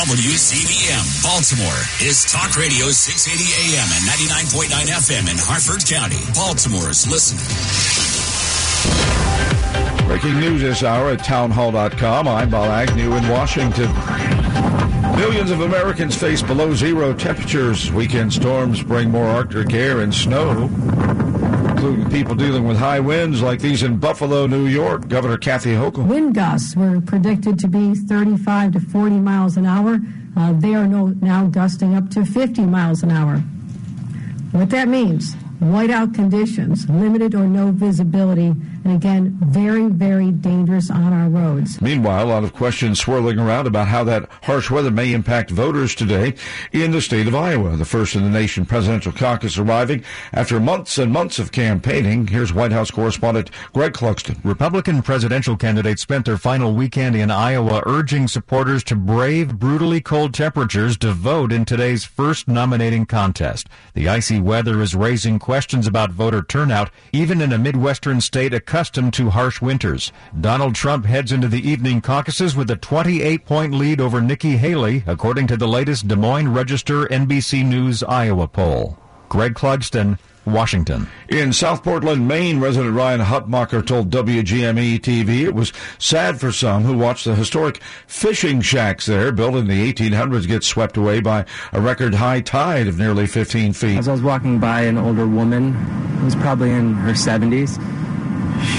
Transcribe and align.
WCBM 0.00 1.22
Baltimore 1.22 1.82
is 2.00 2.24
Talk 2.24 2.56
Radio 2.56 2.88
680 2.88 3.76
AM 3.76 3.84
and 3.92 4.08
99.9 4.08 4.88
FM 4.96 5.30
in 5.30 5.36
Harford 5.38 5.84
County, 5.84 6.16
Baltimore's 6.34 7.06
listen. 7.06 7.36
Breaking 10.06 10.40
news 10.40 10.62
this 10.62 10.82
hour 10.82 11.10
at 11.10 11.22
townhall.com. 11.22 12.26
I'm 12.26 12.48
Bob 12.48 12.70
Agnew 12.70 13.14
in 13.14 13.28
Washington. 13.28 13.92
Millions 15.18 15.50
of 15.50 15.60
Americans 15.60 16.16
face 16.16 16.40
below 16.40 16.74
zero 16.74 17.12
temperatures. 17.12 17.92
Weekend 17.92 18.32
storms 18.32 18.82
bring 18.82 19.10
more 19.10 19.26
Arctic 19.26 19.74
air 19.74 20.00
and 20.00 20.14
snow, 20.14 20.68
including 21.80 22.10
people 22.10 22.34
dealing 22.34 22.68
with 22.68 22.76
high 22.76 23.00
winds 23.00 23.40
like 23.40 23.58
these 23.58 23.82
in 23.82 23.96
Buffalo, 23.96 24.46
New 24.46 24.66
York. 24.66 25.08
Governor 25.08 25.38
Kathy 25.38 25.70
Hochul. 25.70 26.06
Wind 26.06 26.34
gusts 26.34 26.76
were 26.76 27.00
predicted 27.00 27.58
to 27.58 27.68
be 27.68 27.94
35 27.94 28.72
to 28.72 28.80
40 28.80 29.14
miles 29.14 29.56
an 29.56 29.64
hour. 29.64 29.98
Uh, 30.36 30.52
they 30.52 30.74
are 30.74 30.86
no, 30.86 31.06
now 31.22 31.46
gusting 31.46 31.94
up 31.94 32.10
to 32.10 32.26
50 32.26 32.66
miles 32.66 33.02
an 33.02 33.10
hour. 33.10 33.38
What 34.52 34.68
that 34.68 34.88
means 34.88 35.34
whiteout 35.60 36.14
conditions, 36.14 36.88
limited 36.88 37.34
or 37.34 37.46
no 37.46 37.70
visibility, 37.70 38.54
and 38.84 38.94
again, 38.94 39.36
very, 39.42 39.86
very 39.86 40.30
dangerous 40.30 40.90
on 40.90 41.12
our 41.12 41.28
roads. 41.28 41.80
Meanwhile, 41.80 42.24
a 42.24 42.30
lot 42.30 42.44
of 42.44 42.54
questions 42.54 42.98
swirling 42.98 43.38
around 43.38 43.66
about 43.66 43.88
how 43.88 44.04
that 44.04 44.28
harsh 44.42 44.70
weather 44.70 44.90
may 44.90 45.12
impact 45.12 45.50
voters 45.50 45.94
today 45.94 46.34
in 46.72 46.90
the 46.90 47.02
state 47.02 47.28
of 47.28 47.34
Iowa. 47.34 47.76
The 47.76 47.84
first 47.84 48.14
in 48.14 48.22
the 48.22 48.30
nation 48.30 48.64
presidential 48.64 49.12
caucus 49.12 49.58
arriving 49.58 50.02
after 50.32 50.58
months 50.58 50.96
and 50.96 51.12
months 51.12 51.38
of 51.38 51.52
campaigning. 51.52 52.26
Here's 52.26 52.54
White 52.54 52.72
House 52.72 52.90
correspondent 52.90 53.50
Greg 53.74 53.92
Clugston. 53.92 54.38
Republican 54.44 55.02
presidential 55.02 55.56
candidates 55.56 56.02
spent 56.02 56.24
their 56.24 56.38
final 56.38 56.72
weekend 56.74 57.16
in 57.16 57.30
Iowa 57.30 57.82
urging 57.86 58.28
supporters 58.28 58.82
to 58.84 58.96
brave 58.96 59.58
brutally 59.58 60.00
cold 60.00 60.32
temperatures 60.32 60.96
to 60.98 61.12
vote 61.12 61.52
in 61.52 61.64
today's 61.64 62.04
first 62.04 62.48
nominating 62.48 63.04
contest. 63.04 63.68
The 63.94 64.08
icy 64.08 64.40
weather 64.40 64.80
is 64.80 64.94
raising 64.94 65.38
questions 65.50 65.88
about 65.88 66.12
voter 66.12 66.42
turnout, 66.42 66.90
even 67.12 67.40
in 67.40 67.52
a 67.52 67.58
Midwestern 67.58 68.20
state 68.20 68.54
accustomed 68.54 69.12
to 69.12 69.30
harsh 69.30 69.60
winters. 69.60 70.12
Donald 70.40 70.76
Trump 70.76 71.04
heads 71.04 71.32
into 71.32 71.48
the 71.48 71.68
evening 71.68 72.00
caucuses 72.00 72.54
with 72.54 72.70
a 72.70 72.76
28 72.76 73.44
point 73.44 73.74
lead 73.74 74.00
over 74.00 74.20
Nikki 74.20 74.56
Haley, 74.58 75.02
according 75.08 75.48
to 75.48 75.56
the 75.56 75.66
latest 75.66 76.06
Des 76.06 76.14
Moines 76.14 76.54
Register 76.54 77.06
NBC 77.06 77.66
News 77.66 78.04
Iowa 78.04 78.46
poll. 78.46 78.96
Greg 79.28 79.54
Clugston, 79.54 80.20
Washington. 80.44 81.06
In 81.28 81.52
South 81.52 81.82
Portland, 81.82 82.26
Maine, 82.26 82.60
resident 82.60 82.94
Ryan 82.94 83.20
Hutmacher 83.20 83.84
told 83.86 84.10
WGME 84.10 85.00
TV 85.00 85.44
it 85.44 85.54
was 85.54 85.72
sad 85.98 86.40
for 86.40 86.52
some 86.52 86.82
who 86.84 86.96
watched 86.96 87.24
the 87.24 87.34
historic 87.34 87.80
fishing 88.06 88.60
shacks 88.60 89.06
there, 89.06 89.32
built 89.32 89.54
in 89.54 89.66
the 89.66 89.92
1800s, 89.92 90.46
get 90.46 90.64
swept 90.64 90.96
away 90.96 91.20
by 91.20 91.44
a 91.72 91.80
record 91.80 92.14
high 92.14 92.40
tide 92.40 92.88
of 92.88 92.98
nearly 92.98 93.26
15 93.26 93.72
feet. 93.72 93.98
As 93.98 94.08
I 94.08 94.12
was 94.12 94.22
walking 94.22 94.58
by 94.58 94.82
an 94.82 94.98
older 94.98 95.26
woman 95.26 95.72
who 95.72 96.24
was 96.24 96.34
probably 96.36 96.70
in 96.70 96.94
her 96.94 97.12
70s, 97.12 97.78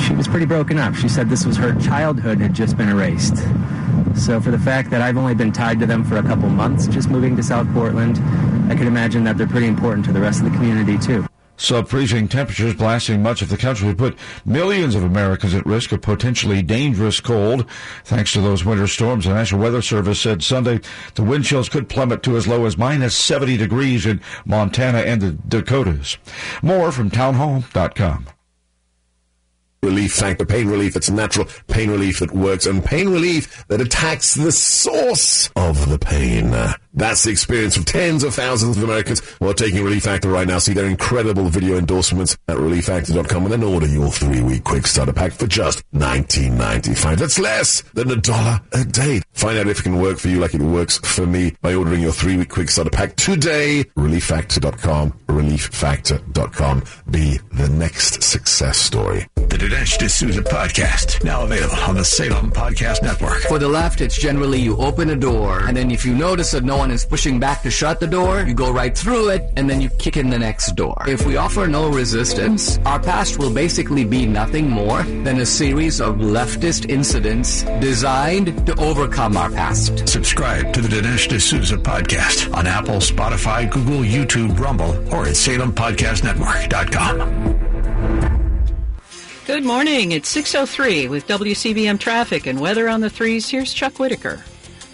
she 0.05 0.13
was 0.13 0.27
pretty 0.27 0.45
broken 0.45 0.77
up. 0.77 0.93
She 0.95 1.09
said 1.09 1.29
this 1.29 1.45
was 1.45 1.57
her 1.57 1.73
childhood 1.79 2.39
had 2.39 2.53
just 2.53 2.77
been 2.77 2.89
erased. 2.89 3.37
So 4.15 4.41
for 4.41 4.51
the 4.51 4.59
fact 4.59 4.89
that 4.91 5.01
I've 5.01 5.17
only 5.17 5.33
been 5.33 5.51
tied 5.51 5.79
to 5.79 5.85
them 5.85 6.03
for 6.03 6.17
a 6.17 6.23
couple 6.23 6.49
months, 6.49 6.87
just 6.87 7.09
moving 7.09 7.35
to 7.37 7.43
South 7.43 7.71
Portland, 7.73 8.17
I 8.71 8.75
can 8.75 8.87
imagine 8.87 9.23
that 9.23 9.37
they're 9.37 9.47
pretty 9.47 9.67
important 9.67 10.05
to 10.05 10.11
the 10.11 10.19
rest 10.19 10.43
of 10.43 10.51
the 10.51 10.57
community 10.57 10.97
too. 10.97 11.25
Sub-freezing 11.61 12.27
temperatures 12.27 12.73
blasting 12.73 13.21
much 13.21 13.43
of 13.43 13.49
the 13.49 13.55
country 13.55 13.93
put 13.93 14.17
millions 14.45 14.95
of 14.95 15.03
Americans 15.03 15.53
at 15.53 15.63
risk 15.63 15.91
of 15.91 16.01
potentially 16.01 16.63
dangerous 16.63 17.19
cold. 17.19 17.69
Thanks 18.03 18.33
to 18.33 18.41
those 18.41 18.65
winter 18.65 18.87
storms, 18.87 19.25
the 19.25 19.33
National 19.35 19.61
Weather 19.61 19.83
Service 19.83 20.19
said 20.19 20.41
Sunday 20.41 20.79
the 21.13 21.21
wind 21.21 21.45
chills 21.45 21.69
could 21.69 21.87
plummet 21.87 22.23
to 22.23 22.35
as 22.35 22.47
low 22.47 22.65
as 22.65 22.79
minus 22.79 23.15
70 23.15 23.57
degrees 23.57 24.07
in 24.07 24.21
Montana 24.43 25.01
and 25.01 25.21
the 25.21 25.31
Dakotas. 25.33 26.17
More 26.63 26.91
from 26.91 27.11
townhall.com 27.11 28.25
relief 29.83 30.13
factor, 30.13 30.45
pain 30.45 30.67
relief 30.67 30.95
that's 30.95 31.11
natural, 31.11 31.47
pain 31.67 31.91
relief 31.91 32.19
that 32.19 32.31
works, 32.31 32.65
and 32.65 32.83
pain 32.83 33.09
relief 33.09 33.65
that 33.67 33.81
attacks 33.81 34.33
the 34.33 34.51
source 34.51 35.51
of 35.55 35.89
the 35.89 35.99
pain. 35.99 36.53
That's 36.93 37.23
the 37.23 37.31
experience 37.31 37.77
of 37.77 37.85
tens 37.85 38.23
of 38.23 38.33
thousands 38.33 38.77
of 38.77 38.83
Americans 38.83 39.21
who 39.39 39.49
are 39.49 39.53
taking 39.53 39.83
Relief 39.83 40.03
Factor 40.03 40.29
right 40.29 40.47
now. 40.47 40.57
See 40.59 40.73
their 40.73 40.87
incredible 40.87 41.45
video 41.49 41.77
endorsements 41.77 42.37
at 42.47 42.57
relieffactor.com 42.57 43.43
and 43.43 43.51
then 43.51 43.63
order 43.63 43.87
your 43.87 44.09
three-week 44.11 44.63
quick 44.63 44.85
starter 44.87 45.13
pack 45.13 45.31
for 45.31 45.47
just 45.47 45.83
$19.95. 45.93 47.17
That's 47.17 47.39
less 47.39 47.81
than 47.93 48.11
a 48.11 48.15
dollar 48.17 48.59
a 48.73 48.83
day. 48.83 49.21
Find 49.31 49.57
out 49.57 49.67
if 49.67 49.79
it 49.79 49.83
can 49.83 49.99
work 49.99 50.17
for 50.17 50.27
you 50.27 50.39
like 50.39 50.53
it 50.53 50.61
works 50.61 50.97
for 50.97 51.25
me 51.25 51.55
by 51.61 51.73
ordering 51.73 52.01
your 52.01 52.11
three-week 52.11 52.49
quick 52.49 52.69
starter 52.69 52.89
pack 52.89 53.15
today. 53.15 53.83
Relieffactor.com, 53.95 55.11
relieffactor.com. 55.27 56.83
Be 57.09 57.39
the 57.53 57.69
next 57.69 58.21
success 58.23 58.77
story. 58.77 59.27
The 59.35 59.57
Dinesh 59.57 59.97
D'Souza 59.97 60.41
podcast, 60.41 61.23
now 61.23 61.43
available 61.43 61.75
on 61.83 61.95
the 61.95 62.05
Salem 62.05 62.51
Podcast 62.51 63.01
Network. 63.01 63.41
For 63.43 63.59
the 63.59 63.69
left, 63.69 64.01
it's 64.01 64.17
generally 64.17 64.59
you 64.59 64.77
open 64.77 65.09
a 65.09 65.15
door, 65.15 65.61
and 65.61 65.75
then 65.75 65.91
if 65.91 66.05
you 66.05 66.13
notice 66.13 66.51
that 66.51 66.63
no 66.63 66.80
one 66.81 66.89
is 66.89 67.05
pushing 67.05 67.39
back 67.39 67.61
to 67.61 67.69
shut 67.69 67.99
the 67.99 68.07
door, 68.07 68.41
you 68.41 68.55
go 68.55 68.71
right 68.71 68.97
through 68.97 69.29
it, 69.29 69.43
and 69.55 69.69
then 69.69 69.79
you 69.81 69.89
kick 69.99 70.17
in 70.17 70.31
the 70.31 70.39
next 70.39 70.71
door. 70.75 70.97
If 71.07 71.27
we 71.27 71.37
offer 71.37 71.67
no 71.67 71.91
resistance, 71.91 72.79
our 72.87 72.99
past 72.99 73.37
will 73.37 73.53
basically 73.53 74.03
be 74.03 74.25
nothing 74.25 74.67
more 74.67 75.03
than 75.03 75.41
a 75.41 75.45
series 75.45 76.01
of 76.01 76.15
leftist 76.15 76.89
incidents 76.89 77.61
designed 77.79 78.65
to 78.65 78.73
overcome 78.79 79.37
our 79.37 79.51
past. 79.51 80.09
Subscribe 80.09 80.73
to 80.73 80.81
the 80.81 80.87
Dinesh 80.87 81.27
D'Souza 81.27 81.77
podcast 81.77 82.51
on 82.51 82.65
Apple, 82.65 82.95
Spotify, 82.95 83.69
Google, 83.69 83.99
YouTube, 83.99 84.57
Rumble, 84.57 84.95
or 85.13 85.27
at 85.27 85.35
SalemPodcastNetwork.com. 85.35 87.17
Good 89.45 89.63
morning. 89.63 90.13
It's 90.13 90.35
6.03 90.35 91.11
with 91.11 91.27
WCBM 91.27 91.99
traffic 91.99 92.47
and 92.47 92.59
weather 92.59 92.89
on 92.89 93.01
the 93.01 93.09
threes. 93.11 93.47
Here's 93.47 93.71
Chuck 93.71 93.99
Whitaker. 93.99 94.43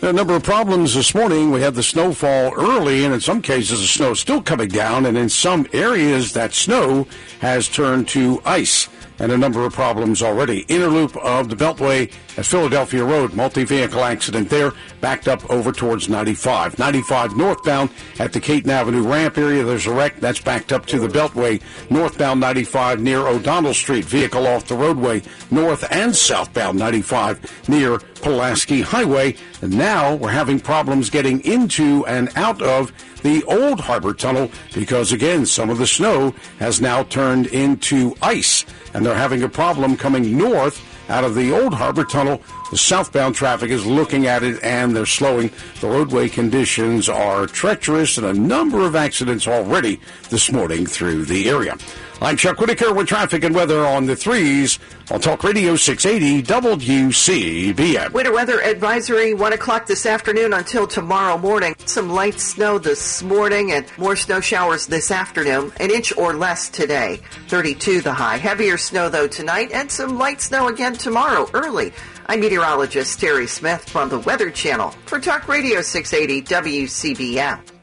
A 0.03 0.13
number 0.13 0.35
of 0.35 0.43
problems 0.43 0.93
this 0.93 1.15
morning. 1.15 1.49
We 1.49 1.61
had 1.61 1.73
the 1.73 1.81
snowfall 1.81 2.53
early, 2.55 3.03
and 3.03 3.15
in 3.15 3.19
some 3.19 3.41
cases, 3.41 3.81
the 3.81 3.87
snow 3.87 4.11
is 4.11 4.19
still 4.19 4.43
coming 4.43 4.69
down, 4.69 5.07
and 5.07 5.17
in 5.17 5.27
some 5.27 5.65
areas, 5.73 6.33
that 6.33 6.53
snow 6.53 7.07
has 7.39 7.67
turned 7.67 8.07
to 8.09 8.39
ice 8.45 8.89
and 9.19 9.31
a 9.31 9.37
number 9.37 9.65
of 9.65 9.73
problems 9.73 10.21
already. 10.21 10.59
Inner 10.67 10.87
loop 10.87 11.15
of 11.17 11.49
the 11.49 11.55
Beltway 11.55 12.11
at 12.37 12.45
Philadelphia 12.45 13.03
Road, 13.03 13.33
multi-vehicle 13.33 14.03
accident 14.03 14.49
there, 14.49 14.73
backed 15.01 15.27
up 15.27 15.49
over 15.49 15.71
towards 15.71 16.09
95. 16.09 16.77
95 16.77 17.35
northbound 17.35 17.89
at 18.19 18.33
the 18.33 18.39
Caton 18.39 18.69
Avenue 18.69 19.07
ramp 19.07 19.37
area, 19.37 19.63
there's 19.63 19.87
a 19.87 19.93
wreck 19.93 20.19
that's 20.19 20.41
backed 20.41 20.71
up 20.71 20.85
to 20.87 20.99
the 20.99 21.07
Beltway. 21.07 21.61
Northbound 21.89 22.39
95 22.39 22.99
near 22.99 23.27
O'Donnell 23.27 23.73
Street, 23.73 24.05
vehicle 24.05 24.47
off 24.47 24.67
the 24.67 24.75
roadway. 24.75 25.21
North 25.51 25.85
and 25.91 26.15
southbound 26.15 26.77
95 26.77 27.69
near 27.69 27.99
Pulaski 28.21 28.81
Highway. 28.81 29.35
And 29.61 29.77
now 29.77 30.15
we're 30.15 30.29
having 30.29 30.59
problems 30.59 31.09
getting 31.09 31.43
into 31.45 32.05
and 32.05 32.29
out 32.35 32.61
of 32.61 32.91
the 33.23 33.43
old 33.45 33.79
harbor 33.79 34.13
tunnel 34.13 34.51
because 34.73 35.11
again, 35.11 35.45
some 35.45 35.69
of 35.69 35.77
the 35.77 35.87
snow 35.87 36.33
has 36.59 36.79
now 36.79 37.03
turned 37.03 37.47
into 37.47 38.15
ice 38.21 38.65
and 38.93 39.05
they're 39.05 39.15
having 39.15 39.43
a 39.43 39.49
problem 39.49 39.97
coming 39.97 40.37
north 40.37 40.81
out 41.09 41.23
of 41.23 41.35
the 41.35 41.57
old 41.57 41.73
harbor 41.73 42.03
tunnel. 42.03 42.41
The 42.71 42.77
southbound 42.77 43.35
traffic 43.35 43.71
is 43.71 43.85
looking 43.85 44.27
at 44.27 44.43
it 44.43 44.61
and 44.63 44.95
they're 44.95 45.05
slowing. 45.05 45.51
The 45.79 45.87
roadway 45.87 46.29
conditions 46.29 47.07
are 47.07 47.47
treacherous 47.47 48.17
and 48.17 48.27
a 48.27 48.33
number 48.33 48.81
of 48.81 48.95
accidents 48.95 49.47
already 49.47 49.99
this 50.29 50.51
morning 50.51 50.85
through 50.85 51.25
the 51.25 51.49
area. 51.49 51.77
I'm 52.19 52.35
Chuck 52.35 52.59
Whitaker 52.59 52.91
with 52.95 53.07
traffic 53.07 53.43
and 53.43 53.53
weather 53.53 53.85
on 53.85 54.07
the 54.07 54.15
threes 54.15 54.79
on 55.11 55.21
Talk 55.21 55.43
Radio 55.43 55.75
680 55.75 56.41
WCBM. 56.41 58.11
Winter 58.11 58.33
weather 58.33 58.59
advisory 58.59 59.35
1 59.35 59.53
o'clock 59.53 59.85
this 59.85 60.07
afternoon 60.07 60.53
until 60.53 60.87
tomorrow 60.87 61.37
morning. 61.37 61.75
Some 61.85 62.09
light 62.09 62.39
snow 62.39 62.79
this 62.79 63.21
morning 63.21 63.71
and 63.71 63.85
more 63.99 64.15
snow 64.15 64.39
showers 64.39 64.87
this 64.87 65.11
afternoon. 65.11 65.71
An 65.79 65.91
inch 65.91 66.11
or 66.17 66.33
less 66.33 66.69
today. 66.69 67.21
32 67.49 68.01
the 68.01 68.13
high. 68.13 68.37
Heavier 68.37 68.77
snow 68.77 69.09
though 69.09 69.27
tonight 69.27 69.71
and 69.71 69.91
some 69.91 70.17
light 70.17 70.41
snow 70.41 70.69
again 70.69 70.93
tomorrow 70.93 71.47
early. 71.53 71.93
I'm 72.25 72.39
meteorologist 72.39 73.19
Terry 73.19 73.45
Smith 73.45 73.87
from 73.87 74.09
the 74.09 74.19
Weather 74.19 74.49
Channel 74.49 74.89
for 75.05 75.19
Talk 75.19 75.47
Radio 75.47 75.83
680 75.83 76.41
WCBM. 76.41 77.76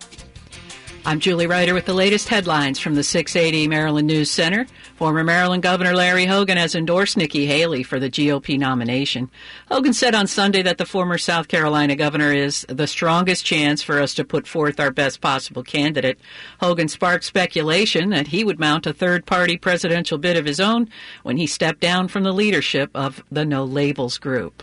I'm 1.07 1.21
Julie 1.21 1.47
Ryder 1.47 1.75
with 1.75 1.85
the 1.85 1.93
latest 1.93 2.31
headlines 2.31 2.79
from 2.79 2.95
the 2.95 3.05
680 3.05 3.69
Maryland 3.69 4.07
News 4.07 4.31
Center. 4.31 4.67
Former 4.97 5.23
Maryland 5.23 5.63
Governor 5.63 5.95
Larry 5.95 6.25
Hogan 6.25 6.57
has 6.57 6.75
endorsed 6.75 7.19
Nikki 7.19 7.45
Haley 7.45 7.83
for 7.83 8.01
the 8.01 8.09
GOP 8.09 8.59
nomination. 8.59 9.31
Hogan 9.71 9.93
said 9.93 10.15
on 10.15 10.27
Sunday 10.27 10.63
that 10.63 10.79
the 10.79 10.87
former 10.87 11.19
South 11.19 11.49
Carolina 11.49 11.95
governor 11.95 12.33
is 12.33 12.65
the 12.71 12.87
strongest 12.87 13.45
chance 13.45 13.83
for 13.83 14.01
us 14.01 14.15
to 14.15 14.25
put 14.25 14.47
forth 14.47 14.81
our 14.81 14.91
best 14.91 15.21
possible 15.21 15.63
candidate. 15.63 16.19
Hogan 16.61 16.89
sparked 16.89 17.25
speculation 17.25 18.09
that 18.09 18.29
he 18.29 18.43
would 18.43 18.59
mount 18.59 18.87
a 18.87 18.95
third 18.95 19.27
party 19.27 19.59
presidential 19.59 20.17
bid 20.17 20.39
of 20.39 20.47
his 20.47 20.59
own 20.59 20.89
when 21.23 21.37
he 21.37 21.47
stepped 21.47 21.81
down 21.81 22.09
from 22.09 22.23
the 22.23 22.33
leadership 22.33 22.91
of 22.95 23.23
the 23.31 23.45
No 23.45 23.63
Labels 23.63 24.17
group. 24.17 24.63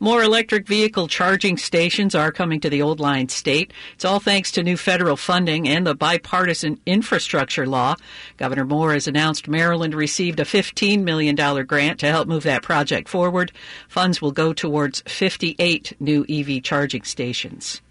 More 0.00 0.22
electric 0.22 0.66
vehicle 0.66 1.08
charging 1.08 1.56
stations 1.56 2.14
are 2.14 2.30
coming 2.30 2.60
to 2.60 2.70
the 2.70 2.82
old 2.82 3.00
line 3.00 3.28
state. 3.28 3.72
It's 3.94 4.04
all 4.04 4.20
thanks 4.20 4.52
to 4.52 4.62
new 4.62 4.76
federal 4.76 5.16
funding 5.16 5.68
and 5.68 5.86
the 5.86 5.94
bipartisan 5.94 6.80
infrastructure 6.86 7.66
law. 7.66 7.96
Governor 8.36 8.64
Moore 8.64 8.92
has 8.92 9.08
announced 9.08 9.48
Maryland 9.48 9.94
received 9.94 10.38
a 10.38 10.44
$15 10.44 11.02
million 11.02 11.34
grant 11.66 11.98
to 12.00 12.06
help 12.06 12.28
move 12.28 12.44
that 12.44 12.62
project 12.62 13.08
forward. 13.08 13.50
Funds 13.88 14.22
will 14.22 14.32
go 14.32 14.52
towards 14.52 15.02
58 15.06 15.94
new 15.98 16.24
EV 16.28 16.62
charging 16.62 17.02
stations. 17.02 17.82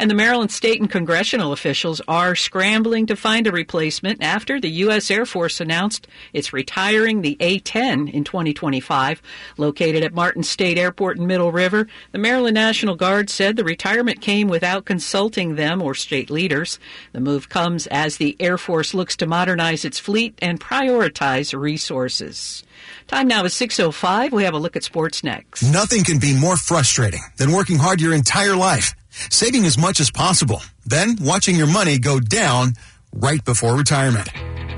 And 0.00 0.10
the 0.10 0.14
Maryland 0.14 0.50
state 0.50 0.80
and 0.80 0.90
congressional 0.90 1.52
officials 1.52 2.00
are 2.08 2.34
scrambling 2.34 3.04
to 3.04 3.16
find 3.16 3.46
a 3.46 3.52
replacement 3.52 4.22
after 4.22 4.58
the 4.58 4.70
U.S. 4.84 5.10
Air 5.10 5.26
Force 5.26 5.60
announced 5.60 6.08
it's 6.32 6.54
retiring 6.54 7.20
the 7.20 7.36
A 7.38 7.58
10 7.58 8.08
in 8.08 8.24
2025. 8.24 9.20
Located 9.58 10.02
at 10.02 10.14
Martin 10.14 10.42
State 10.42 10.78
Airport 10.78 11.18
in 11.18 11.26
Middle 11.26 11.52
River, 11.52 11.86
the 12.12 12.18
Maryland 12.18 12.54
National 12.54 12.96
Guard 12.96 13.28
said 13.28 13.56
the 13.56 13.62
retirement 13.62 14.22
came 14.22 14.48
without 14.48 14.86
consulting 14.86 15.56
them 15.56 15.82
or 15.82 15.94
state 15.94 16.30
leaders. 16.30 16.78
The 17.12 17.20
move 17.20 17.50
comes 17.50 17.86
as 17.88 18.16
the 18.16 18.38
Air 18.40 18.56
Force 18.56 18.94
looks 18.94 19.16
to 19.16 19.26
modernize 19.26 19.84
its 19.84 19.98
fleet 19.98 20.32
and 20.40 20.58
prioritize 20.58 21.52
resources. 21.52 22.64
Time 23.06 23.28
now 23.28 23.44
is 23.44 23.52
6.05. 23.52 24.32
We 24.32 24.44
have 24.44 24.54
a 24.54 24.58
look 24.58 24.76
at 24.76 24.82
sports 24.82 25.22
next. 25.22 25.62
Nothing 25.62 26.04
can 26.04 26.18
be 26.18 26.32
more 26.32 26.56
frustrating 26.56 27.20
than 27.36 27.52
working 27.52 27.76
hard 27.76 28.00
your 28.00 28.14
entire 28.14 28.56
life 28.56 28.94
saving 29.28 29.64
as 29.64 29.76
much 29.76 29.89
as 29.98 30.10
possible, 30.10 30.62
then 30.86 31.16
watching 31.20 31.56
your 31.56 31.66
money 31.66 31.98
go 31.98 32.20
down 32.20 32.74
right 33.12 33.44
before 33.44 33.76
retirement. 33.76 34.28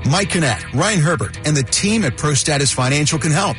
Mike 0.09 0.29
Kinnett, 0.29 0.73
Ryan 0.73 0.99
Herbert, 0.99 1.37
and 1.45 1.55
the 1.55 1.63
team 1.63 2.03
at 2.03 2.13
ProStatus 2.13 2.73
Financial 2.73 3.19
can 3.19 3.31
help. 3.31 3.57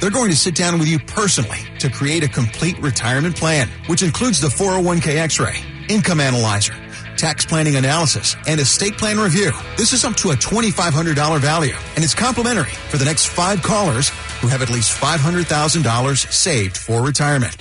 They're 0.00 0.10
going 0.10 0.30
to 0.30 0.36
sit 0.36 0.54
down 0.54 0.78
with 0.78 0.88
you 0.88 0.98
personally 0.98 1.58
to 1.78 1.88
create 1.88 2.22
a 2.22 2.28
complete 2.28 2.78
retirement 2.80 3.36
plan, 3.36 3.68
which 3.86 4.02
includes 4.02 4.40
the 4.40 4.48
401k 4.48 5.16
x-ray, 5.16 5.56
income 5.88 6.20
analyzer, 6.20 6.74
tax 7.20 7.44
planning 7.44 7.76
analysis, 7.76 8.34
and 8.46 8.58
estate 8.58 8.96
plan 8.96 9.18
review. 9.18 9.52
This 9.76 9.92
is 9.92 10.04
up 10.04 10.16
to 10.16 10.30
a 10.30 10.34
$2,500 10.34 11.38
value, 11.38 11.74
and 11.94 12.02
it's 12.02 12.14
complimentary 12.14 12.72
for 12.88 12.96
the 12.96 13.04
next 13.04 13.26
five 13.26 13.62
callers 13.62 14.08
who 14.40 14.48
have 14.48 14.62
at 14.62 14.70
least 14.70 14.98
$500,000 14.98 16.32
saved 16.32 16.76
for 16.78 17.02
retirement. 17.02 17.56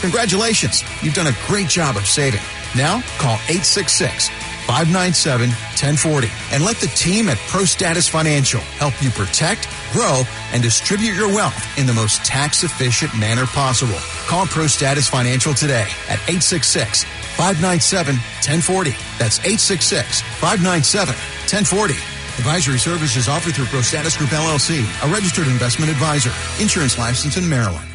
Congratulations, 0.00 0.82
you've 1.00 1.14
done 1.14 1.28
a 1.28 1.36
great 1.46 1.68
job 1.68 1.96
of 1.96 2.06
saving. 2.06 2.40
Now, 2.76 3.02
call 3.18 3.34
866 3.48 4.28
597 4.66 5.48
1040 5.48 6.28
and 6.52 6.64
let 6.64 6.76
the 6.76 6.88
team 6.88 7.28
at 7.28 7.38
Pro 7.48 7.64
Status 7.64 8.08
Financial 8.08 8.60
help 8.80 8.94
you 9.02 9.10
protect, 9.10 9.68
grow, 9.92 10.22
and 10.52 10.62
distribute 10.62 11.14
your 11.14 11.28
wealth 11.28 11.56
in 11.78 11.86
the 11.86 11.92
most 11.92 12.24
tax 12.24 12.64
efficient 12.64 13.16
manner 13.18 13.46
possible. 13.46 13.98
Call 14.26 14.46
Pro 14.46 14.66
Status 14.66 15.08
Financial 15.08 15.54
today 15.54 15.86
at 16.08 16.18
866 16.28 17.04
597 17.36 18.14
1040. 18.14 18.90
That's 19.18 19.38
866 19.40 20.22
597 20.40 21.14
1040. 21.14 21.94
Advisory 22.38 22.78
services 22.78 23.28
offered 23.28 23.54
through 23.54 23.66
ProStatus 23.66 24.18
Group 24.18 24.30
LLC, 24.30 24.82
a 25.08 25.12
registered 25.12 25.46
investment 25.46 25.88
advisor. 25.90 26.30
Insurance 26.60 26.98
license 26.98 27.36
in 27.36 27.48
Maryland. 27.48 27.93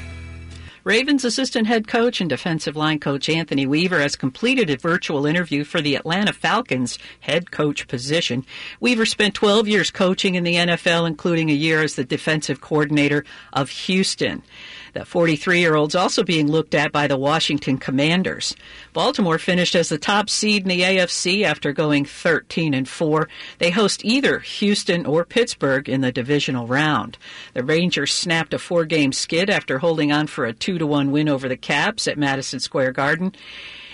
Ravens 0.89 1.23
assistant 1.23 1.67
head 1.67 1.87
coach 1.87 2.19
and 2.19 2.27
defensive 2.27 2.75
line 2.75 2.99
coach 2.99 3.29
Anthony 3.29 3.67
Weaver 3.67 3.99
has 3.99 4.15
completed 4.15 4.71
a 4.71 4.77
virtual 4.77 5.27
interview 5.27 5.63
for 5.63 5.81
the 5.81 5.93
Atlanta 5.93 6.33
Falcons 6.33 6.97
head 7.19 7.51
coach 7.51 7.87
position. 7.87 8.43
Weaver 8.79 9.05
spent 9.05 9.35
12 9.35 9.67
years 9.67 9.91
coaching 9.91 10.33
in 10.33 10.43
the 10.43 10.55
NFL, 10.55 11.05
including 11.05 11.51
a 11.51 11.53
year 11.53 11.83
as 11.83 11.93
the 11.93 12.03
defensive 12.03 12.59
coordinator 12.59 13.23
of 13.53 13.69
Houston. 13.69 14.41
The 14.93 15.05
43 15.05 15.59
year 15.59 15.75
old's 15.75 15.95
also 15.95 16.23
being 16.23 16.49
looked 16.49 16.73
at 16.73 16.91
by 16.91 17.07
the 17.07 17.17
Washington 17.17 17.77
Commanders. 17.77 18.55
Baltimore 18.93 19.37
finished 19.37 19.75
as 19.75 19.89
the 19.89 19.97
top 19.97 20.29
seed 20.29 20.63
in 20.63 20.69
the 20.69 20.81
AFC 20.81 21.43
after 21.43 21.71
going 21.71 22.05
13 22.05 22.73
and 22.73 22.87
4. 22.87 23.29
They 23.59 23.69
host 23.69 24.03
either 24.03 24.39
Houston 24.39 25.05
or 25.05 25.25
Pittsburgh 25.25 25.87
in 25.87 26.01
the 26.01 26.11
divisional 26.11 26.67
round. 26.67 27.17
The 27.53 27.63
Rangers 27.63 28.13
snapped 28.13 28.53
a 28.53 28.59
four 28.59 28.85
game 28.85 29.11
skid 29.11 29.49
after 29.49 29.79
holding 29.79 30.11
on 30.11 30.27
for 30.27 30.45
a 30.45 30.53
2 30.53 30.77
to 30.77 30.85
1 30.87 31.11
win 31.11 31.29
over 31.29 31.47
the 31.47 31.57
Caps 31.57 32.07
at 32.07 32.17
Madison 32.17 32.59
Square 32.59 32.93
Garden. 32.93 33.33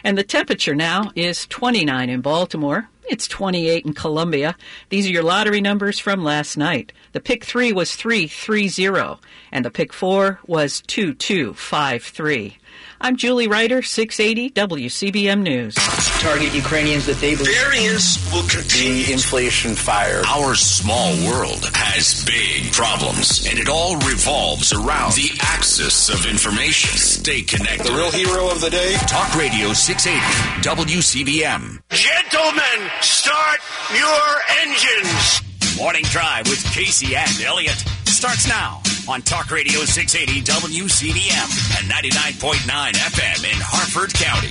And 0.06 0.20
the 0.20 0.24
temperature 0.24 0.76
now 0.76 1.12
is 1.16 1.48
29 1.48 2.12
in 2.12 2.22
Baltimore. 2.22 2.90
It's 3.10 3.28
28 3.28 3.88
in 3.88 3.94
Columbia. 3.94 4.56
These 4.90 5.08
are 5.08 5.12
your 5.12 5.24
lottery 5.24 5.62
numbers 5.62 5.98
from 5.98 6.24
last 6.24 6.58
night. 6.58 6.94
The 7.14 7.20
pick 7.20 7.44
3 7.44 7.74
was 7.74 7.96
330 7.96 9.20
and 9.52 9.66
the 9.66 9.72
pick 9.72 9.92
4 9.92 10.42
was 10.46 10.82
2253. 10.82 12.58
I'm 13.00 13.18
Julie 13.18 13.48
Ryder, 13.48 13.82
680 13.82 14.52
WCBM 14.52 15.42
News. 15.42 15.76
Target 16.22 16.54
Ukrainians 16.54 17.06
that 17.08 17.18
they 17.18 17.36
believe. 17.36 17.54
Variants 17.56 18.32
will 18.32 18.48
continue. 18.48 19.04
The 19.06 19.14
inflation 19.14 19.76
fire. 19.76 20.22
Our 20.26 20.56
small 20.56 21.12
world 21.28 21.70
has 21.76 22.24
big 22.26 22.72
problems, 22.72 23.46
and 23.50 23.60
it 23.60 23.68
all 23.68 23.98
revolves 23.98 24.72
around 24.72 25.14
the 25.14 25.30
axis 25.42 26.10
of 26.10 26.26
information. 26.26 26.98
Stay 26.98 27.42
connected. 27.42 27.86
The 27.86 27.98
real 27.98 28.12
hero 28.12 28.50
of 28.50 28.62
the 28.62 28.70
day. 28.70 28.96
Talk 29.08 29.36
Radio 29.36 29.74
680 29.74 30.64
WCBM. 30.64 31.82
Gentlemen, 31.90 32.92
start 33.02 33.60
your 33.92 34.26
engines. 34.64 35.42
Morning 35.78 36.04
Drive 36.06 36.48
with 36.48 36.64
Casey 36.74 37.16
and 37.16 37.42
Elliott 37.42 37.84
starts 38.26 38.48
now 38.48 38.82
on 39.08 39.22
Talk 39.22 39.52
Radio 39.52 39.86
680 39.86 40.42
WCBM 40.50 41.78
and 41.78 41.86
99.9 41.92 42.58
FM 42.66 43.46
in 43.46 43.60
Harford 43.62 44.12
County. 44.16 44.50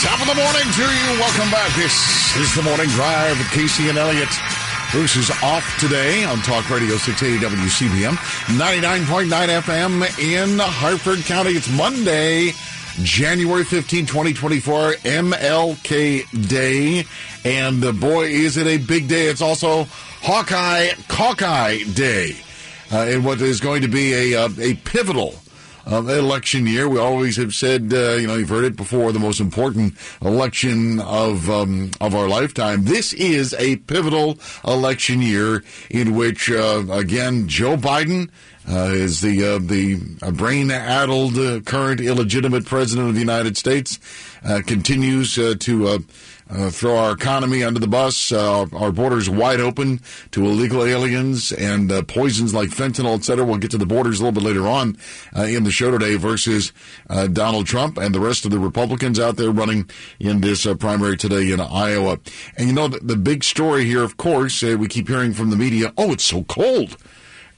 Top 0.00 0.18
of 0.18 0.26
the 0.26 0.34
morning 0.34 0.72
to 0.72 0.82
you. 0.82 1.20
Welcome 1.20 1.50
back. 1.50 1.76
This 1.76 2.36
is 2.36 2.54
the 2.54 2.62
morning 2.62 2.88
drive 2.88 3.36
with 3.36 3.50
Casey 3.50 3.90
and 3.90 3.98
Elliott. 3.98 4.30
Bruce 4.92 5.16
is 5.16 5.30
off 5.42 5.78
today 5.80 6.22
on 6.24 6.36
Talk 6.42 6.68
Radio 6.68 6.98
680 6.98 7.56
WCBM, 7.56 8.12
99.9 8.58 9.62
FM 9.62 10.18
in 10.18 10.58
Harford 10.58 11.20
County. 11.24 11.52
It's 11.52 11.74
Monday, 11.74 12.50
January 13.02 13.64
15, 13.64 14.04
2024, 14.04 14.92
MLK 14.92 16.46
Day. 16.46 17.06
And 17.42 17.82
uh, 17.82 17.92
boy, 17.92 18.24
is 18.26 18.58
it 18.58 18.66
a 18.66 18.76
big 18.76 19.08
day. 19.08 19.28
It's 19.28 19.40
also 19.40 19.84
Hawkeye 20.20 20.90
Hawkeye 21.08 21.78
Day. 21.94 22.36
Uh, 22.92 23.06
in 23.06 23.24
what 23.24 23.40
is 23.40 23.60
going 23.60 23.80
to 23.80 23.88
be 23.88 24.34
a, 24.34 24.44
uh, 24.44 24.50
a 24.60 24.74
pivotal 24.74 25.34
um, 25.86 26.08
election 26.08 26.66
year. 26.66 26.88
We 26.88 26.98
always 26.98 27.36
have 27.36 27.54
said, 27.54 27.92
uh, 27.92 28.12
you 28.12 28.26
know, 28.26 28.36
you've 28.36 28.48
heard 28.48 28.64
it 28.64 28.76
before, 28.76 29.12
the 29.12 29.18
most 29.18 29.40
important 29.40 29.94
election 30.20 31.00
of 31.00 31.48
um, 31.50 31.90
of 32.00 32.14
our 32.14 32.28
lifetime. 32.28 32.84
This 32.84 33.12
is 33.12 33.54
a 33.58 33.76
pivotal 33.76 34.38
election 34.66 35.22
year 35.22 35.64
in 35.90 36.14
which, 36.14 36.50
uh, 36.50 36.84
again, 36.90 37.48
Joe 37.48 37.76
Biden. 37.76 38.30
Uh, 38.68 38.92
is 38.94 39.20
the 39.22 39.44
uh, 39.44 39.58
the 39.58 39.96
brain-addled 40.34 41.36
uh, 41.36 41.58
current 41.62 42.00
illegitimate 42.00 42.64
president 42.64 43.08
of 43.08 43.14
the 43.14 43.20
United 43.20 43.56
States 43.56 43.98
uh, 44.44 44.60
continues 44.64 45.34
to 45.34 46.04
uh, 46.52 46.70
throw 46.70 46.96
our 46.96 47.12
economy 47.12 47.64
under 47.64 47.80
the 47.80 47.86
bus. 47.86 48.30
Uh, 48.30 48.66
our 48.72 48.92
borders 48.92 49.28
wide 49.28 49.60
open 49.60 50.00
to 50.30 50.44
illegal 50.44 50.84
aliens 50.84 51.52
and 51.52 51.90
uh, 51.90 52.02
poisons 52.02 52.52
like 52.52 52.68
fentanyl, 52.68 53.14
et 53.14 53.24
cetera. 53.24 53.44
We'll 53.44 53.56
get 53.56 53.70
to 53.72 53.78
the 53.78 53.86
borders 53.86 54.20
a 54.20 54.24
little 54.24 54.40
bit 54.40 54.46
later 54.46 54.68
on 54.68 54.96
uh, 55.36 55.42
in 55.42 55.64
the 55.64 55.70
show 55.70 55.90
today 55.90 56.16
versus 56.16 56.72
uh, 57.08 57.26
Donald 57.26 57.66
Trump 57.66 57.96
and 57.96 58.14
the 58.14 58.20
rest 58.20 58.44
of 58.44 58.50
the 58.50 58.58
Republicans 58.58 59.18
out 59.18 59.36
there 59.36 59.50
running 59.50 59.88
in 60.20 60.40
this 60.40 60.66
uh, 60.66 60.74
primary 60.74 61.16
today 61.16 61.50
in 61.50 61.60
Iowa. 61.60 62.18
And 62.56 62.68
you 62.68 62.74
know, 62.74 62.88
the, 62.88 62.98
the 63.00 63.16
big 63.16 63.44
story 63.44 63.84
here, 63.84 64.02
of 64.02 64.16
course, 64.16 64.62
we 64.62 64.88
keep 64.88 65.08
hearing 65.08 65.32
from 65.32 65.50
the 65.50 65.56
media, 65.56 65.92
oh, 65.96 66.12
it's 66.12 66.24
so 66.24 66.44
cold. 66.44 66.96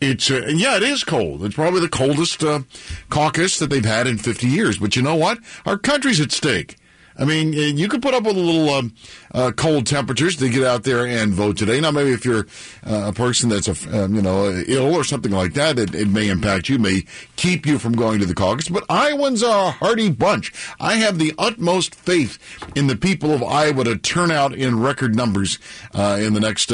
It's 0.00 0.30
uh, 0.30 0.46
yeah, 0.48 0.76
it 0.76 0.82
is 0.82 1.02
cold. 1.02 1.44
It's 1.44 1.54
probably 1.54 1.80
the 1.80 1.88
coldest 1.88 2.42
uh, 2.42 2.60
caucus 3.08 3.58
that 3.58 3.70
they've 3.70 3.84
had 3.84 4.06
in 4.06 4.18
50 4.18 4.46
years. 4.46 4.78
But 4.78 4.96
you 4.96 5.02
know 5.02 5.14
what? 5.14 5.38
Our 5.64 5.78
country's 5.78 6.20
at 6.20 6.32
stake. 6.32 6.76
I 7.16 7.24
mean, 7.24 7.52
you 7.52 7.88
could 7.88 8.02
put 8.02 8.14
up 8.14 8.24
with 8.24 8.36
a 8.36 8.40
little 8.40 8.70
um, 8.70 8.94
uh, 9.32 9.52
cold 9.54 9.86
temperatures 9.86 10.36
to 10.36 10.48
get 10.48 10.64
out 10.64 10.82
there 10.82 11.06
and 11.06 11.32
vote 11.32 11.56
today. 11.56 11.80
Now, 11.80 11.90
maybe 11.90 12.10
if 12.10 12.24
you're 12.24 12.46
uh, 12.84 13.06
a 13.08 13.12
person 13.12 13.48
that's 13.48 13.68
a, 13.68 14.04
um, 14.04 14.14
you 14.14 14.22
know 14.22 14.50
ill 14.66 14.94
or 14.94 15.04
something 15.04 15.32
like 15.32 15.54
that, 15.54 15.78
it, 15.78 15.94
it, 15.94 16.08
may 16.08 16.28
impact 16.28 16.68
you, 16.68 16.78
may 16.78 17.04
keep 17.36 17.66
you 17.66 17.78
from 17.78 17.94
going 17.94 18.18
to 18.20 18.26
the 18.26 18.34
caucus. 18.34 18.68
But 18.68 18.84
Iowans 18.88 19.42
are 19.42 19.68
a 19.68 19.70
hardy 19.70 20.10
bunch. 20.10 20.52
I 20.80 20.94
have 20.94 21.18
the 21.18 21.32
utmost 21.38 21.94
faith 21.94 22.38
in 22.74 22.88
the 22.88 22.96
people 22.96 23.32
of 23.32 23.42
Iowa 23.42 23.84
to 23.84 23.96
turn 23.96 24.30
out 24.30 24.52
in 24.52 24.80
record 24.80 25.14
numbers 25.14 25.58
uh, 25.94 26.18
in 26.20 26.34
the 26.34 26.40
next. 26.40 26.72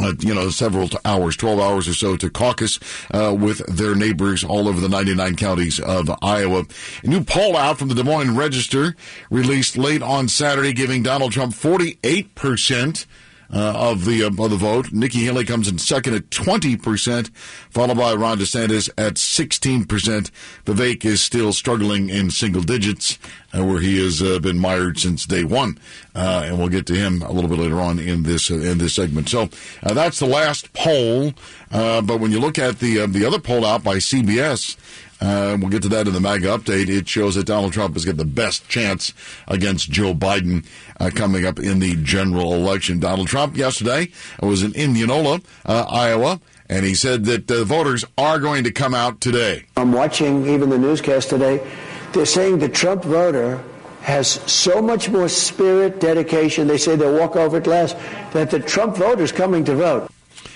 Uh, 0.00 0.14
you 0.20 0.34
know, 0.34 0.48
several 0.50 0.88
hours, 1.04 1.36
12 1.36 1.60
hours 1.60 1.88
or 1.88 1.94
so 1.94 2.16
to 2.16 2.30
caucus 2.30 2.78
uh, 3.12 3.34
with 3.38 3.58
their 3.66 3.94
neighbors 3.94 4.42
all 4.42 4.68
over 4.68 4.80
the 4.80 4.88
99 4.88 5.36
counties 5.36 5.80
of 5.80 6.10
Iowa. 6.22 6.64
A 7.02 7.06
new 7.06 7.22
poll 7.22 7.56
out 7.56 7.78
from 7.78 7.88
the 7.88 7.94
Des 7.94 8.02
Moines 8.02 8.36
Register 8.36 8.96
released 9.30 9.76
late 9.76 10.02
on 10.02 10.28
Saturday 10.28 10.72
giving 10.72 11.02
Donald 11.02 11.32
Trump 11.32 11.54
48%. 11.54 13.06
Uh, 13.54 13.90
of 13.90 14.06
the 14.06 14.24
uh, 14.24 14.28
of 14.28 14.50
the 14.50 14.56
vote, 14.56 14.92
Nikki 14.92 15.24
Haley 15.24 15.44
comes 15.44 15.68
in 15.68 15.76
second 15.76 16.14
at 16.14 16.30
twenty 16.30 16.74
percent, 16.74 17.28
followed 17.68 17.98
by 17.98 18.14
Ron 18.14 18.38
DeSantis 18.38 18.88
at 18.96 19.18
sixteen 19.18 19.84
percent. 19.84 20.30
Vivek 20.64 21.04
is 21.04 21.22
still 21.22 21.52
struggling 21.52 22.08
in 22.08 22.30
single 22.30 22.62
digits, 22.62 23.18
uh, 23.54 23.62
where 23.62 23.78
he 23.78 24.02
has 24.02 24.22
uh, 24.22 24.38
been 24.38 24.58
mired 24.58 24.98
since 24.98 25.26
day 25.26 25.44
one, 25.44 25.78
uh, 26.14 26.44
and 26.46 26.58
we'll 26.58 26.68
get 26.68 26.86
to 26.86 26.94
him 26.94 27.20
a 27.20 27.30
little 27.30 27.50
bit 27.50 27.58
later 27.58 27.78
on 27.78 27.98
in 27.98 28.22
this 28.22 28.50
uh, 28.50 28.54
in 28.54 28.78
this 28.78 28.94
segment. 28.94 29.28
So 29.28 29.50
that's 29.82 30.18
the 30.18 30.26
last 30.26 30.72
poll. 30.72 31.34
But 31.70 32.20
when 32.20 32.32
you 32.32 32.40
look 32.40 32.58
at 32.58 32.78
the 32.78 33.06
the 33.06 33.26
other 33.26 33.38
poll 33.38 33.66
out 33.66 33.84
by 33.84 33.96
CBS. 33.96 34.76
Uh, 35.22 35.56
we'll 35.60 35.70
get 35.70 35.82
to 35.82 35.88
that 35.88 36.08
in 36.08 36.12
the 36.12 36.20
MAGA 36.20 36.48
update. 36.48 36.88
It 36.88 37.08
shows 37.08 37.36
that 37.36 37.46
Donald 37.46 37.72
Trump 37.72 37.94
has 37.94 38.04
got 38.04 38.16
the 38.16 38.24
best 38.24 38.68
chance 38.68 39.12
against 39.46 39.88
Joe 39.88 40.14
Biden 40.14 40.66
uh, 40.98 41.10
coming 41.14 41.46
up 41.46 41.60
in 41.60 41.78
the 41.78 41.94
general 42.02 42.54
election. 42.54 42.98
Donald 42.98 43.28
Trump 43.28 43.56
yesterday 43.56 44.10
was 44.42 44.64
in 44.64 44.74
Indianola, 44.74 45.40
uh, 45.64 45.86
Iowa, 45.88 46.40
and 46.68 46.84
he 46.84 46.96
said 46.96 47.24
that 47.26 47.48
uh, 47.48 47.62
voters 47.62 48.04
are 48.18 48.40
going 48.40 48.64
to 48.64 48.72
come 48.72 48.94
out 48.94 49.20
today. 49.20 49.66
I'm 49.76 49.92
watching 49.92 50.48
even 50.48 50.70
the 50.70 50.78
newscast 50.78 51.30
today. 51.30 51.64
They're 52.12 52.26
saying 52.26 52.58
the 52.58 52.68
Trump 52.68 53.04
voter 53.04 53.62
has 54.00 54.28
so 54.50 54.82
much 54.82 55.08
more 55.08 55.28
spirit, 55.28 56.00
dedication. 56.00 56.66
They 56.66 56.78
say 56.78 56.96
they'll 56.96 57.16
walk 57.16 57.36
over 57.36 57.60
glass 57.60 57.94
that 58.32 58.50
the 58.50 58.58
Trump 58.58 58.96
voter 58.96 59.22
is 59.22 59.30
coming 59.30 59.64
to 59.66 59.76
vote. 59.76 60.10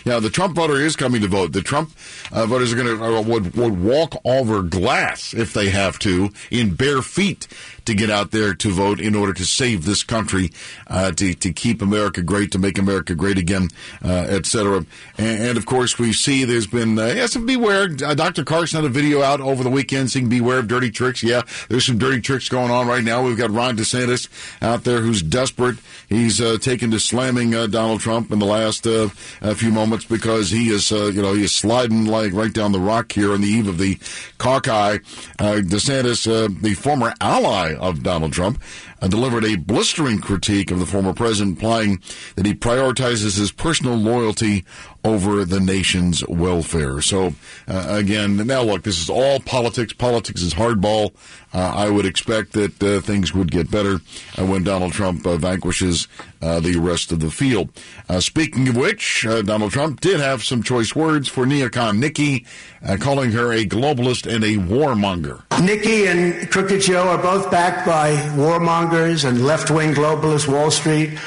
Yeah, 0.07 0.21
the 0.21 0.31
Trump 0.31 0.55
voter 0.55 0.77
is 0.77 0.95
coming 0.95 1.21
to 1.23 1.27
vote. 1.27 1.53
The 1.53 1.63
Trump 1.63 1.91
uh, 2.31 2.47
voters 2.47 2.73
are 2.73 2.77
going 2.77 2.97
to 2.97 3.05
uh, 3.05 3.23
would 3.23 3.57
would 3.57 3.83
walk 3.83 4.15
over 4.25 4.63
glass 4.63 5.35
if 5.35 5.53
they 5.53 5.69
have 5.71 5.99
to 5.99 6.31
in 6.49 6.77
bare 6.77 7.03
feet 7.03 7.49
to 7.87 7.95
get 7.95 8.11
out 8.11 8.33
there 8.33 8.55
to 8.55 8.71
vote 8.71 9.01
in 9.01 9.15
order 9.15 9.33
to 9.33 9.45
save 9.45 9.85
this 9.85 10.03
country, 10.03 10.53
uh, 10.89 11.13
to 11.13 11.35
to 11.35 11.53
keep 11.53 11.81
America 11.81 12.23
great, 12.23 12.53
to 12.53 12.59
make 12.59 12.79
America 12.79 13.15
great 13.15 13.39
again, 13.39 13.71
uh, 14.05 14.27
etc. 14.29 14.85
And, 15.17 15.43
and, 15.43 15.59
of 15.59 15.67
course, 15.67 15.99
we 15.99 16.13
see 16.13 16.45
there's 16.45 16.67
been 16.67 16.99
uh, 16.99 17.07
yeah, 17.07 17.27
some 17.27 17.47
beware. 17.47 17.89
Uh, 18.05 18.15
Dr. 18.15 18.45
Carson 18.45 18.83
had 18.83 18.91
a 18.91 18.93
video 18.93 19.23
out 19.23 19.41
over 19.41 19.63
the 19.63 19.71
weekend 19.71 20.11
saying 20.11 20.29
beware 20.29 20.59
of 20.59 20.69
dirty 20.69 20.91
tricks. 20.91 21.23
Yeah, 21.23 21.43
there's 21.69 21.87
some 21.87 21.99
dirty 21.99 22.21
tricks 22.21 22.49
going 22.49 22.71
on 22.71 22.87
right 22.87 23.05
now. 23.05 23.23
We've 23.23 23.39
got 23.39 23.51
Ron 23.51 23.77
DeSantis 23.77 24.29
out 24.61 24.85
there 24.85 25.01
who's 25.01 25.23
desperate. 25.23 25.77
He's 26.09 26.41
uh, 26.41 26.59
taken 26.59 26.91
to 26.91 27.01
slamming 27.01 27.55
uh, 27.55 27.67
Donald 27.69 28.01
Trump 28.01 28.31
in 28.31 28.39
the 28.39 28.47
last 28.47 28.85
few 28.85 29.71
moments 29.71 30.05
because 30.05 30.51
he 30.51 30.69
is, 30.69 30.91
you 30.91 31.23
know, 31.23 31.33
he 31.33 31.45
is 31.45 31.55
sliding 31.55 32.07
like 32.07 32.33
right 32.33 32.53
down 32.53 32.73
the 32.73 32.81
rock 32.81 33.13
here 33.13 33.33
on 33.33 33.41
the 33.41 33.49
eve 33.49 33.69
of 33.69 33.79
the 33.79 33.99
caucus. 34.39 34.67
DeSantis, 35.39 36.61
the 36.61 36.75
former 36.75 37.15
ally 37.21 37.76
of 37.77 38.03
Donald 38.03 38.33
Trump, 38.33 38.63
uh, 39.01 39.09
delivered 39.09 39.45
a 39.45 39.57
blistering 39.57 40.19
critique 40.19 40.71
of 40.71 40.79
the 40.79 40.87
former 40.87 41.13
president, 41.13 41.57
implying 41.57 42.01
that 42.37 42.47
he 42.47 42.55
prioritizes 42.55 43.39
his 43.39 43.53
personal 43.53 43.95
loyalty 43.95 44.65
over 45.07 45.45
the 45.45 45.61
nation's 45.61 46.27
welfare. 46.27 47.01
So, 47.01 47.35
uh, 47.69 47.87
again, 47.89 48.37
now 48.39 48.63
look, 48.63 48.83
this 48.83 49.01
is 49.01 49.09
all 49.09 49.39
politics. 49.39 49.93
Politics 49.93 50.43
is 50.43 50.55
hardball. 50.55 51.15
Uh, 51.55 51.73
I 51.75 51.89
would 51.89 52.05
expect 52.05 52.53
that 52.53 52.83
uh, 52.83 53.01
things 53.01 53.33
would 53.33 53.51
get 53.51 53.71
better 53.71 54.01
uh, 54.37 54.45
when 54.45 54.65
Donald 54.65 54.93
Trump 54.93 55.25
uh, 55.25 55.37
vanquishes 55.37 56.09
uh, 56.43 56.61
the 56.61 56.77
rest 56.77 57.13
of 57.13 57.21
the 57.21 57.31
field. 57.31 57.71
speaking 58.19 58.69
of 58.69 58.77
which, 58.77 59.25
Donald 59.45 59.73
Trump 59.73 60.01
did 60.01 60.21
have 60.21 60.43
some 60.43 60.63
choice 60.63 60.95
words 60.95 61.29
for 61.29 61.47
neocon 61.47 61.99
Nikki, 61.99 62.45
calling 63.01 63.33
her 63.33 63.53
a 63.53 63.65
globalist 63.65 64.27
and 64.27 64.45
a 64.45 64.57
warmonger. 64.57 65.43
Nikki 65.63 66.07
and 66.07 66.51
Crooked 66.51 66.83
Joe 66.83 67.09
are 67.09 67.23
both 67.23 67.51
backed 67.51 67.87
by 67.87 68.13
warmongers 68.37 68.86
and 69.25 69.45
left 69.45 69.71
wing 69.71 69.95
globalist 69.95 70.47
Wall 70.47 70.71
Street 70.71 71.19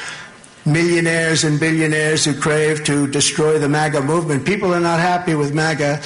millionaires 0.65 1.43
and 1.43 1.59
billionaires 1.59 2.25
who 2.25 2.39
crave 2.39 2.83
to 2.85 3.07
destroy 3.07 3.59
the 3.59 3.69
MAGA 3.69 4.01
movement. 4.01 4.45
People 4.45 4.73
are 4.73 4.79
not 4.79 4.99
happy 4.99 5.35
with 5.35 5.53
MAGA 5.53 6.01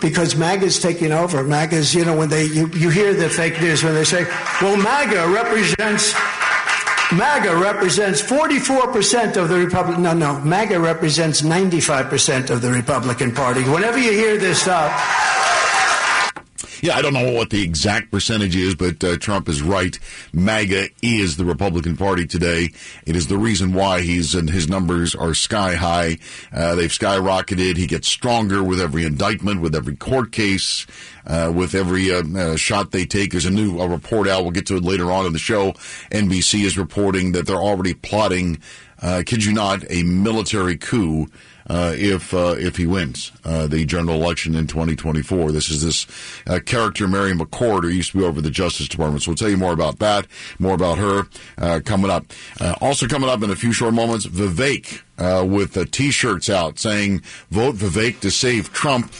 because 0.00 0.36
MAGA 0.36 0.66
is 0.66 0.78
taking 0.78 1.12
over. 1.12 1.42
MAGA 1.42 1.76
is, 1.76 1.94
you 1.94 2.04
know, 2.04 2.16
when 2.16 2.28
they, 2.28 2.44
you, 2.44 2.68
you 2.68 2.90
hear 2.90 3.14
the 3.14 3.28
fake 3.28 3.60
news 3.60 3.82
when 3.82 3.94
they 3.94 4.04
say, 4.04 4.24
well, 4.62 4.76
MAGA 4.76 5.28
represents, 5.32 6.14
MAGA 7.12 7.56
represents 7.56 8.22
44% 8.22 9.36
of 9.36 9.48
the 9.48 9.56
Republican, 9.56 10.02
no, 10.02 10.12
no, 10.12 10.40
MAGA 10.40 10.78
represents 10.78 11.42
95% 11.42 12.50
of 12.50 12.62
the 12.62 12.70
Republican 12.70 13.32
Party. 13.32 13.62
Whenever 13.64 13.98
you 13.98 14.12
hear 14.12 14.38
this 14.38 14.62
stuff, 14.62 14.92
yeah, 16.80 16.96
I 16.96 17.02
don't 17.02 17.12
know 17.12 17.32
what 17.32 17.50
the 17.50 17.62
exact 17.62 18.10
percentage 18.10 18.56
is, 18.56 18.74
but 18.74 19.02
uh, 19.02 19.16
Trump 19.18 19.48
is 19.48 19.62
right. 19.62 19.98
MAGA 20.32 20.88
is 21.02 21.36
the 21.36 21.44
Republican 21.44 21.96
Party 21.96 22.26
today. 22.26 22.70
It 23.06 23.16
is 23.16 23.26
the 23.26 23.38
reason 23.38 23.72
why 23.72 24.00
he's 24.00 24.34
and 24.34 24.48
his 24.48 24.68
numbers 24.68 25.14
are 25.14 25.34
sky 25.34 25.74
high. 25.74 26.18
Uh, 26.52 26.74
they've 26.74 26.90
skyrocketed. 26.90 27.76
He 27.76 27.86
gets 27.86 28.08
stronger 28.08 28.62
with 28.62 28.80
every 28.80 29.04
indictment, 29.04 29.60
with 29.60 29.74
every 29.74 29.96
court 29.96 30.32
case, 30.32 30.86
uh, 31.26 31.52
with 31.54 31.74
every 31.74 32.12
uh, 32.12 32.22
uh, 32.36 32.56
shot 32.56 32.90
they 32.90 33.04
take. 33.04 33.32
There's 33.32 33.44
a 33.44 33.50
new 33.50 33.80
a 33.80 33.88
report 33.88 34.28
out. 34.28 34.42
We'll 34.42 34.52
get 34.52 34.66
to 34.66 34.76
it 34.76 34.82
later 34.82 35.10
on 35.10 35.26
in 35.26 35.32
the 35.32 35.38
show. 35.38 35.72
NBC 36.10 36.64
is 36.64 36.78
reporting 36.78 37.32
that 37.32 37.46
they're 37.46 37.56
already 37.56 37.94
plotting. 37.94 38.58
Uh, 39.00 39.22
kid 39.24 39.44
you 39.44 39.52
not, 39.52 39.84
a 39.90 40.02
military 40.02 40.76
coup 40.76 41.28
uh, 41.68 41.92
if 41.96 42.32
uh, 42.32 42.54
if 42.58 42.76
he 42.76 42.86
wins 42.86 43.32
uh, 43.44 43.66
the 43.66 43.84
general 43.84 44.22
election 44.22 44.54
in 44.54 44.66
2024. 44.66 45.52
This 45.52 45.70
is 45.70 45.84
this 45.84 46.06
uh, 46.46 46.60
character, 46.64 47.06
Mary 47.06 47.32
McCord, 47.32 47.82
who 47.82 47.88
used 47.88 48.12
to 48.12 48.18
be 48.18 48.24
over 48.24 48.40
the 48.40 48.50
Justice 48.50 48.88
Department. 48.88 49.22
So 49.22 49.30
we'll 49.30 49.36
tell 49.36 49.50
you 49.50 49.56
more 49.56 49.72
about 49.72 49.98
that, 49.98 50.26
more 50.58 50.74
about 50.74 50.98
her 50.98 51.24
uh, 51.58 51.80
coming 51.84 52.10
up. 52.10 52.26
Also 52.80 53.06
coming 53.06 53.28
up 53.28 53.42
in 53.42 53.50
a 53.50 53.56
few 53.56 53.72
short 53.72 53.94
moments, 53.94 54.26
Vivek 54.26 55.02
with 55.48 55.90
T-shirts 55.90 56.48
out 56.48 56.78
saying 56.78 57.22
"Vote 57.50 57.74
Vivek 57.74 58.20
to 58.20 58.30
save 58.30 58.72
Trump," 58.72 59.12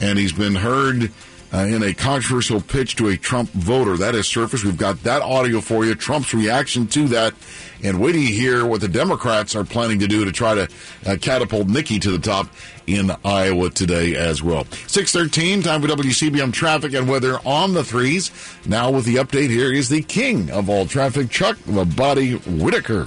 and 0.00 0.18
he's 0.18 0.32
been 0.32 0.56
heard. 0.56 1.10
Uh, 1.54 1.66
in 1.66 1.84
a 1.84 1.94
controversial 1.94 2.60
pitch 2.60 2.96
to 2.96 3.06
a 3.06 3.16
Trump 3.16 3.48
voter. 3.50 3.96
That 3.96 4.14
has 4.14 4.26
surfaced. 4.26 4.64
We've 4.64 4.76
got 4.76 5.00
that 5.04 5.22
audio 5.22 5.60
for 5.60 5.84
you. 5.84 5.94
Trump's 5.94 6.34
reaction 6.34 6.88
to 6.88 7.06
that. 7.08 7.32
And 7.80 8.00
wait 8.00 8.12
till 8.12 8.22
you 8.22 8.34
hear 8.34 8.66
what 8.66 8.80
the 8.80 8.88
Democrats 8.88 9.54
are 9.54 9.62
planning 9.62 10.00
to 10.00 10.08
do 10.08 10.24
to 10.24 10.32
try 10.32 10.56
to 10.56 10.68
uh, 11.06 11.16
catapult 11.20 11.68
Nikki 11.68 12.00
to 12.00 12.10
the 12.10 12.18
top 12.18 12.48
in 12.88 13.12
Iowa 13.24 13.70
today 13.70 14.16
as 14.16 14.42
well. 14.42 14.64
613, 14.88 15.62
time 15.62 15.80
for 15.80 15.86
WCBM 15.86 16.52
traffic 16.52 16.92
and 16.92 17.08
weather 17.08 17.38
on 17.46 17.72
the 17.72 17.84
threes. 17.84 18.32
Now 18.66 18.90
with 18.90 19.04
the 19.04 19.16
update 19.16 19.50
here 19.50 19.72
is 19.72 19.88
the 19.88 20.02
king 20.02 20.50
of 20.50 20.68
all 20.68 20.86
traffic, 20.86 21.30
Chuck 21.30 21.56
the 21.66 21.84
Body 21.84 22.32
Whitaker. 22.34 23.06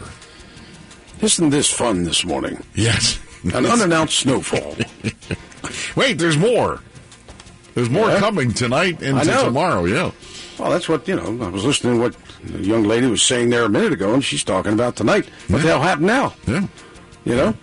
Isn't 1.19 1.49
this 1.49 1.69
fun 1.69 2.05
this 2.05 2.23
morning? 2.23 2.63
Yes. 2.75 3.19
An 3.43 3.65
unannounced 3.65 4.19
snowfall. 4.19 4.77
Wait, 5.97 6.17
there's 6.17 6.37
more. 6.37 6.79
There's 7.77 7.91
more 7.91 8.09
yeah. 8.09 8.17
coming 8.17 8.51
tonight 8.53 9.03
and 9.03 9.21
tomorrow, 9.21 9.85
yeah. 9.85 10.09
Well, 10.57 10.71
that's 10.71 10.89
what, 10.89 11.07
you 11.07 11.15
know, 11.15 11.45
I 11.45 11.49
was 11.49 11.63
listening 11.63 11.97
to 11.97 12.01
what 12.01 12.15
the 12.43 12.63
young 12.63 12.85
lady 12.85 13.05
was 13.05 13.21
saying 13.21 13.51
there 13.51 13.65
a 13.65 13.69
minute 13.69 13.93
ago, 13.93 14.15
and 14.15 14.23
she's 14.23 14.43
talking 14.43 14.73
about 14.73 14.95
tonight. 14.95 15.29
What 15.47 15.57
yeah. 15.57 15.61
the 15.61 15.67
hell 15.67 15.81
happened 15.83 16.07
now? 16.07 16.33
Yeah. 16.47 16.67
You 17.23 17.35
know? 17.35 17.53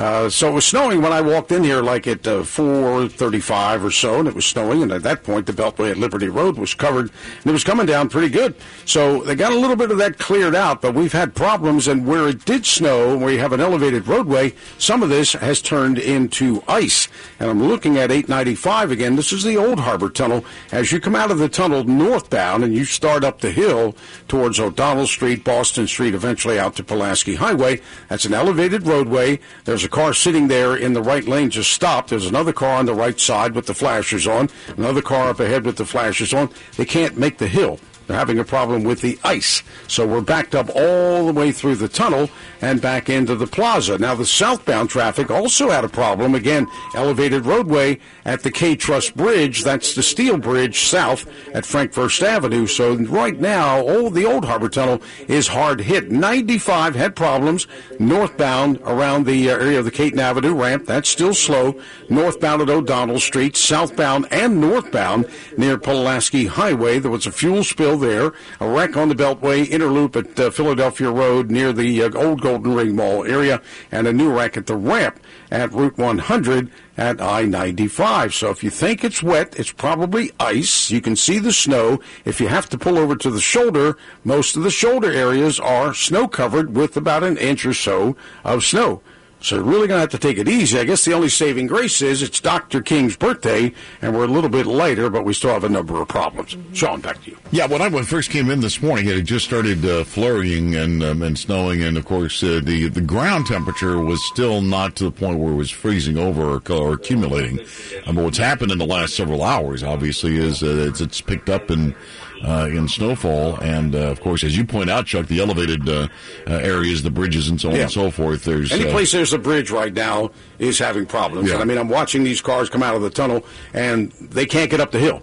Uh, 0.00 0.30
so 0.30 0.48
it 0.48 0.52
was 0.52 0.64
snowing 0.64 1.02
when 1.02 1.12
I 1.12 1.20
walked 1.20 1.52
in 1.52 1.62
here, 1.62 1.82
like 1.82 2.06
at 2.06 2.26
uh, 2.26 2.40
4:35 2.40 3.84
or 3.84 3.90
so, 3.90 4.18
and 4.18 4.26
it 4.26 4.34
was 4.34 4.46
snowing. 4.46 4.82
And 4.82 4.90
at 4.92 5.02
that 5.02 5.24
point, 5.24 5.44
the 5.44 5.52
Beltway 5.52 5.90
at 5.90 5.98
Liberty 5.98 6.28
Road 6.28 6.56
was 6.56 6.72
covered, 6.72 7.10
and 7.10 7.46
it 7.46 7.52
was 7.52 7.64
coming 7.64 7.84
down 7.84 8.08
pretty 8.08 8.30
good. 8.30 8.54
So 8.86 9.22
they 9.22 9.34
got 9.34 9.52
a 9.52 9.58
little 9.58 9.76
bit 9.76 9.90
of 9.90 9.98
that 9.98 10.16
cleared 10.16 10.54
out, 10.54 10.80
but 10.80 10.94
we've 10.94 11.12
had 11.12 11.34
problems. 11.34 11.86
And 11.86 12.06
where 12.06 12.28
it 12.28 12.46
did 12.46 12.64
snow, 12.64 13.14
where 13.18 13.30
you 13.30 13.40
have 13.40 13.52
an 13.52 13.60
elevated 13.60 14.08
roadway, 14.08 14.54
some 14.78 15.02
of 15.02 15.10
this 15.10 15.34
has 15.34 15.60
turned 15.60 15.98
into 15.98 16.64
ice. 16.66 17.06
And 17.38 17.50
I'm 17.50 17.62
looking 17.62 17.98
at 17.98 18.10
895 18.10 18.92
again. 18.92 19.16
This 19.16 19.34
is 19.34 19.44
the 19.44 19.58
Old 19.58 19.80
Harbor 19.80 20.08
Tunnel. 20.08 20.46
As 20.72 20.92
you 20.92 21.00
come 21.00 21.14
out 21.14 21.30
of 21.30 21.36
the 21.36 21.50
tunnel 21.50 21.84
northbound 21.84 22.64
and 22.64 22.74
you 22.74 22.86
start 22.86 23.22
up 23.22 23.42
the 23.42 23.50
hill 23.50 23.94
towards 24.28 24.58
O'Donnell 24.58 25.06
Street, 25.06 25.44
Boston 25.44 25.86
Street, 25.86 26.14
eventually 26.14 26.58
out 26.58 26.74
to 26.76 26.82
Pulaski 26.82 27.34
Highway, 27.34 27.82
that's 28.08 28.24
an 28.24 28.32
elevated 28.32 28.86
roadway. 28.86 29.38
There's 29.66 29.84
a 29.84 29.89
car 29.90 30.14
sitting 30.14 30.48
there 30.48 30.76
in 30.76 30.92
the 30.92 31.02
right 31.02 31.26
lane 31.26 31.50
just 31.50 31.72
stopped. 31.72 32.10
There's 32.10 32.26
another 32.26 32.52
car 32.52 32.78
on 32.78 32.86
the 32.86 32.94
right 32.94 33.18
side 33.18 33.54
with 33.54 33.66
the 33.66 33.74
flashers 33.74 34.26
on. 34.26 34.48
Another 34.76 35.02
car 35.02 35.28
up 35.28 35.40
ahead 35.40 35.64
with 35.64 35.76
the 35.76 35.84
flashers 35.84 36.32
on. 36.32 36.50
They 36.76 36.84
can't 36.84 37.18
make 37.18 37.38
the 37.38 37.48
hill 37.48 37.78
They're 38.10 38.18
having 38.18 38.40
a 38.40 38.44
problem 38.44 38.82
with 38.82 39.02
the 39.02 39.20
ice. 39.22 39.62
So 39.86 40.04
we're 40.04 40.20
backed 40.20 40.56
up 40.56 40.68
all 40.74 41.26
the 41.26 41.32
way 41.32 41.52
through 41.52 41.76
the 41.76 41.86
tunnel 41.86 42.28
and 42.60 42.82
back 42.82 43.08
into 43.08 43.36
the 43.36 43.46
plaza. 43.46 43.98
Now, 43.98 44.16
the 44.16 44.26
southbound 44.26 44.90
traffic 44.90 45.30
also 45.30 45.70
had 45.70 45.84
a 45.84 45.88
problem. 45.88 46.34
Again, 46.34 46.66
elevated 46.96 47.46
roadway 47.46 48.00
at 48.24 48.42
the 48.42 48.50
K 48.50 48.74
Trust 48.74 49.16
Bridge. 49.16 49.62
That's 49.62 49.94
the 49.94 50.02
steel 50.02 50.38
bridge 50.38 50.80
south 50.80 51.24
at 51.54 51.64
Frankfurst 51.64 52.20
Avenue. 52.20 52.66
So 52.66 52.96
right 52.96 53.38
now, 53.38 53.80
all 53.80 54.10
the 54.10 54.26
old 54.26 54.44
Harbor 54.44 54.68
Tunnel 54.68 55.00
is 55.28 55.46
hard 55.46 55.80
hit. 55.80 56.10
95 56.10 56.96
had 56.96 57.14
problems 57.14 57.68
northbound 58.00 58.80
around 58.82 59.24
the 59.24 59.48
uh, 59.48 59.56
area 59.56 59.78
of 59.78 59.84
the 59.84 59.90
Caton 59.92 60.18
Avenue 60.18 60.54
ramp. 60.54 60.84
That's 60.84 61.08
still 61.08 61.34
slow. 61.34 61.80
Northbound 62.08 62.62
at 62.62 62.70
O'Donnell 62.70 63.20
Street, 63.20 63.56
southbound 63.56 64.26
and 64.32 64.60
northbound 64.60 65.30
near 65.56 65.78
Pulaski 65.78 66.46
Highway. 66.46 66.98
There 66.98 67.12
was 67.12 67.28
a 67.28 67.32
fuel 67.32 67.62
spill 67.62 67.99
there. 68.00 68.32
A 68.58 68.68
wreck 68.68 68.96
on 68.96 69.08
the 69.08 69.14
Beltway 69.14 69.68
inner 69.68 69.86
loop 69.86 70.16
at 70.16 70.38
uh, 70.40 70.50
Philadelphia 70.50 71.10
Road 71.10 71.50
near 71.50 71.72
the 71.72 72.02
uh, 72.02 72.10
old 72.14 72.40
Golden 72.40 72.74
Ring 72.74 72.96
Mall 72.96 73.24
area, 73.24 73.62
and 73.92 74.06
a 74.06 74.12
new 74.12 74.32
wreck 74.32 74.56
at 74.56 74.66
the 74.66 74.76
ramp 74.76 75.20
at 75.50 75.72
Route 75.72 75.98
100 75.98 76.70
at 76.96 77.20
I-95. 77.20 78.32
So 78.32 78.50
if 78.50 78.62
you 78.62 78.70
think 78.70 79.04
it's 79.04 79.22
wet, 79.22 79.58
it's 79.58 79.72
probably 79.72 80.32
ice. 80.38 80.90
You 80.90 81.00
can 81.00 81.16
see 81.16 81.38
the 81.38 81.52
snow. 81.52 82.00
If 82.24 82.40
you 82.40 82.48
have 82.48 82.68
to 82.70 82.78
pull 82.78 82.98
over 82.98 83.16
to 83.16 83.30
the 83.30 83.40
shoulder, 83.40 83.96
most 84.24 84.56
of 84.56 84.62
the 84.62 84.70
shoulder 84.70 85.10
areas 85.10 85.58
are 85.58 85.94
snow 85.94 86.28
covered 86.28 86.76
with 86.76 86.96
about 86.96 87.24
an 87.24 87.36
inch 87.38 87.64
or 87.64 87.74
so 87.74 88.16
of 88.44 88.64
snow. 88.64 89.02
So 89.42 89.56
you're 89.56 89.64
really 89.64 89.88
going 89.88 89.96
to 89.96 90.00
have 90.00 90.10
to 90.10 90.18
take 90.18 90.36
it 90.38 90.48
easy. 90.48 90.78
I 90.78 90.84
guess 90.84 91.04
the 91.04 91.14
only 91.14 91.30
saving 91.30 91.66
grace 91.66 92.02
is 92.02 92.22
it's 92.22 92.40
Dr. 92.40 92.82
King's 92.82 93.16
birthday, 93.16 93.72
and 94.02 94.14
we're 94.14 94.24
a 94.24 94.28
little 94.28 94.50
bit 94.50 94.66
lighter, 94.66 95.08
but 95.08 95.24
we 95.24 95.32
still 95.32 95.50
have 95.50 95.64
a 95.64 95.68
number 95.68 96.00
of 96.00 96.08
problems. 96.08 96.56
Sean, 96.74 97.00
back 97.00 97.22
to 97.24 97.30
you. 97.30 97.38
Yeah, 97.50 97.66
when 97.66 97.80
I 97.80 97.90
first 98.02 98.30
came 98.30 98.50
in 98.50 98.60
this 98.60 98.82
morning, 98.82 99.08
it 99.08 99.16
had 99.16 99.24
just 99.24 99.46
started 99.46 99.84
uh, 99.84 100.04
flurrying 100.04 100.74
and 100.76 101.02
um, 101.02 101.22
and 101.22 101.38
snowing, 101.38 101.82
and 101.82 101.96
of 101.96 102.04
course 102.04 102.42
uh, 102.42 102.60
the 102.62 102.88
the 102.88 103.00
ground 103.00 103.46
temperature 103.46 103.98
was 103.98 104.22
still 104.26 104.60
not 104.60 104.94
to 104.96 105.04
the 105.04 105.10
point 105.10 105.38
where 105.38 105.52
it 105.52 105.56
was 105.56 105.70
freezing 105.70 106.18
over 106.18 106.42
or, 106.42 106.62
or 106.70 106.94
accumulating. 106.94 107.60
Um, 108.06 108.16
but 108.16 108.24
what's 108.24 108.38
happened 108.38 108.72
in 108.72 108.78
the 108.78 108.86
last 108.86 109.16
several 109.16 109.42
hours, 109.42 109.82
obviously, 109.82 110.36
is 110.36 110.62
uh, 110.62 110.86
it's, 110.88 111.00
it's 111.00 111.20
picked 111.20 111.48
up 111.48 111.70
in 111.70 111.94
uh, 112.42 112.68
in 112.70 112.88
snowfall, 112.88 113.56
and 113.60 113.94
uh, 113.94 113.98
of 114.10 114.20
course, 114.20 114.42
as 114.44 114.56
you 114.56 114.64
point 114.64 114.88
out, 114.90 115.06
Chuck, 115.06 115.26
the 115.26 115.40
elevated 115.40 115.88
uh, 115.88 116.08
uh, 116.46 116.52
areas, 116.54 117.02
the 117.02 117.10
bridges, 117.10 117.48
and 117.48 117.60
so 117.60 117.68
on 117.70 117.74
Yeah. 117.76 117.82
and 117.82 117.90
so 117.90 118.10
forth. 118.10 118.44
There's 118.44 118.72
Any 118.72 118.88
uh, 118.88 118.90
place 118.92 119.12
there's 119.12 119.32
a 119.32 119.38
bridge 119.38 119.70
right 119.70 119.92
now 119.92 120.30
is 120.58 120.78
having 120.78 121.06
problems. 121.06 121.48
Yeah. 121.48 121.54
And 121.54 121.62
I 121.62 121.66
mean, 121.66 121.78
I'm 121.78 121.88
watching 121.88 122.24
these 122.24 122.40
cars 122.40 122.70
come 122.70 122.82
out 122.82 122.94
of 122.96 123.02
the 123.02 123.10
tunnel, 123.10 123.44
and 123.74 124.10
they 124.12 124.46
can't 124.46 124.70
get 124.70 124.80
up 124.80 124.90
the 124.90 124.98
hill. 124.98 125.22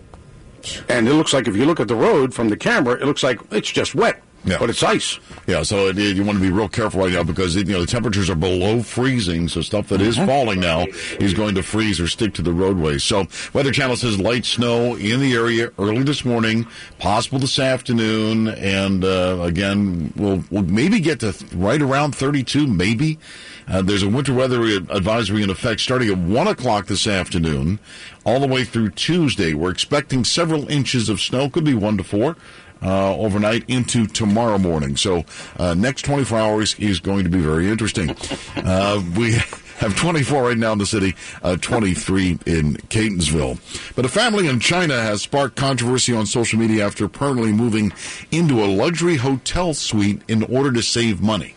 And 0.89 1.07
it 1.07 1.13
looks 1.13 1.33
like 1.33 1.47
if 1.47 1.55
you 1.55 1.65
look 1.65 1.79
at 1.79 1.87
the 1.87 1.95
road 1.95 2.33
from 2.33 2.49
the 2.49 2.57
camera, 2.57 2.95
it 2.95 3.05
looks 3.05 3.23
like 3.23 3.39
it's 3.51 3.71
just 3.71 3.95
wet. 3.95 4.21
Yeah. 4.45 4.57
But 4.59 4.69
it's 4.69 4.83
ice. 4.83 5.19
Yeah, 5.45 5.63
so 5.63 5.87
it, 5.87 5.97
you 5.97 6.23
want 6.23 6.37
to 6.37 6.41
be 6.41 6.51
real 6.51 6.69
careful 6.69 7.01
right 7.01 7.11
now 7.11 7.23
because 7.23 7.55
you 7.55 7.65
know 7.65 7.81
the 7.81 7.87
temperatures 7.87 8.29
are 8.29 8.35
below 8.35 8.81
freezing, 8.81 9.47
so 9.47 9.61
stuff 9.61 9.89
that 9.89 10.01
is 10.01 10.17
falling 10.17 10.59
now 10.59 10.85
is 11.19 11.33
going 11.33 11.55
to 11.55 11.63
freeze 11.63 11.99
or 11.99 12.07
stick 12.07 12.33
to 12.35 12.41
the 12.41 12.53
roadways. 12.53 13.03
So 13.03 13.27
Weather 13.53 13.71
Channel 13.71 13.97
says 13.97 14.19
light 14.19 14.45
snow 14.45 14.95
in 14.95 15.19
the 15.19 15.33
area 15.33 15.71
early 15.77 16.03
this 16.03 16.23
morning, 16.23 16.65
possible 16.97 17.39
this 17.39 17.59
afternoon, 17.59 18.47
and 18.47 19.03
uh, 19.03 19.39
again 19.41 20.13
we'll 20.15 20.43
we'll 20.49 20.63
maybe 20.63 20.99
get 20.99 21.19
to 21.21 21.33
right 21.53 21.81
around 21.81 22.15
32, 22.15 22.67
maybe. 22.67 23.19
Uh, 23.67 23.81
there's 23.81 24.03
a 24.03 24.07
winter 24.07 24.33
weather 24.33 24.63
advisory 24.63 25.43
in 25.43 25.49
effect 25.49 25.81
starting 25.81 26.09
at 26.09 26.17
one 26.17 26.47
o'clock 26.47 26.85
this 26.85 27.05
afternoon, 27.05 27.79
all 28.25 28.39
the 28.39 28.47
way 28.47 28.63
through 28.63 28.89
Tuesday. 28.91 29.53
We're 29.53 29.71
expecting 29.71 30.23
several 30.23 30.69
inches 30.71 31.09
of 31.09 31.19
snow, 31.19 31.49
could 31.49 31.65
be 31.65 31.73
one 31.73 31.97
to 31.97 32.03
four 32.03 32.37
uh, 32.81 33.15
overnight 33.15 33.63
into 33.69 34.07
tomorrow 34.07 34.57
morning. 34.57 34.95
So 34.97 35.23
uh, 35.57 35.73
next 35.73 36.03
24 36.05 36.37
hours 36.37 36.75
is 36.79 36.99
going 36.99 37.23
to 37.23 37.29
be 37.29 37.39
very 37.39 37.69
interesting. 37.69 38.15
Uh, 38.57 39.01
we 39.15 39.33
have 39.77 39.95
24 39.95 40.43
right 40.43 40.57
now 40.57 40.73
in 40.73 40.77
the 40.79 40.85
city, 40.85 41.15
uh, 41.43 41.55
23 41.57 42.31
in 42.45 42.73
Catonsville. 42.89 43.59
But 43.95 44.03
a 44.03 44.09
family 44.09 44.47
in 44.47 44.59
China 44.59 44.99
has 44.99 45.21
sparked 45.21 45.55
controversy 45.55 46.13
on 46.13 46.25
social 46.25 46.59
media 46.59 46.85
after 46.85 47.07
permanently 47.07 47.53
moving 47.53 47.93
into 48.31 48.63
a 48.63 48.65
luxury 48.65 49.15
hotel 49.15 49.73
suite 49.73 50.21
in 50.27 50.43
order 50.43 50.71
to 50.73 50.81
save 50.81 51.21
money. 51.21 51.55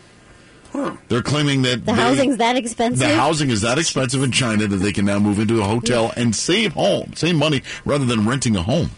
They're 1.08 1.22
claiming 1.22 1.62
that 1.62 1.84
The 1.84 1.92
they- 1.92 2.00
housing's 2.00 2.36
that 2.36 2.56
expensive? 2.56 3.00
The 3.08 3.16
housing 3.16 3.50
is 3.50 3.62
that 3.62 3.78
expensive 3.78 4.22
in 4.22 4.30
China 4.30 4.66
that 4.68 4.76
they 4.76 4.92
can 4.92 5.04
now 5.06 5.18
move 5.18 5.40
into 5.40 5.60
a 5.60 5.64
hotel 5.64 6.12
and 6.16 6.36
save 6.36 6.74
home, 6.74 7.12
save 7.16 7.34
money 7.34 7.62
rather 7.84 8.04
than 8.04 8.26
renting 8.28 8.54
a 8.56 8.62
home. 8.62 8.90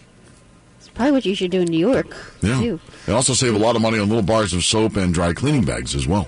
It's 0.93 0.97
probably 0.97 1.11
what 1.13 1.25
you 1.25 1.33
should 1.33 1.49
do 1.49 1.61
in 1.61 1.69
New 1.69 1.79
York, 1.79 2.15
Yeah. 2.41 2.59
too. 2.59 2.79
They 3.07 3.13
also 3.13 3.33
save 3.33 3.55
a 3.55 3.57
lot 3.57 3.75
of 3.75 3.81
money 3.81 3.97
on 3.97 4.07
little 4.09 4.21
bars 4.21 4.53
of 4.53 4.63
soap 4.63 4.95
and 4.95 5.11
dry 5.11 5.33
cleaning 5.33 5.63
bags 5.63 5.95
as 5.95 6.07
well. 6.07 6.27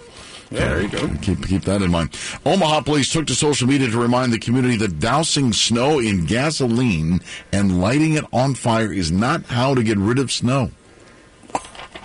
Yeah, 0.50 0.60
there 0.70 0.82
you 0.82 0.88
go. 0.88 1.08
Keep 1.22 1.48
keep 1.48 1.62
that 1.66 1.84
in 1.84 1.92
mind. 1.92 2.18
Omaha 2.48 2.82
police 2.82 3.12
took 3.12 3.28
to 3.28 3.36
social 3.36 3.68
media 3.68 3.90
to 3.92 4.00
remind 4.00 4.34
the 4.34 4.40
community 4.40 4.76
that 4.78 5.00
dousing 5.00 5.54
snow 5.54 6.00
in 6.00 6.26
gasoline 6.26 7.20
and 7.54 7.80
lighting 7.80 8.14
it 8.14 8.26
on 8.34 8.56
fire 8.56 8.92
is 8.92 9.12
not 9.12 9.44
how 9.46 9.76
to 9.76 9.84
get 9.84 9.98
rid 10.00 10.18
of 10.18 10.32
snow. 10.32 10.72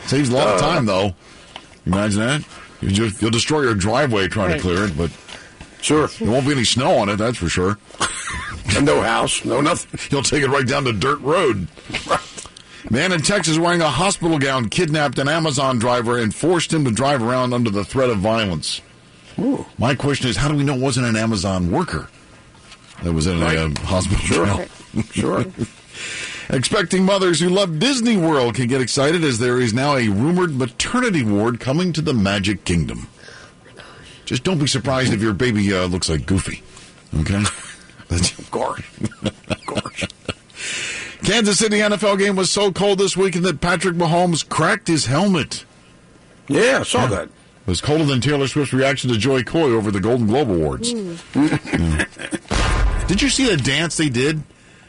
Saves 0.07 0.29
a 0.29 0.35
lot 0.35 0.49
of 0.49 0.55
Uh. 0.57 0.59
time 0.61 0.85
though. 0.87 1.15
Imagine 1.87 2.21
that? 2.21 2.43
You 2.83 2.91
just, 2.91 3.23
you'll 3.23 3.31
destroy 3.31 3.63
your 3.63 3.75
driveway 3.75 4.29
trying 4.29 4.51
Right. 4.51 4.57
to 4.57 4.63
clear 4.63 4.85
it, 4.85 4.97
but 4.99 5.11
sure 5.81 6.09
there 6.19 6.31
won't 6.31 6.45
be 6.47 6.53
any 6.53 6.65
snow 6.65 6.97
on 6.99 7.09
it. 7.09 7.17
That's 7.17 7.39
for 7.39 7.49
sure. 7.49 7.79
no 8.83 9.01
house, 9.03 9.45
no 9.47 9.61
nothing. 9.63 9.99
You'll 10.11 10.23
take 10.23 10.43
it 10.43 10.49
right 10.51 10.67
down 10.67 10.85
to 10.85 10.93
dirt 10.93 11.21
road. 11.23 11.69
Man 12.91 13.13
in 13.13 13.23
Texas 13.23 13.57
wearing 13.57 13.81
a 13.81 13.89
hospital 13.89 14.39
gown 14.39 14.69
kidnapped 14.69 15.19
an 15.21 15.29
Amazon 15.29 15.79
driver 15.79 16.19
and 16.19 16.35
forced 16.35 16.73
him 16.73 16.85
to 16.85 16.91
drive 16.91 17.23
around 17.23 17.55
under 17.55 17.71
the 17.71 17.85
threat 17.85 18.11
of 18.11 18.19
violence. 18.19 18.81
My 19.79 19.95
question 19.95 20.29
is, 20.29 20.37
how 20.37 20.49
do 20.49 20.57
we 20.57 20.65
know 20.65 20.75
it 20.75 20.81
wasn't 20.81 21.07
an 21.07 21.17
Amazon 21.17 21.71
worker 21.71 22.09
that 23.03 23.13
was 23.13 23.27
in 23.27 23.41
a 23.41 23.47
uh, 23.47 23.71
hospital 23.83 24.19
Sure. 24.19 24.47
gown? 24.47 24.67
Sure. 25.13 25.45
Expecting 26.49 27.05
mothers 27.05 27.39
who 27.39 27.49
love 27.49 27.79
Disney 27.79 28.17
World 28.17 28.57
can 28.57 28.67
get 28.67 28.81
excited 28.81 29.23
as 29.23 29.39
there 29.39 29.61
is 29.61 29.73
now 29.73 29.95
a 29.97 30.09
rumored 30.09 30.57
maternity 30.57 31.23
ward 31.23 31.61
coming 31.61 31.93
to 31.93 32.03
the 32.03 32.13
Magic 32.13 32.65
Kingdom. 32.65 33.07
Just 34.25 34.43
don't 34.43 34.59
be 34.59 34.67
surprised 34.67 35.13
if 35.13 35.23
your 35.23 35.33
baby 35.33 35.73
uh, 35.73 35.87
looks 35.87 36.09
like 36.09 36.27
Goofy. 36.27 36.63
Okay? 37.21 37.45
That's, 38.09 38.37
of 38.41 38.51
course. 38.51 38.83
Of 39.23 39.67
course. 39.67 40.05
Kansas 41.25 41.59
City 41.59 41.79
NFL 41.79 42.19
game 42.19 42.37
was 42.37 42.51
so 42.51 42.73
cold 42.73 42.99
this 42.99 43.17
weekend 43.17 43.45
that 43.45 43.61
Patrick 43.61 43.95
Mahomes 43.95 44.49
cracked 44.49 44.89
his 44.89 45.07
helmet. 45.07 45.65
Yeah, 46.49 46.79
I 46.81 46.83
saw 46.83 47.07
that. 47.07 47.25
It 47.25 47.67
was 47.67 47.81
colder 47.81 48.05
than 48.05 48.21
Taylor 48.21 48.49
Swift's 48.49 48.73
reaction 48.73 49.11
to 49.11 49.19
Jo 49.19 49.43
Koy 49.43 49.71
over 49.71 49.91
the 49.91 50.01
Golden 50.01 50.27
Globe 50.27 50.51
Awards. 50.51 50.93
Yeah. 50.93 52.05
Did 53.07 53.23
you 53.23 53.29
see 53.29 53.49
the 53.49 53.57
dance 53.57 53.97
they 53.97 54.09
did 54.09 54.43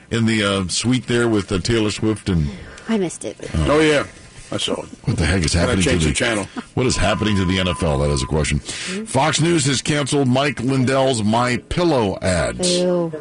in 0.10 0.26
the 0.26 0.44
uh, 0.44 0.68
suite 0.68 1.08
there 1.08 1.28
with 1.28 1.52
uh, 1.52 1.60
Taylor 1.60 1.92
Swift 1.92 2.30
and 2.30 2.50
I 2.88 2.98
missed 2.98 3.24
it. 3.24 3.38
Oh, 3.56 3.80
yeah. 3.80 4.06
I 4.52 4.58
saw 4.58 4.74
it. 4.74 4.90
what 5.06 5.18
the 5.18 5.26
heck 5.26 5.44
is 5.46 5.54
Gotta 5.54 5.68
happening 5.68 5.84
to 5.86 5.98
the, 5.98 6.06
the 6.08 6.14
channel. 6.14 6.44
What 6.74 6.86
is 6.86 6.98
happening 6.98 7.38
to 7.38 7.46
the 7.46 7.58
NFL? 7.60 8.00
That 8.06 8.12
is 8.14 8.22
a 8.22 8.26
question. 8.26 8.60
Fox 8.60 9.40
News 9.40 9.66
has 9.66 9.82
canceled 9.82 10.28
Mike 10.28 10.60
Lindell's 10.60 11.24
My 11.24 11.58
Pillow 11.70 12.18
ads. 12.22 12.78
Ew. 12.80 13.12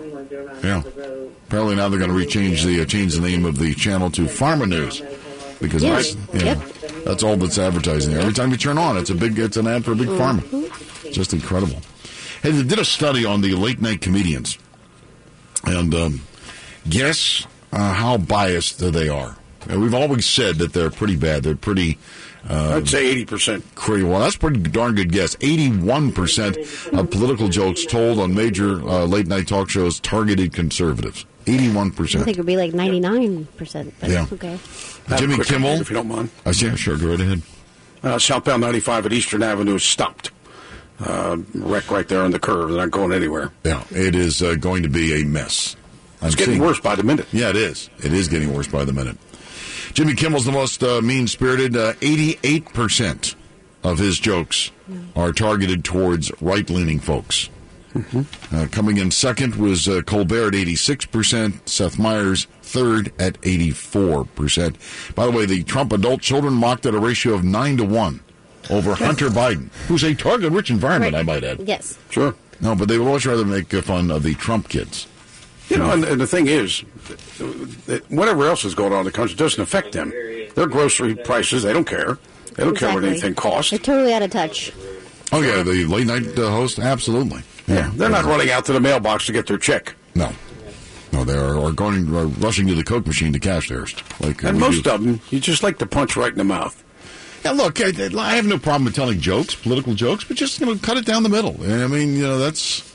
Yeah. 0.64 0.83
Apparently 1.47 1.77
now 1.77 1.88
they're 1.88 1.99
going 2.01 2.11
to 2.11 2.16
rechange 2.16 2.64
the 2.64 2.81
uh, 2.83 2.85
change 2.85 3.14
the 3.14 3.21
name 3.21 3.45
of 3.45 3.59
the 3.59 3.75
channel 3.75 4.11
to 4.12 4.23
Pharma 4.23 4.69
News 4.69 5.03
because 5.61 5.83
Yeah. 5.83 5.95
that's 5.95 6.16
yeah, 6.35 7.03
that's 7.05 7.23
all 7.23 7.37
that's 7.37 7.59
advertising 7.59 8.12
there. 8.12 8.23
Every 8.23 8.35
time 8.35 8.51
you 8.51 8.57
turn 8.57 8.79
on, 8.79 8.97
it's 8.97 9.11
a 9.11 9.14
big 9.14 9.38
it's 9.38 9.57
an 9.57 9.66
ad 9.66 9.85
for 9.85 9.93
a 9.93 9.97
big 9.97 10.09
pharma. 10.09 10.43
Just 11.12 11.33
incredible. 11.33 11.81
Hey, 12.43 12.51
they 12.53 12.62
did 12.62 12.79
a 12.79 12.85
study 12.85 13.25
on 13.25 13.40
the 13.40 13.55
late 13.55 13.81
night 13.81 14.01
comedians, 14.01 14.59
and 15.64 15.95
um, 15.95 16.21
guess 16.88 17.47
uh, 17.73 17.93
how 17.93 18.16
biased 18.16 18.79
they 18.79 19.09
are. 19.09 19.37
And 19.68 19.81
we've 19.83 19.94
always 19.94 20.27
said 20.27 20.57
that 20.57 20.73
they're 20.73 20.90
pretty 20.90 21.16
bad. 21.16 21.42
They're 21.42 21.55
pretty. 21.57 21.99
Uh, 22.49 22.75
I'd 22.77 22.88
say 22.88 23.23
80%. 23.25 23.62
Crazy. 23.75 24.03
Well, 24.05 24.20
that's 24.20 24.37
pretty 24.37 24.61
darn 24.61 24.94
good 24.94 25.12
guess. 25.12 25.37
81% 25.37 26.99
of 26.99 27.11
political 27.11 27.49
jokes 27.49 27.85
told 27.85 28.18
on 28.18 28.35
major 28.35 28.81
uh, 28.88 29.05
late 29.05 29.27
night 29.27 29.46
talk 29.46 29.68
shows 29.68 30.01
targeted 30.01 30.53
conservatives. 30.55 31.27
81%. 31.44 32.20
I 32.20 32.25
think 32.25 32.29
it 32.29 32.37
would 32.38 32.46
be 32.46 32.57
like 32.57 32.73
99%. 32.73 33.92
Yeah. 34.09 34.27
Okay. 34.33 34.59
Jimmy 35.18 35.42
Kimmel. 35.44 35.81
if 35.81 35.90
you 35.90 35.94
don't 35.96 36.09
mind. 36.09 36.31
Uh, 36.46 36.53
yeah, 36.57 36.75
sure. 36.77 36.96
Go 36.96 37.09
right 37.11 37.20
ahead. 37.20 37.42
Uh, 38.03 38.18
southbound 38.18 38.62
95 38.62 39.07
at 39.07 39.12
Eastern 39.12 39.42
Avenue 39.42 39.75
is 39.75 39.85
stopped. 39.85 40.31
Uh, 41.01 41.38
wreck 41.55 41.90
right 41.90 42.07
there 42.09 42.23
on 42.23 42.31
the 42.31 42.38
curve. 42.38 42.68
They're 42.68 42.79
not 42.79 42.90
going 42.90 43.12
anywhere. 43.12 43.53
Yeah, 43.64 43.85
it 43.90 44.14
is 44.14 44.42
uh, 44.42 44.55
going 44.55 44.83
to 44.83 44.88
be 44.88 45.20
a 45.20 45.25
mess. 45.25 45.77
It's 46.23 46.35
getting 46.35 46.55
seeing- 46.55 46.62
worse 46.62 46.81
by 46.81 46.94
the 46.94 47.03
minute. 47.03 47.27
Yeah, 47.33 47.49
it 47.51 47.57
is. 47.57 47.88
It 48.05 48.12
is 48.12 48.29
getting 48.29 48.53
worse 48.55 48.68
by 48.68 48.85
the 48.85 48.92
minute. 48.92 49.16
Jimmy 49.92 50.14
Kimmel's 50.14 50.44
the 50.44 50.53
most 50.53 50.83
uh, 50.83 51.00
mean 51.00 51.26
spirited. 51.26 51.76
Uh, 51.76 51.92
88% 51.94 53.35
of 53.83 53.98
his 53.98 54.18
jokes 54.18 54.70
are 55.16 55.33
targeted 55.33 55.85
towards 55.85 56.31
right 56.40 56.68
leaning 56.68 56.98
folks. 57.00 57.48
Uh, 58.53 58.66
coming 58.70 58.98
in 58.98 59.11
second 59.11 59.57
was 59.57 59.88
uh, 59.88 60.00
Colbert 60.03 60.48
at 60.48 60.53
86%, 60.66 61.68
Seth 61.68 61.98
Meyers 61.98 62.46
third 62.62 63.12
at 63.20 63.40
84%. 63.40 65.14
By 65.16 65.26
the 65.26 65.33
way, 65.33 65.44
the 65.44 65.64
Trump 65.64 65.92
adult 65.92 66.20
children 66.20 66.55
mocked 66.55 66.87
at 66.87 66.94
a 66.94 67.00
ratio 67.00 67.35
of 67.35 67.42
9 67.42 67.79
to 67.79 67.85
1 67.85 68.20
over 68.70 68.94
Hunter 68.94 69.29
Biden, 69.29 69.70
who's 69.88 70.05
a 70.05 70.14
target 70.14 70.53
rich 70.53 70.70
environment, 70.70 71.16
I 71.16 71.22
might 71.22 71.42
add. 71.42 71.61
Yes. 71.66 71.98
Sure. 72.11 72.35
No, 72.61 72.76
but 72.76 72.87
they 72.88 72.96
would 72.98 73.09
always 73.09 73.26
rather 73.26 73.44
make 73.44 73.72
uh, 73.74 73.83
fun 73.83 74.11
of 74.12 74.22
the 74.22 74.35
Trump 74.35 74.68
kids. 74.68 75.09
You 75.70 75.78
know, 75.78 75.92
and, 75.92 76.04
and 76.04 76.20
the 76.20 76.26
thing 76.26 76.48
is, 76.48 76.83
that 77.87 78.02
whatever 78.09 78.46
else 78.46 78.64
is 78.64 78.74
going 78.74 78.92
on 78.92 79.00
in 79.00 79.04
the 79.04 79.12
country 79.12 79.37
doesn't 79.37 79.62
affect 79.62 79.92
them. 79.92 80.11
Their 80.54 80.66
grocery 80.66 81.14
prices, 81.14 81.62
they 81.62 81.72
don't 81.72 81.87
care. 81.87 82.18
They 82.56 82.64
don't 82.64 82.76
care 82.76 82.92
what 82.92 83.04
anything 83.04 83.35
costs. 83.35 83.70
They're 83.70 83.78
totally 83.78 84.12
out 84.12 84.22
of 84.22 84.30
touch. 84.30 84.72
Oh, 85.33 85.40
yeah, 85.42 85.62
the 85.62 85.85
late 85.87 86.06
night 86.09 86.37
uh, 86.38 86.50
host? 86.50 86.80
Absolutely. 86.80 87.42
Yeah, 87.68 87.90
they're 87.94 88.09
not 88.11 88.24
running 88.24 88.50
out 88.50 88.64
to 88.64 88.72
the 88.72 88.80
mailbox 88.80 89.26
to 89.26 89.33
get 89.33 89.46
their 89.46 89.59
check. 89.59 89.94
No. 90.16 90.33
No, 91.12 91.24
they 91.24 91.35
are, 91.35 91.56
are 91.59 91.72
going 91.72 92.09
are 92.14 92.26
rushing 92.26 92.66
to 92.66 92.74
the 92.74 92.85
Coke 92.85 93.06
machine 93.06 93.33
to 93.33 93.38
cash 93.38 93.68
theirs. 93.68 93.94
Like, 94.18 94.44
uh, 94.44 94.48
And 94.48 94.59
most 94.59 94.85
do. 94.85 94.90
of 94.90 95.04
them, 95.04 95.20
you 95.30 95.38
just 95.40 95.62
like 95.62 95.78
to 95.78 95.87
punch 95.87 96.16
right 96.16 96.33
in 96.33 96.38
the 96.38 96.44
mouth. 96.44 96.85
Yeah, 97.44 97.52
look, 97.52 97.80
I, 97.80 97.92
I 98.18 98.35
have 98.37 98.46
no 98.46 98.59
problem 98.59 98.85
with 98.85 98.94
telling 98.94 99.18
jokes, 99.20 99.54
political 99.54 99.94
jokes, 99.94 100.24
but 100.24 100.37
just 100.37 100.61
you 100.61 100.66
know, 100.66 100.76
cut 100.76 100.96
it 100.98 101.06
down 101.06 101.22
the 101.22 101.28
middle. 101.28 101.56
I 101.62 101.87
mean, 101.87 102.14
you 102.14 102.22
know, 102.22 102.38
that's 102.38 102.89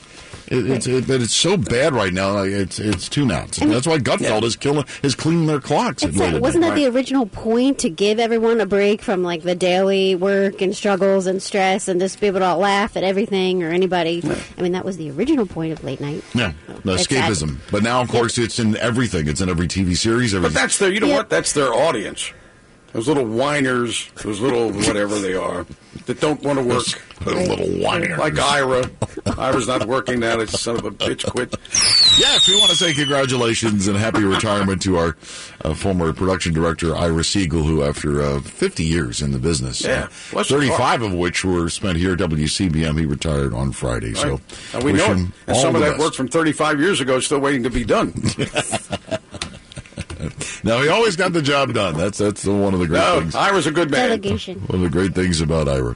it, 0.47 0.69
it's 0.69 0.87
it, 0.87 1.07
but 1.07 1.21
it's 1.21 1.33
so 1.35 1.57
bad 1.57 1.93
right 1.93 2.13
now. 2.13 2.39
It's 2.43 2.79
it's 2.79 3.09
too 3.09 3.25
nuts. 3.25 3.57
And- 3.59 3.71
that's 3.71 3.87
why 3.87 3.97
Gutfeld 3.97 4.43
is 4.43 4.55
killing 4.55 4.85
is 5.03 5.15
cleaning 5.15 5.47
their 5.47 5.59
clocks. 5.59 6.03
at 6.03 6.09
It's 6.09 6.17
late 6.17 6.25
like, 6.27 6.35
at 6.35 6.41
wasn't 6.41 6.61
night. 6.61 6.69
that 6.69 6.75
the 6.75 6.87
original 6.87 7.25
point 7.25 7.79
to 7.79 7.89
give 7.89 8.19
everyone 8.19 8.61
a 8.61 8.65
break 8.65 9.01
from 9.01 9.23
like 9.23 9.43
the 9.43 9.55
daily 9.55 10.15
work 10.15 10.61
and 10.61 10.75
struggles 10.75 11.25
and 11.27 11.41
stress 11.41 11.87
and 11.87 11.99
just 11.99 12.19
be 12.19 12.27
able 12.27 12.39
to 12.39 12.55
laugh 12.55 12.95
at 12.97 13.03
everything 13.03 13.63
or 13.63 13.69
anybody? 13.71 14.21
I 14.57 14.61
mean, 14.61 14.71
that 14.73 14.85
was 14.85 14.97
the 14.97 15.11
original 15.11 15.45
point 15.45 15.71
of 15.73 15.83
late 15.83 15.99
night. 16.01 16.23
Yeah, 16.33 16.53
oh, 16.69 16.79
no, 16.83 16.93
It's 16.93 17.07
sad. 17.09 17.31
escapism. 17.31 17.57
But 17.71 17.83
now, 17.83 18.01
of 18.01 18.09
course, 18.09 18.37
it's 18.37 18.59
in 18.59 18.77
everything. 18.77 19.27
It's 19.27 19.41
in 19.41 19.49
every 19.49 19.67
TV 19.67 19.95
series. 19.97 20.33
Every, 20.33 20.49
But 20.49 20.53
that's 20.55 20.77
their, 20.77 20.91
you 20.91 20.99
know 20.99 21.07
Yeah. 21.07 21.17
what? 21.17 21.29
That's 21.29 21.53
their 21.53 21.73
audience. 21.73 22.31
Those 22.95 23.09
little 23.09 23.25
whiners, 23.25 24.09
those 24.23 24.39
little 24.39 24.71
whatever 24.71 25.19
they 25.19 25.33
are, 25.33 25.65
that 26.05 26.21
don't 26.21 26.41
want 26.43 26.59
to 26.59 26.63
work. 26.63 26.85
Those 27.25 27.49
little 27.49 27.67
whiners. 27.83 28.17
Like 28.17 28.39
Ira. 28.39 28.89
Ira's 29.37 29.67
not 29.67 29.85
working 29.85 30.21
now. 30.21 30.37
That 30.37 30.47
son 30.47 30.77
of 30.77 30.85
a 30.85 30.91
bitch 30.91 31.29
quit. 31.29 31.53
Yes, 32.17 32.47
we 32.47 32.57
want 32.57 32.69
to 32.69 32.77
say 32.77 32.93
congratulations 32.93 33.89
and 33.89 33.97
happy 33.97 34.23
retirement 34.23 34.81
to 34.83 34.95
our 34.95 35.17
uh, 35.65 35.73
former 35.73 36.13
production 36.13 36.53
director, 36.53 36.95
Ira 36.95 37.25
Siegel, 37.25 37.63
who, 37.63 37.83
after 37.83 38.21
uh, 38.21 38.39
50 38.39 38.85
years 38.85 39.21
in 39.21 39.33
the 39.33 39.39
business, 39.39 39.83
Yeah, 39.83 40.07
uh, 40.33 40.43
35 40.45 41.01
of 41.01 41.13
which 41.15 41.43
were 41.43 41.67
spent 41.67 41.97
here 41.97 42.13
at 42.13 42.19
WCBM, 42.19 42.97
he 42.97 43.05
retired 43.05 43.53
on 43.53 43.73
Friday. 43.73 44.13
So 44.13 44.29
Right. 44.29 44.41
And 44.73 44.83
we 44.85 44.93
know 44.93 45.11
it. 45.11 45.27
And 45.47 45.57
some 45.57 45.75
of 45.75 45.81
that 45.81 45.97
best. 45.97 45.99
work 45.99 46.13
from 46.13 46.29
35 46.29 46.79
years 46.79 47.01
ago 47.01 47.17
is 47.17 47.25
still 47.25 47.39
waiting 47.39 47.63
to 47.63 47.69
be 47.69 47.83
done. 47.83 48.13
Now, 50.63 50.81
he 50.81 50.89
always 50.89 51.15
got 51.15 51.31
the 51.31 51.43
job 51.43 51.73
done. 51.73 51.95
That's 51.95 52.17
that's 52.17 52.43
one 52.45 52.73
of 52.73 52.79
the 52.79 52.87
great 52.87 52.99
no, 52.99 53.19
things. 53.19 53.35
Ira's 53.35 53.67
a 53.67 53.71
good 53.71 53.91
man. 53.91 54.09
Delegation. 54.09 54.59
One 54.61 54.77
of 54.77 54.81
the 54.81 54.89
great 54.89 55.13
things 55.13 55.39
about 55.39 55.67
Ira. 55.67 55.95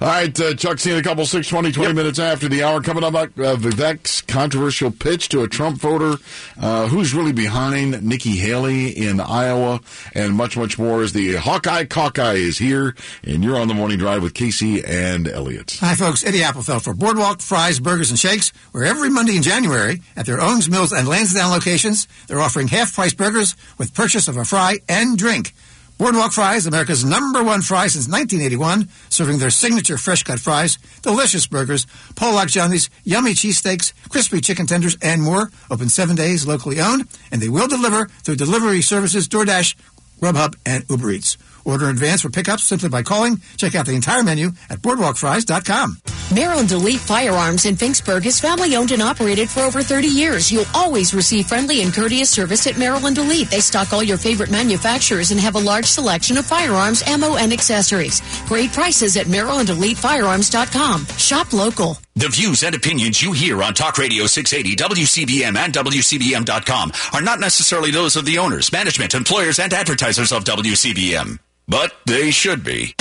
All 0.00 0.08
right, 0.08 0.40
uh, 0.40 0.54
Chuck, 0.54 0.78
seeing 0.78 0.98
a 0.98 1.02
couple, 1.02 1.24
6, 1.24 1.48
20, 1.48 1.72
20 1.72 1.94
minutes 1.94 2.18
after 2.18 2.48
the 2.48 2.62
hour. 2.62 2.82
Coming 2.82 3.04
up, 3.04 3.14
uh, 3.14 3.28
Vivek's 3.28 4.20
controversial 4.20 4.90
pitch 4.90 5.28
to 5.30 5.42
a 5.42 5.48
Trump 5.48 5.78
voter. 5.78 6.22
Uh, 6.60 6.88
who's 6.88 7.14
really 7.14 7.32
behind 7.32 8.02
Nikki 8.02 8.36
Haley 8.36 8.88
in 8.88 9.20
Iowa? 9.20 9.80
And 10.14 10.34
much, 10.34 10.56
much 10.56 10.78
more 10.78 11.02
as 11.02 11.12
the 11.12 11.36
Hawkeye 11.36 11.84
Cockeye 11.84 12.34
is 12.34 12.58
here. 12.58 12.94
And 13.24 13.42
you're 13.42 13.58
on 13.58 13.68
the 13.68 13.74
morning 13.74 13.98
drive 13.98 14.22
with 14.22 14.34
Casey 14.34 14.84
and 14.84 15.28
Elliot. 15.28 15.78
Hi, 15.80 15.94
folks. 15.94 16.24
Eddie 16.24 16.40
Appelfeld 16.40 16.82
for 16.82 16.94
Boardwalk 16.94 17.40
Fries, 17.40 17.80
Burgers, 17.80 18.10
and 18.10 18.18
Shakes, 18.18 18.52
where 18.72 18.84
every 18.84 19.08
Monday 19.08 19.36
in 19.36 19.42
January 19.42 20.02
at 20.16 20.26
their 20.26 20.40
Owings 20.40 20.68
Mills 20.68 20.92
and 20.92 21.08
Lansdowne 21.08 21.50
locations, 21.50 22.08
they're 22.26 22.40
offering 22.40 22.68
half-price 22.68 23.14
burgers 23.14 23.54
with 23.78 23.94
purchase 23.94 24.28
of 24.28 24.36
a 24.36 24.44
fry 24.44 24.78
and 24.88 25.16
drink. 25.18 25.54
Boardwalk 25.98 26.32
Fries, 26.32 26.66
America's 26.66 27.04
number 27.04 27.44
one 27.44 27.62
fry 27.62 27.86
since 27.86 28.08
1981, 28.08 28.88
serving 29.08 29.38
their 29.38 29.50
signature 29.50 29.96
fresh-cut 29.96 30.40
fries, 30.40 30.76
delicious 31.02 31.46
burgers, 31.46 31.86
Polock 32.14 32.48
Johnny's, 32.48 32.90
yummy 33.04 33.34
cheesesteaks, 33.34 33.92
crispy 34.08 34.40
chicken 34.40 34.66
tenders, 34.66 34.96
and 35.00 35.22
more. 35.22 35.52
Open 35.70 35.88
seven 35.88 36.16
days, 36.16 36.44
locally 36.44 36.80
owned, 36.80 37.06
and 37.30 37.40
they 37.40 37.48
will 37.48 37.68
deliver 37.68 38.06
through 38.24 38.36
delivery 38.36 38.82
services 38.82 39.28
DoorDash, 39.28 39.76
Grubhub, 40.20 40.56
and 40.66 40.84
Uber 40.90 41.10
Eats. 41.12 41.36
Order 41.64 41.86
in 41.86 41.92
advance 41.92 42.22
for 42.22 42.30
pickups 42.30 42.64
simply 42.64 42.88
by 42.88 43.02
calling. 43.02 43.40
Check 43.56 43.74
out 43.74 43.86
the 43.86 43.94
entire 43.94 44.22
menu 44.22 44.52
at 44.70 44.78
boardwalkfries.com. 44.78 45.98
Maryland 46.34 46.72
Elite 46.72 46.98
Firearms 46.98 47.66
in 47.66 47.76
Finksburg 47.76 48.24
is 48.24 48.40
family 48.40 48.74
owned 48.74 48.90
and 48.90 49.02
operated 49.02 49.50
for 49.50 49.60
over 49.60 49.82
30 49.82 50.08
years. 50.08 50.50
You'll 50.50 50.64
always 50.74 51.12
receive 51.12 51.46
friendly 51.46 51.82
and 51.82 51.92
courteous 51.92 52.30
service 52.30 52.66
at 52.66 52.78
Maryland 52.78 53.18
Elite. 53.18 53.50
They 53.50 53.60
stock 53.60 53.92
all 53.92 54.02
your 54.02 54.16
favorite 54.16 54.50
manufacturers 54.50 55.30
and 55.30 55.38
have 55.38 55.56
a 55.56 55.60
large 55.60 55.84
selection 55.84 56.38
of 56.38 56.46
firearms, 56.46 57.02
ammo, 57.06 57.36
and 57.36 57.52
accessories. 57.52 58.22
Great 58.46 58.72
prices 58.72 59.16
at 59.16 59.26
MarylandEliteFirearms.com. 59.26 61.06
Shop 61.06 61.52
local. 61.52 61.98
The 62.14 62.28
views 62.28 62.62
and 62.62 62.74
opinions 62.74 63.22
you 63.22 63.32
hear 63.32 63.62
on 63.62 63.74
Talk 63.74 63.98
Radio 63.98 64.26
680, 64.26 64.76
WCBM, 64.76 65.56
and 65.56 65.72
WCBM.com 65.72 66.92
are 67.12 67.22
not 67.22 67.40
necessarily 67.40 67.90
those 67.90 68.16
of 68.16 68.24
the 68.24 68.38
owners, 68.38 68.72
management, 68.72 69.14
employers, 69.14 69.58
and 69.58 69.72
advertisers 69.72 70.32
of 70.32 70.44
WCBM. 70.44 71.38
But 71.68 71.92
they 72.06 72.30
should 72.30 72.64
be. 72.64 72.94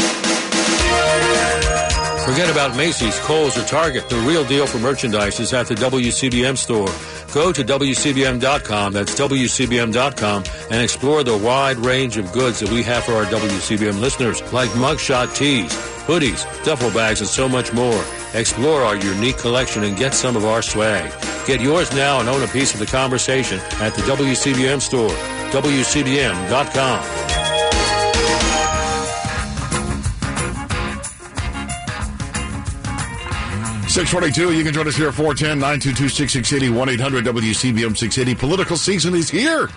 Forget 2.26 2.52
about 2.52 2.78
Macy's, 2.78 3.19
Kohl's, 3.21 3.58
or 3.58 3.63
Target. 3.65 4.08
The 4.08 4.17
real 4.17 4.45
deal 4.45 4.67
for 4.67 4.78
merchandise 4.78 5.39
is 5.39 5.54
at 5.54 5.67
the 5.67 5.74
WCBM 5.76 6.56
store. 6.56 6.88
Go 7.34 7.52
to 7.52 7.63
WCBM.com, 7.63 8.93
that's 8.93 9.19
WCBM.com, 9.19 10.43
and 10.69 10.82
explore 10.82 11.24
the 11.24 11.38
wide 11.38 11.78
range 11.78 12.17
of 12.17 12.32
goods 12.32 12.60
that 12.60 12.69
we 12.69 12.84
have 12.84 13.04
for 13.06 13.13
our 13.13 13.26
WCBM 13.26 14.00
listeners, 14.00 14.41
like 14.54 14.69
mugshot 14.71 15.36
tees, 15.36 15.74
hoodies, 16.06 16.45
duffel 16.63 16.91
bags, 16.91 17.21
and 17.21 17.30
so 17.30 17.50
much 17.50 17.74
more. 17.74 18.04
Explore 18.34 18.84
our 18.84 18.95
unique 18.95 19.38
collection 19.38 19.84
and 19.84 19.97
get 19.97 20.13
some 20.13 20.36
of 20.36 20.45
our 20.45 20.62
swag. 20.62 21.12
Get 21.47 21.60
yours 21.60 21.91
now 21.93 22.19
and 22.19 22.30
own 22.30 22.43
a 22.43 22.47
piece 22.47 22.74
of 22.74 22.80
the 22.80 22.86
conversation 22.86 23.60
at 23.80 23.95
the 23.95 24.04
WCBM 24.04 24.80
store, 24.80 25.10
WCBM.com. 25.52 27.20
642, 33.91 34.54
you 34.58 34.63
can 34.63 34.73
join 34.73 34.88
us 34.88 34.95
here 34.95 35.10
at 35.10 35.13
410 35.13 35.60
922 35.60 36.08
6680 36.08 36.69
1 36.69 36.89
800 36.91 37.25
WCBM 37.25 37.97
680. 37.97 38.39
Political 38.39 38.77
season 38.77 39.15
is 39.15 39.30
here. 39.30 39.67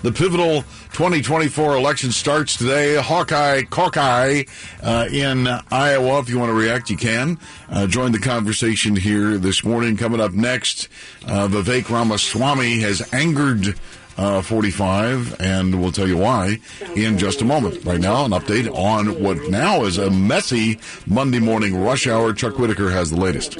The 0.00 0.10
pivotal 0.10 0.62
2024 0.92 1.76
election 1.76 2.10
starts 2.10 2.56
today. 2.56 2.94
Hawkeye, 2.94 3.64
Hawkeye 3.70 4.44
uh, 4.82 5.08
in 5.12 5.46
Iowa. 5.70 6.18
If 6.20 6.30
you 6.30 6.38
want 6.38 6.48
to 6.48 6.54
react, 6.54 6.88
you 6.88 6.96
can. 6.96 7.38
Uh, 7.68 7.86
join 7.86 8.12
the 8.12 8.18
conversation 8.18 8.96
here 8.96 9.36
this 9.36 9.62
morning. 9.62 9.98
Coming 9.98 10.20
up 10.20 10.32
next, 10.32 10.88
uh, 11.26 11.46
Vivek 11.48 11.90
Ramaswamy 11.90 12.80
has 12.80 13.12
angered 13.12 13.74
uh, 14.18 14.42
45, 14.42 15.40
and 15.40 15.80
we'll 15.80 15.92
tell 15.92 16.08
you 16.08 16.18
why 16.18 16.58
in 16.96 17.16
just 17.16 17.40
a 17.40 17.44
moment. 17.44 17.84
Right 17.84 18.00
now, 18.00 18.24
an 18.24 18.32
update 18.32 18.68
on 18.74 19.22
what 19.22 19.48
now 19.48 19.84
is 19.84 19.96
a 19.96 20.10
messy 20.10 20.78
Monday 21.06 21.38
morning 21.38 21.80
rush 21.82 22.06
hour. 22.06 22.32
Chuck 22.32 22.58
Whitaker 22.58 22.90
has 22.90 23.10
the 23.10 23.16
latest. 23.16 23.58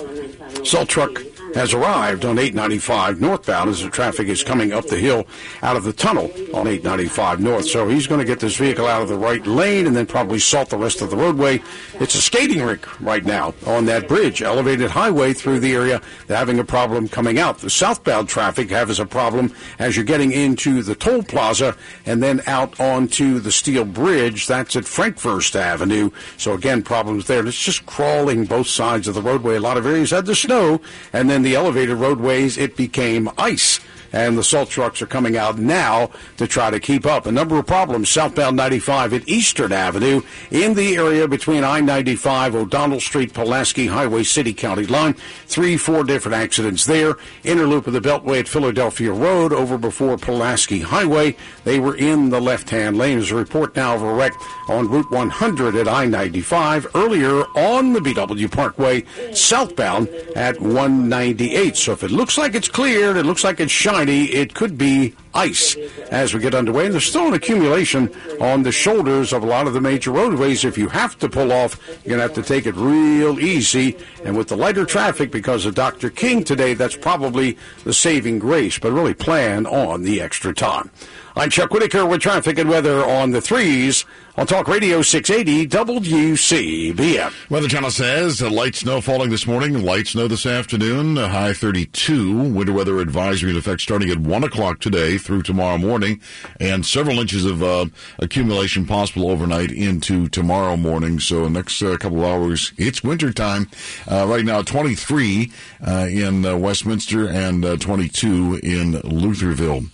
Salt 0.64 0.88
truck 0.88 1.22
has 1.54 1.74
arrived 1.74 2.24
on 2.24 2.38
895 2.38 3.20
northbound 3.20 3.70
as 3.70 3.82
the 3.82 3.90
traffic 3.90 4.28
is 4.28 4.42
coming 4.42 4.72
up 4.72 4.86
the 4.86 4.98
hill 4.98 5.26
out 5.62 5.76
of 5.76 5.84
the 5.84 5.92
tunnel 5.92 6.30
on 6.54 6.66
895 6.66 7.40
north. 7.40 7.66
So 7.66 7.88
he's 7.88 8.06
going 8.06 8.20
to 8.20 8.24
get 8.24 8.40
this 8.40 8.56
vehicle 8.56 8.86
out 8.86 9.02
of 9.02 9.08
the 9.08 9.18
right 9.18 9.44
lane 9.46 9.86
and 9.86 9.96
then 9.96 10.06
probably 10.06 10.38
salt 10.38 10.70
the 10.70 10.78
rest 10.78 11.02
of 11.02 11.10
the 11.10 11.16
roadway. 11.16 11.60
It's 11.94 12.14
a 12.14 12.22
skating 12.22 12.62
rink 12.62 13.00
right 13.00 13.24
now 13.24 13.54
on 13.66 13.86
that 13.86 14.08
bridge, 14.08 14.42
elevated 14.42 14.90
highway 14.90 15.32
through 15.32 15.60
the 15.60 15.74
area. 15.74 16.00
They're 16.26 16.36
having 16.36 16.58
a 16.58 16.64
problem 16.64 17.08
coming 17.08 17.38
out. 17.38 17.58
The 17.58 17.70
southbound 17.70 18.28
traffic 18.28 18.70
has 18.70 18.98
a 18.98 19.06
problem 19.06 19.52
as 19.78 19.96
you're 19.96 20.04
getting 20.04 20.32
into 20.32 20.82
the 20.82 20.94
toll 20.94 21.22
plaza 21.22 21.76
and 22.06 22.22
then 22.22 22.42
out 22.46 22.78
onto 22.80 23.38
the 23.38 23.52
steel 23.52 23.84
bridge. 23.84 24.46
That's 24.46 24.76
at 24.76 24.84
Frankfurst 24.84 25.56
Avenue. 25.56 26.10
So 26.36 26.54
again, 26.54 26.82
problems 26.82 27.26
there. 27.26 27.46
It's 27.46 27.58
just 27.58 27.86
crawling 27.86 28.44
both 28.44 28.66
sides 28.66 29.08
of 29.08 29.14
the 29.14 29.22
roadway. 29.22 29.56
A 29.56 29.60
lot 29.60 29.76
of 29.76 29.86
areas 29.86 30.10
had 30.10 30.26
the 30.26 30.34
snow 30.34 30.80
and 31.12 31.28
then 31.28 31.37
the 31.42 31.54
elevated 31.54 31.96
roadways, 31.96 32.56
it 32.58 32.76
became 32.76 33.30
ice. 33.38 33.80
And 34.12 34.38
the 34.38 34.44
salt 34.44 34.70
trucks 34.70 35.02
are 35.02 35.06
coming 35.06 35.36
out 35.36 35.58
now 35.58 36.10
to 36.36 36.46
try 36.46 36.70
to 36.70 36.80
keep 36.80 37.06
up. 37.06 37.26
A 37.26 37.32
number 37.32 37.58
of 37.58 37.66
problems 37.66 38.08
southbound 38.08 38.56
95 38.56 39.14
at 39.14 39.28
Eastern 39.28 39.72
Avenue 39.72 40.22
in 40.50 40.74
the 40.74 40.96
area 40.96 41.28
between 41.28 41.64
I 41.64 41.80
95, 41.80 42.54
O'Donnell 42.54 43.00
Street, 43.00 43.34
Pulaski 43.34 43.86
Highway, 43.86 44.22
City 44.22 44.54
County 44.54 44.86
line. 44.86 45.14
Three, 45.46 45.76
four 45.76 46.04
different 46.04 46.36
accidents 46.36 46.84
there. 46.84 47.16
Inner 47.44 47.66
loop 47.66 47.86
of 47.86 47.92
the 47.92 48.00
Beltway 48.00 48.40
at 48.40 48.48
Philadelphia 48.48 49.12
Road 49.12 49.52
over 49.52 49.76
before 49.78 50.16
Pulaski 50.16 50.80
Highway. 50.80 51.36
They 51.64 51.78
were 51.78 51.96
in 51.96 52.30
the 52.30 52.40
left 52.40 52.70
hand 52.70 52.96
lane. 52.96 53.18
There's 53.18 53.30
a 53.30 53.36
report 53.36 53.76
now 53.76 53.94
of 53.94 54.02
a 54.02 54.12
wreck 54.12 54.32
on 54.68 54.88
Route 54.88 55.10
100 55.10 55.76
at 55.76 55.88
I 55.88 56.06
95. 56.06 56.88
Earlier 56.94 57.42
on 57.56 57.92
the 57.92 58.00
BW 58.00 58.50
Parkway 58.50 59.04
southbound 59.32 60.08
at 60.34 60.60
198. 60.60 61.76
So 61.76 61.92
if 61.92 62.02
it 62.02 62.10
looks 62.10 62.38
like 62.38 62.54
it's 62.54 62.68
cleared, 62.68 63.16
it 63.16 63.26
looks 63.26 63.44
like 63.44 63.60
it's 63.60 63.72
shiny, 63.98 64.26
it 64.26 64.54
could 64.54 64.78
be 64.78 65.12
ice 65.34 65.76
as 66.10 66.32
we 66.32 66.40
get 66.40 66.54
underway. 66.54 66.84
And 66.84 66.94
there's 66.94 67.06
still 67.06 67.28
an 67.28 67.34
accumulation 67.34 68.10
on 68.40 68.62
the 68.62 68.70
shoulders 68.70 69.32
of 69.32 69.42
a 69.42 69.46
lot 69.46 69.66
of 69.66 69.72
the 69.72 69.80
major 69.80 70.12
roadways. 70.12 70.64
If 70.64 70.78
you 70.78 70.88
have 70.88 71.18
to 71.18 71.28
pull 71.28 71.52
off, 71.52 71.80
you're 72.04 72.16
going 72.16 72.18
to 72.18 72.22
have 72.22 72.34
to 72.34 72.42
take 72.42 72.66
it 72.66 72.76
real 72.76 73.40
easy. 73.40 73.96
And 74.24 74.36
with 74.36 74.48
the 74.48 74.56
lighter 74.56 74.84
traffic 74.84 75.30
because 75.32 75.66
of 75.66 75.74
Dr. 75.74 76.10
King 76.10 76.44
today, 76.44 76.74
that's 76.74 76.96
probably 76.96 77.58
the 77.84 77.92
saving 77.92 78.38
grace. 78.38 78.78
But 78.78 78.92
really 78.92 79.14
plan 79.14 79.66
on 79.66 80.02
the 80.02 80.20
extra 80.20 80.54
time. 80.54 80.90
I'm 81.38 81.50
Chuck 81.50 81.70
Whitaker 81.70 82.04
with 82.04 82.20
traffic 82.20 82.58
and 82.58 82.68
weather 82.68 83.04
on 83.04 83.30
the 83.30 83.40
threes 83.40 84.04
on 84.36 84.48
Talk 84.48 84.66
Radio 84.66 85.02
680 85.02 85.68
WCBM. 85.68 87.32
Weather 87.48 87.68
Channel 87.68 87.92
says 87.92 88.42
uh, 88.42 88.50
light 88.50 88.74
snow 88.74 89.00
falling 89.00 89.30
this 89.30 89.46
morning, 89.46 89.84
light 89.84 90.08
snow 90.08 90.26
this 90.26 90.46
afternoon, 90.46 91.16
a 91.16 91.28
high 91.28 91.52
32. 91.52 92.42
Winter 92.42 92.72
weather 92.72 92.98
advisory 92.98 93.50
in 93.50 93.56
effect 93.56 93.82
starting 93.82 94.10
at 94.10 94.18
1 94.18 94.42
o'clock 94.42 94.80
today 94.80 95.16
through 95.16 95.42
tomorrow 95.42 95.78
morning, 95.78 96.20
and 96.58 96.84
several 96.84 97.20
inches 97.20 97.44
of 97.44 97.62
uh, 97.62 97.86
accumulation 98.18 98.84
possible 98.84 99.30
overnight 99.30 99.70
into 99.70 100.28
tomorrow 100.28 100.76
morning. 100.76 101.20
So, 101.20 101.48
next 101.48 101.80
uh, 101.82 101.96
couple 101.98 102.18
of 102.18 102.24
hours, 102.24 102.72
it's 102.76 103.04
winter 103.04 103.32
time. 103.32 103.68
Uh, 104.08 104.26
right 104.28 104.44
now, 104.44 104.62
23 104.62 105.52
uh, 105.86 106.08
in 106.10 106.44
uh, 106.44 106.56
Westminster 106.56 107.28
and 107.28 107.80
22 107.80 108.60
in 108.62 108.94
Lutherville. 109.02 109.88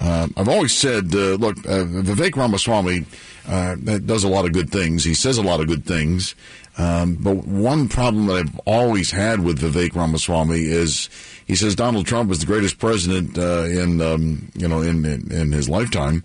Uh, 0.00 0.28
I've 0.36 0.48
always 0.48 0.72
said, 0.72 1.12
uh, 1.14 1.34
look, 1.34 1.58
uh, 1.58 1.84
Vivek 1.84 2.36
Ramaswamy 2.36 3.04
uh, 3.48 3.74
does 3.74 4.24
a 4.24 4.28
lot 4.28 4.44
of 4.44 4.52
good 4.52 4.70
things. 4.70 5.04
He 5.04 5.14
says 5.14 5.38
a 5.38 5.42
lot 5.42 5.60
of 5.60 5.66
good 5.66 5.84
things. 5.84 6.34
Um, 6.76 7.16
but 7.16 7.38
one 7.46 7.88
problem 7.88 8.26
that 8.26 8.36
I've 8.36 8.60
always 8.60 9.10
had 9.10 9.40
with 9.40 9.60
Vivek 9.60 9.96
Ramaswamy 9.96 10.60
is 10.60 11.08
he 11.46 11.56
says 11.56 11.74
Donald 11.74 12.06
Trump 12.06 12.30
is 12.30 12.38
the 12.38 12.46
greatest 12.46 12.78
president 12.78 13.36
uh, 13.36 13.64
in 13.64 14.00
um, 14.00 14.52
you 14.54 14.68
know 14.68 14.80
in, 14.82 15.04
in, 15.04 15.32
in 15.32 15.50
his 15.50 15.68
lifetime, 15.68 16.22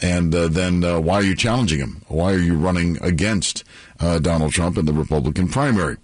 and 0.00 0.32
uh, 0.32 0.46
then 0.46 0.82
why 1.02 1.14
are 1.14 1.24
you 1.24 1.34
challenging 1.34 1.80
him? 1.80 2.02
Why 2.06 2.32
are 2.34 2.38
you 2.38 2.54
running 2.56 3.02
against 3.02 3.64
Donald 3.98 4.52
Trump 4.52 4.78
in 4.78 4.84
the 4.84 4.92
Republican 4.92 5.48
primary? 5.48 5.96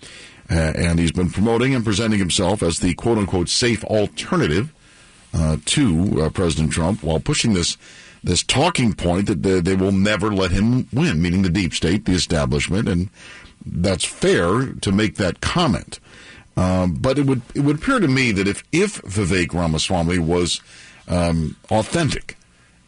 and 0.48 0.98
he's 0.98 1.12
been 1.12 1.30
promoting 1.30 1.74
and 1.74 1.82
presenting 1.82 2.18
himself 2.18 2.62
as 2.62 2.80
the 2.80 2.92
quote 2.94 3.16
unquote 3.16 3.48
safe 3.48 3.82
alternative 3.84 4.70
uh, 5.34 5.56
to 5.64 6.22
uh, 6.22 6.30
President 6.30 6.72
Trump 6.72 7.02
while 7.02 7.20
pushing 7.20 7.54
this 7.54 7.76
this 8.24 8.42
talking 8.42 8.92
point 8.92 9.26
that 9.26 9.42
they, 9.42 9.60
they, 9.60 9.74
will 9.74 9.90
never 9.90 10.32
let 10.32 10.52
him 10.52 10.86
win, 10.92 11.20
meaning 11.20 11.42
the 11.42 11.48
deep 11.48 11.74
state, 11.74 12.04
the 12.04 12.12
establishment, 12.12 12.88
and 12.88 13.10
that's 13.66 14.04
fair 14.04 14.74
to 14.74 14.92
make 14.92 15.16
that 15.16 15.40
comment. 15.40 15.98
Um, 16.56 16.94
but 16.94 17.18
it 17.18 17.26
would 17.26 17.42
it 17.54 17.60
would 17.60 17.76
appear 17.76 17.98
to 17.98 18.08
me 18.08 18.30
that 18.32 18.46
if 18.46 18.62
if 18.72 19.00
Vivek 19.02 19.54
Ramaswamy 19.54 20.18
was 20.18 20.60
um, 21.08 21.56
authentic 21.70 22.36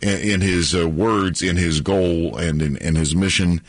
in, 0.00 0.20
in 0.20 0.40
his 0.40 0.74
uh, 0.74 0.88
words, 0.88 1.42
in 1.42 1.56
his 1.56 1.80
goal, 1.80 2.36
and 2.36 2.60
in, 2.60 2.76
in 2.76 2.94
his 2.94 3.16
mission, 3.16 3.62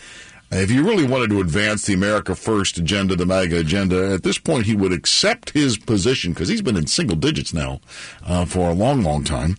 if 0.62 0.70
he 0.70 0.80
really 0.80 1.06
wanted 1.06 1.30
to 1.32 1.42
advance 1.42 1.86
the 1.86 1.94
America 1.94 2.36
First 2.36 2.78
agenda, 2.78 3.16
the 3.16 3.26
MAGA 3.26 3.60
agenda, 3.60 4.14
at 4.14 4.24
this 4.24 4.38
point 4.38 4.66
he 4.66 4.76
would 4.76 4.92
accept 4.92 5.52
his 5.52 5.78
position 5.78 6.34
because 6.34 6.50
he's 6.50 6.62
been 6.62 6.78
in 6.78 6.88
single 6.88 7.16
digits 7.16 7.54
now 7.54 7.80
uh, 8.26 8.46
for 8.46 8.70
a 8.70 8.74
long, 8.74 9.02
long 9.04 9.24
time, 9.24 9.58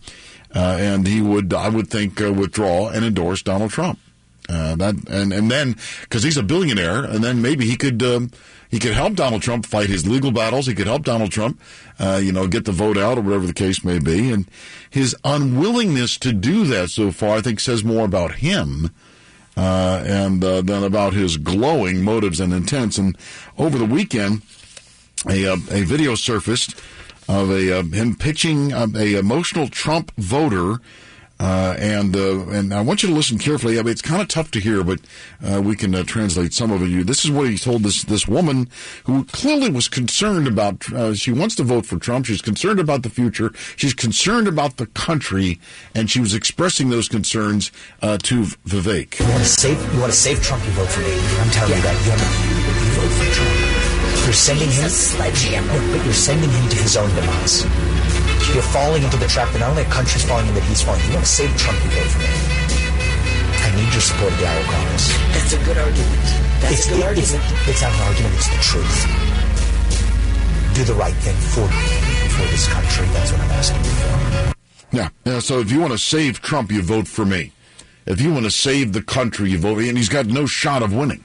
uh, 0.55 0.77
and 0.79 1.07
he 1.07 1.21
would, 1.21 1.53
I 1.53 1.69
would 1.69 1.89
think, 1.89 2.21
uh, 2.21 2.33
withdraw 2.33 2.89
and 2.89 3.05
endorse 3.05 3.43
Donald 3.43 3.71
Trump. 3.71 3.99
Uh, 4.49 4.77
that 4.77 4.95
and 5.09 5.33
and 5.33 5.51
then 5.51 5.75
because 6.03 6.23
he's 6.23 6.37
a 6.37 6.43
billionaire, 6.43 7.03
and 7.03 7.25
then 7.25 7.43
maybe 7.43 7.67
he 7.67 7.77
could 7.77 8.01
um, 8.05 8.31
he 8.69 8.79
could 8.79 8.93
help 8.93 9.15
Donald 9.15 9.43
Trump 9.43 9.67
fight 9.67 9.89
his 9.89 10.07
legal 10.07 10.31
battles. 10.31 10.67
He 10.67 10.75
could 10.75 10.87
help 10.87 11.05
Donald 11.05 11.33
Trump, 11.33 11.61
uh, 11.99 12.21
you 12.23 12.31
know, 12.31 12.47
get 12.47 12.65
the 12.65 12.73
vote 12.73 12.97
out 12.97 13.19
or 13.19 13.23
whatever 13.23 13.47
the 13.47 13.53
case 13.53 13.85
may 13.85 13.99
be. 13.99 14.31
And 14.31 14.49
his 14.89 15.17
unwillingness 15.25 16.17
to 16.19 16.33
do 16.33 16.65
that 16.67 16.91
so 16.91 17.11
far, 17.11 17.39
I 17.39 17.41
think, 17.41 17.59
says 17.59 17.83
more 17.83 18.05
about 18.05 18.37
him 18.37 18.91
uh, 19.57 20.03
and 20.07 20.45
uh, 20.45 20.61
then 20.61 20.83
about 20.83 21.13
his 21.13 21.37
glowing 21.37 22.03
motives 22.03 22.41
and 22.41 22.53
intents. 22.53 22.99
And 22.99 23.17
over 23.59 23.79
the 23.79 23.87
weekend, 23.87 24.43
a, 25.29 25.47
uh, 25.47 25.57
a 25.71 25.83
video 25.83 26.15
surfaced 26.15 26.81
of 27.29 27.51
a 27.51 27.81
uh, 27.81 27.83
him 27.83 28.15
pitching 28.15 28.73
a, 28.73 28.87
a 28.95 29.19
emotional 29.19 29.69
Trump 29.69 30.13
voter 30.17 30.81
uh, 31.39 31.77
and 31.79 32.17
uh, 32.17 32.49
and 32.49 32.73
I 32.73 32.81
want 32.81 33.03
you 33.03 33.09
to 33.11 33.15
listen 33.15 33.39
carefully. 33.39 33.79
I 33.79 33.83
mean, 33.83 33.93
it's 33.93 34.03
kind 34.03 34.23
of 34.23 34.29
tough 34.29 34.51
to 34.53 34.61
hear, 34.61 34.83
but 34.83 35.01
uh, 35.47 35.61
we 35.61 35.77
can 35.77 35.95
uh, 35.95 36.03
translate 36.05 36.55
some 36.55 36.71
of 36.71 36.83
it. 36.83 37.07
This 37.07 37.25
is 37.25 37.31
what 37.31 37.49
he 37.49 37.59
told 37.59 37.83
this 37.83 38.05
this 38.05 38.27
woman 38.27 38.69
who 39.05 39.25
clearly 39.25 39.71
was 39.71 39.89
concerned 39.89 40.47
about. 40.49 40.91
Uh, 40.93 41.15
she 41.15 41.33
wants 41.33 41.55
to 41.57 41.63
vote 41.63 41.85
for 41.85 41.99
Trump. 41.99 42.27
She's 42.27 42.41
concerned 42.41 42.81
about 42.81 43.03
the 43.03 43.11
future. 43.11 43.53
She's 43.77 43.95
concerned 43.95 44.49
about 44.49 44.79
the 44.79 44.87
country, 44.87 45.61
and 45.95 46.11
she 46.11 46.21
was 46.21 46.33
expressing 46.33 46.89
those 46.89 47.09
concerns 47.09 47.71
uh, 48.01 48.19
to 48.19 48.45
Vivek. 48.67 49.21
You 49.21 49.27
want 49.27 49.43
to 49.43 49.49
save? 49.49 49.95
You 49.95 50.01
want 50.01 50.13
to 50.13 50.19
save 50.19 50.43
Trump? 50.43 50.65
You 50.65 50.71
vote 50.73 50.89
for 50.89 51.01
me. 51.01 51.13
I'm 51.13 51.51
telling 51.51 51.73
yeah. 51.73 51.77
you 51.77 51.83
that. 51.83 52.05
You, 52.05 52.11
have 52.13 52.21
to, 52.21 52.85
you 52.85 52.93
vote 52.97 53.13
for 53.13 53.35
Trump. 53.35 54.25
You're 54.25 54.33
sending 54.33 54.71
him. 54.71 54.85
A 54.85 54.89
Sledgehammer. 54.89 55.97
But 55.97 56.05
you're 56.05 56.15
sending 56.15 56.51
him 56.51 56.69
to 56.71 56.77
his 56.77 56.97
own 56.97 57.09
demise. 57.15 58.06
You're 58.55 58.63
falling 58.63 59.03
into 59.03 59.17
the 59.17 59.27
trap 59.27 59.53
that 59.53 59.61
not 59.61 59.71
only 59.71 59.83
a 59.83 59.91
country's 59.93 60.25
falling 60.25 60.47
in, 60.49 60.55
but 60.55 60.63
he's 60.65 60.83
falling. 60.83 61.03
You 61.07 61.15
want 61.15 61.27
to 61.27 61.31
save 61.31 61.55
Trump, 61.57 61.77
you 61.85 61.91
vote 61.91 62.09
for 62.09 62.21
me. 62.21 62.33
I 63.63 63.69
need 63.77 63.93
your 63.93 64.01
support 64.01 64.33
of 64.33 64.39
the 64.39 64.47
Iowa 64.47 64.65
caucus. 64.65 65.13
That's 65.35 65.53
a 65.53 65.61
good 65.65 65.79
argument. 65.79 66.27
That's 66.61 66.73
it's, 66.73 66.87
a 66.87 66.91
good 66.91 67.01
it, 67.01 67.07
argument. 67.07 67.43
It's, 67.45 67.69
it's 67.69 67.83
not 67.83 67.93
an 67.93 68.01
argument, 68.07 68.35
it's 68.37 68.49
the 68.49 68.63
truth. 68.63 68.99
Do 70.75 70.85
the 70.85 70.95
right 70.95 71.17
thing 71.25 71.37
for 71.53 71.67
for 72.37 72.47
this 72.51 72.69
country. 72.69 73.07
That's 73.13 73.33
what 73.33 73.41
I'm 73.41 73.51
asking 73.51 73.85
you 73.85 73.91
for. 73.91 74.97
Yeah, 74.97 75.09
yeah. 75.25 75.39
So 75.41 75.61
if 75.61 75.73
you 75.73 75.81
want 75.81 75.93
to 75.93 75.99
save 75.99 76.41
Trump, 76.41 76.71
you 76.71 76.83
vote 76.83 77.09
for 77.09 77.25
me. 77.25 77.53
If 78.05 78.21
you 78.21 78.33
want 78.33 78.45
to 78.45 78.51
save 78.51 78.93
the 78.93 79.03
country, 79.03 79.51
you 79.51 79.59
vote. 79.59 79.79
And 79.79 79.97
he's 79.97 80.09
got 80.09 80.27
no 80.27 80.47
shot 80.47 80.83
of 80.83 80.95
winning. 80.95 81.25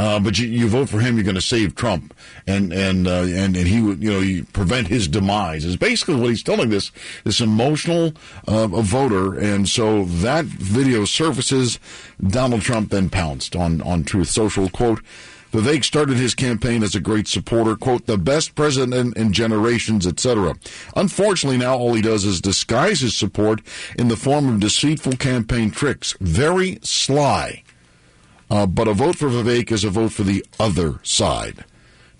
Uh, 0.00 0.18
but 0.18 0.38
you, 0.38 0.48
you, 0.48 0.66
vote 0.66 0.88
for 0.88 0.98
him, 0.98 1.16
you're 1.16 1.24
going 1.24 1.34
to 1.34 1.42
save 1.42 1.74
Trump, 1.74 2.14
and 2.46 2.72
and 2.72 3.06
uh, 3.06 3.20
and 3.20 3.54
and 3.54 3.68
he 3.68 3.82
would 3.82 4.02
you 4.02 4.10
know 4.10 4.20
you 4.20 4.44
prevent 4.44 4.88
his 4.88 5.06
demise. 5.06 5.66
Is 5.66 5.76
basically 5.76 6.14
what 6.14 6.30
he's 6.30 6.42
telling 6.42 6.70
this 6.70 6.90
this 7.24 7.38
emotional 7.38 8.14
uh, 8.48 8.66
voter, 8.66 9.38
and 9.38 9.68
so 9.68 10.04
that 10.04 10.46
video 10.46 11.04
surfaces. 11.04 11.78
Donald 12.26 12.62
Trump 12.62 12.88
then 12.88 13.10
pounced 13.10 13.54
on 13.54 13.82
on 13.82 14.02
Truth 14.02 14.28
Social 14.28 14.70
quote. 14.70 15.02
Vivek 15.52 15.84
started 15.84 16.16
his 16.16 16.34
campaign 16.34 16.82
as 16.82 16.94
a 16.94 17.00
great 17.00 17.28
supporter, 17.28 17.76
quote, 17.76 18.06
the 18.06 18.16
best 18.16 18.54
president 18.54 19.16
in 19.18 19.32
generations, 19.34 20.06
etc. 20.06 20.54
Unfortunately, 20.96 21.58
now 21.58 21.76
all 21.76 21.92
he 21.92 22.00
does 22.00 22.24
is 22.24 22.40
disguise 22.40 23.00
his 23.00 23.14
support 23.14 23.60
in 23.98 24.08
the 24.08 24.16
form 24.16 24.48
of 24.48 24.60
deceitful 24.60 25.14
campaign 25.18 25.70
tricks. 25.70 26.14
Very 26.20 26.78
sly. 26.82 27.64
Uh, 28.50 28.66
but 28.66 28.88
a 28.88 28.92
vote 28.92 29.16
for 29.16 29.28
Vivek 29.28 29.70
is 29.70 29.84
a 29.84 29.90
vote 29.90 30.12
for 30.12 30.24
the 30.24 30.44
other 30.58 30.98
side. 31.02 31.64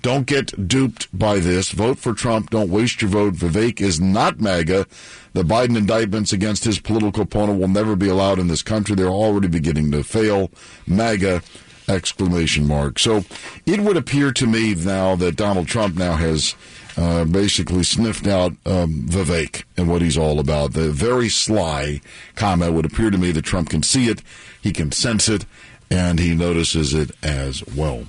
Don't 0.02 0.26
get 0.26 0.68
duped 0.68 1.08
by 1.16 1.40
this. 1.40 1.72
Vote 1.72 1.98
for 1.98 2.14
Trump. 2.14 2.50
Don't 2.50 2.70
waste 2.70 3.02
your 3.02 3.10
vote. 3.10 3.34
Vivek 3.34 3.80
is 3.80 4.00
not 4.00 4.40
MAGA. 4.40 4.86
The 5.34 5.42
Biden 5.42 5.76
indictments 5.76 6.32
against 6.32 6.64
his 6.64 6.78
political 6.78 7.24
opponent 7.24 7.60
will 7.60 7.68
never 7.68 7.96
be 7.96 8.08
allowed 8.08 8.38
in 8.38 8.46
this 8.46 8.62
country. 8.62 8.94
They're 8.94 9.08
already 9.08 9.48
beginning 9.48 9.90
to 9.92 10.02
fail. 10.02 10.50
MAGA 10.86 11.42
exclamation 11.88 12.66
mark. 12.66 12.98
So 12.98 13.24
it 13.66 13.80
would 13.80 13.96
appear 13.96 14.32
to 14.32 14.46
me 14.46 14.74
now 14.74 15.16
that 15.16 15.36
Donald 15.36 15.68
Trump 15.68 15.96
now 15.96 16.14
has 16.14 16.54
uh, 16.96 17.24
basically 17.24 17.82
sniffed 17.82 18.26
out 18.26 18.52
um, 18.64 19.06
Vivek 19.08 19.64
and 19.76 19.88
what 19.88 20.02
he's 20.02 20.18
all 20.18 20.38
about. 20.38 20.72
The 20.72 20.90
very 20.90 21.28
sly 21.28 22.00
comment 22.36 22.72
would 22.72 22.86
appear 22.86 23.10
to 23.10 23.18
me 23.18 23.32
that 23.32 23.44
Trump 23.44 23.70
can 23.70 23.82
see 23.82 24.08
it, 24.08 24.22
he 24.62 24.72
can 24.72 24.92
sense 24.92 25.28
it, 25.28 25.44
and 25.90 26.18
he 26.18 26.34
notices 26.34 26.94
it 26.94 27.10
as 27.22 27.66
well. 27.74 28.04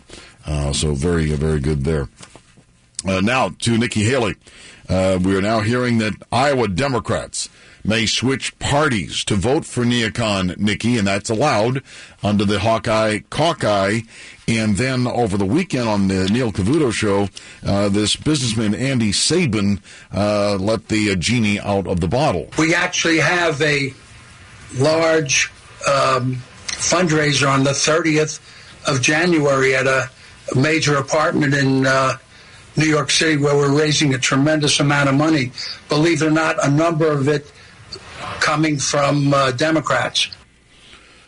Uh, 0.45 0.73
so 0.73 0.93
very, 0.93 1.29
very 1.31 1.59
good 1.59 1.83
there. 1.83 2.07
Uh, 3.07 3.21
now 3.21 3.49
to 3.59 3.77
Nikki 3.77 4.03
Haley. 4.03 4.35
Uh, 4.87 5.17
we 5.21 5.35
are 5.35 5.41
now 5.41 5.61
hearing 5.61 5.99
that 5.99 6.13
Iowa 6.31 6.67
Democrats 6.67 7.49
may 7.83 8.05
switch 8.05 8.57
parties 8.59 9.23
to 9.25 9.35
vote 9.35 9.65
for 9.65 9.83
Neocon 9.83 10.57
Nikki, 10.57 10.97
and 10.97 11.07
that's 11.07 11.29
allowed 11.29 11.81
under 12.21 12.45
the 12.45 12.59
Hawkeye 12.59 13.19
Caucus. 13.29 14.03
And 14.47 14.75
then 14.75 15.07
over 15.07 15.37
the 15.37 15.45
weekend 15.45 15.87
on 15.87 16.07
the 16.09 16.27
Neil 16.29 16.51
Cavuto 16.51 16.91
show, 16.91 17.29
uh, 17.65 17.89
this 17.89 18.15
businessman 18.15 18.75
Andy 18.75 19.11
Sabin 19.11 19.81
uh, 20.13 20.57
let 20.59 20.89
the 20.89 21.11
uh, 21.11 21.15
genie 21.15 21.59
out 21.59 21.87
of 21.87 22.01
the 22.01 22.07
bottle. 22.07 22.49
We 22.57 22.75
actually 22.75 23.19
have 23.19 23.61
a 23.61 23.93
large 24.75 25.51
um, 25.89 26.43
fundraiser 26.81 27.49
on 27.49 27.63
the 27.63 27.71
30th 27.71 28.39
of 28.87 29.01
January 29.01 29.75
at 29.75 29.87
a 29.87 30.09
major 30.55 30.95
apartment 30.95 31.53
in 31.53 31.85
uh, 31.85 32.17
New 32.75 32.85
York 32.85 33.11
City 33.11 33.37
where 33.37 33.55
we're 33.55 33.77
raising 33.77 34.13
a 34.13 34.17
tremendous 34.17 34.79
amount 34.79 35.09
of 35.09 35.15
money. 35.15 35.51
Believe 35.89 36.21
it 36.21 36.25
or 36.25 36.31
not, 36.31 36.63
a 36.65 36.69
number 36.69 37.11
of 37.11 37.27
it 37.27 37.51
coming 38.39 38.77
from 38.77 39.33
uh, 39.33 39.51
Democrats. 39.51 40.29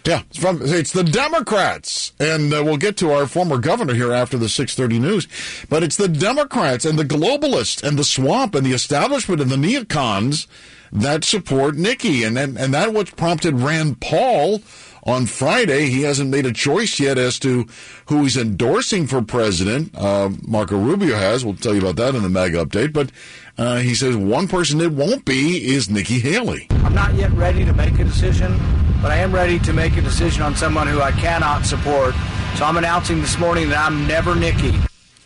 Yeah, 0.05 0.23
it's, 0.29 0.37
from, 0.37 0.59
it's 0.61 0.91
the 0.91 1.03
Democrats, 1.03 2.11
and 2.19 2.53
uh, 2.53 2.61
we'll 2.61 2.75
get 2.75 2.97
to 2.97 3.11
our 3.11 3.25
former 3.25 3.57
governor 3.57 3.93
here 3.93 4.11
after 4.11 4.37
the 4.37 4.47
6:30 4.47 4.99
news. 4.99 5.27
But 5.69 5.81
it's 5.81 5.95
the 5.95 6.09
Democrats 6.09 6.83
and 6.83 6.99
the 6.99 7.05
globalists 7.05 7.81
and 7.81 7.97
the 7.97 8.03
swamp 8.03 8.53
and 8.53 8.65
the 8.65 8.73
establishment 8.73 9.39
and 9.39 9.49
the 9.49 9.55
neocons 9.55 10.47
that 10.91 11.23
support 11.23 11.75
Nikki. 11.75 12.23
And 12.23 12.35
then, 12.35 12.57
and 12.57 12.73
that 12.73 12.93
what 12.93 13.15
prompted 13.15 13.59
Rand 13.59 14.01
Paul 14.01 14.61
on 15.03 15.25
Friday. 15.25 15.87
He 15.87 16.01
hasn't 16.03 16.29
made 16.29 16.45
a 16.45 16.53
choice 16.53 16.99
yet 16.99 17.17
as 17.17 17.39
to 17.39 17.67
who 18.07 18.23
he's 18.23 18.37
endorsing 18.37 19.07
for 19.07 19.21
president. 19.21 19.95
Uh, 19.95 20.31
Marco 20.47 20.77
Rubio 20.77 21.15
has. 21.15 21.45
We'll 21.45 21.55
tell 21.55 21.73
you 21.73 21.81
about 21.81 21.97
that 21.97 22.15
in 22.15 22.23
the 22.23 22.29
MAG 22.29 22.53
update. 22.53 22.93
But 22.93 23.11
uh, 23.57 23.77
he 23.77 23.95
says 23.95 24.15
one 24.15 24.47
person 24.47 24.81
it 24.81 24.91
won't 24.91 25.25
be 25.25 25.73
is 25.73 25.89
Nikki 25.89 26.19
Haley. 26.19 26.67
I'm 26.71 26.95
not 26.95 27.13
yet 27.15 27.31
ready 27.33 27.65
to 27.65 27.73
make 27.73 27.99
a 27.99 28.03
decision, 28.03 28.57
but 29.01 29.11
I 29.11 29.17
am 29.17 29.33
ready 29.33 29.59
to 29.59 29.73
make 29.73 29.97
a 29.97 30.01
decision 30.01 30.41
on 30.41 30.55
someone 30.55 30.87
who 30.87 31.01
I 31.01 31.11
cannot 31.11 31.65
support. 31.65 32.15
So 32.55 32.65
I'm 32.65 32.77
announcing 32.77 33.19
this 33.19 33.37
morning 33.39 33.69
that 33.69 33.85
I'm 33.85 34.07
never 34.07 34.35
Nikki. 34.35 34.73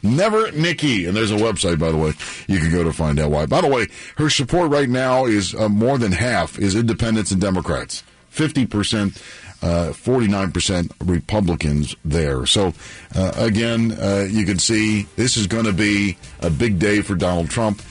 Never 0.03 0.51
Nikki. 0.51 1.05
And 1.05 1.15
there's 1.15 1.31
a 1.31 1.35
website, 1.35 1.79
by 1.79 1.91
the 1.91 1.97
way, 1.97 2.13
you 2.47 2.59
can 2.59 2.71
go 2.71 2.83
to 2.83 2.93
find 2.93 3.19
out 3.19 3.31
why. 3.31 3.45
By 3.45 3.61
the 3.61 3.67
way, 3.67 3.87
her 4.17 4.29
support 4.29 4.71
right 4.71 4.89
now 4.89 5.25
is 5.25 5.53
uh, 5.55 5.69
more 5.69 5.97
than 5.97 6.11
half 6.11 6.57
is 6.57 6.75
independents 6.75 7.31
and 7.31 7.41
Democrats. 7.41 8.03
50%, 8.33 9.21
uh, 9.61 9.91
49% 9.91 10.91
Republicans 11.05 11.95
there. 12.05 12.45
So, 12.45 12.73
uh, 13.15 13.31
again, 13.35 13.91
uh, 13.93 14.27
you 14.29 14.45
can 14.45 14.59
see 14.59 15.03
this 15.15 15.37
is 15.37 15.47
going 15.47 15.65
to 15.65 15.73
be 15.73 16.17
a 16.41 16.49
big 16.49 16.79
day 16.79 17.01
for 17.01 17.15
Donald 17.15 17.49
Trump 17.49 17.81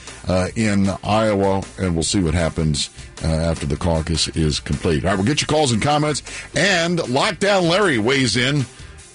in 0.55 0.89
Iowa, 1.03 1.63
and 1.79 1.93
we'll 1.93 2.03
see 2.03 2.21
what 2.21 2.33
happens 2.33 2.89
uh, 3.23 3.27
after 3.27 3.65
the 3.65 3.77
caucus 3.77 4.27
is 4.29 4.59
complete. 4.59 5.03
All 5.03 5.11
right, 5.11 5.17
we'll 5.17 5.25
get 5.25 5.41
your 5.41 5.47
calls 5.47 5.71
and 5.71 5.81
comments. 5.81 6.21
And 6.55 6.99
Lockdown 6.99 7.69
Larry 7.69 7.97
weighs 7.97 8.37
in 8.37 8.65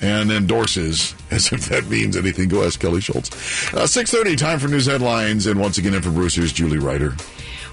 and 0.00 0.30
endorses, 0.32 1.14
as 1.30 1.52
if 1.52 1.66
that 1.66 1.86
means 1.86 2.16
anything. 2.16 2.48
Go 2.48 2.64
ask 2.64 2.80
Kelly 2.80 3.00
Schulz. 3.00 3.30
Uh, 3.72 3.86
6.30, 3.86 4.36
time 4.36 4.58
for 4.58 4.68
news 4.68 4.86
headlines. 4.86 5.46
And 5.46 5.60
once 5.60 5.78
again, 5.78 5.94
in 5.94 6.02
for 6.02 6.10
Bruce's 6.10 6.52
Julie 6.52 6.78
Ryder. 6.78 7.14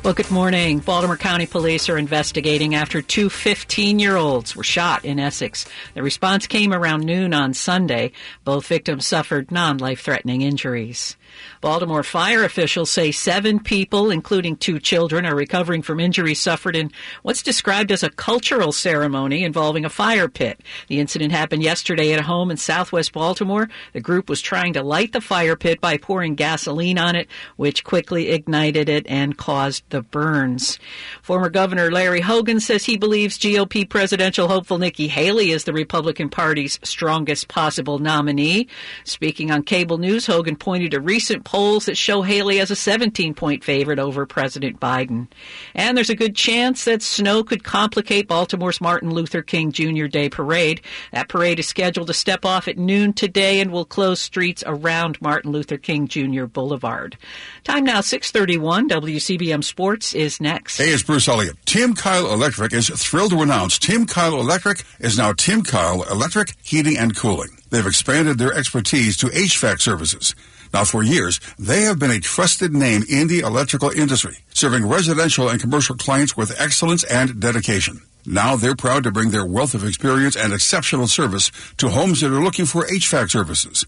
Well, 0.02 0.14
good 0.14 0.32
morning. 0.32 0.80
Baltimore 0.80 1.18
County 1.18 1.46
Police 1.46 1.90
are 1.90 1.98
investigating 1.98 2.74
after 2.74 3.02
two 3.02 3.30
15 3.30 4.00
year 4.00 4.16
olds 4.16 4.56
were 4.56 4.64
shot 4.64 5.04
in 5.04 5.20
Essex. 5.20 5.66
The 5.94 6.02
response 6.02 6.48
came 6.48 6.74
around 6.74 7.04
noon 7.04 7.34
on 7.34 7.54
Sunday. 7.54 8.14
Both 8.46 8.66
victims 8.68 9.06
suffered 9.06 9.52
non 9.52 9.78
life 9.78 10.00
threatening 10.00 10.42
injuries. 10.42 11.18
Baltimore 11.62 12.04
fire 12.04 12.46
officials 12.46 12.90
say 12.90 13.12
seven 13.12 13.60
people, 13.60 14.12
including 14.12 14.56
two 14.56 14.80
children, 14.80 15.26
are 15.26 15.36
recovering 15.36 15.82
from 15.82 16.00
injuries 16.00 16.40
suffered 16.40 16.74
in 16.74 16.90
what's 17.22 17.44
described 17.44 17.92
as 17.92 18.02
a 18.02 18.10
cultural 18.10 18.72
ceremony 18.72 19.44
involving 19.44 19.84
a 19.84 19.90
fire 19.90 20.30
pit. 20.30 20.62
The 20.88 21.02
incident 21.02 21.34
happened 21.34 21.62
yesterday 21.62 22.14
at 22.14 22.20
a 22.22 22.24
home 22.24 22.50
in 22.50 22.56
southwest 22.56 23.12
Baltimore. 23.12 23.70
The 23.92 24.00
group 24.00 24.30
was 24.30 24.40
trying 24.40 24.72
to 24.74 24.84
light 24.84 25.12
the 25.12 25.20
fire 25.20 25.58
pit 25.58 25.82
by 25.82 25.98
pouring 25.98 26.36
gasoline 26.36 26.98
on 26.98 27.18
it, 27.18 27.28
which 27.58 27.84
quickly 27.84 28.30
ignited 28.30 28.88
it 28.88 29.06
and 29.08 29.38
caused 29.38 29.84
the 29.90 30.02
burns. 30.02 30.80
Former 31.22 31.50
Governor 31.50 31.92
Larry 31.92 32.22
Hogan 32.22 32.62
says 32.62 32.86
he 32.86 32.96
believes 32.96 33.38
GOP 33.38 33.90
presidential 33.90 34.48
hopeful 34.48 34.78
Nikki 34.78 35.10
Haley 35.10 35.52
is 35.52 35.66
the 35.66 35.74
Republican 35.74 36.30
Party's 36.30 36.80
strongest 36.84 37.50
possible 37.50 38.00
nominee. 38.00 38.68
Speaking 39.04 39.52
on 39.52 39.64
cable 39.64 39.98
news, 39.98 40.26
Hogan 40.26 40.56
pointed 40.56 40.92
to 40.92 41.02
recent 41.02 41.49
polls 41.50 41.88
that 41.88 41.98
show 41.98 42.22
Haley 42.22 42.60
as 42.60 42.70
a 42.70 42.76
17 42.76 43.34
point 43.34 43.64
favorite 43.64 43.98
over 43.98 44.28
President 44.28 44.80
Biden. 44.80 45.26
And 45.74 45.98
there's 45.98 46.12
a 46.12 46.16
good 46.16 46.36
chance 46.36 46.86
that 46.86 47.02
snow 47.02 47.44
could 47.44 47.64
complicate 47.64 48.28
Baltimore's 48.28 48.80
Martin 48.80 49.10
Luther 49.10 49.42
King 49.42 49.72
Jr. 49.72 50.06
Day 50.06 50.30
parade. 50.30 50.82
That 51.12 51.28
parade 51.28 51.58
is 51.58 51.68
scheduled 51.68 52.06
to 52.06 52.14
step 52.14 52.46
off 52.46 52.68
at 52.68 52.78
noon 52.78 53.14
today 53.14 53.62
and 53.62 53.72
will 53.72 53.84
close 53.84 54.20
streets 54.20 54.64
around 54.68 55.20
Martin 55.24 55.52
Luther 55.52 55.80
King 55.80 56.08
Jr. 56.08 56.46
Boulevard. 56.46 57.18
Time 57.64 57.84
now 57.84 58.02
631. 58.02 58.88
WCBM 58.88 59.64
Sports 59.64 60.14
is 60.14 60.40
next. 60.40 60.78
Hey, 60.78 60.90
it's 60.90 61.02
Bruce 61.02 61.28
Elliott. 61.28 61.58
Tim 61.66 61.96
Kyle 61.96 62.32
Electric 62.32 62.74
is 62.74 62.90
thrilled 62.90 63.32
to 63.32 63.42
announce 63.42 63.80
Tim 63.80 64.06
Kyle 64.06 64.40
Electric 64.40 64.84
is 65.00 65.18
now 65.18 65.34
Tim 65.34 65.64
Kyle 65.64 66.04
Electric 66.04 66.54
Heating 66.62 66.96
and 66.96 67.16
Cooling. 67.16 67.50
They've 67.72 67.88
expanded 67.88 68.38
their 68.38 68.54
expertise 68.54 69.18
to 69.18 69.28
HVAC 69.28 69.82
services. 69.82 70.36
Now, 70.74 70.86
for 70.86 71.04
years, 71.04 71.40
they 71.58 71.82
have 71.82 72.00
been 72.00 72.12
a 72.12 72.20
trusted 72.20 72.74
name 72.74 73.04
in 73.10 73.28
the 73.28 73.40
electrical 73.40 73.90
industry, 73.90 74.38
serving 74.54 74.86
residential 74.86 75.50
and 75.50 75.60
commercial 75.60 75.96
clients 75.96 76.38
with 76.38 76.60
excellence 76.60 77.04
and 77.04 77.40
dedication. 77.40 78.02
Now 78.26 78.56
they're 78.58 78.76
proud 78.76 79.04
to 79.06 79.12
bring 79.12 79.32
their 79.32 79.46
wealth 79.46 79.74
of 79.74 79.84
experience 79.84 80.36
and 80.36 80.54
exceptional 80.54 81.08
service 81.08 81.52
to 81.78 81.90
homes 81.90 82.22
that 82.22 82.32
are 82.32 82.44
looking 82.44 82.66
for 82.66 82.86
HVAC 82.86 83.32
services. 83.32 83.86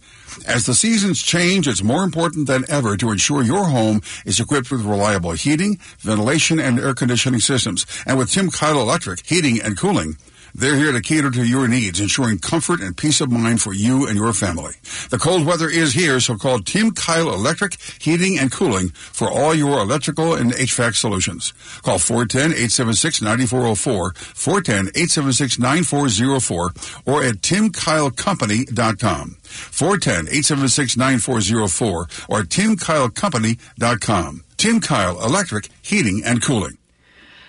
As 0.47 0.65
the 0.65 0.73
seasons 0.73 1.21
change, 1.21 1.67
it's 1.67 1.83
more 1.83 2.03
important 2.03 2.47
than 2.47 2.65
ever 2.69 2.95
to 2.97 3.11
ensure 3.11 3.43
your 3.43 3.65
home 3.65 4.01
is 4.25 4.39
equipped 4.39 4.71
with 4.71 4.81
reliable 4.81 5.33
heating, 5.33 5.77
ventilation, 5.99 6.59
and 6.59 6.79
air 6.79 6.93
conditioning 6.93 7.41
systems. 7.41 7.85
And 8.05 8.17
with 8.17 8.31
Tim 8.31 8.49
Kyle 8.49 8.81
Electric 8.81 9.25
Heating 9.25 9.61
and 9.61 9.77
Cooling, 9.77 10.17
they're 10.53 10.75
here 10.75 10.91
to 10.91 11.01
cater 11.01 11.31
to 11.31 11.45
your 11.45 11.67
needs, 11.67 11.99
ensuring 11.99 12.37
comfort 12.39 12.81
and 12.81 12.97
peace 12.97 13.21
of 13.21 13.31
mind 13.31 13.61
for 13.61 13.73
you 13.73 14.07
and 14.07 14.15
your 14.15 14.33
family. 14.33 14.73
The 15.09 15.17
cold 15.17 15.45
weather 15.45 15.69
is 15.69 15.93
here, 15.93 16.19
so 16.19 16.35
call 16.35 16.59
Tim 16.59 16.91
Kyle 16.91 17.33
Electric 17.33 17.77
Heating 17.99 18.37
and 18.39 18.51
Cooling 18.51 18.89
for 18.89 19.29
all 19.29 19.55
your 19.55 19.79
electrical 19.79 20.35
and 20.35 20.51
HVAC 20.53 20.95
solutions. 20.95 21.53
Call 21.81 21.99
410-876-9404, 21.99 24.13
410-876-9404, 24.13 27.07
or 27.07 27.23
at 27.23 27.35
timkylecompany.com. 27.35 29.37
410-876-9404 29.41 32.29
or 32.29 32.41
timkylecompany.com. 32.41 34.43
Tim 34.57 34.79
Kyle 34.79 35.25
Electric 35.25 35.69
Heating 35.81 36.21
and 36.23 36.43
Cooling. 36.43 36.77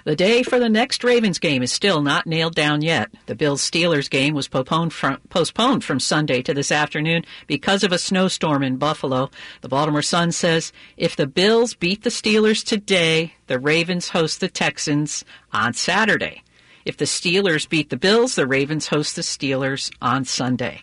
The 0.04 0.16
day 0.16 0.42
for 0.42 0.58
the 0.58 0.68
next 0.68 1.04
Ravens 1.04 1.38
game 1.38 1.62
is 1.62 1.70
still 1.70 2.02
not 2.02 2.26
nailed 2.26 2.56
down 2.56 2.82
yet. 2.82 3.12
The 3.26 3.36
Bills 3.36 3.62
Steelers 3.62 4.10
game 4.10 4.34
was 4.34 4.48
postponed 4.48 4.92
from, 4.92 5.18
postponed 5.28 5.84
from 5.84 6.00
Sunday 6.00 6.42
to 6.42 6.52
this 6.52 6.72
afternoon 6.72 7.24
because 7.46 7.84
of 7.84 7.92
a 7.92 7.98
snowstorm 7.98 8.64
in 8.64 8.78
Buffalo. 8.78 9.30
The 9.60 9.68
Baltimore 9.68 10.02
Sun 10.02 10.32
says 10.32 10.72
if 10.96 11.14
the 11.14 11.28
Bills 11.28 11.74
beat 11.74 12.02
the 12.02 12.10
Steelers 12.10 12.64
today, 12.64 13.34
the 13.46 13.60
Ravens 13.60 14.08
host 14.08 14.40
the 14.40 14.48
Texans 14.48 15.24
on 15.52 15.72
Saturday. 15.72 16.42
If 16.84 16.96
the 16.96 17.04
Steelers 17.04 17.68
beat 17.68 17.90
the 17.90 17.96
Bills, 17.96 18.34
the 18.34 18.46
Ravens 18.46 18.88
host 18.88 19.14
the 19.14 19.22
Steelers 19.22 19.92
on 20.02 20.24
Sunday. 20.24 20.82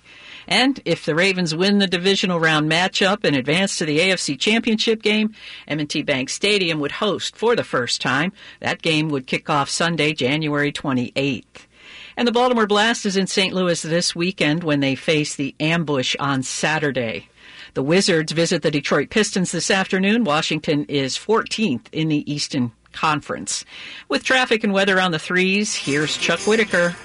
And 0.49 0.81
if 0.83 1.05
the 1.05 1.13
Ravens 1.13 1.53
win 1.53 1.77
the 1.77 1.85
divisional 1.85 2.39
round 2.39 2.69
matchup 2.69 3.23
and 3.23 3.35
advance 3.35 3.77
to 3.77 3.85
the 3.85 3.99
AFC 3.99 4.37
Championship 4.37 5.03
game, 5.03 5.35
M&T 5.67 6.01
Bank 6.01 6.29
Stadium 6.29 6.79
would 6.79 6.93
host 6.93 7.35
for 7.35 7.55
the 7.55 7.63
first 7.63 8.01
time. 8.01 8.33
That 8.59 8.81
game 8.81 9.09
would 9.09 9.27
kick 9.27 9.47
off 9.47 9.69
Sunday, 9.69 10.11
January 10.11 10.71
28th. 10.71 11.67
And 12.17 12.27
the 12.27 12.31
Baltimore 12.31 12.65
Blast 12.65 13.05
is 13.05 13.15
in 13.15 13.27
St. 13.27 13.53
Louis 13.53 13.79
this 13.79 14.15
weekend 14.15 14.63
when 14.63 14.79
they 14.79 14.95
face 14.95 15.35
the 15.35 15.55
ambush 15.59 16.15
on 16.19 16.41
Saturday. 16.41 17.29
The 17.75 17.83
Wizards 17.83 18.31
visit 18.31 18.63
the 18.63 18.71
Detroit 18.71 19.11
Pistons 19.11 19.51
this 19.51 19.69
afternoon. 19.69 20.23
Washington 20.23 20.85
is 20.85 21.15
14th 21.15 21.85
in 21.91 22.07
the 22.07 22.29
Eastern 22.29 22.71
Conference. 22.91 23.65
With 24.09 24.23
traffic 24.23 24.63
and 24.63 24.73
weather 24.73 24.99
on 24.99 25.11
the 25.11 25.19
threes, 25.19 25.75
here's 25.75 26.17
Chuck 26.17 26.39
Whitaker. 26.39 26.95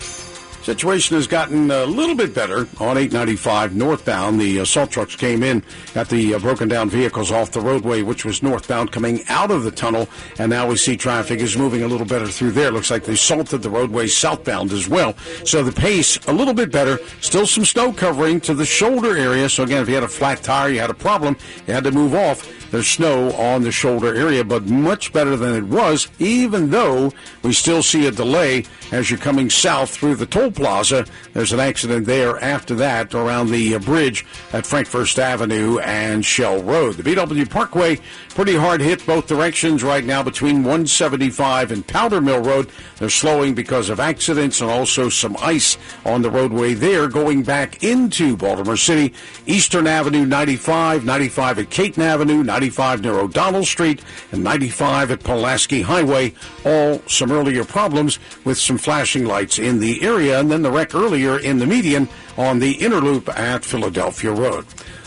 Situation 0.65 1.15
has 1.17 1.27
gotten 1.27 1.71
a 1.71 1.85
little 1.85 2.15
bit 2.15 2.35
better 2.35 2.61
on 2.81 2.97
895 2.97 3.77
northbound. 3.77 4.41
The 4.41 4.59
assault 4.61 4.91
trucks 4.91 5.15
came 5.15 5.43
in 5.43 5.63
at 5.95 6.09
the 6.09 6.35
uh, 6.35 6.39
broken 6.39 6.69
down 6.69 6.89
vehicles 6.89 7.31
off 7.31 7.51
the 7.51 7.61
roadway, 7.61 8.01
which 8.01 8.25
was 8.25 8.43
northbound 8.43 8.91
coming 8.91 9.21
out 9.29 9.51
of 9.51 9.65
the 9.65 9.71
tunnel. 9.71 10.09
And 10.39 10.49
now 10.49 10.67
we 10.67 10.77
see 10.77 10.97
traffic 10.97 11.41
is 11.41 11.59
moving 11.59 11.83
a 11.83 11.87
little 11.87 12.07
better 12.07 12.27
through 12.27 12.53
there. 12.53 12.71
Looks 12.71 12.91
like 12.91 13.05
they 13.05 13.15
salted 13.15 13.61
the 13.61 13.69
roadway 13.69 14.07
southbound 14.07 14.73
as 14.73 14.89
well. 14.89 15.15
So 15.45 15.63
the 15.63 15.71
pace 15.71 16.17
a 16.29 16.33
little 16.33 16.55
bit 16.55 16.73
better. 16.73 16.99
Still 17.21 17.47
some 17.47 17.67
snow 17.67 17.93
covering 17.93 18.41
to 18.41 18.55
the 18.55 18.65
shoulder 18.65 19.19
area. 19.19 19.51
So 19.51 19.65
again, 19.65 19.83
if 19.83 19.89
you 19.91 19.97
had 19.97 20.05
a 20.05 20.09
flat 20.09 20.43
tire, 20.43 20.71
you 20.71 20.81
had 20.81 20.89
a 20.89 20.95
problem, 20.95 21.37
you 21.67 21.75
had 21.75 21.85
to 21.85 21.93
move 21.93 22.15
off. 22.15 22.64
There's 22.75 22.89
snow 22.89 23.31
on 23.35 23.63
the 23.63 23.71
shoulder 23.71 24.13
area, 24.13 24.43
but 24.43 24.67
much 24.67 25.13
better 25.13 25.37
than 25.37 25.55
it 25.55 25.63
was, 25.63 26.09
even 26.19 26.71
though 26.71 27.13
we 27.45 27.53
still 27.53 27.85
see 27.85 28.09
a 28.09 28.11
delay 28.11 28.65
as 28.91 29.09
you're 29.09 29.21
coming 29.21 29.49
south 29.49 29.91
through 29.91 30.17
the 30.17 30.27
toll 30.27 30.51
plaza. 30.51 31.07
There's 31.35 31.53
an 31.53 31.61
accident 31.61 32.05
there 32.05 32.37
after 32.43 32.75
that 32.75 33.15
around 33.15 33.51
the 33.53 33.77
uh, 33.77 33.79
bridge 33.79 34.27
at 34.53 34.67
Frankfurst 34.67 35.21
Avenue 35.21 35.79
and 35.79 36.25
Shell 36.25 36.65
Road. 36.65 36.97
The 36.97 37.05
BW 37.05 37.49
Parkway, 37.49 38.01
pretty 38.31 38.57
hard 38.57 38.81
hit 38.81 39.07
both 39.07 39.29
directions 39.29 39.85
right 39.85 40.05
now 40.05 40.25
between 40.25 40.65
175 40.65 41.71
and 41.71 41.87
Powder 41.87 42.21
Mill 42.21 42.43
Road. 42.43 42.71
They're 42.97 43.09
slowing 43.09 43.55
because 43.55 43.89
of 43.89 44.01
accidents 44.01 44.61
and 44.61 44.69
also 44.69 45.09
some 45.09 45.37
ice 45.41 45.79
on 46.05 46.23
the 46.23 46.31
roadway 46.31 46.75
there 46.75 47.07
going 47.07 47.45
back 47.45 47.85
into 47.85 48.37
Baltimore 48.37 48.77
City. 48.77 49.15
Eastern 49.47 49.87
Avenue 49.87 50.27
95, 50.27 51.05
95 51.05 51.59
at 51.61 51.71
Caton 51.71 52.03
Avenue, 52.03 52.43
95 52.43 52.64
near 53.03 53.19
O'Donnell 53.19 53.65
Street, 53.65 54.03
and 54.33 54.43
95 54.43 55.11
at 55.11 55.23
Pulaski 55.23 55.83
Highway. 55.83 56.35
All 56.65 57.01
some 57.07 57.33
earlier 57.33 57.65
problems 57.65 58.19
with 58.45 58.59
some 58.59 58.79
flashing 58.79 59.27
lights 59.27 59.59
in 59.59 59.81
the 59.81 60.03
area, 60.03 60.41
and 60.41 60.51
then 60.51 60.63
the 60.63 60.71
wreck 60.71 60.95
earlier 60.95 61.39
in 61.39 61.59
the 61.59 61.67
median 61.67 62.09
on 62.37 62.59
the 62.59 62.73
inner 62.73 63.01
loop 63.01 63.29
at 63.29 63.65
Philadelphia 63.65 64.33
Road. 64.33 64.67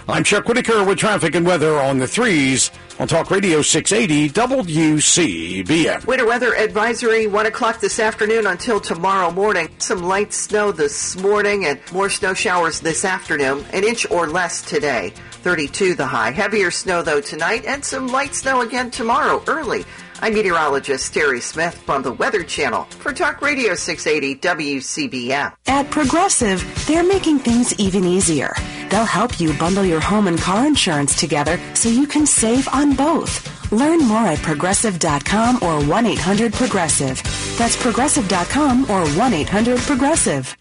I'm 0.10 0.24
Chuck 0.24 0.48
Whitaker 0.48 0.86
with 0.86 0.98
traffic 0.98 1.36
and 1.36 1.46
weather 1.46 1.78
on 1.78 1.98
the 1.98 2.08
threes. 2.08 2.72
on 2.98 3.08
Talk 3.10 3.30
Radio 3.30 3.62
680 3.62 4.30
WCBM. 4.30 6.06
Winter 6.06 6.26
weather 6.26 6.56
advisory, 6.56 7.28
1 7.28 7.46
o'clock 7.46 7.82
this 7.82 8.00
afternoon 8.00 8.48
until 8.48 8.80
tomorrow 8.80 9.32
morning. 9.32 9.68
Some 9.80 10.04
light 10.04 10.34
snow 10.34 10.72
this 10.72 11.18
morning 11.18 11.66
and 11.66 11.80
more 11.92 12.10
snow 12.10 12.34
showers 12.34 12.80
this 12.80 13.04
afternoon. 13.04 13.66
An 13.74 13.84
inch 13.84 14.10
or 14.10 14.28
less 14.28 14.62
today. 14.62 15.14
32 15.42 15.96
the 15.96 16.06
high. 16.06 16.32
Heavier 16.32 16.72
snow 16.72 17.02
though 17.02 17.22
tonight 17.22 17.66
and 17.66 17.84
some 17.84 18.08
light 18.08 18.34
snow 18.34 18.62
again 18.62 18.90
tomorrow 18.90 19.44
early. 19.48 19.86
I'm 20.20 20.34
meteorologist 20.34 21.14
Terry 21.14 21.42
Smith 21.42 21.76
from 21.76 22.02
the 22.02 22.12
Weather 22.12 22.44
Channel 22.44 22.86
for 22.86 23.14
Talk 23.14 23.42
Radio 23.42 23.76
680 23.76 24.40
WCBM. 24.40 25.54
At 25.68 25.92
Progressive, 25.92 26.64
they're 26.88 27.04
making 27.04 27.40
things 27.40 27.78
even 27.80 28.04
easier. 28.04 28.54
They'll 28.90 29.06
help 29.06 29.40
you 29.40 29.54
bundle 29.54 29.86
your 29.86 30.00
home 30.00 30.28
and 30.28 30.40
car 30.40 30.66
insurance 30.66 31.16
together 31.16 31.60
so 31.76 31.90
you 31.90 32.08
can 32.08 32.26
save 32.26 32.68
on 32.70 32.96
both. 32.96 33.72
Learn 33.72 34.00
more 34.00 34.26
at 34.26 34.40
progressive.com 34.40 35.60
or 35.62 35.84
1 35.86 36.06
800 36.06 36.54
Progressive. 36.54 37.22
That's 37.58 37.76
progressive.com 37.76 38.90
or 38.90 39.08
1 39.10 39.34
800 39.34 39.80
Progressive. 39.80 40.58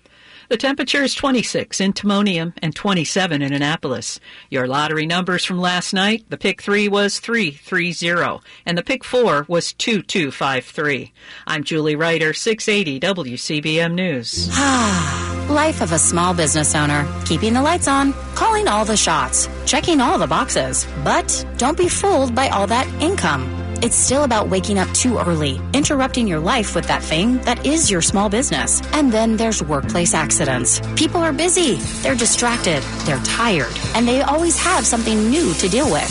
The 0.49 0.57
temperature 0.57 1.03
is 1.03 1.15
26 1.15 1.81
in 1.81 1.93
Timonium 1.93 2.53
and 2.63 2.75
27 2.75 3.43
in 3.43 3.53
Annapolis. 3.53 4.21
Your 4.49 4.69
lottery 4.69 5.05
numbers 5.05 5.45
from 5.45 5.59
last 5.59 5.93
night, 5.93 6.25
the 6.29 6.37
pick 6.37 6.63
3 6.63 6.89
was 6.89 7.19
330 7.19 8.45
and 8.65 8.79
the 8.79 8.85
pick 8.85 9.03
4 9.03 9.47
was 9.49 9.73
2253. 9.73 11.13
I'm 11.49 11.65
Julie 11.65 11.97
Ryder, 11.97 12.33
680 12.33 13.01
WCBM 13.01 13.95
News. 13.95 14.49
Life 15.51 15.81
of 15.81 15.93
a 15.93 15.99
small 15.99 16.33
business 16.33 16.77
owner. 16.77 17.09
Keeping 17.25 17.55
the 17.55 17.63
lights 17.63 17.89
on, 17.89 18.13
calling 18.35 18.69
all 18.69 18.85
the 18.85 18.97
shots, 18.97 19.49
checking 19.65 20.01
all 20.01 20.19
the 20.19 20.27
boxes. 20.29 20.87
But 21.03 21.45
don't 21.57 21.79
be 21.79 21.89
fooled 21.89 22.37
by 22.37 22.51
all 22.51 22.69
that 22.69 22.87
income. 23.03 23.66
It's 23.83 23.97
still 23.97 24.25
about 24.25 24.49
waking 24.49 24.79
up 24.79 24.89
too 24.95 25.19
early, 25.19 25.61
interrupting 25.73 26.27
your 26.27 26.41
life 26.41 26.75
with 26.75 26.87
that 26.89 27.03
thing 27.03 27.39
that 27.43 27.67
is 27.67 27.91
your 27.91 28.01
small 28.01 28.29
business. 28.29 28.81
And 28.93 29.13
then 29.13 29.37
there's 29.37 29.63
workplace 29.63 30.15
accidents. 30.15 30.81
People 30.97 31.21
are 31.21 31.33
busy, 31.33 31.75
they're 32.03 32.15
distracted, 32.15 32.83
they're 33.05 33.23
tired, 33.25 33.73
and 33.95 34.09
they 34.09 34.23
always 34.23 34.59
have 34.59 34.87
something 34.87 35.29
new 35.29 35.53
to 35.55 35.69
deal 35.69 35.91
with. 35.93 36.11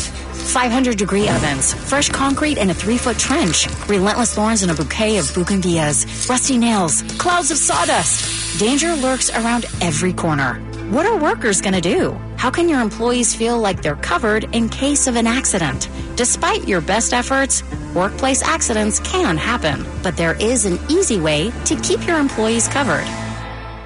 500 0.53 0.97
degree 0.97 1.27
ovens, 1.27 1.73
fresh 1.73 2.09
concrete 2.09 2.57
in 2.57 2.69
a 2.69 2.73
three 2.73 2.97
foot 2.97 3.17
trench, 3.17 3.67
relentless 3.87 4.33
thorns 4.33 4.63
in 4.63 4.69
a 4.69 4.75
bouquet 4.75 5.17
of 5.17 5.25
bougainvilleas, 5.25 6.29
rusty 6.29 6.57
nails, 6.57 7.01
clouds 7.17 7.51
of 7.51 7.57
sawdust. 7.57 8.59
Danger 8.59 8.95
lurks 8.95 9.29
around 9.31 9.65
every 9.81 10.13
corner. 10.13 10.61
What 10.91 11.07
are 11.07 11.17
workers 11.17 11.61
going 11.61 11.73
to 11.73 11.81
do? 11.81 12.11
How 12.37 12.51
can 12.51 12.69
your 12.69 12.79
employees 12.79 13.33
feel 13.33 13.57
like 13.57 13.81
they're 13.81 13.95
covered 13.95 14.43
in 14.55 14.69
case 14.69 15.07
of 15.07 15.15
an 15.15 15.25
accident? 15.25 15.89
Despite 16.15 16.67
your 16.67 16.79
best 16.79 17.11
efforts, 17.11 17.63
workplace 17.95 18.43
accidents 18.43 18.99
can 18.99 19.35
happen, 19.35 19.83
but 20.03 20.15
there 20.15 20.35
is 20.39 20.67
an 20.67 20.77
easy 20.87 21.19
way 21.19 21.49
to 21.65 21.75
keep 21.77 22.05
your 22.05 22.19
employees 22.19 22.67
covered. 22.67 23.07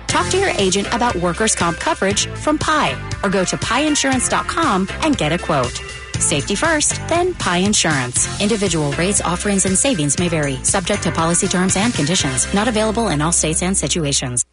Talk 0.07 0.29
to 0.31 0.37
your 0.37 0.49
agent 0.57 0.93
about 0.93 1.15
workers' 1.15 1.55
comp 1.55 1.79
coverage 1.79 2.27
from 2.27 2.57
PI 2.57 2.91
or 3.23 3.29
go 3.29 3.45
to 3.45 3.55
pieinsurance.com 3.55 4.89
and 5.01 5.17
get 5.17 5.31
a 5.31 5.37
quote. 5.37 5.81
Safety 6.19 6.55
first, 6.55 6.95
then 7.07 7.33
PI 7.33 7.59
Insurance. 7.59 8.41
Individual 8.41 8.91
rates, 8.93 9.21
offerings, 9.21 9.65
and 9.65 9.77
savings 9.77 10.19
may 10.19 10.27
vary, 10.27 10.57
subject 10.65 11.03
to 11.03 11.13
policy 11.13 11.47
terms 11.47 11.77
and 11.77 11.93
conditions. 11.93 12.53
Not 12.53 12.67
available 12.67 13.07
in 13.07 13.21
all 13.21 13.31
states 13.31 13.63
and 13.63 13.77
situations. 13.77 14.43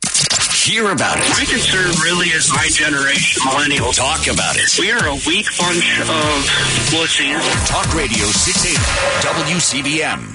Hear 0.67 0.91
about 0.91 1.17
it. 1.17 1.31
My 1.31 1.45
concern 1.45 1.93
really 2.03 2.27
is 2.27 2.51
my 2.53 2.67
generation, 2.67 3.41
millennials. 3.43 3.95
Talk 3.95 4.27
about 4.27 4.57
it. 4.57 4.77
We 4.81 4.91
are 4.91 5.07
a 5.07 5.15
weak 5.25 5.47
bunch 5.57 6.01
of 6.01 6.09
wussies. 6.91 7.69
Talk 7.69 7.95
Radio 7.95 8.27
680 8.27 8.75
WCBM. 9.47 10.35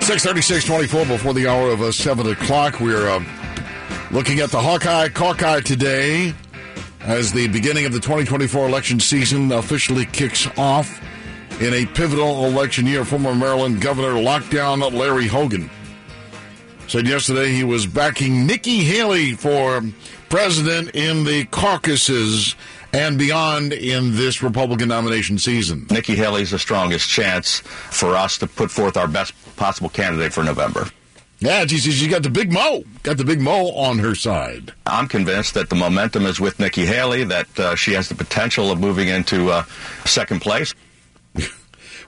636.24 0.00 1.08
before 1.08 1.32
the 1.32 1.48
hour 1.48 1.70
of 1.70 1.80
uh, 1.80 1.90
7 1.90 2.26
o'clock. 2.26 2.80
We're 2.80 3.08
uh, 3.08 3.24
looking 4.10 4.40
at 4.40 4.50
the 4.50 4.60
Hawkeye 4.60 5.08
Hawkeye 5.08 5.60
today 5.60 6.34
as 7.00 7.32
the 7.32 7.48
beginning 7.48 7.86
of 7.86 7.94
the 7.94 8.00
2024 8.00 8.68
election 8.68 9.00
season 9.00 9.50
officially 9.52 10.04
kicks 10.04 10.46
off. 10.58 11.00
In 11.62 11.72
a 11.72 11.86
pivotal 11.86 12.44
election 12.44 12.84
year, 12.84 13.06
former 13.06 13.34
Maryland 13.34 13.80
Governor 13.80 14.20
Lockdown 14.20 14.92
Larry 14.92 15.28
Hogan 15.28 15.70
said 16.88 17.06
yesterday 17.06 17.50
he 17.50 17.64
was 17.64 17.86
backing 17.86 18.46
Nikki 18.46 18.84
Haley 18.84 19.32
for 19.32 19.82
president 20.28 20.94
in 20.94 21.24
the 21.24 21.44
caucuses 21.46 22.54
and 22.92 23.18
beyond 23.18 23.72
in 23.72 24.16
this 24.16 24.42
Republican 24.42 24.88
nomination 24.88 25.38
season. 25.38 25.86
Nikki 25.90 26.14
Haley's 26.14 26.50
the 26.50 26.58
strongest 26.58 27.08
chance 27.08 27.58
for 27.60 28.14
us 28.14 28.38
to 28.38 28.46
put 28.46 28.70
forth 28.70 28.96
our 28.96 29.08
best 29.08 29.34
possible 29.56 29.88
candidate 29.88 30.32
for 30.32 30.44
November. 30.44 30.86
Yeah, 31.38 31.66
she, 31.66 31.78
she 31.78 32.08
got 32.08 32.22
the 32.22 32.30
big 32.30 32.50
mo, 32.50 32.84
got 33.02 33.18
the 33.18 33.24
big 33.24 33.40
mo 33.40 33.70
on 33.72 33.98
her 33.98 34.14
side. 34.14 34.72
I'm 34.86 35.06
convinced 35.06 35.52
that 35.54 35.68
the 35.68 35.76
momentum 35.76 36.24
is 36.24 36.40
with 36.40 36.58
Nikki 36.58 36.86
Haley, 36.86 37.24
that 37.24 37.60
uh, 37.60 37.74
she 37.74 37.92
has 37.92 38.08
the 38.08 38.14
potential 38.14 38.70
of 38.70 38.80
moving 38.80 39.08
into 39.08 39.50
uh, 39.50 39.64
second 40.06 40.40
place. 40.40 40.74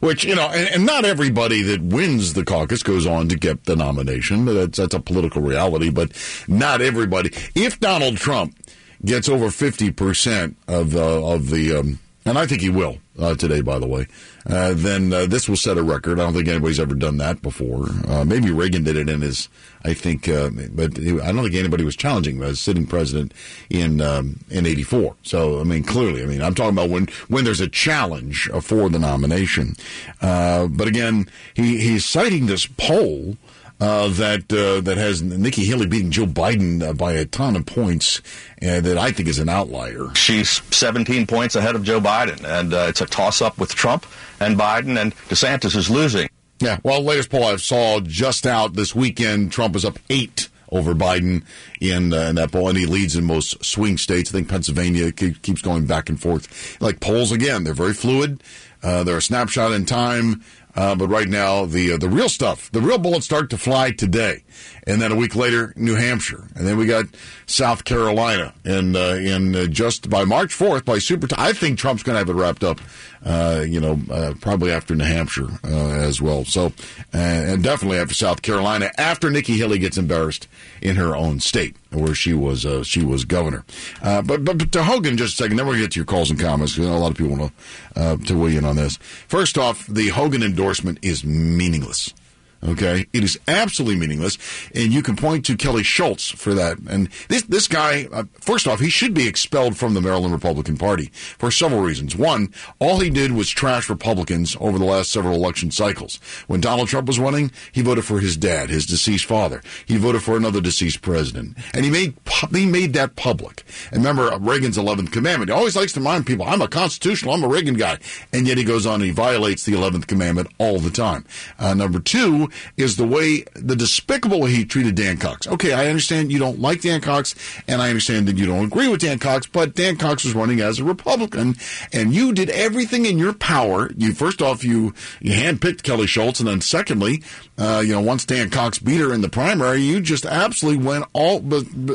Which, 0.00 0.24
you 0.24 0.34
know, 0.34 0.48
and, 0.48 0.68
and, 0.74 0.86
not 0.86 1.04
everybody 1.04 1.62
that 1.62 1.82
wins 1.82 2.34
the 2.34 2.44
caucus 2.44 2.82
goes 2.82 3.06
on 3.06 3.28
to 3.28 3.36
get 3.36 3.64
the 3.64 3.76
nomination. 3.76 4.44
That's, 4.44 4.78
that's 4.78 4.94
a 4.94 5.00
political 5.00 5.42
reality, 5.42 5.90
but 5.90 6.12
not 6.46 6.80
everybody. 6.80 7.30
If 7.54 7.80
Donald 7.80 8.16
Trump 8.16 8.56
gets 9.04 9.28
over 9.28 9.46
50% 9.46 10.54
of, 10.66 10.94
uh, 10.96 11.26
of 11.26 11.50
the, 11.50 11.76
um, 11.76 11.98
and 12.24 12.38
I 12.38 12.46
think 12.46 12.60
he 12.60 12.70
will 12.70 12.98
uh, 13.18 13.34
today, 13.34 13.60
by 13.60 13.78
the 13.78 13.86
way, 13.86 14.06
uh, 14.46 14.72
then 14.74 15.12
uh, 15.12 15.26
this 15.26 15.48
will 15.48 15.56
set 15.56 15.76
a 15.76 15.82
record. 15.82 16.18
I 16.18 16.24
don't 16.24 16.34
think 16.34 16.48
anybody's 16.48 16.80
ever 16.80 16.94
done 16.94 17.16
that 17.18 17.42
before. 17.42 17.86
Uh, 18.06 18.24
maybe 18.24 18.50
Reagan 18.50 18.84
did 18.84 18.96
it 18.96 19.08
in 19.08 19.20
his, 19.20 19.48
I 19.84 19.94
think, 19.94 20.28
uh, 20.28 20.50
but 20.72 20.98
I 20.98 21.32
don't 21.32 21.42
think 21.42 21.54
anybody 21.54 21.84
was 21.84 21.96
challenging 21.96 22.42
as 22.42 22.60
sitting 22.60 22.86
president 22.86 23.32
in 23.70 24.00
um, 24.00 24.40
in 24.50 24.66
'84. 24.66 25.16
So 25.22 25.60
I 25.60 25.64
mean, 25.64 25.82
clearly, 25.82 26.22
I 26.22 26.26
mean, 26.26 26.42
I'm 26.42 26.54
talking 26.54 26.74
about 26.74 26.90
when 26.90 27.08
when 27.28 27.44
there's 27.44 27.60
a 27.60 27.68
challenge 27.68 28.48
for 28.62 28.88
the 28.88 28.98
nomination. 28.98 29.74
Uh, 30.22 30.66
but 30.66 30.88
again, 30.88 31.28
he 31.54 31.78
he's 31.78 32.04
citing 32.04 32.46
this 32.46 32.66
poll. 32.66 33.36
Uh, 33.80 34.08
that 34.08 34.52
uh, 34.52 34.80
that 34.80 34.96
has 34.96 35.22
Nikki 35.22 35.64
Haley 35.64 35.86
beating 35.86 36.10
Joe 36.10 36.26
Biden 36.26 36.82
uh, 36.82 36.92
by 36.92 37.12
a 37.12 37.24
ton 37.24 37.54
of 37.54 37.64
points, 37.64 38.20
uh, 38.60 38.80
that 38.80 38.98
I 38.98 39.12
think 39.12 39.28
is 39.28 39.38
an 39.38 39.48
outlier. 39.48 40.12
She's 40.16 40.60
17 40.74 41.28
points 41.28 41.54
ahead 41.54 41.76
of 41.76 41.84
Joe 41.84 42.00
Biden, 42.00 42.44
and 42.44 42.74
uh, 42.74 42.86
it's 42.88 43.00
a 43.00 43.06
toss 43.06 43.40
up 43.40 43.56
with 43.56 43.72
Trump 43.76 44.04
and 44.40 44.56
Biden, 44.58 45.00
and 45.00 45.14
DeSantis 45.28 45.76
is 45.76 45.88
losing. 45.88 46.28
Yeah, 46.58 46.78
well, 46.82 47.00
latest 47.02 47.30
poll 47.30 47.44
I 47.44 47.54
saw 47.54 48.00
just 48.00 48.48
out 48.48 48.72
this 48.72 48.96
weekend, 48.96 49.52
Trump 49.52 49.76
is 49.76 49.84
up 49.84 50.00
eight 50.10 50.48
over 50.72 50.92
Biden 50.92 51.44
in, 51.80 52.12
uh, 52.12 52.30
in 52.30 52.34
that 52.34 52.50
poll, 52.50 52.68
and 52.68 52.76
he 52.76 52.84
leads 52.84 53.14
in 53.14 53.22
most 53.24 53.64
swing 53.64 53.96
states. 53.96 54.30
I 54.30 54.32
think 54.32 54.48
Pennsylvania 54.48 55.12
keeps 55.12 55.62
going 55.62 55.86
back 55.86 56.08
and 56.08 56.20
forth. 56.20 56.80
Like 56.80 56.98
polls 56.98 57.30
again, 57.30 57.62
they're 57.62 57.74
very 57.74 57.94
fluid. 57.94 58.42
they're 58.82 59.18
a 59.18 59.22
snapshot 59.22 59.70
in 59.70 59.86
time. 59.86 60.42
Uh, 60.78 60.94
but 60.94 61.08
right 61.08 61.26
now, 61.26 61.64
the 61.64 61.94
uh, 61.94 61.96
the 61.96 62.08
real 62.08 62.28
stuff, 62.28 62.70
the 62.70 62.80
real 62.80 62.98
bullets 62.98 63.24
start 63.26 63.50
to 63.50 63.58
fly 63.58 63.90
today, 63.90 64.44
and 64.86 65.02
then 65.02 65.10
a 65.10 65.16
week 65.16 65.34
later, 65.34 65.72
New 65.74 65.96
Hampshire, 65.96 66.46
and 66.54 66.64
then 66.64 66.76
we 66.76 66.86
got 66.86 67.06
South 67.46 67.82
Carolina, 67.82 68.54
and 68.64 68.94
uh, 68.94 69.16
in 69.18 69.56
uh, 69.56 69.66
just 69.66 70.08
by 70.08 70.24
March 70.24 70.54
fourth, 70.54 70.84
by 70.84 71.00
super. 71.00 71.26
T- 71.26 71.34
I 71.36 71.52
think 71.52 71.80
Trump's 71.80 72.04
going 72.04 72.14
to 72.14 72.20
have 72.20 72.28
it 72.28 72.40
wrapped 72.40 72.62
up, 72.62 72.80
uh, 73.24 73.64
you 73.66 73.80
know, 73.80 74.00
uh, 74.10 74.34
probably 74.40 74.70
after 74.70 74.94
New 74.94 75.04
Hampshire 75.04 75.48
uh, 75.64 75.90
as 75.90 76.20
well. 76.20 76.44
So, 76.44 76.66
uh, 76.66 77.18
and 77.18 77.62
definitely 77.62 77.98
after 77.98 78.14
South 78.14 78.42
Carolina, 78.42 78.90
after 78.98 79.30
Nikki 79.30 79.56
Haley 79.58 79.78
gets 79.78 79.98
embarrassed 79.98 80.48
in 80.80 80.96
her 80.96 81.16
own 81.16 81.40
state 81.40 81.76
where 81.90 82.14
she 82.14 82.34
was 82.34 82.66
uh, 82.66 82.82
she 82.84 83.04
was 83.04 83.24
governor. 83.24 83.64
but, 84.02 84.44
but, 84.44 84.58
but 84.58 84.72
to 84.72 84.82
Hogan, 84.82 85.16
just 85.16 85.34
a 85.34 85.36
second. 85.36 85.56
Then 85.56 85.66
we'll 85.66 85.78
get 85.78 85.92
to 85.92 85.98
your 85.98 86.06
calls 86.06 86.30
and 86.30 86.38
comments 86.38 86.74
because 86.74 86.88
a 86.88 86.92
lot 86.92 87.10
of 87.10 87.16
people 87.16 87.36
want 87.36 87.52
to 87.94 88.18
to 88.26 88.38
weigh 88.38 88.56
in 88.56 88.64
on 88.64 88.76
this. 88.76 88.96
First 88.96 89.58
off, 89.58 89.86
the 89.86 90.08
Hogan 90.08 90.42
endorsement 90.42 90.98
is 91.02 91.24
meaningless. 91.24 92.12
Okay, 92.60 93.06
it 93.12 93.22
is 93.22 93.38
absolutely 93.46 93.94
meaningless, 94.00 94.36
and 94.74 94.92
you 94.92 95.00
can 95.00 95.14
point 95.14 95.46
to 95.46 95.56
Kelly 95.56 95.84
Schulz 95.84 96.28
for 96.28 96.54
that. 96.54 96.78
And 96.88 97.08
this 97.28 97.42
this 97.42 97.68
guy, 97.68 98.08
uh, 98.12 98.24
first 98.40 98.66
off, 98.66 98.80
he 98.80 98.90
should 98.90 99.14
be 99.14 99.28
expelled 99.28 99.76
from 99.76 99.94
the 99.94 100.00
Maryland 100.00 100.32
Republican 100.32 100.76
Party 100.76 101.06
for 101.38 101.52
several 101.52 101.82
reasons. 101.82 102.16
One, 102.16 102.52
all 102.80 102.98
he 102.98 103.10
did 103.10 103.30
was 103.30 103.48
trash 103.48 103.88
Republicans 103.88 104.56
over 104.58 104.76
the 104.76 104.84
last 104.84 105.12
several 105.12 105.36
election 105.36 105.70
cycles. 105.70 106.18
When 106.48 106.60
Donald 106.60 106.88
Trump 106.88 107.06
was 107.06 107.20
running, 107.20 107.52
he 107.70 107.80
voted 107.80 108.04
for 108.04 108.18
his 108.18 108.36
dad, 108.36 108.70
his 108.70 108.86
deceased 108.86 109.26
father. 109.26 109.62
He 109.86 109.96
voted 109.96 110.24
for 110.24 110.36
another 110.36 110.60
deceased 110.60 111.00
president, 111.00 111.56
and 111.72 111.84
he 111.84 111.92
made 111.92 112.14
he 112.52 112.66
made 112.66 112.92
that 112.94 113.14
public. 113.14 113.62
And 113.92 114.04
remember 114.04 114.36
Reagan's 114.40 114.78
eleventh 114.78 115.12
commandment. 115.12 115.50
He 115.50 115.54
always 115.54 115.76
likes 115.76 115.92
to 115.92 116.00
remind 116.00 116.26
people, 116.26 116.44
"I'm 116.44 116.62
a 116.62 116.66
constitutional, 116.66 117.34
I'm 117.34 117.44
a 117.44 117.48
Reagan 117.48 117.74
guy," 117.74 117.98
and 118.32 118.48
yet 118.48 118.58
he 118.58 118.64
goes 118.64 118.84
on 118.84 118.94
and 118.94 119.04
he 119.04 119.10
violates 119.12 119.62
the 119.62 119.74
eleventh 119.74 120.08
commandment 120.08 120.48
all 120.58 120.80
the 120.80 120.90
time. 120.90 121.24
Uh, 121.60 121.72
number 121.72 122.00
two 122.00 122.47
is 122.76 122.96
the 122.96 123.06
way, 123.06 123.44
the 123.54 123.76
despicable 123.76 124.40
way 124.40 124.50
he 124.50 124.64
treated 124.64 124.94
Dan 124.94 125.18
Cox. 125.18 125.46
Okay, 125.46 125.72
I 125.72 125.86
understand 125.86 126.32
you 126.32 126.38
don't 126.38 126.60
like 126.60 126.82
Dan 126.82 127.00
Cox, 127.00 127.34
and 127.66 127.80
I 127.80 127.88
understand 127.88 128.28
that 128.28 128.36
you 128.36 128.46
don't 128.46 128.64
agree 128.64 128.88
with 128.88 129.00
Dan 129.00 129.18
Cox, 129.18 129.46
but 129.46 129.74
Dan 129.74 129.96
Cox 129.96 130.24
was 130.24 130.34
running 130.34 130.60
as 130.60 130.78
a 130.78 130.84
Republican, 130.84 131.56
and 131.92 132.14
you 132.14 132.32
did 132.32 132.50
everything 132.50 133.06
in 133.06 133.18
your 133.18 133.32
power. 133.32 133.90
You 133.96 134.12
first 134.12 134.42
off, 134.42 134.64
you 134.64 134.94
you 135.20 135.32
handpicked 135.32 135.82
Kelly 135.82 136.06
Schulz, 136.06 136.40
and 136.40 136.48
then 136.48 136.60
secondly, 136.60 137.22
uh, 137.56 137.82
you 137.84 137.92
know, 137.92 138.00
once 138.00 138.24
Dan 138.24 138.50
Cox 138.50 138.78
beat 138.78 139.00
her 139.00 139.12
in 139.12 139.20
the 139.20 139.28
primary, 139.28 139.80
you 139.80 140.00
just 140.00 140.24
absolutely 140.26 140.84
went 140.84 141.04
all 141.12 141.42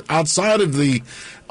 outside 0.09 0.61
of 0.61 0.75
the 0.75 1.01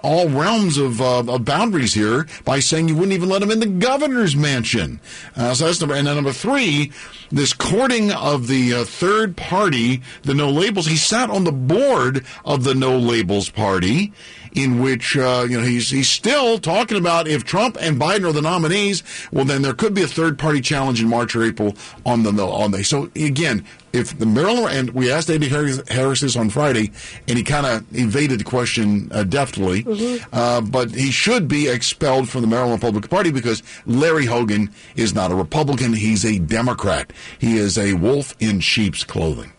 all 0.02 0.28
realms 0.28 0.78
of, 0.78 1.00
uh, 1.00 1.20
of 1.20 1.44
boundaries 1.44 1.94
here 1.94 2.26
by 2.44 2.60
saying 2.60 2.88
you 2.88 2.94
wouldn't 2.94 3.12
even 3.12 3.28
let 3.28 3.42
him 3.42 3.50
in 3.50 3.60
the 3.60 3.66
governor's 3.66 4.36
mansion. 4.36 5.00
Uh, 5.36 5.54
so 5.54 5.66
that's 5.66 5.80
number. 5.80 5.94
And 5.94 6.06
then 6.06 6.16
number 6.16 6.32
three, 6.32 6.92
this 7.30 7.52
courting 7.52 8.12
of 8.12 8.48
the 8.48 8.74
uh, 8.74 8.84
third 8.84 9.36
party, 9.36 10.02
the 10.22 10.34
No 10.34 10.50
Labels. 10.50 10.86
He 10.86 10.96
sat 10.96 11.30
on 11.30 11.44
the 11.44 11.52
board 11.52 12.24
of 12.44 12.64
the 12.64 12.74
No 12.74 12.98
Labels 12.98 13.48
party 13.48 14.12
in 14.54 14.80
which 14.80 15.16
uh, 15.16 15.46
you 15.48 15.58
know 15.60 15.66
he's 15.66 15.90
he's 15.90 16.08
still 16.08 16.58
talking 16.58 16.96
about 16.98 17.26
if 17.28 17.44
Trump 17.44 17.76
and 17.80 18.00
Biden 18.00 18.28
are 18.28 18.32
the 18.32 18.42
nominees, 18.42 19.02
well 19.32 19.44
then 19.44 19.62
there 19.62 19.74
could 19.74 19.94
be 19.94 20.02
a 20.02 20.06
third 20.06 20.38
party 20.38 20.60
challenge 20.60 21.02
in 21.02 21.08
March 21.08 21.34
or 21.36 21.42
April 21.42 21.74
on 22.04 22.22
the 22.22 22.30
on 22.44 22.70
the. 22.70 22.84
So 22.84 23.10
again, 23.16 23.64
if 23.92 24.18
the 24.18 24.26
Maryland 24.26 24.76
and 24.76 24.90
we 24.90 25.10
asked 25.12 25.30
Andy 25.30 25.48
Harris, 25.48 25.80
Harris 25.88 26.20
this 26.20 26.36
on 26.36 26.50
Friday, 26.50 26.92
and 27.28 27.36
he 27.38 27.44
kind 27.44 27.66
of 27.66 27.84
evaded 27.96 28.40
the 28.40 28.44
question 28.44 29.08
uh, 29.12 29.24
deftly, 29.24 29.84
Mm-hmm. 29.84 30.34
uh, 30.34 30.60
but 30.60 30.90
he 30.92 31.10
should 31.10 31.48
be 31.48 31.68
expelled 31.68 32.28
from 32.28 32.40
the 32.42 32.46
Maryland 32.46 32.74
Republican 32.82 33.08
Party 33.08 33.30
because 33.30 33.62
Larry 33.86 34.26
Hogan 34.26 34.70
is 34.96 35.14
not 35.14 35.30
a 35.30 35.34
Republican; 35.34 35.92
he's 35.92 36.24
a 36.24 36.38
Democrat. 36.38 37.12
He 37.38 37.56
is 37.56 37.76
a 37.78 37.94
wolf 37.94 38.34
in 38.40 38.60
sheep's 38.60 39.04
clothing. 39.04 39.52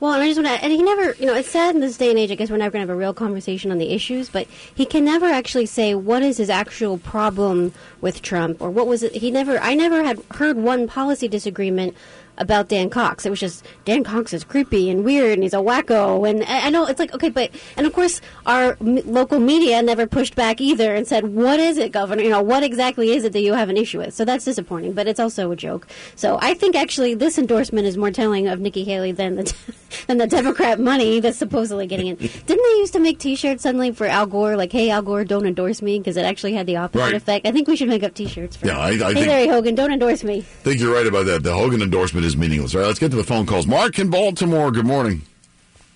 Well, 0.00 0.12
and 0.12 0.22
I 0.22 0.28
just 0.28 0.40
want 0.40 0.46
to, 0.46 0.64
and 0.64 0.72
he 0.72 0.80
never, 0.80 1.14
you 1.14 1.26
know, 1.26 1.34
it's 1.34 1.50
sad 1.50 1.74
in 1.74 1.80
this 1.80 1.96
day 1.96 2.10
and 2.10 2.18
age. 2.18 2.30
I 2.30 2.36
guess 2.36 2.50
we're 2.50 2.56
never 2.56 2.70
going 2.70 2.86
to 2.86 2.88
have 2.88 2.96
a 2.96 2.98
real 2.98 3.12
conversation 3.12 3.72
on 3.72 3.78
the 3.78 3.92
issues, 3.92 4.28
but 4.28 4.46
he 4.72 4.86
can 4.86 5.04
never 5.04 5.26
actually 5.26 5.66
say 5.66 5.92
what 5.92 6.22
is 6.22 6.36
his 6.36 6.48
actual 6.48 6.98
problem 6.98 7.72
with 8.00 8.22
Trump 8.22 8.62
or 8.62 8.70
what 8.70 8.86
was 8.86 9.02
it. 9.02 9.16
He 9.16 9.32
never, 9.32 9.58
I 9.58 9.74
never 9.74 10.04
had 10.04 10.22
heard 10.34 10.56
one 10.56 10.86
policy 10.86 11.26
disagreement 11.26 11.96
about 12.38 12.68
Dan 12.68 12.88
Cox. 12.90 13.26
It 13.26 13.30
was 13.30 13.40
just 13.40 13.64
Dan 13.84 14.04
Cox 14.04 14.32
is 14.32 14.44
creepy 14.44 14.88
and 14.90 15.04
weird 15.04 15.32
and 15.34 15.42
he's 15.42 15.52
a 15.54 15.58
wacko. 15.58 16.28
And 16.28 16.42
I, 16.44 16.66
I 16.66 16.70
know 16.70 16.86
it's 16.86 16.98
like 16.98 17.14
okay, 17.14 17.28
but 17.28 17.50
and 17.76 17.86
of 17.86 17.92
course 17.92 18.20
our 18.46 18.76
m- 18.80 19.00
local 19.04 19.38
media 19.40 19.82
never 19.82 20.06
pushed 20.06 20.34
back 20.34 20.60
either 20.60 20.94
and 20.94 21.06
said, 21.06 21.34
"What 21.34 21.60
is 21.60 21.78
it, 21.78 21.92
Governor? 21.92 22.22
You 22.22 22.30
know, 22.30 22.42
what 22.42 22.62
exactly 22.62 23.10
is 23.12 23.24
it 23.24 23.32
that 23.32 23.40
you 23.40 23.54
have 23.54 23.68
an 23.68 23.76
issue 23.76 23.98
with?" 23.98 24.14
So 24.14 24.24
that's 24.24 24.44
disappointing, 24.44 24.92
but 24.92 25.06
it's 25.08 25.20
also 25.20 25.50
a 25.50 25.56
joke. 25.56 25.86
So 26.16 26.38
I 26.40 26.54
think 26.54 26.76
actually 26.76 27.14
this 27.14 27.38
endorsement 27.38 27.86
is 27.86 27.96
more 27.96 28.10
telling 28.10 28.48
of 28.48 28.60
Nikki 28.60 28.84
Haley 28.84 29.12
than 29.12 29.36
the 29.36 29.54
than 30.06 30.18
the 30.18 30.26
Democrat 30.26 30.78
money 30.80 31.20
that's 31.20 31.38
supposedly 31.38 31.86
getting 31.86 32.06
in. 32.08 32.16
Didn't 32.16 32.46
they 32.46 32.78
used 32.78 32.92
to 32.94 33.00
make 33.00 33.18
T-shirts 33.18 33.62
suddenly 33.62 33.90
for 33.92 34.06
Al 34.06 34.26
Gore, 34.26 34.56
like 34.56 34.72
"Hey 34.72 34.90
Al 34.90 35.02
Gore, 35.02 35.24
don't 35.24 35.46
endorse 35.46 35.82
me" 35.82 35.98
because 35.98 36.16
it 36.16 36.24
actually 36.24 36.54
had 36.54 36.66
the 36.66 36.76
opposite 36.76 36.98
Right. 37.02 37.14
effect. 37.14 37.46
I 37.46 37.52
think 37.52 37.68
we 37.68 37.76
should 37.76 37.88
make 37.88 38.02
up 38.02 38.14
T-shirts 38.14 38.56
for. 38.56 38.66
Yeah, 38.66 38.78
I- 38.78 38.88
I 38.88 38.92
hey 38.92 39.14
think- 39.14 39.26
Larry 39.28 39.48
Hogan, 39.48 39.74
don't 39.74 39.92
endorse 39.92 40.22
me. 40.24 40.38
I 40.38 40.42
think 40.64 40.80
you're 40.80 40.94
right 40.94 41.06
about 41.06 41.26
that. 41.26 41.42
The 41.42 41.54
Hogan 41.54 41.82
endorsement 41.82 42.26
is 42.28 42.36
meaningless. 42.36 42.74
All 42.74 42.82
right, 42.82 42.86
let's 42.86 42.98
get 42.98 43.10
to 43.10 43.16
the 43.16 43.24
phone 43.24 43.46
calls. 43.46 43.66
Mark 43.66 43.98
in 43.98 44.10
Baltimore. 44.10 44.70
Good 44.70 44.86
morning. 44.86 45.22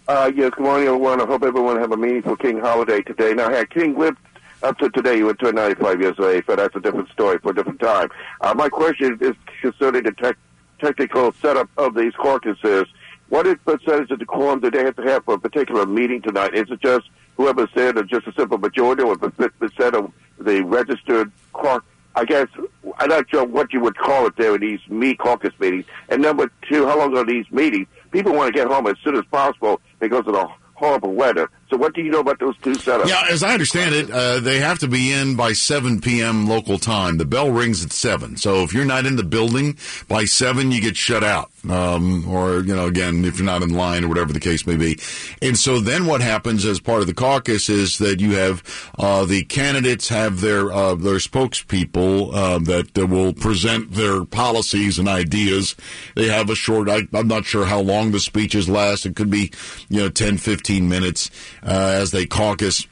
Uh, 0.08 0.32
yes, 0.34 0.50
good 0.56 0.64
morning, 0.64 0.88
everyone. 0.88 1.20
I 1.20 1.26
hope 1.26 1.42
everyone 1.44 1.78
have 1.78 1.92
a 1.92 1.96
meaningful 1.96 2.36
King 2.36 2.58
holiday 2.58 3.02
today. 3.02 3.34
Now, 3.34 3.50
had 3.50 3.70
King 3.70 3.96
lived 3.98 4.18
up 4.62 4.78
to 4.78 4.88
today, 4.90 5.16
he 5.16 5.22
would 5.22 5.38
turn 5.38 5.54
95 5.56 6.00
years 6.00 6.18
of 6.18 6.24
age, 6.24 6.44
but 6.46 6.56
that's 6.56 6.74
a 6.74 6.80
different 6.80 7.10
story 7.10 7.38
for 7.38 7.50
a 7.50 7.54
different 7.54 7.80
time. 7.80 8.08
Uh, 8.40 8.54
my 8.54 8.68
question 8.68 9.18
is 9.20 9.34
concerning 9.60 10.04
the 10.04 10.12
tech 10.12 10.36
technical 10.80 11.32
setup 11.40 11.68
of 11.76 11.94
these 11.94 12.12
caucuses. 12.14 12.86
What 13.28 13.46
is 13.46 13.56
percentage 13.64 14.10
of 14.10 14.18
the 14.18 14.24
quorum 14.24 14.60
do 14.60 14.70
they 14.70 14.82
have 14.82 14.96
to 14.96 15.02
have 15.02 15.24
for 15.24 15.34
a 15.34 15.38
particular 15.38 15.86
meeting 15.86 16.22
tonight? 16.22 16.54
Is 16.54 16.70
it 16.70 16.80
just 16.80 17.08
whoever 17.36 17.68
said 17.74 17.96
or 17.96 18.02
just 18.02 18.26
a 18.26 18.32
simple 18.32 18.58
majority 18.58 19.02
or 19.02 19.16
percent 19.16 19.94
of 19.94 20.12
the 20.38 20.62
registered 20.64 21.30
caucus? 21.52 21.86
I 22.14 22.24
guess 22.24 22.46
I'm 22.98 23.08
not 23.08 23.30
sure 23.30 23.44
what 23.44 23.72
you 23.72 23.80
would 23.80 23.96
call 23.96 24.26
it 24.26 24.34
there 24.36 24.54
in 24.54 24.60
these 24.60 24.80
me 24.88 25.14
caucus 25.14 25.52
meetings. 25.58 25.86
And 26.08 26.20
number 26.20 26.50
two, 26.68 26.86
how 26.86 26.98
long 26.98 27.16
are 27.16 27.24
these 27.24 27.50
meetings? 27.50 27.86
People 28.10 28.34
want 28.34 28.52
to 28.52 28.58
get 28.58 28.68
home 28.68 28.86
as 28.86 28.96
soon 29.02 29.16
as 29.16 29.24
possible 29.30 29.80
because 29.98 30.26
of 30.26 30.34
the 30.34 30.48
horrible 30.74 31.14
weather. 31.14 31.48
So 31.72 31.78
what 31.78 31.94
do 31.94 32.02
you 32.02 32.10
know 32.10 32.20
about 32.20 32.38
those 32.38 32.54
two 32.58 32.72
setups? 32.72 33.08
Yeah, 33.08 33.24
as 33.30 33.42
I 33.42 33.54
understand 33.54 33.94
it, 33.94 34.10
uh, 34.10 34.40
they 34.40 34.60
have 34.60 34.78
to 34.80 34.88
be 34.88 35.10
in 35.10 35.36
by 35.36 35.54
7 35.54 36.02
p.m. 36.02 36.46
local 36.46 36.76
time. 36.76 37.16
The 37.16 37.24
bell 37.24 37.50
rings 37.50 37.82
at 37.82 37.92
7. 37.92 38.36
So 38.36 38.62
if 38.62 38.74
you're 38.74 38.84
not 38.84 39.06
in 39.06 39.16
the 39.16 39.22
building 39.22 39.78
by 40.06 40.26
7, 40.26 40.70
you 40.70 40.82
get 40.82 40.98
shut 40.98 41.24
out. 41.24 41.50
Um, 41.70 42.28
or, 42.28 42.60
you 42.60 42.74
know, 42.74 42.86
again, 42.86 43.24
if 43.24 43.38
you're 43.38 43.46
not 43.46 43.62
in 43.62 43.70
line 43.70 44.04
or 44.04 44.08
whatever 44.08 44.32
the 44.34 44.40
case 44.40 44.66
may 44.66 44.76
be. 44.76 44.98
And 45.40 45.56
so 45.56 45.80
then 45.80 46.06
what 46.06 46.20
happens 46.20 46.66
as 46.66 46.80
part 46.80 47.00
of 47.00 47.06
the 47.06 47.14
caucus 47.14 47.70
is 47.70 47.98
that 47.98 48.20
you 48.20 48.32
have, 48.34 48.62
uh, 48.98 49.24
the 49.24 49.44
candidates 49.44 50.08
have 50.08 50.40
their, 50.40 50.72
uh, 50.72 50.96
their 50.96 51.18
spokespeople, 51.18 52.34
uh, 52.34 52.58
that 52.58 52.98
uh, 52.98 53.06
will 53.06 53.32
present 53.32 53.92
their 53.92 54.24
policies 54.24 54.98
and 54.98 55.08
ideas. 55.08 55.74
They 56.16 56.28
have 56.28 56.50
a 56.50 56.56
short, 56.56 56.90
I, 56.90 57.06
I'm 57.14 57.28
not 57.28 57.46
sure 57.46 57.64
how 57.64 57.80
long 57.80 58.10
the 58.10 58.20
speeches 58.20 58.68
last. 58.68 59.06
It 59.06 59.14
could 59.16 59.30
be, 59.30 59.52
you 59.88 60.00
know, 60.00 60.08
10, 60.10 60.38
15 60.38 60.88
minutes, 60.88 61.30
as 61.62 62.10
they 62.10 62.26
caucus. 62.26 62.86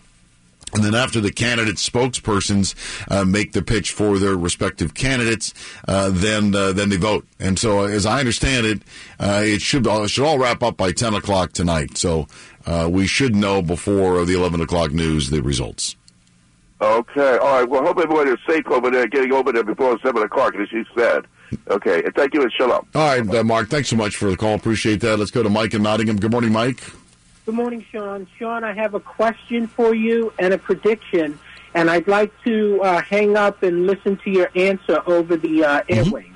And 0.72 0.84
then 0.84 0.94
after 0.94 1.20
the 1.20 1.32
candidate 1.32 1.76
spokespersons 1.76 2.74
uh, 3.10 3.24
make 3.24 3.52
the 3.52 3.62
pitch 3.62 3.90
for 3.90 4.18
their 4.18 4.36
respective 4.36 4.94
candidates, 4.94 5.52
uh, 5.88 6.10
then 6.12 6.54
uh, 6.54 6.72
then 6.72 6.90
they 6.90 6.96
vote. 6.96 7.26
And 7.40 7.58
so, 7.58 7.84
as 7.84 8.06
I 8.06 8.20
understand 8.20 8.66
it, 8.66 8.82
uh, 9.18 9.42
it 9.44 9.62
should 9.62 9.86
all, 9.86 10.06
should 10.06 10.24
all 10.24 10.38
wrap 10.38 10.62
up 10.62 10.76
by 10.76 10.92
ten 10.92 11.14
o'clock 11.14 11.52
tonight. 11.52 11.98
So 11.98 12.28
uh, 12.66 12.88
we 12.90 13.08
should 13.08 13.34
know 13.34 13.62
before 13.62 14.24
the 14.24 14.34
eleven 14.34 14.60
o'clock 14.60 14.92
news 14.92 15.30
the 15.30 15.42
results. 15.42 15.96
Okay, 16.80 17.36
all 17.36 17.58
right. 17.58 17.68
Well, 17.68 17.84
hope 17.84 17.98
everyone 17.98 18.28
is 18.28 18.38
safe 18.48 18.66
over 18.68 18.90
there, 18.90 19.06
getting 19.06 19.32
over 19.32 19.52
there 19.52 19.64
before 19.64 19.98
7 20.02 20.22
o'clock, 20.22 20.54
as 20.54 20.72
you 20.72 20.82
said. 20.96 21.26
Okay, 21.68 22.02
and 22.02 22.14
thank 22.14 22.32
you 22.32 22.40
and 22.40 22.50
shalom. 22.52 22.86
All 22.94 23.18
right, 23.18 23.34
uh, 23.34 23.44
Mark. 23.44 23.68
Thanks 23.68 23.90
so 23.90 23.96
much 23.96 24.16
for 24.16 24.30
the 24.30 24.36
call. 24.36 24.54
Appreciate 24.54 25.00
that. 25.02 25.18
Let's 25.18 25.30
go 25.30 25.42
to 25.42 25.50
Mike 25.50 25.74
in 25.74 25.82
Nottingham. 25.82 26.16
Good 26.16 26.30
morning, 26.30 26.52
Mike. 26.52 26.80
Good 27.50 27.56
morning, 27.56 27.84
Sean. 27.90 28.28
Sean, 28.38 28.62
I 28.62 28.72
have 28.74 28.94
a 28.94 29.00
question 29.00 29.66
for 29.66 29.92
you 29.92 30.32
and 30.38 30.54
a 30.54 30.58
prediction, 30.58 31.36
and 31.74 31.90
I'd 31.90 32.06
like 32.06 32.32
to 32.44 32.80
uh, 32.80 33.02
hang 33.02 33.36
up 33.36 33.64
and 33.64 33.88
listen 33.88 34.18
to 34.18 34.30
your 34.30 34.52
answer 34.54 35.02
over 35.04 35.36
the 35.36 35.64
uh, 35.64 35.82
airwaves. 35.88 36.30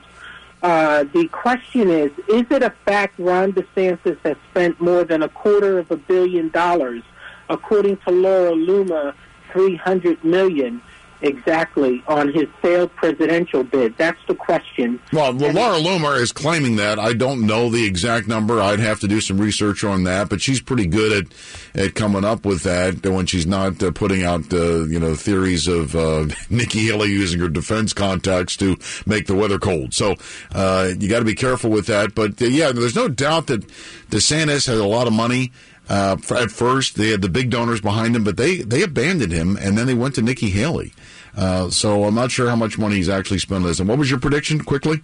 Uh, 0.60 1.04
the 1.04 1.28
question 1.28 1.88
is: 1.88 2.10
Is 2.26 2.46
it 2.50 2.64
a 2.64 2.70
fact 2.84 3.20
Ron 3.20 3.52
DeSantis 3.52 4.18
has 4.24 4.36
spent 4.50 4.80
more 4.80 5.04
than 5.04 5.22
a 5.22 5.28
quarter 5.28 5.78
of 5.78 5.92
a 5.92 5.96
billion 5.96 6.48
dollars, 6.48 7.04
according 7.48 7.98
to 7.98 8.10
Laura 8.10 8.50
Loomer, 8.50 9.14
three 9.52 9.76
hundred 9.76 10.24
million 10.24 10.82
exactly 11.24 12.02
on 12.06 12.32
his 12.32 12.46
failed 12.62 12.94
presidential 12.96 13.64
bid? 13.64 13.96
That's 13.96 14.20
the 14.26 14.34
question. 14.34 15.00
Well, 15.12 15.34
well, 15.34 15.52
Laura 15.52 15.78
Loomer 15.78 16.20
is 16.20 16.32
claiming 16.32 16.76
that. 16.76 16.98
I 16.98 17.12
don't 17.12 17.46
know 17.46 17.70
the 17.70 17.84
exact 17.84 18.28
number. 18.28 18.60
I'd 18.60 18.80
have 18.80 19.00
to 19.00 19.08
do 19.08 19.20
some 19.20 19.38
research 19.38 19.84
on 19.84 20.04
that, 20.04 20.28
but 20.28 20.40
she's 20.40 20.60
pretty 20.60 20.86
good 20.86 21.26
at, 21.74 21.80
at 21.80 21.94
coming 21.94 22.24
up 22.24 22.44
with 22.44 22.62
that 22.62 23.04
when 23.06 23.26
she's 23.26 23.46
not 23.46 23.82
uh, 23.82 23.90
putting 23.90 24.22
out, 24.22 24.52
uh, 24.52 24.84
you 24.84 25.00
know, 25.00 25.14
theories 25.14 25.66
of 25.66 25.96
uh, 25.96 26.26
Nikki 26.50 26.86
Haley 26.86 27.08
using 27.08 27.40
her 27.40 27.48
defense 27.48 27.92
contacts 27.92 28.56
to 28.58 28.76
make 29.06 29.26
the 29.26 29.34
weather 29.34 29.58
cold. 29.58 29.94
So 29.94 30.14
uh, 30.54 30.92
you 30.98 31.08
got 31.08 31.20
to 31.20 31.24
be 31.24 31.34
careful 31.34 31.70
with 31.70 31.86
that. 31.86 32.14
But 32.14 32.40
uh, 32.40 32.46
yeah, 32.46 32.72
there's 32.72 32.96
no 32.96 33.08
doubt 33.08 33.46
that 33.48 33.66
DeSantis 34.10 34.66
has 34.66 34.78
a 34.78 34.86
lot 34.86 35.06
of 35.06 35.12
money. 35.12 35.52
Uh, 35.88 36.16
at 36.30 36.50
first, 36.50 36.96
they 36.96 37.10
had 37.10 37.20
the 37.20 37.28
big 37.28 37.50
donors 37.50 37.80
behind 37.80 38.16
him, 38.16 38.24
but 38.24 38.36
they, 38.36 38.56
they 38.56 38.82
abandoned 38.82 39.32
him, 39.32 39.56
and 39.60 39.76
then 39.76 39.86
they 39.86 39.94
went 39.94 40.14
to 40.14 40.22
Nikki 40.22 40.48
Haley. 40.48 40.92
Uh, 41.36 41.70
so 41.70 42.04
I'm 42.04 42.14
not 42.14 42.30
sure 42.30 42.48
how 42.48 42.56
much 42.56 42.78
money 42.78 42.96
he's 42.96 43.08
actually 43.08 43.38
spent 43.38 43.62
on 43.62 43.68
this. 43.68 43.80
And 43.80 43.88
what 43.88 43.98
was 43.98 44.10
your 44.10 44.20
prediction, 44.20 44.60
quickly? 44.60 45.02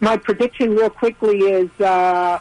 My 0.00 0.16
prediction, 0.16 0.74
real 0.74 0.90
quickly, 0.90 1.38
is 1.38 1.70
uh, 1.80 2.38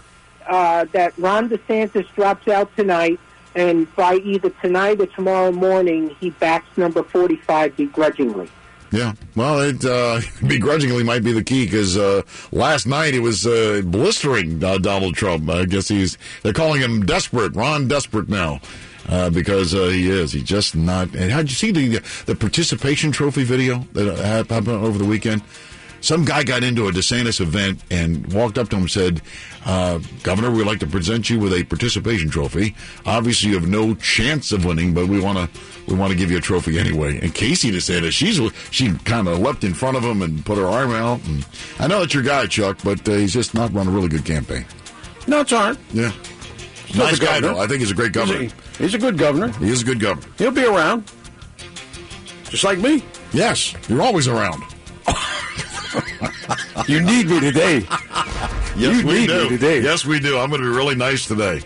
uh, 0.47 0.85
that 0.91 1.17
Ron 1.17 1.49
DeSantis 1.49 2.07
drops 2.15 2.47
out 2.47 2.75
tonight, 2.75 3.19
and 3.55 3.93
by 3.95 4.15
either 4.15 4.49
tonight 4.61 4.99
or 4.99 5.07
tomorrow 5.07 5.51
morning, 5.51 6.15
he 6.19 6.29
backs 6.31 6.77
number 6.77 7.03
45 7.03 7.77
begrudgingly. 7.77 8.49
Yeah, 8.91 9.13
well, 9.35 9.59
it 9.59 9.83
uh, 9.83 10.21
begrudgingly 10.47 11.03
might 11.03 11.23
be 11.23 11.31
the 11.31 11.43
key 11.43 11.65
because 11.65 11.97
uh, 11.97 12.21
last 12.51 12.85
night 12.85 13.15
it 13.15 13.21
was 13.21 13.47
uh, 13.47 13.81
blistering 13.83 14.63
uh, 14.63 14.77
Donald 14.77 15.15
Trump. 15.15 15.49
I 15.49 15.65
guess 15.65 15.87
he's 15.87 16.17
they're 16.43 16.53
calling 16.53 16.79
him 16.79 17.03
desperate, 17.03 17.55
Ron 17.55 17.87
desperate 17.87 18.29
now. 18.29 18.61
Uh, 19.07 19.29
because 19.29 19.73
uh, 19.75 19.87
he 19.87 20.09
is, 20.09 20.31
he's 20.31 20.43
just 20.43 20.75
not. 20.75 21.13
And 21.13 21.31
how'd 21.31 21.49
you 21.49 21.55
see 21.55 21.71
the 21.71 21.99
the 22.25 22.35
participation 22.35 23.11
trophy 23.11 23.43
video 23.43 23.79
that 23.93 24.17
happened 24.17 24.69
over 24.69 24.97
the 24.97 25.05
weekend? 25.05 25.41
Some 26.03 26.25
guy 26.25 26.43
got 26.43 26.65
into 26.65 26.89
a 26.89 26.91
DeSantis 26.91 27.39
event 27.39 27.79
and 27.89 28.27
walked 28.33 28.57
up 28.57 28.67
to 28.69 28.75
him 28.75 28.81
and 28.81 28.91
said, 28.91 29.21
uh, 29.65 29.99
Governor, 30.21 30.51
we'd 30.51 30.67
like 30.67 30.81
to 30.81 30.87
present 30.87 31.29
you 31.29 31.39
with 31.39 31.53
a 31.53 31.63
participation 31.63 32.29
trophy. 32.29 32.75
Obviously, 33.05 33.51
you 33.51 33.55
have 33.55 33.69
no 33.69 33.95
chance 33.95 34.51
of 34.51 34.65
winning, 34.65 34.93
but 34.93 35.07
we 35.07 35.21
want 35.21 35.37
to 35.37 35.61
we 35.87 35.95
want 35.95 36.11
to 36.11 36.17
give 36.17 36.29
you 36.29 36.37
a 36.37 36.41
trophy 36.41 36.77
anyway. 36.77 37.19
And 37.21 37.33
Casey 37.33 37.71
DeSantis, 37.71 38.11
she's 38.11 38.37
she 38.69 38.91
kind 39.05 39.29
of 39.29 39.39
leapt 39.39 39.63
in 39.63 39.73
front 39.73 39.95
of 39.95 40.03
him 40.03 40.21
and 40.21 40.45
put 40.45 40.57
her 40.57 40.65
arm 40.65 40.91
out. 40.91 41.25
And 41.25 41.45
I 41.79 41.87
know 41.87 42.01
that's 42.01 42.13
your 42.13 42.23
guy, 42.23 42.47
Chuck, 42.47 42.79
but 42.83 43.07
uh, 43.07 43.13
he's 43.13 43.31
just 43.33 43.53
not 43.53 43.73
run 43.73 43.87
a 43.87 43.91
really 43.91 44.09
good 44.09 44.25
campaign. 44.25 44.65
No, 45.25 45.39
it's 45.39 45.53
right. 45.53 45.77
Yeah. 45.93 46.11
Still 46.93 47.05
nice 47.07 47.19
guy, 47.19 47.39
though. 47.39 47.57
I 47.59 47.65
think 47.65 47.79
he's 47.79 47.89
a 47.91 47.95
great 47.95 48.11
governor. 48.13 48.39
He's 48.41 48.51
a, 48.53 48.83
he's 48.83 48.93
a 48.93 48.97
good 48.99 49.17
governor. 49.17 49.47
He 49.53 49.69
is 49.69 49.81
a 49.81 49.85
good 49.85 49.99
governor. 49.99 50.27
He'll 50.37 50.51
be 50.51 50.63
around. 50.65 51.11
Just 52.49 52.63
like 52.63 52.77
me. 52.77 53.03
Yes, 53.31 53.73
you're 53.89 54.01
always 54.03 54.27
around. 54.27 54.61
You 56.87 57.01
need 57.01 57.27
me 57.27 57.39
today. 57.39 57.87
Yes, 58.75 59.01
You 59.01 59.07
we 59.07 59.13
need 59.19 59.27
do. 59.27 59.43
me 59.43 59.49
today. 59.49 59.81
Yes, 59.81 60.03
we 60.03 60.19
do. 60.19 60.39
I'm 60.39 60.49
going 60.49 60.59
to 60.59 60.67
be 60.67 60.75
really 60.75 60.95
nice 60.95 61.27
today. 61.27 61.61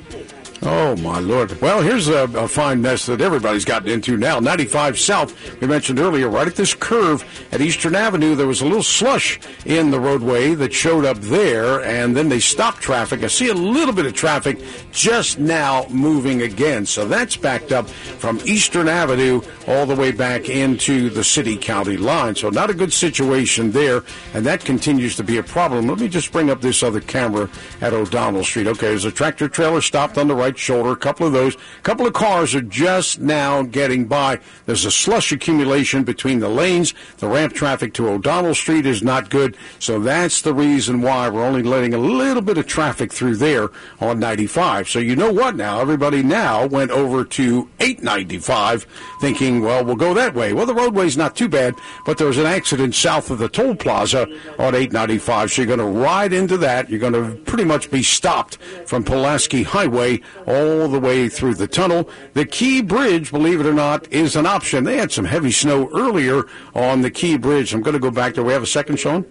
Oh 0.64 0.96
my 0.98 1.20
lord! 1.20 1.62
Well, 1.62 1.82
here's 1.82 2.08
a, 2.08 2.24
a 2.24 2.48
fine 2.48 2.82
mess 2.82 3.06
that 3.06 3.22
everybody's 3.22 3.64
gotten 3.64 3.90
into 3.90 4.18
now. 4.18 4.40
95 4.40 4.98
South. 4.98 5.62
We 5.62 5.68
mentioned 5.68 6.00
earlier, 6.00 6.30
right 6.30 6.48
at 6.48 6.56
this 6.56 6.74
curve 6.74 7.24
at 7.52 7.62
Eastern 7.62 7.96
Avenue, 7.96 8.36
there 8.36 8.48
was 8.48 8.62
a 8.62 8.66
little 8.66 8.82
slush 8.82 9.40
in 9.66 9.92
the 9.92 10.00
roadway 10.00 10.56
that 10.56 10.74
showed 10.74 11.06
up 11.06 11.18
there, 11.18 11.84
and 11.84 12.18
then 12.18 12.28
they 12.28 12.40
stopped 12.40 12.82
traffic. 12.82 13.24
I 13.24 13.28
see 13.28 13.50
a 13.50 13.54
little 13.54 13.94
bit 13.94 14.08
of 14.08 14.14
traffic 14.14 14.60
just 14.92 15.38
now 15.38 15.86
moving 15.90 16.42
again, 16.42 16.86
so 16.86 17.08
that's 17.08 17.38
backed 17.38 17.72
up 17.72 17.88
from 17.88 18.40
Eastern 18.46 18.88
Avenue 18.88 19.42
all 19.68 19.86
the 19.86 19.96
way 19.96 20.12
back 20.12 20.50
into 20.50 21.10
the 21.10 21.24
city-county 21.24 21.98
line. 21.98 22.36
So 22.36 22.50
not 22.50 22.70
a 22.70 22.74
good 22.74 22.92
situation 22.94 23.72
there, 23.72 24.04
and 24.34 24.46
that 24.46 24.66
continues 24.66 25.16
to 25.18 25.24
be 25.24 25.38
a 25.38 25.44
problem. 25.44 25.88
Let 25.88 26.00
me 26.00 26.08
just 26.08 26.32
bring 26.32 26.50
up 26.50 26.62
this 26.62 26.82
other 26.82 27.02
camera 27.02 27.50
at 27.82 27.94
O'Donnell 27.94 28.44
Street. 28.44 28.68
Okay, 28.68 28.88
there's 28.88 29.06
a 29.06 29.12
tractor 29.12 29.48
trailer 29.48 29.82
stopped 29.82 30.18
on 30.18 30.28
the 30.28 30.36
right 30.36 30.47
shoulder. 30.56 30.92
A 30.92 30.96
couple 30.96 31.26
of 31.26 31.34
those. 31.34 31.56
A 31.56 31.82
couple 31.82 32.06
of 32.06 32.14
cars 32.14 32.54
are 32.54 32.62
just 32.62 33.20
now 33.20 33.64
getting 33.64 34.06
by. 34.06 34.40
There's 34.68 34.86
a 34.86 34.92
slush 34.92 35.32
accumulation 35.32 36.04
between 36.04 36.40
the 36.40 36.50
lanes. 36.50 36.94
The 37.18 37.28
ramp 37.28 37.54
traffic 37.54 37.96
to 37.96 38.08
O'Donnell 38.08 38.54
Street 38.54 38.86
is 38.86 39.02
not 39.02 39.32
good. 39.32 39.58
So 39.80 40.00
that's 40.00 40.44
the 40.44 40.54
reason 40.54 41.02
why 41.02 41.28
we're 41.30 41.44
only 41.44 41.64
letting 41.64 41.96
a 41.96 41.98
little 41.98 42.44
bit 42.44 42.60
of 42.60 42.68
traffic 42.68 43.12
through 43.12 43.38
there 43.38 43.70
on 44.00 44.20
95. 44.20 44.88
So 44.88 45.00
you 45.00 45.16
know 45.16 45.34
what 45.34 45.56
now? 45.56 45.82
Everybody 45.82 46.22
now 46.22 46.68
went 46.68 46.92
over 46.92 47.26
to 47.26 47.70
895 47.80 48.86
thinking, 49.20 49.62
well, 49.62 49.84
we'll 49.84 49.96
go 49.96 50.14
that 50.14 50.36
way. 50.36 50.54
Well, 50.54 50.66
the 50.68 50.76
roadway's 50.76 51.18
not 51.18 51.36
too 51.36 51.50
bad, 51.50 51.74
but 52.06 52.18
there 52.18 52.28
was 52.28 52.38
an 52.38 52.46
accident 52.46 52.94
south 52.94 53.32
of 53.32 53.40
the 53.40 53.50
toll 53.50 53.76
plaza 53.76 54.24
on 54.60 54.76
895. 54.76 55.52
So 55.52 55.62
you're 55.62 55.76
going 55.76 55.80
to 55.80 56.00
ride 56.00 56.34
into 56.34 56.58
that. 56.58 56.90
You're 56.90 57.00
going 57.00 57.14
to 57.14 57.36
pretty 57.44 57.64
much 57.64 57.90
be 57.90 58.04
stopped 58.04 58.58
from 58.86 59.04
Pulaski 59.04 59.64
Highway 59.64 60.22
all 60.48 60.88
the 60.88 61.00
way 61.00 61.30
through 61.30 61.56
the 61.56 61.68
tunnel. 61.68 62.10
The 62.34 62.46
Key 62.46 62.82
Bridge, 62.82 63.32
believe 63.32 63.60
it 63.60 63.66
or 63.66 63.74
not, 63.74 64.12
is 64.12 64.36
an 64.36 64.46
option. 64.46 64.86
They 64.86 64.98
had 64.98 65.12
some 65.12 65.26
heavy 65.26 65.52
snow 65.52 65.90
earlier 65.94 66.44
on 66.74 67.02
the 67.02 67.12
Key 67.12 67.38
Bridge. 67.38 67.74
I'm 67.74 67.82
going 67.82 67.94
to 67.94 68.00
go 68.00 68.12
back 68.12 68.34
there. 68.34 68.44
We 68.44 68.54
have 68.54 68.64
a 68.64 68.68
second, 68.68 68.98
Sean? 68.98 69.26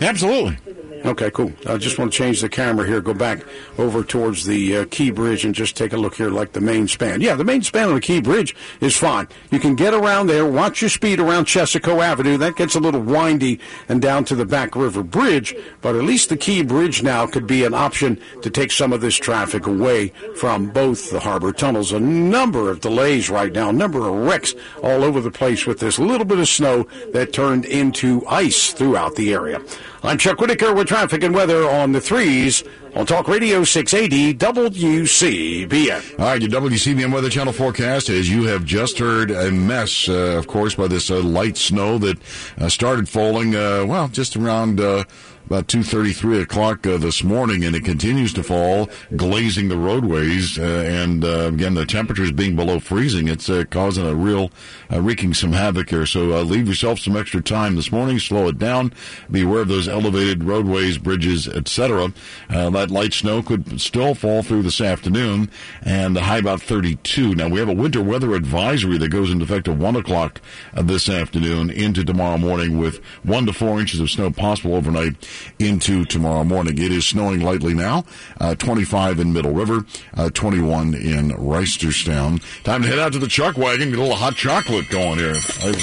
Absolutely. 0.00 0.56
Okay, 1.08 1.30
cool. 1.30 1.50
I 1.66 1.78
just 1.78 1.98
want 1.98 2.12
to 2.12 2.18
change 2.18 2.42
the 2.42 2.50
camera 2.50 2.86
here, 2.86 3.00
go 3.00 3.14
back 3.14 3.42
over 3.78 4.04
towards 4.04 4.44
the 4.44 4.76
uh, 4.76 4.84
Key 4.90 5.10
Bridge 5.10 5.42
and 5.42 5.54
just 5.54 5.74
take 5.74 5.94
a 5.94 5.96
look 5.96 6.16
here 6.16 6.28
like 6.28 6.52
the 6.52 6.60
main 6.60 6.86
span. 6.86 7.22
Yeah, 7.22 7.34
the 7.34 7.44
main 7.44 7.62
span 7.62 7.88
on 7.88 7.94
the 7.94 8.00
Key 8.02 8.20
Bridge 8.20 8.54
is 8.82 8.94
fine. 8.94 9.26
You 9.50 9.58
can 9.58 9.74
get 9.74 9.94
around 9.94 10.26
there, 10.26 10.44
watch 10.44 10.82
your 10.82 10.90
speed 10.90 11.18
around 11.18 11.46
Chesaco 11.46 12.02
Avenue. 12.02 12.36
That 12.36 12.56
gets 12.56 12.74
a 12.74 12.80
little 12.80 13.00
windy 13.00 13.58
and 13.88 14.02
down 14.02 14.26
to 14.26 14.34
the 14.34 14.44
Back 14.44 14.76
River 14.76 15.02
Bridge, 15.02 15.54
but 15.80 15.96
at 15.96 16.04
least 16.04 16.28
the 16.28 16.36
Key 16.36 16.62
Bridge 16.62 17.02
now 17.02 17.26
could 17.26 17.46
be 17.46 17.64
an 17.64 17.72
option 17.72 18.20
to 18.42 18.50
take 18.50 18.70
some 18.70 18.92
of 18.92 19.00
this 19.00 19.16
traffic 19.16 19.66
away 19.66 20.08
from 20.36 20.68
both 20.68 21.10
the 21.10 21.20
harbor 21.20 21.52
tunnels. 21.52 21.90
A 21.90 22.00
number 22.00 22.68
of 22.68 22.80
delays 22.80 23.30
right 23.30 23.50
now, 23.50 23.70
a 23.70 23.72
number 23.72 24.06
of 24.06 24.14
wrecks 24.14 24.52
all 24.82 25.02
over 25.02 25.22
the 25.22 25.30
place 25.30 25.64
with 25.64 25.80
this 25.80 25.98
little 25.98 26.26
bit 26.26 26.38
of 26.38 26.48
snow 26.48 26.86
that 27.14 27.32
turned 27.32 27.64
into 27.64 28.22
ice 28.26 28.74
throughout 28.74 29.14
the 29.14 29.32
area. 29.32 29.58
I'm 30.00 30.16
Chuck 30.16 30.40
Whitaker 30.40 30.74
with 30.74 30.86
traffic 30.98 31.22
and 31.22 31.32
weather 31.32 31.70
on 31.70 31.92
the 31.92 32.00
threes 32.00 32.64
on 32.96 33.06
Talk 33.06 33.28
Radio 33.28 33.62
680 33.62 34.34
WCBM. 34.34 36.18
All 36.18 36.26
right, 36.26 36.42
your 36.42 36.50
WCBM 36.50 37.12
Weather 37.12 37.30
Channel 37.30 37.52
forecast, 37.52 38.08
as 38.08 38.28
you 38.28 38.42
have 38.46 38.64
just 38.64 38.98
heard, 38.98 39.30
a 39.30 39.52
mess, 39.52 40.08
uh, 40.08 40.36
of 40.36 40.48
course, 40.48 40.74
by 40.74 40.88
this 40.88 41.08
uh, 41.08 41.20
light 41.20 41.56
snow 41.56 41.98
that 41.98 42.18
uh, 42.58 42.68
started 42.68 43.08
falling, 43.08 43.54
uh, 43.54 43.84
well, 43.86 44.08
just 44.08 44.34
around 44.34 44.80
uh, 44.80 45.04
about 45.48 45.66
2.30, 45.66 46.14
3 46.14 46.42
o'clock 46.42 46.86
uh, 46.86 46.98
this 46.98 47.24
morning, 47.24 47.64
and 47.64 47.74
it 47.74 47.82
continues 47.82 48.34
to 48.34 48.42
fall, 48.42 48.90
glazing 49.16 49.70
the 49.70 49.78
roadways, 49.78 50.58
uh, 50.58 50.62
and 50.62 51.24
uh, 51.24 51.48
again, 51.48 51.72
the 51.72 51.86
temperatures 51.86 52.30
being 52.30 52.54
below 52.54 52.78
freezing, 52.78 53.28
it's 53.28 53.48
uh, 53.48 53.64
causing 53.70 54.06
a 54.06 54.14
real, 54.14 54.50
uh, 54.92 55.00
wreaking 55.00 55.32
some 55.32 55.52
havoc 55.52 55.88
here. 55.88 56.04
So 56.04 56.34
uh, 56.34 56.42
leave 56.42 56.68
yourself 56.68 56.98
some 56.98 57.16
extra 57.16 57.40
time 57.40 57.76
this 57.76 57.90
morning, 57.90 58.18
slow 58.18 58.48
it 58.48 58.58
down, 58.58 58.92
be 59.30 59.40
aware 59.40 59.62
of 59.62 59.68
those 59.68 59.88
elevated 59.88 60.44
roadways, 60.44 60.98
bridges, 60.98 61.48
etc. 61.48 62.12
That 62.50 62.90
light 62.90 63.14
snow 63.14 63.42
could 63.42 63.80
still 63.80 64.14
fall 64.14 64.42
through 64.42 64.64
this 64.64 64.82
afternoon, 64.82 65.50
and 65.80 66.14
the 66.14 66.24
high 66.24 66.38
about 66.38 66.60
32. 66.60 67.34
Now, 67.34 67.48
we 67.48 67.58
have 67.58 67.70
a 67.70 67.74
winter 67.74 68.02
weather 68.02 68.34
advisory 68.34 68.98
that 68.98 69.08
goes 69.08 69.30
into 69.30 69.44
effect 69.44 69.66
at 69.66 69.78
1 69.78 69.96
o'clock 69.96 70.42
this 70.74 71.08
afternoon 71.08 71.70
into 71.70 72.04
tomorrow 72.04 72.36
morning 72.36 72.76
with 72.76 73.02
1 73.22 73.46
to 73.46 73.54
4 73.54 73.80
inches 73.80 73.98
of 73.98 74.10
snow 74.10 74.30
possible 74.30 74.74
overnight 74.74 75.16
into 75.58 76.04
tomorrow 76.04 76.44
morning. 76.44 76.78
It 76.78 76.92
is 76.92 77.06
snowing 77.06 77.40
lightly 77.40 77.74
now, 77.74 78.04
uh, 78.40 78.54
25 78.54 79.18
in 79.20 79.32
Middle 79.32 79.52
River, 79.52 79.84
uh, 80.16 80.30
21 80.30 80.94
in 80.94 81.30
Reisterstown. 81.30 82.42
Time 82.64 82.82
to 82.82 82.88
head 82.88 82.98
out 82.98 83.12
to 83.12 83.18
the 83.18 83.28
Chuck 83.28 83.56
Wagon, 83.56 83.90
get 83.90 83.98
a 83.98 84.02
little 84.02 84.16
hot 84.16 84.34
chocolate 84.36 84.88
going 84.90 85.18
here. 85.18 85.36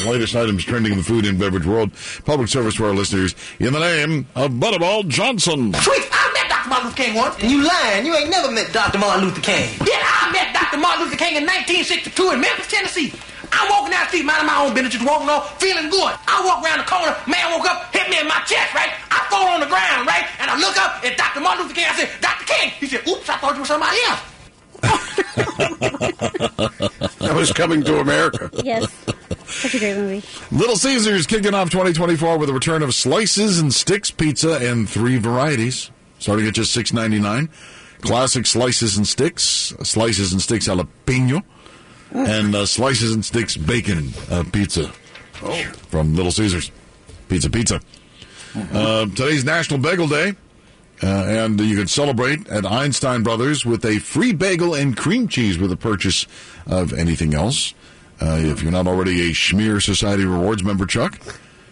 Latest 0.05 0.35
items 0.35 0.63
trending 0.63 0.91
in 0.93 0.97
the 0.99 1.03
food 1.03 1.25
and 1.25 1.39
beverage 1.39 1.65
world. 1.65 1.91
Public 2.25 2.47
service 2.47 2.75
for 2.75 2.85
our 2.87 2.93
listeners 2.93 3.35
in 3.59 3.73
the 3.73 3.79
name 3.79 4.27
of 4.35 4.51
Butterball 4.51 5.07
Johnson. 5.07 5.73
Sweet, 5.73 6.07
I 6.11 6.31
met 6.33 6.49
Dr. 6.49 6.69
Martin 6.69 6.87
Luther 6.87 6.97
King 7.03 7.15
once, 7.15 7.35
and 7.41 7.51
you 7.51 7.63
lying. 7.63 8.05
You 8.05 8.15
ain't 8.15 8.29
never 8.29 8.51
met 8.51 8.71
Dr. 8.73 8.97
Martin 8.99 9.25
Luther 9.25 9.41
King. 9.41 9.69
Yeah, 9.85 10.01
I 10.01 10.29
met 10.31 10.53
Dr. 10.53 10.77
Martin 10.77 11.05
Luther 11.05 11.17
King 11.17 11.35
in 11.37 11.43
1962 11.43 12.31
in 12.31 12.41
Memphis, 12.41 12.67
Tennessee. 12.67 13.13
I'm 13.51 13.69
walking 13.69 13.91
down 13.91 14.03
the 14.05 14.09
street, 14.09 14.25
minding 14.25 14.47
my 14.47 14.57
own 14.63 14.73
business, 14.73 14.93
just 14.93 15.05
walking 15.05 15.29
on, 15.29 15.41
feeling 15.59 15.89
good. 15.89 16.13
I 16.27 16.41
walk 16.45 16.63
around 16.63 16.79
the 16.79 16.85
corner, 16.89 17.15
man 17.27 17.51
woke 17.51 17.67
up, 17.69 17.93
hit 17.93 18.09
me 18.09 18.19
in 18.19 18.27
my 18.27 18.39
chest, 18.47 18.73
right? 18.73 18.91
I 19.11 19.25
fall 19.29 19.47
on 19.47 19.59
the 19.59 19.67
ground, 19.67 20.07
right? 20.07 20.25
And 20.39 20.49
I 20.49 20.57
look 20.59 20.77
up, 20.77 21.03
it's 21.03 21.15
Dr. 21.17 21.41
Martin 21.41 21.63
Luther 21.63 21.75
King. 21.75 21.85
I 21.89 21.95
said, 21.95 22.09
Dr. 22.21 22.45
King. 22.45 22.69
He 22.79 22.87
said, 22.87 23.05
oops, 23.07 23.29
I 23.29 23.37
thought 23.37 23.53
you 23.55 23.61
were 23.61 23.65
somebody 23.65 23.97
else. 24.07 24.21
That 27.25 27.35
was 27.35 27.51
coming 27.51 27.83
to 27.85 27.99
America. 27.99 28.51
Yes. 28.63 28.85
Such 29.47 29.73
a 29.75 29.79
great 29.79 29.97
movie. 29.97 30.23
Little 30.51 30.75
Caesars 30.75 31.25
kicking 31.25 31.55
off 31.55 31.71
2024 31.71 32.37
with 32.37 32.49
a 32.49 32.53
return 32.53 32.83
of 32.83 32.93
slices 32.93 33.59
and 33.59 33.73
sticks 33.73 34.11
pizza 34.11 34.63
in 34.63 34.85
three 34.85 35.17
varieties, 35.17 35.89
starting 36.19 36.45
at 36.47 36.53
just 36.53 36.71
six 36.71 36.93
ninety 36.93 37.19
nine. 37.19 37.49
Classic 38.01 38.45
slices 38.45 38.95
and 38.97 39.07
sticks, 39.07 39.73
slices 39.83 40.33
and 40.33 40.41
sticks 40.41 40.67
jalapeno, 40.67 41.43
and 42.15 42.55
uh, 42.55 42.65
slices 42.65 43.13
and 43.13 43.23
sticks 43.23 43.57
bacon 43.57 44.09
uh, 44.29 44.43
pizza 44.51 44.87
from 45.89 46.15
Little 46.15 46.31
Caesars. 46.31 46.71
Pizza, 47.27 47.49
pizza. 47.49 47.81
Uh, 48.55 49.05
today's 49.07 49.43
National 49.43 49.79
Bagel 49.79 50.07
Day. 50.07 50.33
Uh, 51.03 51.07
and 51.07 51.59
you 51.59 51.75
can 51.75 51.87
celebrate 51.87 52.47
at 52.47 52.65
Einstein 52.65 53.21
Brothers 53.21 53.65
with 53.65 53.83
a 53.83 53.99
free 53.99 54.31
bagel 54.31 54.73
and 54.73 54.95
cream 54.95 55.27
cheese 55.27 55.57
with 55.57 55.71
a 55.71 55.75
purchase 55.75 56.25
of 56.65 56.93
anything 56.93 57.33
else. 57.33 57.73
Uh, 58.21 58.39
if 58.39 58.63
you're 58.63 58.71
not 58.71 58.87
already 58.87 59.29
a 59.29 59.33
Schmear 59.33 59.83
Society 59.83 60.23
Rewards 60.23 60.63
member, 60.63 60.85
Chuck, 60.85 61.19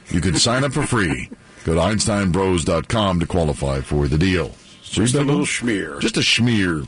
you 0.09 0.19
can 0.19 0.35
sign 0.35 0.65
up 0.65 0.73
for 0.73 0.85
free. 0.85 1.29
Go 1.63 1.75
to 1.75 1.79
EinsteinBros.com 1.79 3.21
to 3.21 3.25
qualify 3.25 3.79
for 3.79 4.09
the 4.09 4.17
deal. 4.17 4.53
Just 4.93 5.15
a 5.15 5.21
little 5.21 5.41
schmear. 5.45 5.99
Just 5.99 6.17
a 6.17 6.21
schmear. 6.21 6.87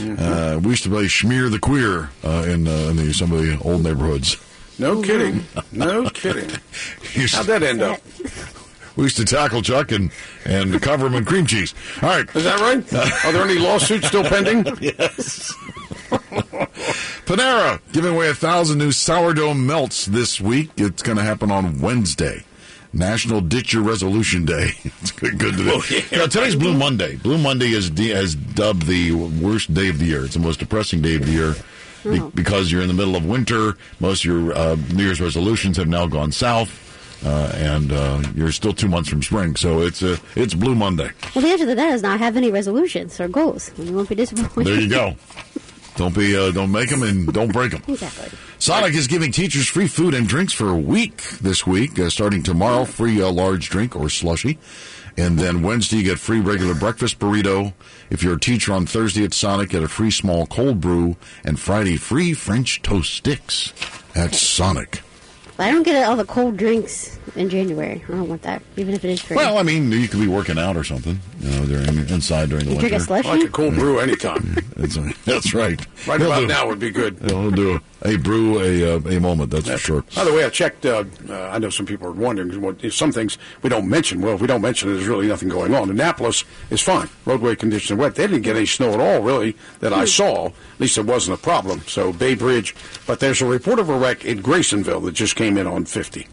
Uh, 0.00 0.58
we 0.60 0.70
used 0.70 0.84
to 0.84 0.88
play 0.88 1.04
Schmear 1.06 1.50
the 1.50 1.58
Queer 1.58 2.10
uh, 2.24 2.44
in, 2.48 2.66
uh, 2.68 2.88
in 2.90 2.96
the, 2.96 3.12
some 3.12 3.32
of 3.32 3.42
the 3.42 3.58
old 3.62 3.82
neighborhoods. 3.82 4.36
No 4.78 5.02
kidding. 5.02 5.44
No 5.72 6.08
kidding. 6.10 6.48
How'd 7.14 7.46
that 7.46 7.62
end 7.62 7.82
up? 7.82 8.00
We 8.96 9.04
used 9.04 9.18
to 9.18 9.24
tackle 9.24 9.62
Chuck 9.62 9.92
and, 9.92 10.10
and 10.44 10.82
cover 10.82 11.06
him 11.06 11.14
in 11.14 11.24
cream 11.24 11.46
cheese. 11.46 11.74
All 12.02 12.08
right. 12.08 12.36
Is 12.36 12.42
that 12.42 12.60
right? 12.60 12.92
Are 13.24 13.32
there 13.32 13.44
any 13.44 13.58
lawsuits 13.58 14.08
still 14.08 14.24
pending? 14.24 14.66
yes. 14.80 15.54
Panera 17.24 17.80
giving 17.92 18.12
away 18.14 18.28
a 18.28 18.34
thousand 18.34 18.78
new 18.78 18.90
sourdough 18.90 19.54
melts 19.54 20.06
this 20.06 20.40
week. 20.40 20.70
It's 20.76 21.02
going 21.02 21.16
to 21.18 21.24
happen 21.24 21.50
on 21.52 21.80
Wednesday. 21.80 22.44
National 22.92 23.40
Ditch 23.40 23.72
Your 23.72 23.82
Resolution 23.82 24.44
Day. 24.44 24.72
It's 25.02 25.12
good, 25.12 25.38
good 25.38 25.56
to 25.56 25.64
do. 25.64 25.70
Oh, 25.72 25.82
yeah. 25.90 26.22
You 26.22 26.28
today's 26.28 26.56
Blue 26.56 26.74
Monday. 26.76 27.16
Blue 27.16 27.38
Monday 27.38 27.68
is 27.68 27.88
de- 27.90 28.10
has 28.10 28.34
dubbed 28.34 28.86
the 28.86 29.12
worst 29.12 29.72
day 29.72 29.88
of 29.88 29.98
the 29.98 30.04
year. 30.06 30.24
It's 30.24 30.34
the 30.34 30.40
most 30.40 30.58
depressing 30.60 31.00
day 31.00 31.14
of 31.16 31.24
the 31.26 31.32
year 31.32 31.54
be- 32.04 32.20
Oh. 32.20 32.30
because 32.34 32.70
you're 32.72 32.82
in 32.82 32.88
the 32.88 32.94
middle 32.94 33.16
of 33.16 33.24
winter. 33.24 33.76
Most 34.00 34.24
of 34.24 34.30
your 34.30 34.52
uh, 34.56 34.76
New 34.94 35.04
Year's 35.04 35.20
resolutions 35.20 35.76
have 35.78 35.88
now 35.88 36.06
gone 36.06 36.32
south. 36.32 36.86
Uh, 37.24 37.52
and 37.54 37.92
uh, 37.92 38.22
you're 38.34 38.50
still 38.52 38.72
two 38.72 38.88
months 38.88 39.10
from 39.10 39.22
spring, 39.22 39.54
so 39.54 39.82
it's 39.82 40.02
uh, 40.02 40.16
it's 40.36 40.54
Blue 40.54 40.74
Monday. 40.74 41.10
Well, 41.34 41.42
the 41.42 41.50
answer 41.50 41.66
to 41.66 41.74
that 41.74 41.92
is 41.92 42.00
not 42.02 42.18
have 42.18 42.34
any 42.34 42.50
resolutions 42.50 43.20
or 43.20 43.28
goals. 43.28 43.70
You 43.76 43.92
won't 43.92 44.08
be 44.08 44.14
disappointed. 44.14 44.66
There 44.66 44.80
you 44.80 44.88
go. 44.88 45.14
Don't 46.00 46.14
be 46.14 46.34
uh, 46.34 46.50
don't 46.50 46.72
make 46.72 46.88
them 46.88 47.02
and 47.02 47.30
don't 47.30 47.52
break 47.52 47.72
them. 47.72 47.82
exactly. 47.86 48.30
Sonic 48.58 48.94
is 48.94 49.06
giving 49.06 49.32
teachers 49.32 49.68
free 49.68 49.86
food 49.86 50.14
and 50.14 50.26
drinks 50.26 50.54
for 50.54 50.70
a 50.70 50.74
week 50.74 51.20
this 51.42 51.66
week, 51.66 51.98
uh, 51.98 52.08
starting 52.08 52.42
tomorrow. 52.42 52.86
Free 52.86 53.20
uh, 53.20 53.30
large 53.30 53.68
drink 53.68 53.94
or 53.94 54.08
slushy. 54.08 54.56
And 55.18 55.38
then 55.38 55.62
Wednesday, 55.62 55.98
you 55.98 56.04
get 56.04 56.18
free 56.18 56.40
regular 56.40 56.74
breakfast 56.74 57.18
burrito. 57.18 57.74
If 58.08 58.22
you're 58.22 58.36
a 58.36 58.40
teacher 58.40 58.72
on 58.72 58.86
Thursday 58.86 59.24
at 59.24 59.34
Sonic, 59.34 59.68
get 59.68 59.82
a 59.82 59.88
free 59.88 60.10
small 60.10 60.46
cold 60.46 60.80
brew. 60.80 61.16
And 61.44 61.60
Friday, 61.60 61.98
free 61.98 62.32
French 62.32 62.80
toast 62.80 63.12
sticks 63.12 63.74
at 64.14 64.34
Sonic. 64.34 65.02
I 65.60 65.70
don't 65.70 65.82
get 65.82 66.02
all 66.04 66.16
the 66.16 66.24
cold 66.24 66.56
drinks 66.56 67.18
in 67.36 67.48
January. 67.50 68.02
I 68.08 68.12
don't 68.12 68.28
want 68.28 68.42
that, 68.42 68.62
even 68.76 68.94
if 68.94 69.04
it 69.04 69.10
is 69.10 69.20
free. 69.20 69.36
Well, 69.36 69.58
I 69.58 69.62
mean, 69.62 69.92
you 69.92 70.08
could 70.08 70.20
be 70.20 70.26
working 70.28 70.58
out 70.58 70.76
or 70.76 70.84
something, 70.84 71.20
you 71.40 71.50
know, 71.50 71.66
during 71.66 72.08
inside 72.08 72.48
during 72.48 72.64
the 72.64 72.70
You 72.72 72.76
winter. 72.76 72.88
drink 72.88 73.02
a 73.02 73.04
slushy? 73.04 73.28
I 73.28 73.34
like 73.36 73.44
a 73.46 73.50
cold 73.50 73.74
brew 73.74 73.98
anytime. 74.00 74.56
that's, 74.76 74.96
that's 75.24 75.54
right. 75.54 75.80
Right 76.06 76.20
He'll 76.20 76.30
about 76.32 76.40
do- 76.40 76.46
now 76.46 76.66
would 76.66 76.78
be 76.80 76.90
good. 76.90 77.18
He'll 77.20 77.50
do 77.50 77.80
a, 78.02 78.14
a 78.14 78.18
brew 78.18 78.60
a 78.60 78.96
uh, 78.96 79.00
a 79.10 79.20
moment. 79.20 79.50
That's 79.50 79.68
for 79.68 79.78
sure. 79.78 80.04
By 80.14 80.24
the 80.24 80.32
way, 80.32 80.44
I 80.44 80.50
checked. 80.50 80.86
Uh, 80.86 81.04
uh, 81.28 81.48
I 81.48 81.58
know 81.58 81.70
some 81.70 81.86
people 81.86 82.08
are 82.08 82.12
wondering 82.12 82.60
what 82.60 82.80
some 82.92 83.12
things 83.12 83.38
we 83.62 83.70
don't 83.70 83.88
mention. 83.88 84.20
Well, 84.20 84.34
if 84.34 84.40
we 84.40 84.46
don't 84.46 84.62
mention 84.62 84.90
it, 84.90 84.94
there's 84.94 85.08
really 85.08 85.28
nothing 85.28 85.48
going 85.48 85.74
on. 85.74 85.90
Annapolis 85.90 86.44
is 86.70 86.80
fine. 86.80 87.08
Roadway 87.24 87.56
conditions 87.56 87.90
are 87.90 87.96
wet. 87.96 88.14
They 88.14 88.26
didn't 88.26 88.42
get 88.42 88.56
any 88.56 88.66
snow 88.66 88.92
at 88.92 89.00
all, 89.00 89.22
really, 89.22 89.56
that 89.80 89.92
I 89.92 90.04
saw. 90.04 90.46
At 90.46 90.80
least 90.80 90.98
it 90.98 91.06
wasn't 91.06 91.38
a 91.38 91.42
problem. 91.42 91.80
So 91.86 92.12
Bay 92.12 92.34
Bridge, 92.34 92.74
but 93.06 93.20
there's 93.20 93.40
a 93.42 93.46
report 93.46 93.78
of 93.78 93.88
a 93.88 93.96
wreck 93.96 94.24
in 94.24 94.40
Graysonville 94.40 95.00
that 95.00 95.12
just 95.12 95.36
came 95.36 95.56
in 95.56 95.66
on 95.66 95.84
50. 95.84 96.26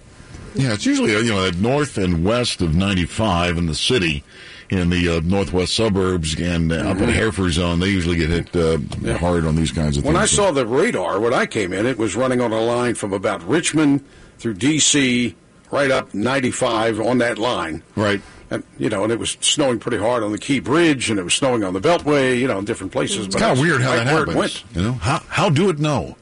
Yeah, 0.56 0.74
it's 0.74 0.86
usually 0.88 1.16
uh, 1.16 1.20
you 1.20 1.34
know 1.34 1.50
north 1.52 2.00
and 2.00 2.26
west 2.26 2.62
of 2.62 2.74
95 2.76 3.58
in 3.58 3.68
the 3.68 3.76
city, 3.76 4.24
in 4.70 4.90
the 4.90 5.08
uh, 5.18 5.22
northwest 5.24 5.74
suburbs 5.76 6.40
and 6.40 6.72
uh, 6.72 6.76
up 6.78 6.98
in 6.98 7.06
Mhm. 7.10 7.14
Hereford 7.14 7.54
zone. 7.54 7.80
They 7.80 7.88
usually 7.90 8.18
get 8.18 8.30
hit 8.30 8.56
uh, 8.56 9.18
hard 9.18 9.46
on 9.46 9.56
these 9.56 9.72
kinds 9.72 9.98
of 9.98 10.04
things. 10.04 10.06
When 10.14 10.16
I 10.16 10.26
things. 10.26 10.32
saw 10.32 10.52
the 10.52 10.66
radar, 10.66 11.20
when 11.20 11.34
I 11.34 11.46
came 11.46 11.72
in, 11.74 11.86
it 11.86 11.98
was 11.98 12.16
running 12.16 12.42
on 12.42 12.52
a 12.52 12.60
line 12.62 12.96
from 12.96 13.14
about 13.14 13.42
Richmond 13.48 14.04
through 14.40 14.56
D.C. 14.56 15.36
right 15.72 15.90
up 15.92 16.14
95 16.14 17.00
on 17.00 17.18
that 17.20 17.38
line. 17.38 17.82
Right. 17.96 18.22
And, 18.50 18.64
you 18.78 18.90
know, 18.90 19.04
and 19.04 19.12
it 19.12 19.20
was 19.20 19.38
snowing 19.42 19.80
pretty 19.80 19.98
hard 19.98 20.24
on 20.24 20.32
the 20.32 20.38
Key 20.38 20.60
Bridge, 20.62 21.10
and 21.10 21.20
it 21.20 21.24
was 21.24 21.34
snowing 21.34 21.64
on 21.66 21.74
the 21.74 21.82
Beltway, 21.82 22.40
you 22.40 22.48
know, 22.48 22.60
in 22.60 22.66
different 22.66 22.92
places. 22.94 23.26
It's 23.26 23.36
kind 23.36 23.52
of 23.52 23.60
weird 23.60 23.82
how 23.82 23.90
right 23.90 24.06
that 24.06 24.08
it 24.08 24.10
happens. 24.20 24.36
went. 24.38 24.64
You 24.74 24.82
know, 24.84 24.92
how 24.94 25.22
how 25.28 25.50
do 25.50 25.70
it 25.70 25.80
know? 25.80 26.16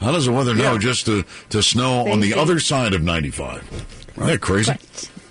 How 0.00 0.12
does 0.12 0.26
the 0.26 0.32
weather 0.32 0.54
know 0.54 0.72
Yeah. 0.74 0.78
just 0.78 1.04
to 1.06 1.24
to 1.50 1.62
snow 1.62 2.06
on 2.10 2.20
the 2.20 2.28
Crazy. 2.32 2.34
other 2.40 2.60
side 2.60 2.94
of 2.94 3.02
95? 3.02 3.62
Isn't 4.16 4.26
that 4.28 4.40
crazy? 4.40 4.72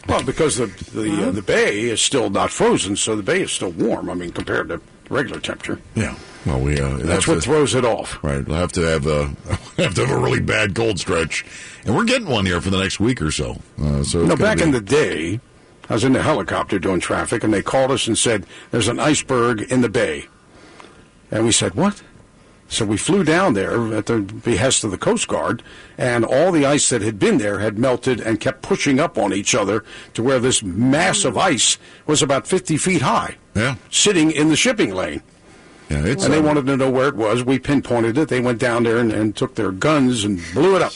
Well, 0.07 0.23
because 0.23 0.57
the 0.57 0.67
the, 0.93 1.27
uh, 1.27 1.31
the 1.31 1.41
bay 1.41 1.81
is 1.81 2.01
still 2.01 2.29
not 2.29 2.51
frozen, 2.51 2.95
so 2.95 3.15
the 3.15 3.23
bay 3.23 3.41
is 3.41 3.51
still 3.51 3.71
warm. 3.71 4.09
I 4.09 4.13
mean, 4.13 4.31
compared 4.31 4.69
to 4.69 4.81
regular 5.09 5.39
temperature. 5.39 5.79
Yeah. 5.95 6.15
Well, 6.45 6.61
we 6.61 6.79
uh, 6.79 6.97
That's 6.97 7.27
what 7.27 7.35
to- 7.35 7.41
throws 7.41 7.75
it 7.75 7.83
off. 7.83 8.23
Right. 8.23 8.45
We'll 8.45 8.57
have 8.57 8.71
to 8.73 8.81
have 8.81 9.05
a 9.05 9.25
have 9.77 9.93
to 9.95 10.05
have 10.05 10.11
a 10.11 10.17
really 10.19 10.39
bad 10.39 10.75
cold 10.75 10.99
stretch, 10.99 11.43
and 11.85 11.95
we're 11.95 12.05
getting 12.05 12.27
one 12.27 12.45
here 12.45 12.61
for 12.61 12.69
the 12.69 12.79
next 12.79 12.99
week 12.99 13.21
or 13.21 13.31
so. 13.31 13.51
Uh, 13.51 13.55
so 13.83 13.85
You 13.85 13.95
it's 13.97 14.13
know, 14.13 14.21
gonna 14.27 14.35
back 14.37 14.57
be- 14.59 14.63
in 14.63 14.71
the 14.71 14.79
day, 14.81 15.39
I 15.89 15.93
was 15.93 16.03
in 16.05 16.13
the 16.13 16.23
helicopter 16.23 16.79
doing 16.79 16.99
traffic, 17.01 17.43
and 17.43 17.53
they 17.53 17.61
called 17.61 17.91
us 17.91 18.07
and 18.07 18.17
said, 18.17 18.45
"There's 18.71 18.87
an 18.87 18.99
iceberg 18.99 19.61
in 19.69 19.81
the 19.81 19.89
bay," 19.89 20.27
and 21.31 21.43
we 21.45 21.51
said, 21.51 21.75
"What?" 21.75 22.01
So 22.69 22.85
we 22.85 22.97
flew 22.97 23.23
down 23.23 23.53
there 23.53 23.93
at 23.95 24.07
the 24.07 24.19
behest 24.19 24.83
of 24.83 24.91
the 24.91 24.97
Coast 24.97 25.27
Guard, 25.27 25.63
and 25.97 26.25
all 26.25 26.51
the 26.51 26.65
ice 26.65 26.89
that 26.89 27.01
had 27.01 27.17
been 27.17 27.37
there 27.37 27.59
had 27.59 27.79
melted 27.79 28.19
and 28.19 28.39
kept 28.39 28.61
pushing 28.61 28.99
up 28.99 29.17
on 29.17 29.33
each 29.33 29.55
other 29.55 29.85
to 30.13 30.23
where 30.23 30.39
this 30.39 30.61
mass 30.61 31.23
of 31.23 31.37
ice 31.37 31.77
was 32.05 32.21
about 32.21 32.45
50 32.45 32.77
feet 32.77 33.01
high, 33.01 33.37
yeah, 33.55 33.75
sitting 33.89 34.31
in 34.31 34.49
the 34.49 34.57
shipping 34.57 34.93
lane. 34.93 35.21
Yeah, 35.89 36.03
it's 36.03 36.25
and 36.25 36.33
they 36.33 36.39
uh, 36.39 36.43
wanted 36.43 36.65
to 36.65 36.75
know 36.75 36.91
where 36.91 37.07
it 37.07 37.15
was. 37.15 37.45
We 37.45 37.59
pinpointed 37.59 38.17
it. 38.17 38.27
They 38.27 38.41
went 38.41 38.59
down 38.59 38.83
there 38.83 38.97
and, 38.97 39.13
and 39.13 39.33
took 39.33 39.55
their 39.55 39.71
guns 39.71 40.25
and 40.25 40.41
blew 40.53 40.75
it 40.75 40.81
up. 40.81 40.91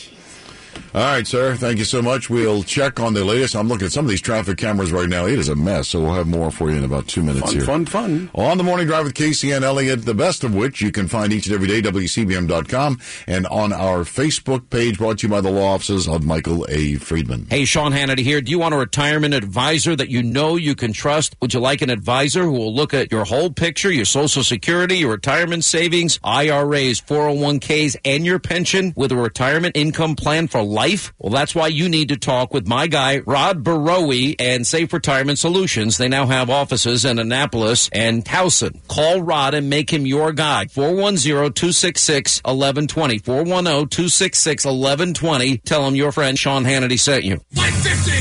All 0.93 0.99
right, 1.01 1.25
sir. 1.25 1.55
Thank 1.55 1.79
you 1.79 1.85
so 1.85 2.01
much. 2.01 2.29
We'll 2.29 2.63
check 2.63 2.99
on 2.99 3.13
the 3.13 3.23
latest. 3.23 3.55
I'm 3.55 3.69
looking 3.69 3.85
at 3.85 3.93
some 3.93 4.03
of 4.03 4.09
these 4.09 4.19
traffic 4.19 4.57
cameras 4.57 4.91
right 4.91 5.07
now. 5.07 5.25
It 5.25 5.39
is 5.39 5.47
a 5.47 5.55
mess, 5.55 5.87
so 5.87 6.01
we'll 6.01 6.15
have 6.15 6.27
more 6.27 6.51
for 6.51 6.69
you 6.69 6.75
in 6.75 6.83
about 6.83 7.07
two 7.07 7.23
minutes 7.23 7.45
Fun, 7.45 7.53
here. 7.55 7.63
fun, 7.63 7.85
fun. 7.85 8.29
On 8.35 8.57
the 8.57 8.63
morning 8.65 8.87
drive 8.87 9.05
with 9.05 9.13
Casey 9.13 9.51
and 9.51 9.63
Elliott, 9.63 10.03
the 10.03 10.13
best 10.13 10.43
of 10.43 10.53
which 10.53 10.81
you 10.81 10.91
can 10.91 11.07
find 11.07 11.31
each 11.31 11.45
and 11.45 11.55
every 11.55 11.69
day, 11.69 11.81
WCBM.com, 11.81 12.99
and 13.25 13.47
on 13.47 13.71
our 13.71 13.99
Facebook 13.99 14.69
page 14.69 14.97
brought 14.97 15.19
to 15.19 15.27
you 15.27 15.31
by 15.31 15.39
the 15.39 15.49
law 15.49 15.75
offices 15.75 16.09
of 16.09 16.25
Michael 16.25 16.65
A. 16.67 16.95
Friedman. 16.95 17.47
Hey, 17.49 17.63
Sean 17.63 17.93
Hannity 17.93 18.19
here. 18.19 18.41
Do 18.41 18.51
you 18.51 18.59
want 18.59 18.73
a 18.73 18.77
retirement 18.77 19.33
advisor 19.33 19.95
that 19.95 20.09
you 20.09 20.21
know 20.21 20.57
you 20.57 20.75
can 20.75 20.91
trust? 20.91 21.37
Would 21.41 21.53
you 21.53 21.61
like 21.61 21.81
an 21.81 21.89
advisor 21.89 22.43
who 22.43 22.51
will 22.51 22.75
look 22.75 22.93
at 22.93 23.13
your 23.13 23.23
whole 23.23 23.49
picture, 23.49 23.89
your 23.89 24.03
social 24.03 24.43
security, 24.43 24.97
your 24.97 25.11
retirement 25.11 25.63
savings, 25.63 26.19
IRAs, 26.21 26.99
401ks, 26.99 27.95
and 28.03 28.25
your 28.25 28.39
pension 28.39 28.91
with 28.97 29.13
a 29.13 29.15
retirement 29.15 29.77
income 29.77 30.17
plan 30.17 30.49
for 30.49 30.61
life? 30.61 30.80
Well, 31.19 31.31
that's 31.31 31.53
why 31.53 31.67
you 31.67 31.87
need 31.89 32.09
to 32.09 32.17
talk 32.17 32.51
with 32.53 32.67
my 32.67 32.87
guy, 32.87 33.19
Rod 33.19 33.63
Barowie 33.63 34.35
and 34.39 34.65
Safe 34.65 34.91
Retirement 34.91 35.37
Solutions. 35.37 35.97
They 35.97 36.07
now 36.07 36.25
have 36.25 36.49
offices 36.49 37.05
in 37.05 37.19
Annapolis 37.19 37.87
and 37.93 38.25
Towson. 38.25 38.79
Call 38.87 39.21
Rod 39.21 39.53
and 39.53 39.69
make 39.69 39.91
him 39.91 40.07
your 40.07 40.31
guy. 40.31 40.65
410-266-1120. 40.65 43.21
410-266-1120. 43.21 45.63
Tell 45.63 45.87
him 45.87 45.95
your 45.95 46.11
friend 46.11 46.39
Sean 46.39 46.63
Hannity 46.63 46.99
sent 46.99 47.23
you. 47.25 47.39
Line 47.55 47.71
50! 47.73 48.11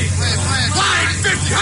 Line 0.77 1.09
50! 1.23 1.55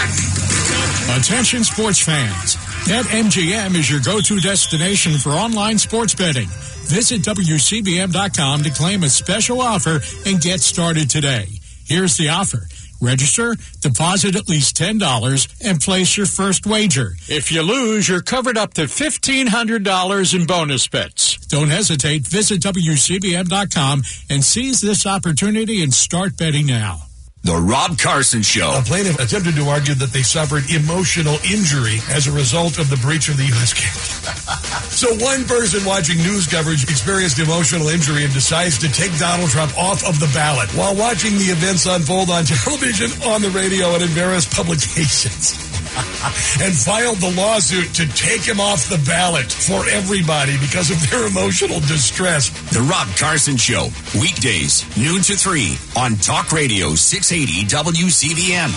Attention 1.17 1.63
sports 1.63 1.99
fans. 1.99 2.57
BetMGM 2.89 3.75
is 3.75 3.87
your 3.87 3.99
go-to 3.99 4.39
destination 4.39 5.19
for 5.19 5.29
online 5.29 5.77
sports 5.77 6.15
betting. 6.15 6.47
Visit 6.87 7.21
WCBM.com 7.21 8.63
to 8.63 8.69
claim 8.71 9.03
a 9.03 9.09
special 9.09 9.61
offer 9.61 9.99
and 10.25 10.41
get 10.41 10.59
started 10.59 11.07
today. 11.07 11.45
Here's 11.85 12.17
the 12.17 12.29
offer. 12.29 12.63
Register, 12.99 13.55
deposit 13.81 14.35
at 14.35 14.49
least 14.49 14.75
$10, 14.75 15.63
and 15.63 15.79
place 15.79 16.17
your 16.17 16.25
first 16.25 16.65
wager. 16.65 17.11
If 17.27 17.51
you 17.51 17.61
lose, 17.61 18.09
you're 18.09 18.23
covered 18.23 18.57
up 18.57 18.73
to 18.73 18.85
$1,500 18.85 20.33
in 20.33 20.47
bonus 20.47 20.87
bets. 20.87 21.37
Don't 21.45 21.69
hesitate. 21.69 22.27
Visit 22.27 22.59
WCBM.com 22.61 24.01
and 24.31 24.43
seize 24.43 24.81
this 24.81 25.05
opportunity 25.05 25.83
and 25.83 25.93
start 25.93 26.35
betting 26.37 26.65
now. 26.65 27.03
The 27.41 27.55
Rob 27.55 27.97
Carson 27.97 28.41
Show. 28.41 28.75
A 28.75 28.83
plaintiff 28.83 29.17
attempted 29.17 29.55
to 29.55 29.63
argue 29.69 29.95
that 29.95 30.11
they 30.11 30.23
suffered 30.23 30.69
emotional 30.69 31.39
injury 31.47 32.03
as 32.11 32.27
a 32.27 32.33
result 32.33 32.77
of 32.77 32.89
the 32.89 32.97
breach 32.97 33.29
of 33.29 33.37
the 33.37 33.45
U.S. 33.47 33.71
so 34.91 35.07
one 35.23 35.45
person 35.45 35.85
watching 35.85 36.17
news 36.17 36.47
coverage 36.47 36.83
experienced 36.83 37.39
emotional 37.39 37.87
injury 37.87 38.25
and 38.25 38.33
decides 38.33 38.77
to 38.79 38.91
take 38.91 39.17
Donald 39.17 39.49
Trump 39.49 39.71
off 39.79 40.03
of 40.03 40.19
the 40.19 40.29
ballot 40.35 40.67
while 40.75 40.93
watching 40.95 41.31
the 41.39 41.47
events 41.47 41.85
unfold 41.85 42.29
on 42.29 42.43
television, 42.59 43.07
on 43.23 43.41
the 43.41 43.49
radio, 43.51 43.95
and 43.95 44.03
in 44.03 44.09
various 44.09 44.43
publications. 44.43 45.69
and 46.61 46.73
filed 46.75 47.17
the 47.17 47.31
lawsuit 47.35 47.93
to 47.95 48.05
take 48.13 48.41
him 48.41 48.59
off 48.59 48.89
the 48.89 49.01
ballot 49.07 49.51
for 49.51 49.87
everybody 49.89 50.57
because 50.59 50.91
of 50.91 50.99
their 51.09 51.25
emotional 51.27 51.79
distress. 51.81 52.49
The 52.71 52.81
Rob 52.81 53.07
Carson 53.17 53.57
Show. 53.57 53.89
Weekdays, 54.19 54.85
noon 54.97 55.21
to 55.23 55.35
3 55.35 55.77
on 55.97 56.15
Talk 56.17 56.51
Radio 56.51 56.95
680 57.29 57.93
WCBM. 57.93 58.71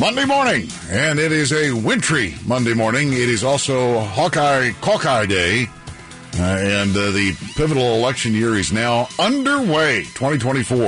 Monday 0.00 0.24
morning, 0.24 0.66
and 0.88 1.18
it 1.18 1.30
is 1.30 1.52
a 1.52 1.72
wintry 1.72 2.34
Monday 2.46 2.72
morning. 2.72 3.12
It 3.12 3.28
is 3.28 3.44
also 3.44 4.00
Hawkeye 4.00 4.70
Hawkeye 4.80 5.26
Day, 5.26 5.66
uh, 6.38 6.42
and 6.42 6.96
uh, 6.96 7.10
the 7.10 7.36
pivotal 7.54 7.96
election 7.96 8.32
year 8.32 8.54
is 8.54 8.72
now 8.72 9.08
underway. 9.18 10.04
2024. 10.14 10.78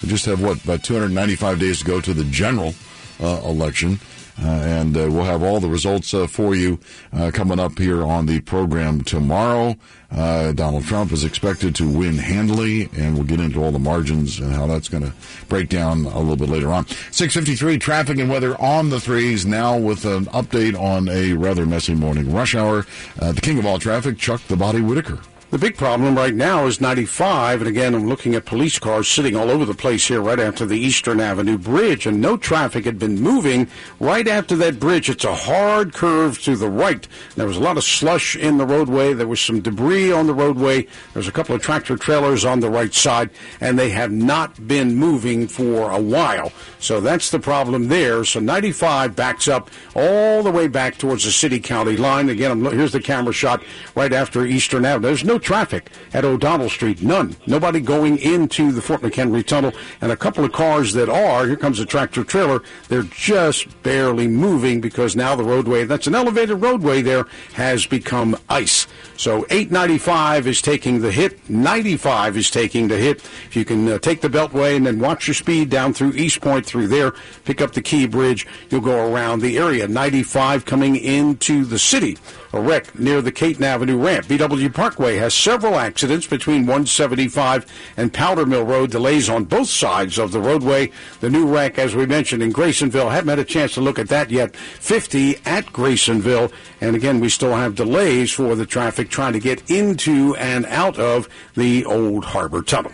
We 0.00 0.08
just 0.08 0.24
have 0.24 0.40
what 0.42 0.64
about 0.64 0.82
295 0.82 1.60
days 1.60 1.80
to 1.80 1.84
go 1.84 2.00
to 2.00 2.14
the 2.14 2.24
general 2.24 2.72
uh, 3.20 3.42
election. 3.44 4.00
Uh, 4.40 4.46
and 4.46 4.96
uh, 4.96 5.08
we'll 5.10 5.24
have 5.24 5.42
all 5.42 5.60
the 5.60 5.68
results 5.68 6.14
uh, 6.14 6.26
for 6.26 6.54
you 6.54 6.78
uh, 7.12 7.30
coming 7.32 7.60
up 7.60 7.78
here 7.78 8.02
on 8.02 8.26
the 8.26 8.40
program 8.40 9.02
tomorrow. 9.02 9.76
Uh, 10.10 10.52
Donald 10.52 10.84
Trump 10.84 11.12
is 11.12 11.24
expected 11.24 11.74
to 11.74 11.88
win 11.88 12.18
handily, 12.18 12.88
and 12.96 13.14
we'll 13.14 13.24
get 13.24 13.40
into 13.40 13.62
all 13.62 13.72
the 13.72 13.78
margins 13.78 14.38
and 14.38 14.52
how 14.52 14.66
that's 14.66 14.88
going 14.88 15.02
to 15.02 15.12
break 15.48 15.68
down 15.68 16.04
a 16.04 16.18
little 16.18 16.36
bit 16.36 16.48
later 16.48 16.70
on. 16.70 16.86
653 16.86 17.78
traffic 17.78 18.18
and 18.18 18.30
weather 18.30 18.60
on 18.60 18.90
the 18.90 19.00
threes 19.00 19.46
now 19.46 19.78
with 19.78 20.04
an 20.04 20.26
update 20.26 20.78
on 20.78 21.08
a 21.08 21.32
rather 21.32 21.64
messy 21.64 21.94
morning 21.94 22.32
rush 22.32 22.54
hour. 22.54 22.86
Uh, 23.20 23.32
the 23.32 23.40
king 23.40 23.58
of 23.58 23.66
all 23.66 23.78
traffic, 23.78 24.18
Chuck 24.18 24.42
the 24.48 24.56
Body 24.56 24.80
Whitaker. 24.80 25.18
The 25.52 25.58
big 25.58 25.76
problem 25.76 26.16
right 26.16 26.34
now 26.34 26.64
is 26.64 26.80
95, 26.80 27.60
and 27.60 27.68
again, 27.68 27.94
I'm 27.94 28.08
looking 28.08 28.34
at 28.34 28.46
police 28.46 28.78
cars 28.78 29.06
sitting 29.06 29.36
all 29.36 29.50
over 29.50 29.66
the 29.66 29.74
place 29.74 30.08
here 30.08 30.22
right 30.22 30.40
after 30.40 30.64
the 30.64 30.78
Eastern 30.78 31.20
Avenue 31.20 31.58
Bridge, 31.58 32.06
and 32.06 32.22
no 32.22 32.38
traffic 32.38 32.86
had 32.86 32.98
been 32.98 33.20
moving 33.20 33.68
right 34.00 34.26
after 34.26 34.56
that 34.56 34.80
bridge. 34.80 35.10
It's 35.10 35.26
a 35.26 35.34
hard 35.34 35.92
curve 35.92 36.40
to 36.44 36.56
the 36.56 36.70
right. 36.70 37.06
There 37.36 37.46
was 37.46 37.58
a 37.58 37.60
lot 37.60 37.76
of 37.76 37.84
slush 37.84 38.34
in 38.34 38.56
the 38.56 38.64
roadway. 38.64 39.12
There 39.12 39.26
was 39.26 39.42
some 39.42 39.60
debris 39.60 40.10
on 40.10 40.26
the 40.26 40.32
roadway. 40.32 40.86
There's 41.12 41.28
a 41.28 41.32
couple 41.32 41.54
of 41.54 41.60
tractor 41.60 41.98
trailers 41.98 42.46
on 42.46 42.60
the 42.60 42.70
right 42.70 42.94
side, 42.94 43.28
and 43.60 43.78
they 43.78 43.90
have 43.90 44.10
not 44.10 44.66
been 44.66 44.96
moving 44.96 45.48
for 45.48 45.90
a 45.90 46.00
while. 46.00 46.50
So 46.78 46.98
that's 47.02 47.30
the 47.30 47.38
problem 47.38 47.88
there. 47.88 48.24
So 48.24 48.40
95 48.40 49.14
backs 49.14 49.48
up 49.48 49.70
all 49.94 50.42
the 50.42 50.50
way 50.50 50.66
back 50.66 50.96
towards 50.96 51.24
the 51.24 51.30
city-county 51.30 51.98
line. 51.98 52.30
Again, 52.30 52.52
I'm, 52.52 52.64
here's 52.64 52.92
the 52.92 53.00
camera 53.00 53.34
shot 53.34 53.62
right 53.94 54.14
after 54.14 54.46
Eastern 54.46 54.86
Avenue. 54.86 55.08
There's 55.08 55.24
no 55.24 55.41
traffic 55.42 55.90
at 56.12 56.24
O'Donnell 56.24 56.68
Street. 56.68 57.02
None. 57.02 57.36
Nobody 57.46 57.80
going 57.80 58.18
into 58.18 58.72
the 58.72 58.82
Fort 58.82 59.02
McHenry 59.02 59.46
Tunnel. 59.46 59.72
And 60.00 60.12
a 60.12 60.16
couple 60.16 60.44
of 60.44 60.52
cars 60.52 60.92
that 60.94 61.08
are, 61.08 61.46
here 61.46 61.56
comes 61.56 61.80
a 61.80 61.86
tractor 61.86 62.24
trailer, 62.24 62.62
they're 62.88 63.02
just 63.02 63.82
barely 63.82 64.28
moving 64.28 64.80
because 64.80 65.16
now 65.16 65.34
the 65.36 65.44
roadway, 65.44 65.84
that's 65.84 66.06
an 66.06 66.14
elevated 66.14 66.62
roadway 66.62 67.02
there, 67.02 67.26
has 67.54 67.86
become 67.86 68.36
ice. 68.48 68.86
So 69.16 69.46
895 69.50 70.46
is 70.46 70.62
taking 70.62 71.00
the 71.00 71.12
hit, 71.12 71.48
95 71.48 72.36
is 72.36 72.50
taking 72.50 72.88
the 72.88 72.96
hit. 72.96 73.18
If 73.18 73.56
you 73.56 73.64
can 73.64 73.88
uh, 73.88 73.98
take 73.98 74.20
the 74.20 74.28
Beltway 74.28 74.76
and 74.76 74.86
then 74.86 74.98
watch 74.98 75.28
your 75.28 75.34
speed 75.34 75.70
down 75.70 75.92
through 75.92 76.12
East 76.12 76.40
Point 76.40 76.66
through 76.66 76.88
there, 76.88 77.12
pick 77.44 77.60
up 77.60 77.72
the 77.72 77.82
Key 77.82 78.06
Bridge, 78.06 78.46
you'll 78.70 78.80
go 78.80 79.12
around 79.12 79.40
the 79.40 79.58
area. 79.58 79.86
95 79.86 80.64
coming 80.64 80.96
into 80.96 81.64
the 81.64 81.78
city. 81.78 82.16
A 82.54 82.60
wreck 82.60 82.98
near 82.98 83.22
the 83.22 83.32
Caton 83.32 83.64
Avenue 83.64 83.96
ramp. 83.96 84.26
BW 84.26 84.74
Parkway 84.74 85.16
has 85.16 85.32
several 85.32 85.76
accidents 85.76 86.26
between 86.26 86.66
175 86.66 87.64
and 87.96 88.12
Powder 88.12 88.44
Mill 88.44 88.64
Road. 88.64 88.90
Delays 88.90 89.30
on 89.30 89.44
both 89.44 89.68
sides 89.68 90.18
of 90.18 90.32
the 90.32 90.40
roadway. 90.40 90.92
The 91.20 91.30
new 91.30 91.46
wreck, 91.46 91.78
as 91.78 91.94
we 91.94 92.04
mentioned, 92.04 92.42
in 92.42 92.52
Graysonville. 92.52 93.08
Haven't 93.08 93.30
had 93.30 93.38
a 93.38 93.44
chance 93.44 93.72
to 93.74 93.80
look 93.80 93.98
at 93.98 94.08
that 94.08 94.30
yet. 94.30 94.54
50 94.54 95.38
at 95.46 95.72
Graysonville. 95.72 96.52
And 96.82 96.94
again, 96.94 97.20
we 97.20 97.30
still 97.30 97.54
have 97.54 97.74
delays 97.74 98.32
for 98.32 98.54
the 98.54 98.66
traffic 98.66 99.08
trying 99.08 99.32
to 99.32 99.40
get 99.40 99.70
into 99.70 100.36
and 100.36 100.66
out 100.66 100.98
of 100.98 101.30
the 101.54 101.86
Old 101.86 102.26
Harbor 102.26 102.60
Tunnel. 102.60 102.92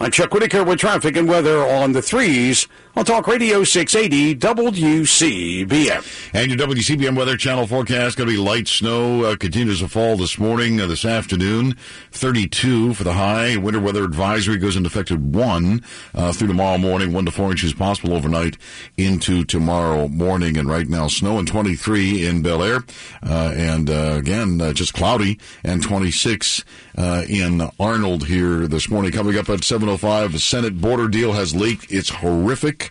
I'm 0.00 0.12
Chuck 0.12 0.32
Whitaker 0.32 0.64
with 0.64 0.80
traffic 0.80 1.14
and 1.16 1.28
weather 1.28 1.58
on 1.58 1.92
the 1.92 2.02
threes 2.02 2.68
on 2.96 3.04
Talk 3.04 3.26
Radio 3.26 3.64
680 3.64 4.36
WCBM. 4.36 6.30
And 6.32 6.48
your 6.48 6.68
WCBM 6.68 7.16
Weather 7.16 7.36
Channel 7.36 7.66
forecast 7.66 8.16
going 8.16 8.28
to 8.28 8.34
be 8.36 8.40
light 8.40 8.68
snow 8.68 9.24
uh, 9.24 9.36
continues 9.36 9.80
to 9.80 9.88
fall 9.88 10.16
this 10.16 10.38
morning, 10.38 10.80
uh, 10.80 10.86
this 10.86 11.04
afternoon. 11.04 11.76
32 12.12 12.94
for 12.94 13.02
the 13.02 13.14
high. 13.14 13.56
Winter 13.56 13.80
weather 13.80 14.04
advisory 14.04 14.58
goes 14.58 14.76
into 14.76 14.86
effect 14.86 15.10
at 15.10 15.18
1 15.18 15.82
uh, 16.14 16.32
through 16.32 16.46
tomorrow 16.46 16.78
morning. 16.78 17.12
1 17.12 17.24
to 17.24 17.32
4 17.32 17.50
inches 17.50 17.72
possible 17.72 18.14
overnight 18.14 18.56
into 18.96 19.44
tomorrow 19.44 20.06
morning. 20.06 20.56
And 20.56 20.68
right 20.68 20.86
now, 20.86 21.08
snow 21.08 21.38
and 21.38 21.48
23 21.48 22.24
in 22.24 22.42
Bel 22.42 22.62
Air. 22.62 22.84
Uh, 23.24 23.52
and 23.56 23.90
uh, 23.90 24.14
again, 24.16 24.60
uh, 24.60 24.72
just 24.72 24.94
cloudy 24.94 25.40
and 25.64 25.82
26 25.82 26.64
in 26.96 27.68
Arnold 27.80 28.26
here 28.26 28.68
this 28.68 28.88
morning. 28.88 29.10
Coming 29.10 29.36
up 29.36 29.48
at 29.48 29.60
7.05, 29.60 30.30
the 30.30 30.38
Senate 30.38 30.80
border 30.80 31.08
deal 31.08 31.32
has 31.32 31.56
leaked. 31.56 31.90
It's 31.90 32.10
horrific. 32.10 32.83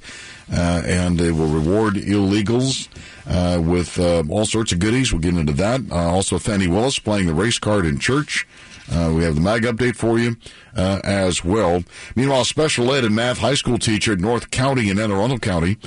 Uh, 0.51 0.81
and 0.85 1.17
they 1.17 1.31
will 1.31 1.47
reward 1.47 1.95
illegals 1.95 2.89
uh, 3.27 3.61
with 3.61 3.97
uh, 3.97 4.23
all 4.29 4.45
sorts 4.45 4.71
of 4.71 4.79
goodies. 4.79 5.11
We'll 5.11 5.21
get 5.21 5.35
into 5.35 5.53
that. 5.53 5.89
also, 5.91 6.37
Fani 6.37 6.67
Willis 6.67 6.99
playing 6.99 7.27
the 7.27 7.33
race 7.33 7.57
card 7.57 7.85
in 7.85 7.97
church. 7.97 8.45
we 8.89 9.23
have 9.23 9.35
the 9.35 9.41
MAG 9.41 9.63
update 9.63 9.95
for 9.95 10.19
you 10.19 10.35
as 10.75 11.43
well. 11.43 11.83
Meanwhile, 12.15 12.43
special 12.45 12.93
ed 12.93 13.05
and 13.05 13.15
math 13.15 13.39
high 13.39 13.53
school 13.55 13.79
teacher 13.79 14.13
at 14.13 14.19
North 14.19 14.51
County 14.51 14.89
in 14.89 14.99
Anne 14.99 15.11
Arundel 15.11 15.39
County 15.39 15.77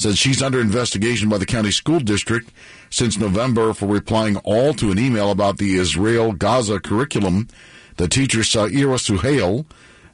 says 0.00 0.18
she's 0.18 0.42
under 0.42 0.60
investigation 0.60 1.28
by 1.28 1.36
the 1.36 1.44
county 1.44 1.70
school 1.70 2.00
district 2.00 2.50
since 2.88 3.18
November 3.18 3.74
for 3.74 3.86
replying 3.86 4.36
all 4.38 4.72
to 4.72 4.90
an 4.90 4.98
email 4.98 5.30
about 5.30 5.58
the 5.58 5.74
Israel 5.74 6.32
Gaza 6.32 6.80
curriculum. 6.80 7.48
The 7.96 8.08
teacher, 8.08 8.40
Saira 8.40 8.98
Suhail, 8.98 9.66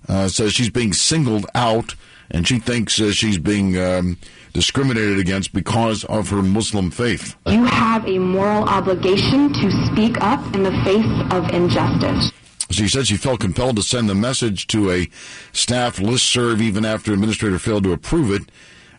uh, 0.09 0.27
says 0.27 0.53
she's 0.53 0.71
being 0.71 0.93
singled 0.93 1.47
out 1.55 1.95
and 2.31 2.47
she 2.47 2.59
thinks 2.59 3.01
uh, 3.01 3.13
she's 3.13 3.39
being 3.39 3.79
um, 3.79 4.19
discriminated 4.53 5.19
against 5.19 5.53
because 5.53 6.05
of 6.05 6.31
her 6.31 6.43
Muslim 6.43 6.91
faith. 6.91 7.37
You 7.47 7.65
have 7.65 8.07
a 8.07 8.19
moral 8.19 8.65
obligation 8.65 9.53
to 9.53 9.71
speak 9.87 10.21
up 10.21 10.55
in 10.55 10.63
the 10.63 10.73
face 10.85 11.33
of 11.33 11.49
injustice. 11.51 12.33
She 12.71 12.89
said 12.89 13.07
she 13.07 13.17
felt 13.17 13.41
compelled 13.41 13.77
to 13.77 13.83
send 13.83 14.09
the 14.09 14.15
message 14.15 14.67
to 14.69 14.91
a 14.91 15.09
staff 15.53 15.99
listserv 15.99 16.61
even 16.61 16.85
after 16.85 17.13
administrator 17.13 17.59
failed 17.59 17.85
to 17.85 17.93
approve 17.93 18.33
it. 18.33 18.51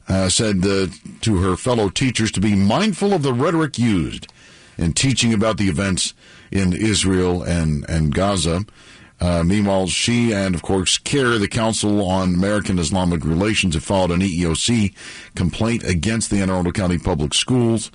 Uh, 0.09 0.29
said 0.29 0.65
uh, 0.65 0.87
to 1.19 1.41
her 1.41 1.57
fellow 1.57 1.89
teachers 1.89 2.31
to 2.31 2.39
be 2.39 2.55
mindful 2.55 3.13
of 3.13 3.23
the 3.23 3.33
rhetoric 3.33 3.77
used 3.77 4.31
in 4.77 4.93
teaching 4.93 5.33
about 5.33 5.57
the 5.57 5.67
events 5.67 6.13
in 6.49 6.71
Israel 6.71 7.43
and, 7.43 7.83
and 7.89 8.15
Gaza. 8.15 8.65
Uh, 9.19 9.43
meanwhile, 9.43 9.87
she 9.87 10.31
and, 10.31 10.53
of 10.53 10.61
course, 10.61 10.97
CAIR, 10.99 11.39
the 11.39 11.47
Council 11.47 12.07
on 12.07 12.35
American 12.35 12.77
Islamic 12.77 13.25
Relations, 13.25 13.73
have 13.73 13.83
filed 13.83 14.11
an 14.11 14.21
EEOC 14.21 14.93
complaint 15.35 15.83
against 15.83 16.29
the 16.29 16.39
Anne 16.39 16.49
Arundel 16.49 16.71
County 16.71 16.99
Public 16.99 17.33
Schools 17.33 17.91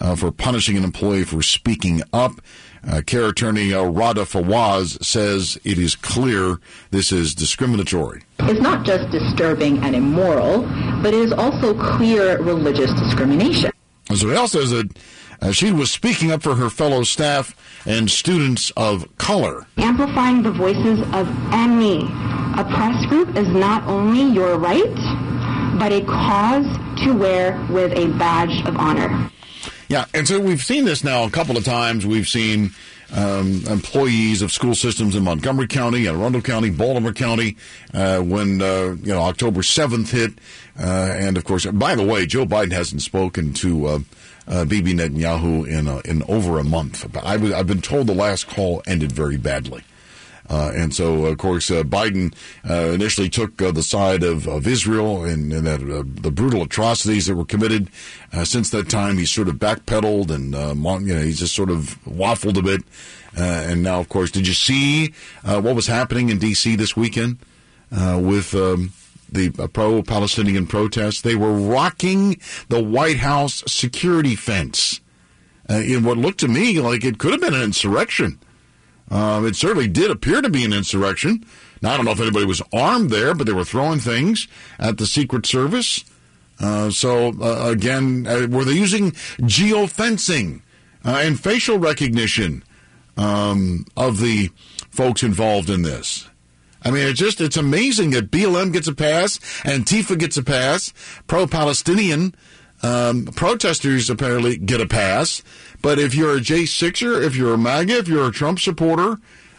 uh, 0.00 0.14
for 0.14 0.30
punishing 0.30 0.76
an 0.76 0.84
employee 0.84 1.24
for 1.24 1.40
speaking 1.42 2.02
up. 2.12 2.40
Uh, 2.86 3.00
CAIR 3.04 3.30
attorney 3.30 3.72
uh, 3.72 3.82
Rawda 3.82 4.26
Fawaz 4.26 5.02
says 5.02 5.58
it 5.64 5.78
is 5.78 5.96
clear 5.96 6.60
this 6.90 7.10
is 7.10 7.34
discriminatory. 7.34 8.22
It's 8.40 8.60
not 8.60 8.84
just 8.84 9.10
disturbing 9.10 9.78
and 9.78 9.96
immoral, 9.96 10.62
but 11.02 11.12
it 11.12 11.20
is 11.20 11.32
also 11.32 11.74
clear 11.96 12.40
religious 12.42 12.92
discrimination. 12.92 13.72
So 14.14 14.28
he 14.28 14.36
also 14.36 14.60
says 14.60 14.70
that 14.70 14.96
uh, 15.40 15.52
she 15.52 15.72
was 15.72 15.90
speaking 15.90 16.30
up 16.30 16.42
for 16.42 16.54
her 16.54 16.70
fellow 16.70 17.02
staff 17.02 17.54
and 17.86 18.10
students 18.10 18.70
of 18.76 19.06
color. 19.18 19.66
Amplifying 19.76 20.42
the 20.42 20.52
voices 20.52 21.00
of 21.12 21.28
any 21.52 22.02
oppressed 22.58 23.08
group 23.08 23.36
is 23.36 23.48
not 23.48 23.84
only 23.84 24.22
your 24.22 24.58
right, 24.58 24.94
but 25.78 25.92
a 25.92 26.00
cause 26.02 26.66
to 27.04 27.12
wear 27.12 27.60
with 27.70 27.92
a 27.92 28.08
badge 28.18 28.66
of 28.66 28.76
honor. 28.76 29.30
Yeah, 29.88 30.06
and 30.14 30.26
so 30.26 30.40
we've 30.40 30.62
seen 30.62 30.84
this 30.84 31.04
now 31.04 31.24
a 31.24 31.30
couple 31.30 31.56
of 31.56 31.64
times. 31.64 32.04
We've 32.04 32.26
seen 32.26 32.72
um, 33.14 33.62
employees 33.68 34.42
of 34.42 34.50
school 34.50 34.74
systems 34.74 35.14
in 35.14 35.22
Montgomery 35.22 35.68
County, 35.68 36.06
and 36.06 36.18
Arundel 36.18 36.42
County, 36.42 36.70
Baltimore 36.70 37.12
County, 37.12 37.56
uh, 37.94 38.18
when 38.20 38.60
uh, 38.60 38.96
you 39.02 39.12
know 39.12 39.20
October 39.20 39.62
seventh 39.62 40.10
hit, 40.10 40.32
uh, 40.78 40.82
and 41.12 41.36
of 41.36 41.44
course, 41.44 41.66
by 41.66 41.94
the 41.94 42.04
way, 42.04 42.26
Joe 42.26 42.46
Biden 42.46 42.72
hasn't 42.72 43.02
spoken 43.02 43.52
to 43.54 44.04
uh, 44.48 44.64
Bibi 44.64 44.94
Netanyahu 44.94 45.66
in 45.66 45.88
a, 45.88 46.00
in 46.00 46.22
over 46.24 46.58
a 46.58 46.64
month. 46.64 47.16
I 47.24 47.36
was, 47.36 47.52
I've 47.52 47.66
been 47.66 47.82
told 47.82 48.06
the 48.06 48.14
last 48.14 48.46
call 48.46 48.82
ended 48.86 49.12
very 49.12 49.36
badly. 49.36 49.82
Uh, 50.48 50.70
and 50.74 50.94
so, 50.94 51.26
of 51.26 51.38
course, 51.38 51.70
uh, 51.70 51.82
Biden 51.82 52.34
uh, 52.68 52.92
initially 52.92 53.28
took 53.28 53.60
uh, 53.60 53.72
the 53.72 53.82
side 53.82 54.22
of, 54.22 54.46
of 54.46 54.66
Israel 54.66 55.24
and, 55.24 55.52
and 55.52 55.66
that, 55.66 55.82
uh, 55.82 56.04
the 56.06 56.30
brutal 56.30 56.62
atrocities 56.62 57.26
that 57.26 57.34
were 57.34 57.44
committed. 57.44 57.90
Uh, 58.32 58.44
since 58.44 58.70
that 58.70 58.88
time, 58.88 59.18
he's 59.18 59.30
sort 59.30 59.48
of 59.48 59.56
backpedaled 59.56 60.30
and 60.30 60.54
you 61.06 61.14
know 61.14 61.22
he's 61.22 61.40
just 61.40 61.54
sort 61.54 61.70
of 61.70 61.98
waffled 62.04 62.56
a 62.56 62.62
bit. 62.62 62.82
and 63.36 63.82
now, 63.82 63.98
of 63.98 64.08
course, 64.08 64.30
did 64.30 64.46
you 64.46 64.54
see 64.54 65.12
what 65.42 65.74
was 65.74 65.86
happening 65.86 66.28
in 66.28 66.38
D.C. 66.38 66.76
this 66.76 66.96
weekend 66.96 67.38
with? 67.90 68.54
Um, 68.54 68.92
the 69.36 69.68
pro-Palestinian 69.68 70.66
protests. 70.66 71.20
They 71.20 71.36
were 71.36 71.52
rocking 71.52 72.40
the 72.68 72.82
White 72.82 73.18
House 73.18 73.62
security 73.66 74.34
fence 74.34 75.00
uh, 75.70 75.74
in 75.74 76.04
what 76.04 76.18
looked 76.18 76.40
to 76.40 76.48
me 76.48 76.80
like 76.80 77.04
it 77.04 77.18
could 77.18 77.32
have 77.32 77.40
been 77.40 77.54
an 77.54 77.62
insurrection. 77.62 78.38
Um, 79.10 79.46
it 79.46 79.54
certainly 79.54 79.88
did 79.88 80.10
appear 80.10 80.42
to 80.42 80.50
be 80.50 80.64
an 80.64 80.72
insurrection. 80.72 81.44
Now, 81.80 81.92
I 81.92 81.96
don't 81.96 82.06
know 82.06 82.12
if 82.12 82.20
anybody 82.20 82.46
was 82.46 82.62
armed 82.72 83.10
there, 83.10 83.34
but 83.34 83.46
they 83.46 83.52
were 83.52 83.64
throwing 83.64 84.00
things 84.00 84.48
at 84.78 84.98
the 84.98 85.06
Secret 85.06 85.46
Service. 85.46 86.04
Uh, 86.58 86.90
so, 86.90 87.34
uh, 87.40 87.70
again, 87.70 88.26
uh, 88.26 88.48
were 88.50 88.64
they 88.64 88.72
using 88.72 89.12
geofencing 89.42 90.62
uh, 91.04 91.20
and 91.22 91.38
facial 91.38 91.78
recognition 91.78 92.64
um, 93.16 93.84
of 93.96 94.20
the 94.20 94.50
folks 94.90 95.22
involved 95.22 95.70
in 95.70 95.82
this? 95.82 96.28
I 96.86 96.90
mean, 96.92 97.08
it's 97.08 97.18
just, 97.18 97.40
it's 97.40 97.56
amazing 97.56 98.10
that 98.10 98.30
BLM 98.30 98.72
gets 98.72 98.86
a 98.86 98.94
pass, 98.94 99.38
Antifa 99.64 100.16
gets 100.18 100.36
a 100.36 100.42
pass, 100.42 100.92
pro-Palestinian 101.26 102.34
um, 102.82 103.24
protesters 103.26 104.10
apparently 104.10 104.56
get 104.56 104.80
a 104.80 104.86
pass. 104.86 105.42
But 105.82 105.98
if 105.98 106.14
you're 106.14 106.36
a 106.36 106.40
J6er, 106.40 107.24
if 107.24 107.36
you're 107.36 107.54
a 107.54 107.58
MAGA, 107.58 107.98
if 107.98 108.08
you're 108.08 108.28
a 108.28 108.32
Trump 108.32 108.60
supporter, 108.60 109.18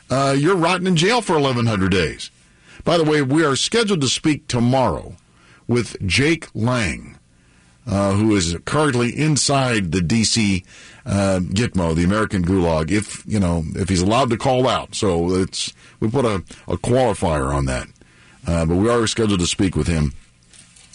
uh, 0.09 0.35
you're 0.37 0.55
rotting 0.55 0.87
in 0.87 0.95
jail 0.95 1.21
for 1.21 1.33
1,100 1.33 1.91
days. 1.91 2.31
By 2.83 2.97
the 2.97 3.03
way, 3.03 3.21
we 3.21 3.43
are 3.43 3.55
scheduled 3.55 4.01
to 4.01 4.07
speak 4.07 4.47
tomorrow 4.47 5.15
with 5.67 5.97
Jake 6.07 6.47
Lang, 6.53 7.17
uh, 7.85 8.13
who 8.13 8.35
is 8.35 8.57
currently 8.65 9.09
inside 9.09 9.91
the 9.91 10.01
D.C. 10.01 10.63
Uh, 11.07 11.39
Gitmo, 11.39 11.95
the 11.95 12.03
American 12.03 12.43
Gulag, 12.43 12.91
if 12.91 13.23
you 13.25 13.39
know 13.39 13.63
if 13.75 13.87
he's 13.87 14.01
allowed 14.01 14.29
to 14.31 14.37
call 14.37 14.67
out. 14.67 14.93
So 14.93 15.35
it's 15.35 15.73
we 16.01 16.09
put 16.09 16.25
a, 16.25 16.43
a 16.67 16.77
qualifier 16.77 17.53
on 17.53 17.65
that. 17.65 17.87
Uh, 18.45 18.65
but 18.65 18.75
we 18.75 18.89
are 18.89 19.07
scheduled 19.07 19.39
to 19.39 19.47
speak 19.47 19.75
with 19.75 19.87
him. 19.87 20.13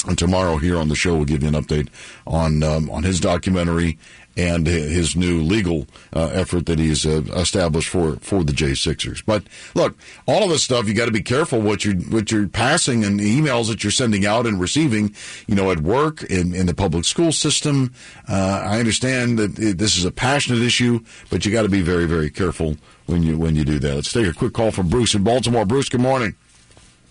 And 0.07 0.19
tomorrow 0.19 0.57
here 0.57 0.79
on 0.79 0.89
the 0.89 0.97
show, 0.97 1.15
we'll 1.15 1.25
give 1.25 1.43
you 1.43 1.49
an 1.49 1.55
update 1.55 1.89
on 2.27 2.63
um, 2.63 2.91
on 2.91 3.05
his 3.05 3.21
documentary 3.21 3.99
and 4.37 4.67
his 4.67 5.15
new 5.15 5.43
legal 5.43 5.87
uh, 6.15 6.31
effort 6.33 6.67
that 6.67 6.79
he's 6.79 7.05
uh, 7.05 7.23
established 7.35 7.89
for 7.89 8.17
for 8.17 8.45
the 8.45 8.53
J6ers. 8.53 9.23
But 9.25 9.45
look, 9.75 9.97
all 10.27 10.43
of 10.45 10.51
this 10.51 10.63
stuff 10.63 10.89
you 10.89 10.95
got 10.95 11.07
to 11.07 11.13
be 11.13 11.23
careful 11.23 11.61
what 11.61 11.85
you 11.85 11.95
what 11.95 12.31
you're 12.31 12.49
passing 12.49 13.05
and 13.05 13.21
the 13.21 13.41
emails 13.41 13.69
that 13.69 13.85
you're 13.85 13.91
sending 13.91 14.27
out 14.27 14.47
and 14.47 14.61
receiving. 14.61 15.15
You 15.47 15.55
know, 15.55 15.71
at 15.71 15.81
work 15.81 16.23
in 16.25 16.55
in 16.55 16.67
the 16.67 16.75
public 16.75 17.05
school 17.05 17.33
system. 17.33 17.93
Uh, 18.29 18.63
I 18.65 18.79
understand 18.79 19.39
that 19.39 19.59
it, 19.59 19.79
this 19.79 19.97
is 19.97 20.05
a 20.05 20.11
passionate 20.13 20.63
issue, 20.63 21.01
but 21.31 21.45
you 21.45 21.53
got 21.53 21.63
to 21.63 21.69
be 21.69 21.83
very 21.83 22.07
very 22.07 22.31
careful 22.31 22.77
when 23.07 23.23
you 23.23 23.39
when 23.39 23.57
you 23.57 23.65
do 23.65 23.79
that. 23.79 23.95
Let's 23.95 24.13
take 24.13 24.27
a 24.27 24.33
quick 24.33 24.53
call 24.53 24.71
from 24.71 24.89
Bruce 24.89 25.15
in 25.15 25.23
Baltimore. 25.23 25.65
Bruce, 25.65 25.89
good 25.89 26.01
morning. 26.01 26.35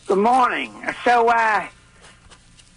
Good 0.08 0.18
morning. 0.18 0.74
So, 1.06 1.30
uh, 1.30 1.68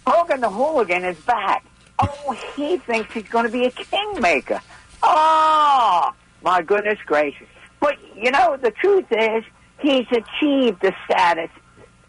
Hogan 0.07 0.41
the 0.41 0.49
Hooligan 0.49 1.03
is 1.03 1.17
back. 1.21 1.65
Oh, 1.99 2.37
he 2.55 2.77
thinks 2.77 3.13
he's 3.13 3.27
going 3.29 3.45
to 3.45 3.51
be 3.51 3.65
a 3.65 3.71
kingmaker. 3.71 4.61
Oh, 5.01 6.13
my 6.43 6.61
goodness 6.61 6.99
gracious. 7.05 7.47
But, 7.79 7.97
you 8.15 8.31
know, 8.31 8.57
the 8.57 8.71
truth 8.71 9.05
is, 9.11 9.43
he's 9.79 10.07
achieved 10.11 10.81
the 10.81 10.93
status 11.05 11.49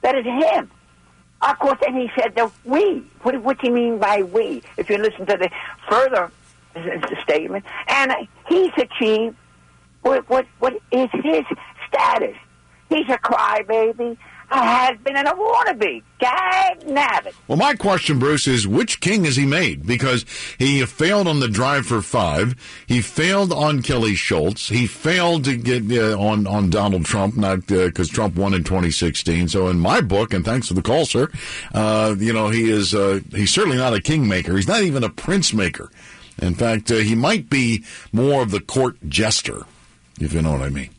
that 0.02 0.14
is 0.16 0.24
him. 0.24 0.70
Of 1.42 1.58
course, 1.58 1.78
and 1.86 1.96
he 1.96 2.10
said 2.18 2.34
the 2.34 2.50
we. 2.64 3.04
What, 3.22 3.40
what 3.42 3.60
do 3.60 3.68
you 3.68 3.74
mean 3.74 3.98
by 3.98 4.22
we? 4.22 4.62
If 4.76 4.88
you 4.88 4.98
listen 4.98 5.26
to 5.26 5.36
the 5.36 5.50
further 5.88 6.30
statement, 7.22 7.64
and 7.88 8.12
he's 8.48 8.72
achieved 8.78 9.36
what, 10.02 10.28
what, 10.28 10.46
what 10.58 10.74
is 10.90 11.08
his 11.12 11.44
status. 11.88 12.36
He's 12.88 13.08
a 13.08 13.18
crybaby 13.18 14.16
a 14.50 14.64
has 14.64 14.98
been 14.98 15.16
and 15.16 15.28
a 15.28 15.32
wannabe. 15.32 16.02
Gag 16.18 16.80
nabbit. 16.80 17.34
Well, 17.46 17.58
my 17.58 17.74
question, 17.74 18.18
Bruce, 18.18 18.46
is 18.46 18.66
which 18.66 19.00
king 19.00 19.24
has 19.24 19.36
he 19.36 19.44
made? 19.44 19.86
Because 19.86 20.24
he 20.58 20.84
failed 20.86 21.28
on 21.28 21.40
the 21.40 21.48
drive 21.48 21.86
for 21.86 22.00
five. 22.00 22.54
He 22.86 23.02
failed 23.02 23.52
on 23.52 23.82
Kelly 23.82 24.14
Schulz. 24.14 24.68
He 24.68 24.86
failed 24.86 25.44
to 25.44 25.56
get 25.56 25.90
uh, 25.90 26.18
on 26.18 26.46
on 26.46 26.70
Donald 26.70 27.04
Trump, 27.04 27.36
not 27.36 27.66
because 27.66 28.10
uh, 28.10 28.14
Trump 28.14 28.36
won 28.36 28.54
in 28.54 28.64
2016. 28.64 29.48
So, 29.48 29.68
in 29.68 29.78
my 29.78 30.00
book, 30.00 30.32
and 30.32 30.44
thanks 30.44 30.68
for 30.68 30.74
the 30.74 30.82
call, 30.82 31.04
sir, 31.04 31.30
uh, 31.74 32.14
you 32.18 32.32
know 32.32 32.48
he 32.48 32.70
is 32.70 32.94
uh, 32.94 33.20
he's 33.32 33.50
certainly 33.50 33.78
not 33.78 33.94
a 33.94 34.00
kingmaker. 34.00 34.56
He's 34.56 34.68
not 34.68 34.82
even 34.82 35.04
a 35.04 35.10
prince 35.10 35.52
maker. 35.52 35.90
In 36.40 36.54
fact, 36.54 36.90
uh, 36.90 36.96
he 36.96 37.14
might 37.14 37.48
be 37.48 37.84
more 38.12 38.42
of 38.42 38.50
the 38.50 38.60
court 38.60 38.96
jester 39.08 39.64
if 40.20 40.32
you 40.32 40.42
know 40.42 40.52
what 40.52 40.62
I 40.62 40.68
mean. 40.70 40.90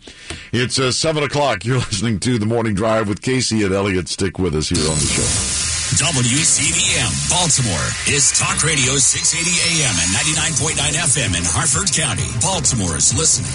It's 0.51 0.79
uh, 0.79 0.91
7 0.91 1.23
o'clock. 1.23 1.65
You're 1.65 1.77
listening 1.91 2.19
to 2.21 2.37
The 2.37 2.45
Morning 2.45 2.73
Drive 2.73 3.07
with 3.07 3.21
Casey 3.21 3.63
and 3.63 3.73
Elliott. 3.73 4.07
Stick 4.07 4.39
with 4.39 4.55
us 4.55 4.69
here 4.69 4.87
on 4.87 4.95
the 4.95 5.05
show. 5.05 5.67
WCBM 6.03 7.29
Baltimore 7.29 7.87
is 8.13 8.37
Talk 8.37 8.61
Radio 8.63 8.97
680 8.97 9.81
AM 9.81 9.95
and 9.95 10.11
99.9 10.13 10.77
FM 10.93 11.37
in 11.37 11.43
Harford 11.45 11.91
County. 11.95 12.27
Baltimore's 12.41 13.15
listening. 13.17 13.47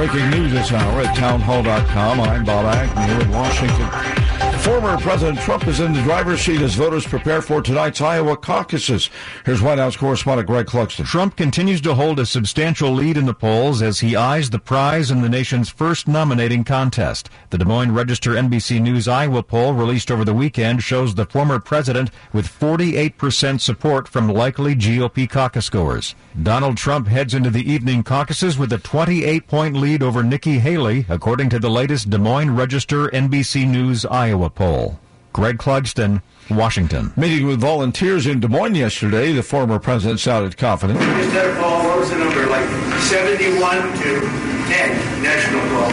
Breaking 0.00 0.30
news 0.30 0.50
this 0.50 0.72
hour 0.72 1.02
at 1.02 1.14
townhall.com. 1.14 2.20
I'm 2.20 2.42
Bob 2.42 2.64
Agnew 2.64 3.20
in 3.22 3.30
Washington. 3.30 4.30
Former 4.60 4.98
President 4.98 5.38
Trump 5.40 5.66
is 5.68 5.80
in 5.80 5.94
the 5.94 6.02
driver's 6.02 6.42
seat 6.42 6.60
as 6.60 6.74
voters 6.74 7.06
prepare 7.06 7.40
for 7.40 7.62
tonight's 7.62 8.02
Iowa 8.02 8.36
caucuses. 8.36 9.08
Here's 9.46 9.62
White 9.62 9.78
House 9.78 9.96
correspondent 9.96 10.46
Greg 10.46 10.66
Clugston. 10.66 11.06
Trump 11.06 11.36
continues 11.36 11.80
to 11.80 11.94
hold 11.94 12.20
a 12.20 12.26
substantial 12.26 12.92
lead 12.92 13.16
in 13.16 13.24
the 13.24 13.34
polls 13.34 13.80
as 13.80 14.00
he 14.00 14.16
eyes 14.16 14.50
the 14.50 14.58
prize 14.58 15.10
in 15.10 15.22
the 15.22 15.30
nation's 15.30 15.70
first 15.70 16.06
nominating 16.06 16.64
contest. 16.64 17.30
The 17.48 17.58
Des 17.58 17.64
Moines 17.64 17.92
Register 17.92 18.32
NBC 18.32 18.82
News 18.82 19.08
Iowa 19.08 19.42
poll 19.42 19.72
released 19.72 20.10
over 20.10 20.26
the 20.26 20.34
weekend 20.34 20.82
shows 20.82 21.14
the 21.14 21.26
former 21.26 21.58
president 21.58 22.10
with 22.34 22.46
48% 22.46 23.60
support 23.60 24.08
from 24.08 24.28
likely 24.28 24.74
GOP 24.74 25.28
caucus 25.28 25.70
goers. 25.70 26.14
Donald 26.42 26.76
Trump 26.76 27.08
heads 27.08 27.32
into 27.32 27.50
the 27.50 27.70
evening 27.70 28.02
caucuses 28.02 28.58
with 28.58 28.72
a 28.74 28.78
28 28.78 29.46
point 29.46 29.74
lead 29.74 29.89
over 29.98 30.22
Nikki 30.22 30.60
Haley, 30.60 31.04
according 31.08 31.50
to 31.50 31.58
the 31.58 31.68
latest 31.68 32.10
Des 32.10 32.18
Moines 32.18 32.50
Register 32.50 33.08
NBC 33.08 33.66
News 33.68 34.06
Iowa 34.06 34.48
poll. 34.48 35.00
Greg 35.32 35.58
Clugston, 35.58 36.22
Washington. 36.48 37.12
Meeting 37.16 37.46
with 37.46 37.60
volunteers 37.60 38.26
in 38.26 38.38
Des 38.38 38.48
Moines 38.48 38.76
yesterday, 38.76 39.32
the 39.32 39.42
former 39.42 39.80
president 39.80 40.20
sounded 40.20 40.56
confident. 40.56 41.00
Instead 41.00 41.50
of 41.50 41.58
Paul, 41.58 41.84
what 41.84 41.98
was 41.98 42.10
the 42.10 42.18
number? 42.18 42.46
Like 42.46 42.68
71 43.00 43.76
to 43.98 44.20
10 44.20 45.22
national 45.22 45.60
calls. 45.70 45.92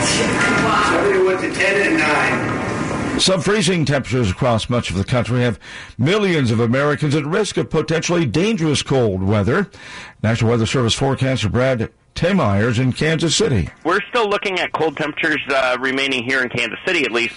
Wow. 0.63 1.01
71 1.03 1.41
to 1.41 1.53
10 1.53 1.87
and 1.87 1.97
9. 1.97 3.19
Sub-freezing 3.19 3.85
temperatures 3.85 4.29
across 4.29 4.69
much 4.69 4.91
of 4.91 4.95
the 4.95 5.03
country 5.03 5.41
have 5.41 5.59
millions 5.97 6.51
of 6.51 6.59
Americans 6.59 7.15
at 7.15 7.25
risk 7.25 7.57
of 7.57 7.67
potentially 7.67 8.27
dangerous 8.27 8.83
cold 8.83 9.23
weather. 9.23 9.71
National 10.21 10.51
Weather 10.51 10.67
Service 10.67 10.93
forecaster 10.93 11.49
Brad 11.49 11.91
Taymyers 12.17 12.79
in 12.79 12.93
Kansas 12.93 13.35
City. 13.35 13.69
We're 13.83 14.01
still 14.09 14.27
looking 14.27 14.59
at 14.59 14.73
cold 14.73 14.97
temperatures 14.97 15.41
uh, 15.49 15.77
remaining 15.79 16.23
here 16.23 16.41
in 16.41 16.49
Kansas 16.49 16.79
City, 16.83 17.05
at 17.05 17.11
least 17.11 17.35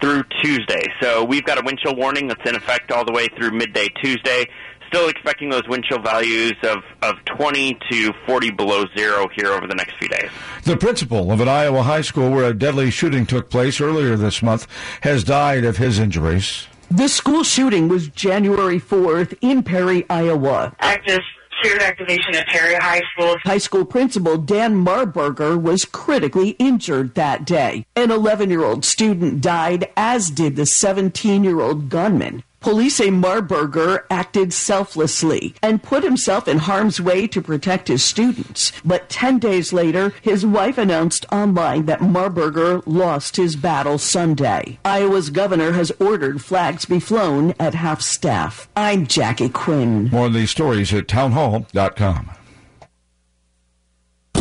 through 0.00 0.22
Tuesday. 0.40 0.84
So 1.02 1.24
we've 1.24 1.44
got 1.44 1.58
a 1.58 1.62
wind 1.64 1.80
chill 1.80 1.96
warning 1.96 2.28
that's 2.28 2.48
in 2.48 2.54
effect 2.54 2.92
all 2.92 3.04
the 3.04 3.12
way 3.12 3.26
through 3.36 3.50
midday 3.50 3.88
Tuesday. 3.88 4.48
Still 4.86 5.08
expecting 5.08 5.50
those 5.50 5.66
wind 5.68 5.84
chill 5.84 6.00
values 6.00 6.54
of, 6.62 6.78
of 7.02 7.16
20 7.36 7.76
to 7.90 8.12
40 8.26 8.50
below 8.52 8.84
zero 8.96 9.28
here 9.36 9.48
over 9.48 9.66
the 9.66 9.74
next 9.74 9.96
few 9.98 10.08
days. 10.08 10.30
The 10.62 10.76
principal 10.76 11.32
of 11.32 11.40
an 11.40 11.48
Iowa 11.48 11.82
high 11.82 12.00
school 12.00 12.30
where 12.30 12.44
a 12.44 12.54
deadly 12.54 12.92
shooting 12.92 13.26
took 13.26 13.50
place 13.50 13.80
earlier 13.80 14.16
this 14.16 14.42
month 14.42 14.68
has 15.00 15.24
died 15.24 15.64
of 15.64 15.78
his 15.78 15.98
injuries. 15.98 16.68
The 16.88 17.08
school 17.08 17.42
shooting 17.42 17.88
was 17.88 18.08
January 18.08 18.80
4th 18.80 19.36
in 19.40 19.64
Perry, 19.64 20.06
Iowa. 20.08 20.74
Active 20.80 21.20
spirit 21.60 21.82
activation 21.82 22.34
at 22.34 22.46
Perry 22.48 22.74
High 22.74 23.02
School. 23.12 23.36
High 23.44 23.58
school 23.58 23.84
principal 23.84 24.36
Dan 24.38 24.84
Marburger 24.84 25.60
was 25.60 25.84
critically 25.84 26.50
injured 26.58 27.14
that 27.14 27.44
day. 27.44 27.86
An 27.94 28.10
11 28.10 28.50
year 28.50 28.64
old 28.64 28.84
student 28.84 29.40
died, 29.40 29.90
as 29.96 30.30
did 30.30 30.56
the 30.56 30.66
17 30.66 31.44
year 31.44 31.60
old 31.60 31.88
gunman. 31.88 32.42
Police 32.60 32.96
say 32.96 33.08
Marburger 33.08 34.04
acted 34.10 34.52
selflessly 34.52 35.54
and 35.62 35.82
put 35.82 36.04
himself 36.04 36.46
in 36.46 36.58
harm's 36.58 37.00
way 37.00 37.26
to 37.26 37.40
protect 37.40 37.88
his 37.88 38.04
students. 38.04 38.70
But 38.84 39.08
10 39.08 39.38
days 39.38 39.72
later, 39.72 40.12
his 40.20 40.44
wife 40.44 40.76
announced 40.76 41.24
online 41.32 41.86
that 41.86 42.00
Marburger 42.00 42.82
lost 42.84 43.36
his 43.36 43.56
battle 43.56 43.96
Sunday. 43.96 44.78
Iowa's 44.84 45.30
governor 45.30 45.72
has 45.72 45.90
ordered 45.98 46.44
flags 46.44 46.84
be 46.84 47.00
flown 47.00 47.54
at 47.58 47.72
half 47.72 48.02
staff. 48.02 48.68
I'm 48.76 49.06
Jackie 49.06 49.48
Quinn. 49.48 50.10
More 50.10 50.26
of 50.26 50.34
these 50.34 50.50
stories 50.50 50.92
at 50.92 51.08
townhall.com. 51.08 52.30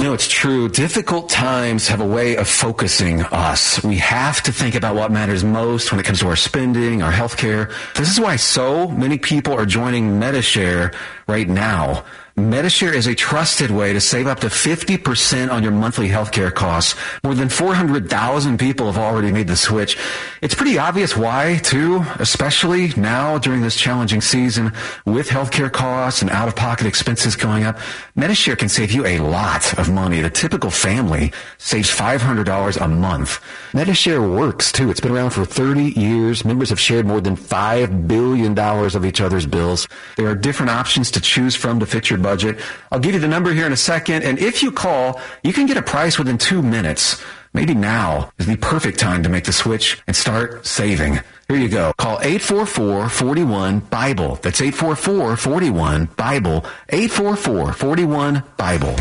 No, 0.09 0.15
it's 0.15 0.27
true. 0.27 0.67
Difficult 0.67 1.29
times 1.29 1.87
have 1.87 2.01
a 2.01 2.07
way 2.07 2.35
of 2.35 2.47
focusing 2.47 3.21
us. 3.21 3.83
We 3.83 3.97
have 3.97 4.41
to 4.41 4.51
think 4.51 4.73
about 4.73 4.95
what 4.95 5.11
matters 5.11 5.43
most 5.43 5.91
when 5.91 5.99
it 5.99 6.03
comes 6.03 6.21
to 6.21 6.27
our 6.29 6.35
spending, 6.35 7.03
our 7.03 7.11
health 7.11 7.37
care. 7.37 7.69
This 7.93 8.09
is 8.09 8.19
why 8.19 8.35
so 8.37 8.87
many 8.87 9.19
people 9.19 9.53
are 9.53 9.67
joining 9.67 10.17
Medi-Share 10.17 10.93
right 11.27 11.47
now. 11.47 12.05
Medi-Share 12.35 12.93
is 12.93 13.07
a 13.07 13.15
trusted 13.15 13.69
way 13.69 13.91
to 13.91 13.99
save 13.99 14.25
up 14.25 14.39
to 14.39 14.47
50% 14.47 15.51
on 15.51 15.61
your 15.61 15.71
monthly 15.71 16.07
healthcare 16.07 16.53
costs. 16.53 16.95
More 17.23 17.35
than 17.35 17.49
400,000 17.49 18.57
people 18.57 18.85
have 18.85 18.97
already 18.97 19.31
made 19.31 19.47
the 19.47 19.57
switch. 19.57 19.97
It's 20.41 20.55
pretty 20.55 20.77
obvious 20.77 21.17
why, 21.17 21.59
too, 21.63 22.05
especially 22.19 22.93
now 22.95 23.37
during 23.37 23.61
this 23.61 23.75
challenging 23.75 24.21
season 24.21 24.71
with 25.05 25.27
healthcare 25.27 25.71
costs 25.71 26.21
and 26.21 26.31
out-of-pocket 26.31 26.87
expenses 26.87 27.35
going 27.35 27.65
up. 27.65 27.77
Medi-Share 28.15 28.55
can 28.55 28.69
save 28.69 28.91
you 28.91 29.05
a 29.05 29.19
lot 29.19 29.77
of 29.77 29.91
money. 29.91 30.21
The 30.21 30.29
typical 30.29 30.71
family 30.71 31.33
saves 31.57 31.89
$500 31.89 32.77
a 32.81 32.87
month. 32.87 33.43
Medi-Share 33.73 34.21
works, 34.21 34.71
too. 34.71 34.89
It's 34.89 35.01
been 35.01 35.11
around 35.11 35.31
for 35.31 35.43
30 35.43 35.99
years. 35.99 36.45
Members 36.45 36.69
have 36.69 36.79
shared 36.79 37.05
more 37.05 37.19
than 37.21 37.35
$5 37.35 38.07
billion 38.07 38.57
of 38.57 39.05
each 39.05 39.19
other's 39.19 39.45
bills. 39.45 39.87
There 40.15 40.27
are 40.27 40.35
different 40.35 40.69
options 40.69 41.11
to 41.11 41.19
choose 41.19 41.55
from 41.55 41.81
to 41.81 41.85
fit 41.85 42.09
your 42.09 42.19
budget 42.19 42.28
budget. 42.29 42.59
I'll 42.91 42.99
give 42.99 43.15
you 43.15 43.19
the 43.19 43.27
number 43.27 43.51
here 43.53 43.65
in 43.65 43.73
a 43.73 43.83
second. 43.93 44.23
And 44.23 44.37
if 44.37 44.61
you 44.61 44.71
call, 44.71 45.19
you 45.43 45.51
can 45.51 45.65
get 45.65 45.77
a 45.77 45.81
price 45.81 46.19
within 46.19 46.37
two 46.37 46.61
minutes. 46.61 47.19
Maybe 47.53 47.73
now 47.73 48.31
is 48.37 48.45
the 48.45 48.57
perfect 48.57 48.99
time 48.99 49.23
to 49.23 49.29
make 49.29 49.45
the 49.45 49.53
switch 49.53 49.99
and 50.05 50.15
start 50.15 50.67
saving. 50.67 51.21
Here 51.47 51.57
you 51.57 51.69
go. 51.69 51.91
Call 51.97 52.19
844-41-BIBLE. 52.19 54.35
That's 54.43 54.61
844-41-BIBLE. 54.61 56.65
844-41-BIBLE. 56.89 58.95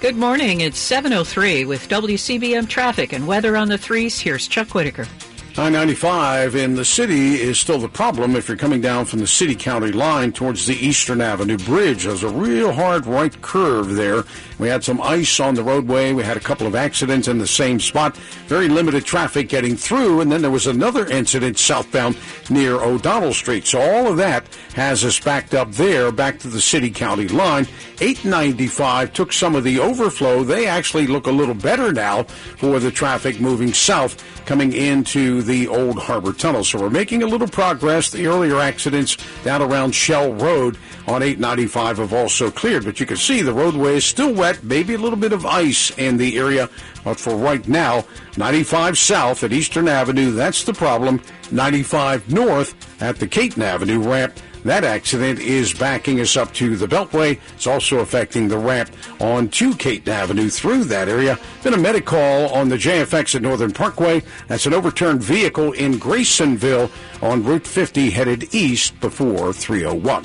Good 0.00 0.16
morning. 0.16 0.60
It's 0.60 0.78
7.03 0.78 1.66
with 1.66 1.88
WCBM 1.88 2.68
traffic 2.68 3.12
and 3.12 3.26
weather 3.26 3.56
on 3.56 3.68
the 3.68 3.78
threes. 3.78 4.20
Here's 4.20 4.46
Chuck 4.46 4.68
Whitaker. 4.68 5.08
I-95 5.56 6.56
in 6.56 6.74
the 6.74 6.84
city 6.84 7.40
is 7.40 7.60
still 7.60 7.78
the 7.78 7.88
problem 7.88 8.34
if 8.34 8.48
you're 8.48 8.56
coming 8.56 8.80
down 8.80 9.04
from 9.04 9.20
the 9.20 9.26
city-county 9.28 9.92
line 9.92 10.32
towards 10.32 10.66
the 10.66 10.74
Eastern 10.74 11.20
Avenue 11.20 11.58
Bridge. 11.58 12.06
There's 12.06 12.24
a 12.24 12.28
real 12.28 12.72
hard 12.72 13.06
right 13.06 13.40
curve 13.40 13.94
there. 13.94 14.24
We 14.58 14.66
had 14.68 14.82
some 14.82 15.00
ice 15.00 15.38
on 15.38 15.54
the 15.54 15.62
roadway. 15.62 16.12
We 16.12 16.24
had 16.24 16.36
a 16.36 16.40
couple 16.40 16.66
of 16.66 16.74
accidents 16.74 17.28
in 17.28 17.38
the 17.38 17.46
same 17.46 17.78
spot. 17.78 18.16
Very 18.48 18.68
limited 18.68 19.04
traffic 19.04 19.48
getting 19.48 19.76
through. 19.76 20.22
And 20.22 20.32
then 20.32 20.42
there 20.42 20.50
was 20.50 20.66
another 20.66 21.06
incident 21.06 21.56
southbound 21.56 22.18
near 22.50 22.74
O'Donnell 22.74 23.32
Street. 23.32 23.64
So 23.64 23.80
all 23.80 24.08
of 24.08 24.16
that 24.16 24.48
has 24.74 25.04
us 25.04 25.20
backed 25.20 25.54
up 25.54 25.70
there, 25.72 26.10
back 26.10 26.40
to 26.40 26.48
the 26.48 26.60
city-county 26.60 27.28
line. 27.28 27.68
895 28.00 29.12
took 29.12 29.32
some 29.32 29.54
of 29.54 29.62
the 29.62 29.78
overflow. 29.78 30.42
They 30.42 30.66
actually 30.66 31.06
look 31.06 31.28
a 31.28 31.32
little 31.32 31.54
better 31.54 31.92
now 31.92 32.24
for 32.24 32.80
the 32.80 32.90
traffic 32.90 33.40
moving 33.40 33.72
south 33.72 34.20
coming 34.46 34.72
into 34.72 35.43
the 35.44 35.68
Old 35.68 35.98
Harbor 35.98 36.32
Tunnel. 36.32 36.64
So 36.64 36.80
we're 36.80 36.90
making 36.90 37.22
a 37.22 37.26
little 37.26 37.48
progress. 37.48 38.10
The 38.10 38.26
earlier 38.26 38.58
accidents 38.58 39.16
down 39.44 39.62
around 39.62 39.92
Shell 39.92 40.34
Road 40.34 40.78
on 41.06 41.22
895 41.22 41.98
have 41.98 42.12
also 42.12 42.50
cleared, 42.50 42.84
but 42.84 42.98
you 43.00 43.06
can 43.06 43.16
see 43.16 43.42
the 43.42 43.52
roadway 43.52 43.96
is 43.96 44.04
still 44.04 44.32
wet, 44.32 44.64
maybe 44.64 44.94
a 44.94 44.98
little 44.98 45.18
bit 45.18 45.32
of 45.32 45.44
ice 45.46 45.90
in 45.98 46.16
the 46.16 46.38
area. 46.38 46.68
But 47.04 47.20
for 47.20 47.36
right 47.36 47.66
now, 47.68 48.04
95 48.36 48.96
south 48.96 49.44
at 49.44 49.52
Eastern 49.52 49.88
Avenue, 49.88 50.32
that's 50.32 50.64
the 50.64 50.72
problem. 50.72 51.20
95 51.50 52.32
north 52.32 52.74
at 53.02 53.16
the 53.16 53.28
Caton 53.28 53.62
Avenue 53.62 54.00
ramp 54.00 54.38
that 54.64 54.84
accident 54.84 55.38
is 55.38 55.72
backing 55.72 56.20
us 56.20 56.36
up 56.36 56.52
to 56.54 56.76
the 56.76 56.86
Beltway. 56.86 57.38
It's 57.54 57.66
also 57.66 57.98
affecting 57.98 58.48
the 58.48 58.58
ramp 58.58 58.90
on 59.20 59.48
2 59.48 59.74
Caton 59.74 60.12
Avenue 60.12 60.48
through 60.48 60.84
that 60.84 61.08
area. 61.08 61.38
Been 61.62 61.74
a 61.74 61.78
medic 61.78 62.06
call 62.06 62.48
on 62.54 62.68
the 62.68 62.76
JFX 62.76 63.34
at 63.34 63.42
Northern 63.42 63.72
Parkway. 63.72 64.22
That's 64.48 64.66
an 64.66 64.74
overturned 64.74 65.22
vehicle 65.22 65.72
in 65.72 65.98
Graysonville 65.98 66.90
on 67.22 67.44
Route 67.44 67.66
50 67.66 68.10
headed 68.10 68.54
east 68.54 68.98
before 69.00 69.52
301. 69.52 70.24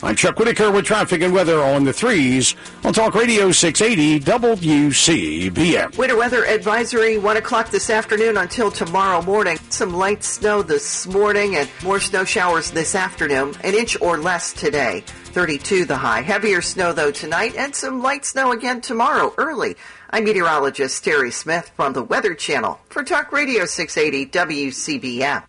I'm 0.00 0.14
Chuck 0.14 0.38
Whitaker 0.38 0.70
with 0.70 0.84
traffic 0.84 1.22
and 1.22 1.34
weather 1.34 1.60
on 1.60 1.82
the 1.82 1.92
threes 1.92 2.54
on 2.84 2.92
Talk 2.92 3.16
Radio 3.16 3.50
680 3.50 4.20
WCBM. 4.20 5.98
Winter 5.98 6.16
weather 6.16 6.44
advisory 6.46 7.18
1 7.18 7.36
o'clock 7.36 7.70
this 7.70 7.90
afternoon 7.90 8.36
until 8.36 8.70
tomorrow 8.70 9.20
morning. 9.22 9.58
Some 9.70 9.92
light 9.94 10.22
snow 10.22 10.62
this 10.62 11.04
morning 11.08 11.56
and 11.56 11.68
more 11.82 11.98
snow 11.98 12.22
showers 12.22 12.70
this 12.70 12.94
afternoon. 12.94 13.56
An 13.64 13.74
inch 13.74 14.00
or 14.00 14.18
less 14.18 14.52
today. 14.52 15.02
32 15.32 15.84
the 15.84 15.96
high. 15.96 16.22
Heavier 16.22 16.62
snow 16.62 16.92
though 16.92 17.10
tonight 17.10 17.56
and 17.56 17.74
some 17.74 18.00
light 18.00 18.24
snow 18.24 18.52
again 18.52 18.80
tomorrow 18.80 19.34
early. 19.36 19.74
I'm 20.10 20.22
meteorologist 20.22 21.02
Terry 21.02 21.32
Smith 21.32 21.72
from 21.74 21.92
the 21.92 22.04
Weather 22.04 22.36
Channel 22.36 22.78
for 22.88 23.02
Talk 23.02 23.32
Radio 23.32 23.64
680 23.64 24.30
WCBM. 24.30 25.42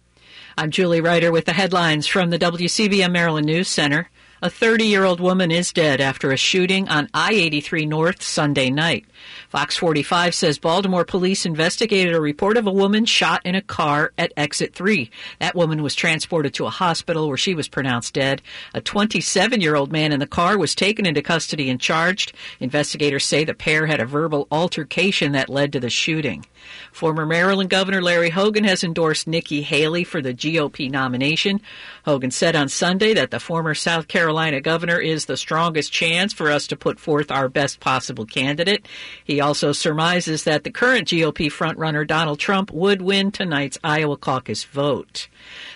I'm 0.57 0.71
Julie 0.71 1.01
Ryder 1.01 1.31
with 1.31 1.45
the 1.45 1.53
headlines 1.53 2.07
from 2.07 2.31
the 2.31 2.39
WCBM 2.39 3.11
Maryland 3.11 3.45
News 3.45 3.67
Center. 3.67 4.09
A 4.41 4.49
30 4.49 4.85
year 4.85 5.03
old 5.03 5.19
woman 5.19 5.51
is 5.51 5.73
dead 5.73 5.99
after 5.99 6.31
a 6.31 6.37
shooting 6.37 6.87
on 6.87 7.09
I 7.13 7.33
83 7.33 7.85
North 7.85 8.23
Sunday 8.23 8.69
night. 8.69 9.05
Fox 9.49 9.75
45 9.77 10.35
says 10.35 10.59
Baltimore 10.59 11.03
police 11.03 11.43
investigated 11.43 12.13
a 12.13 12.21
report 12.21 12.55
of 12.55 12.67
a 12.67 12.71
woman 12.71 13.05
shot 13.05 13.41
in 13.43 13.55
a 13.55 13.63
car 13.63 14.13
at 14.15 14.31
exit 14.37 14.75
3. 14.75 15.09
That 15.39 15.55
woman 15.55 15.81
was 15.81 15.95
transported 15.95 16.53
to 16.53 16.67
a 16.67 16.69
hospital 16.69 17.27
where 17.27 17.35
she 17.35 17.55
was 17.55 17.67
pronounced 17.67 18.13
dead. 18.13 18.43
A 18.75 18.81
27 18.81 19.59
year 19.59 19.75
old 19.75 19.91
man 19.91 20.11
in 20.11 20.19
the 20.19 20.27
car 20.27 20.55
was 20.55 20.75
taken 20.75 21.07
into 21.07 21.23
custody 21.23 21.67
and 21.71 21.81
charged. 21.81 22.31
Investigators 22.59 23.25
say 23.25 23.43
the 23.43 23.55
pair 23.55 23.87
had 23.87 23.99
a 23.99 24.05
verbal 24.05 24.47
altercation 24.51 25.31
that 25.31 25.49
led 25.49 25.73
to 25.73 25.79
the 25.79 25.89
shooting. 25.89 26.45
Former 26.91 27.25
Maryland 27.25 27.71
Governor 27.71 28.03
Larry 28.03 28.29
Hogan 28.29 28.65
has 28.65 28.83
endorsed 28.83 29.27
Nikki 29.27 29.63
Haley 29.63 30.03
for 30.03 30.21
the 30.21 30.33
GOP 30.33 30.91
nomination. 30.91 31.61
Hogan 32.05 32.29
said 32.29 32.55
on 32.55 32.69
Sunday 32.69 33.15
that 33.15 33.31
the 33.31 33.39
former 33.39 33.73
South 33.73 34.07
Carolina 34.07 34.61
governor 34.61 34.99
is 34.99 35.25
the 35.25 35.37
strongest 35.37 35.91
chance 35.91 36.33
for 36.33 36.51
us 36.51 36.67
to 36.67 36.75
put 36.75 36.99
forth 36.99 37.31
our 37.31 37.49
best 37.49 37.79
possible 37.79 38.25
candidate. 38.25 38.85
He 39.23 39.38
also 39.39 39.71
surmises 39.71 40.43
that 40.43 40.63
the 40.63 40.71
current 40.71 41.07
GOP 41.07 41.47
frontrunner 41.47 42.05
Donald 42.05 42.39
Trump 42.39 42.71
would 42.71 43.01
win 43.01 43.31
tonight's 43.31 43.77
Iowa 43.83 44.17
caucus 44.17 44.63
vote. 44.63 45.27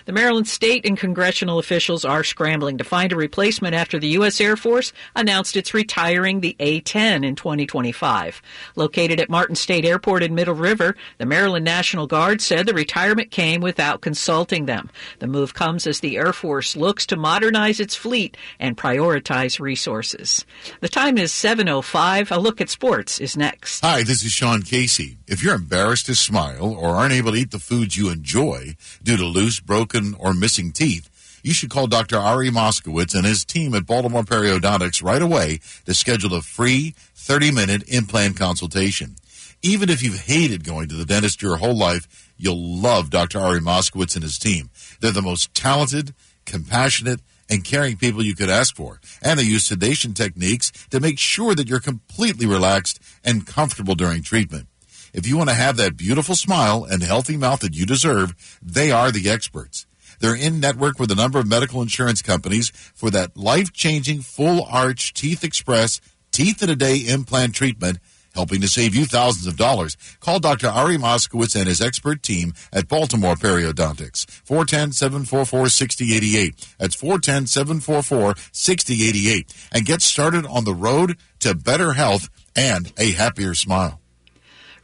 The 0.04 0.12
Maryland 0.12 0.46
state 0.46 0.84
and 0.84 0.98
congressional 0.98 1.58
officials 1.58 2.04
are 2.04 2.22
scrambling 2.22 2.78
to 2.78 2.84
find 2.84 3.12
a 3.12 3.16
replacement 3.16 3.74
after 3.74 3.98
the 3.98 4.08
U.S. 4.08 4.40
Air 4.40 4.56
Force 4.56 4.92
announced 5.16 5.56
it's 5.56 5.72
retiring 5.72 6.40
the 6.40 6.54
A 6.60 6.80
10 6.80 7.24
in 7.24 7.36
2025. 7.36 8.42
Located 8.76 9.20
at 9.20 9.30
Martin 9.30 9.56
State 9.56 9.84
Airport 9.84 10.22
in 10.22 10.34
Middle 10.34 10.54
River, 10.54 10.94
the 11.18 11.26
Maryland 11.26 11.64
National 11.64 12.06
Guard 12.06 12.42
said 12.42 12.66
the 12.66 12.74
retirement 12.74 13.30
came 13.30 13.62
without 13.62 14.02
consulting 14.02 14.66
them. 14.66 14.90
The 15.20 15.26
move 15.26 15.54
comes 15.54 15.86
as 15.86 16.00
the 16.00 16.18
Air 16.18 16.32
Force 16.32 16.76
looks 16.76 17.06
to 17.06 17.16
modernize 17.16 17.80
its 17.80 17.94
fleet 17.94 18.36
and 18.60 18.76
prioritize 18.76 19.58
resources. 19.58 20.44
The 20.80 20.88
time 20.88 21.16
is 21.16 21.32
7.05. 21.32 22.30
A 22.30 22.38
look 22.38 22.60
at 22.60 22.68
sports 22.68 23.20
is 23.20 23.36
next. 23.36 23.53
Hi, 23.62 24.02
this 24.02 24.24
is 24.24 24.32
Sean 24.32 24.62
Casey. 24.62 25.18
If 25.26 25.42
you're 25.42 25.54
embarrassed 25.54 26.06
to 26.06 26.14
smile 26.14 26.74
or 26.74 26.90
aren't 26.96 27.12
able 27.12 27.32
to 27.32 27.38
eat 27.38 27.50
the 27.50 27.58
foods 27.58 27.96
you 27.96 28.10
enjoy 28.10 28.76
due 29.02 29.16
to 29.16 29.24
loose, 29.24 29.60
broken, 29.60 30.14
or 30.18 30.34
missing 30.34 30.72
teeth, 30.72 31.08
you 31.42 31.52
should 31.52 31.70
call 31.70 31.86
Dr. 31.86 32.18
Ari 32.18 32.50
Moskowitz 32.50 33.14
and 33.14 33.24
his 33.24 33.44
team 33.44 33.74
at 33.74 33.86
Baltimore 33.86 34.22
Periodontics 34.24 35.04
right 35.04 35.22
away 35.22 35.60
to 35.84 35.94
schedule 35.94 36.34
a 36.34 36.42
free 36.42 36.94
30 37.14 37.52
minute 37.52 37.88
implant 37.88 38.36
consultation. 38.36 39.16
Even 39.62 39.88
if 39.88 40.02
you've 40.02 40.20
hated 40.20 40.64
going 40.64 40.88
to 40.88 40.94
the 40.94 41.04
dentist 41.04 41.40
your 41.40 41.56
whole 41.56 41.76
life, 41.76 42.32
you'll 42.36 42.80
love 42.80 43.10
Dr. 43.10 43.38
Ari 43.38 43.60
Moskowitz 43.60 44.14
and 44.14 44.24
his 44.24 44.38
team. 44.38 44.70
They're 45.00 45.10
the 45.10 45.22
most 45.22 45.54
talented, 45.54 46.14
compassionate, 46.44 47.20
and 47.48 47.64
caring 47.64 47.96
people 47.96 48.24
you 48.24 48.34
could 48.34 48.50
ask 48.50 48.74
for. 48.76 49.00
And 49.22 49.38
they 49.38 49.44
use 49.44 49.64
sedation 49.64 50.14
techniques 50.14 50.72
to 50.90 51.00
make 51.00 51.18
sure 51.18 51.54
that 51.54 51.68
you're 51.68 51.80
completely 51.80 52.46
relaxed 52.46 53.00
and 53.24 53.46
comfortable 53.46 53.94
during 53.94 54.22
treatment. 54.22 54.68
If 55.12 55.26
you 55.26 55.36
want 55.36 55.50
to 55.50 55.54
have 55.54 55.76
that 55.76 55.96
beautiful 55.96 56.34
smile 56.34 56.84
and 56.84 57.02
healthy 57.02 57.36
mouth 57.36 57.60
that 57.60 57.76
you 57.76 57.86
deserve, 57.86 58.58
they 58.60 58.90
are 58.90 59.12
the 59.12 59.30
experts. 59.30 59.86
They're 60.20 60.34
in 60.34 60.60
network 60.60 60.98
with 60.98 61.10
a 61.10 61.16
number 61.16 61.38
of 61.38 61.46
medical 61.46 61.82
insurance 61.82 62.22
companies 62.22 62.70
for 62.94 63.10
that 63.10 63.36
life 63.36 63.72
changing 63.72 64.22
full 64.22 64.64
arch 64.64 65.12
Teeth 65.12 65.44
Express 65.44 66.00
teeth 66.32 66.62
in 66.62 66.70
a 66.70 66.74
day 66.74 66.96
implant 66.96 67.54
treatment 67.54 67.98
helping 68.34 68.60
to 68.60 68.68
save 68.68 68.94
you 68.94 69.06
thousands 69.06 69.46
of 69.46 69.56
dollars. 69.56 69.96
Call 70.20 70.40
Dr. 70.40 70.68
Ari 70.68 70.98
Moskowitz 70.98 71.56
and 71.56 71.66
his 71.66 71.80
expert 71.80 72.22
team 72.22 72.52
at 72.72 72.88
Baltimore 72.88 73.36
Periodontics. 73.36 74.26
410-744-6088. 74.46 76.76
That's 76.78 76.96
410-744-6088. 76.96 79.68
And 79.72 79.86
get 79.86 80.02
started 80.02 80.44
on 80.46 80.64
the 80.64 80.74
road 80.74 81.16
to 81.40 81.54
better 81.54 81.94
health 81.94 82.28
and 82.56 82.92
a 82.98 83.12
happier 83.12 83.54
smile. 83.54 84.00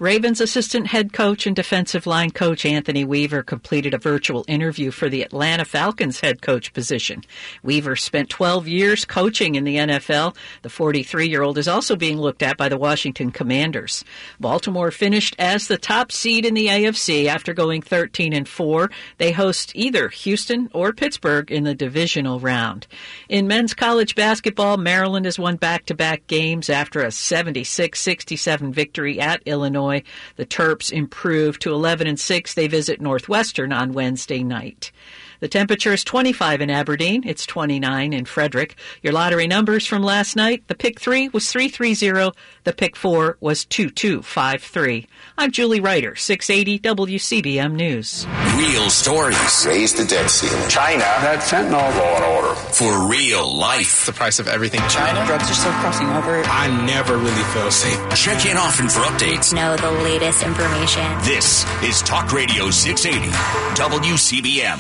Ravens 0.00 0.40
assistant 0.40 0.86
head 0.86 1.12
coach 1.12 1.46
and 1.46 1.54
defensive 1.54 2.06
line 2.06 2.30
coach 2.30 2.64
Anthony 2.64 3.04
Weaver 3.04 3.42
completed 3.42 3.92
a 3.92 3.98
virtual 3.98 4.46
interview 4.48 4.90
for 4.90 5.10
the 5.10 5.20
Atlanta 5.20 5.66
Falcons 5.66 6.20
head 6.20 6.40
coach 6.40 6.72
position. 6.72 7.22
Weaver 7.62 7.96
spent 7.96 8.30
12 8.30 8.66
years 8.66 9.04
coaching 9.04 9.56
in 9.56 9.64
the 9.64 9.76
NFL. 9.76 10.34
The 10.62 10.70
43 10.70 11.28
year 11.28 11.42
old 11.42 11.58
is 11.58 11.68
also 11.68 11.96
being 11.96 12.16
looked 12.16 12.42
at 12.42 12.56
by 12.56 12.70
the 12.70 12.78
Washington 12.78 13.30
Commanders. 13.30 14.02
Baltimore 14.40 14.90
finished 14.90 15.36
as 15.38 15.68
the 15.68 15.76
top 15.76 16.12
seed 16.12 16.46
in 16.46 16.54
the 16.54 16.68
AFC 16.68 17.26
after 17.26 17.52
going 17.52 17.82
13 17.82 18.32
and 18.32 18.48
4. 18.48 18.90
They 19.18 19.32
host 19.32 19.72
either 19.74 20.08
Houston 20.08 20.70
or 20.72 20.94
Pittsburgh 20.94 21.52
in 21.52 21.64
the 21.64 21.74
divisional 21.74 22.40
round. 22.40 22.86
In 23.28 23.46
men's 23.46 23.74
college 23.74 24.14
basketball, 24.14 24.78
Maryland 24.78 25.26
has 25.26 25.38
won 25.38 25.56
back 25.56 25.84
to 25.84 25.94
back 25.94 26.26
games 26.26 26.70
after 26.70 27.02
a 27.02 27.10
76 27.10 28.00
67 28.00 28.72
victory 28.72 29.20
at 29.20 29.42
Illinois. 29.44 29.89
The 30.36 30.46
Terps 30.46 30.92
improve 30.92 31.58
to 31.60 31.72
11 31.72 32.06
and 32.06 32.18
6. 32.18 32.54
They 32.54 32.66
visit 32.66 33.00
Northwestern 33.00 33.72
on 33.72 33.92
Wednesday 33.92 34.42
night. 34.42 34.92
The 35.40 35.48
temperature 35.48 35.92
is 35.94 36.04
25 36.04 36.60
in 36.60 36.68
Aberdeen. 36.68 37.26
It's 37.26 37.46
29 37.46 38.12
in 38.12 38.24
Frederick. 38.26 38.76
Your 39.02 39.14
lottery 39.14 39.46
numbers 39.46 39.86
from 39.86 40.02
last 40.02 40.36
night. 40.36 40.68
The 40.68 40.74
pick 40.74 41.00
three 41.00 41.30
was 41.30 41.50
330. 41.50 42.36
The 42.64 42.72
pick 42.74 42.94
four 42.94 43.38
was 43.40 43.64
2253. 43.64 45.06
I'm 45.38 45.50
Julie 45.50 45.80
Ryder, 45.80 46.14
680 46.14 46.78
WCBM 46.80 47.72
News. 47.72 48.26
Real 48.56 48.90
stories. 48.90 49.64
Raise 49.66 49.94
the 49.94 50.04
debt 50.04 50.28
ceiling. 50.28 50.68
China. 50.68 51.00
That 51.00 51.38
fentanyl 51.40 51.72
law 51.72 52.16
and 52.16 52.24
order. 52.24 52.54
For 52.54 53.08
real 53.08 53.50
life. 53.56 54.04
The 54.04 54.12
price 54.12 54.38
of 54.40 54.46
everything. 54.46 54.80
China. 54.90 55.24
Drugs 55.24 55.50
are 55.50 55.54
still 55.54 55.72
crossing 55.80 56.08
over. 56.08 56.42
I 56.44 56.68
never 56.84 57.16
really 57.16 57.42
feel 57.54 57.70
safe. 57.70 57.98
Check 58.14 58.44
in 58.44 58.58
often 58.58 58.90
for 58.90 59.00
updates. 59.00 59.54
Know 59.54 59.74
the 59.78 59.90
latest 60.04 60.42
information. 60.42 61.06
This 61.22 61.64
is 61.82 62.02
Talk 62.02 62.30
Radio 62.34 62.68
680 62.70 63.32
WCBM. 63.80 64.76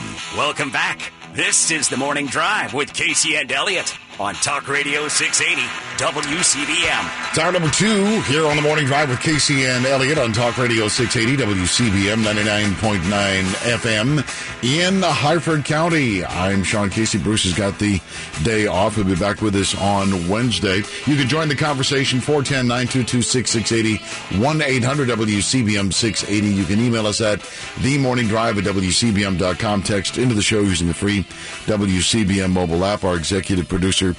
Welcome 0.50 0.72
back. 0.72 1.12
This 1.32 1.70
is 1.70 1.88
the 1.88 1.96
morning 1.96 2.26
drive 2.26 2.74
with 2.74 2.92
Casey 2.92 3.36
and 3.36 3.52
Elliott 3.52 3.96
on 4.20 4.34
Talk 4.34 4.68
Radio 4.68 5.08
680 5.08 5.62
WCBM. 5.96 7.30
It's 7.30 7.38
hour 7.38 7.52
number 7.52 7.70
two 7.70 8.20
here 8.22 8.46
on 8.46 8.56
the 8.56 8.62
morning 8.62 8.84
drive 8.84 9.08
with 9.08 9.20
Casey 9.20 9.64
and 9.64 9.86
Elliott 9.86 10.18
on 10.18 10.34
Talk 10.34 10.58
Radio 10.58 10.88
680 10.88 11.42
WCBM 11.42 12.22
99.9 12.22 13.00
FM 13.78 14.18
in 14.62 15.02
Harford 15.02 15.64
County. 15.64 16.22
I'm 16.22 16.62
Sean 16.64 16.90
Casey. 16.90 17.16
Bruce 17.16 17.44
has 17.44 17.54
got 17.54 17.78
the 17.78 17.98
day 18.42 18.66
off. 18.66 18.96
He'll 18.96 19.04
be 19.04 19.14
back 19.16 19.40
with 19.40 19.56
us 19.56 19.74
on 19.80 20.28
Wednesday. 20.28 20.82
You 21.06 21.16
can 21.16 21.26
join 21.26 21.48
the 21.48 21.56
conversation 21.56 22.20
410 22.20 22.66
922 22.66 23.22
6680 23.22 24.38
1 24.38 24.60
800 24.60 25.08
WCBM 25.08 25.94
680. 25.94 26.46
You 26.46 26.64
can 26.66 26.78
email 26.78 27.06
us 27.06 27.22
at 27.22 27.40
the 27.80 27.96
morning 27.96 28.28
drive 28.28 28.58
at 28.58 28.64
WCBM.com. 28.64 29.82
Text 29.82 30.18
into 30.18 30.34
the 30.34 30.42
show 30.42 30.60
using 30.60 30.88
the 30.88 30.94
free 30.94 31.22
WCBM 31.64 32.50
mobile 32.50 32.84
app. 32.84 33.02
Our 33.04 33.16
executive 33.16 33.66
producer 33.66 34.09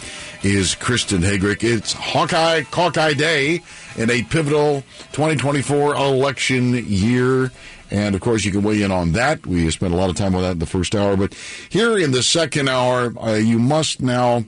is 0.43 0.75
Kristen 0.75 1.21
Hagrick. 1.21 1.63
It's 1.63 1.93
Hawkeye 1.93 2.61
Hawkeye 2.61 3.13
Day 3.13 3.61
in 3.97 4.09
a 4.09 4.23
pivotal 4.23 4.81
2024 5.11 5.95
election 5.95 6.73
year. 6.85 7.51
And 7.89 8.15
of 8.15 8.21
course, 8.21 8.45
you 8.45 8.51
can 8.51 8.63
weigh 8.63 8.81
in 8.81 8.91
on 8.91 9.11
that. 9.13 9.45
We 9.45 9.69
spent 9.69 9.93
a 9.93 9.97
lot 9.97 10.09
of 10.09 10.15
time 10.15 10.35
on 10.35 10.41
that 10.41 10.51
in 10.51 10.59
the 10.59 10.65
first 10.65 10.95
hour. 10.95 11.17
But 11.17 11.33
here 11.69 11.97
in 11.97 12.11
the 12.11 12.23
second 12.23 12.69
hour, 12.69 13.13
uh, 13.19 13.33
you 13.33 13.59
must 13.59 14.01
now, 14.01 14.45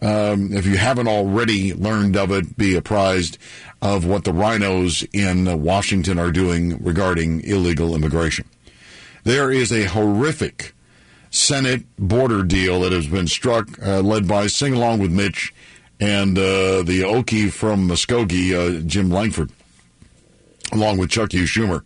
um, 0.00 0.52
if 0.52 0.64
you 0.64 0.76
haven't 0.76 1.08
already 1.08 1.74
learned 1.74 2.16
of 2.16 2.32
it, 2.32 2.56
be 2.56 2.74
apprised 2.74 3.38
of 3.82 4.06
what 4.06 4.24
the 4.24 4.32
rhinos 4.32 5.04
in 5.12 5.62
Washington 5.62 6.18
are 6.18 6.32
doing 6.32 6.82
regarding 6.82 7.42
illegal 7.42 7.94
immigration. 7.94 8.46
There 9.24 9.50
is 9.50 9.72
a 9.72 9.84
horrific 9.84 10.72
Senate 11.36 11.84
border 11.98 12.42
deal 12.42 12.80
that 12.80 12.92
has 12.92 13.06
been 13.06 13.28
struck, 13.28 13.68
uh, 13.82 14.00
led 14.00 14.26
by 14.26 14.46
Sing 14.46 14.72
Along 14.72 14.98
with 14.98 15.12
Mitch 15.12 15.52
and 16.00 16.36
uh, 16.38 16.82
the 16.82 17.02
Okie 17.02 17.52
from 17.52 17.88
Muskogee, 17.88 18.54
uh, 18.54 18.80
Jim 18.86 19.10
Lankford, 19.10 19.50
along 20.72 20.96
with 20.96 21.10
Chuck 21.10 21.32
Hugh 21.32 21.44
Schumer. 21.44 21.82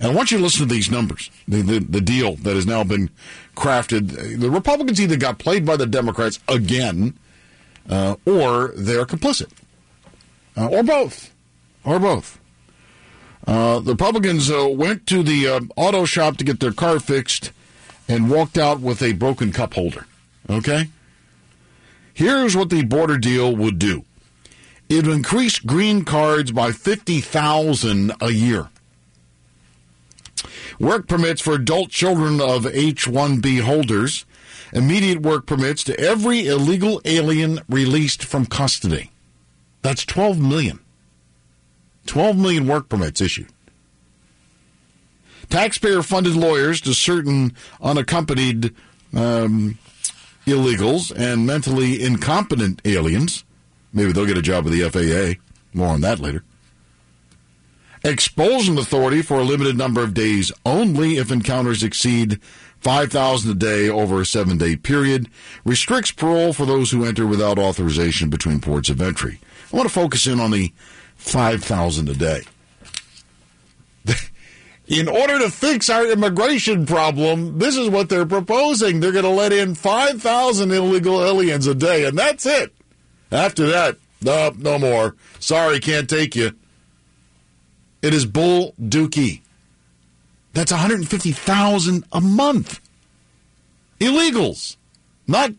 And 0.00 0.12
I 0.12 0.14
want 0.14 0.30
you 0.30 0.38
to 0.38 0.42
listen 0.42 0.66
to 0.66 0.74
these 0.74 0.90
numbers, 0.90 1.30
the, 1.46 1.62
the, 1.62 1.78
the 1.78 2.00
deal 2.00 2.34
that 2.36 2.56
has 2.56 2.66
now 2.66 2.82
been 2.84 3.10
crafted. 3.56 4.40
The 4.40 4.50
Republicans 4.50 5.00
either 5.00 5.16
got 5.16 5.38
played 5.38 5.64
by 5.64 5.76
the 5.76 5.86
Democrats 5.86 6.40
again, 6.48 7.16
uh, 7.88 8.16
or 8.26 8.72
they're 8.76 9.06
complicit, 9.06 9.50
uh, 10.56 10.66
or 10.66 10.82
both, 10.82 11.32
or 11.84 11.98
both. 12.00 12.40
Uh, 13.46 13.78
the 13.80 13.92
Republicans 13.92 14.50
went 14.52 15.06
to 15.06 15.22
the 15.22 15.68
auto 15.76 16.04
shop 16.04 16.36
to 16.36 16.44
get 16.44 16.60
their 16.60 16.72
car 16.72 16.98
fixed 17.00 17.52
and 18.08 18.30
walked 18.30 18.56
out 18.56 18.80
with 18.80 19.02
a 19.02 19.12
broken 19.12 19.52
cup 19.52 19.74
holder. 19.74 20.06
Okay? 20.48 20.88
Here's 22.14 22.56
what 22.56 22.70
the 22.70 22.82
border 22.84 23.18
deal 23.18 23.54
would 23.54 23.78
do 23.78 24.04
it 24.88 25.06
would 25.06 25.14
increase 25.14 25.58
green 25.58 26.04
cards 26.04 26.50
by 26.50 26.72
50,000 26.72 28.12
a 28.20 28.30
year. 28.30 28.70
Work 30.80 31.08
permits 31.08 31.42
for 31.42 31.54
adult 31.54 31.90
children 31.90 32.40
of 32.40 32.66
H 32.66 33.04
1B 33.06 33.60
holders. 33.60 34.24
Immediate 34.72 35.20
work 35.20 35.46
permits 35.46 35.84
to 35.84 35.98
every 36.00 36.46
illegal 36.46 37.00
alien 37.04 37.60
released 37.68 38.24
from 38.24 38.46
custody. 38.46 39.10
That's 39.82 40.04
12 40.04 40.38
million. 40.38 40.80
12 42.06 42.36
million 42.38 42.66
work 42.66 42.88
permits 42.88 43.20
issued. 43.20 43.48
Taxpayer 45.50 46.02
funded 46.02 46.36
lawyers 46.36 46.80
to 46.82 46.92
certain 46.92 47.54
unaccompanied 47.80 48.74
um, 49.14 49.78
illegals 50.46 51.14
and 51.16 51.46
mentally 51.46 52.02
incompetent 52.02 52.82
aliens. 52.84 53.44
Maybe 53.92 54.12
they'll 54.12 54.26
get 54.26 54.38
a 54.38 54.42
job 54.42 54.64
with 54.64 54.74
the 54.74 54.88
FAA. 54.90 55.40
More 55.72 55.88
on 55.88 56.00
that 56.02 56.18
later. 56.18 56.44
Expulsion 58.04 58.78
authority 58.78 59.22
for 59.22 59.40
a 59.40 59.44
limited 59.44 59.76
number 59.76 60.02
of 60.02 60.14
days 60.14 60.52
only 60.64 61.16
if 61.16 61.32
encounters 61.32 61.82
exceed 61.82 62.40
5,000 62.80 63.50
a 63.50 63.54
day 63.54 63.88
over 63.88 64.20
a 64.20 64.26
seven 64.26 64.56
day 64.56 64.76
period. 64.76 65.28
Restricts 65.64 66.12
parole 66.12 66.52
for 66.52 66.64
those 66.64 66.90
who 66.90 67.04
enter 67.04 67.26
without 67.26 67.58
authorization 67.58 68.30
between 68.30 68.60
ports 68.60 68.88
of 68.88 69.00
entry. 69.00 69.40
I 69.72 69.76
want 69.76 69.88
to 69.88 69.94
focus 69.94 70.26
in 70.26 70.38
on 70.38 70.52
the 70.52 70.72
5,000 71.16 72.08
a 72.08 72.14
day. 72.14 72.42
in 74.88 75.06
order 75.06 75.38
to 75.38 75.50
fix 75.50 75.90
our 75.90 76.06
immigration 76.06 76.86
problem, 76.86 77.58
this 77.58 77.76
is 77.76 77.90
what 77.90 78.08
they're 78.08 78.24
proposing. 78.26 79.00
They're 79.00 79.12
going 79.12 79.24
to 79.24 79.30
let 79.30 79.52
in 79.52 79.74
5,000 79.74 80.70
illegal 80.70 81.22
aliens 81.22 81.66
a 81.66 81.74
day, 81.74 82.06
and 82.06 82.18
that's 82.18 82.46
it. 82.46 82.74
After 83.30 83.66
that, 83.66 83.98
no, 84.22 84.50
no 84.56 84.78
more. 84.78 85.14
Sorry, 85.40 85.78
can't 85.78 86.08
take 86.08 86.34
you. 86.34 86.52
It 88.00 88.14
is 88.14 88.24
bull 88.24 88.74
dookie. 88.80 89.42
That's 90.54 90.72
150,000 90.72 92.04
a 92.10 92.20
month. 92.22 92.80
Illegals. 94.00 94.76
Not, 95.26 95.50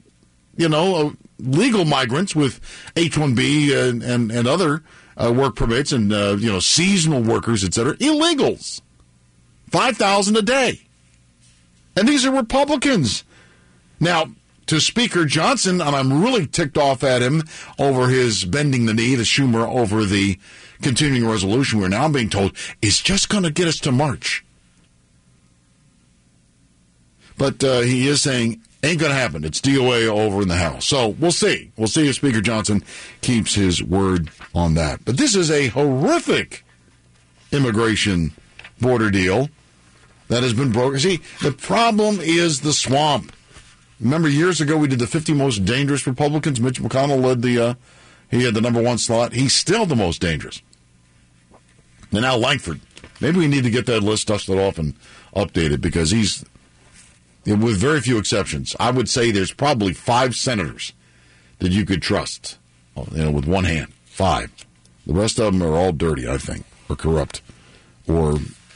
you 0.58 0.68
know, 0.68 0.96
uh, 0.96 1.12
legal 1.38 1.86
migrants 1.86 2.36
with 2.36 2.60
H-1B 2.96 3.90
and, 3.90 4.02
and, 4.02 4.32
and 4.32 4.48
other 4.48 4.82
uh, 5.16 5.32
work 5.32 5.56
permits 5.56 5.92
and, 5.92 6.12
uh, 6.12 6.36
you 6.40 6.52
know, 6.52 6.60
seasonal 6.60 7.22
workers, 7.22 7.64
et 7.64 7.76
cetera. 7.76 7.96
Illegals. 7.98 8.82
5,000 9.72 10.38
a 10.38 10.42
day. 10.42 10.82
And 11.96 12.08
these 12.08 12.26
are 12.26 12.32
Republicans. 12.32 13.24
Now, 14.00 14.28
to 14.68 14.80
Speaker 14.80 15.26
Johnson, 15.26 15.82
and 15.82 15.96
I'm 15.96 16.22
really 16.22 16.46
ticked 16.46 16.78
off 16.78 17.04
at 17.04 17.24
him 17.24 17.44
over 17.80 18.08
his 18.08 18.46
bending 18.46 18.86
the 18.86 18.94
knee 18.94 19.16
to 19.16 19.24
Schumer 19.24 19.68
over 19.68 20.06
the 20.06 20.38
continuing 20.82 21.28
resolution 21.28 21.80
we're 21.80 21.88
now 21.88 22.08
being 22.08 22.30
told 22.30 22.56
is 22.82 23.02
just 23.02 23.30
going 23.30 23.44
to 23.44 23.52
get 23.52 23.68
us 23.68 23.80
to 23.80 23.92
March. 23.92 24.46
But 27.38 27.64
uh, 27.64 27.80
he 27.80 28.08
is 28.08 28.22
saying 28.22 28.62
ain't 28.84 29.00
going 29.00 29.12
to 29.12 29.18
happen. 29.18 29.44
It's 29.44 29.60
DOA 29.60 30.08
over 30.08 30.44
in 30.44 30.48
the 30.48 30.56
House. 30.56 30.86
So 30.86 31.10
we'll 31.10 31.32
see. 31.32 31.72
We'll 31.76 31.88
see 31.88 32.08
if 32.08 32.16
Speaker 32.16 32.42
Johnson 32.42 32.84
keeps 33.22 33.56
his 33.56 33.82
word 33.82 34.30
on 34.54 34.76
that. 34.76 35.04
But 35.04 35.18
this 35.18 35.36
is 35.36 35.50
a 35.50 35.68
horrific 35.70 36.64
immigration 37.52 38.34
border 38.80 39.10
deal 39.10 39.50
that 40.30 40.44
has 40.44 40.54
been 40.54 40.72
broken. 40.72 41.00
See, 41.00 41.22
the 41.42 41.52
problem 41.52 42.20
is 42.22 42.62
the 42.62 42.74
swamp. 42.74 43.34
Remember 44.00 44.30
years 44.30 44.62
ago 44.62 44.78
we 44.78 44.88
did 44.88 45.00
the 45.00 45.08
50 45.08 45.34
most 45.34 45.66
dangerous 45.66 46.08
Republicans. 46.08 46.62
Mitch 46.62 46.82
McConnell 46.82 47.22
led 47.22 47.42
the, 47.42 47.60
uh, 47.60 47.74
he 48.32 48.44
had 48.44 48.54
the 48.54 48.62
number 48.62 48.82
one 48.82 48.98
slot. 48.98 49.34
He's 49.34 49.54
still 49.54 49.86
the 49.86 49.96
most 49.96 50.22
dangerous. 50.22 50.62
And 52.12 52.22
now 52.22 52.38
Lankford. 52.38 52.80
Maybe 53.20 53.40
we 53.40 53.48
need 53.48 53.66
to 53.66 53.70
get 53.70 53.86
that 53.88 54.02
list 54.02 54.28
dusted 54.28 54.58
off 54.58 54.78
and 54.78 54.94
updated 55.36 55.82
because 55.82 56.12
he's, 56.12 56.46
with 57.46 57.78
very 57.78 58.00
few 58.00 58.18
exceptions, 58.18 58.76
I 58.80 58.92
would 58.92 59.10
say 59.10 59.32
there's 59.32 59.52
probably 59.52 59.94
five 59.94 60.36
senators 60.36 60.94
that 61.60 61.72
you 61.72 61.86
could 61.86 62.02
trust, 62.02 62.58
you 63.12 63.24
know, 63.24 63.32
with 63.32 63.46
one 63.46 63.66
hand. 63.66 63.94
Five. 64.06 64.52
The 65.06 65.14
rest 65.14 65.40
of 65.40 65.54
them 65.54 65.64
are 65.64 65.76
all 65.76 65.92
dirty, 65.92 66.30
I 66.30 66.38
think, 66.38 66.66
or 66.88 66.96
corrupt, 66.96 67.42
or 68.08 68.34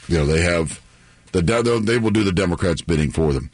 you 0.08 0.18
know 0.18 0.26
they 0.26 0.42
have 0.42 0.80
the 1.34 1.82
they 1.84 1.98
will 1.98 2.10
do 2.10 2.24
the 2.24 2.32
Democrats' 2.32 2.82
bidding 2.82 3.10
for 3.10 3.32
them. 3.32 3.50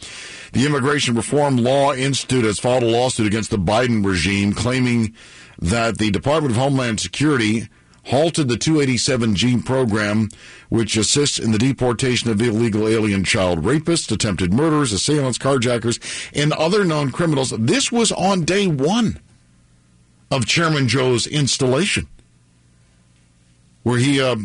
The 0.53 0.67
Immigration 0.67 1.15
Reform 1.15 1.57
Law 1.57 1.93
Institute 1.95 2.45
has 2.45 2.59
filed 2.59 2.83
a 2.83 2.87
lawsuit 2.87 3.27
against 3.27 3.51
the 3.51 3.57
Biden 3.57 4.05
regime, 4.05 4.53
claiming 4.53 5.15
that 5.59 5.99
the 5.99 6.11
Department 6.11 6.53
of 6.53 6.61
Homeland 6.61 7.01
Security 7.01 7.69
halted 8.05 8.49
the 8.49 8.57
287G 8.57 9.65
program, 9.65 10.29
which 10.69 10.97
assists 10.97 11.39
in 11.39 11.53
the 11.53 11.59
deportation 11.59 12.31
of 12.31 12.41
illegal 12.41 12.89
alien 12.89 13.25
child 13.25 13.63
rapists, 13.63 14.11
attempted 14.11 14.53
murderers, 14.53 14.93
assailants, 14.93 15.39
carjackers, 15.39 16.01
and 16.35 16.53
other 16.53 16.85
known 16.85 17.11
criminals. 17.11 17.51
This 17.51 17.93
was 17.93 18.11
on 18.13 18.45
day 18.45 18.67
one 18.67 19.21
of 20.31 20.47
Chairman 20.47 20.89
Joe's 20.89 21.27
installation, 21.27 22.07
where 23.83 23.99
he 23.99 24.21
uh, 24.21 24.37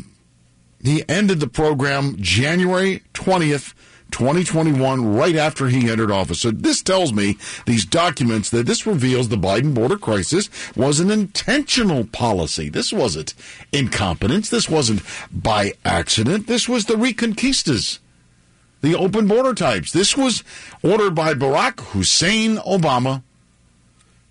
he 0.88 1.04
ended 1.10 1.40
the 1.40 1.48
program 1.48 2.16
January 2.20 3.02
20th, 3.14 3.74
2021, 4.12 5.16
right 5.16 5.36
after 5.36 5.68
he 5.68 5.90
entered 5.90 6.12
office. 6.12 6.42
So 6.42 6.52
this 6.52 6.82
tells 6.82 7.12
me, 7.12 7.38
these 7.66 7.86
documents, 7.86 8.50
that 8.52 8.66
this 8.66 8.86
reveals 8.86 9.30
the 9.30 9.36
Biden 9.36 9.74
border 9.74 9.98
crisis 9.98 10.50
was 10.76 11.00
an 11.00 11.12
intentional 11.12 12.06
policy. 12.06 12.70
This 12.70 12.94
wasn't 12.94 13.34
incompetence. 13.74 14.50
This 14.50 14.70
wasn't 14.70 15.02
by 15.32 15.74
accident. 15.84 16.48
This 16.48 16.70
was 16.70 16.86
the 16.86 16.94
Reconquistas, 16.94 18.00
the 18.82 18.96
open 18.96 19.28
border 19.28 19.54
types. 19.54 19.92
This 19.92 20.16
was 20.16 20.44
ordered 20.84 21.16
by 21.16 21.34
Barack 21.34 21.80
Hussein 21.80 22.58
Obama 22.58 23.24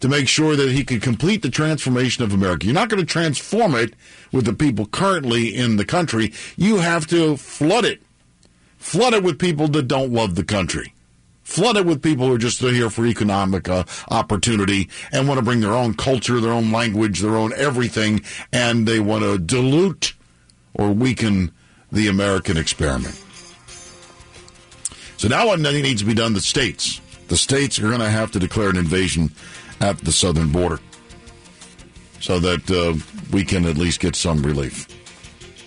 to 0.01 0.09
make 0.09 0.29
sure 0.29 0.57
that 0.57 0.71
he 0.71 0.85
could 0.85 1.03
complete 1.03 1.43
the 1.43 1.51
transformation 1.51 2.25
of 2.25 2.33
America. 2.33 2.67
You're 2.67 2.75
not 2.75 2.89
going 2.89 3.01
to 3.01 3.07
transform 3.07 3.75
it 3.75 3.95
with 4.33 4.45
the 4.45 4.53
people 4.53 4.87
currently 4.87 5.55
in 5.55 5.77
the 5.77 5.85
country. 5.85 6.33
You 6.57 6.79
have 6.79 7.07
to 7.09 7.37
flood 7.37 7.85
it. 7.85 8.03
Flood 8.77 9.15
it 9.15 9.23
with 9.23 9.39
people 9.39 9.69
that 9.69 9.89
don't 9.89 10.13
love 10.13 10.35
the 10.35 10.45
country. 10.45 10.93
Flood 11.43 11.77
it 11.77 11.87
with 11.87 12.03
people 12.03 12.27
who 12.27 12.35
are 12.35 12.39
just 12.39 12.61
here 12.61 12.91
for 12.91 13.07
economic 13.07 13.69
uh, 13.69 13.85
opportunity 14.11 14.89
and 15.13 15.29
want 15.29 15.39
to 15.39 15.45
bring 15.45 15.61
their 15.61 15.75
own 15.75 15.95
culture, 15.95 16.41
their 16.41 16.53
own 16.53 16.73
language, 16.73 17.21
their 17.21 17.37
own 17.37 17.53
everything, 17.55 18.23
and 18.53 18.89
they 18.89 18.99
want 18.99 19.23
to 19.23 19.39
dilute 19.39 20.15
or 20.75 20.91
weaken 20.91 21.53
the 21.93 22.09
American 22.09 22.57
experiment. 22.57 23.21
So 25.17 25.29
now 25.29 25.47
what 25.47 25.61
needs 25.61 26.01
to 26.01 26.07
be 26.07 26.15
done, 26.15 26.33
the 26.33 26.41
states. 26.41 27.01
The 27.29 27.37
states 27.37 27.79
are 27.79 27.89
going 27.89 28.01
to 28.01 28.11
have 28.11 28.33
to 28.33 28.39
declare 28.39 28.69
an 28.69 28.77
invasion 28.77 29.31
at 29.81 29.99
the 29.99 30.13
southern 30.13 30.51
border 30.51 30.81
so 32.21 32.39
that 32.39 32.71
uh, 32.71 32.95
we 33.33 33.45
can 33.45 33.67
at 33.67 33.77
least 33.77 34.01
get 34.01 34.17
some 34.17 34.43
relief. 34.43 34.89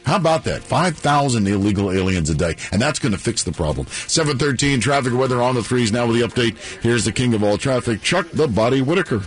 How 0.08 0.16
about 0.16 0.46
that? 0.46 0.64
5,000 0.64 1.48
illegal 1.48 1.92
aliens 1.92 2.30
a 2.30 2.36
day. 2.36 2.56
And 2.72 2.82
that's 2.82 2.98
going 2.98 3.12
to 3.12 3.18
fix 3.18 3.44
the 3.44 3.52
problem. 3.52 3.88
713 3.88 4.80
traffic 4.80 5.14
weather 5.14 5.42
on 5.42 5.54
the 5.54 5.62
threes 5.62 5.92
now 5.92 6.08
with 6.08 6.16
the 6.16 6.26
update. 6.26 6.58
Here's 6.82 7.04
the 7.04 7.12
king 7.12 7.34
of 7.34 7.44
all 7.44 7.58
traffic, 7.58 8.02
Chuck 8.02 8.26
the 8.32 8.48
Body 8.48 8.82
Whitaker. 8.82 9.22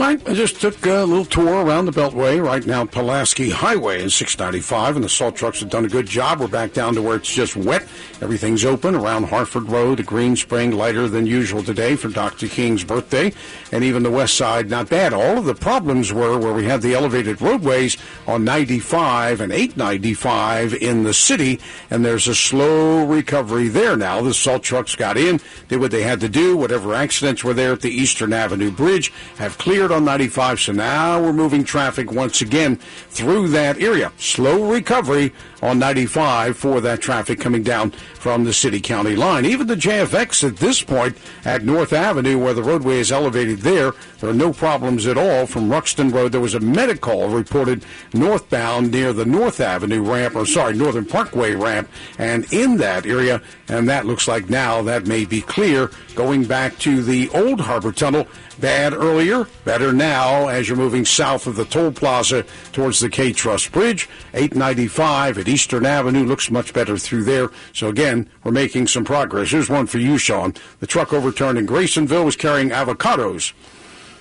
I 0.00 0.14
just 0.16 0.60
took 0.60 0.86
a 0.86 1.02
little 1.04 1.24
tour 1.24 1.64
around 1.64 1.86
the 1.86 1.92
Beltway. 1.92 2.42
Right 2.42 2.64
now, 2.64 2.84
Pulaski 2.84 3.50
Highway 3.50 4.00
is 4.00 4.14
695, 4.14 4.94
and 4.94 5.04
the 5.04 5.08
salt 5.08 5.34
trucks 5.34 5.58
have 5.58 5.70
done 5.70 5.84
a 5.84 5.88
good 5.88 6.06
job. 6.06 6.38
We're 6.38 6.46
back 6.46 6.72
down 6.72 6.94
to 6.94 7.02
where 7.02 7.16
it's 7.16 7.34
just 7.34 7.56
wet. 7.56 7.82
Everything's 8.22 8.64
open 8.64 8.94
around 8.94 9.24
Harford 9.24 9.64
Road, 9.64 9.98
the 9.98 10.04
Green 10.04 10.36
Spring, 10.36 10.70
lighter 10.70 11.08
than 11.08 11.26
usual 11.26 11.64
today 11.64 11.96
for 11.96 12.08
Dr. 12.08 12.46
King's 12.46 12.84
birthday, 12.84 13.32
and 13.72 13.82
even 13.82 14.04
the 14.04 14.10
west 14.10 14.36
side, 14.36 14.70
not 14.70 14.88
bad. 14.88 15.12
All 15.12 15.38
of 15.38 15.46
the 15.46 15.54
problems 15.54 16.12
were 16.12 16.38
where 16.38 16.52
we 16.54 16.66
had 16.66 16.80
the 16.80 16.94
elevated 16.94 17.42
roadways 17.42 17.96
on 18.28 18.44
95 18.44 19.40
and 19.40 19.52
895 19.52 20.74
in 20.74 21.02
the 21.02 21.14
city, 21.14 21.58
and 21.90 22.04
there's 22.04 22.28
a 22.28 22.36
slow 22.36 23.04
recovery 23.04 23.66
there 23.66 23.96
now. 23.96 24.22
The 24.22 24.32
salt 24.32 24.62
trucks 24.62 24.94
got 24.94 25.16
in, 25.16 25.40
did 25.66 25.80
what 25.80 25.90
they 25.90 26.02
had 26.02 26.20
to 26.20 26.28
do. 26.28 26.56
Whatever 26.56 26.94
accidents 26.94 27.42
were 27.42 27.54
there 27.54 27.72
at 27.72 27.80
the 27.80 27.90
Eastern 27.90 28.32
Avenue 28.32 28.70
Bridge 28.70 29.12
have 29.38 29.58
cleared 29.58 29.87
on 29.92 30.04
95, 30.04 30.60
so 30.60 30.72
now 30.72 31.22
we're 31.22 31.32
moving 31.32 31.64
traffic 31.64 32.12
once 32.12 32.40
again 32.40 32.76
through 32.76 33.48
that 33.48 33.80
area. 33.80 34.12
Slow 34.18 34.70
recovery 34.70 35.32
on 35.62 35.78
95 35.78 36.56
for 36.56 36.80
that 36.80 37.00
traffic 37.00 37.40
coming 37.40 37.62
down 37.62 37.90
from 37.90 38.44
the 38.44 38.52
city 38.52 38.80
county 38.80 39.16
line. 39.16 39.44
Even 39.44 39.66
the 39.66 39.74
JFX 39.74 40.46
at 40.46 40.56
this 40.56 40.82
point 40.82 41.16
at 41.44 41.64
North 41.64 41.92
Avenue, 41.92 42.38
where 42.38 42.54
the 42.54 42.62
roadway 42.62 42.98
is 42.98 43.10
elevated 43.12 43.58
there, 43.58 43.92
there 44.20 44.30
are 44.30 44.34
no 44.34 44.52
problems 44.52 45.06
at 45.06 45.18
all 45.18 45.46
from 45.46 45.68
Ruxton 45.68 46.12
Road. 46.12 46.32
There 46.32 46.40
was 46.40 46.54
a 46.54 46.60
medical 46.60 47.28
reported 47.28 47.84
northbound 48.12 48.90
near 48.90 49.12
the 49.12 49.24
North 49.24 49.60
Avenue 49.60 50.02
ramp, 50.02 50.36
or 50.36 50.46
sorry, 50.46 50.74
Northern 50.74 51.04
Parkway 51.04 51.54
ramp, 51.54 51.88
and 52.18 52.52
in 52.52 52.76
that 52.78 53.06
area, 53.06 53.42
and 53.68 53.88
that 53.88 54.06
looks 54.06 54.28
like 54.28 54.50
now 54.50 54.82
that 54.82 55.06
may 55.06 55.24
be 55.24 55.40
clear 55.40 55.90
going 56.14 56.44
back 56.44 56.78
to 56.78 57.02
the 57.02 57.28
old 57.30 57.60
Harbor 57.60 57.92
Tunnel. 57.92 58.26
Bad 58.60 58.92
earlier, 58.92 59.46
better 59.64 59.92
now 59.92 60.48
as 60.48 60.68
you're 60.68 60.76
moving 60.76 61.04
south 61.04 61.46
of 61.46 61.54
the 61.54 61.64
toll 61.64 61.92
plaza 61.92 62.44
towards 62.72 62.98
the 62.98 63.08
K 63.08 63.32
Trust 63.32 63.70
Bridge. 63.70 64.08
895 64.34 65.38
at 65.38 65.48
Eastern 65.48 65.86
Avenue 65.86 66.24
looks 66.24 66.50
much 66.50 66.74
better 66.74 66.98
through 66.98 67.22
there. 67.22 67.50
So 67.72 67.88
again, 67.88 68.28
we're 68.42 68.50
making 68.50 68.88
some 68.88 69.04
progress. 69.04 69.52
Here's 69.52 69.70
one 69.70 69.86
for 69.86 69.98
you, 69.98 70.18
Sean. 70.18 70.54
The 70.80 70.88
truck 70.88 71.12
overturned 71.12 71.56
in 71.56 71.66
Graysonville 71.66 72.24
was 72.24 72.34
carrying 72.34 72.70
avocados. 72.70 73.52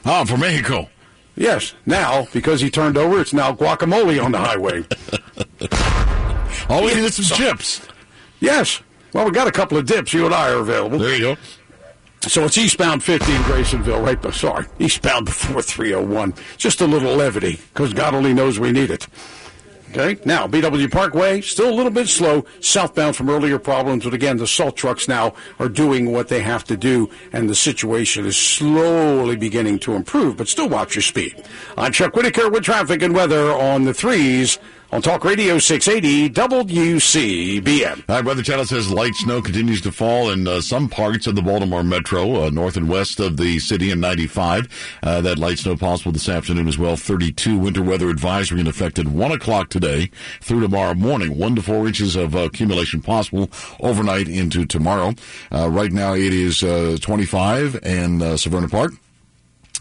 Ah, 0.06 0.22
oh, 0.22 0.26
from 0.26 0.42
Mexico. 0.42 0.88
Yes. 1.36 1.74
Now, 1.86 2.28
because 2.32 2.62
he 2.62 2.70
turned 2.70 2.98
over, 2.98 3.20
it's 3.20 3.34
now 3.34 3.54
guacamole 3.54 4.24
on 4.24 4.32
the 4.34 4.40
highway. 4.40 4.86
All 6.70 6.84
we 6.84 6.94
need 6.94 7.06
is 7.06 7.28
some 7.28 7.38
chips. 7.38 7.82
Yes. 8.40 8.82
Well, 9.14 9.26
we 9.26 9.32
got 9.32 9.48
a 9.48 9.52
couple 9.52 9.78
of 9.78 9.86
dips. 9.86 10.14
You 10.14 10.26
and 10.26 10.36
I 10.36 10.52
are 10.52 10.60
available. 10.60 11.00
There 11.00 11.16
you 11.16 11.22
go. 11.22 11.38
So 12.22 12.44
it's 12.44 12.57
eastbound 12.57 13.03
50 13.03 13.31
in 13.31 13.41
Graysonville, 13.44 14.02
right? 14.02 14.22
But 14.22 14.34
sorry, 14.34 14.65
eastbound 14.80 15.27
before 15.27 15.61
301. 15.61 16.34
Just 16.57 16.81
a 16.81 16.85
little 16.85 17.15
levity, 17.15 17.60
because 17.73 17.94
God 17.94 18.14
only 18.14 18.34
knows 18.34 18.60
we 18.60 18.72
need 18.72 18.91
it. 18.91 19.07
Okay, 19.91 20.19
now 20.26 20.48
BW 20.48 20.91
Parkway 20.91 21.39
still 21.39 21.69
a 21.69 21.73
little 21.73 21.91
bit 21.91 22.10
slow, 22.10 22.44
southbound 22.60 23.15
from 23.15 23.30
earlier 23.30 23.57
problems, 23.57 24.03
but 24.03 24.14
again 24.14 24.35
the 24.35 24.45
salt 24.45 24.76
trucks 24.76 25.07
now 25.07 25.34
are 25.60 25.69
doing 25.69 26.11
what 26.11 26.27
they 26.27 26.41
have 26.41 26.65
to 26.65 26.76
do, 26.76 27.10
and 27.31 27.49
the 27.49 27.56
situation 27.56 28.26
is 28.26 28.35
slowly 28.35 29.38
beginning 29.38 29.80
to 29.80 29.94
improve. 29.94 30.35
But 30.35 30.49
still, 30.49 30.68
watch 30.68 30.95
your 30.95 31.03
speed. 31.03 31.41
I'm 31.77 31.94
Chuck 31.94 32.15
Whitaker 32.15 32.49
with 32.49 32.65
traffic 32.65 33.02
and 33.02 33.15
weather 33.15 33.52
on 33.53 33.85
the 33.85 33.94
threes 33.94 34.60
on 34.92 35.02
Talk 35.02 35.26
Radio 35.26 35.60
680 35.60 36.30
WCBM. 36.30 38.08
Right, 38.08 38.24
Weather 38.24 38.42
Channel 38.42 38.66
says 38.66 38.90
light 38.90 39.16
snow 39.16 39.42
continues 39.42 39.82
to 39.82 39.92
fall 39.92 40.30
in 40.30 40.48
uh, 40.48 40.62
some 40.62 40.88
parts 40.88 41.28
of 41.28 41.36
the 41.36 41.42
Baltimore 41.42 41.84
metro, 41.84 42.44
uh, 42.44 42.50
north 42.50 42.78
and 42.78 42.88
west 42.88 43.20
of 43.20 43.38
the 43.38 43.60
city 43.60 43.92
in 43.92 44.00
95. 44.00 45.00
Uh, 45.04 45.22
that 45.22 45.38
light 45.38 45.60
snow 45.60 45.76
possible 45.76 46.12
this 46.12 46.30
afternoon 46.30 46.68
as 46.68 46.78
well. 46.78 46.96
32 46.96 47.58
winter 47.58 47.84
weather 47.84 48.10
advisory 48.10 48.62
in 48.62 48.68
effect 48.68 48.98
at 48.98 49.08
1 49.08 49.32
o'clock 49.32 49.70
today 49.70 50.10
through 50.42 50.62
tomorrow 50.62 50.94
morning. 50.94 51.38
1 51.38 51.56
to 51.56 51.62
4 51.62 51.88
inches 51.88 52.16
of 52.16 52.36
uh, 52.36 52.40
accumulation 52.40 53.02
possible 53.02 53.50
overnight 53.82 54.28
into 54.28 54.66
tomorrow. 54.66 55.14
Uh, 55.52 55.70
right 55.70 55.92
now 55.92 56.14
it 56.14 56.34
is 56.34 56.64
uh, 56.64 56.98
25 57.02 57.76
in 57.84 58.20
Severna 58.20 58.72
Park. 58.72 58.94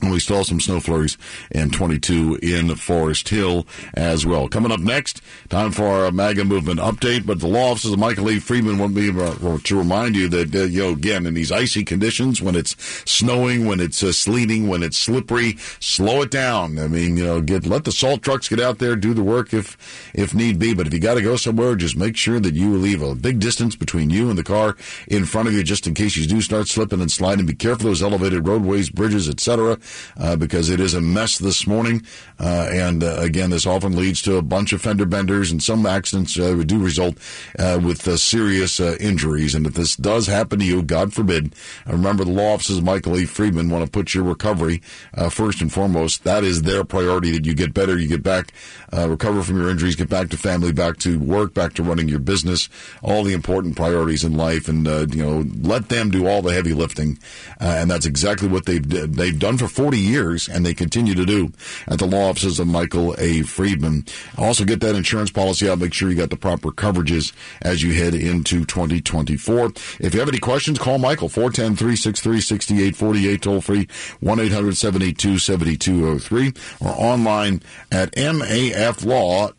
We 0.03 0.21
have 0.21 0.47
some 0.47 0.61
snow 0.61 0.79
flurries 0.79 1.17
and 1.51 1.73
22 1.73 2.39
in 2.43 2.75
Forest 2.77 3.31
Hill 3.31 3.67
as 3.95 4.27
well. 4.27 4.47
Coming 4.47 4.71
up 4.71 4.81
next, 4.81 5.23
time 5.49 5.73
for 5.73 5.87
our 5.87 6.13
MAGA 6.13 6.45
movement 6.45 6.81
update. 6.81 7.25
But 7.25 7.41
the 7.41 7.47
law 7.47 7.71
offices 7.71 7.95
of 7.95 7.99
Michael 7.99 8.31
E. 8.31 8.39
Freeman 8.39 8.79
want 8.79 8.95
me 8.95 9.11
to 9.11 9.77
remind 9.77 10.15
you 10.15 10.29
that, 10.29 10.55
uh, 10.55 10.65
you 10.65 10.83
know, 10.83 10.91
again, 10.91 11.25
in 11.25 11.33
these 11.33 11.51
icy 11.51 11.83
conditions, 11.83 12.43
when 12.43 12.57
it's 12.57 12.77
snowing, 13.11 13.65
when 13.65 13.81
it's 13.81 14.03
uh, 14.03 14.13
sleeting, 14.13 14.69
when 14.69 14.83
it's 14.83 14.99
slippery, 14.99 15.57
slow 15.81 16.21
it 16.23 16.31
down. 16.31 16.79
I 16.79 16.89
mean, 16.89 17.17
you 17.17 17.25
know, 17.25 17.41
get 17.41 17.67
let 17.67 17.85
the 17.85 17.93
salt 17.93 18.23
trucks 18.23 18.49
get 18.49 18.61
out 18.61 18.79
there, 18.79 18.97
do 18.97 19.15
the 19.15 19.23
work 19.23 19.55
if 19.55 19.79
if 20.15 20.35
need 20.35 20.59
be. 20.59 20.75
But 20.75 20.87
if 20.87 20.93
you 20.93 21.01
got 21.01 21.15
to 21.15 21.23
go 21.23 21.37
somewhere, 21.37 21.75
just 21.75 21.97
make 21.97 22.17
sure 22.17 22.39
that 22.39 22.55
you 22.55 22.77
leave 22.77 23.01
a 23.01 23.15
big 23.15 23.41
distance 23.41 23.75
between 23.75 24.11
you 24.11 24.29
and 24.29 24.39
the 24.39 24.45
car 24.45 24.77
in 25.09 25.25
front 25.25 25.49
of 25.49 25.55
you, 25.55 25.63
just 25.63 25.87
in 25.87 25.95
case 25.95 26.17
you 26.17 26.27
do 26.27 26.43
start 26.43 26.69
slipping 26.69 27.01
and 27.01 27.11
sliding. 27.11 27.47
Be 27.47 27.55
careful 27.55 27.87
those 27.87 28.03
elevated 28.03 28.47
roadways, 28.47 28.91
bridges, 28.91 29.29
etc 29.29 29.79
uh, 30.19 30.37
because 30.37 30.71
it 30.71 30.81
is 30.81 30.95
a 30.95 31.01
mess 31.01 31.39
this 31.39 31.67
morning. 31.67 32.05
Uh, 32.39 32.69
and 32.71 33.03
uh, 33.03 33.17
again, 33.19 33.51
this 33.51 33.67
often 33.67 33.97
leads 33.97 34.21
to 34.23 34.37
a 34.37 34.43
bunch 34.43 34.73
of 34.73 34.83
fender 34.83 35.07
benders, 35.07 35.51
and 35.51 35.63
some 35.63 35.87
accidents 35.87 36.39
uh, 36.39 36.55
do 36.67 36.79
result 36.79 37.17
uh, 37.59 37.81
with 37.83 38.03
serious 38.19 38.81
injuries. 38.81 39.55
And 39.55 39.67
if 39.67 39.75
this 39.75 39.97
does 39.97 40.27
happen 40.27 40.59
to 40.59 40.65
you, 40.65 40.83
God 40.83 41.13
forbid, 41.13 41.55
remember 41.87 42.25
the 42.25 42.31
law 42.31 42.55
offices 42.55 42.83
Michael 42.83 43.19
E. 43.19 43.25
Friedman 43.25 43.71
want 43.71 43.85
to 43.85 43.91
put 43.91 44.15
your 44.15 44.25
recovery 44.25 44.83
first 45.31 45.61
and 45.61 45.73
foremost. 45.73 46.25
That 46.25 46.45
is 46.45 46.63
their 46.63 46.85
priority 46.85 47.33
that 47.33 47.47
you 47.47 47.55
get 47.55 47.75
better, 47.75 47.99
you 47.99 48.09
get 48.09 48.23
back, 48.23 48.53
recover 48.93 49.43
from 49.43 49.59
your 49.59 49.71
injuries, 49.71 49.97
get 49.97 50.09
back 50.09 50.29
to 50.31 50.37
family, 50.37 50.73
back 50.73 50.99
to 50.99 51.19
work, 51.19 51.55
back 51.55 51.75
to 51.75 51.83
running 51.83 52.09
your 52.09 52.19
business, 52.19 52.69
all 53.03 53.23
the 53.23 53.33
important 53.33 53.77
priorities 53.77 54.25
in 54.25 54.37
life, 54.37 54.69
and 54.69 54.87
you 55.15 55.25
know 55.25 55.45
let 55.63 55.89
them 55.89 56.11
do 56.11 56.27
all 56.27 56.43
the 56.43 56.53
heavy 56.53 56.75
lifting. 56.75 57.19
and 57.61 57.91
that's 57.91 58.07
exactly 58.07 58.49
what 58.49 58.67
they've 58.67 58.89
they've 58.89 59.39
done 59.39 59.59
for 59.59 59.69
40 59.77 59.99
years, 59.99 60.49
and 60.49 60.65
they 60.65 60.73
continue 60.73 61.15
to 61.15 61.27
do 61.27 61.53
at 61.87 61.99
the 61.99 62.07
law 62.07 62.31
offices 62.31 62.59
of 62.59 62.67
Michael 62.67 63.15
A. 63.19 63.43
Friedman. 63.43 64.07
Also, 64.39 64.65
get 64.65 64.81
that 64.81 64.95
insurance 64.95 65.31
policy 65.31 65.69
out. 65.69 65.79
Make 65.79 65.93
sure 65.93 66.09
you 66.09 66.17
got 66.17 66.31
the 66.31 66.37
proper 66.37 66.71
coverages 66.71 67.35
as 67.61 67.83
you 67.83 67.93
head 67.93 68.15
into 68.15 68.65
2024. 68.65 69.73
If 70.01 70.15
you 70.15 70.21
have 70.21 70.31
any 70.31 70.39
questions, 70.39 70.79
call 70.79 70.97
Michael 70.97 71.29
410 71.29 71.77
363 71.77 72.41
6848, 72.41 73.43
toll 73.43 73.61
free 73.61 73.87
1 74.21 74.41
800 74.41 74.77
782 74.77 75.39
7203, 75.39 76.55
or 76.81 76.95
online 76.97 77.61
at 77.93 78.13
maflaw.com. 78.13 79.57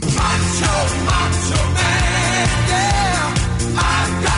Macho, 0.00 1.04
macho 1.04 1.72
man, 1.74 2.68
yeah. 2.68 4.29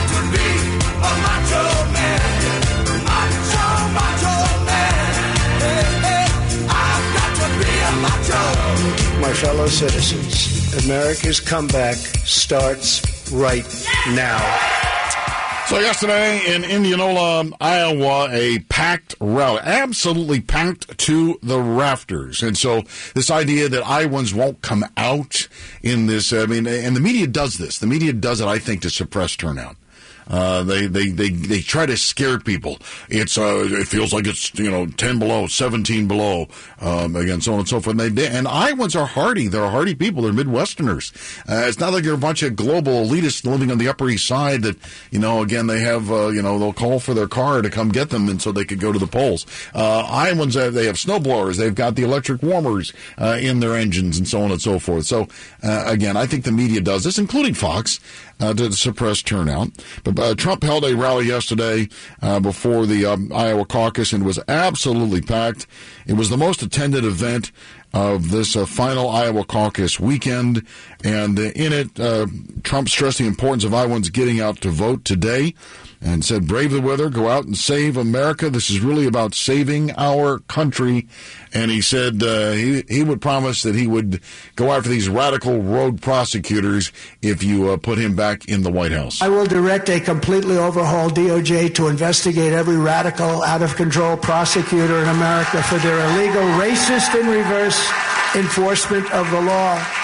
Fellow 9.33 9.67
citizens, 9.67 10.85
America's 10.85 11.39
comeback 11.39 11.95
starts 11.95 13.31
right 13.31 13.65
now. 14.09 14.39
So 15.67 15.79
yesterday 15.79 16.53
in 16.53 16.63
Indianola, 16.63 17.49
Iowa, 17.59 18.27
a 18.31 18.59
packed 18.69 19.15
rally, 19.19 19.61
absolutely 19.63 20.41
packed 20.41 20.97
to 20.99 21.39
the 21.41 21.59
rafters. 21.59 22.43
And 22.43 22.57
so 22.57 22.83
this 23.15 23.31
idea 23.31 23.69
that 23.69 23.83
Iowans 23.85 24.33
won't 24.33 24.61
come 24.61 24.85
out 24.97 25.47
in 25.81 26.07
this, 26.07 26.31
I 26.31 26.45
mean, 26.45 26.67
and 26.67 26.95
the 26.95 27.01
media 27.01 27.27
does 27.27 27.57
this. 27.57 27.79
The 27.79 27.87
media 27.87 28.13
does 28.13 28.41
it, 28.41 28.47
I 28.47 28.59
think, 28.59 28.81
to 28.81 28.89
suppress 28.89 29.35
turnout. 29.35 29.77
Uh, 30.27 30.63
they, 30.63 30.87
they, 30.87 31.07
they, 31.09 31.29
they 31.29 31.59
try 31.59 31.85
to 31.85 31.97
scare 31.97 32.39
people. 32.39 32.77
It's, 33.09 33.37
uh, 33.37 33.67
it 33.69 33.87
feels 33.87 34.13
like 34.13 34.27
it's, 34.27 34.53
you 34.57 34.69
know, 34.69 34.85
10 34.85 35.19
below, 35.19 35.47
17 35.47 36.07
below, 36.07 36.47
um, 36.79 37.15
again, 37.15 37.41
so 37.41 37.53
on 37.53 37.59
and 37.59 37.67
so 37.67 37.79
forth. 37.79 37.99
And, 37.99 38.17
they, 38.17 38.27
and 38.27 38.47
Iowans 38.47 38.95
are 38.95 39.05
hardy. 39.05 39.47
They're 39.47 39.69
hardy 39.69 39.95
people. 39.95 40.23
They're 40.23 40.33
Midwesterners. 40.33 41.11
Uh, 41.49 41.67
it's 41.67 41.79
not 41.79 41.93
like 41.93 42.03
you're 42.03 42.15
a 42.15 42.17
bunch 42.17 42.43
of 42.43 42.55
global 42.55 43.05
elitists 43.05 43.45
living 43.45 43.71
on 43.71 43.77
the 43.77 43.87
Upper 43.87 44.09
East 44.09 44.25
Side 44.25 44.61
that, 44.63 44.77
you 45.11 45.19
know, 45.19 45.41
again, 45.41 45.67
they 45.67 45.81
have, 45.81 46.11
uh, 46.11 46.27
you 46.27 46.41
know, 46.41 46.57
they'll 46.59 46.73
call 46.73 46.99
for 46.99 47.13
their 47.13 47.27
car 47.27 47.61
to 47.61 47.69
come 47.69 47.89
get 47.89 48.09
them 48.09 48.29
and 48.29 48.41
so 48.41 48.51
they 48.51 48.65
could 48.65 48.79
go 48.79 48.91
to 48.91 48.99
the 48.99 49.07
polls. 49.07 49.45
Uh, 49.73 50.05
Iowans, 50.09 50.55
uh, 50.55 50.69
they 50.69 50.85
have 50.85 50.95
snowblowers. 50.95 51.57
They've 51.57 51.75
got 51.75 51.95
the 51.95 52.03
electric 52.03 52.41
warmers, 52.41 52.93
uh, 53.17 53.37
in 53.39 53.59
their 53.59 53.75
engines 53.75 54.17
and 54.17 54.27
so 54.27 54.41
on 54.41 54.51
and 54.51 54.61
so 54.61 54.79
forth. 54.79 55.05
So, 55.05 55.27
again, 55.61 56.17
I 56.17 56.25
think 56.25 56.43
the 56.43 56.51
media 56.51 56.81
does 56.81 57.03
this, 57.03 57.17
including 57.17 57.53
Fox 57.53 57.99
uh, 58.39 58.53
to 58.53 58.71
suppress 58.73 59.21
turnout. 59.21 59.69
But 60.03 60.19
uh, 60.19 60.35
Trump 60.35 60.63
held 60.63 60.85
a 60.85 60.95
rally 60.95 61.27
yesterday 61.27 61.89
uh, 62.21 62.39
before 62.39 62.85
the 62.85 63.05
um, 63.05 63.31
Iowa 63.33 63.65
caucus 63.65 64.13
and 64.13 64.25
was 64.25 64.39
absolutely 64.47 65.21
packed. 65.21 65.67
It 66.05 66.13
was 66.13 66.29
the 66.29 66.37
most 66.37 66.61
attended 66.61 67.05
event 67.05 67.51
of 67.93 68.31
this 68.31 68.55
uh, 68.55 68.65
final 68.65 69.09
Iowa 69.09 69.45
caucus 69.45 69.99
weekend. 69.99 70.65
And 71.03 71.37
in 71.37 71.73
it, 71.73 71.99
uh, 71.99 72.27
Trump 72.63 72.89
stressed 72.89 73.19
the 73.19 73.27
importance 73.27 73.63
of 73.63 73.73
Iowans 73.73 74.09
getting 74.09 74.41
out 74.41 74.61
to 74.61 74.69
vote 74.69 75.05
today 75.05 75.53
and 76.03 76.23
said, 76.25 76.47
brave 76.47 76.71
the 76.71 76.81
weather, 76.81 77.09
go 77.09 77.29
out 77.29 77.45
and 77.45 77.57
save 77.57 77.95
America. 77.95 78.49
This 78.49 78.69
is 78.69 78.81
really 78.81 79.07
about 79.07 79.33
saving 79.33 79.91
our 79.97 80.39
country. 80.39 81.07
And 81.53 81.71
he 81.71 81.81
said 81.81 82.21
uh, 82.21 82.51
he, 82.51 82.83
he 82.89 83.03
would 83.03 83.21
promise 83.21 83.63
that 83.63 83.75
he 83.75 83.87
would 83.87 84.19
go 84.55 84.71
after 84.71 84.89
these 84.89 85.07
radical 85.07 85.61
rogue 85.61 86.01
prosecutors 86.01 86.91
if 87.21 87.41
you 87.41 87.69
uh, 87.69 87.77
put 87.77 87.97
him 87.97 88.15
back 88.15 88.49
in 88.49 88.63
the 88.63 88.71
White 88.71 88.91
House. 88.91 89.21
I 89.21 89.29
will 89.29 89.45
direct 89.45 89.89
a 89.89 89.99
completely 89.99 90.57
overhauled 90.57 91.15
DOJ 91.15 91.73
to 91.75 91.87
investigate 91.87 92.51
every 92.51 92.77
radical, 92.77 93.43
out 93.43 93.61
of 93.61 93.75
control 93.75 94.17
prosecutor 94.17 94.99
in 94.99 95.07
America 95.07 95.63
for 95.63 95.77
their 95.77 95.99
illegal, 96.09 96.43
racist, 96.59 97.17
and 97.17 97.29
reverse 97.29 97.79
enforcement 98.35 99.09
of 99.13 99.29
the 99.31 99.41
law. 99.41 100.02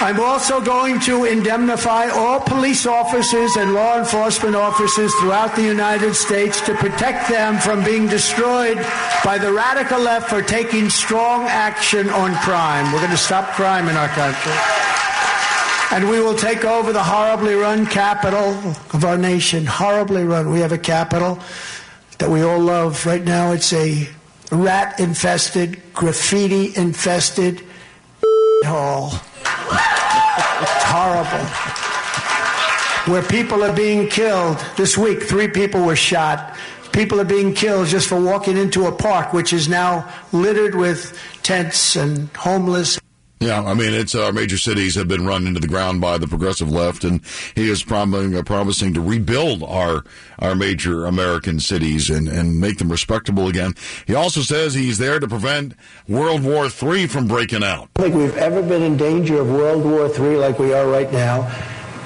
I'm 0.00 0.18
also 0.18 0.60
going 0.60 0.98
to 1.00 1.24
indemnify 1.24 2.08
all 2.08 2.40
police 2.40 2.86
officers 2.86 3.56
and 3.56 3.72
law 3.72 3.98
enforcement 3.98 4.56
officers 4.56 5.14
throughout 5.16 5.54
the 5.54 5.62
United 5.62 6.14
States 6.14 6.60
to 6.62 6.74
protect 6.74 7.28
them 7.28 7.58
from 7.58 7.84
being 7.84 8.08
destroyed 8.08 8.78
by 9.24 9.38
the 9.38 9.52
radical 9.52 10.00
left 10.00 10.28
for 10.28 10.42
taking 10.42 10.90
strong 10.90 11.44
action 11.44 12.08
on 12.10 12.34
crime. 12.36 12.92
We're 12.92 12.98
going 12.98 13.10
to 13.12 13.16
stop 13.16 13.50
crime 13.50 13.88
in 13.88 13.96
our 13.96 14.08
country. 14.08 14.52
And 15.92 16.08
we 16.08 16.20
will 16.20 16.36
take 16.36 16.64
over 16.64 16.92
the 16.92 17.02
horribly 17.02 17.54
run 17.54 17.86
capital 17.86 18.48
of 18.94 19.04
our 19.04 19.18
nation. 19.18 19.66
Horribly 19.66 20.24
run. 20.24 20.50
We 20.50 20.60
have 20.60 20.72
a 20.72 20.78
capital 20.78 21.38
that 22.18 22.30
we 22.30 22.42
all 22.42 22.58
love. 22.58 23.04
Right 23.04 23.22
now, 23.22 23.52
it's 23.52 23.72
a 23.72 24.08
rat 24.50 24.98
infested, 24.98 25.80
graffiti 25.92 26.72
infested 26.74 27.62
hall. 28.64 29.12
It's 30.62 30.84
horrible. 30.84 31.44
Where 33.12 33.22
people 33.22 33.64
are 33.64 33.72
being 33.72 34.08
killed. 34.08 34.58
This 34.76 34.96
week, 34.96 35.22
three 35.22 35.48
people 35.48 35.84
were 35.84 35.96
shot. 35.96 36.56
People 36.92 37.20
are 37.20 37.24
being 37.24 37.54
killed 37.54 37.88
just 37.88 38.08
for 38.08 38.20
walking 38.20 38.56
into 38.56 38.86
a 38.86 38.92
park, 38.92 39.32
which 39.32 39.52
is 39.52 39.68
now 39.68 40.12
littered 40.32 40.74
with 40.74 41.18
tents 41.42 41.96
and 41.96 42.28
homeless. 42.36 43.00
Yeah, 43.42 43.60
I 43.64 43.74
mean, 43.74 43.92
it's 43.92 44.14
our 44.14 44.28
uh, 44.28 44.32
major 44.32 44.56
cities 44.56 44.94
have 44.94 45.08
been 45.08 45.26
run 45.26 45.48
into 45.48 45.58
the 45.58 45.66
ground 45.66 46.00
by 46.00 46.16
the 46.16 46.28
progressive 46.28 46.70
left, 46.70 47.02
and 47.02 47.20
he 47.56 47.68
is 47.68 47.82
promising, 47.82 48.36
uh, 48.36 48.42
promising 48.44 48.94
to 48.94 49.00
rebuild 49.00 49.64
our 49.64 50.04
our 50.38 50.54
major 50.54 51.06
American 51.06 51.58
cities 51.58 52.08
and, 52.08 52.28
and 52.28 52.60
make 52.60 52.78
them 52.78 52.88
respectable 52.88 53.48
again. 53.48 53.74
He 54.06 54.14
also 54.14 54.42
says 54.42 54.74
he's 54.74 54.98
there 54.98 55.18
to 55.18 55.26
prevent 55.26 55.74
World 56.06 56.44
War 56.44 56.66
III 56.66 57.08
from 57.08 57.26
breaking 57.26 57.64
out. 57.64 57.88
I 57.96 58.02
think 58.02 58.14
we've 58.14 58.36
ever 58.36 58.62
been 58.62 58.82
in 58.82 58.96
danger 58.96 59.40
of 59.40 59.50
World 59.50 59.82
War 59.82 60.06
III 60.06 60.36
like 60.36 60.60
we 60.60 60.72
are 60.72 60.86
right 60.86 61.12
now. 61.12 61.50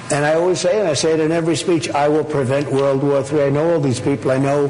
And 0.09 0.25
I 0.25 0.33
always 0.33 0.59
say, 0.59 0.79
and 0.79 0.87
I 0.87 0.93
say 0.95 1.13
it 1.13 1.19
in 1.19 1.31
every 1.31 1.55
speech, 1.55 1.87
I 1.91 2.07
will 2.07 2.23
prevent 2.23 2.71
World 2.71 3.03
War 3.03 3.21
III. 3.21 3.43
I 3.43 3.49
know 3.51 3.73
all 3.73 3.79
these 3.79 3.99
people. 3.99 4.31
I 4.31 4.39
know 4.39 4.69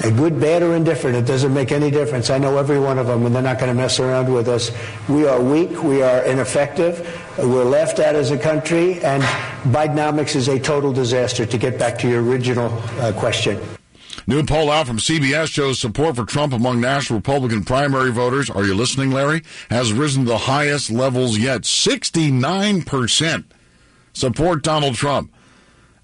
good, 0.00 0.40
bad, 0.40 0.62
or 0.62 0.74
indifferent. 0.74 1.16
It 1.16 1.26
doesn't 1.26 1.52
make 1.52 1.72
any 1.72 1.90
difference. 1.90 2.30
I 2.30 2.38
know 2.38 2.56
every 2.56 2.80
one 2.80 2.98
of 2.98 3.06
them, 3.06 3.26
and 3.26 3.34
they're 3.34 3.42
not 3.42 3.58
going 3.58 3.68
to 3.68 3.74
mess 3.74 4.00
around 4.00 4.32
with 4.32 4.48
us. 4.48 4.70
We 5.08 5.26
are 5.26 5.40
weak. 5.40 5.82
We 5.82 6.02
are 6.02 6.24
ineffective. 6.24 7.06
We're 7.36 7.64
left 7.64 7.98
at 7.98 8.14
as 8.14 8.30
a 8.30 8.38
country, 8.38 9.02
and 9.02 9.22
Bidenomics 9.74 10.36
is 10.36 10.48
a 10.48 10.58
total 10.58 10.92
disaster. 10.92 11.44
To 11.44 11.58
get 11.58 11.78
back 11.78 11.98
to 11.98 12.08
your 12.08 12.22
original 12.22 12.72
uh, 12.98 13.12
question. 13.12 13.60
New 14.26 14.44
poll 14.44 14.70
out 14.70 14.86
from 14.86 14.98
CBS 14.98 15.48
shows 15.48 15.78
support 15.78 16.16
for 16.16 16.24
Trump 16.24 16.52
among 16.52 16.80
national 16.80 17.18
Republican 17.18 17.64
primary 17.64 18.12
voters. 18.12 18.48
Are 18.48 18.64
you 18.64 18.74
listening, 18.74 19.10
Larry? 19.10 19.42
Has 19.70 19.92
risen 19.92 20.24
to 20.24 20.30
the 20.30 20.38
highest 20.38 20.90
levels 20.90 21.36
yet. 21.36 21.62
69% 21.62 23.44
support 24.12 24.62
Donald 24.62 24.94
Trump. 24.94 25.32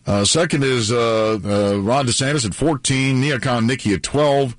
Uh, 0.06 0.24
second 0.24 0.62
is 0.62 0.92
uh, 0.92 1.38
uh, 1.44 1.80
Ron 1.80 2.06
DeSantis 2.06 2.46
at 2.46 2.54
14, 2.54 3.20
Neocon 3.20 3.66
Nikki 3.66 3.92
at 3.94 4.02
12, 4.02 4.54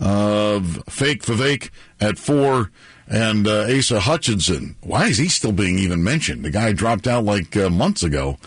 uh, 0.00 0.60
Fake 0.88 1.22
Vivek 1.22 1.70
at 2.00 2.18
4, 2.18 2.70
and 3.06 3.46
uh, 3.46 3.66
Asa 3.68 4.00
Hutchinson. 4.00 4.76
Why 4.82 5.06
is 5.06 5.18
he 5.18 5.28
still 5.28 5.52
being 5.52 5.78
even 5.78 6.02
mentioned? 6.02 6.44
The 6.44 6.50
guy 6.50 6.72
dropped 6.72 7.06
out 7.06 7.24
like 7.24 7.56
uh, 7.56 7.70
months 7.70 8.02
ago 8.02 8.38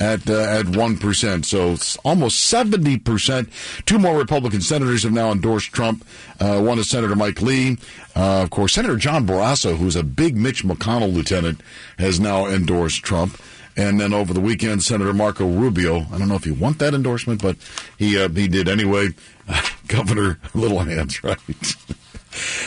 at 0.00 0.28
uh, 0.28 0.34
at 0.34 0.76
one 0.76 0.96
percent. 0.96 1.46
So 1.46 1.72
it's 1.72 1.96
almost 1.98 2.46
seventy 2.46 2.98
percent. 2.98 3.48
Two 3.84 3.98
more 3.98 4.16
Republican 4.16 4.60
senators 4.60 5.02
have 5.02 5.12
now 5.12 5.30
endorsed 5.32 5.72
Trump. 5.72 6.06
Uh, 6.40 6.60
one 6.60 6.78
is 6.78 6.88
Senator 6.88 7.16
Mike 7.16 7.42
Lee. 7.42 7.78
Uh, 8.14 8.42
of 8.42 8.50
course, 8.50 8.74
Senator 8.74 8.96
John 8.96 9.26
Barrasso, 9.26 9.76
who's 9.76 9.96
a 9.96 10.02
big 10.02 10.36
Mitch 10.36 10.64
McConnell 10.64 11.12
lieutenant, 11.12 11.60
has 11.98 12.20
now 12.20 12.46
endorsed 12.46 13.02
Trump. 13.02 13.40
And 13.76 14.00
then 14.00 14.14
over 14.14 14.32
the 14.32 14.40
weekend, 14.40 14.82
Senator 14.82 15.12
Marco 15.12 15.46
Rubio. 15.46 16.06
I 16.10 16.18
don't 16.18 16.28
know 16.28 16.34
if 16.34 16.46
you 16.46 16.54
want 16.54 16.78
that 16.78 16.94
endorsement, 16.94 17.42
but 17.42 17.56
he 17.98 18.18
uh, 18.18 18.28
he 18.30 18.48
did 18.48 18.68
anyway. 18.68 19.10
Governor 19.88 20.38
Little 20.54 20.80
Hands, 20.80 21.22
right? 21.24 21.38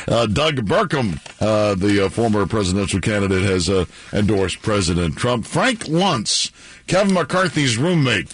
Uh, 0.07 0.25
Doug 0.25 0.65
Burgum, 0.65 1.19
uh, 1.41 1.75
the 1.75 2.05
uh, 2.05 2.09
former 2.09 2.45
presidential 2.47 2.99
candidate, 2.99 3.43
has 3.43 3.69
uh, 3.69 3.85
endorsed 4.13 4.61
President 4.61 5.15
Trump. 5.15 5.45
Frank 5.45 5.85
Luntz, 5.85 6.51
Kevin 6.87 7.13
McCarthy's 7.13 7.77
roommate, 7.77 8.31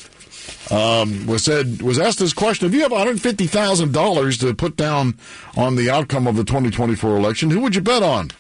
um, 0.72 1.26
was 1.28 1.44
said 1.44 1.82
was 1.82 2.00
asked 2.00 2.20
this 2.20 2.34
question: 2.34 2.68
If 2.68 2.74
you 2.74 2.82
have 2.82 2.92
one 2.92 3.00
hundred 3.00 3.22
fifty 3.22 3.48
thousand 3.48 3.94
dollars 3.94 4.38
to 4.40 4.54
put 4.54 4.76
down 4.76 5.16
on 5.56 5.76
the 5.76 5.90
outcome 5.90 6.28
of 6.28 6.36
the 6.36 6.44
twenty 6.44 6.72
twenty 6.72 6.96
four 6.96 7.16
election, 7.18 7.50
who 7.50 7.62
would 7.62 7.76
you 7.76 7.82
bet 7.82 8.04
on? 8.04 8.32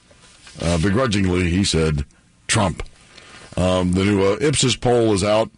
Uh, 0.61 0.77
begrudgingly, 0.77 1.49
he 1.49 1.63
said 1.63 2.05
Trump. 2.47 2.83
Um, 3.57 3.93
the 3.93 4.03
new 4.03 4.23
uh, 4.23 4.37
Ipsos 4.41 4.75
poll 4.75 5.13
is 5.13 5.23
out. 5.23 5.49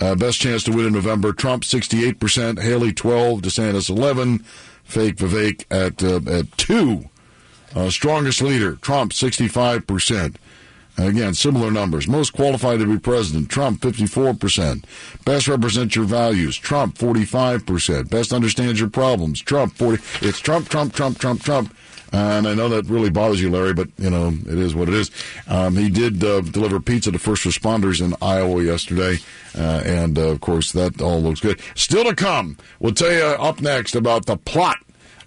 Uh, 0.00 0.14
best 0.14 0.40
chance 0.40 0.62
to 0.64 0.72
win 0.72 0.86
in 0.86 0.92
November. 0.92 1.32
Trump 1.32 1.62
68%, 1.62 2.60
Haley 2.60 2.92
12, 2.92 3.40
DeSantis 3.40 3.88
11, 3.88 4.40
Fake 4.84 5.16
Vivek 5.16 5.64
at 5.70 6.02
uh, 6.02 6.30
at 6.30 6.56
2. 6.58 7.08
Uh, 7.74 7.90
strongest 7.90 8.40
leader, 8.42 8.76
Trump 8.76 9.12
65%. 9.12 10.36
Again, 10.98 11.34
similar 11.34 11.70
numbers. 11.70 12.08
Most 12.08 12.32
qualified 12.32 12.78
to 12.78 12.86
be 12.86 12.98
president, 12.98 13.50
Trump 13.50 13.80
54%. 13.82 14.84
Best 15.26 15.46
represent 15.46 15.94
your 15.94 16.06
values, 16.06 16.56
Trump 16.56 16.96
45%. 16.96 18.08
Best 18.08 18.32
understands 18.32 18.80
your 18.80 18.88
problems, 18.88 19.40
Trump 19.42 19.74
40. 19.74 20.02
It's 20.22 20.40
Trump, 20.40 20.70
Trump, 20.70 20.94
Trump, 20.94 21.18
Trump, 21.18 21.42
Trump. 21.42 21.74
And 22.16 22.48
I 22.48 22.54
know 22.54 22.70
that 22.70 22.86
really 22.86 23.10
bothers 23.10 23.42
you, 23.42 23.50
Larry, 23.50 23.74
but 23.74 23.88
you 23.98 24.08
know 24.08 24.28
it 24.28 24.58
is 24.58 24.74
what 24.74 24.88
it 24.88 24.94
is. 24.94 25.10
Um, 25.48 25.76
he 25.76 25.90
did 25.90 26.24
uh, 26.24 26.40
deliver 26.40 26.80
pizza 26.80 27.12
to 27.12 27.18
first 27.18 27.44
responders 27.44 28.00
in 28.00 28.14
Iowa 28.22 28.62
yesterday, 28.62 29.18
uh, 29.54 29.82
and 29.84 30.18
uh, 30.18 30.28
of 30.28 30.40
course 30.40 30.72
that 30.72 31.02
all 31.02 31.20
looks 31.22 31.40
good. 31.40 31.60
Still 31.74 32.04
to 32.04 32.14
come, 32.14 32.56
we'll 32.80 32.94
tell 32.94 33.12
you 33.12 33.22
up 33.22 33.60
next 33.60 33.94
about 33.94 34.24
the 34.24 34.38
plot 34.38 34.78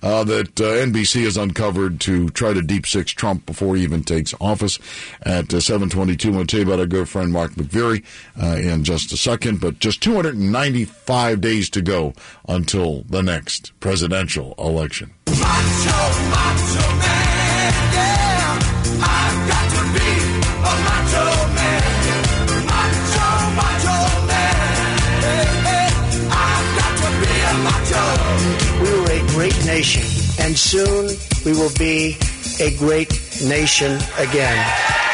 uh, 0.02 0.24
that 0.24 0.60
uh, 0.62 0.64
NBC 0.64 1.24
has 1.24 1.38
uncovered 1.38 2.00
to 2.02 2.30
try 2.30 2.54
to 2.54 2.62
deep 2.62 2.86
six 2.86 3.12
Trump 3.12 3.46
before 3.46 3.76
he 3.76 3.84
even 3.84 4.04
takes 4.04 4.34
office 4.40 4.80
at 5.24 5.54
uh, 5.54 5.60
722. 5.60 6.32
We'll 6.32 6.46
tell 6.46 6.62
you 6.62 6.66
about 6.66 6.80
our 6.80 6.86
good 6.86 7.10
friend 7.10 7.32
Mark 7.32 7.52
McVeary 7.54 8.04
uh, 8.42 8.58
in 8.58 8.84
just 8.84 9.12
a 9.12 9.18
second, 9.18 9.62
but 9.62 9.80
just 9.80 10.02
295 10.02 11.42
days 11.42 11.70
to 11.72 11.82
go 11.82 12.14
until 12.48 13.04
the 13.04 13.22
next 13.22 13.78
presidential 13.80 14.56
election. 14.58 15.14
Macho, 15.28 16.30
macho 16.30 16.96
man, 16.98 17.94
yeah. 17.94 18.20
Nation, 29.80 30.43
and 30.43 30.57
soon 30.57 31.07
we 31.45 31.53
will 31.53 31.73
be 31.80 32.18
a 32.60 32.76
great 32.76 33.10
nation 33.47 33.97
again. 34.18 35.09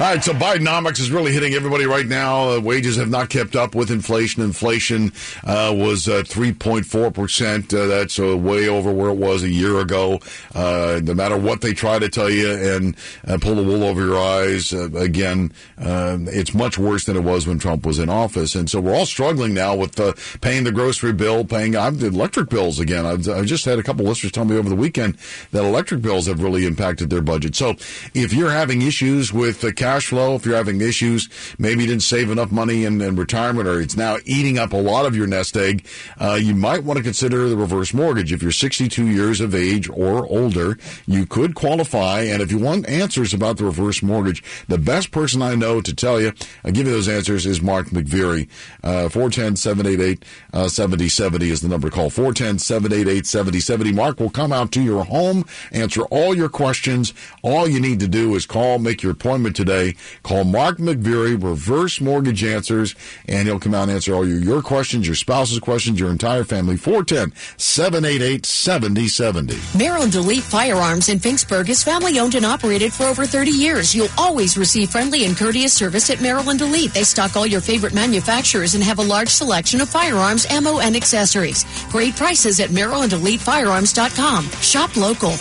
All 0.00 0.06
right, 0.06 0.24
so 0.24 0.32
Bidenomics 0.32 0.98
is 0.98 1.12
really 1.12 1.32
hitting 1.32 1.54
everybody 1.54 1.86
right 1.86 2.04
now. 2.04 2.50
Uh, 2.50 2.60
wages 2.60 2.96
have 2.96 3.10
not 3.10 3.28
kept 3.28 3.54
up 3.54 3.76
with 3.76 3.92
inflation. 3.92 4.42
Inflation 4.42 5.12
uh, 5.44 5.72
was 5.72 6.08
uh, 6.08 6.24
3.4%. 6.24 7.72
Uh, 7.72 7.86
that's 7.86 8.18
uh, 8.18 8.36
way 8.36 8.66
over 8.66 8.92
where 8.92 9.10
it 9.10 9.16
was 9.16 9.44
a 9.44 9.48
year 9.48 9.78
ago. 9.78 10.18
Uh, 10.52 10.98
no 11.04 11.14
matter 11.14 11.38
what 11.38 11.60
they 11.60 11.72
try 11.72 12.00
to 12.00 12.08
tell 12.08 12.28
you 12.28 12.50
and 12.50 12.96
pull 13.40 13.54
the 13.54 13.62
wool 13.62 13.84
over 13.84 14.04
your 14.04 14.18
eyes, 14.18 14.72
again, 14.72 15.52
it's 15.78 16.54
much 16.54 16.76
worse 16.76 17.04
than 17.04 17.16
it 17.16 17.22
was 17.22 17.46
when 17.46 17.60
Trump 17.60 17.86
was 17.86 18.00
in 18.00 18.08
office. 18.08 18.56
And 18.56 18.68
so 18.68 18.80
we're 18.80 18.96
all 18.96 19.06
struggling 19.06 19.54
now 19.54 19.76
with 19.76 19.94
paying 20.40 20.64
the 20.64 20.72
grocery 20.72 21.12
bill, 21.12 21.44
paying 21.44 21.76
I'm, 21.76 22.00
electric 22.00 22.48
bills 22.48 22.80
again. 22.80 23.06
I've, 23.06 23.28
I've 23.28 23.46
just 23.46 23.64
had 23.64 23.78
a 23.78 23.82
couple 23.84 24.04
listeners 24.04 24.32
tell 24.32 24.44
me 24.44 24.56
over 24.56 24.68
the 24.68 24.74
weekend 24.74 25.18
that 25.52 25.64
electric 25.64 26.02
bills 26.02 26.26
have 26.26 26.42
really 26.42 26.66
impacted 26.66 27.10
their 27.10 27.22
budget. 27.22 27.54
So 27.54 27.76
if 28.12 28.32
you're 28.32 28.50
having 28.50 28.82
issues 28.82 29.32
with 29.32 29.60
the 29.60 29.83
cash 29.84 30.06
flow, 30.06 30.34
if 30.34 30.46
you're 30.46 30.56
having 30.56 30.80
issues, 30.80 31.28
maybe 31.58 31.82
you 31.82 31.88
didn't 31.88 32.02
save 32.02 32.30
enough 32.30 32.50
money 32.50 32.86
in, 32.86 33.02
in 33.02 33.16
retirement 33.16 33.68
or 33.68 33.82
it's 33.82 33.98
now 33.98 34.16
eating 34.24 34.56
up 34.56 34.72
a 34.72 34.76
lot 34.78 35.04
of 35.04 35.14
your 35.14 35.26
nest 35.26 35.58
egg, 35.58 35.86
uh, 36.18 36.38
you 36.40 36.54
might 36.54 36.84
want 36.84 36.96
to 36.96 37.02
consider 37.02 37.50
the 37.50 37.56
reverse 37.56 37.92
mortgage. 37.92 38.32
If 38.32 38.42
you're 38.42 38.50
62 38.50 39.06
years 39.06 39.42
of 39.42 39.54
age 39.54 39.90
or 39.90 40.26
older, 40.26 40.78
you 41.06 41.26
could 41.26 41.54
qualify. 41.54 42.22
And 42.22 42.40
if 42.40 42.50
you 42.50 42.56
want 42.56 42.88
answers 42.88 43.34
about 43.34 43.58
the 43.58 43.66
reverse 43.66 44.02
mortgage, 44.02 44.42
the 44.68 44.78
best 44.78 45.10
person 45.10 45.42
I 45.42 45.54
know 45.54 45.82
to 45.82 45.94
tell 45.94 46.18
you, 46.18 46.32
I'll 46.64 46.72
give 46.72 46.86
you 46.86 46.92
those 46.94 47.08
answers, 47.08 47.44
is 47.44 47.60
Mark 47.60 47.88
McVeary. 47.88 48.48
Uh, 48.82 49.10
410 49.10 49.56
788 49.56 50.24
7070 50.66 51.50
is 51.50 51.60
the 51.60 51.68
number 51.68 51.90
to 51.90 51.94
call. 51.94 52.08
410 52.08 52.58
788 52.58 53.26
7070. 53.26 53.92
Mark 53.92 54.18
will 54.18 54.30
come 54.30 54.50
out 54.50 54.72
to 54.72 54.80
your 54.80 55.04
home, 55.04 55.44
answer 55.72 56.04
all 56.04 56.34
your 56.34 56.48
questions. 56.48 57.12
All 57.42 57.68
you 57.68 57.80
need 57.80 58.00
to 58.00 58.08
do 58.08 58.34
is 58.34 58.46
call, 58.46 58.78
make 58.78 59.02
your 59.02 59.12
appointment 59.12 59.54
today 59.54 59.73
today. 59.74 59.96
Call 60.22 60.44
Mark 60.44 60.78
McVeary, 60.78 61.42
Reverse 61.42 62.00
Mortgage 62.00 62.44
Answers, 62.44 62.94
and 63.26 63.46
he'll 63.46 63.60
come 63.60 63.74
out 63.74 63.84
and 63.84 63.92
answer 63.92 64.14
all 64.14 64.26
your, 64.26 64.38
your 64.38 64.62
questions, 64.62 65.06
your 65.06 65.16
spouse's 65.16 65.58
questions, 65.58 66.00
your 66.00 66.10
entire 66.10 66.44
family. 66.44 66.76
410 66.76 67.36
788 67.56 68.46
7070. 68.46 69.78
Maryland 69.78 70.14
Elite 70.14 70.42
Firearms 70.42 71.08
in 71.08 71.18
Finksburg 71.18 71.68
is 71.68 71.82
family 71.82 72.18
owned 72.18 72.34
and 72.34 72.46
operated 72.46 72.92
for 72.92 73.04
over 73.04 73.26
30 73.26 73.50
years. 73.50 73.94
You'll 73.94 74.08
always 74.18 74.56
receive 74.56 74.90
friendly 74.90 75.24
and 75.24 75.36
courteous 75.36 75.72
service 75.72 76.10
at 76.10 76.20
Maryland 76.20 76.60
Elite. 76.60 76.92
They 76.92 77.04
stock 77.04 77.36
all 77.36 77.46
your 77.46 77.60
favorite 77.60 77.94
manufacturers 77.94 78.74
and 78.74 78.84
have 78.84 78.98
a 78.98 79.02
large 79.02 79.28
selection 79.28 79.80
of 79.80 79.88
firearms, 79.88 80.46
ammo, 80.50 80.80
and 80.80 80.96
accessories. 80.96 81.64
Great 81.90 82.16
prices 82.16 82.60
at 82.60 82.70
MarylandEliteFirearms.com. 82.70 84.50
Shop 84.50 84.96
local. 84.96 85.34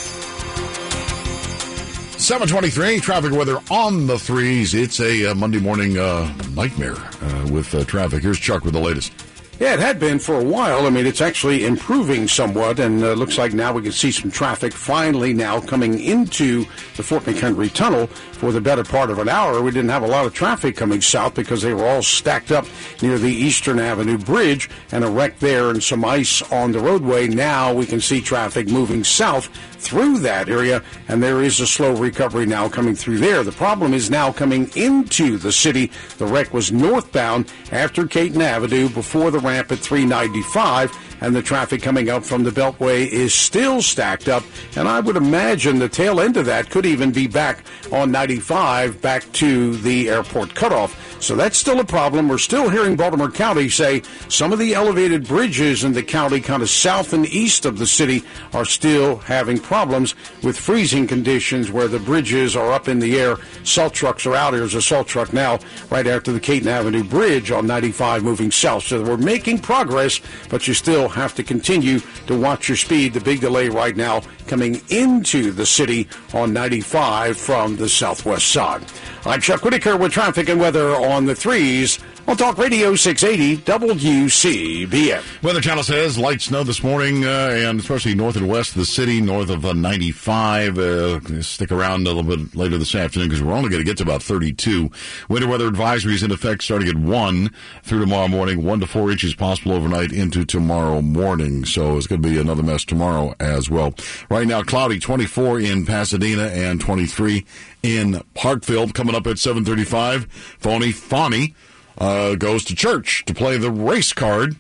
723 2.24 3.02
traffic 3.02 3.34
weather 3.34 3.60
on 3.70 4.08
the 4.08 4.18
threes. 4.18 4.74
It's 4.74 5.02
a 5.02 5.32
uh, 5.32 5.36
Monday 5.36 5.60
morning 5.60 5.98
uh, 5.98 6.34
nightmare 6.56 6.96
uh, 6.96 7.50
with 7.52 7.76
uh, 7.76 7.84
traffic. 7.84 8.24
Here's 8.24 8.40
Chuck 8.40 8.64
with 8.64 8.74
the 8.74 8.80
latest. 8.80 9.12
Yeah, 9.60 9.74
it 9.74 9.82
had 9.82 10.00
been 10.00 10.20
for 10.20 10.40
a 10.40 10.44
while. 10.44 10.88
I 10.88 10.90
mean, 10.90 11.06
it's 11.06 11.20
actually 11.20 11.66
improving 11.66 12.30
somewhat, 12.30 12.80
and 12.80 13.04
uh, 13.04 13.12
looks 13.14 13.38
like 13.38 13.54
now 13.54 13.74
we 13.74 13.82
can 13.82 13.92
see 13.92 14.12
some 14.12 14.32
traffic 14.32 14.72
finally 14.72 15.34
now 15.34 15.60
coming 15.60 16.00
into 16.00 16.66
the 16.96 17.04
Fort 17.04 17.24
McHenry 17.24 17.72
Tunnel 17.74 18.08
for 18.08 18.54
the 18.54 18.62
better 18.62 18.86
part 18.86 19.10
of 19.10 19.20
an 19.20 19.28
hour. 19.28 19.62
We 19.62 19.72
didn't 19.72 19.92
have 19.92 20.04
a 20.04 20.08
lot 20.08 20.26
of 20.26 20.34
traffic 20.34 20.78
coming 20.78 21.02
south 21.02 21.36
because 21.36 21.62
they 21.62 21.74
were 21.74 21.86
all 21.86 22.02
stacked 22.02 22.52
up 22.52 22.66
near 23.02 23.18
the 23.20 23.32
Eastern 23.32 23.80
Avenue 23.80 24.18
Bridge 24.18 24.70
and 24.94 25.04
a 25.04 25.10
wreck 25.10 25.40
there 25.40 25.70
and 25.70 25.84
some 25.84 26.06
ice 26.06 26.42
on 26.54 26.72
the 26.72 26.80
roadway. 26.80 27.28
Now 27.28 27.74
we 27.74 27.86
can 27.86 28.00
see 28.00 28.22
traffic 28.22 28.70
moving 28.70 29.04
south 29.04 29.50
through 29.84 30.20
that 30.20 30.50
area, 30.50 30.82
and 31.08 31.22
there 31.22 31.44
is 31.44 31.60
a 31.60 31.68
slow 31.68 31.96
recovery 31.96 32.46
now 32.46 32.70
coming 32.70 32.96
through 32.96 33.18
there. 33.18 33.44
The 33.44 33.52
problem 33.52 33.94
is 33.94 34.10
now 34.10 34.32
coming 34.32 34.72
into 34.76 35.38
the 35.38 35.52
city. 35.52 35.92
The 36.18 36.26
wreck 36.26 36.54
was 36.54 36.72
northbound 36.72 37.52
after 37.72 38.08
Caton 38.08 38.42
Avenue 38.42 38.90
before 38.90 39.30
the 39.30 39.40
ramp 39.40 39.72
at 39.72 39.80
395 39.80 40.98
and 41.24 41.34
the 41.34 41.42
traffic 41.42 41.82
coming 41.82 42.10
up 42.10 42.26
from 42.26 42.44
the 42.44 42.52
Beltway 42.52 43.08
is 43.08 43.34
still 43.34 43.82
stacked 43.82 44.28
up. 44.28 44.44
And 44.76 44.90
I 44.90 45.00
would 45.00 45.16
imagine 45.16 45.80
the 45.80 45.88
tail 45.88 46.20
end 46.20 46.36
of 46.36 46.46
that 46.48 46.70
could 46.70 46.86
even 46.86 47.12
be 47.12 47.28
back 47.28 47.64
on 47.94 48.12
95 48.12 49.02
back 49.02 49.32
to 49.34 49.78
the 49.78 50.10
airport 50.10 50.54
cutoff. 50.54 51.13
So 51.24 51.38
that's 51.38 51.58
still 51.58 51.80
a 51.80 51.86
problem. 51.86 52.28
We're 52.28 52.38
still 52.38 52.70
hearing 52.70 52.98
Baltimore 52.98 53.32
County 53.32 53.70
say 53.70 54.02
some 54.28 54.52
of 54.52 54.60
the 54.60 54.74
elevated 54.74 55.26
bridges 55.26 55.86
in 55.86 55.94
the 55.94 56.04
county, 56.04 56.42
kind 56.42 56.62
of 56.62 56.70
south 56.70 57.14
and 57.14 57.26
east 57.26 57.66
of 57.66 57.78
the 57.78 57.88
city, 57.88 58.26
are 58.52 58.66
still 58.66 59.16
having 59.20 59.58
problems 59.58 60.16
with 60.44 60.58
freezing 60.58 61.08
conditions 61.08 61.72
where 61.72 61.88
the 61.88 61.98
bridges 61.98 62.58
are 62.58 62.74
up 62.74 62.90
in 62.90 63.00
the 63.00 63.18
air. 63.18 63.38
Salt 63.64 63.94
trucks 63.94 64.26
are 64.26 64.36
out. 64.36 64.52
Here. 64.52 64.60
There's 64.60 64.76
a 64.76 64.82
salt 64.82 65.08
truck 65.08 65.32
now 65.32 65.60
right 65.90 66.06
after 66.08 66.34
the 66.34 66.42
Caton 66.42 66.68
Avenue 66.68 67.06
Bridge 67.06 67.52
on 67.52 67.68
95 67.68 68.22
moving 68.24 68.52
south. 68.52 68.84
So 68.84 69.02
we're 69.02 69.16
making 69.16 69.60
progress, 69.60 70.20
but 70.50 70.68
you 70.68 70.74
still 70.74 71.08
have 71.08 71.36
to 71.36 71.44
continue 71.44 72.00
to 72.28 72.38
watch 72.38 72.68
your 72.68 72.76
speed. 72.76 73.14
The 73.14 73.22
big 73.22 73.40
delay 73.40 73.70
right 73.70 73.96
now 73.96 74.24
coming 74.48 74.82
into 74.90 75.52
the 75.52 75.66
city 75.66 76.10
on 76.34 76.52
95 76.52 77.38
from 77.38 77.78
the 77.78 77.88
southwest 77.88 78.50
side. 78.50 78.84
I'm 79.26 79.40
Chuck 79.40 79.64
Whitaker 79.64 79.96
with 79.96 80.12
traffic 80.12 80.50
and 80.50 80.60
weather 80.60 80.96
on 80.96 81.13
the 81.26 81.36
threes 81.36 82.00
on 82.28 82.38
Talk 82.38 82.58
Radio 82.58 82.96
680 82.96 83.64
WCBM. 83.64 85.44
Weather 85.44 85.62
Channel 85.62 85.84
says 85.84 86.18
light 86.18 86.42
snow 86.42 86.64
this 86.64 86.84
morning, 86.84 87.26
uh, 87.26 87.52
and 87.54 87.80
especially 87.80 88.16
north 88.16 88.36
and 88.36 88.48
west 88.48 88.72
of 88.72 88.78
the 88.78 88.86
city, 88.86 89.20
north 89.20 89.50
of 89.50 89.66
uh, 89.66 89.74
95. 89.74 90.78
Uh, 90.78 91.42
stick 91.42 91.72
around 91.72 92.08
a 92.08 92.12
little 92.12 92.24
bit 92.24 92.56
later 92.56 92.78
this 92.78 92.96
afternoon 92.96 93.28
because 93.30 93.44
we're 93.44 93.54
only 93.54 93.70
going 93.70 93.82
to 93.82 93.86
get 93.86 93.98
to 93.98 94.04
about 94.04 94.24
32. 94.24 94.90
Winter 95.28 95.48
weather 95.48 95.70
advisories 95.70 96.24
in 96.24 96.32
effect 96.32 96.64
starting 96.64 96.88
at 96.88 96.96
1 96.96 97.50
through 97.84 98.00
tomorrow 98.00 98.28
morning. 98.28 98.64
1 98.64 98.80
to 98.80 98.88
4 98.88 99.12
inches 99.12 99.34
possible 99.34 99.74
overnight 99.74 100.12
into 100.12 100.46
tomorrow 100.46 101.02
morning. 101.02 101.66
So 101.66 101.98
it's 101.98 102.08
going 102.08 102.22
to 102.22 102.30
be 102.30 102.40
another 102.40 102.64
mess 102.64 102.86
tomorrow 102.86 103.36
as 103.40 103.70
well. 103.70 103.94
Right 104.30 104.48
now, 104.48 104.64
cloudy 104.64 105.00
24 105.00 105.60
in 105.60 105.86
Pasadena 105.86 106.44
and 106.44 106.80
23 106.80 107.46
in 107.84 108.22
Parkville. 108.34 108.90
Coming 108.90 109.16
up 109.16 109.28
at 109.28 109.40
735, 109.40 110.26
phony 110.60 110.92
Fani 110.92 111.54
uh, 111.98 112.36
goes 112.36 112.64
to 112.66 112.76
church 112.76 113.24
to 113.26 113.34
play 113.34 113.58
the 113.58 113.72
race 113.72 114.14
card. 114.14 114.56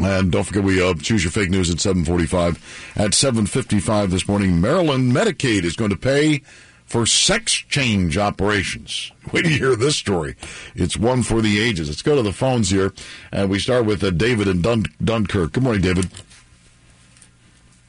And 0.00 0.32
don't 0.32 0.44
forget, 0.44 0.62
we 0.62 0.82
uh, 0.82 0.94
choose 0.94 1.24
your 1.24 1.30
fake 1.30 1.50
news 1.50 1.70
at 1.70 1.80
745. 1.80 2.92
At 2.96 3.12
755 3.14 4.10
this 4.10 4.26
morning, 4.26 4.60
Maryland 4.60 5.12
Medicaid 5.12 5.64
is 5.64 5.76
going 5.76 5.90
to 5.90 5.96
pay 5.96 6.42
for 6.86 7.06
sex 7.06 7.52
change 7.52 8.16
operations. 8.16 9.12
Wait 9.32 9.42
to 9.42 9.48
hear 9.48 9.76
this 9.76 9.96
story. 9.96 10.36
It's 10.74 10.96
one 10.96 11.22
for 11.22 11.42
the 11.42 11.60
ages. 11.60 11.88
Let's 11.88 12.02
go 12.02 12.16
to 12.16 12.22
the 12.22 12.32
phones 12.32 12.70
here. 12.70 12.92
And 13.30 13.50
we 13.50 13.58
start 13.58 13.84
with 13.84 14.02
uh, 14.02 14.10
David 14.10 14.48
in 14.48 14.62
Dun- 14.62 14.86
Dunkirk. 15.02 15.52
Good 15.52 15.62
morning, 15.62 15.82
David. 15.82 16.10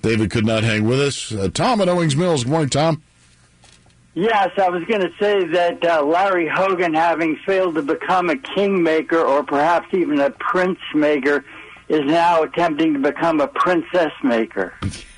David 0.02 0.32
could 0.32 0.45
not 0.45 0.64
hang 0.64 0.86
with 0.86 0.99
us. 0.99 1.32
Uh, 1.32 1.49
Tom 1.53 1.80
at 1.82 1.88
Owings 1.88 2.15
Mills. 2.15 2.44
Good 2.44 2.52
morning, 2.52 2.69
Tom. 2.69 3.02
Yes, 4.14 4.50
I 4.58 4.70
was 4.70 4.84
going 4.84 5.02
to 5.02 5.12
say 5.20 5.46
that 5.46 5.86
uh, 5.86 6.04
Larry 6.04 6.48
Hogan, 6.48 6.94
having 6.94 7.38
failed 7.46 7.76
to 7.76 7.82
become 7.82 8.30
a 8.30 8.36
kingmaker 8.36 9.20
or 9.20 9.42
perhaps 9.44 9.88
even 9.94 10.20
a 10.20 10.32
prince 10.32 10.80
maker, 10.94 11.46
is 11.92 12.06
now 12.06 12.42
attempting 12.44 12.94
to 12.94 13.00
become 13.00 13.42
a 13.42 13.48
princess 13.48 14.14
maker. 14.24 14.74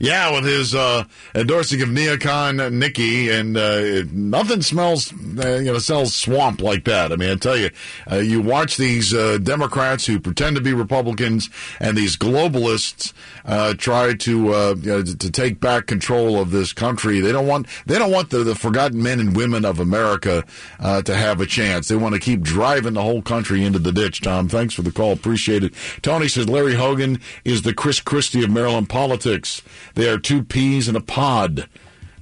yeah, 0.00 0.32
with 0.32 0.44
his 0.44 0.74
uh, 0.74 1.04
endorsing 1.34 1.82
of 1.82 1.90
Neocon 1.90 2.72
Nikki, 2.72 3.30
and 3.30 3.56
uh, 3.56 4.04
nothing 4.10 4.62
smells, 4.62 5.12
uh, 5.12 5.56
you 5.56 5.72
know, 5.72 5.78
sells 5.78 6.14
swamp 6.14 6.62
like 6.62 6.84
that. 6.84 7.12
I 7.12 7.16
mean, 7.16 7.30
I 7.30 7.34
tell 7.34 7.58
you, 7.58 7.70
uh, 8.10 8.16
you 8.16 8.40
watch 8.40 8.78
these 8.78 9.12
uh, 9.12 9.36
Democrats 9.36 10.06
who 10.06 10.18
pretend 10.18 10.56
to 10.56 10.62
be 10.62 10.72
Republicans 10.72 11.50
and 11.78 11.96
these 11.96 12.16
globalists 12.16 13.12
uh, 13.44 13.74
try 13.74 14.14
to 14.14 14.30
you 14.30 14.74
know, 14.74 15.02
to 15.02 15.30
take 15.30 15.60
back 15.60 15.86
control 15.86 16.40
of 16.40 16.50
this 16.50 16.72
country. 16.72 17.20
They 17.20 17.32
don't 17.32 17.46
want 17.46 17.66
they 17.86 17.98
don't 17.98 18.12
want 18.12 18.30
the, 18.30 18.38
the 18.44 18.54
forgotten 18.54 19.02
men 19.02 19.20
and 19.20 19.36
women 19.36 19.64
of 19.64 19.80
America 19.80 20.44
to 20.80 21.14
have 21.14 21.40
a 21.40 21.46
chance. 21.46 21.88
They 21.88 21.96
want 21.96 22.14
to 22.14 22.20
keep 22.20 22.40
driving 22.40 22.94
the 22.94 23.02
whole 23.02 23.22
country 23.22 23.64
into 23.64 23.78
the 23.78 23.92
ditch. 23.92 24.20
Tom, 24.20 24.48
thanks 24.48 24.74
for 24.74 24.82
the 24.82 24.92
call. 24.92 25.12
Appreciate 25.12 25.40
appreciate 25.40 25.64
it. 25.64 26.02
Tony 26.02 26.28
says 26.28 26.48
Larry 26.48 26.74
Hogan 26.74 27.20
is 27.44 27.62
the 27.62 27.74
Chris 27.74 28.00
Christie 28.00 28.44
of 28.44 28.50
Maryland 28.50 28.88
politics. 28.88 29.62
They 29.94 30.08
are 30.08 30.18
two 30.18 30.42
peas 30.42 30.88
in 30.88 30.96
a 30.96 31.00
pod. 31.00 31.68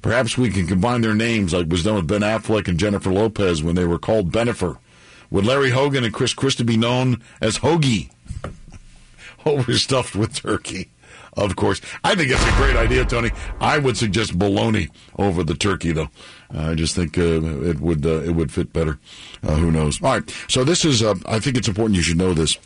Perhaps 0.02 0.38
we 0.38 0.50
can 0.50 0.66
combine 0.66 1.00
their 1.00 1.14
names 1.14 1.52
like 1.52 1.68
was 1.68 1.84
done 1.84 1.96
with 1.96 2.06
Ben 2.06 2.20
Affleck 2.20 2.68
and 2.68 2.78
Jennifer 2.78 3.10
Lopez 3.10 3.62
when 3.62 3.74
they 3.74 3.84
were 3.84 3.98
called 3.98 4.30
Benifer. 4.30 4.78
Would 5.30 5.44
Larry 5.44 5.70
Hogan 5.70 6.04
and 6.04 6.14
Chris 6.14 6.32
Christie 6.32 6.64
be 6.64 6.76
known 6.76 7.22
as 7.40 7.58
Hoagie? 7.58 8.10
Overstuffed 9.44 10.14
with 10.14 10.34
turkey. 10.34 10.90
Of 11.38 11.54
course. 11.54 11.80
I 12.02 12.16
think 12.16 12.30
it's 12.30 12.42
a 12.44 12.56
great 12.56 12.76
idea, 12.76 13.04
Tony. 13.04 13.30
I 13.60 13.78
would 13.78 13.96
suggest 13.96 14.36
bologna 14.36 14.88
over 15.18 15.44
the 15.44 15.54
turkey, 15.54 15.92
though. 15.92 16.08
I 16.50 16.74
just 16.74 16.96
think 16.96 17.16
uh, 17.16 17.22
it 17.22 17.78
would 17.80 18.04
uh, 18.04 18.22
it 18.22 18.30
would 18.32 18.50
fit 18.50 18.72
better. 18.72 18.98
Uh, 19.42 19.54
who 19.54 19.70
knows? 19.70 20.02
All 20.02 20.12
right. 20.14 20.34
So 20.48 20.64
this 20.64 20.84
is. 20.84 21.02
Uh, 21.02 21.14
I 21.26 21.38
think 21.38 21.56
it's 21.56 21.68
important 21.68 21.96
you 21.96 22.02
should 22.02 22.18
know 22.18 22.34
this. 22.34 22.58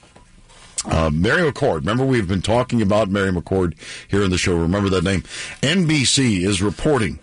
Uh, 0.86 1.10
Mary 1.12 1.48
McCord. 1.48 1.80
Remember, 1.80 2.04
we've 2.04 2.26
been 2.26 2.42
talking 2.42 2.80
about 2.82 3.08
Mary 3.08 3.30
McCord 3.30 3.74
here 4.08 4.22
in 4.22 4.30
the 4.30 4.38
show. 4.38 4.56
Remember 4.56 4.88
that 4.88 5.04
name. 5.04 5.22
NBC 5.60 6.42
is 6.44 6.62
reporting 6.62 7.18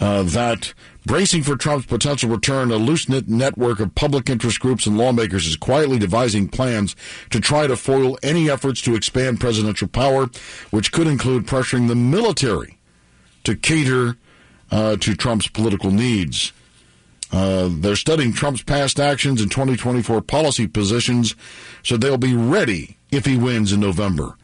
uh, 0.00 0.22
that 0.22 0.72
bracing 1.06 1.42
for 1.42 1.56
Trump's 1.56 1.86
potential 1.86 2.30
return, 2.30 2.70
a 2.70 2.76
loose 2.76 3.08
knit 3.08 3.28
network 3.28 3.80
of 3.80 3.94
public 3.94 4.28
interest 4.28 4.60
groups 4.60 4.86
and 4.86 4.98
lawmakers 4.98 5.46
is 5.46 5.56
quietly 5.56 5.98
devising 5.98 6.48
plans 6.48 6.96
to 7.30 7.40
try 7.40 7.66
to 7.66 7.76
foil 7.76 8.18
any 8.22 8.50
efforts 8.50 8.80
to 8.82 8.94
expand 8.94 9.40
presidential 9.40 9.88
power, 9.88 10.28
which 10.70 10.92
could 10.92 11.06
include 11.06 11.46
pressuring 11.46 11.88
the 11.88 11.94
military 11.94 12.78
to 13.44 13.54
cater 13.54 14.16
uh, 14.70 14.96
to 14.96 15.14
Trump's 15.14 15.48
political 15.48 15.90
needs. 15.90 16.52
Uh, 17.30 17.68
they're 17.70 17.96
studying 17.96 18.32
Trump's 18.32 18.62
past 18.62 18.98
actions 18.98 19.42
and 19.42 19.50
2024 19.50 20.22
policy 20.22 20.66
positions, 20.66 21.34
so 21.82 21.96
they'll 21.96 22.16
be 22.16 22.34
ready 22.34 22.96
if 23.10 23.26
he 23.26 23.36
wins 23.36 23.72
in 23.72 23.80
November. 23.80 24.37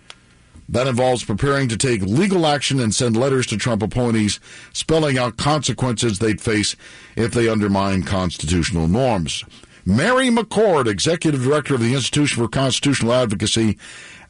That 0.69 0.87
involves 0.87 1.25
preparing 1.25 1.69
to 1.69 1.77
take 1.77 2.03
legal 2.03 2.47
action 2.47 2.81
and 2.81 2.95
send 2.95 3.17
letters 3.17 3.47
to 3.49 3.57
Trump 3.57 3.83
appointees 3.83 4.41
spelling 4.73 5.19
out 5.19 5.37
consequences 5.37 6.19
they'd 6.19 6.41
face 6.41 6.75
if 7.17 7.33
they 7.33 7.49
undermine 7.49 8.03
constitutional 8.03 8.89
norms. 8.89 9.45
Mary 9.87 10.29
McCord, 10.29 10.87
executive 10.87 11.43
director 11.43 11.75
of 11.75 11.81
the 11.81 11.93
Institution 11.93 12.43
for 12.43 12.49
Constitutional 12.49 13.13
Advocacy 13.13 13.77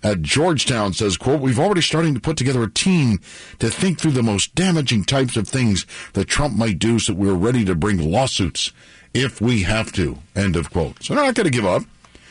at 0.02 0.20
Georgetown, 0.20 0.92
says, 0.92 1.16
quote, 1.16 1.40
We've 1.40 1.60
already 1.60 1.80
starting 1.80 2.12
to 2.14 2.20
put 2.20 2.36
together 2.36 2.64
a 2.64 2.70
team 2.70 3.20
to 3.60 3.70
think 3.70 4.00
through 4.00 4.10
the 4.12 4.22
most 4.22 4.56
damaging 4.56 5.04
types 5.04 5.36
of 5.36 5.46
things 5.46 5.86
that 6.14 6.24
Trump 6.24 6.56
might 6.56 6.80
do 6.80 6.98
so 6.98 7.12
that 7.12 7.18
we're 7.18 7.34
ready 7.34 7.64
to 7.64 7.76
bring 7.76 7.98
lawsuits 7.98 8.72
if 9.14 9.40
we 9.40 9.62
have 9.62 9.92
to. 9.92 10.18
End 10.34 10.56
of 10.56 10.72
quote. 10.72 11.02
So 11.04 11.14
they're 11.14 11.24
not 11.24 11.36
going 11.36 11.44
to 11.44 11.50
give 11.50 11.64
up. 11.64 11.82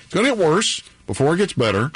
It's 0.04 0.14
going 0.14 0.26
to 0.26 0.36
get 0.36 0.46
worse 0.46 0.82
before 1.08 1.34
it 1.34 1.38
gets 1.38 1.54
better. 1.54 1.94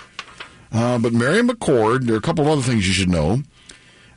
Uh, 0.72 1.00
but 1.00 1.14
Mary 1.14 1.42
McCord, 1.42 2.04
there 2.04 2.16
are 2.16 2.20
a 2.20 2.22
couple 2.22 2.46
of 2.46 2.52
other 2.52 2.62
things 2.62 2.88
you 2.88 2.94
should 2.94 3.10
know. 3.10 3.44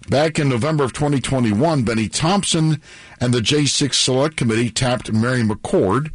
Back 0.09 0.39
in 0.39 0.49
November 0.49 0.83
of 0.83 0.93
2021, 0.93 1.83
Bennie 1.83 2.09
Thompson 2.09 2.81
and 3.21 3.33
the 3.33 3.41
J6 3.41 3.95
Select 3.95 4.37
Committee 4.37 4.71
tapped 4.71 5.13
Mary 5.13 5.43
McCord, 5.43 6.11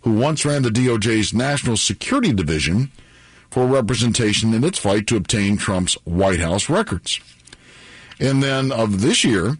who 0.00 0.12
once 0.12 0.44
ran 0.44 0.62
the 0.62 0.70
DOJ's 0.70 1.32
National 1.32 1.76
Security 1.76 2.32
Division, 2.32 2.90
for 3.50 3.66
representation 3.66 4.52
in 4.52 4.64
its 4.64 4.78
fight 4.78 5.06
to 5.06 5.16
obtain 5.16 5.56
Trump's 5.56 5.94
White 6.04 6.40
House 6.40 6.68
records. 6.68 7.20
And 8.20 8.42
then 8.42 8.72
of 8.72 9.00
this 9.00 9.24
year, 9.24 9.56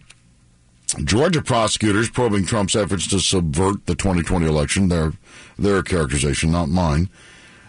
Georgia 1.05 1.43
prosecutors 1.43 2.11
probing 2.11 2.47
Trump's 2.47 2.75
efforts 2.75 3.07
to 3.09 3.21
subvert 3.21 3.87
the 3.87 3.95
2020 3.95 4.47
election, 4.47 4.89
their, 4.89 5.13
their 5.59 5.83
characterization, 5.83 6.51
not 6.51 6.69
mine, 6.69 7.09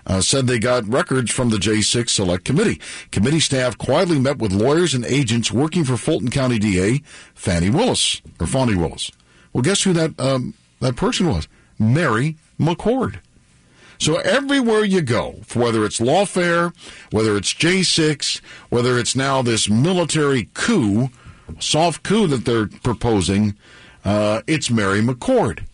uh, 0.06 0.22
said 0.22 0.48
they 0.48 0.60
got 0.60 0.88
records 0.88 1.32
from 1.32 1.50
the 1.50 1.58
J6 1.58 2.10
Select 2.10 2.46
Committee. 2.46 2.80
Committee 3.12 3.40
staff 3.40 3.78
quietly 3.78 4.20
met 4.20 4.38
with 4.38 4.52
lawyers 4.52 4.94
and 4.94 5.06
agents 5.06 5.52
working 5.52 5.84
for 5.84 5.98
Fulton 5.98 6.30
County 6.30 6.60
DA 6.60 7.02
Fani 7.34 7.70
Willis 7.70 8.22
or 8.40 8.48
Fonnie 8.48 8.76
Willis. 8.76 9.12
Well, 9.54 9.64
guess 9.64 9.84
who 9.84 9.94
that 9.94 10.20
um, 10.20 10.54
that 10.80 10.96
person 10.96 11.28
was? 11.28 11.48
Mary 11.78 12.38
McCord. 12.60 13.20
So 13.98 14.16
everywhere 14.18 14.86
you 14.86 15.02
go, 15.02 15.42
whether 15.54 15.84
it's 15.84 16.00
lawfare, 16.00 16.74
whether 17.12 17.36
it's 17.36 17.54
J6, 17.54 18.40
whether 18.70 18.98
it's 18.98 19.14
now 19.14 19.42
this 19.42 19.70
military 19.70 20.50
coup, 20.54 21.10
soft 21.60 22.04
coup 22.04 22.26
that 22.28 22.46
they're 22.46 22.68
proposing, 22.68 23.56
uh, 24.06 24.42
it's 24.48 24.70
Mary 24.70 25.02
McCord. 25.02 25.66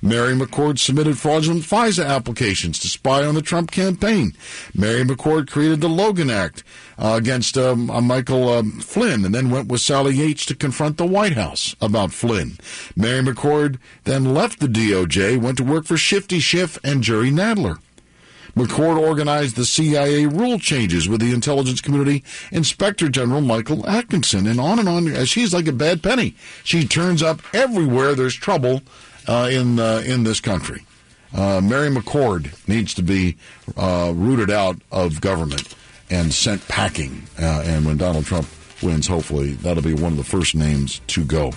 Mary 0.00 0.34
McCord 0.34 0.78
submitted 0.78 1.18
fraudulent 1.18 1.62
FISA 1.62 2.06
applications 2.06 2.78
to 2.78 2.88
spy 2.88 3.24
on 3.24 3.34
the 3.34 3.42
Trump 3.42 3.70
campaign. 3.70 4.32
Mary 4.74 5.02
McCord 5.04 5.50
created 5.50 5.80
the 5.80 5.88
Logan 5.88 6.30
Act 6.30 6.62
uh, 6.98 7.14
against 7.18 7.58
um, 7.58 7.90
uh, 7.90 8.00
Michael 8.00 8.48
um, 8.48 8.80
Flynn 8.80 9.24
and 9.24 9.34
then 9.34 9.50
went 9.50 9.68
with 9.68 9.80
Sally 9.80 10.14
Yates 10.14 10.46
to 10.46 10.54
confront 10.54 10.96
the 10.96 11.06
White 11.06 11.34
House 11.34 11.74
about 11.80 12.12
Flynn. 12.12 12.58
Mary 12.96 13.22
McCord 13.22 13.78
then 14.04 14.34
left 14.34 14.60
the 14.60 14.66
DOJ, 14.66 15.40
went 15.40 15.58
to 15.58 15.64
work 15.64 15.84
for 15.84 15.96
Shifty 15.96 16.38
Schiff 16.40 16.78
and 16.84 17.02
Jerry 17.02 17.30
Nadler. 17.30 17.78
McCord 18.58 18.98
organized 18.98 19.54
the 19.54 19.64
CIA 19.64 20.26
rule 20.26 20.58
changes 20.58 21.08
with 21.08 21.20
the 21.20 21.32
intelligence 21.32 21.80
community 21.80 22.24
Inspector 22.50 23.08
General 23.10 23.40
Michael 23.40 23.86
Atkinson, 23.86 24.48
and 24.48 24.58
on 24.58 24.80
and 24.80 24.88
on. 24.88 25.24
She's 25.26 25.54
like 25.54 25.68
a 25.68 25.72
bad 25.72 26.02
penny. 26.02 26.34
She 26.64 26.84
turns 26.84 27.22
up 27.22 27.40
everywhere 27.54 28.16
there's 28.16 28.34
trouble 28.34 28.82
uh, 29.28 29.48
in 29.52 29.78
uh, 29.78 30.02
in 30.04 30.24
this 30.24 30.40
country. 30.40 30.84
Uh, 31.32 31.60
Mary 31.62 31.90
McCord 31.90 32.66
needs 32.66 32.94
to 32.94 33.02
be 33.02 33.36
uh, 33.76 34.12
rooted 34.14 34.50
out 34.50 34.76
of 34.90 35.20
government 35.20 35.74
and 36.10 36.32
sent 36.32 36.66
packing. 36.68 37.22
Uh, 37.38 37.62
and 37.66 37.84
when 37.84 37.98
Donald 37.98 38.24
Trump 38.24 38.48
wins, 38.82 39.06
hopefully 39.06 39.52
that'll 39.52 39.82
be 39.82 39.92
one 39.92 40.12
of 40.12 40.16
the 40.18 40.24
first 40.24 40.54
names 40.54 41.00
to 41.08 41.24
go. 41.24 41.52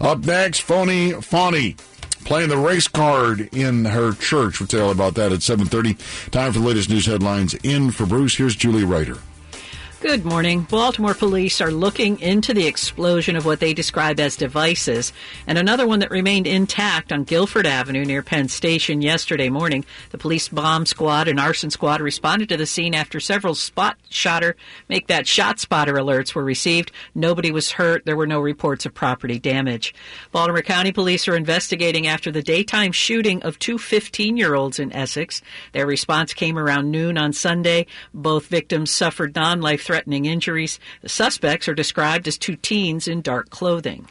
Up 0.00 0.26
next, 0.26 0.60
Phony 0.60 1.12
Fonnie 1.12 1.78
playing 2.24 2.48
the 2.48 2.56
race 2.56 2.88
card 2.88 3.48
in 3.54 3.84
her 3.84 4.12
church. 4.12 4.58
We'll 4.58 4.66
tell 4.66 4.86
you 4.86 4.92
about 4.92 5.14
that 5.14 5.32
at 5.32 5.40
7.30. 5.40 6.30
Time 6.30 6.52
for 6.52 6.58
the 6.58 6.66
latest 6.66 6.90
news 6.90 7.06
headlines. 7.06 7.54
In 7.62 7.90
for 7.90 8.06
Bruce, 8.06 8.36
here's 8.36 8.56
Julie 8.56 8.84
Ryder. 8.84 9.18
Good 10.02 10.24
morning. 10.24 10.62
Baltimore 10.62 11.14
police 11.14 11.60
are 11.60 11.70
looking 11.70 12.18
into 12.18 12.52
the 12.52 12.66
explosion 12.66 13.36
of 13.36 13.46
what 13.46 13.60
they 13.60 13.72
describe 13.72 14.18
as 14.18 14.34
devices 14.34 15.12
and 15.46 15.56
another 15.56 15.86
one 15.86 16.00
that 16.00 16.10
remained 16.10 16.48
intact 16.48 17.12
on 17.12 17.22
Guilford 17.22 17.68
Avenue 17.68 18.04
near 18.04 18.20
Penn 18.20 18.48
Station 18.48 19.00
yesterday 19.00 19.48
morning. 19.48 19.84
The 20.10 20.18
police 20.18 20.48
bomb 20.48 20.86
squad 20.86 21.28
and 21.28 21.38
arson 21.38 21.70
squad 21.70 22.00
responded 22.00 22.48
to 22.48 22.56
the 22.56 22.66
scene 22.66 22.96
after 22.96 23.20
several 23.20 23.54
spot 23.54 23.96
shotter, 24.08 24.56
make 24.88 25.06
that 25.06 25.28
shot 25.28 25.60
spotter 25.60 25.94
alerts 25.94 26.34
were 26.34 26.42
received. 26.42 26.90
Nobody 27.14 27.52
was 27.52 27.70
hurt. 27.70 28.04
There 28.04 28.16
were 28.16 28.26
no 28.26 28.40
reports 28.40 28.84
of 28.84 28.94
property 28.94 29.38
damage. 29.38 29.94
Baltimore 30.32 30.62
County 30.62 30.90
police 30.90 31.28
are 31.28 31.36
investigating 31.36 32.08
after 32.08 32.32
the 32.32 32.42
daytime 32.42 32.90
shooting 32.90 33.40
of 33.44 33.60
two 33.60 33.78
15 33.78 34.36
year 34.36 34.56
olds 34.56 34.80
in 34.80 34.92
Essex. 34.92 35.42
Their 35.70 35.86
response 35.86 36.34
came 36.34 36.58
around 36.58 36.90
noon 36.90 37.16
on 37.16 37.32
Sunday. 37.32 37.86
Both 38.12 38.48
victims 38.48 38.90
suffered 38.90 39.36
non 39.36 39.60
life 39.60 39.91
threatening 39.92 40.24
injuries. 40.24 40.80
The 41.02 41.10
suspects 41.10 41.68
are 41.68 41.74
described 41.74 42.26
as 42.26 42.38
two 42.38 42.56
teens 42.56 43.06
in 43.06 43.20
dark 43.20 43.50
clothing. 43.50 44.08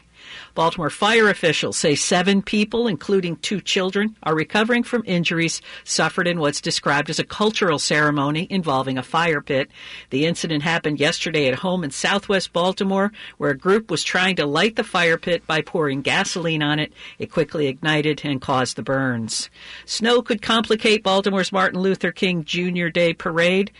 Baltimore 0.53 0.91
fire 0.91 1.27
officials 1.27 1.75
say 1.75 1.95
seven 1.95 2.43
people, 2.43 2.87
including 2.87 3.37
two 3.37 3.59
children, 3.59 4.15
are 4.21 4.35
recovering 4.35 4.83
from 4.83 5.03
injuries 5.07 5.59
suffered 5.83 6.27
in 6.27 6.39
what's 6.39 6.61
described 6.61 7.09
as 7.09 7.17
a 7.17 7.23
cultural 7.23 7.79
ceremony 7.79 8.45
involving 8.51 8.99
a 8.99 9.03
fire 9.03 9.41
pit. 9.41 9.71
The 10.11 10.27
incident 10.27 10.61
happened 10.61 10.99
yesterday 10.99 11.47
at 11.47 11.55
home 11.55 11.83
in 11.83 11.89
southwest 11.89 12.53
Baltimore, 12.53 13.11
where 13.39 13.49
a 13.49 13.57
group 13.57 13.89
was 13.89 14.03
trying 14.03 14.35
to 14.35 14.45
light 14.45 14.75
the 14.75 14.83
fire 14.83 15.17
pit 15.17 15.47
by 15.47 15.61
pouring 15.61 16.03
gasoline 16.03 16.61
on 16.61 16.77
it. 16.77 16.93
It 17.17 17.31
quickly 17.31 17.65
ignited 17.65 18.21
and 18.23 18.39
caused 18.39 18.75
the 18.75 18.83
burns. 18.83 19.49
Snow 19.85 20.21
could 20.21 20.43
complicate 20.43 21.03
Baltimore's 21.03 21.51
Martin 21.51 21.79
Luther 21.79 22.11
King 22.11 22.43
Jr. 22.43 22.89
Day 22.89 23.13
parade. 23.13 23.71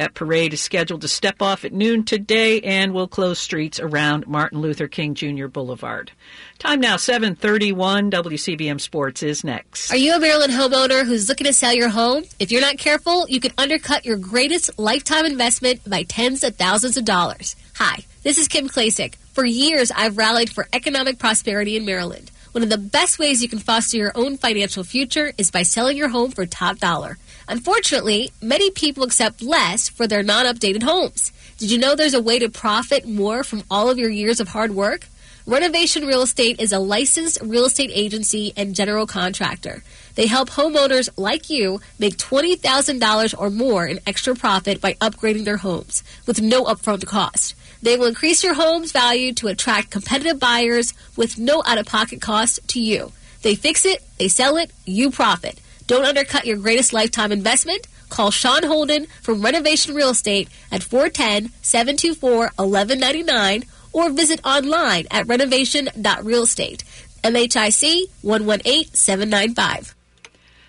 That 0.00 0.14
parade 0.14 0.54
is 0.54 0.62
scheduled 0.62 1.02
to 1.02 1.08
step 1.08 1.42
off 1.42 1.62
at 1.62 1.74
noon 1.74 2.04
today 2.04 2.62
and 2.62 2.94
will 2.94 3.06
close 3.06 3.38
streets 3.38 3.78
around 3.78 4.26
Martin 4.26 4.62
Luther 4.62 4.88
King 4.88 5.12
Jr. 5.12 5.46
Boulevard. 5.46 6.10
Time 6.58 6.80
now 6.80 6.96
7:31 6.96 8.08
WCBM 8.08 8.80
Sports 8.80 9.22
is 9.22 9.44
next. 9.44 9.90
Are 9.90 9.98
you 9.98 10.14
a 10.14 10.18
Maryland 10.18 10.54
homeowner 10.54 11.04
who's 11.04 11.28
looking 11.28 11.46
to 11.46 11.52
sell 11.52 11.74
your 11.74 11.90
home? 11.90 12.24
If 12.38 12.50
you're 12.50 12.62
not 12.62 12.78
careful, 12.78 13.26
you 13.28 13.40
could 13.40 13.52
undercut 13.58 14.06
your 14.06 14.16
greatest 14.16 14.78
lifetime 14.78 15.26
investment 15.26 15.82
by 15.86 16.04
tens 16.04 16.44
of 16.44 16.56
thousands 16.56 16.96
of 16.96 17.04
dollars. 17.04 17.54
Hi, 17.74 17.98
this 18.22 18.38
is 18.38 18.48
Kim 18.48 18.70
Klasick. 18.70 19.16
For 19.34 19.44
years, 19.44 19.92
I've 19.94 20.16
rallied 20.16 20.48
for 20.48 20.66
economic 20.72 21.18
prosperity 21.18 21.76
in 21.76 21.84
Maryland. 21.84 22.30
One 22.52 22.64
of 22.64 22.70
the 22.70 22.78
best 22.78 23.18
ways 23.18 23.42
you 23.42 23.50
can 23.50 23.58
foster 23.58 23.98
your 23.98 24.12
own 24.14 24.38
financial 24.38 24.82
future 24.82 25.34
is 25.36 25.50
by 25.50 25.62
selling 25.62 25.98
your 25.98 26.08
home 26.08 26.30
for 26.30 26.46
top 26.46 26.78
dollar. 26.78 27.18
Unfortunately, 27.50 28.30
many 28.40 28.70
people 28.70 29.02
accept 29.02 29.42
less 29.42 29.88
for 29.88 30.06
their 30.06 30.22
non 30.22 30.46
updated 30.46 30.84
homes. 30.84 31.32
Did 31.58 31.72
you 31.72 31.78
know 31.78 31.96
there's 31.96 32.14
a 32.14 32.22
way 32.22 32.38
to 32.38 32.48
profit 32.48 33.08
more 33.08 33.42
from 33.42 33.64
all 33.68 33.90
of 33.90 33.98
your 33.98 34.08
years 34.08 34.38
of 34.38 34.46
hard 34.46 34.70
work? 34.70 35.08
Renovation 35.46 36.06
Real 36.06 36.22
Estate 36.22 36.60
is 36.60 36.70
a 36.70 36.78
licensed 36.78 37.40
real 37.42 37.64
estate 37.64 37.90
agency 37.92 38.52
and 38.56 38.76
general 38.76 39.04
contractor. 39.04 39.82
They 40.14 40.28
help 40.28 40.48
homeowners 40.50 41.08
like 41.16 41.50
you 41.50 41.80
make 41.98 42.18
$20,000 42.18 43.34
or 43.36 43.50
more 43.50 43.84
in 43.84 43.98
extra 44.06 44.36
profit 44.36 44.80
by 44.80 44.92
upgrading 44.94 45.44
their 45.44 45.56
homes 45.56 46.04
with 46.28 46.40
no 46.40 46.62
upfront 46.66 47.04
cost. 47.04 47.56
They 47.82 47.96
will 47.96 48.06
increase 48.06 48.44
your 48.44 48.54
home's 48.54 48.92
value 48.92 49.32
to 49.34 49.48
attract 49.48 49.90
competitive 49.90 50.38
buyers 50.38 50.94
with 51.16 51.36
no 51.36 51.64
out 51.66 51.78
of 51.78 51.86
pocket 51.86 52.20
cost 52.20 52.60
to 52.68 52.80
you. 52.80 53.10
They 53.42 53.56
fix 53.56 53.84
it, 53.84 54.04
they 54.18 54.28
sell 54.28 54.56
it, 54.56 54.70
you 54.86 55.10
profit. 55.10 55.58
Don't 55.90 56.04
undercut 56.04 56.46
your 56.46 56.56
greatest 56.56 56.92
lifetime 56.92 57.32
investment. 57.32 57.88
Call 58.10 58.30
Sean 58.30 58.62
Holden 58.62 59.06
from 59.22 59.42
Renovation 59.42 59.92
Real 59.92 60.10
Estate 60.10 60.48
at 60.70 60.84
410 60.84 61.50
724 61.62 62.52
1199 62.54 63.64
or 63.92 64.08
visit 64.10 64.38
online 64.46 65.08
at 65.10 65.26
renovation.realestate. 65.26 66.84
MHIC 67.24 68.04
118795. 68.22 69.96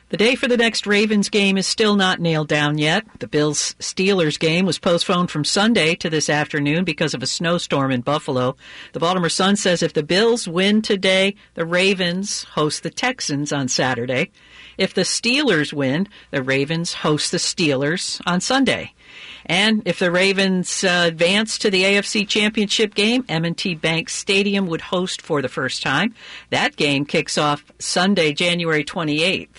The 0.10 0.18
day 0.18 0.36
for 0.36 0.48
the 0.50 0.58
next 0.58 0.86
Ravens 0.86 1.30
game 1.30 1.58
is 1.58 1.66
still 1.66 1.96
not 1.96 2.20
nailed 2.20 2.50
down 2.50 2.80
yet. 2.80 3.06
The 3.20 3.28
Bills 3.28 3.76
Steelers 3.80 4.38
game 4.38 4.66
was 4.66 4.80
postponed 4.80 5.30
from 5.30 5.46
Sunday 5.46 5.94
to 5.96 6.10
this 6.10 6.30
afternoon 6.30 6.84
because 6.84 7.14
of 7.14 7.24
a 7.24 7.28
snowstorm 7.28 7.92
in 7.92 8.02
Buffalo. 8.02 8.58
The 8.92 9.00
Baltimore 9.00 9.30
Sun 9.30 9.56
says 9.56 9.82
if 9.84 9.94
the 9.94 10.04
Bills 10.04 10.50
win 10.50 10.82
today, 10.82 11.36
the 11.54 11.66
Ravens 11.66 12.44
host 12.44 12.84
the 12.84 12.90
Texans 12.90 13.54
on 13.54 13.70
Saturday. 13.70 14.32
If 14.82 14.96
the 14.96 15.02
Steelers 15.02 15.72
win, 15.72 16.08
the 16.32 16.42
Ravens 16.42 16.92
host 16.96 17.32
the 17.32 17.38
Steelers 17.38 18.20
on 18.26 18.42
Sunday. 18.42 18.96
And 19.46 19.84
if 19.86 20.00
the 20.00 20.10
Ravens 20.10 20.84
uh, 20.84 21.04
advance 21.06 21.60
to 21.60 21.70
the 21.70 21.84
AFC 21.84 22.28
Championship 22.28 22.96
game, 22.96 23.24
M&T 23.30 23.76
Bank 23.76 24.10
Stadium 24.10 24.66
would 24.66 24.82
host 24.82 25.22
for 25.22 25.44
the 25.44 25.50
first 25.50 25.84
time. 25.84 26.16
That 26.50 26.78
game 26.78 27.06
kicks 27.06 27.38
off 27.38 27.64
Sunday, 27.78 28.34
January 28.34 28.84
28th. 28.84 29.50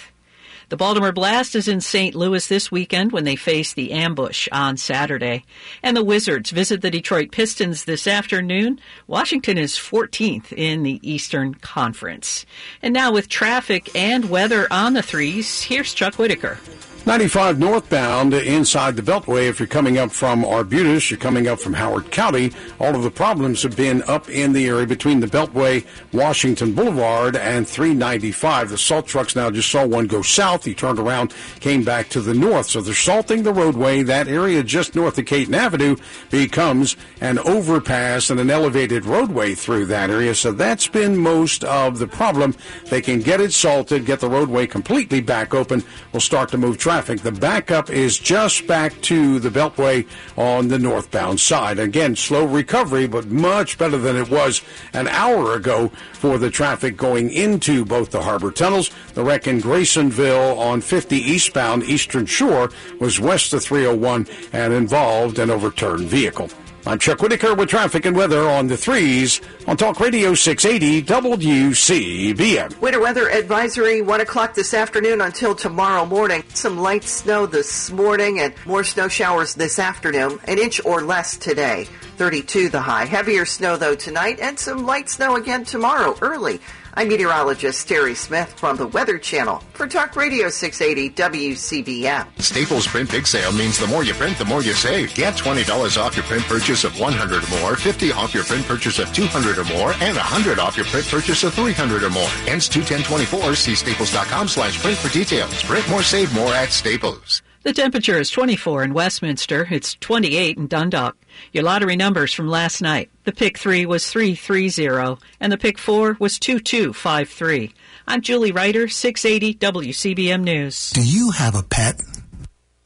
The 0.73 0.79
Baltimore 0.79 1.13
Blast 1.13 1.55
is 1.55 1.69
in 1.69 1.83
St. 1.83 2.15
Louis 2.15 2.49
this 2.49 2.73
weekend 2.73 3.13
when 3.13 3.25
they 3.25 3.37
face 3.37 3.75
the 3.75 3.93
ambush 3.93 4.49
on 4.51 4.79
Saturday. 4.79 5.45
And 5.83 5.95
the 5.95 6.03
Wizards 6.03 6.49
visit 6.49 6.81
the 6.81 6.91
Detroit 6.91 7.31
Pistons 7.31 7.85
this 7.85 8.07
afternoon. 8.07 8.81
Washington 9.07 9.59
is 9.59 9.75
14th 9.75 10.51
in 10.51 10.83
the 10.83 10.99
Eastern 11.03 11.57
Conference. 11.57 12.47
And 12.81 12.95
now 12.95 13.13
with 13.13 13.29
traffic 13.29 13.95
and 13.95 14.31
weather 14.31 14.67
on 14.71 14.95
the 14.95 15.03
threes, 15.03 15.61
here's 15.61 15.93
Chuck 15.93 16.15
Whitaker. 16.15 16.59
95 17.05 17.59
northbound 17.59 18.33
inside 18.33 18.95
the 18.95 19.03
Beltway. 19.03 19.49
If 19.49 19.59
you're 19.59 19.67
coming 19.67 19.99
up 19.99 20.13
from 20.13 20.45
Arbutus, 20.45 21.11
you're 21.11 21.19
coming 21.19 21.49
up 21.49 21.59
from 21.59 21.73
Howard 21.73 22.13
County. 22.13 22.53
All 22.79 22.95
of 22.95 23.03
the 23.03 23.11
problems 23.11 23.65
have 23.65 23.77
been 23.77 24.05
up 24.05 24.31
in 24.31 24.53
the 24.53 24.69
area 24.69 24.87
between 24.87 25.19
the 25.19 25.27
Beltway, 25.27 25.85
Washington 26.13 26.75
Boulevard, 26.75 27.35
and 27.35 27.67
395. 27.67 28.71
The 28.71 28.79
salt 28.79 29.09
trucks 29.09 29.35
now 29.35 29.51
just 29.51 29.69
saw 29.69 29.85
one 29.85 30.07
go 30.07 30.23
south. 30.23 30.65
He 30.65 30.75
turned 30.75 31.01
around, 31.01 31.35
came 31.59 31.83
back 31.83 32.09
to 32.11 32.21
the 32.21 32.35
north. 32.35 32.67
So 32.67 32.81
they're 32.81 32.95
salting 32.95 33.43
the 33.43 33.53
roadway. 33.53 34.05
That 34.05 34.29
area 34.29 34.63
just 34.63 34.95
north 34.95 35.19
of 35.19 35.27
Caton 35.27 35.55
Avenue 35.55 35.97
becomes 36.31 36.97
an 37.21 37.41
overpass 37.41 38.31
and 38.31 38.39
an 38.39 38.49
elevated 38.49 39.07
roadway 39.07 39.57
through 39.57 39.87
that 39.87 40.09
area. 40.09 40.37
So 40.37 40.53
that's 40.53 40.87
been 40.87 41.17
most 41.17 41.65
of 41.65 41.99
the 41.99 42.07
problem. 42.07 42.55
They 42.91 43.03
can 43.03 43.19
get 43.19 43.41
it 43.41 43.53
salted, 43.53 44.07
get 44.07 44.21
the 44.21 44.31
roadway 44.31 44.69
completely 44.69 45.21
back 45.21 45.53
open. 45.53 45.83
We'll 46.13 46.21
start 46.21 46.51
to 46.51 46.59
move 46.59 46.79
traffic 46.79 46.92
traffic. 46.93 47.21
The 47.21 47.33
backup 47.33 47.89
is 47.89 48.19
just 48.19 48.67
back 48.67 49.01
to 49.03 49.39
the 49.39 49.49
Beltway 49.49 50.07
on 50.37 50.69
the 50.69 50.79
northbound 50.79 51.41
side. 51.41 51.79
Again, 51.79 52.17
slow 52.17 52.45
recovery, 52.45 53.07
but 53.07 53.29
much 53.29 53.79
better 53.79 53.97
than 53.97 54.15
it 54.15 54.29
was 54.29 54.61
an 54.93 55.09
hour 55.09 55.55
ago 55.55 55.91
for 56.13 56.37
the 56.37 56.51
traffic 56.51 56.99
going 56.99 57.31
into 57.31 57.87
both 57.87 58.11
the 58.11 58.21
harbor 58.21 58.51
tunnels. 58.51 58.91
The 59.15 59.25
wreck 59.25 59.47
in 59.47 59.63
Graysonville 59.63 60.59
on 60.59 60.83
50 60.83 61.17
eastbound 61.17 61.85
Eastern 61.85 62.27
Shore 62.27 62.71
was 63.01 63.19
west 63.19 63.55
of 63.55 63.63
301 63.65 64.27
and 64.53 64.75
involved 64.75 65.39
an 65.39 65.49
overturned 65.49 66.09
vehicle. 66.09 66.51
I'm 66.85 66.99
Chuck 66.99 67.23
Whitaker 67.23 67.55
with 67.55 67.69
traffic 67.69 68.07
and 68.07 68.17
weather 68.17 68.49
on 68.49 68.67
the 68.67 68.77
threes 68.77 69.41
on 69.69 69.77
Talk 69.77 70.01
Radio 70.01 70.35
680 70.35 71.03
WCBM. 71.05 72.81
Winter 72.81 73.01
weather 73.01 73.31
advisory, 73.31 74.03
1 74.03 74.21
o'clock 74.21 74.55
this 74.55 74.75
afternoon 74.75 75.21
until 75.21 75.55
tomorrow 75.55 76.05
morning. 76.05 76.43
Some 76.55 76.79
light 76.79 77.05
snow 77.05 77.47
this 77.47 77.93
morning 77.93 78.41
and 78.41 78.53
more 78.67 78.83
snow 78.83 79.07
showers 79.07 79.55
this 79.55 79.79
afternoon. 79.79 80.41
An 80.47 80.59
inch 80.59 80.85
or 80.85 81.03
less 81.03 81.37
today. 81.37 81.87
32 82.17 82.69
the 82.69 82.81
high. 82.81 83.05
Heavier 83.05 83.45
snow 83.45 83.77
though 83.77 83.95
tonight 83.95 84.41
and 84.41 84.59
some 84.59 84.85
light 84.85 85.09
snow 85.09 85.37
again 85.37 85.65
tomorrow 85.65 86.17
early. 86.21 86.61
I'm 86.95 87.09
meteorologist 87.09 87.89
Terry 87.89 88.15
Smith 88.15 88.53
from 88.53 88.77
the 88.77 88.87
Weather 88.87 89.17
Channel 89.17 89.63
for 89.73 89.87
Talk 89.87 90.15
Radio 90.15 90.51
680 90.51 91.15
WCBM. 91.15 92.41
Staples 92.41 92.87
Print 92.87 93.11
Big 93.11 93.27
Sale 93.27 93.53
means 93.53 93.79
the 93.79 93.87
more 93.87 94.05
you 94.05 94.13
print, 94.13 94.37
the 94.37 94.45
more 94.45 94.63
you 94.63 94.75
save. 94.75 95.15
Get 95.15 95.35
$20 95.35 95.97
off 96.03 96.17
your 96.17 96.25
print 96.25 96.45
purchase 96.45 96.85
of 96.85 96.99
100 97.01 97.45
or 97.45 97.61
more, 97.61 97.77
50 97.77 98.13
off 98.13 98.35
your 98.35 98.45
print 98.45 98.67
purchase 98.67 98.99
of 98.99 99.13
200 99.15 99.57
or 99.57 99.65
more, 99.65 99.93
and 100.01 100.17
100 100.17 100.59
off 100.59 100.77
your 100.77 100.87
print 100.87 101.07
purchase 101.07 101.45
of 101.45 101.55
300 101.55 102.03
or 102.03 102.11
more. 102.11 102.29
Ends 102.47 102.69
21024. 102.69 103.55
See 103.55 103.75
staples.com 103.75 104.49
slash 104.49 104.79
print 104.83 104.99
for 104.99 105.09
details. 105.09 105.63
Print 105.63 105.89
more, 105.89 106.03
save 106.03 106.33
more 106.35 106.53
at 106.53 106.73
Staples. 106.73 107.43
The 107.65 107.73
temperature 107.73 108.19
is 108.19 108.29
24 108.31 108.83
in 108.83 108.93
Westminster. 108.93 109.69
It's 109.71 109.95
28 109.95 110.57
in 110.57 110.67
Dundalk. 110.67 111.17
Your 111.53 111.63
lottery 111.63 111.95
numbers 111.95 112.33
from 112.33 112.49
last 112.49 112.83
night. 112.83 113.09
The 113.23 113.31
pick 113.31 113.57
3 113.57 113.87
was 113.87 114.11
330 114.11 115.23
and 115.39 115.53
the 115.53 115.57
pick 115.57 115.79
4 115.79 116.17
was 116.19 116.41
2253. 116.41 117.73
I'm 118.09 118.21
Julie 118.21 118.51
Ryder, 118.51 118.89
680 118.89 119.55
WCBM 119.55 120.43
News. 120.43 120.91
Do 120.91 121.05
you 121.05 121.31
have 121.31 121.55
a 121.55 121.63
pet? 121.63 122.03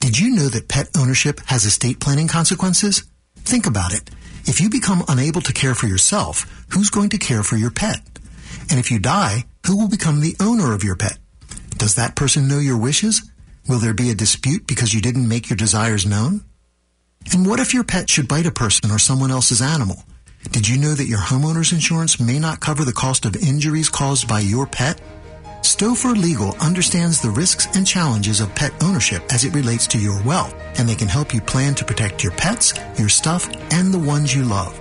Did 0.01 0.19
you 0.19 0.37
know 0.37 0.49
that 0.49 0.69
pet 0.69 0.89
ownership 0.95 1.41
has 1.47 1.65
estate 1.65 1.99
planning 1.99 2.29
consequences? 2.29 3.05
Think 3.37 3.67
about 3.67 3.95
it. 3.95 4.11
If 4.45 4.61
you 4.61 4.69
become 4.69 5.05
unable 5.09 5.41
to 5.41 5.55
care 5.55 5.75
for 5.75 5.87
yourself, 5.87 6.67
who's 6.69 6.91
going 6.91 7.09
to 7.11 7.19
care 7.19 7.43
for 7.43 7.57
your 7.57 7.71
pet? 7.71 8.01
And 8.71 8.79
if 8.79 8.91
you 8.91 8.99
die, 8.99 9.47
who 9.67 9.79
will 9.79 9.89
become 9.89 10.21
the 10.21 10.37
owner 10.39 10.75
of 10.75 10.85
your 10.85 10.97
pet? 10.97 11.17
Does 11.79 11.95
that 11.95 12.15
person 12.15 12.47
know 12.47 12.59
your 12.59 12.77
wishes? 12.79 13.23
Will 13.69 13.79
there 13.79 13.95
be 13.95 14.11
a 14.11 14.15
dispute 14.15 14.67
because 14.67 14.95
you 14.95 15.01
didn't 15.01 15.29
make 15.29 15.51
your 15.51 15.57
desires 15.57 16.07
known? 16.07 16.43
And 17.33 17.47
what 17.47 17.59
if 17.59 17.75
your 17.75 17.83
pet 17.83 18.09
should 18.09 18.29
bite 18.29 18.47
a 18.47 18.53
person 18.53 18.93
or 18.93 18.99
someone 18.99 19.33
else's 19.33 19.61
animal? 19.61 20.05
Did 20.53 20.69
you 20.69 20.79
know 20.79 20.95
that 20.95 21.09
your 21.09 21.19
homeowner's 21.19 21.73
insurance 21.73 22.21
may 22.21 22.39
not 22.39 22.61
cover 22.61 22.85
the 22.85 22.93
cost 22.93 23.25
of 23.25 23.35
injuries 23.35 23.89
caused 23.89 24.29
by 24.29 24.39
your 24.41 24.67
pet? 24.67 25.01
Stouffer 25.63 26.17
Legal 26.17 26.55
understands 26.61 27.21
the 27.21 27.31
risks 27.31 27.67
and 27.75 27.85
challenges 27.85 28.41
of 28.41 28.55
pet 28.55 28.73
ownership 28.81 29.25
as 29.33 29.45
it 29.45 29.53
relates 29.53 29.89
to 29.89 29.99
your 29.99 30.23
wealth, 30.23 30.55
and 30.79 30.89
they 30.89 30.95
can 30.95 31.09
help 31.09 31.35
you 31.35 31.41
plan 31.41 31.75
to 31.75 31.85
protect 31.85 32.23
your 32.23 32.33
pets, 32.33 32.73
your 32.97 33.09
stuff, 33.09 33.49
and 33.73 33.93
the 33.93 33.99
ones 33.99 34.33
you 34.33 34.45
love. 34.45 34.79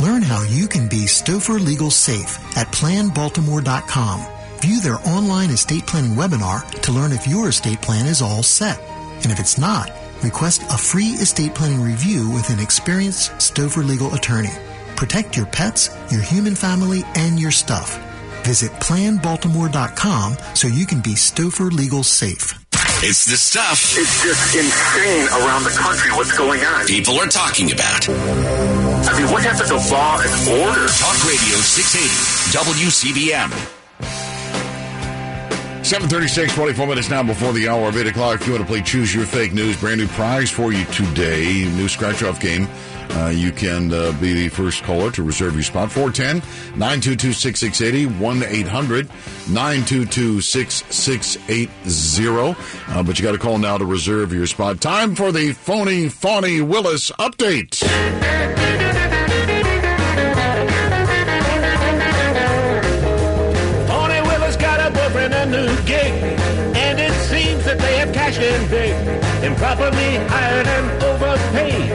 Learn 0.00 0.22
how 0.22 0.44
you 0.44 0.68
can 0.68 0.88
be 0.88 1.06
Stouffer 1.06 1.58
Legal 1.58 1.90
safe 1.90 2.38
at 2.56 2.68
planbaltimore.com. 2.68 4.20
View 4.62 4.80
their 4.80 5.00
online 5.08 5.50
estate 5.50 5.88
planning 5.88 6.12
webinar 6.12 6.62
to 6.82 6.92
learn 6.92 7.10
if 7.10 7.26
your 7.26 7.48
estate 7.48 7.82
plan 7.82 8.06
is 8.06 8.22
all 8.22 8.44
set. 8.44 8.80
And 9.24 9.32
if 9.32 9.40
it's 9.40 9.58
not, 9.58 9.90
request 10.22 10.62
a 10.70 10.78
free 10.78 11.18
estate 11.18 11.52
planning 11.52 11.82
review 11.82 12.30
with 12.30 12.48
an 12.48 12.60
experienced 12.60 13.32
Stouffer 13.38 13.84
legal 13.84 14.14
attorney. 14.14 14.54
Protect 14.94 15.36
your 15.36 15.46
pets, 15.46 15.90
your 16.12 16.20
human 16.22 16.54
family, 16.54 17.02
and 17.16 17.40
your 17.40 17.50
stuff. 17.50 17.98
Visit 18.44 18.70
planbaltimore.com 18.74 20.36
so 20.54 20.68
you 20.68 20.86
can 20.86 21.00
be 21.00 21.14
Stouffer 21.14 21.72
legal 21.72 22.04
safe. 22.04 22.54
It's 23.02 23.24
the 23.24 23.36
stuff. 23.36 23.98
It's 23.98 24.22
just 24.22 24.54
insane 24.54 25.26
around 25.42 25.64
the 25.64 25.74
country 25.76 26.12
what's 26.12 26.38
going 26.38 26.60
on. 26.60 26.86
People 26.86 27.18
are 27.18 27.26
talking 27.26 27.72
about. 27.72 28.08
I 28.08 29.18
mean, 29.18 29.28
what 29.32 29.42
happened 29.42 29.70
to 29.70 29.82
law 29.90 30.22
and 30.22 30.62
order? 30.62 30.86
Talk 30.86 31.18
Radio 31.26 31.58
680 31.58 33.10
WCBM. 33.10 33.81
736, 35.92 36.54
24 36.54 36.86
minutes 36.86 37.10
now 37.10 37.22
before 37.22 37.52
the 37.52 37.68
hour 37.68 37.90
of 37.90 37.98
8 37.98 38.06
o'clock. 38.06 38.40
If 38.40 38.46
you 38.46 38.54
want 38.54 38.64
to 38.64 38.66
play 38.66 38.80
Choose 38.80 39.14
Your 39.14 39.26
Fake 39.26 39.52
News, 39.52 39.78
brand 39.78 40.00
new 40.00 40.06
prize 40.06 40.50
for 40.50 40.72
you 40.72 40.86
today. 40.86 41.66
New 41.76 41.86
scratch 41.86 42.22
off 42.22 42.40
game. 42.40 42.66
Uh, 43.10 43.28
you 43.28 43.52
can 43.52 43.92
uh, 43.92 44.10
be 44.18 44.32
the 44.32 44.48
first 44.48 44.82
caller 44.84 45.10
to 45.10 45.22
reserve 45.22 45.52
your 45.52 45.62
spot. 45.62 45.92
410 45.92 46.38
922 46.78 47.34
6680 47.34 48.06
1 48.18 48.42
800 48.42 49.06
922 49.50 50.40
6680. 50.40 52.56
Uh, 52.88 53.02
but 53.02 53.18
you 53.18 53.22
got 53.22 53.32
to 53.32 53.38
call 53.38 53.58
now 53.58 53.76
to 53.76 53.84
reserve 53.84 54.32
your 54.32 54.46
spot. 54.46 54.80
Time 54.80 55.14
for 55.14 55.30
the 55.30 55.52
phony, 55.52 56.08
phony 56.08 56.62
Willis 56.62 57.10
update. 57.18 58.61
Big, 68.68 68.94
improperly 69.44 70.16
hired 70.28 70.66
and 70.66 71.02
overpaid. 71.02 71.90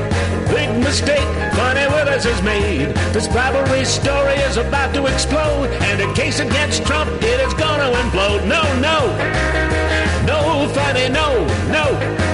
Big 0.49 0.69
mistake, 0.84 1.27
Funny 1.53 1.88
Willis 1.94 2.23
has 2.23 2.41
made. 2.41 2.89
This 3.14 3.27
bribery 3.27 3.85
story 3.85 4.35
is 4.49 4.57
about 4.57 4.94
to 4.94 5.06
explode, 5.06 5.69
and 5.89 6.02
a 6.02 6.14
case 6.14 6.39
against 6.39 6.85
Trump, 6.85 7.10
it 7.22 7.39
is 7.45 7.53
gonna 7.53 7.89
implode. 8.03 8.45
No, 8.48 8.64
no, 8.80 8.99
no, 10.26 10.68
funny, 10.73 11.10
no, 11.10 11.45
no, 11.72 11.85
no, 11.91 12.26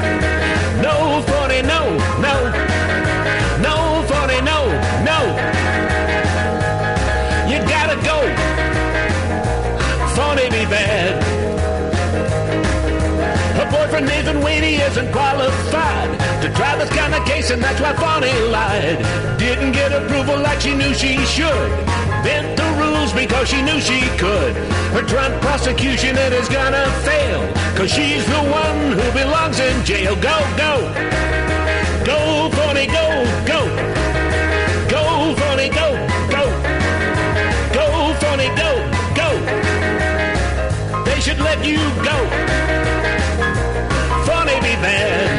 isn't 14.89 15.11
qualified 15.11 16.09
to 16.41 16.47
try 16.53 16.75
this 16.77 16.89
kind 16.89 17.13
of 17.13 17.25
case, 17.25 17.49
and 17.51 17.61
that's 17.61 17.79
why 17.81 17.93
Fonny 17.93 18.33
lied. 18.49 18.99
Didn't 19.39 19.71
get 19.71 19.91
approval 19.91 20.37
like 20.39 20.61
she 20.61 20.73
knew 20.75 20.93
she 20.93 21.17
should. 21.25 21.69
bent 22.23 22.55
the 22.57 22.69
rules 22.81 23.11
because 23.13 23.49
she 23.49 23.61
knew 23.61 23.79
she 23.79 23.99
could. 24.17 24.53
Her 24.95 25.03
Trump 25.03 25.33
prosecution 25.41 26.17
it 26.17 26.33
is 26.33 26.47
gonna 26.47 26.85
fail, 27.07 27.41
cause 27.75 27.91
she's 27.91 28.25
the 28.25 28.41
one 28.63 28.79
who 28.97 29.07
belongs 29.11 29.59
in 29.59 29.85
jail. 29.85 30.15
Go, 30.15 30.37
go, 30.63 30.73
go, 32.05 32.49
Phony, 32.55 32.87
go, 32.87 33.07
go, 33.51 33.61
go, 34.93 35.03
Phony, 35.39 35.69
go, 35.69 35.87
go, 36.35 36.43
go, 37.77 37.85
Phony, 38.21 38.49
go, 38.61 38.71
go. 39.19 39.29
They 41.05 41.19
should 41.19 41.39
let 41.39 41.65
you 41.65 41.77
go. 42.03 42.72
Phony. 44.83 45.33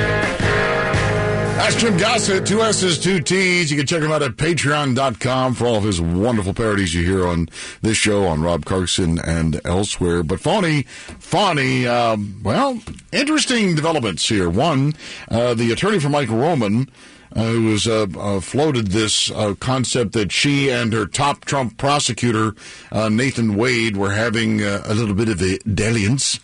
That's 1.56 1.76
Jim 1.76 1.96
Gossett, 1.96 2.46
two 2.46 2.62
S's, 2.62 2.98
two 2.98 3.20
T's. 3.20 3.70
You 3.70 3.76
can 3.76 3.86
check 3.86 4.02
him 4.02 4.10
out 4.10 4.22
at 4.22 4.32
patreon.com 4.32 5.54
for 5.54 5.66
all 5.66 5.76
of 5.76 5.84
his 5.84 6.00
wonderful 6.00 6.52
parodies 6.52 6.94
you 6.94 7.04
hear 7.04 7.26
on 7.26 7.48
this 7.80 7.96
show, 7.96 8.26
on 8.26 8.42
Rob 8.42 8.64
Carson 8.64 9.18
and 9.18 9.60
elsewhere. 9.64 10.22
But 10.22 10.40
Phony, 10.40 10.82
Phony, 10.82 11.86
um, 11.86 12.40
well, 12.42 12.80
interesting 13.12 13.74
developments 13.74 14.28
here. 14.28 14.50
One, 14.50 14.94
uh, 15.30 15.54
the 15.54 15.72
attorney 15.72 16.00
for 16.00 16.10
Michael 16.10 16.36
Roman, 16.36 16.90
uh, 17.34 17.44
who 17.44 17.70
has 17.70 17.86
uh, 17.86 18.06
uh, 18.18 18.40
floated 18.40 18.88
this 18.88 19.30
uh, 19.30 19.54
concept 19.58 20.12
that 20.12 20.32
she 20.32 20.70
and 20.70 20.92
her 20.92 21.06
top 21.06 21.44
Trump 21.44 21.78
prosecutor, 21.78 22.54
uh, 22.92 23.08
Nathan 23.08 23.56
Wade, 23.56 23.96
were 23.96 24.12
having 24.12 24.62
uh, 24.62 24.82
a 24.84 24.94
little 24.94 25.14
bit 25.14 25.28
of 25.28 25.40
a 25.40 25.58
dalliance. 25.60 26.40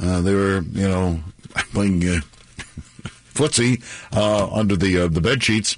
They 0.00 0.32
were, 0.32 0.60
you 0.60 0.88
know, 0.88 1.20
playing 1.72 2.02
uh, 2.08 2.20
footsie 3.34 3.82
uh, 4.16 4.52
under 4.52 4.76
the 4.76 5.04
uh, 5.04 5.08
the 5.08 5.20
bed 5.20 5.42
sheets. 5.42 5.76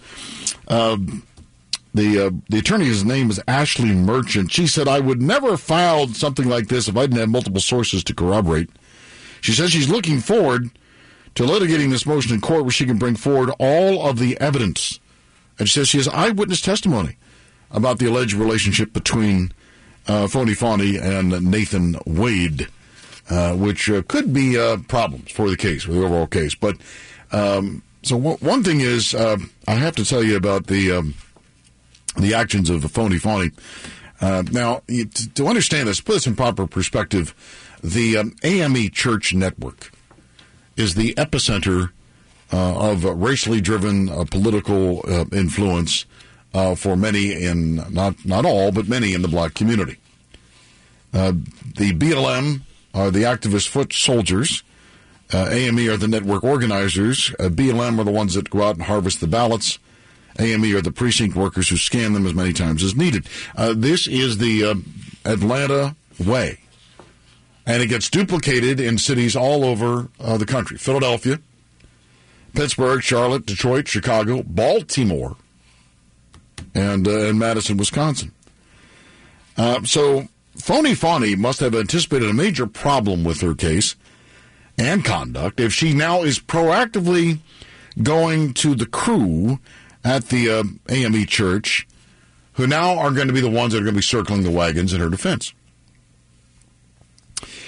Uh, 0.69 0.97
the 1.93 2.27
uh, 2.27 2.31
the 2.49 2.59
attorney's 2.59 3.05
name 3.05 3.31
is 3.31 3.41
Ashley 3.49 3.93
Merchant. 3.93 4.53
She 4.53 4.67
said, 4.67 4.89
"I 4.89 5.01
would 5.01 5.21
never 5.21 5.51
have 5.51 5.61
filed 5.61 6.17
something 6.17 6.49
like 6.49 6.69
this 6.69 6.89
if 6.89 6.97
I 6.97 7.03
didn't 7.03 7.19
have 7.19 7.29
multiple 7.29 7.61
sources 7.61 8.05
to 8.05 8.15
corroborate." 8.15 8.71
She 9.41 9.53
says 9.53 9.71
she's 9.71 9.89
looking 9.89 10.21
forward 10.21 10.71
to 11.35 11.45
litigating 11.45 11.91
this 11.91 12.07
motion 12.07 12.35
in 12.35 12.41
court 12.41 12.63
where 12.63 12.71
she 12.71 12.87
can 12.87 12.99
bring 12.99 13.17
forward 13.17 13.51
all 13.59 14.07
of 14.07 14.19
the 14.19 14.39
evidence. 14.41 15.01
And 15.59 15.69
she 15.69 15.75
says 15.79 15.89
she 15.89 15.99
has 15.99 16.09
eyewitness 16.09 16.61
testimony 16.61 17.17
about 17.71 17.99
the 17.99 18.07
alleged 18.07 18.35
relationship 18.35 18.93
between 18.93 19.53
uh, 20.07 20.27
Phony 20.27 20.55
Fawny 20.55 20.97
and 20.99 21.51
Nathan 21.51 21.97
Wade, 22.05 22.69
uh, 23.31 23.55
which 23.55 23.89
uh, 23.89 24.03
could 24.09 24.33
be 24.33 24.59
uh, 24.59 24.77
problems 24.89 25.31
for 25.31 25.49
the 25.49 25.57
case, 25.57 25.85
for 25.85 25.93
the 25.93 26.05
overall 26.05 26.27
case. 26.27 26.57
But 26.57 26.77
um, 27.31 27.83
so 28.03 28.17
w- 28.17 28.37
one 28.39 28.65
thing 28.65 28.81
is, 28.81 29.15
uh, 29.15 29.37
I 29.69 29.75
have 29.75 29.95
to 29.97 30.05
tell 30.05 30.25
you 30.25 30.37
about 30.37 30.67
the 30.67 30.91
um, 30.91 31.15
the 32.17 32.35
actions 32.35 32.69
of 32.71 32.83
the 32.83 32.89
Phony 32.89 33.19
phony. 33.19 33.53
Uh, 34.21 34.43
now, 34.51 34.83
you, 34.89 35.05
t- 35.05 35.31
to 35.35 35.47
understand 35.47 35.89
this, 35.89 36.01
put 36.01 36.15
this 36.15 36.27
in 36.27 36.35
proper 36.35 36.67
perspective, 36.67 37.33
the 37.85 38.17
um, 38.17 38.35
AME 38.43 38.91
Church 38.91 39.33
Network 39.33 39.93
is 40.77 40.97
the 40.97 41.15
epicenter 41.15 41.91
of 42.51 43.05
racially 43.05 43.61
driven 43.61 44.09
political 44.27 45.09
influence 45.33 46.05
for 46.77 46.97
many 46.97 47.33
in 47.33 47.77
not 47.95 48.25
not 48.27 48.45
all, 48.45 48.73
but 48.73 48.89
many 48.89 49.15
in 49.15 49.23
the 49.23 49.29
black 49.29 49.55
community. 49.55 49.99
The 51.13 51.33
BLM 51.93 52.63
are 52.95 53.11
the 53.11 53.23
activist 53.23 53.69
foot 53.69 53.93
soldiers. 53.93 54.63
Uh, 55.33 55.49
AME 55.51 55.89
are 55.89 55.97
the 55.97 56.09
network 56.09 56.43
organizers. 56.43 57.33
Uh, 57.39 57.49
BLM 57.49 57.99
are 57.99 58.05
the 58.05 58.11
ones 58.11 58.35
that 58.35 58.51
go 58.51 58.63
out 58.63 58.75
and 58.75 58.85
harvest 58.85 59.21
the 59.21 59.27
ballots. 59.27 59.79
AME 60.39 60.75
are 60.75 60.81
the 60.81 60.93
precinct 60.93 61.37
workers 61.37 61.69
who 61.69 61.77
scan 61.77 62.13
them 62.13 62.27
as 62.27 62.35
many 62.35 62.53
times 62.53 62.83
as 62.83 62.97
needed. 62.97 63.29
Uh, 63.57 63.75
this 63.77 64.07
is 64.07 64.39
the 64.39 64.65
uh, 64.65 64.75
Atlanta 65.25 65.95
way. 66.19 66.59
And 67.67 67.83
it 67.83 67.87
gets 67.87 68.11
duplicated 68.11 68.81
in 68.81 68.99
cities 68.99 69.37
all 69.37 69.65
over 69.65 70.09
uh, 70.19 70.37
the 70.37 70.47
country 70.47 70.77
Philadelphia, 70.79 71.39
Pittsburgh, 72.55 73.03
Charlotte, 73.03 73.47
Detroit, 73.47 73.87
Chicago, 73.87 74.43
Baltimore, 74.43 75.37
and, 76.75 77.07
uh, 77.07 77.27
and 77.27 77.39
Madison, 77.39 77.77
Wisconsin. 77.77 78.33
So, 79.85 80.27
Phony 80.57 80.95
Fawny 80.95 81.37
must 81.37 81.61
have 81.61 81.75
anticipated 81.75 82.29
a 82.29 82.35
major 82.35 82.67
problem 82.67 83.25
with 83.25 83.41
her 83.41 83.55
case 83.55 83.97
and 84.77 85.05
conduct 85.05 85.61
if 85.61 85.73
she 85.73 85.93
now 85.93 86.23
is 86.23 86.39
proactively 86.39 87.39
going 88.03 88.55
to 88.55 88.75
the 88.75 88.87
crew 88.87 89.59
at 90.05 90.29
the 90.29 90.51
uh, 90.51 90.65
AME 90.89 91.27
church 91.27 91.87
who 92.55 92.67
now 92.67 92.99
are 92.99 93.11
going 93.11 93.29
to 93.29 93.33
be 93.33 93.41
the 93.41 93.51
ones 93.51 93.73
that 93.73 93.79
are 93.79 93.85
going 93.85 93.95
to 93.95 93.99
be 93.99 94.03
circling 94.03 94.43
the 94.43 94.51
wagons 94.51 94.93
in 94.93 95.01
her 95.01 95.09
defense. 95.09 95.55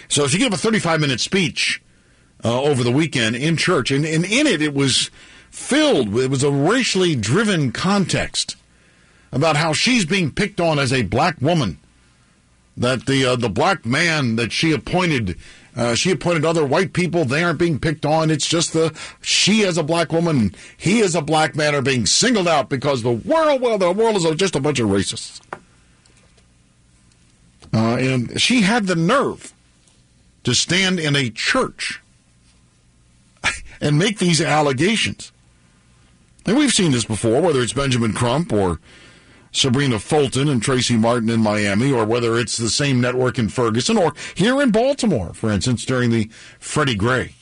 So 0.09 0.27
she 0.27 0.39
gave 0.39 0.53
a 0.53 0.59
35 0.59 1.01
minute 1.01 1.21
speech 1.21 1.83
uh, 2.45 2.61
over 2.63 2.83
the 2.83 2.91
weekend 2.91 3.37
in 3.37 3.57
church, 3.57 3.91
and, 3.91 4.05
and 4.05 4.25
in 4.25 4.47
it, 4.47 4.61
it 4.61 4.75
was 4.75 5.11
filled 5.51 6.11
with, 6.11 6.25
it 6.25 6.31
was 6.31 6.43
a 6.43 6.51
racially 6.51 7.15
driven 7.15 7.73
context 7.73 8.57
about 9.31 9.57
how 9.57 9.73
she's 9.73 10.05
being 10.05 10.31
picked 10.31 10.61
on 10.61 10.79
as 10.79 10.93
a 10.93 11.03
black 11.03 11.41
woman. 11.41 11.79
That 12.77 13.07
the 13.07 13.27
uh, 13.27 13.37
the 13.37 13.51
black 13.51 13.85
man 13.85 14.37
that 14.37 14.51
she 14.51 14.73
appointed, 14.73 15.37
uh, 15.77 15.95
she 15.95 16.11
appointed 16.11 16.45
other 16.45 16.65
white 16.65 16.95
people. 16.95 17.25
They 17.25 17.45
aren't 17.45 17.59
being 17.59 17.79
picked 17.79 18.07
on. 18.07 18.31
It's 18.31 18.47
just 18.47 18.73
the 18.73 18.99
she 19.21 19.65
as 19.65 19.77
a 19.77 19.83
black 19.83 20.11
woman, 20.11 20.55
he 20.77 21.03
as 21.03 21.15
a 21.15 21.21
black 21.21 21.55
man 21.55 21.75
are 21.75 21.83
being 21.83 22.07
singled 22.07 22.49
out 22.49 22.71
because 22.71 23.03
the 23.03 23.13
world, 23.13 23.61
well, 23.61 23.77
the 23.77 23.93
world 23.93 24.17
is 24.17 24.25
just 24.37 24.57
a 24.57 24.61
bunch 24.61 24.81
of 24.81 24.89
racists. 24.89 25.41
Uh, 27.75 27.97
and 27.97 28.41
she 28.41 28.63
had 28.63 28.87
the 28.87 28.97
nerve 28.97 29.53
to 30.45 30.55
stand 30.55 30.99
in 30.99 31.17
a 31.17 31.31
church 31.31 32.01
and 33.81 33.99
make 33.99 34.19
these 34.19 34.41
allegations. 34.41 35.33
And 36.45 36.57
we've 36.57 36.73
seen 36.73 36.93
this 36.93 37.05
before, 37.05 37.41
whether 37.41 37.61
it's 37.61 37.73
Benjamin 37.73 38.13
Crump 38.13 38.53
or 38.53 38.81
Sabrina 39.53 39.99
Fulton 39.99 40.49
and 40.49 40.63
Tracy 40.63 40.97
Martin 40.97 41.29
in 41.29 41.41
Miami, 41.41 41.93
or 41.93 42.05
whether 42.07 42.39
it's 42.39 42.57
the 42.57 42.71
same 42.71 43.01
network 43.01 43.39
in 43.39 43.49
Ferguson, 43.49 43.99
or 43.99 44.15
here 44.35 44.61
in 44.63 44.71
Baltimore, 44.71 45.35
for 45.35 45.51
instance, 45.51 45.85
during 45.85 46.11
the 46.11 46.29
Freddie 46.59 46.95
Gray. 46.95 47.35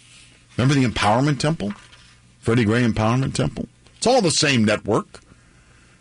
Remember 0.56 0.74
the 0.74 0.86
Empowerment 0.86 1.38
Temple? 1.38 1.72
Freddie 2.40 2.64
Gray 2.64 2.82
Empowerment 2.82 3.34
Temple? 3.34 3.68
It's 3.96 4.06
all 4.06 4.20
the 4.20 4.30
same 4.30 4.64
network. 4.64 5.20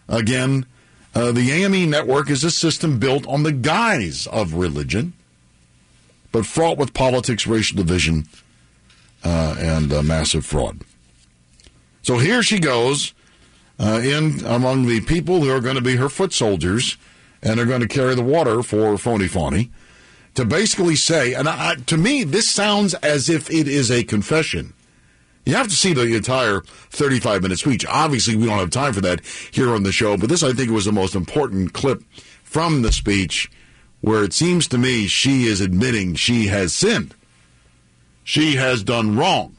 Again, 0.08 0.66
uh, 1.14 1.32
the 1.32 1.52
AME 1.52 1.90
network 1.90 2.30
is 2.30 2.44
a 2.44 2.52
system 2.52 2.98
built 2.98 3.28
on 3.28 3.44
the 3.44 3.52
guise 3.52 4.26
of 4.28 4.56
religion, 4.56 5.14
but 6.32 6.46
fraught 6.46 6.78
with 6.78 6.94
politics, 6.94 7.46
racial 7.46 7.78
division, 7.78 8.28
uh, 9.24 9.56
and 9.60 9.94
uh, 9.94 10.02
massive 10.02 10.46
fraud. 10.46 10.82
So 12.02 12.18
here 12.18 12.42
she 12.42 12.60
goes 12.60 13.14
uh, 13.80 14.02
in 14.04 14.46
among 14.46 14.86
the 14.86 15.02
people 15.02 15.42
who 15.42 15.50
are 15.50 15.62
going 15.62 15.76
to 15.76 15.82
be 15.82 15.96
her 15.96 16.10
foot 16.10 16.34
soldiers 16.34 16.98
and 17.42 17.60
are 17.60 17.66
going 17.66 17.82
to 17.82 17.88
carry 17.88 18.16
the 18.16 18.22
water 18.22 18.62
for 18.62 18.98
Phony 18.98 19.28
Fawny 19.28 19.70
to 20.36 20.46
basically 20.46 20.96
say, 20.96 21.34
and 21.34 21.48
I, 21.48 21.76
to 21.76 21.98
me, 21.98 22.24
this 22.24 22.50
sounds 22.50 22.94
as 22.96 23.30
if 23.30 23.50
it 23.50 23.68
is 23.68 23.90
a 23.90 24.04
confession. 24.04 24.74
You 25.46 25.56
have 25.56 25.70
to 25.70 25.76
see 25.76 25.94
the 25.94 26.16
entire 26.16 26.62
35 26.92 27.42
minute 27.42 27.60
speech. 27.60 27.86
Obviously, 27.88 28.36
we 28.36 28.46
don't 28.46 28.60
have 28.60 28.70
time 28.70 28.94
for 28.94 29.02
that 29.02 29.26
here 29.52 29.74
on 29.74 29.84
the 29.84 29.92
show, 29.92 30.18
but 30.18 30.30
this, 30.30 30.44
I 30.44 30.54
think, 30.54 30.70
was 30.70 30.86
the 30.86 30.92
most 30.92 31.16
important 31.16 31.74
clip 31.74 32.04
from 32.44 32.82
the 32.82 32.92
speech 32.92 33.50
where 34.02 34.24
it 34.24 34.34
seems 34.34 34.68
to 34.68 34.78
me 34.78 35.08
she 35.08 35.44
is 35.44 35.62
admitting 35.62 36.16
she 36.16 36.48
has 36.48 36.74
sinned. 36.74 37.16
She 38.24 38.56
has 38.56 38.84
done 38.84 39.18
wrong. 39.18 39.56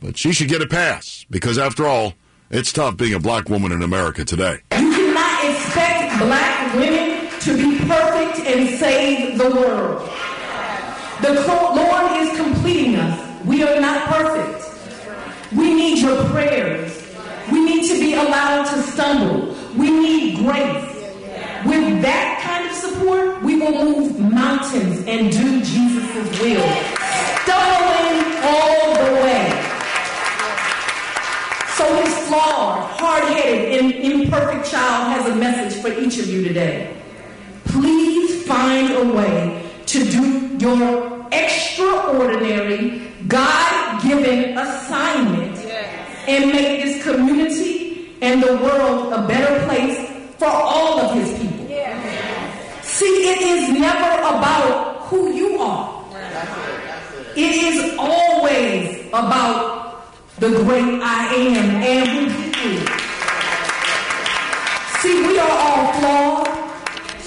But 0.00 0.16
she 0.16 0.32
should 0.32 0.48
get 0.48 0.62
a 0.62 0.66
pass 0.66 1.26
because, 1.30 1.58
after 1.58 1.86
all, 1.86 2.14
it's 2.50 2.72
tough 2.72 2.96
being 2.96 3.14
a 3.14 3.18
black 3.18 3.48
woman 3.48 3.72
in 3.72 3.82
America 3.82 4.24
today. 4.24 4.60
You 4.78 4.92
cannot 4.92 5.44
expect 5.44 6.18
black 6.20 6.74
women 6.74 7.28
to 7.40 7.56
be 7.56 7.78
perfect 7.86 8.38
and 8.46 8.78
save 8.78 9.38
the 9.38 9.50
world. 9.50 10.08
The 11.22 11.32
Lord 11.32 12.22
is 12.22 12.36
completing 12.36 12.96
us. 12.96 13.44
We 13.44 13.62
are 13.62 13.80
not 13.80 14.08
perfect. 14.08 15.52
We 15.54 15.74
need 15.74 15.98
your 15.98 16.22
prayers. 16.26 17.02
We 17.50 17.64
need 17.64 17.88
to 17.88 17.98
be 17.98 18.14
allowed 18.14 18.64
to 18.64 18.82
stumble. 18.82 19.54
We 19.76 19.90
need 19.90 20.38
grace. 20.38 20.92
With 21.64 22.02
that 22.02 22.42
kind 22.44 22.70
of 22.70 22.76
support, 22.76 23.42
we 23.42 23.56
will 23.56 23.84
move 23.84 24.20
mountains 24.20 25.04
and 25.06 25.32
do 25.32 25.60
Jesus' 25.62 26.40
will. 26.40 26.68
Stumbling 27.42 28.18
all 28.42 28.94
the 28.94 29.12
way. 29.22 29.45
So 31.76 31.84
his 31.96 32.28
flawed, 32.28 32.98
hard-headed, 32.98 33.84
and 33.84 33.92
imperfect 33.92 34.70
child 34.70 35.12
has 35.12 35.26
a 35.30 35.36
message 35.36 35.82
for 35.82 35.88
each 35.88 36.18
of 36.18 36.26
you 36.26 36.42
today. 36.42 36.96
Please 37.66 38.46
find 38.46 38.92
a 38.94 39.04
way 39.12 39.70
to 39.84 40.04
do 40.04 40.56
your 40.58 41.28
extraordinary, 41.32 43.12
God-given 43.28 44.56
assignment 44.56 45.58
and 46.26 46.50
make 46.50 46.82
this 46.82 47.02
community 47.04 48.16
and 48.22 48.42
the 48.42 48.56
world 48.56 49.12
a 49.12 49.28
better 49.28 49.62
place 49.66 50.10
for 50.38 50.48
all 50.48 50.98
of 50.98 51.14
his 51.14 51.30
people. 51.38 51.66
See, 52.80 53.04
it 53.04 53.40
is 53.42 53.78
never 53.78 54.22
about 54.22 55.02
who 55.08 55.30
you 55.34 55.58
are. 55.58 56.04
It 57.36 57.54
is 57.54 57.94
always 57.98 59.08
about 59.08 59.85
the 60.38 60.50
great 60.50 61.00
I 61.02 61.34
am 61.34 61.82
and 61.82 62.30
he. 62.56 62.76
See, 65.00 65.26
we 65.26 65.38
are 65.38 65.50
all 65.50 65.92
flawed, 65.94 66.48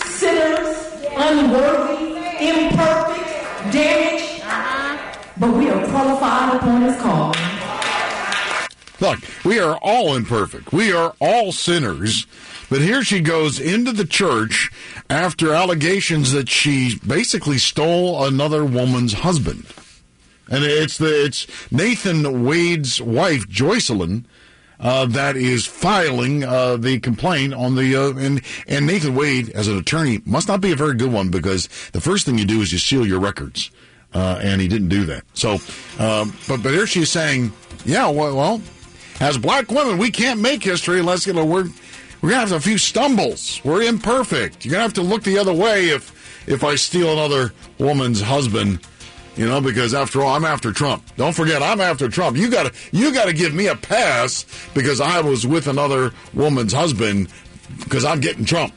sinners, 0.05 0.77
unworthy, 1.17 2.17
imperfect, 2.39 3.73
damaged, 3.73 4.43
but 5.37 5.53
we 5.55 5.69
are 5.71 5.87
qualified 5.87 6.55
upon 6.57 6.81
his 6.83 6.95
call. 7.01 7.33
Look, 8.99 9.19
we 9.43 9.59
are 9.59 9.77
all 9.81 10.15
imperfect. 10.15 10.71
We 10.71 10.91
are 10.91 11.15
all 11.19 11.51
sinners. 11.51 12.27
But 12.69 12.81
here 12.81 13.03
she 13.03 13.21
goes 13.21 13.59
into 13.59 13.91
the 13.91 14.05
church 14.05 14.69
after 15.09 15.53
allegations 15.53 16.33
that 16.33 16.49
she 16.49 16.99
basically 17.07 17.57
stole 17.57 18.23
another 18.25 18.63
woman's 18.63 19.13
husband. 19.13 19.65
And 20.49 20.63
it's 20.63 20.97
the 20.97 21.25
it's 21.25 21.47
Nathan 21.71 22.43
Wade's 22.43 22.99
wife, 22.99 23.47
Joycelyn, 23.47 24.25
uh, 24.79 25.05
that 25.07 25.35
is 25.35 25.65
filing 25.65 26.43
uh, 26.43 26.77
the 26.77 26.99
complaint 26.99 27.53
on 27.53 27.75
the 27.75 27.95
uh, 27.95 28.13
and 28.17 28.41
and 28.67 28.87
Nathan 28.87 29.15
Wade 29.15 29.49
as 29.49 29.67
an 29.67 29.77
attorney 29.77 30.21
must 30.25 30.47
not 30.47 30.61
be 30.61 30.71
a 30.71 30.75
very 30.75 30.95
good 30.95 31.11
one 31.11 31.29
because 31.29 31.67
the 31.91 32.01
first 32.01 32.25
thing 32.25 32.37
you 32.37 32.45
do 32.45 32.61
is 32.61 32.71
you 32.71 32.79
seal 32.79 33.05
your 33.05 33.19
records, 33.19 33.71
uh, 34.13 34.39
and 34.41 34.61
he 34.61 34.67
didn't 34.67 34.89
do 34.89 35.05
that. 35.05 35.23
So, 35.33 35.59
um, 35.99 36.35
but 36.47 36.63
but 36.63 36.71
here 36.71 36.87
she's 36.87 37.11
saying, 37.11 37.51
yeah, 37.85 38.09
well, 38.09 38.35
well, 38.35 38.61
as 39.19 39.37
black 39.37 39.69
women, 39.69 39.97
we 39.97 40.11
can't 40.11 40.39
make 40.39 40.63
history 40.63 40.99
unless 40.99 41.27
you 41.27 41.33
know 41.33 41.45
we're 41.45 41.67
we're 42.21 42.29
gonna 42.29 42.41
have 42.41 42.51
a 42.53 42.59
few 42.59 42.77
stumbles. 42.77 43.61
We're 43.63 43.83
imperfect. 43.83 44.65
You're 44.65 44.71
gonna 44.71 44.83
have 44.83 44.93
to 44.93 45.01
look 45.01 45.23
the 45.23 45.37
other 45.37 45.53
way 45.53 45.89
if 45.89 46.47
if 46.47 46.63
I 46.63 46.75
steal 46.75 47.11
another 47.11 47.53
woman's 47.77 48.21
husband. 48.21 48.79
You 49.39 49.47
know, 49.47 49.61
because 49.61 49.93
after 49.93 50.21
all, 50.21 50.35
I'm 50.35 50.43
after 50.43 50.73
Trump. 50.73 51.01
Don't 51.15 51.33
forget, 51.33 51.63
I'm 51.63 51.79
after 51.79 52.09
Trump. 52.09 52.35
You 52.35 52.51
gotta, 52.51 52.73
you 52.91 53.13
gotta 53.13 53.31
give 53.31 53.53
me 53.53 53.67
a 53.67 53.75
pass 53.75 54.45
because 54.73 54.99
I 54.99 55.21
was 55.21 55.47
with 55.47 55.67
another 55.67 56.11
woman's 56.33 56.73
husband 56.73 57.29
because 57.81 58.03
I'm 58.03 58.19
getting 58.19 58.43
Trump. 58.43 58.73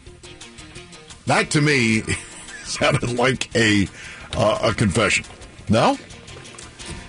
That 1.26 1.50
to 1.50 1.60
me 1.60 2.02
sounded 2.62 3.18
like 3.18 3.52
a 3.56 3.88
uh, 4.36 4.70
a 4.70 4.72
confession. 4.72 5.24
No. 5.68 5.98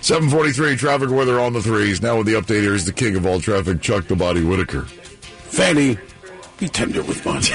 743 0.02 0.76
traffic 0.76 1.12
weather 1.12 1.40
on 1.40 1.54
the 1.54 1.62
threes. 1.62 2.02
Now 2.02 2.18
with 2.18 2.26
the 2.26 2.34
update, 2.34 2.64
here's 2.64 2.86
the 2.86 2.92
king 2.92 3.16
of 3.16 3.28
all 3.28 3.40
traffic, 3.40 3.82
Chuck 3.82 4.08
the 4.08 4.16
Body 4.16 4.44
Whitaker. 4.44 4.82
Fanny, 4.82 6.00
be 6.58 6.68
tender 6.70 7.04
with 7.04 7.24
money. 7.24 7.46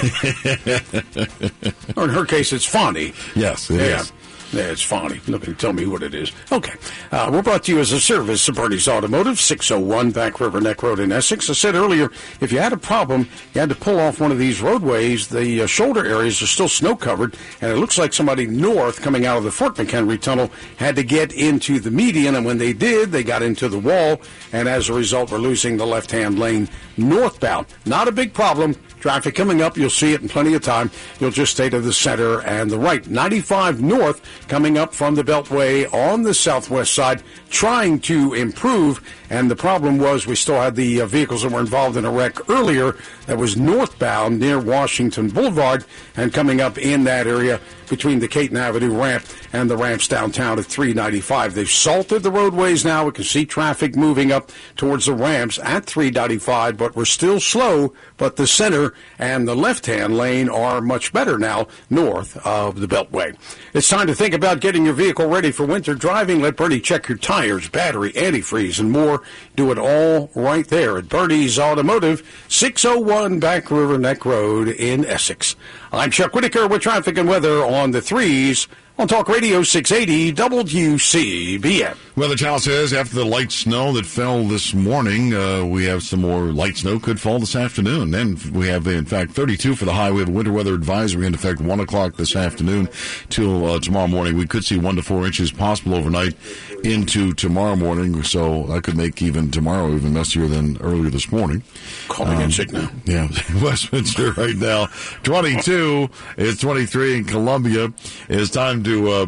or 1.97 2.05
in 2.05 2.11
her 2.11 2.25
case, 2.25 2.53
it's 2.53 2.65
Fonny. 2.65 3.15
Yes, 3.35 3.69
it 3.69 3.81
yeah. 3.81 4.01
is. 4.03 4.13
It's 4.53 4.83
funny. 4.83 5.21
Look 5.27 5.47
and 5.47 5.59
tell 5.59 5.73
me 5.75 5.87
what 5.87 6.03
it 6.03 6.15
is. 6.15 6.33
Okay. 6.51 6.73
Uh, 7.13 7.29
we're 7.31 7.43
brought 7.43 7.65
to 7.65 7.73
you 7.73 7.81
as 7.81 7.93
a 7.93 8.01
service 8.01 8.49
of 8.49 8.55
Bernie's 8.55 8.89
Automotive, 8.89 9.39
601 9.39 10.11
Back 10.13 10.41
River 10.41 10.61
Neck 10.61 10.83
Road 10.83 11.01
in 11.01 11.13
Essex. 11.13 11.51
I 11.51 11.53
said 11.53 11.75
earlier, 11.75 12.11
if 12.41 12.51
you 12.51 12.59
had 12.59 12.73
a 12.73 12.79
problem, 12.79 13.29
you 13.53 13.61
had 13.61 13.69
to 13.69 13.75
pull 13.75 14.01
off 14.01 14.21
one 14.21 14.33
of 14.33 14.39
these 14.39 14.63
roadways, 14.63 15.29
the 15.29 15.63
uh, 15.63 15.67
shoulder 15.67 16.07
areas 16.07 16.41
are 16.41 16.47
still 16.47 16.69
snow 16.69 16.97
covered, 16.97 17.37
and 17.61 17.71
it 17.71 17.77
looks 17.77 17.99
like 17.99 18.15
somebody 18.15 18.47
north 18.47 19.03
coming 19.03 19.27
out 19.27 19.37
of 19.37 19.45
the 19.45 19.51
Fort 19.51 19.75
McHenry 19.75 20.21
Tunnel 20.21 20.51
had 20.79 20.97
to 20.97 21.03
get 21.03 21.33
into 21.33 21.79
the 21.79 21.91
median, 21.91 22.35
and 22.35 22.47
when 22.47 22.59
they 22.59 22.73
did, 22.73 23.13
they 23.13 23.23
got 23.23 23.43
into 23.43 23.69
the 23.69 23.79
wall, 23.79 24.21
and 24.53 24.67
as 24.67 24.89
a 24.89 24.95
result, 24.95 25.31
we're 25.31 25.39
losing 25.39 25.77
the 25.77 25.87
left 25.87 26.11
hand 26.11 26.39
lane 26.39 26.69
northbound. 26.97 27.67
Not 27.85 28.09
a 28.09 28.13
big 28.13 28.33
problem. 28.33 28.77
Traffic 29.01 29.35
coming 29.35 29.63
up, 29.63 29.77
you'll 29.77 29.91
see 29.91 30.13
it 30.13 30.23
in 30.23 30.29
plenty 30.29 30.55
of 30.55 30.63
time. 30.63 30.91
You'll 31.21 31.31
just 31.31 31.53
stay 31.53 31.71
to 31.71 31.81
the 31.81 31.93
center 31.93 32.43
and 32.43 32.71
the 32.71 32.79
right. 32.79 33.07
95 33.09 33.81
north 33.81 34.21
coming 34.49 34.77
up 34.77 34.93
from 34.93 35.15
the 35.15 35.23
Beltway 35.23 35.93
on 35.93 36.23
the 36.23 36.35
southwest 36.35 36.93
side, 36.93 37.23
trying 37.51 38.01
to 38.01 38.35
improve. 38.35 39.01
And 39.31 39.51
the 39.51 39.57
problem 39.57 39.99
was 39.99 40.27
we 40.27 40.35
still 40.35 40.61
had 40.61 40.75
the 40.75 41.03
uh, 41.03 41.07
vehicles 41.07 41.43
that 41.43 41.53
were 41.53 41.61
involved 41.61 41.97
in 41.97 42.05
a 42.05 42.11
wreck 42.11 42.49
earlier 42.49 42.97
that 43.27 43.39
was 43.39 43.57
northbound 43.57 44.39
near 44.39 44.59
Washington 44.59 45.29
Boulevard 45.29 45.85
and 46.17 46.33
coming 46.33 46.61
up 46.61 46.79
in 46.79 47.05
that 47.05 47.27
area 47.27 47.61
between 47.89 48.19
the 48.19 48.29
Caton 48.29 48.57
Avenue 48.57 48.99
ramp 48.99 49.25
and 49.53 49.71
the 49.71 49.77
ramps 49.77 50.09
downtown 50.09 50.59
at 50.59 50.67
395. 50.67 51.55
They've 51.55 51.69
salted 51.69 52.23
the 52.23 52.31
roadways 52.31 52.85
now. 52.85 53.07
We 53.07 53.13
can 53.13 53.25
see 53.25 53.47
traffic 53.47 53.97
moving 53.97 54.31
up 54.33 54.51
towards 54.77 55.07
the 55.07 55.15
ramps 55.15 55.59
at 55.59 55.85
395, 55.85 56.77
but 56.77 56.95
we're 56.95 57.05
still 57.05 57.41
slow. 57.41 57.95
But 58.17 58.37
the 58.37 58.47
center 58.47 58.95
and 59.19 59.49
the 59.49 59.57
left-hand 59.57 60.17
lane 60.17 60.49
are 60.49 60.81
much 60.81 61.13
better 61.13 61.39
now 61.39 61.69
north 61.91 62.37
of 62.47 62.81
the 62.81 62.87
Beltway. 62.87 63.37
It's 63.73 63.89
time 63.89 64.07
to 64.07 64.15
think 64.15 64.35
about 64.35 64.61
getting 64.61 64.85
your 64.85 64.95
vehicle 64.95 65.29
ready 65.29 65.51
for 65.51 65.67
winter 65.67 65.95
driving. 65.95 66.41
Let 66.41 66.57
Bernie 66.57 66.81
check 66.81 67.09
your 67.09 67.19
tires, 67.19 67.69
battery, 67.69 68.13
antifreeze, 68.13 68.81
and 68.81 68.91
more. 68.91 69.18
Do 69.57 69.71
it 69.71 69.79
all 69.79 70.31
right 70.35 70.67
there 70.67 70.99
at 70.99 71.09
Bernie's 71.09 71.59
Automotive, 71.59 72.23
601 72.49 73.41
Back 73.41 73.71
River 73.71 73.99
Neck 73.99 74.25
Road 74.25 74.69
in 74.69 75.05
Essex. 75.05 75.57
I'm 75.93 76.11
Chuck 76.11 76.35
Whitaker 76.35 76.67
with 76.67 76.83
traffic 76.83 77.19
and 77.19 77.29
weather 77.29 77.65
on 77.65 77.91
the 77.91 78.03
threes 78.03 78.69
on 78.99 79.07
Talk 79.07 79.29
Radio 79.29 79.63
680 79.63 80.33
WCBM. 80.33 81.97
Weather 82.17 82.35
Channel 82.35 82.59
says 82.59 82.93
after 82.93 83.15
the 83.15 83.25
light 83.25 83.53
snow 83.53 83.93
that 83.93 84.05
fell 84.05 84.43
this 84.43 84.75
morning, 84.75 85.33
uh, 85.33 85.65
we 85.65 85.85
have 85.85 86.03
some 86.03 86.23
more 86.23 86.47
light 86.47 86.77
snow 86.77 86.99
could 86.99 87.21
fall 87.21 87.39
this 87.39 87.55
afternoon. 87.55 88.11
Then 88.11 88.37
we 88.53 88.67
have, 88.67 88.89
in 88.89 89.05
fact, 89.05 89.31
32 89.31 89.77
for 89.77 89.85
the 89.85 89.93
high. 89.93 90.11
We 90.11 90.19
have 90.19 90.29
a 90.29 90.33
winter 90.33 90.51
weather 90.51 90.75
advisory 90.75 91.27
in 91.29 91.35
effect 91.35 91.61
1 91.61 91.79
o'clock 91.79 92.17
this 92.17 92.35
afternoon 92.35 92.89
till 93.29 93.67
uh, 93.67 93.79
tomorrow 93.79 94.09
morning. 94.09 94.37
We 94.37 94.49
could 94.49 94.65
see 94.65 94.79
1 94.79 94.97
to 94.97 95.03
4 95.03 95.27
inches 95.27 95.53
possible 95.53 95.95
overnight 95.95 96.35
into 96.83 97.33
tomorrow 97.35 97.77
morning, 97.77 98.25
so 98.25 98.65
that 98.65 98.83
could 98.83 98.97
make 98.97 99.23
even 99.23 99.53
tomorrow 99.53 99.95
even 99.95 100.13
messier 100.13 100.49
than 100.49 100.77
earlier 100.81 101.11
this 101.11 101.31
morning. 101.31 101.63
Calling 102.09 102.41
in 102.41 102.51
sick 102.51 102.73
now. 102.73 102.91
Yeah, 103.05 103.29
Westminster 103.63 104.33
right 104.33 104.57
now, 104.57 104.87
22 105.23 106.09
is 106.37 106.59
23 106.59 107.19
in 107.19 107.25
Columbia. 107.27 107.93
It's 108.29 108.51
time 108.51 108.83
to 108.83 108.88
uh, 108.89 109.27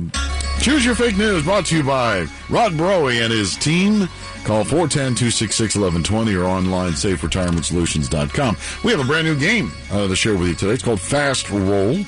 choose 0.60 0.84
your 0.84 0.94
fake 0.94 1.16
news. 1.16 1.44
Brought 1.44 1.66
to 1.66 1.76
you 1.76 1.82
by 1.82 2.26
Rod 2.48 2.72
Broey 2.72 3.22
and 3.22 3.32
his 3.32 3.56
team. 3.56 4.08
Call 4.44 4.64
410-266-1120 4.64 6.40
or 6.40 6.46
online 6.46 6.92
saferetirementsolutions.com. 6.92 8.56
We 8.84 8.90
have 8.90 9.00
a 9.00 9.04
brand 9.04 9.26
new 9.26 9.38
game 9.38 9.70
uh, 9.90 10.08
to 10.08 10.16
share 10.16 10.36
with 10.36 10.48
you 10.48 10.54
today. 10.54 10.72
It's 10.72 10.82
called 10.82 11.00
Fast 11.00 11.50
Roll. 11.50 11.98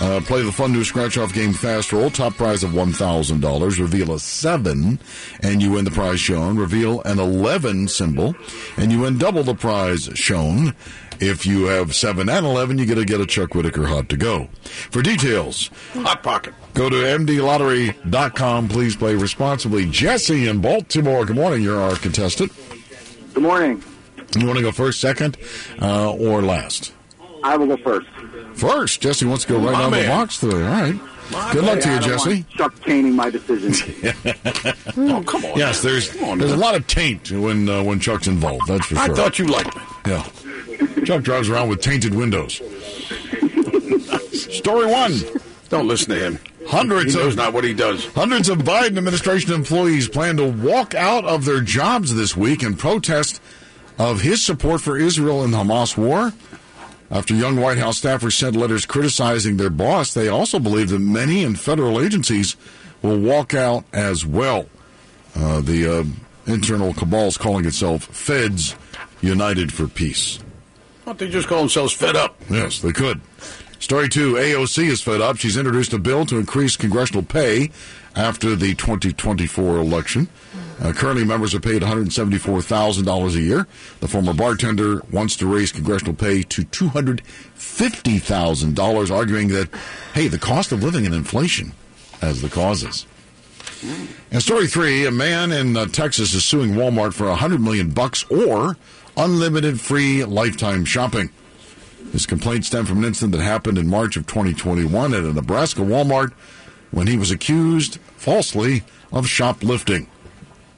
Uh, 0.00 0.18
play 0.22 0.42
the 0.42 0.50
fun 0.50 0.72
new 0.72 0.82
scratch 0.82 1.18
off 1.18 1.34
game 1.34 1.52
Fast 1.52 1.92
Roll. 1.92 2.08
Top 2.08 2.34
prize 2.34 2.62
of 2.64 2.70
$1,000. 2.70 3.78
Reveal 3.78 4.14
a 4.14 4.18
7 4.18 4.98
and 5.40 5.62
you 5.62 5.72
win 5.72 5.84
the 5.84 5.90
prize 5.90 6.18
shown. 6.18 6.56
Reveal 6.56 7.02
an 7.02 7.18
11 7.18 7.88
symbol 7.88 8.34
and 8.78 8.90
you 8.90 9.00
win 9.00 9.18
double 9.18 9.42
the 9.42 9.54
prize 9.54 10.08
shown. 10.14 10.74
If 11.20 11.44
you 11.44 11.66
have 11.66 11.94
7 11.94 12.28
and 12.28 12.46
11, 12.46 12.78
you 12.78 12.86
get 12.86 12.94
to 12.94 13.04
get 13.04 13.20
a 13.20 13.26
Chuck 13.26 13.54
Whitaker 13.54 13.86
hot 13.86 14.08
to 14.08 14.16
go. 14.16 14.48
For 14.62 15.02
details, 15.02 15.68
Hot 15.92 16.22
Pocket. 16.22 16.54
go 16.74 16.88
to 16.88 16.96
mdlottery.com. 16.96 18.68
Please 18.68 18.96
play 18.96 19.14
responsibly. 19.14 19.84
Jesse 19.86 20.48
in 20.48 20.60
Baltimore. 20.60 21.24
Good 21.26 21.36
morning. 21.36 21.62
You're 21.62 21.80
our 21.80 21.96
contestant. 21.96 22.52
Good 23.34 23.42
morning. 23.42 23.82
You 24.36 24.46
want 24.46 24.58
to 24.58 24.62
go 24.62 24.72
first, 24.72 25.00
second, 25.00 25.36
uh, 25.82 26.12
or 26.14 26.40
last? 26.40 26.92
I 27.42 27.56
will 27.56 27.66
go 27.66 27.76
first. 27.76 28.08
First, 28.54 29.00
Jesse 29.00 29.26
wants 29.26 29.44
to 29.44 29.52
go 29.52 29.58
right 29.58 29.72
My 29.72 29.82
out 29.84 29.92
of 29.92 29.98
the 29.98 30.06
box 30.08 30.38
today. 30.38 30.56
All 30.56 30.62
right. 30.62 31.00
Good 31.52 31.64
luck 31.64 31.80
to 31.80 31.88
I 31.88 31.94
you, 31.94 32.00
don't 32.00 32.08
Jesse. 32.08 32.30
want 32.30 32.48
Chuck 32.50 32.74
tainting 32.82 33.14
my 33.14 33.30
decision. 33.30 33.72
oh, 34.96 35.22
come 35.24 35.44
on. 35.44 35.56
Yes, 35.58 35.80
there's 35.80 36.16
on, 36.22 36.38
there's 36.38 36.50
a 36.50 36.56
lot 36.56 36.74
of 36.74 36.86
taint 36.88 37.30
when 37.30 37.68
uh, 37.68 37.82
when 37.84 38.00
Chuck's 38.00 38.26
involved. 38.26 38.66
That's 38.66 38.86
for 38.86 38.96
sure. 38.96 39.04
I 39.04 39.14
thought 39.14 39.38
you 39.38 39.46
liked 39.46 39.74
me. 39.76 39.82
Yeah. 40.06 40.26
Chuck 41.04 41.22
drives 41.22 41.48
around 41.48 41.68
with 41.68 41.80
tainted 41.80 42.14
windows. 42.14 42.60
Story 44.32 44.86
one. 44.86 45.14
Don't 45.68 45.86
listen 45.86 46.14
to 46.14 46.18
him. 46.18 46.38
Hundreds 46.66 47.14
He 47.14 47.20
knows 47.20 47.32
of 47.32 47.38
not 47.38 47.52
what 47.52 47.64
he 47.64 47.74
does. 47.74 48.04
Hundreds 48.06 48.48
of 48.48 48.58
Biden 48.58 48.98
administration 48.98 49.52
employees 49.52 50.08
plan 50.08 50.36
to 50.36 50.48
walk 50.48 50.94
out 50.94 51.24
of 51.24 51.44
their 51.44 51.60
jobs 51.60 52.14
this 52.14 52.36
week 52.36 52.62
in 52.62 52.76
protest 52.76 53.40
of 53.98 54.20
his 54.20 54.44
support 54.44 54.80
for 54.80 54.96
Israel 54.96 55.42
in 55.44 55.50
the 55.50 55.58
Hamas 55.58 55.96
war. 55.96 56.32
After 57.10 57.34
young 57.34 57.56
White 57.60 57.78
House 57.78 58.00
staffers 58.00 58.38
sent 58.38 58.54
letters 58.54 58.86
criticizing 58.86 59.56
their 59.56 59.70
boss, 59.70 60.14
they 60.14 60.28
also 60.28 60.58
believe 60.58 60.90
that 60.90 61.00
many 61.00 61.42
in 61.42 61.56
federal 61.56 62.00
agencies 62.00 62.56
will 63.02 63.18
walk 63.18 63.52
out 63.52 63.84
as 63.92 64.24
well. 64.24 64.66
Uh, 65.34 65.60
the 65.60 66.00
uh, 66.00 66.04
internal 66.46 66.94
cabal 66.94 67.26
is 67.26 67.36
calling 67.36 67.64
itself 67.66 68.04
Feds 68.04 68.76
United 69.20 69.72
for 69.72 69.88
Peace. 69.88 70.38
Don't 71.10 71.18
they 71.18 71.28
just 71.28 71.48
call 71.48 71.58
themselves 71.58 71.92
fed 71.92 72.14
up? 72.14 72.36
Yes, 72.48 72.78
they 72.78 72.92
could. 72.92 73.20
Story 73.80 74.08
two 74.08 74.34
AOC 74.34 74.84
is 74.84 75.02
fed 75.02 75.20
up. 75.20 75.38
She's 75.38 75.56
introduced 75.56 75.92
a 75.92 75.98
bill 75.98 76.24
to 76.26 76.38
increase 76.38 76.76
congressional 76.76 77.24
pay 77.24 77.72
after 78.14 78.54
the 78.54 78.76
2024 78.76 79.78
election. 79.78 80.28
Uh, 80.80 80.92
currently, 80.92 81.24
members 81.24 81.52
are 81.52 81.58
paid 81.58 81.82
$174,000 81.82 83.34
a 83.34 83.40
year. 83.40 83.66
The 83.98 84.06
former 84.06 84.32
bartender 84.32 85.02
wants 85.10 85.34
to 85.38 85.52
raise 85.52 85.72
congressional 85.72 86.14
pay 86.14 86.44
to 86.44 86.62
$250,000, 86.62 89.10
arguing 89.10 89.48
that, 89.48 89.68
hey, 90.14 90.28
the 90.28 90.38
cost 90.38 90.70
of 90.70 90.84
living 90.84 91.06
and 91.06 91.14
inflation 91.16 91.72
as 92.22 92.40
the 92.40 92.48
causes. 92.48 93.04
And 94.30 94.42
story 94.42 94.66
three: 94.66 95.06
A 95.06 95.10
man 95.10 95.52
in 95.52 95.74
uh, 95.76 95.86
Texas 95.86 96.34
is 96.34 96.44
suing 96.44 96.74
Walmart 96.74 97.14
for 97.14 97.28
a 97.28 97.34
hundred 97.34 97.62
million 97.62 97.90
bucks 97.90 98.24
or 98.30 98.76
unlimited 99.16 99.80
free 99.80 100.24
lifetime 100.24 100.84
shopping. 100.84 101.30
His 102.12 102.26
complaint 102.26 102.64
stemmed 102.64 102.88
from 102.88 102.98
an 102.98 103.04
incident 103.04 103.32
that 103.32 103.42
happened 103.42 103.78
in 103.78 103.86
March 103.88 104.16
of 104.16 104.26
2021 104.26 105.14
at 105.14 105.22
a 105.22 105.32
Nebraska 105.32 105.82
Walmart 105.82 106.32
when 106.90 107.06
he 107.06 107.16
was 107.16 107.30
accused 107.30 107.98
falsely 108.16 108.82
of 109.12 109.26
shoplifting. 109.28 110.08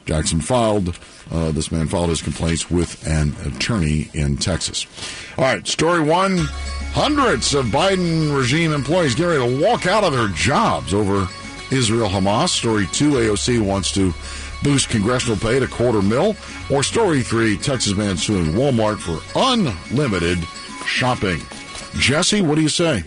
Jackson 0.05 0.41
filed, 0.41 0.99
uh, 1.31 1.53
this 1.53 1.71
man 1.71 1.87
filed 1.87 2.11
his 2.11 2.23
complaints 2.23 2.71
with 2.71 3.07
an 3.07 3.35
attorney 3.47 4.11
in 4.15 4.37
Texas. 4.37 4.87
All 5.39 5.45
right, 5.45 5.67
story 5.67 6.01
one 6.01 6.39
hundreds 6.93 7.55
of 7.55 7.67
Biden 7.67 8.37
regime 8.37 8.73
employees 8.73 9.15
get 9.15 9.27
ready 9.27 9.59
to 9.59 9.65
walk 9.65 9.87
out 9.87 10.05
of 10.05 10.13
their 10.13 10.29
jobs 10.29 10.93
over 10.93 11.29
Israel 11.71 12.09
Hamas. 12.09 12.51
Story 12.51 12.87
two 12.93 13.13
AOC 13.13 13.65
wants 13.65 13.93
to 13.93 14.13
boost 14.63 14.89
congressional 14.89 15.37
pay 15.37 15.59
to 15.59 15.67
quarter 15.67 16.03
mil. 16.03 16.37
Or 16.71 16.83
story 16.83 17.23
three 17.23 17.57
Texas 17.57 17.95
man 17.95 18.17
suing 18.17 18.47
Walmart 18.53 18.99
for 18.99 19.21
unlimited 19.35 20.39
shopping. 20.87 21.41
Jesse, 21.95 22.41
what 22.43 22.55
do 22.55 22.63
you 22.63 22.69
say? 22.69 23.05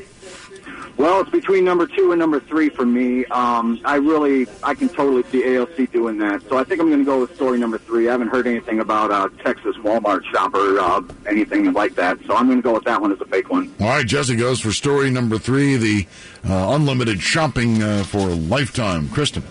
Well, 0.97 1.19
it's 1.19 1.29
between 1.29 1.65
number 1.65 1.87
two 1.87 2.13
and 2.13 2.19
number 2.19 2.39
three 2.39 2.69
for 2.69 2.85
me. 2.85 3.25
Um, 3.25 3.81
I 3.83 3.95
really, 3.95 4.47
I 4.63 4.73
can 4.73 4.87
totally 4.87 5.23
see 5.23 5.43
AOC 5.43 5.91
doing 5.91 6.17
that. 6.19 6.41
So 6.47 6.57
I 6.57 6.63
think 6.63 6.79
I'm 6.79 6.87
going 6.87 6.99
to 6.99 7.05
go 7.05 7.19
with 7.19 7.35
story 7.35 7.59
number 7.59 7.77
three. 7.77 8.07
I 8.07 8.13
haven't 8.13 8.29
heard 8.29 8.47
anything 8.47 8.79
about 8.79 9.11
a 9.11 9.35
Texas 9.43 9.75
Walmart 9.77 10.23
shopper, 10.31 10.79
uh, 10.79 11.01
anything 11.27 11.73
like 11.73 11.95
that. 11.95 12.17
So 12.25 12.35
I'm 12.35 12.45
going 12.45 12.59
to 12.59 12.63
go 12.63 12.73
with 12.73 12.85
that 12.85 13.01
one 13.01 13.11
as 13.11 13.19
a 13.19 13.25
fake 13.25 13.49
one. 13.49 13.73
All 13.81 13.87
right, 13.87 14.07
Jesse 14.07 14.37
goes 14.37 14.61
for 14.61 14.71
story 14.71 15.11
number 15.11 15.37
three 15.37 15.75
the 15.75 16.07
uh, 16.47 16.73
unlimited 16.73 17.21
shopping 17.21 17.83
uh, 17.83 18.03
for 18.03 18.19
a 18.19 18.35
lifetime. 18.35 19.09
Kristen. 19.09 19.43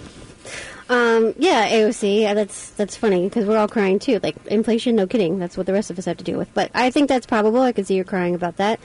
Um, 0.88 1.34
yeah, 1.38 1.68
AOC. 1.70 2.26
uh, 2.30 2.34
That's 2.34 2.70
that's 2.70 2.94
funny 2.94 3.24
because 3.28 3.46
we're 3.46 3.56
all 3.56 3.68
crying 3.68 3.98
too. 3.98 4.20
Like 4.22 4.36
inflation, 4.46 4.96
no 4.96 5.06
kidding. 5.06 5.38
That's 5.38 5.56
what 5.56 5.64
the 5.66 5.72
rest 5.72 5.90
of 5.90 5.98
us 5.98 6.04
have 6.04 6.18
to 6.18 6.24
deal 6.24 6.36
with. 6.38 6.52
But 6.52 6.70
I 6.74 6.90
think 6.90 7.08
that's 7.08 7.24
probable. 7.26 7.60
I 7.62 7.72
could 7.72 7.86
see 7.86 7.94
you 7.96 8.04
crying 8.04 8.34
about 8.34 8.56
that. 8.58 8.80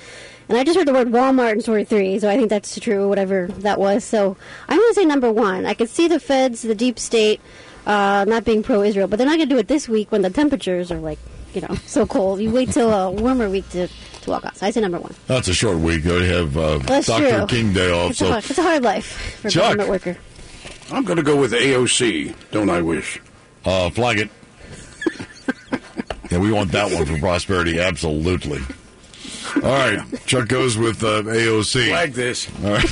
And 0.47 0.57
I 0.57 0.63
just 0.63 0.77
heard 0.77 0.87
the 0.87 0.93
word 0.93 1.09
Walmart 1.09 1.53
in 1.53 1.61
story 1.61 1.83
three, 1.83 2.17
so 2.19 2.29
I 2.29 2.37
think 2.37 2.49
that's 2.49 2.79
true. 2.79 3.09
Whatever 3.09 3.47
that 3.59 3.79
was. 3.79 4.03
So 4.05 4.37
I'm 4.67 4.77
going 4.77 4.89
to 4.89 4.95
say 4.95 5.05
number 5.05 5.31
one. 5.31 5.65
I 5.65 5.73
could 5.73 5.89
see 5.89 6.07
the 6.07 6.19
feds, 6.19 6.61
the 6.61 6.73
deep 6.73 6.97
state, 6.99 7.41
uh, 7.85 8.25
not 8.27 8.45
being 8.45 8.63
pro-Israel, 8.63 9.07
but 9.07 9.17
they're 9.17 9.27
not 9.27 9.37
going 9.37 9.49
to 9.49 9.53
do 9.55 9.59
it 9.59 9.67
this 9.67 9.89
week 9.89 10.11
when 10.11 10.21
the 10.21 10.29
temperatures 10.29 10.91
are 10.91 10.99
like 10.99 11.19
you 11.53 11.61
know 11.61 11.75
so 11.85 12.05
cold. 12.07 12.39
You 12.39 12.51
wait 12.51 12.69
till 12.71 12.91
a 12.91 13.11
warmer 13.11 13.49
week 13.49 13.67
to 13.71 13.87
to 14.21 14.29
walk 14.29 14.45
out. 14.45 14.55
So 14.55 14.65
I 14.67 14.71
say 14.71 14.79
number 14.79 14.99
one. 14.99 15.15
That's 15.27 15.49
a 15.49 15.53
short 15.53 15.79
week. 15.79 16.03
They 16.03 16.27
have 16.27 16.55
uh, 16.55 16.77
Dr. 16.79 17.37
true. 17.37 17.47
King 17.47 17.73
Day 17.73 17.91
off. 17.91 18.11
It's, 18.11 18.21
a 18.21 18.25
So 18.25 18.31
hard, 18.31 18.43
it's 18.49 18.57
a 18.57 18.63
hard 18.63 18.83
life 18.83 19.37
for 19.41 19.49
a 19.49 19.51
government 19.51 19.89
worker. 19.89 20.17
I'm 20.91 21.03
going 21.03 21.17
to 21.17 21.23
go 21.23 21.39
with 21.39 21.51
AOC. 21.51 22.33
Don't 22.51 22.69
I 22.69 22.81
wish? 22.81 23.21
Uh, 23.65 23.89
flag 23.89 24.19
it. 24.19 24.29
yeah, 26.31 26.39
we 26.39 26.51
want 26.51 26.71
that 26.71 26.91
one 26.91 27.05
for 27.05 27.17
prosperity. 27.19 27.79
Absolutely. 27.79 28.61
All 29.55 29.61
right. 29.61 29.99
Chuck 30.25 30.47
goes 30.47 30.77
with 30.77 31.03
uh, 31.03 31.23
AOC. 31.23 31.87
Flag 31.89 32.13
this. 32.13 32.47
All 32.63 32.71
right. 32.71 32.89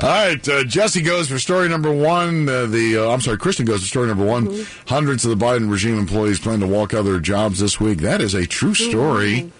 All 0.00 0.08
right. 0.08 0.48
Uh, 0.48 0.64
Jesse 0.64 1.02
goes 1.02 1.28
for 1.28 1.38
story 1.38 1.68
number 1.68 1.92
one. 1.92 2.48
Uh, 2.48 2.66
the 2.66 2.98
uh, 2.98 3.10
I'm 3.10 3.20
sorry, 3.20 3.38
Kristen 3.38 3.64
goes 3.66 3.80
for 3.80 3.86
story 3.86 4.06
number 4.08 4.24
one. 4.24 4.64
Hundreds 4.86 5.24
of 5.24 5.36
the 5.36 5.44
Biden 5.44 5.70
regime 5.70 5.98
employees 5.98 6.38
plan 6.38 6.60
to 6.60 6.66
walk 6.66 6.94
out 6.94 7.00
of 7.00 7.06
their 7.06 7.20
jobs 7.20 7.58
this 7.58 7.80
week. 7.80 7.98
That 7.98 8.20
is 8.20 8.34
a 8.34 8.46
true 8.46 8.74
story. 8.74 9.50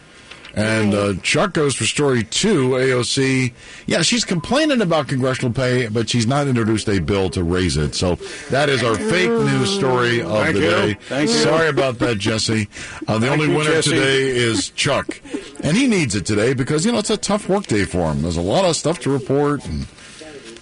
And 0.57 0.95
uh, 0.95 1.15
Chuck 1.23 1.53
goes 1.53 1.75
for 1.75 1.85
story 1.85 2.23
two. 2.23 2.71
AOC, 2.71 3.53
yeah, 3.87 4.03
she's 4.03 4.25
complaining 4.25 4.81
about 4.83 5.09
congressional 5.09 5.53
pay, 5.53 5.89
but 5.89 6.09
she's 6.09 6.27
not 6.29 6.47
introduced 6.47 6.89
a 6.89 7.01
bill 7.01 7.29
to 7.31 7.43
raise 7.43 7.77
it. 7.77 7.95
So 7.97 8.15
that 8.51 8.69
is 8.69 8.83
our 8.85 8.95
fake 8.95 9.31
news 9.31 9.75
story 9.75 10.21
of 10.23 10.31
Thank 10.31 10.55
the 10.55 10.63
you. 10.63 10.71
day. 10.71 10.95
Thank 11.09 11.29
you. 11.31 11.35
Sorry 11.37 11.69
about 11.69 11.99
that, 11.99 12.19
Jesse. 12.19 12.69
Uh, 13.09 13.19
the 13.19 13.27
Thank 13.27 13.41
only 13.41 13.53
you, 13.53 13.59
winner 13.59 13.71
Jesse. 13.73 13.91
today 13.91 14.29
is 14.29 14.71
Chuck, 14.71 15.21
and 15.63 15.77
he 15.77 15.89
needs 15.89 16.15
it 16.15 16.25
today 16.25 16.55
because 16.55 16.87
you 16.87 16.93
know 16.93 16.99
it's 16.99 17.11
a 17.11 17.17
tough 17.17 17.49
work 17.49 17.67
day 17.67 17.85
for 17.85 18.13
him. 18.13 18.23
There's 18.23 18.37
a 18.37 18.41
lot 18.43 18.65
of 18.65 18.77
stuff 18.77 19.01
to 19.01 19.11
report, 19.11 19.65
and 19.67 19.87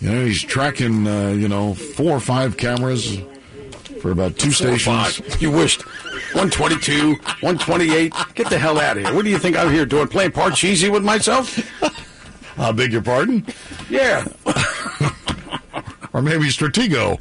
you 0.00 0.10
know 0.10 0.24
he's 0.24 0.40
tracking 0.42 1.06
uh, 1.06 1.28
you 1.36 1.48
know 1.48 1.74
four 1.74 2.12
or 2.12 2.20
five 2.20 2.56
cameras 2.56 3.18
for 4.02 4.10
about 4.10 4.36
two 4.36 4.50
Four 4.50 4.76
stations. 4.78 5.40
You 5.40 5.52
wished. 5.52 5.82
122, 6.34 7.12
128. 7.14 8.12
Get 8.34 8.50
the 8.50 8.58
hell 8.58 8.80
out 8.80 8.96
of 8.96 9.04
here. 9.04 9.14
What 9.14 9.24
do 9.24 9.30
you 9.30 9.38
think 9.38 9.56
I'm 9.56 9.72
here 9.72 9.86
doing? 9.86 10.08
Playing 10.08 10.32
Parcheesi 10.32 10.90
with 10.90 11.04
myself? 11.04 11.56
I 12.58 12.72
beg 12.72 12.92
your 12.92 13.02
pardon? 13.02 13.46
Yeah. 13.88 14.26
or 16.12 16.20
maybe 16.20 16.46
Stratego. 16.46 17.18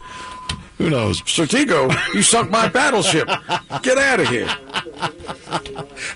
Who 0.79 0.89
knows? 0.89 1.21
Stratego, 1.21 1.95
you 2.15 2.23
sunk 2.23 2.49
my 2.49 2.67
battleship. 2.67 3.27
Get 3.83 3.99
out 3.99 4.19
of 4.19 4.27
here. 4.29 4.49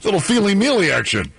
Little 0.04 0.20
feely 0.20 0.56
mealy 0.56 0.92
action. 0.92 1.32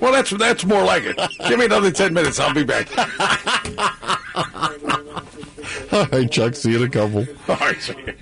Well, 0.00 0.12
that's 0.12 0.30
that's 0.30 0.64
more 0.64 0.84
like 0.84 1.02
it. 1.04 1.16
Give 1.48 1.58
me 1.58 1.64
another 1.64 1.90
10 1.90 2.14
minutes. 2.14 2.38
I'll 2.38 2.54
be 2.54 2.62
back. 2.62 2.86
All 5.92 6.04
right, 6.06 6.30
Chuck. 6.30 6.54
See 6.54 6.72
you 6.72 6.82
in 6.82 6.84
a 6.84 6.90
couple. 6.90 7.26
All 7.48 7.56
right. 7.56 8.16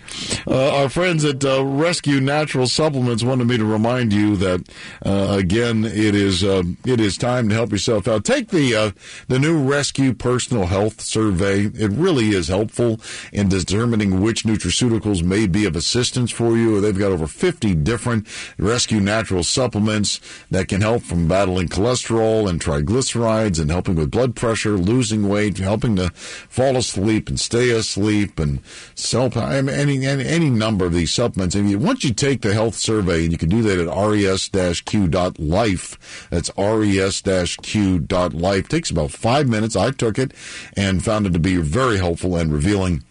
Uh, 0.47 0.83
our 0.83 0.89
friends 0.89 1.25
at 1.25 1.45
uh, 1.45 1.65
Rescue 1.65 2.21
Natural 2.21 2.67
Supplements 2.67 3.23
wanted 3.23 3.47
me 3.47 3.57
to 3.57 3.65
remind 3.65 4.13
you 4.13 4.37
that 4.37 4.69
uh, 5.05 5.37
again, 5.39 5.85
it 5.85 6.15
is 6.15 6.43
uh, 6.45 6.63
it 6.87 7.01
is 7.01 7.19
time 7.19 7.49
to 7.49 7.55
help 7.55 7.73
yourself 7.73 8.09
out. 8.09 8.25
Take 8.25 8.49
the 8.49 8.75
uh, 8.75 8.91
the 9.29 9.39
new 9.39 9.63
Rescue 9.63 10.15
Personal 10.15 10.67
Health 10.67 11.01
Survey. 11.01 11.65
It 11.65 11.91
really 11.91 12.31
is 12.31 12.49
helpful 12.49 13.01
in 13.33 13.49
determining 13.49 14.21
which 14.21 14.45
nutraceuticals 14.45 15.23
may 15.23 15.47
be 15.47 15.67
of 15.67 15.77
assistance 15.77 16.31
for 16.31 16.57
you. 16.57 16.81
They've 16.81 16.99
got 16.99 17.13
over 17.13 17.27
50 17.27 17.75
different 17.77 18.27
Rescue 18.59 19.01
Natural 19.01 19.43
supplements 19.43 20.21
that 20.51 20.69
can 20.69 20.81
help 20.81 21.03
from 21.03 21.29
battling 21.29 21.69
cholesterol 21.69 22.49
and 22.49 22.61
triglycerides 22.61 23.61
and 23.61 23.71
helping 23.71 23.97
with 23.97 24.11
blood 24.11 24.37
pressure, 24.37 24.77
losing 24.77 25.29
weight, 25.29 25.59
helping 25.59 25.97
to 25.97 26.11
fall 26.11 26.77
asleep 26.77 27.29
and 27.29 27.39
stay 27.39 27.71
asleep 27.71 28.39
and 28.39 28.61
self 28.95 29.35
I 29.37 29.61
mean, 29.63 30.03
any, 30.07 30.25
any 30.25 30.51
number 30.51 30.85
of 30.85 30.93
these 30.93 31.13
supplements. 31.13 31.55
And 31.55 31.83
once 31.83 32.05
you 32.05 32.13
take 32.13 32.43
the 32.43 32.53
health 32.53 32.75
survey, 32.75 33.25
and 33.25 33.33
you 33.33 33.39
can 33.39 33.49
do 33.49 33.63
that 33.63 33.79
at 33.79 33.89
res-q.life. 34.55 36.29
That's 36.31 36.51
res-q.life. 36.57 37.19
Takes 38.69 38.91
about 38.91 39.11
five 39.11 39.49
minutes. 39.49 39.77
I 39.77 39.91
took 39.91 40.19
it 40.19 40.33
and 40.77 41.05
found 41.05 41.27
it 41.27 41.33
to 41.33 41.39
be 41.39 41.57
very 41.57 41.99
helpful 41.99 42.37
and 42.37 42.53
revealing 42.53 43.03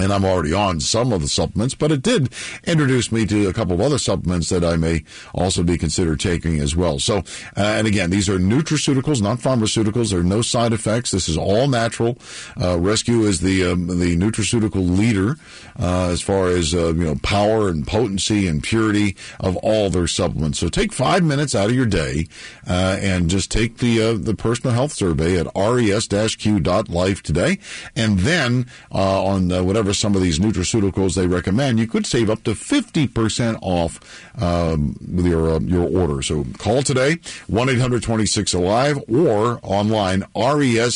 and 0.00 0.12
I'm 0.12 0.24
already 0.24 0.52
on 0.54 0.80
some 0.80 1.12
of 1.12 1.20
the 1.20 1.28
supplements, 1.28 1.74
but 1.74 1.92
it 1.92 2.02
did 2.02 2.32
introduce 2.64 3.12
me 3.12 3.26
to 3.26 3.48
a 3.48 3.52
couple 3.52 3.74
of 3.74 3.80
other 3.80 3.98
supplements 3.98 4.48
that 4.48 4.64
I 4.64 4.76
may 4.76 5.04
also 5.34 5.62
be 5.62 5.76
considered 5.76 6.20
taking 6.20 6.60
as 6.60 6.74
well. 6.74 6.98
So, 6.98 7.18
uh, 7.18 7.22
and 7.56 7.86
again, 7.86 8.10
these 8.10 8.28
are 8.28 8.38
nutraceuticals, 8.38 9.20
not 9.20 9.38
pharmaceuticals. 9.38 10.10
There 10.10 10.20
are 10.20 10.24
no 10.24 10.40
side 10.42 10.72
effects. 10.72 11.10
This 11.10 11.28
is 11.28 11.36
all 11.36 11.68
natural. 11.68 12.18
Uh, 12.60 12.78
Rescue 12.78 13.22
is 13.22 13.40
the 13.40 13.64
um, 13.64 13.86
the 13.86 14.16
nutraceutical 14.16 14.96
leader 14.96 15.36
uh, 15.78 16.08
as 16.10 16.22
far 16.22 16.48
as 16.48 16.74
uh, 16.74 16.94
you 16.94 17.04
know 17.04 17.16
power 17.22 17.68
and 17.68 17.86
potency 17.86 18.46
and 18.46 18.62
purity 18.62 19.16
of 19.40 19.56
all 19.58 19.90
their 19.90 20.06
supplements. 20.06 20.58
So 20.58 20.68
take 20.68 20.92
five 20.92 21.22
minutes 21.22 21.54
out 21.54 21.70
of 21.70 21.76
your 21.76 21.86
day 21.86 22.28
uh, 22.66 22.98
and 23.00 23.28
just 23.28 23.50
take 23.50 23.78
the 23.78 24.02
uh, 24.02 24.14
the 24.14 24.34
personal 24.34 24.74
health 24.74 24.92
survey 24.92 25.38
at 25.38 25.46
res-q.life 25.54 27.22
today, 27.22 27.58
and 27.94 28.20
then 28.20 28.66
on 28.90 29.52
uh, 29.52 29.62
whatever 29.82 29.94
some 29.94 30.14
of 30.14 30.22
these 30.22 30.38
nutraceuticals 30.38 31.16
they 31.16 31.26
recommend, 31.26 31.80
you 31.80 31.88
could 31.88 32.06
save 32.06 32.30
up 32.30 32.44
to 32.44 32.54
fifty 32.54 33.08
percent 33.08 33.58
off 33.62 33.98
um, 34.40 34.96
your 35.10 35.54
uh, 35.54 35.58
your 35.58 35.88
order. 35.88 36.22
So 36.22 36.46
call 36.58 36.82
today 36.82 37.16
one 37.48 37.66
26 37.66 38.54
alive 38.54 38.98
or 39.08 39.58
online 39.62 40.24
res-q.life. 40.36 40.92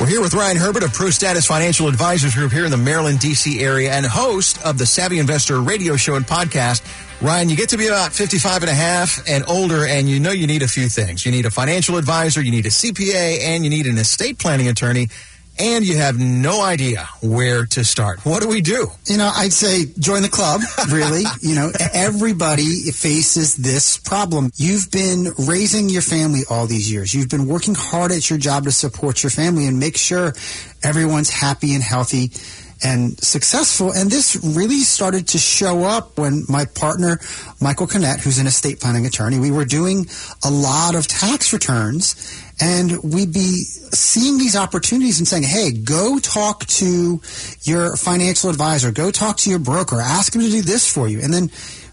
We're 0.00 0.06
here 0.06 0.20
with 0.20 0.34
Ryan 0.34 0.56
Herbert 0.56 0.82
of 0.82 0.92
Pro 0.92 1.10
Status 1.10 1.46
Financial 1.46 1.88
Advisors 1.88 2.34
Group 2.34 2.52
here 2.52 2.64
in 2.64 2.70
the 2.70 2.76
Maryland, 2.76 3.20
D.C. 3.20 3.62
area 3.62 3.92
and 3.92 4.04
host 4.04 4.60
of 4.66 4.76
the 4.76 4.84
Savvy 4.84 5.18
Investor 5.18 5.60
radio 5.60 5.96
show 5.96 6.16
and 6.16 6.26
podcast. 6.26 6.82
Ryan, 7.22 7.48
you 7.48 7.56
get 7.56 7.68
to 7.68 7.78
be 7.78 7.86
about 7.86 8.12
55 8.12 8.64
and 8.64 8.70
a 8.70 8.74
half 8.74 9.26
and 9.28 9.44
older, 9.48 9.86
and 9.86 10.10
you 10.10 10.18
know 10.18 10.32
you 10.32 10.46
need 10.48 10.62
a 10.62 10.68
few 10.68 10.88
things. 10.88 11.24
You 11.24 11.30
need 11.30 11.46
a 11.46 11.50
financial 11.50 11.96
advisor, 11.96 12.42
you 12.42 12.50
need 12.50 12.66
a 12.66 12.70
CPA, 12.70 13.42
and 13.42 13.64
you 13.64 13.70
need 13.70 13.86
an 13.86 13.96
estate 13.96 14.38
planning 14.38 14.66
attorney. 14.66 15.08
And 15.58 15.86
you 15.86 15.96
have 15.96 16.18
no 16.18 16.62
idea 16.62 17.08
where 17.22 17.66
to 17.66 17.84
start. 17.84 18.24
What 18.24 18.42
do 18.42 18.48
we 18.48 18.60
do? 18.60 18.88
You 19.06 19.16
know, 19.18 19.30
I'd 19.34 19.52
say 19.52 19.86
join 19.98 20.22
the 20.22 20.28
club, 20.28 20.60
really. 20.90 21.22
you 21.40 21.54
know, 21.54 21.70
everybody 21.92 22.90
faces 22.90 23.56
this 23.56 23.98
problem. 23.98 24.50
You've 24.56 24.90
been 24.90 25.28
raising 25.46 25.88
your 25.88 26.02
family 26.02 26.42
all 26.48 26.66
these 26.66 26.90
years. 26.90 27.14
You've 27.14 27.28
been 27.28 27.46
working 27.46 27.74
hard 27.74 28.12
at 28.12 28.30
your 28.30 28.38
job 28.38 28.64
to 28.64 28.72
support 28.72 29.22
your 29.22 29.30
family 29.30 29.66
and 29.66 29.78
make 29.78 29.96
sure 29.96 30.32
everyone's 30.82 31.30
happy 31.30 31.74
and 31.74 31.82
healthy 31.82 32.30
and 32.84 33.18
successful. 33.22 33.92
And 33.92 34.10
this 34.10 34.36
really 34.42 34.80
started 34.80 35.28
to 35.28 35.38
show 35.38 35.84
up 35.84 36.18
when 36.18 36.44
my 36.48 36.64
partner, 36.64 37.20
Michael 37.60 37.86
Canet, 37.86 38.20
who's 38.20 38.38
an 38.38 38.46
estate 38.46 38.80
planning 38.80 39.06
attorney, 39.06 39.38
we 39.38 39.50
were 39.50 39.64
doing 39.64 40.06
a 40.44 40.50
lot 40.50 40.94
of 40.94 41.06
tax 41.06 41.52
returns 41.52 42.41
and 42.62 43.02
we'd 43.02 43.32
be 43.32 43.64
seeing 43.92 44.38
these 44.38 44.54
opportunities 44.54 45.18
and 45.18 45.26
saying, 45.26 45.42
hey, 45.42 45.72
go 45.72 46.20
talk 46.20 46.64
to 46.66 47.20
your 47.62 47.96
financial 47.96 48.50
advisor, 48.50 48.92
go 48.92 49.10
talk 49.10 49.36
to 49.38 49.50
your 49.50 49.58
broker, 49.58 50.00
ask 50.00 50.34
him 50.34 50.42
to 50.42 50.48
do 50.48 50.62
this 50.62 50.90
for 50.90 51.08
you. 51.08 51.20
And 51.20 51.34
then 51.34 51.50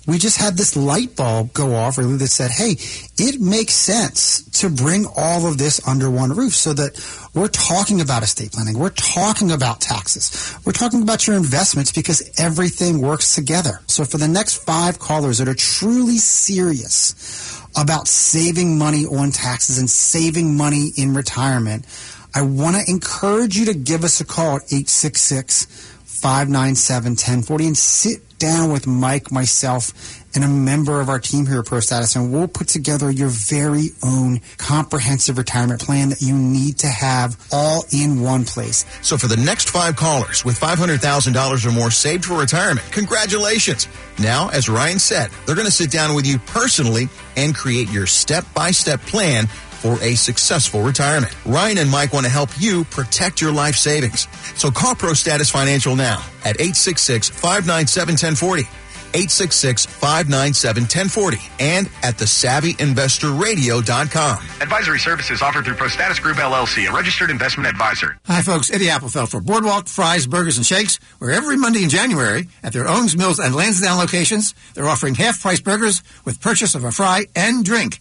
we 0.10 0.18
just 0.18 0.38
had 0.38 0.57
this 0.57 0.76
light 0.76 1.15
bulb 1.15 1.53
go 1.53 1.76
off 1.76 1.98
really 1.98 2.18
that 2.18 2.27
said, 2.27 2.52
hey, 2.52 2.76
it 3.18 3.40
makes 3.40 3.73
sense 3.73 4.44
to 4.61 4.69
bring 4.69 5.06
all 5.15 5.48
of 5.48 5.57
this 5.57 5.86
under 5.88 6.10
one 6.10 6.31
roof 6.31 6.53
so 6.53 6.73
that 6.73 6.99
we're 7.34 7.48
talking 7.48 8.02
about 8.02 8.23
estate 8.23 8.52
planning. 8.52 8.77
We're 8.77 8.90
talking 8.90 9.52
about 9.52 9.81
taxes. 9.81 10.57
We're 10.65 10.73
talking 10.73 11.02
about 11.02 11.27
your 11.27 11.36
investments 11.36 11.91
because 11.91 12.31
everything 12.38 13.02
works 13.02 13.36
together. 13.36 13.81
So 13.88 14.03
for 14.03 14.18
the 14.18 14.27
next 14.27 14.64
five 14.64 14.99
callers 14.99 15.38
that 15.38 15.48
are 15.48 15.56
truly 15.56 16.18
serious 16.18 17.61
about 17.77 18.07
saving 18.07 18.77
money 18.77 19.06
on 19.06 19.31
taxes 19.31 19.77
and 19.77 19.90
saving 19.90 20.57
money 20.57 20.91
in 20.98 21.14
retirement, 21.14 21.86
I 22.34 22.41
want 22.41 22.76
to 22.76 22.90
encourage 22.90 23.57
you 23.57 23.65
to 23.65 23.73
give 23.73 24.03
us 24.03 24.22
a 24.22 24.26
call 24.26 24.57
at 24.57 24.64
866 24.64 25.65
597 26.06 27.11
1040 27.11 27.68
and 27.68 27.77
sit 27.77 28.28
down 28.40 28.72
with 28.72 28.88
Mike, 28.88 29.32
myself, 29.32 29.94
and 30.36 30.44
a 30.44 30.48
member 30.48 31.02
of 31.02 31.10
our 31.10 31.20
team 31.20 31.45
here 31.45 31.60
at 31.60 31.66
Pro 31.66 31.80
Status, 31.80 32.16
and 32.16 32.32
we'll 32.32 32.48
put 32.48 32.68
together 32.68 33.11
your 33.11 33.30
very 33.30 33.90
own 34.03 34.41
comprehensive 34.57 35.38
retirement 35.38 35.82
plan 35.82 36.10
that 36.10 36.22
you 36.22 36.36
need 36.36 36.78
to 36.80 36.88
have 36.88 37.38
all 37.52 37.84
in 37.91 38.22
one 38.22 38.45
place. 38.45 38.86
So 39.02 39.18
for 39.18 39.28
the 39.28 39.38
next 39.38 39.70
five 39.70 39.95
callers 39.95 40.45
with 40.45 40.60
$500,000 40.60 41.66
or 41.66 41.72
more 41.72 41.91
saved 41.91 42.26
for 42.26 42.40
retirement, 42.40 42.91
congratulations. 42.91 43.88
Now, 44.20 44.49
as 44.49 44.70
Ryan 44.70 44.99
said, 44.99 45.30
they're 45.45 45.56
going 45.56 45.66
to 45.66 45.72
sit 45.72 45.91
down 45.91 46.16
with 46.16 46.26
you 46.26 46.40
personally 46.40 47.10
and 47.36 47.56
create 47.56 47.90
your 47.91 48.06
step-by-step 48.06 49.02
plan 49.02 49.48
for 49.80 50.01
a 50.03 50.15
successful 50.15 50.81
retirement. 50.81 51.34
Ryan 51.45 51.77
and 51.80 51.89
Mike 51.89 52.14
want 52.14 52.26
to 52.26 52.31
help 52.31 52.49
you 52.60 52.84
protect 52.85 53.41
your 53.41 53.51
life 53.51 53.76
savings. 53.76 54.27
So 54.56 54.72
call 54.72 54.95
Pro 54.95 55.14
Status 55.14 55.49
Financial 55.49 55.95
now 55.95 56.23
at 56.43 56.57
866-597-1040. 56.57 58.68
866-597-1040 59.14 61.49
and 61.60 61.89
at 62.03 62.18
thesavvyinvestorradio.com. 62.18 64.38
Advisory 64.61 64.99
services 64.99 65.41
offered 65.41 65.65
through 65.65 65.73
ProStatus 65.73 66.22
Group 66.22 66.38
LLC, 66.38 66.88
a 66.88 66.93
registered 66.93 67.31
investment 67.31 67.68
advisor. 67.68 68.19
Hi, 68.26 68.43
folks. 68.43 68.69
Eddie 68.72 68.85
Applefeld 68.85 69.30
for 69.30 69.41
Boardwalk 69.41 69.88
Fries, 69.88 70.27
Burgers, 70.27 70.57
and 70.57 70.65
Shakes, 70.65 70.99
where 71.18 71.31
every 71.31 71.57
Monday 71.57 71.81
in 71.81 71.89
January 71.89 72.49
at 72.61 72.73
their 72.73 72.88
Owings 72.88 73.18
Mills 73.18 73.39
and 73.39 73.56
Lansdowne 73.56 73.97
locations, 73.97 74.53
they're 74.76 74.88
offering 74.88 75.15
half-price 75.15 75.61
burgers 75.61 76.03
with 76.23 76.39
purchase 76.39 76.76
of 76.76 76.84
a 76.84 76.91
fry 76.91 77.26
and 77.35 77.65
drink. 77.65 77.99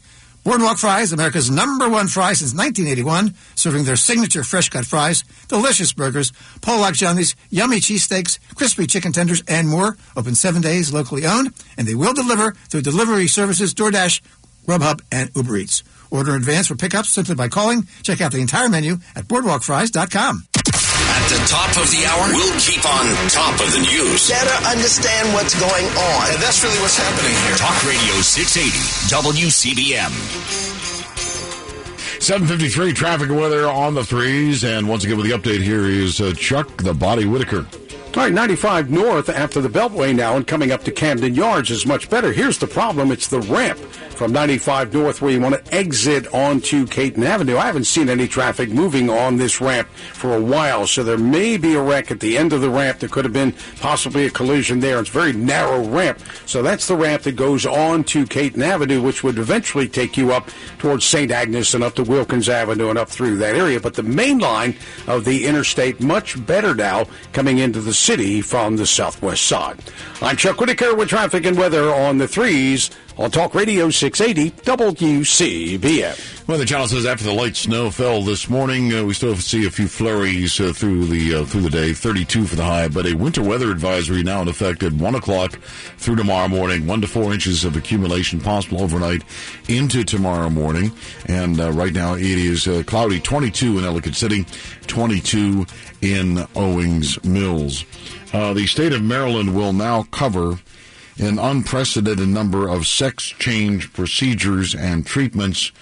Boardwalk 0.48 0.78
Fries, 0.78 1.12
America's 1.12 1.50
number 1.50 1.90
one 1.90 2.08
fry 2.08 2.32
since 2.32 2.54
1981, 2.54 3.34
serving 3.54 3.84
their 3.84 3.96
signature 3.96 4.42
fresh 4.42 4.70
cut 4.70 4.86
fries, 4.86 5.22
delicious 5.46 5.92
burgers, 5.92 6.32
Polock 6.62 6.94
Johnny's, 6.94 7.36
yummy 7.50 7.80
cheesesteaks, 7.80 8.38
crispy 8.54 8.86
chicken 8.86 9.12
tenders, 9.12 9.42
and 9.46 9.68
more. 9.68 9.98
Open 10.16 10.34
seven 10.34 10.62
days, 10.62 10.90
locally 10.90 11.26
owned, 11.26 11.52
and 11.76 11.86
they 11.86 11.94
will 11.94 12.14
deliver 12.14 12.52
through 12.70 12.80
delivery 12.80 13.26
services 13.26 13.74
DoorDash, 13.74 14.22
Grubhub, 14.66 15.02
and 15.12 15.30
Uber 15.36 15.58
Eats. 15.58 15.82
Order 16.10 16.30
in 16.30 16.38
advance 16.38 16.68
for 16.68 16.76
pickups 16.76 17.10
simply 17.10 17.34
by 17.34 17.48
calling. 17.48 17.86
Check 18.02 18.22
out 18.22 18.32
the 18.32 18.40
entire 18.40 18.70
menu 18.70 19.00
at 19.14 19.24
boardwalkfries.com. 19.24 20.57
At 21.28 21.40
the 21.40 21.46
top 21.46 21.76
of 21.76 21.90
the 21.90 22.06
hour, 22.06 22.24
we'll 22.32 22.59
keep 22.59 22.82
on 22.88 23.05
top 23.28 23.52
of 23.60 23.70
the 23.74 23.80
news. 23.80 24.30
Better 24.30 24.66
understand 24.66 25.34
what's 25.34 25.52
going 25.60 25.84
on. 25.84 26.32
And 26.32 26.40
that's 26.40 26.64
really 26.64 26.80
what's 26.80 26.96
happening 26.96 27.36
here. 27.44 27.55
Talk 27.55 27.84
Radio 27.84 28.14
680, 28.22 28.72
WCBM. 29.12 30.09
753 32.22 32.94
traffic 32.94 33.28
and 33.28 33.38
weather 33.38 33.68
on 33.68 33.92
the 33.92 34.05
threes. 34.05 34.64
And 34.64 34.88
once 34.88 35.05
again, 35.05 35.18
with 35.18 35.26
the 35.26 35.36
update 35.36 35.60
here 35.60 35.84
is 35.84 36.18
uh, 36.18 36.32
Chuck 36.32 36.74
the 36.78 36.94
Body 36.94 37.26
Whitaker. 37.26 37.66
All 38.16 38.24
right, 38.24 38.32
95 38.32 38.90
north 38.90 39.28
after 39.28 39.60
the 39.60 39.68
Beltway 39.68 40.16
now 40.16 40.34
and 40.34 40.46
coming 40.46 40.72
up 40.72 40.82
to 40.84 40.90
Camden 40.90 41.34
Yards 41.34 41.70
is 41.70 41.84
much 41.84 42.09
better. 42.09 42.32
Here's 42.32 42.56
the 42.56 42.66
problem 42.66 43.12
it's 43.12 43.28
the 43.28 43.40
ramp 43.40 43.78
from 44.18 44.32
95 44.32 44.92
north 44.92 45.22
where 45.22 45.30
you 45.30 45.40
want 45.40 45.54
to 45.54 45.72
exit 45.74 46.26
onto 46.34 46.88
Caton 46.88 47.22
Avenue. 47.22 47.56
I 47.56 47.66
haven't 47.66 47.84
seen 47.84 48.08
any 48.08 48.26
traffic 48.26 48.68
moving 48.68 49.08
on 49.08 49.36
this 49.36 49.60
ramp 49.60 49.86
for 50.12 50.34
a 50.34 50.40
while, 50.40 50.88
so 50.88 51.04
there 51.04 51.16
may 51.16 51.56
be 51.56 51.74
a 51.74 51.80
wreck 51.80 52.10
at 52.10 52.18
the 52.18 52.36
end 52.36 52.52
of 52.52 52.60
the 52.60 52.68
ramp. 52.68 52.98
There 52.98 53.08
could 53.08 53.24
have 53.24 53.32
been 53.32 53.54
possibly 53.76 54.26
a 54.26 54.30
collision 54.30 54.80
there. 54.80 54.98
It's 54.98 55.08
a 55.08 55.12
very 55.12 55.32
narrow 55.32 55.86
ramp, 55.86 56.18
so 56.46 56.62
that's 56.62 56.88
the 56.88 56.96
ramp 56.96 57.22
that 57.22 57.36
goes 57.36 57.64
on 57.64 58.02
to 58.04 58.26
Caton 58.26 58.60
Avenue, 58.60 59.00
which 59.00 59.22
would 59.22 59.38
eventually 59.38 59.88
take 59.88 60.16
you 60.16 60.32
up 60.32 60.50
towards 60.78 61.04
St. 61.04 61.30
Agnes 61.30 61.72
and 61.74 61.84
up 61.84 61.94
to 61.94 62.02
Wilkins 62.02 62.48
Avenue 62.48 62.90
and 62.90 62.98
up 62.98 63.08
through 63.08 63.36
that 63.36 63.54
area. 63.54 63.78
But 63.78 63.94
the 63.94 64.02
main 64.02 64.40
line 64.40 64.74
of 65.06 65.24
the 65.24 65.46
interstate 65.46 66.00
much 66.00 66.44
better 66.44 66.74
now 66.74 67.06
coming 67.32 67.58
into 67.58 67.80
the 67.80 67.94
city 67.94 68.40
from 68.40 68.78
the 68.78 68.86
southwest 68.86 69.44
side. 69.44 69.78
I'm 70.20 70.36
Chuck 70.36 70.58
Whitaker 70.58 70.96
with 70.96 71.08
traffic 71.08 71.46
and 71.46 71.56
weather 71.56 71.94
on 71.94 72.18
the 72.18 72.26
threes 72.26 72.90
on 73.18 73.32
Talk 73.32 73.54
Radio 73.54 73.90
680 73.90 74.50
WCBM. 74.62 76.46
Well, 76.46 76.56
the 76.56 76.64
channel 76.64 76.86
says 76.86 77.04
after 77.04 77.24
the 77.24 77.32
light 77.32 77.56
snow 77.56 77.90
fell 77.90 78.22
this 78.22 78.48
morning, 78.48 78.94
uh, 78.94 79.04
we 79.04 79.12
still 79.12 79.34
see 79.36 79.66
a 79.66 79.70
few 79.70 79.88
flurries 79.88 80.60
uh, 80.60 80.72
through 80.72 81.06
the 81.06 81.34
uh, 81.34 81.44
through 81.44 81.62
the 81.62 81.70
day. 81.70 81.92
32 81.92 82.46
for 82.46 82.54
the 82.54 82.64
high, 82.64 82.86
but 82.86 83.06
a 83.06 83.14
winter 83.14 83.42
weather 83.42 83.72
advisory 83.72 84.22
now 84.22 84.40
in 84.40 84.48
effect 84.48 84.84
at 84.84 84.92
one 84.92 85.16
o'clock 85.16 85.58
through 85.96 86.14
tomorrow 86.16 86.46
morning. 86.46 86.86
One 86.86 87.00
to 87.00 87.08
four 87.08 87.32
inches 87.32 87.64
of 87.64 87.76
accumulation 87.76 88.40
possible 88.40 88.82
overnight 88.82 89.24
into 89.68 90.04
tomorrow 90.04 90.48
morning. 90.48 90.92
And 91.26 91.60
uh, 91.60 91.72
right 91.72 91.92
now 91.92 92.14
it 92.14 92.22
is 92.22 92.68
uh, 92.68 92.84
cloudy. 92.86 93.20
22 93.20 93.78
in 93.78 93.84
Ellicott 93.84 94.14
City, 94.14 94.46
22 94.86 95.66
in 96.02 96.46
Owings 96.54 97.22
Mills. 97.24 97.84
Uh, 98.32 98.52
the 98.52 98.66
state 98.66 98.92
of 98.92 99.02
Maryland 99.02 99.54
will 99.56 99.72
now 99.72 100.04
cover 100.04 100.58
an 101.18 101.38
unprecedented 101.38 102.28
number 102.28 102.68
of 102.68 102.86
sex 102.86 103.24
change 103.24 103.92
procedures 103.92 104.74
and 104.74 105.06
treatments 105.06 105.72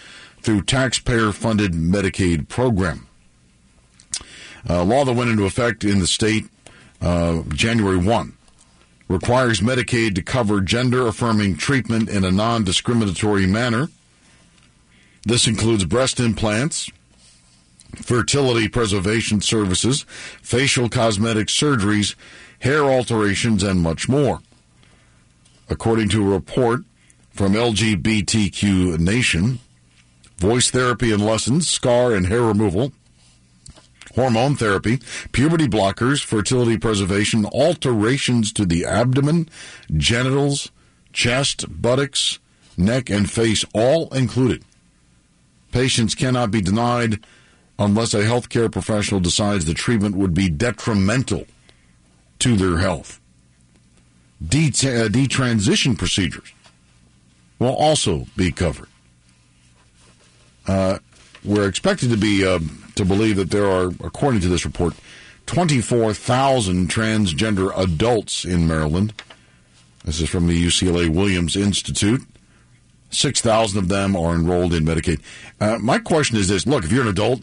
through 0.41 0.63
taxpayer 0.63 1.33
funded 1.33 1.73
Medicaid 1.73 2.49
program. 2.49 3.07
A 4.69 4.83
law 4.83 5.05
that 5.05 5.13
went 5.13 5.31
into 5.31 5.45
effect 5.45 5.85
in 5.85 5.99
the 5.99 6.07
state 6.07 6.45
uh, 7.01 7.43
January 7.49 7.99
1 7.99 8.33
requires 9.09 9.61
Medicaid 9.61 10.15
to 10.15 10.23
cover 10.23 10.61
gender 10.61 11.07
affirming 11.07 11.57
treatment 11.57 12.09
in 12.09 12.25
a 12.25 12.31
non 12.31 12.65
discriminatory 12.65 13.47
manner. 13.47 13.89
This 15.25 15.47
includes 15.47 15.85
breast 15.85 16.21
implants, 16.21 16.91
fertility 17.97 18.69
preservation 18.69 19.41
services, 19.41 20.05
facial 20.43 20.89
cosmetic 20.89 21.49
surgeries, 21.49 22.15
hair 22.61 22.85
alterations, 22.85 23.63
and 23.63 23.81
much 23.81 24.09
more. 24.09 24.41
According 25.69 26.09
to 26.11 26.23
a 26.23 26.35
report 26.35 26.81
from 27.31 27.53
LGBTQ 27.55 28.99
Nation, 28.99 29.59
voice 30.39 30.71
therapy 30.71 31.13
and 31.13 31.25
lessons, 31.25 31.69
scar 31.69 32.15
and 32.15 32.27
hair 32.27 32.43
removal, 32.43 32.93
hormone 34.15 34.57
therapy, 34.57 35.01
puberty 35.33 35.67
blockers, 35.67 36.25
fertility 36.25 36.79
preservation, 36.79 37.45
alterations 37.47 38.53
to 38.53 38.65
the 38.65 38.85
abdomen, 38.85 39.49
genitals, 39.97 40.71
chest, 41.13 41.65
buttocks, 41.83 42.39
neck, 42.77 43.11
and 43.11 43.31
face, 43.31 43.65
all 43.75 44.13
included. 44.15 44.65
Patients 45.73 46.15
cannot 46.15 46.51
be 46.51 46.61
denied 46.61 47.25
unless 47.79 48.15
a 48.15 48.23
healthcare 48.23 48.71
professional 48.71 49.21
decides 49.21 49.65
the 49.65 49.75
treatment 49.75 50.17
would 50.17 50.33
be 50.33 50.49
detrimental 50.49 51.47
to 52.39 52.57
their 52.57 52.79
health 52.79 53.21
de- 54.45 54.69
uh, 54.69 55.09
detransition 55.09 55.97
procedures 55.97 56.53
will 57.59 57.75
also 57.75 58.27
be 58.37 58.53
covered. 58.53 58.89
Uh, 60.67 60.99
we're 61.45 61.69
expected 61.69 62.11
to 62.11 62.17
be 62.17 62.45
uh, 62.47 62.59
to 62.97 63.05
believe 63.05 63.37
that 63.37 63.51
there 63.51 63.71
are, 63.71 63.93
according 64.03 64.41
to 64.41 64.49
this 64.49 64.65
report, 64.65 64.95
24,000 65.47 66.89
transgender 66.89 67.73
adults 67.79 68.45
in 68.45 68.67
Maryland. 68.67 69.15
This 70.05 70.21
is 70.21 70.29
from 70.29 70.47
the 70.49 70.67
UCLA 70.67 71.09
Williams 71.09 71.57
Institute. 71.57 72.23
6,000 73.11 73.79
of 73.79 73.89
them 73.89 74.17
are 74.17 74.35
enrolled 74.35 74.75
in 74.75 74.85
Medicaid. 74.85 75.21
Uh, 75.61 75.79
my 75.79 75.99
question 75.99 76.37
is 76.37 76.49
this 76.49 76.67
look, 76.67 76.85
if 76.85 76.91
you're 76.91 77.03
an 77.03 77.09
adult 77.09 77.43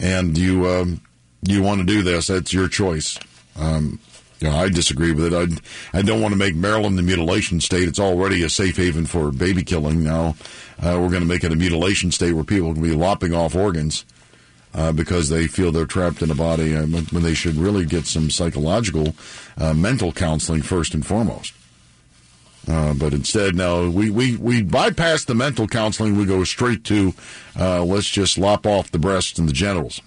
and 0.00 0.36
you 0.36 0.66
um, 0.66 1.00
you 1.42 1.62
want 1.62 1.80
to 1.80 1.86
do 1.86 2.02
this, 2.02 2.28
that's 2.28 2.52
your 2.52 2.68
choice. 2.68 3.18
Um, 3.56 4.00
you 4.42 4.50
know, 4.50 4.56
I 4.56 4.68
disagree 4.68 5.12
with 5.12 5.32
it. 5.32 5.62
I, 5.94 5.98
I 5.98 6.02
don't 6.02 6.20
want 6.20 6.32
to 6.32 6.38
make 6.38 6.56
Maryland 6.56 6.98
the 6.98 7.02
mutilation 7.02 7.60
state. 7.60 7.86
It's 7.86 8.00
already 8.00 8.42
a 8.42 8.48
safe 8.48 8.76
haven 8.76 9.06
for 9.06 9.30
baby 9.30 9.62
killing. 9.62 10.02
Now 10.02 10.34
uh, 10.80 10.98
we're 11.00 11.10
going 11.10 11.22
to 11.22 11.26
make 11.26 11.44
it 11.44 11.52
a 11.52 11.56
mutilation 11.56 12.10
state 12.10 12.32
where 12.32 12.42
people 12.42 12.72
can 12.72 12.82
be 12.82 12.94
lopping 12.94 13.34
off 13.34 13.54
organs 13.54 14.04
uh, 14.74 14.90
because 14.90 15.28
they 15.28 15.46
feel 15.46 15.70
they're 15.70 15.86
trapped 15.86 16.22
in 16.22 16.30
a 16.30 16.34
body 16.34 16.74
uh, 16.74 16.86
when 16.86 17.22
they 17.22 17.34
should 17.34 17.54
really 17.54 17.84
get 17.84 18.06
some 18.06 18.30
psychological, 18.30 19.14
uh, 19.58 19.72
mental 19.74 20.10
counseling 20.10 20.62
first 20.62 20.92
and 20.92 21.06
foremost. 21.06 21.54
Uh, 22.66 22.94
but 22.94 23.12
instead, 23.12 23.54
no, 23.54 23.90
we, 23.90 24.10
we, 24.10 24.36
we 24.36 24.62
bypass 24.62 25.24
the 25.24 25.34
mental 25.34 25.68
counseling. 25.68 26.16
We 26.16 26.24
go 26.24 26.42
straight 26.42 26.84
to 26.84 27.14
let's 27.56 28.08
just 28.08 28.38
lop 28.38 28.66
off 28.66 28.90
the 28.90 28.98
breasts 28.98 29.38
and 29.38 29.48
the 29.48 29.52
genitals. 29.52 30.00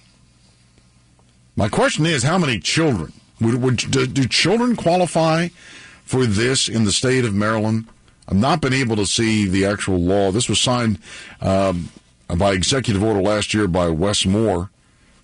My 1.58 1.70
question 1.70 2.06
is, 2.06 2.24
how 2.24 2.38
many 2.38 2.60
children 2.60 3.14
would, 3.42 3.62
would 3.62 3.78
do, 3.78 4.08
do 4.08 4.26
children 4.28 4.76
qualify 4.76 5.50
for 6.04 6.26
this 6.26 6.68
in 6.70 6.86
the 6.86 6.92
state 6.92 7.26
of 7.26 7.34
Maryland? 7.34 7.88
I've 8.28 8.36
not 8.36 8.62
been 8.62 8.74
able 8.74 8.96
to 8.96 9.06
see 9.06 9.48
the 9.48 9.66
actual 9.66 10.00
law. 10.00 10.32
This 10.32 10.50
was 10.50 10.60
signed 10.60 11.00
um, 11.42 11.90
by 12.28 12.54
executive 12.54 13.04
order 13.04 13.22
last 13.22 13.54
year 13.54 13.68
by 13.68 13.88
Wes 13.90 14.26
Moore, 14.26 14.70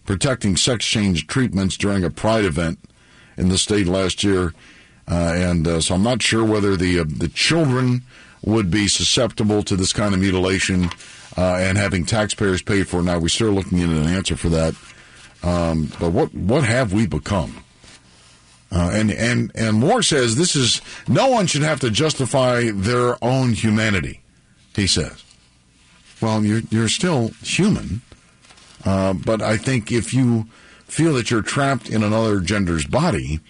protecting 0.05 0.55
sex 0.55 0.85
change 0.85 1.27
treatments 1.27 1.77
during 1.77 2.03
a 2.03 2.09
Pride 2.09 2.45
event 2.45 2.79
in 3.37 3.49
the 3.49 3.57
state 3.57 3.87
last 3.87 4.23
year. 4.23 4.53
Uh, 5.07 5.33
and 5.35 5.67
uh, 5.67 5.81
so 5.81 5.95
I'm 5.95 6.03
not 6.03 6.21
sure 6.21 6.45
whether 6.45 6.77
the 6.77 6.99
uh, 6.99 7.05
the 7.07 7.27
children 7.27 8.03
would 8.43 8.71
be 8.71 8.87
susceptible 8.87 9.63
to 9.63 9.75
this 9.75 9.93
kind 9.93 10.13
of 10.13 10.19
mutilation 10.19 10.85
uh, 11.37 11.55
and 11.55 11.77
having 11.77 12.05
taxpayers 12.05 12.61
pay 12.61 12.83
for 12.83 12.99
it. 12.99 13.03
Now 13.03 13.19
we're 13.19 13.27
still 13.29 13.51
looking 13.51 13.79
into 13.79 13.99
an 13.99 14.07
answer 14.07 14.35
for 14.35 14.49
that. 14.49 14.75
Um, 15.43 15.91
but 15.99 16.11
what 16.11 16.33
what 16.33 16.63
have 16.63 16.93
we 16.93 17.07
become? 17.07 17.63
Uh, 18.71 18.89
and 18.93 19.11
and 19.11 19.51
and 19.53 19.79
Moore 19.79 20.01
says 20.01 20.35
this 20.35 20.55
is 20.55 20.81
no 21.07 21.27
one 21.27 21.45
should 21.45 21.61
have 21.61 21.81
to 21.81 21.89
justify 21.89 22.71
their 22.71 23.21
own 23.23 23.51
humanity. 23.51 24.21
He 24.73 24.87
says, 24.87 25.23
"Well, 26.21 26.45
you're 26.45 26.61
you're 26.69 26.87
still 26.87 27.31
human, 27.43 28.01
uh, 28.85 29.13
but 29.13 29.41
I 29.41 29.57
think 29.57 29.91
if 29.91 30.13
you 30.13 30.47
feel 30.87 31.13
that 31.15 31.29
you're 31.29 31.41
trapped 31.41 31.89
in 31.89 32.01
another 32.01 32.39
gender's 32.39 32.85
body, 32.85 33.41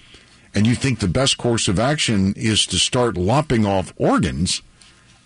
and 0.55 0.65
you 0.65 0.73
think 0.73 0.99
the 0.99 1.07
best 1.07 1.37
course 1.37 1.67
of 1.67 1.79
action 1.79 2.33
is 2.35 2.65
to 2.67 2.77
start 2.77 3.15
lopping 3.15 3.63
off 3.63 3.93
organs, 3.97 4.63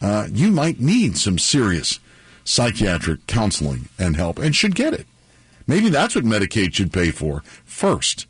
uh, 0.02 0.28
you 0.30 0.52
might 0.52 0.80
need 0.82 1.18
some 1.18 1.40
serious 1.40 2.00
psychiatric 2.44 3.26
counseling 3.28 3.88
and 3.98 4.18
help, 4.18 4.40
and 4.40 4.58
should 4.58 4.76
get 4.76 4.94
it. 4.94 5.08
Maybe 5.68 5.88
that's 5.88 6.16
what 6.16 6.26
Medicaid 6.26 6.74
should 6.74 6.92
pay 6.92 7.12
for 7.12 7.44
first. 7.64 8.26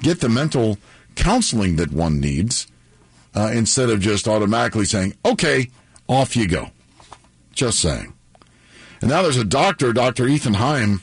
Get 0.00 0.20
the 0.20 0.30
mental." 0.30 0.78
Counseling 1.14 1.76
that 1.76 1.92
one 1.92 2.20
needs 2.20 2.66
uh, 3.34 3.50
instead 3.52 3.90
of 3.90 4.00
just 4.00 4.28
automatically 4.28 4.84
saying, 4.84 5.14
okay, 5.24 5.70
off 6.08 6.36
you 6.36 6.48
go. 6.48 6.70
Just 7.52 7.80
saying. 7.80 8.12
And 9.00 9.10
now 9.10 9.22
there's 9.22 9.36
a 9.36 9.44
doctor, 9.44 9.92
Dr. 9.92 10.24
Eithan 10.26 10.56
Haim. 10.56 11.02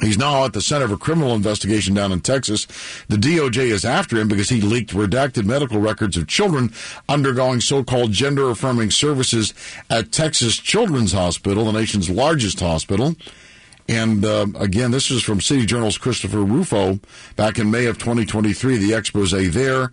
He's 0.00 0.16
now 0.16 0.44
at 0.44 0.52
the 0.52 0.60
Center 0.60 0.86
for 0.86 0.96
Criminal 0.96 1.34
Investigation 1.34 1.92
down 1.92 2.12
in 2.12 2.20
Texas. 2.20 2.66
The 3.08 3.16
DOJ 3.16 3.72
is 3.72 3.84
after 3.84 4.16
him 4.16 4.28
because 4.28 4.48
he 4.48 4.60
leaked 4.60 4.94
redacted 4.94 5.44
medical 5.44 5.80
records 5.80 6.16
of 6.16 6.28
children 6.28 6.72
undergoing 7.08 7.60
so-called 7.60 8.12
gender 8.12 8.48
affirming 8.48 8.92
services 8.92 9.52
at 9.90 10.12
Texas 10.12 10.56
Children's 10.56 11.12
Hospital, 11.12 11.64
the 11.64 11.72
nation's 11.72 12.08
largest 12.08 12.60
hospital. 12.60 13.16
And 13.88 14.24
uh, 14.24 14.46
again, 14.56 14.90
this 14.90 15.10
is 15.10 15.22
from 15.22 15.40
City 15.40 15.64
Journal's 15.64 15.96
Christopher 15.96 16.42
Rufo 16.42 17.00
back 17.36 17.58
in 17.58 17.70
May 17.70 17.86
of 17.86 17.98
2023. 17.98 18.76
The 18.76 18.94
expose 18.94 19.30
there. 19.30 19.92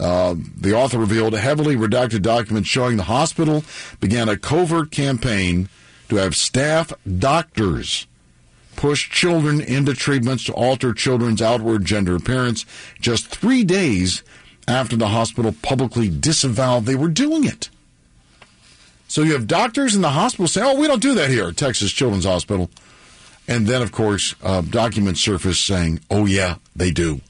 Uh, 0.00 0.36
the 0.56 0.74
author 0.74 0.98
revealed 0.98 1.34
a 1.34 1.40
heavily 1.40 1.76
redacted 1.76 2.22
documents 2.22 2.68
showing 2.68 2.96
the 2.96 3.02
hospital 3.04 3.62
began 4.00 4.28
a 4.28 4.36
covert 4.36 4.90
campaign 4.90 5.68
to 6.08 6.16
have 6.16 6.34
staff 6.34 6.92
doctors 7.18 8.06
push 8.74 9.10
children 9.10 9.60
into 9.60 9.94
treatments 9.94 10.44
to 10.44 10.52
alter 10.54 10.92
children's 10.92 11.42
outward 11.42 11.84
gender 11.84 12.16
appearance 12.16 12.64
just 13.00 13.26
three 13.26 13.64
days 13.64 14.22
after 14.66 14.96
the 14.96 15.08
hospital 15.08 15.54
publicly 15.62 16.08
disavowed 16.08 16.84
they 16.84 16.94
were 16.94 17.08
doing 17.08 17.44
it. 17.44 17.68
So 19.08 19.22
you 19.22 19.34
have 19.34 19.46
doctors 19.46 19.94
in 19.94 20.00
the 20.00 20.10
hospital 20.10 20.48
saying, 20.48 20.66
oh, 20.66 20.80
we 20.80 20.86
don't 20.86 21.02
do 21.02 21.14
that 21.14 21.28
here 21.28 21.48
at 21.48 21.56
Texas 21.56 21.92
Children's 21.92 22.24
Hospital. 22.24 22.70
And 23.48 23.66
then, 23.66 23.82
of 23.82 23.92
course, 23.92 24.34
uh, 24.42 24.60
documents 24.62 25.20
surface 25.20 25.58
saying, 25.58 26.00
oh, 26.10 26.26
yeah, 26.26 26.56
they 26.76 26.90
do. 26.90 27.20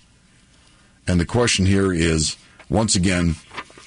And 1.06 1.18
the 1.18 1.26
question 1.26 1.66
here 1.66 1.92
is 1.92 2.36
once 2.68 2.94
again, 2.94 3.36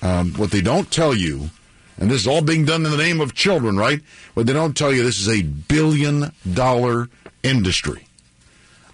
um, 0.02 0.34
what 0.34 0.52
they 0.52 0.62
don't 0.62 0.92
tell 0.92 1.16
you, 1.16 1.50
and 1.98 2.12
this 2.12 2.22
is 2.22 2.28
all 2.28 2.42
being 2.42 2.66
done 2.66 2.86
in 2.86 2.92
the 2.92 2.98
name 2.98 3.22
of 3.22 3.34
children, 3.34 3.78
right? 3.78 4.02
What 4.34 4.48
they 4.48 4.54
don't 4.54 4.76
tell 4.76 4.94
you, 4.94 5.04
this 5.04 5.20
is 5.20 5.30
a 5.30 5.44
billion 5.44 6.32
dollar 6.54 7.10
industry 7.42 8.05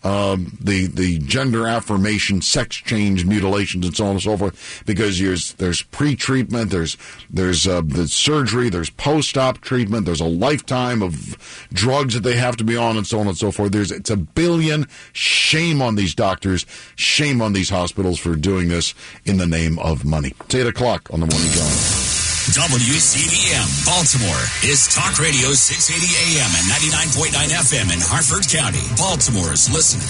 um, 0.04 0.58
the 0.60 0.88
the 0.88 1.20
gender 1.20 1.68
affirmation, 1.68 2.42
sex 2.42 2.76
change, 2.76 3.26
mutilations, 3.26 3.86
and 3.86 3.96
so 3.96 4.06
on 4.06 4.12
and 4.12 4.22
so 4.22 4.38
forth. 4.38 4.84
Because 4.86 5.20
there's 5.20 5.54
there's 5.54 5.82
pre 5.84 6.16
treatment, 6.16 6.72
there's 6.72 6.98
there's 7.30 7.68
uh, 7.68 7.82
the 7.86 8.08
surgery, 8.08 8.70
there's 8.70 8.90
post 8.90 9.38
op 9.38 9.62
treatment, 9.62 10.06
there's 10.06 10.22
a 10.22 10.26
lifetime 10.26 11.02
of 11.02 11.68
drugs 11.72 12.14
that 12.14 12.22
they 12.24 12.36
have 12.36 12.58
to 12.58 12.64
be 12.64 12.76
on, 12.76 12.98
and 12.98 13.06
so 13.06 13.20
on 13.20 13.28
and 13.28 13.38
so 13.38 13.52
forth. 13.52 13.72
There's 13.72 13.92
it's 13.92 14.10
a 14.10 14.18
billion. 14.18 14.88
Shame 15.14 15.82
on 15.82 15.96
these 15.96 16.16
doctors. 16.16 16.66
Shame 16.96 17.42
on 17.42 17.54
these 17.54 17.70
hospitals 17.70 18.20
for 18.20 18.36
doing 18.36 18.70
this 18.70 18.94
in 19.26 19.38
the 19.38 19.48
name 19.48 19.78
of 19.80 20.06
money. 20.06 20.34
It's 20.42 20.56
eight 20.56 20.68
o'clock 20.68 21.10
on 21.14 21.20
the 21.20 21.28
morning 21.28 21.52
drive. 21.52 22.01
WCBM 22.50 23.86
Baltimore 23.86 24.42
is 24.66 24.88
Talk 24.88 25.20
Radio 25.20 25.54
680 25.54 26.42
AM 26.42 26.50
and 26.58 26.66
99.9 26.74 27.38
FM 27.38 27.94
in 27.94 28.02
Harford 28.02 28.50
County. 28.50 28.82
Baltimore's 28.98 29.70
listening. 29.70 30.10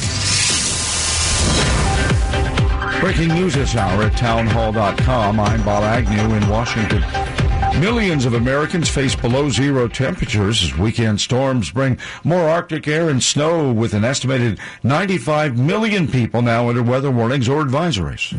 Breaking 3.01 3.27
news 3.35 3.55
this 3.55 3.75
hour 3.75 4.03
at 4.03 4.15
townhall.com. 4.15 5.41
I'm 5.41 5.63
Bob 5.63 5.83
Agnew 5.83 6.33
in 6.33 6.47
Washington. 6.47 7.03
Millions 7.79 8.25
of 8.25 8.33
Americans 8.33 8.89
face 8.89 9.15
below 9.15 9.49
zero 9.49 9.87
temperatures 9.87 10.63
as 10.63 10.77
weekend 10.77 11.21
storms 11.21 11.71
bring 11.71 11.97
more 12.23 12.49
Arctic 12.49 12.87
air 12.87 13.09
and 13.09 13.23
snow, 13.23 13.71
with 13.71 13.93
an 13.93 14.03
estimated 14.03 14.59
95 14.83 15.57
million 15.57 16.07
people 16.07 16.41
now 16.41 16.69
under 16.69 16.83
weather 16.83 17.11
warnings 17.11 17.47
or 17.47 17.63
advisories. 17.63 18.31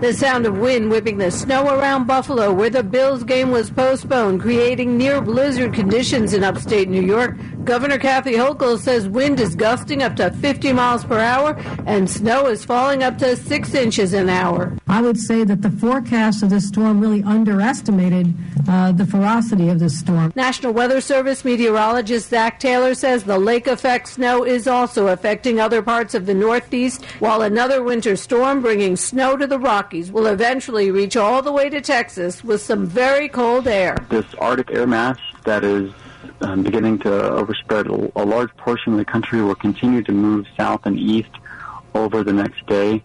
The 0.00 0.12
sound 0.12 0.44
of 0.44 0.58
wind 0.58 0.90
whipping 0.90 1.16
the 1.16 1.30
snow 1.30 1.78
around 1.78 2.06
Buffalo, 2.06 2.52
where 2.52 2.68
the 2.68 2.82
Bills 2.82 3.24
game 3.24 3.50
was 3.50 3.70
postponed, 3.70 4.42
creating 4.42 4.98
near 4.98 5.22
blizzard 5.22 5.72
conditions 5.72 6.34
in 6.34 6.44
upstate 6.44 6.88
New 6.88 7.02
York. 7.02 7.36
Governor 7.64 7.96
Kathy 7.98 8.32
Hochul 8.32 8.78
says 8.78 9.08
wind 9.08 9.40
is 9.40 9.54
gusting 9.54 10.02
up 10.02 10.16
to 10.16 10.30
50 10.30 10.74
miles 10.74 11.02
per 11.02 11.18
hour 11.18 11.56
and 11.86 12.08
snow 12.08 12.46
is 12.46 12.62
falling 12.62 13.02
up 13.02 13.16
to 13.18 13.36
six 13.36 13.74
inches 13.74 14.12
an 14.12 14.28
hour. 14.28 14.76
I 14.86 15.00
would 15.00 15.18
say 15.18 15.44
that 15.44 15.62
the 15.62 15.70
forecast 15.70 16.42
of 16.42 16.50
this 16.50 16.68
storm 16.68 17.00
really 17.00 17.22
underestimated 17.22 18.34
uh, 18.68 18.92
the 18.92 19.06
ferocity 19.06 19.70
of 19.70 19.78
this 19.78 19.98
storm. 19.98 20.32
National 20.36 20.72
Weather 20.72 21.00
Service 21.00 21.42
meteorologist 21.42 22.28
Zach 22.28 22.60
Taylor 22.60 22.94
says 22.94 23.24
the 23.24 23.38
lake 23.38 23.66
effect 23.66 24.08
snow 24.08 24.44
is 24.44 24.68
also 24.68 25.08
affecting 25.08 25.58
other 25.58 25.80
parts 25.80 26.14
of 26.14 26.26
the 26.26 26.34
Northeast, 26.34 27.04
while 27.18 27.40
another 27.42 27.82
winter 27.82 28.14
storm 28.14 28.60
bringing 28.60 28.94
snow 28.94 29.38
to 29.38 29.46
the 29.46 29.58
Rockies 29.58 30.12
will 30.12 30.26
eventually 30.26 30.90
reach 30.90 31.16
all 31.16 31.40
the 31.40 31.52
way 31.52 31.70
to 31.70 31.80
Texas 31.80 32.44
with 32.44 32.60
some 32.60 32.86
very 32.86 33.28
cold 33.28 33.66
air. 33.66 33.96
This 34.10 34.26
Arctic 34.38 34.70
air 34.70 34.86
mass 34.86 35.18
that 35.44 35.64
is 35.64 35.92
um, 36.40 36.62
beginning 36.62 36.98
to 37.00 37.08
overspread 37.08 37.86
a, 37.86 38.20
a 38.20 38.24
large 38.24 38.54
portion 38.56 38.92
of 38.92 38.98
the 38.98 39.04
country 39.04 39.42
will 39.42 39.54
continue 39.54 40.02
to 40.02 40.12
move 40.12 40.46
south 40.56 40.86
and 40.86 40.98
east 40.98 41.30
over 41.94 42.22
the 42.22 42.32
next 42.32 42.66
day. 42.66 43.02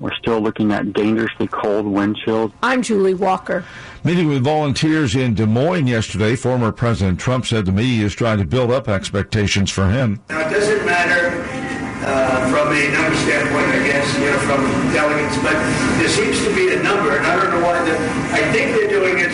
We're 0.00 0.14
still 0.14 0.40
looking 0.40 0.72
at 0.72 0.92
dangerously 0.92 1.46
cold 1.46 1.86
wind 1.86 2.16
chills. 2.24 2.50
I'm 2.60 2.82
Julie 2.82 3.14
Walker. 3.14 3.64
Meeting 4.02 4.26
with 4.26 4.42
volunteers 4.42 5.14
in 5.14 5.34
Des 5.34 5.46
Moines 5.46 5.86
yesterday, 5.86 6.34
former 6.34 6.72
President 6.72 7.20
Trump 7.20 7.46
said 7.46 7.66
the 7.66 7.72
media 7.72 8.04
is 8.06 8.12
trying 8.12 8.38
to 8.38 8.44
build 8.44 8.72
up 8.72 8.88
expectations 8.88 9.70
for 9.70 9.88
him. 9.88 10.20
Now, 10.28 10.40
it 10.40 10.50
doesn't 10.50 10.84
matter 10.84 11.46
uh, 12.02 12.50
from 12.50 12.74
a 12.74 12.90
number 12.90 13.14
standpoint, 13.14 13.66
I 13.78 13.86
guess, 13.86 14.18
you 14.18 14.26
know, 14.26 14.38
from 14.42 14.62
delegates, 14.92 15.36
but 15.38 15.54
there 16.02 16.08
seems 16.08 16.42
to 16.42 16.52
be 16.52 16.74
a 16.74 16.82
number, 16.82 17.16
and 17.16 17.24
I 17.24 17.36
don't 17.36 17.50
know 17.50 17.64
why. 17.64 17.78
The, 17.84 17.94
I 18.34 18.50
think 18.50 18.74
they're 18.74 18.90
doing 18.90 19.20
it 19.20 19.30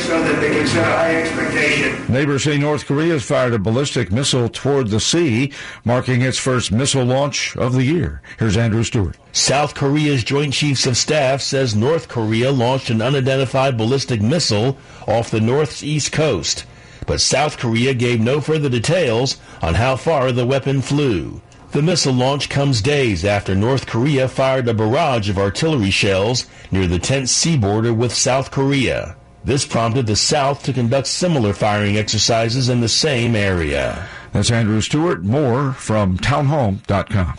so 0.68 0.80
that 0.80 0.84
they 0.84 0.84
can 0.84 0.84
set 0.84 0.84
a 0.84 0.96
high 0.96 1.16
expectation. 1.16 2.12
Neighbors 2.12 2.44
say 2.44 2.58
North 2.58 2.86
Korea 2.86 3.14
has 3.14 3.24
fired 3.24 3.54
a 3.54 3.58
ballistic 3.58 4.10
missile 4.10 4.48
toward 4.48 4.88
the 4.88 5.00
sea, 5.00 5.52
marking 5.84 6.22
its 6.22 6.38
first 6.38 6.72
missile 6.72 7.04
launch 7.04 7.56
of 7.56 7.72
the 7.72 7.84
year. 7.84 8.22
Here's 8.38 8.56
Andrew 8.56 8.82
Stewart. 8.82 9.16
South 9.32 9.74
Korea's 9.74 10.24
Joint 10.24 10.54
Chiefs 10.54 10.86
of 10.86 10.96
Staff 10.96 11.42
says 11.42 11.74
North 11.74 12.08
Korea 12.08 12.50
launched 12.50 12.90
an 12.90 13.02
unidentified 13.02 13.76
ballistic 13.76 14.20
missile 14.20 14.78
off 15.06 15.30
the 15.30 15.40
northeast 15.40 16.12
coast, 16.12 16.64
but 17.06 17.20
South 17.20 17.58
Korea 17.58 17.94
gave 17.94 18.20
no 18.20 18.40
further 18.40 18.68
details 18.68 19.38
on 19.62 19.74
how 19.74 19.96
far 19.96 20.32
the 20.32 20.46
weapon 20.46 20.80
flew. 20.80 21.40
The 21.72 21.82
missile 21.82 22.14
launch 22.14 22.48
comes 22.48 22.80
days 22.80 23.26
after 23.26 23.54
North 23.54 23.86
Korea 23.86 24.26
fired 24.26 24.66
a 24.68 24.72
barrage 24.74 25.28
of 25.28 25.36
artillery 25.36 25.90
shells 25.90 26.46
near 26.70 26.86
the 26.86 26.98
tense 26.98 27.30
sea 27.30 27.58
border 27.58 27.92
with 27.92 28.14
South 28.14 28.50
Korea. 28.50 29.17
This 29.44 29.66
prompted 29.66 30.06
the 30.06 30.16
South 30.16 30.62
to 30.65 30.73
conduct 30.73 31.06
similar 31.06 31.52
firing 31.52 31.97
exercises 31.97 32.69
in 32.69 32.81
the 32.81 32.89
same 32.89 33.35
area. 33.35 34.09
That's 34.32 34.51
Andrew 34.51 34.81
Stewart. 34.81 35.23
More 35.23 35.73
from 35.73 36.19
townhall.com. 36.19 37.39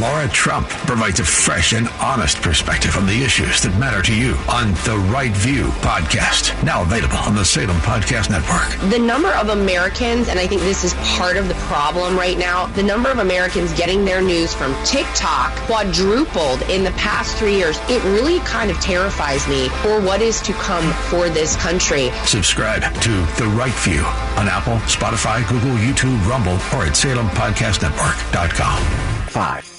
Laura 0.00 0.28
Trump 0.28 0.68
provides 0.68 1.20
a 1.20 1.24
fresh 1.24 1.72
and 1.72 1.88
honest 2.00 2.42
perspective 2.42 2.96
on 2.96 3.06
the 3.06 3.22
issues 3.22 3.62
that 3.62 3.76
matter 3.78 4.02
to 4.02 4.14
you 4.14 4.34
on 4.48 4.72
the 4.84 4.96
Right 5.10 5.32
View 5.32 5.64
podcast. 5.80 6.52
Now 6.62 6.82
available 6.82 7.16
on 7.16 7.34
the 7.34 7.44
Salem 7.44 7.76
Podcast 7.78 8.28
Network. 8.28 8.68
The 8.90 8.98
number 8.98 9.30
of 9.32 9.48
Americans, 9.48 10.28
and 10.28 10.38
I 10.38 10.46
think 10.46 10.60
this 10.62 10.84
is 10.84 10.92
part 11.16 11.36
of 11.38 11.48
the 11.48 11.54
problem 11.66 12.16
right 12.16 12.36
now, 12.36 12.66
the 12.66 12.82
number 12.82 13.10
of 13.10 13.18
Americans 13.18 13.72
getting 13.72 14.04
their 14.04 14.20
news 14.20 14.52
from 14.52 14.74
TikTok 14.84 15.52
quadrupled 15.66 16.62
in 16.68 16.84
the 16.84 16.92
past 16.92 17.36
three 17.36 17.54
years. 17.54 17.78
It 17.88 18.02
really 18.04 18.40
kind 18.40 18.70
of 18.70 18.78
terrifies 18.80 19.48
me 19.48 19.68
for 19.80 20.00
what 20.00 20.20
is 20.20 20.42
to 20.42 20.52
come 20.54 20.92
for 21.08 21.30
this 21.30 21.56
country. 21.56 22.10
Subscribe 22.24 22.82
to 23.00 23.10
The 23.40 23.48
Right 23.56 23.72
View 23.80 24.04
on 24.36 24.48
Apple, 24.48 24.76
Spotify, 24.88 25.48
Google, 25.48 25.76
YouTube, 25.76 26.22
Rumble, 26.28 26.58
or 26.76 26.84
at 26.84 26.92
SalemPodcastNetwork.com. 26.92 28.82
Five. 29.28 29.75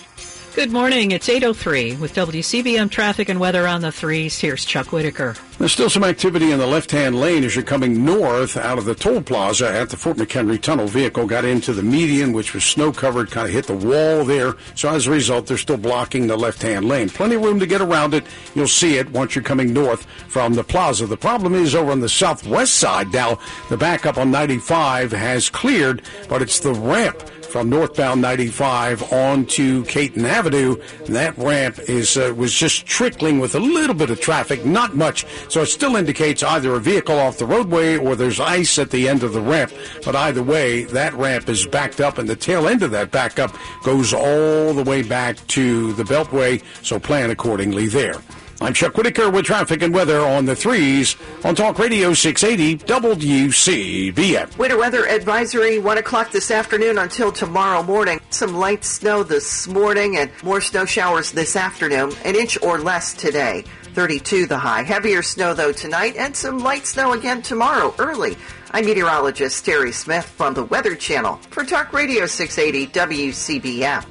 Good 0.57 0.71
morning. 0.71 1.11
It's 1.11 1.27
8.03 1.27 1.99
with 1.99 2.15
WCBM 2.15 2.89
traffic 2.89 3.29
and 3.29 3.39
weather 3.39 3.67
on 3.67 3.81
the 3.81 3.91
threes. 3.91 4.39
Here's 4.39 4.65
Chuck 4.65 4.91
Whitaker. 4.91 5.35
There's 5.59 5.71
still 5.71 5.87
some 5.87 6.03
activity 6.03 6.49
in 6.49 6.57
the 6.57 6.65
left-hand 6.65 7.15
lane 7.15 7.43
as 7.43 7.55
you're 7.55 7.63
coming 7.63 8.03
north 8.03 8.57
out 8.57 8.79
of 8.79 8.85
the 8.85 8.95
toll 8.95 9.21
plaza 9.21 9.69
at 9.69 9.91
the 9.91 9.97
Fort 9.97 10.17
McHenry 10.17 10.59
Tunnel. 10.59 10.87
Vehicle 10.87 11.27
got 11.27 11.45
into 11.45 11.73
the 11.73 11.83
median, 11.83 12.33
which 12.33 12.55
was 12.55 12.63
snow-covered, 12.63 13.29
kind 13.29 13.45
of 13.45 13.53
hit 13.53 13.67
the 13.67 13.75
wall 13.75 14.25
there. 14.25 14.55
So 14.73 14.89
as 14.89 15.05
a 15.05 15.11
result, 15.11 15.45
they're 15.45 15.57
still 15.59 15.77
blocking 15.77 16.25
the 16.25 16.35
left-hand 16.35 16.87
lane. 16.87 17.09
Plenty 17.09 17.35
of 17.35 17.43
room 17.43 17.59
to 17.59 17.67
get 17.67 17.81
around 17.81 18.15
it. 18.15 18.25
You'll 18.55 18.67
see 18.67 18.97
it 18.97 19.11
once 19.11 19.35
you're 19.35 19.43
coming 19.43 19.73
north 19.73 20.07
from 20.27 20.55
the 20.55 20.63
plaza. 20.63 21.05
The 21.05 21.17
problem 21.17 21.53
is 21.53 21.75
over 21.75 21.91
on 21.91 21.99
the 21.99 22.09
southwest 22.09 22.73
side 22.77 23.13
now. 23.13 23.37
The 23.69 23.77
backup 23.77 24.17
on 24.17 24.31
95 24.31 25.11
has 25.11 25.51
cleared, 25.51 26.01
but 26.27 26.41
it's 26.41 26.59
the 26.59 26.73
ramp 26.73 27.21
from 27.47 27.69
northbound 27.69 28.21
95 28.21 29.11
onto 29.11 29.83
Caton 29.85 30.25
Avenue. 30.25 30.75
That 31.05 31.37
ramp 31.37 31.79
is 31.87 32.17
uh, 32.17 32.33
was 32.35 32.53
just 32.53 32.85
trickling 32.85 33.39
with 33.39 33.55
a 33.55 33.59
little 33.59 33.95
bit 33.95 34.09
of 34.09 34.19
traffic, 34.19 34.65
not 34.65 34.95
much. 34.95 35.25
So 35.49 35.61
it 35.61 35.67
still 35.67 35.95
indicates 35.95 36.43
either 36.43 36.73
a 36.75 36.79
vehicle 36.79 37.17
off 37.17 37.37
the 37.37 37.45
roadway 37.45 37.97
or 37.97 38.15
there's 38.15 38.39
ice 38.39 38.77
at 38.77 38.91
the 38.91 39.07
end 39.07 39.23
of 39.23 39.33
the 39.33 39.41
ramp. 39.41 39.71
But 40.03 40.15
either 40.15 40.43
way, 40.43 40.83
that 40.85 41.13
ramp 41.13 41.49
is 41.49 41.65
backed 41.65 42.01
up, 42.01 42.17
and 42.17 42.29
the 42.29 42.35
tail 42.35 42.67
end 42.67 42.83
of 42.83 42.91
that 42.91 43.11
backup 43.11 43.55
goes 43.83 44.13
all 44.13 44.73
the 44.73 44.83
way 44.83 45.03
back 45.03 45.35
to 45.47 45.93
the 45.93 46.03
Beltway. 46.03 46.63
So 46.83 46.99
plan 46.99 47.29
accordingly 47.29 47.87
there. 47.87 48.21
I'm 48.59 48.73
Chuck 48.73 48.97
Whitaker 48.97 49.29
with 49.29 49.45
traffic 49.45 49.83
and 49.83 49.93
weather 49.93 50.19
on 50.19 50.45
the 50.45 50.55
threes 50.55 51.15
on 51.43 51.53
Talk 51.53 51.77
Radio 51.77 52.15
680 52.15 52.83
WCBM. 52.85 54.57
Winter 54.57 54.79
weather 54.79 55.07
advisory 55.07 55.77
1 55.77 55.97
o'clock 55.99 56.31
this 56.31 56.49
afternoon 56.49 56.97
until 56.97 57.31
tomorrow 57.31 57.83
morning. 57.83 58.19
Some 58.31 58.55
light 58.55 58.83
snow 58.83 59.21
this 59.21 59.67
morning 59.67 60.17
and 60.17 60.31
more 60.43 60.59
snow 60.59 60.85
showers 60.85 61.31
this 61.31 61.55
afternoon. 61.55 62.11
An 62.25 62.35
inch 62.35 62.59
or 62.63 62.79
less 62.79 63.13
today. 63.13 63.63
32 63.93 64.47
the 64.47 64.57
high. 64.57 64.81
Heavier 64.81 65.21
snow 65.21 65.53
though 65.53 65.71
tonight 65.71 66.15
and 66.15 66.35
some 66.35 66.57
light 66.57 66.87
snow 66.87 67.13
again 67.13 67.43
tomorrow 67.43 67.93
early. 67.99 68.37
I'm 68.71 68.85
meteorologist 68.85 69.65
Terry 69.65 69.91
Smith 69.91 70.25
from 70.25 70.55
the 70.55 70.63
Weather 70.63 70.95
Channel 70.95 71.35
for 71.51 71.63
Talk 71.63 71.93
Radio 71.93 72.25
680 72.25 72.87
WCBM. 72.91 74.03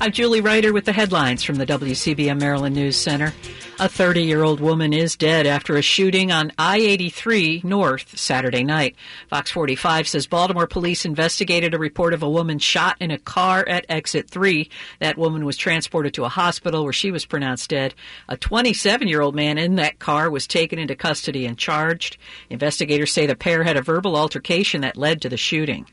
I'm 0.00 0.12
Julie 0.12 0.40
Ryder 0.42 0.72
with 0.72 0.84
the 0.84 0.92
headlines 0.92 1.42
from 1.42 1.54
the 1.54 1.64
WCBM 1.64 2.38
Maryland 2.38 2.74
News 2.74 2.96
Center. 2.96 3.32
A 3.78 3.90
30 3.90 4.22
year 4.22 4.42
old 4.42 4.58
woman 4.58 4.94
is 4.94 5.16
dead 5.16 5.46
after 5.46 5.76
a 5.76 5.82
shooting 5.82 6.32
on 6.32 6.50
I 6.56 6.78
83 6.78 7.60
North 7.62 8.18
Saturday 8.18 8.64
night. 8.64 8.96
Fox 9.28 9.50
45 9.50 10.08
says 10.08 10.26
Baltimore 10.26 10.66
police 10.66 11.04
investigated 11.04 11.74
a 11.74 11.78
report 11.78 12.14
of 12.14 12.22
a 12.22 12.30
woman 12.30 12.58
shot 12.58 12.96
in 13.00 13.10
a 13.10 13.18
car 13.18 13.68
at 13.68 13.84
exit 13.90 14.30
3. 14.30 14.70
That 15.00 15.18
woman 15.18 15.44
was 15.44 15.58
transported 15.58 16.14
to 16.14 16.24
a 16.24 16.30
hospital 16.30 16.84
where 16.84 16.92
she 16.94 17.10
was 17.10 17.26
pronounced 17.26 17.68
dead. 17.68 17.94
A 18.30 18.38
27 18.38 19.08
year 19.08 19.20
old 19.20 19.34
man 19.34 19.58
in 19.58 19.74
that 19.74 19.98
car 19.98 20.30
was 20.30 20.46
taken 20.46 20.78
into 20.78 20.96
custody 20.96 21.44
and 21.44 21.58
charged. 21.58 22.16
Investigators 22.48 23.12
say 23.12 23.26
the 23.26 23.36
pair 23.36 23.62
had 23.62 23.76
a 23.76 23.82
verbal 23.82 24.16
altercation 24.16 24.80
that 24.80 24.96
led 24.96 25.20
to 25.20 25.28
the 25.28 25.36
shooting. 25.36 25.84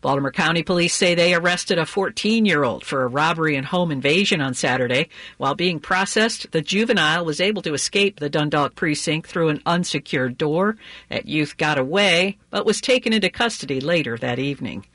Baltimore 0.00 0.32
County 0.32 0.62
Police 0.62 0.94
say 0.94 1.14
they 1.14 1.34
arrested 1.34 1.78
a 1.78 1.86
14 1.86 2.44
year 2.44 2.64
old 2.64 2.84
for 2.84 3.02
a 3.02 3.08
robbery 3.08 3.56
and 3.56 3.66
home 3.66 3.90
invasion 3.90 4.40
on 4.40 4.54
Saturday. 4.54 5.08
While 5.38 5.54
being 5.54 5.80
processed, 5.80 6.50
the 6.52 6.60
juvenile 6.60 7.24
was 7.24 7.40
able 7.40 7.62
to 7.62 7.74
escape 7.74 8.20
the 8.20 8.30
Dundalk 8.30 8.74
precinct 8.74 9.28
through 9.28 9.48
an 9.48 9.62
unsecured 9.66 10.38
door. 10.38 10.76
That 11.08 11.26
youth 11.26 11.56
got 11.56 11.78
away, 11.78 12.38
but 12.50 12.66
was 12.66 12.80
taken 12.80 13.12
into 13.12 13.30
custody 13.30 13.80
later 13.80 14.16
that 14.18 14.38
evening. 14.38 14.86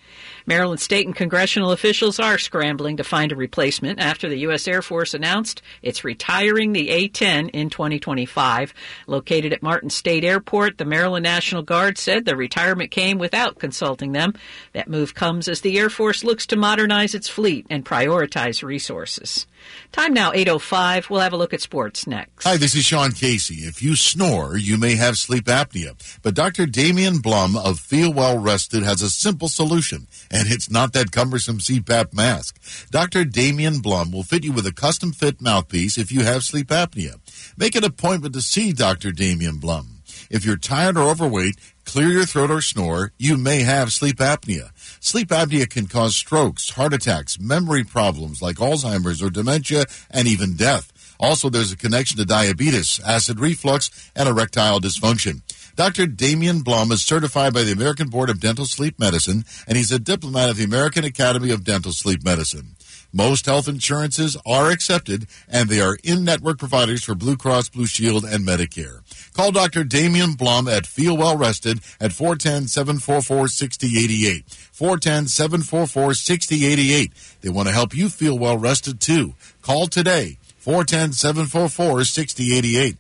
Maryland 0.46 0.80
state 0.80 1.06
and 1.06 1.16
congressional 1.16 1.72
officials 1.72 2.20
are 2.20 2.38
scrambling 2.38 2.98
to 2.98 3.04
find 3.04 3.32
a 3.32 3.36
replacement 3.36 4.00
after 4.00 4.28
the 4.28 4.40
U.S. 4.40 4.68
Air 4.68 4.82
Force 4.82 5.14
announced 5.14 5.62
it's 5.82 6.04
retiring 6.04 6.74
the 6.74 6.90
A 6.90 7.08
10 7.08 7.50
in 7.50 7.70
2025. 7.70 8.74
Located 9.08 9.54
at 9.54 9.62
Martin 9.62 9.90
State 9.90 10.24
Airport, 10.24 10.78
the 10.78 10.86
Maryland 10.86 11.24
National 11.24 11.62
Guard 11.62 11.98
said 11.98 12.26
the 12.26 12.36
retirement 12.36 12.92
came 12.92 13.18
without 13.18 13.60
consulting 13.60 14.12
them. 14.12 14.34
That 14.74 14.88
move 14.88 15.14
comes 15.14 15.48
as 15.48 15.62
the 15.62 15.78
Air 15.78 15.90
Force 15.90 16.24
looks 16.24 16.46
to 16.48 16.56
modernize 16.56 17.14
its 17.14 17.30
fleet 17.30 17.66
and 17.70 17.86
prioritize 17.86 18.64
resources. 18.64 19.46
Time 19.92 20.14
now 20.14 20.32
8:05. 20.32 21.10
We'll 21.10 21.22
have 21.22 21.34
a 21.34 21.38
look 21.38 21.54
at 21.54 21.62
sports 21.62 22.08
next. 22.08 22.44
Hi, 22.44 22.58
this 22.58 22.76
is 22.76 22.86
Sean 22.86 23.12
Casey. 23.12 23.66
If 23.66 23.82
you 23.82 23.96
snore, 23.96 24.58
you 24.58 24.78
may 24.78 24.96
have 24.96 25.18
sleep 25.18 25.46
apnea, 25.46 25.96
but 26.22 26.34
Dr. 26.34 26.66
Damian 26.66 27.20
Blum 27.20 27.56
of 27.56 27.80
Feel 27.80 28.14
Well 28.14 28.38
Rested 28.38 28.84
has 28.84 29.02
a 29.02 29.10
simple 29.10 29.50
solution, 29.50 29.99
and 30.32 30.48
it's 30.48 30.70
not 30.70 30.94
that 30.94 31.12
cumbersome 31.12 31.60
CPAP 31.60 32.14
mask. 32.14 32.60
Dr. 32.92 33.26
Damian 33.26 33.80
Blum 33.80 34.12
will 34.12 34.24
fit 34.24 34.44
you 34.44 34.52
with 34.52 34.68
a 34.68 34.74
custom 34.74 35.12
fit 35.12 35.42
mouthpiece 35.42 35.98
if 35.98 36.12
you 36.12 36.24
have 36.24 36.44
sleep 36.44 36.68
apnea. 36.68 37.16
Make 37.58 37.76
an 37.76 37.84
appointment 37.84 38.34
to 38.36 38.42
see 38.42 38.72
Dr. 38.72 39.12
Damian 39.12 39.58
Blum. 39.58 40.00
If 40.30 40.46
you're 40.46 40.58
tired 40.58 40.98
or 40.98 41.10
overweight, 41.10 41.56
clear 41.86 42.10
your 42.10 42.26
throat 42.26 42.52
or 42.52 42.62
snore, 42.62 43.12
you 43.18 43.36
may 43.36 43.62
have 43.62 43.92
sleep 43.92 44.18
apnea. 44.18 44.70
Sleep 45.00 45.30
apnea 45.30 45.68
can 45.70 45.88
cause 45.88 46.16
strokes, 46.16 46.72
heart 46.72 46.94
attacks, 46.94 47.40
memory 47.40 47.84
problems 47.84 48.42
like 48.42 48.58
Alzheimer's 48.58 49.24
or 49.24 49.30
dementia, 49.30 49.86
and 50.12 50.28
even 50.28 50.56
death. 50.56 50.94
Also, 51.20 51.50
there's 51.50 51.72
a 51.72 51.78
connection 51.78 52.18
to 52.18 52.26
diabetes, 52.26 53.00
acid 53.06 53.40
reflux, 53.40 54.12
and 54.16 54.30
erectile 54.30 54.80
dysfunction. 54.80 55.42
Dr. 55.80 56.08
Damian 56.08 56.60
Blum 56.60 56.92
is 56.92 57.02
certified 57.02 57.54
by 57.54 57.64
the 57.64 57.72
American 57.72 58.10
Board 58.10 58.30
of 58.30 58.42
Dental 58.42 58.66
Sleep 58.66 59.00
Medicine, 59.00 59.46
and 59.66 59.78
he's 59.78 59.94
a 59.94 59.98
diplomat 59.98 60.50
of 60.50 60.58
the 60.58 60.66
American 60.66 61.06
Academy 61.06 61.52
of 61.52 61.64
Dental 61.64 61.94
Sleep 61.94 62.22
Medicine. 62.22 62.76
Most 63.14 63.46
health 63.46 63.70
insurances 63.70 64.36
are 64.46 64.72
accepted, 64.72 65.28
and 65.48 65.70
they 65.70 65.80
are 65.80 65.98
in-network 66.04 66.60
providers 66.60 67.06
for 67.06 67.16
Blue 67.16 67.38
Cross 67.38 67.70
Blue 67.70 67.86
Shield 67.86 68.26
and 68.26 68.46
Medicare. 68.46 69.04
Call 69.34 69.54
Dr. 69.54 69.86
Damian 69.86 70.34
Blum 70.34 70.68
at 70.68 70.86
Feel 70.86 71.16
Well 71.16 71.38
Rested 71.38 71.80
at 72.02 72.12
410-744-6088. 72.12 74.44
410-744-6088. 74.76 77.40
They 77.40 77.48
want 77.48 77.70
to 77.70 77.74
help 77.74 77.96
you 77.96 78.10
feel 78.10 78.38
well 78.38 78.58
rested 78.58 79.00
too. 79.00 79.34
Call 79.62 79.88
today. 79.88 80.40
410-744-6088. 80.62 82.98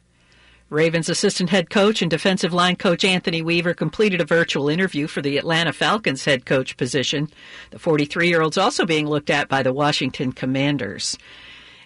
Ravens 0.69 1.09
assistant 1.09 1.49
head 1.49 1.71
coach 1.71 2.03
and 2.03 2.11
defensive 2.11 2.53
line 2.53 2.75
coach 2.75 3.03
Anthony 3.03 3.41
Weaver 3.41 3.73
completed 3.73 4.21
a 4.21 4.25
virtual 4.25 4.69
interview 4.69 5.07
for 5.07 5.19
the 5.19 5.37
Atlanta 5.37 5.73
Falcons 5.73 6.25
head 6.25 6.45
coach 6.45 6.77
position. 6.77 7.27
The 7.71 7.79
43 7.79 8.27
year 8.27 8.43
old's 8.43 8.57
also 8.57 8.85
being 8.85 9.07
looked 9.07 9.31
at 9.31 9.49
by 9.49 9.63
the 9.63 9.73
Washington 9.73 10.31
Commanders. 10.31 11.17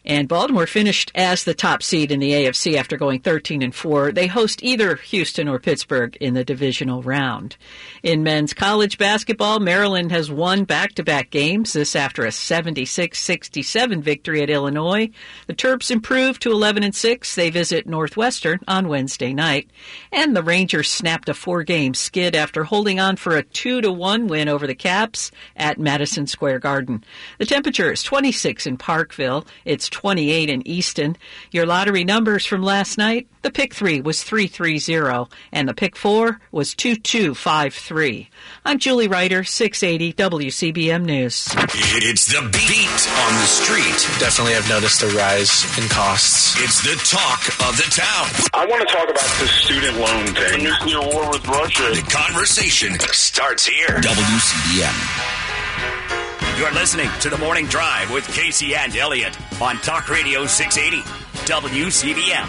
And 0.05 0.27
Baltimore 0.27 0.67
finished 0.67 1.11
as 1.15 1.43
the 1.43 1.53
top 1.53 1.81
seed 1.81 2.11
in 2.11 2.19
the 2.19 2.31
AFC 2.31 2.75
after 2.75 2.97
going 2.97 3.21
13 3.21 3.61
and 3.61 3.73
4. 3.73 4.11
They 4.11 4.27
host 4.27 4.61
either 4.61 4.95
Houston 4.95 5.47
or 5.47 5.59
Pittsburgh 5.59 6.17
in 6.19 6.33
the 6.33 6.43
divisional 6.43 7.01
round. 7.01 7.55
In 8.03 8.21
men's 8.21 8.53
college 8.53 8.97
basketball, 8.97 9.61
Maryland 9.61 10.11
has 10.11 10.29
won 10.29 10.65
back-to-back 10.65 11.29
games, 11.29 11.71
this 11.71 11.95
after 11.95 12.23
a 12.25 12.29
76-67 12.29 14.01
victory 14.01 14.41
at 14.41 14.49
Illinois. 14.49 15.09
The 15.47 15.53
Terps 15.53 15.89
improved 15.89 16.41
to 16.41 16.51
11 16.51 16.83
and 16.83 16.93
6. 16.93 17.35
They 17.35 17.49
visit 17.49 17.87
Northwestern 17.87 18.59
on 18.67 18.89
Wednesday 18.89 19.33
night. 19.33 19.69
And 20.11 20.35
the 20.35 20.43
Rangers 20.43 20.91
snapped 20.91 21.29
a 21.29 21.33
four-game 21.33 21.93
skid 21.93 22.35
after 22.35 22.65
holding 22.65 22.99
on 22.99 23.15
for 23.15 23.37
a 23.37 23.43
2 23.43 23.79
to 23.79 23.91
1 23.91 24.27
win 24.27 24.49
over 24.49 24.67
the 24.67 24.75
Caps 24.75 25.31
at 25.55 25.79
Madison 25.79 26.27
Square 26.27 26.59
Garden. 26.59 27.05
The 27.37 27.45
temperature 27.45 27.91
is 27.91 28.03
26 28.03 28.67
in 28.67 28.75
Parkville. 28.77 29.45
It's 29.63 29.92
28 29.93 30.49
in 30.49 30.67
Easton. 30.67 31.15
Your 31.51 31.65
lottery 31.65 32.03
numbers 32.03 32.45
from 32.45 32.63
last 32.63 32.97
night, 32.97 33.27
the 33.43 33.51
pick 33.51 33.73
3 33.73 34.01
was 34.01 34.23
330 34.23 35.29
and 35.53 35.69
the 35.69 35.73
pick 35.73 35.95
4 35.95 36.41
was 36.51 36.73
2253. 36.73 38.29
I'm 38.65 38.79
Julie 38.79 39.07
Ryder, 39.07 39.43
680 39.43 40.13
WCBM 40.13 41.05
News. 41.05 41.47
It's 41.55 42.25
the 42.25 42.41
beat 42.41 43.07
on 43.23 43.33
the 43.39 43.45
street. 43.45 44.19
Definitely 44.19 44.53
have 44.53 44.67
noticed 44.67 45.03
a 45.03 45.07
rise 45.15 45.63
in 45.77 45.87
costs. 45.89 46.59
It's 46.61 46.81
the 46.81 46.95
talk 47.05 47.47
of 47.69 47.77
the 47.77 47.87
town. 47.93 48.27
I 48.53 48.65
want 48.65 48.81
to 48.87 48.93
talk 48.93 49.09
about 49.09 49.29
the 49.39 49.47
student 49.47 49.97
loan 49.97 50.25
thing. 50.33 50.63
Nuclear 50.63 51.01
war 51.01 51.29
with 51.29 51.45
Russia. 51.47 51.91
The 51.93 52.01
conversation 52.09 52.97
starts 52.99 53.65
here. 53.65 54.01
WCBM. 54.01 56.22
You're 56.57 56.71
listening 56.71 57.09
to 57.21 57.29
the 57.29 57.37
Morning 57.39 57.65
Drive 57.65 58.11
with 58.11 58.27
Casey 58.27 58.75
and 58.75 58.95
Elliott 58.95 59.35
on 59.59 59.77
Talk 59.77 60.07
Radio 60.07 60.45
680 60.45 61.01
WCBM. 61.47 62.47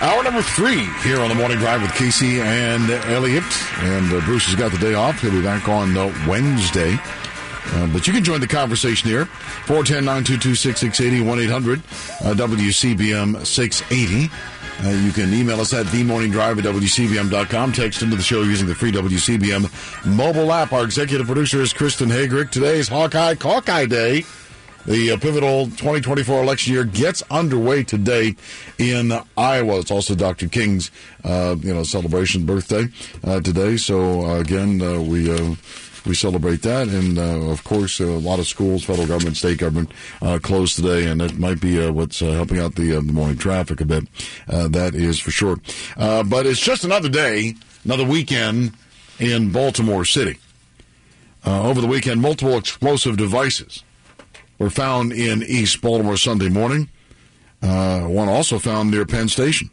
Hour 0.00 0.22
number 0.22 0.40
three 0.40 0.84
here 1.02 1.20
on 1.20 1.28
the 1.28 1.34
morning 1.34 1.58
drive 1.58 1.82
with 1.82 1.92
Casey 1.94 2.40
and 2.40 2.88
Elliott. 3.10 3.44
And 3.78 4.12
uh, 4.12 4.20
Bruce 4.20 4.46
has 4.46 4.54
got 4.54 4.70
the 4.70 4.78
day 4.78 4.94
off. 4.94 5.20
He'll 5.20 5.32
be 5.32 5.42
back 5.42 5.68
on 5.68 5.96
uh, 5.96 6.14
Wednesday. 6.28 6.96
Uh, 7.72 7.86
but 7.88 8.06
you 8.06 8.12
can 8.12 8.22
join 8.22 8.40
the 8.40 8.46
conversation 8.46 9.08
here. 9.08 9.24
410 9.66 10.04
922 10.04 10.54
6680 10.54 11.28
1 11.28 11.40
800 11.40 11.82
WCBM 12.38 13.44
680. 13.44 14.30
Uh, 14.82 14.88
you 14.90 15.12
can 15.12 15.32
email 15.32 15.60
us 15.60 15.72
at 15.72 15.86
themorningdrive 15.86 16.58
at 16.58 16.64
WCBM.com. 16.64 17.72
Text 17.72 18.02
into 18.02 18.16
the 18.16 18.22
show 18.22 18.42
using 18.42 18.66
the 18.66 18.74
free 18.74 18.92
WCBM 18.92 20.04
mobile 20.04 20.52
app. 20.52 20.72
Our 20.72 20.84
executive 20.84 21.26
producer 21.26 21.60
is 21.60 21.72
Kristen 21.72 22.08
Hagrick. 22.08 22.50
Today 22.50 22.78
is 22.78 22.88
Hawkeye 22.88 23.36
Hawkeye 23.40 23.86
Day. 23.86 24.24
The 24.86 25.12
uh, 25.12 25.16
pivotal 25.16 25.66
2024 25.66 26.42
election 26.42 26.74
year 26.74 26.84
gets 26.84 27.22
underway 27.30 27.84
today 27.84 28.36
in 28.78 29.12
Iowa. 29.36 29.78
It's 29.78 29.90
also 29.90 30.14
Dr. 30.14 30.48
King's, 30.48 30.90
uh, 31.24 31.56
you 31.60 31.72
know, 31.72 31.84
celebration 31.84 32.44
birthday 32.44 32.88
uh, 33.22 33.40
today. 33.40 33.78
So 33.78 34.26
uh, 34.26 34.40
again, 34.40 34.82
uh, 34.82 35.00
we 35.00 35.30
we 36.06 36.14
celebrate 36.14 36.62
that, 36.62 36.88
and 36.88 37.18
uh, 37.18 37.50
of 37.50 37.64
course, 37.64 38.00
a 38.00 38.06
lot 38.06 38.38
of 38.38 38.46
schools, 38.46 38.84
federal 38.84 39.06
government, 39.06 39.36
state 39.36 39.58
government, 39.58 39.90
uh, 40.22 40.38
closed 40.42 40.76
today, 40.76 41.06
and 41.06 41.20
that 41.20 41.38
might 41.38 41.60
be 41.60 41.82
uh, 41.82 41.92
what's 41.92 42.20
helping 42.20 42.58
out 42.58 42.74
the, 42.74 42.92
the 42.92 43.12
morning 43.12 43.36
traffic 43.36 43.80
a 43.80 43.84
bit. 43.84 44.04
that 44.46 44.94
is 44.94 45.18
for 45.18 45.30
sure. 45.30 45.56
but 45.96 46.46
it's 46.46 46.60
just 46.60 46.84
another 46.84 47.08
day, 47.08 47.54
another 47.84 48.04
weekend 48.04 48.72
in 49.18 49.50
Baltimore 49.52 50.04
City. 50.04 50.38
over 51.44 51.80
the 51.80 51.86
weekend, 51.86 52.20
multiple 52.20 52.56
explosive 52.56 53.16
devices 53.16 53.82
were 54.58 54.70
found 54.70 55.12
in 55.12 55.42
East 55.42 55.80
Baltimore 55.80 56.16
Sunday 56.16 56.48
morning. 56.48 56.88
Uh, 57.62 58.02
one 58.02 58.28
also 58.28 58.58
found 58.58 58.90
near 58.90 59.06
Penn 59.06 59.28
Station. 59.28 59.70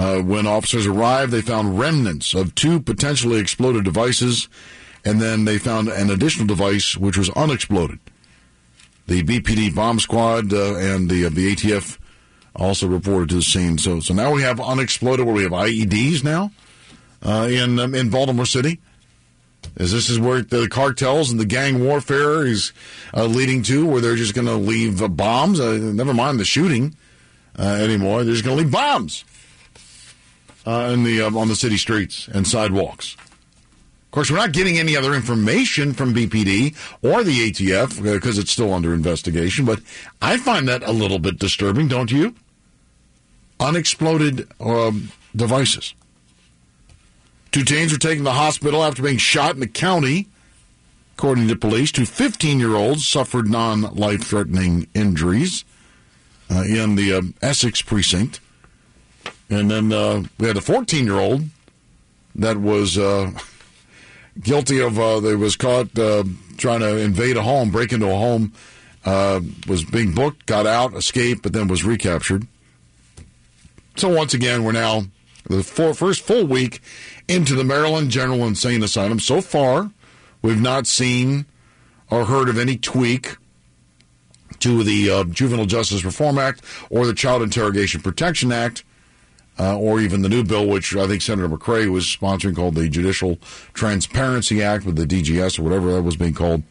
Uh, 0.00 0.22
when 0.22 0.46
officers 0.46 0.86
arrived, 0.86 1.30
they 1.30 1.42
found 1.42 1.78
remnants 1.78 2.32
of 2.32 2.54
two 2.54 2.80
potentially 2.80 3.38
exploded 3.38 3.84
devices, 3.84 4.48
and 5.04 5.20
then 5.20 5.44
they 5.44 5.58
found 5.58 5.88
an 5.88 6.08
additional 6.08 6.46
device 6.46 6.96
which 6.96 7.18
was 7.18 7.28
unexploded. 7.30 7.98
The 9.08 9.22
BPD 9.22 9.74
bomb 9.74 10.00
squad 10.00 10.54
uh, 10.54 10.76
and 10.76 11.10
the 11.10 11.26
uh, 11.26 11.28
the 11.28 11.54
ATF 11.54 11.98
also 12.56 12.86
reported 12.86 13.28
to 13.28 13.34
the 13.34 13.42
scene. 13.42 13.76
So, 13.76 14.00
so 14.00 14.14
now 14.14 14.32
we 14.32 14.40
have 14.40 14.58
unexploded. 14.58 15.26
Where 15.26 15.34
we 15.34 15.42
have 15.42 15.52
IEDs 15.52 16.24
now 16.24 16.50
uh, 17.22 17.48
in 17.50 17.78
um, 17.78 17.94
in 17.94 18.08
Baltimore 18.08 18.46
City. 18.46 18.80
Is 19.76 19.92
this 19.92 20.08
is 20.08 20.18
where 20.18 20.40
the 20.40 20.66
cartels 20.68 21.30
and 21.30 21.38
the 21.38 21.44
gang 21.44 21.84
warfare 21.84 22.46
is 22.46 22.72
uh, 23.12 23.26
leading 23.26 23.62
to, 23.64 23.86
where 23.86 24.00
they're 24.00 24.16
just 24.16 24.34
going 24.34 24.46
to 24.46 24.54
leave 24.54 25.02
uh, 25.02 25.08
bombs. 25.08 25.60
Never 25.60 26.14
mind 26.14 26.40
the 26.40 26.46
shooting 26.46 26.96
anymore; 27.58 28.24
they're 28.24 28.32
just 28.32 28.46
going 28.46 28.56
to 28.56 28.62
leave 28.62 28.72
bombs 28.72 29.24
uh, 30.66 30.90
in 30.92 31.04
the 31.04 31.22
on 31.22 31.48
the 31.48 31.56
city 31.56 31.76
streets 31.76 32.28
and 32.28 32.46
sidewalks. 32.46 33.16
Of 34.10 34.12
course, 34.12 34.30
we're 34.30 34.38
not 34.38 34.50
getting 34.52 34.76
any 34.76 34.96
other 34.96 35.14
information 35.14 35.92
from 35.92 36.12
BPD 36.12 36.74
or 37.00 37.22
the 37.22 37.48
ATF 37.50 38.02
because 38.02 38.38
it's 38.38 38.50
still 38.50 38.74
under 38.74 38.92
investigation. 38.92 39.64
But 39.64 39.80
I 40.20 40.36
find 40.36 40.66
that 40.66 40.82
a 40.82 40.90
little 40.90 41.20
bit 41.20 41.38
disturbing, 41.38 41.86
don't 41.86 42.10
you? 42.10 42.34
Unexploded 43.60 44.48
um, 44.58 45.12
devices. 45.36 45.94
Two 47.52 47.62
teens 47.62 47.92
were 47.92 47.98
taken 47.98 48.18
to 48.18 48.24
the 48.24 48.32
hospital 48.32 48.82
after 48.82 49.00
being 49.00 49.18
shot 49.18 49.54
in 49.54 49.60
the 49.60 49.68
county. 49.68 50.26
According 51.16 51.46
to 51.46 51.54
police, 51.54 51.92
two 51.92 52.06
15 52.06 52.58
year 52.58 52.74
olds 52.74 53.06
suffered 53.06 53.46
non 53.46 53.82
life 53.94 54.24
threatening 54.24 54.88
injuries 54.92 55.64
uh, 56.50 56.64
in 56.66 56.96
the 56.96 57.12
uh, 57.12 57.22
Essex 57.42 57.80
precinct. 57.82 58.40
And 59.50 59.70
then 59.70 59.92
uh, 59.92 60.22
we 60.38 60.46
had 60.46 60.56
a 60.56 60.60
14 60.60 61.04
year 61.04 61.18
old 61.18 61.42
that 62.36 62.56
was 62.56 62.96
uh, 62.96 63.32
guilty 64.40 64.80
of, 64.80 64.98
uh, 64.98 65.20
they 65.20 65.34
was 65.34 65.56
caught 65.56 65.98
uh, 65.98 66.24
trying 66.56 66.80
to 66.80 66.96
invade 66.96 67.36
a 67.36 67.42
home, 67.42 67.70
break 67.70 67.92
into 67.92 68.06
a 68.06 68.16
home, 68.16 68.52
was 69.66 69.84
being 69.84 70.14
booked, 70.14 70.46
got 70.46 70.66
out, 70.66 70.94
escaped, 70.94 71.42
but 71.42 71.52
then 71.52 71.68
was 71.68 71.84
recaptured. 71.84 72.46
So 73.96 74.08
once 74.08 74.32
again, 74.34 74.62
we're 74.62 74.72
now 74.72 75.02
the 75.48 75.62
first 75.62 76.22
full 76.22 76.46
week 76.46 76.80
into 77.28 77.54
the 77.54 77.64
Maryland 77.64 78.10
General 78.10 78.46
Insane 78.46 78.82
Asylum. 78.82 79.18
So 79.18 79.40
far, 79.40 79.90
we've 80.42 80.60
not 80.60 80.86
seen 80.86 81.46
or 82.10 82.26
heard 82.26 82.48
of 82.48 82.58
any 82.58 82.76
tweak 82.76 83.36
to 84.60 84.84
the 84.84 85.10
uh, 85.10 85.24
Juvenile 85.24 85.66
Justice 85.66 86.04
Reform 86.04 86.38
Act 86.38 86.62
or 86.90 87.06
the 87.06 87.14
Child 87.14 87.42
Interrogation 87.42 88.00
Protection 88.00 88.52
Act. 88.52 88.84
Uh, 89.60 89.76
or 89.76 90.00
even 90.00 90.22
the 90.22 90.28
new 90.30 90.42
bill, 90.42 90.66
which 90.66 90.96
I 90.96 91.06
think 91.06 91.20
Senator 91.20 91.46
McCray 91.46 91.86
was 91.92 92.06
sponsoring, 92.06 92.56
called 92.56 92.76
the 92.76 92.88
Judicial 92.88 93.36
Transparency 93.74 94.62
Act, 94.62 94.86
with 94.86 94.96
the 94.96 95.04
DGS 95.04 95.58
or 95.58 95.62
whatever 95.62 95.92
that 95.92 96.00
was 96.00 96.16
being 96.16 96.32
called. 96.32 96.62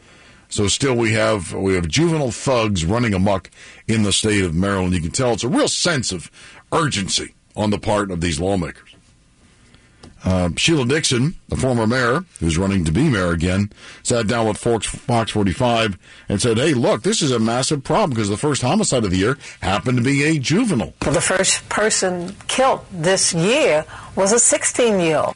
So 0.47 0.67
still, 0.67 0.95
we 0.95 1.11
have 1.11 1.53
we 1.53 1.75
have 1.75 1.87
juvenile 1.87 2.31
thugs 2.31 2.83
running 2.83 3.13
amok 3.13 3.51
in 3.87 4.01
the 4.01 4.11
state 4.11 4.43
of 4.43 4.55
Maryland. 4.55 4.95
You 4.95 5.01
can 5.01 5.11
tell 5.11 5.33
it's 5.33 5.43
a 5.43 5.47
real 5.47 5.67
sense 5.67 6.11
of 6.11 6.31
urgency 6.71 7.35
on 7.55 7.69
the 7.69 7.77
part 7.77 8.09
of 8.09 8.21
these 8.21 8.39
lawmakers. 8.39 8.88
Uh, 10.23 10.49
Sheila 10.57 10.85
Dixon, 10.85 11.35
the 11.47 11.55
former 11.55 11.87
mayor, 11.87 12.25
who's 12.39 12.57
running 12.57 12.83
to 12.85 12.91
be 12.91 13.09
mayor 13.09 13.31
again, 13.31 13.71
sat 14.03 14.27
down 14.27 14.47
with 14.47 14.57
Fox, 14.57 14.85
Fox 14.85 15.31
45 15.31 15.97
and 16.27 16.41
said, 16.41 16.57
Hey, 16.57 16.73
look, 16.73 17.03
this 17.03 17.21
is 17.21 17.31
a 17.31 17.39
massive 17.39 17.83
problem 17.83 18.09
because 18.09 18.29
the 18.29 18.37
first 18.37 18.61
homicide 18.61 19.05
of 19.05 19.11
the 19.11 19.17
year 19.17 19.37
happened 19.61 19.97
to 19.97 20.03
be 20.03 20.23
a 20.23 20.37
juvenile. 20.37 20.93
The 20.99 21.21
first 21.21 21.67
person 21.69 22.35
killed 22.47 22.85
this 22.91 23.33
year 23.33 23.85
was 24.15 24.33
a 24.33 24.39
16 24.39 24.99
year 24.99 25.17
old. 25.17 25.35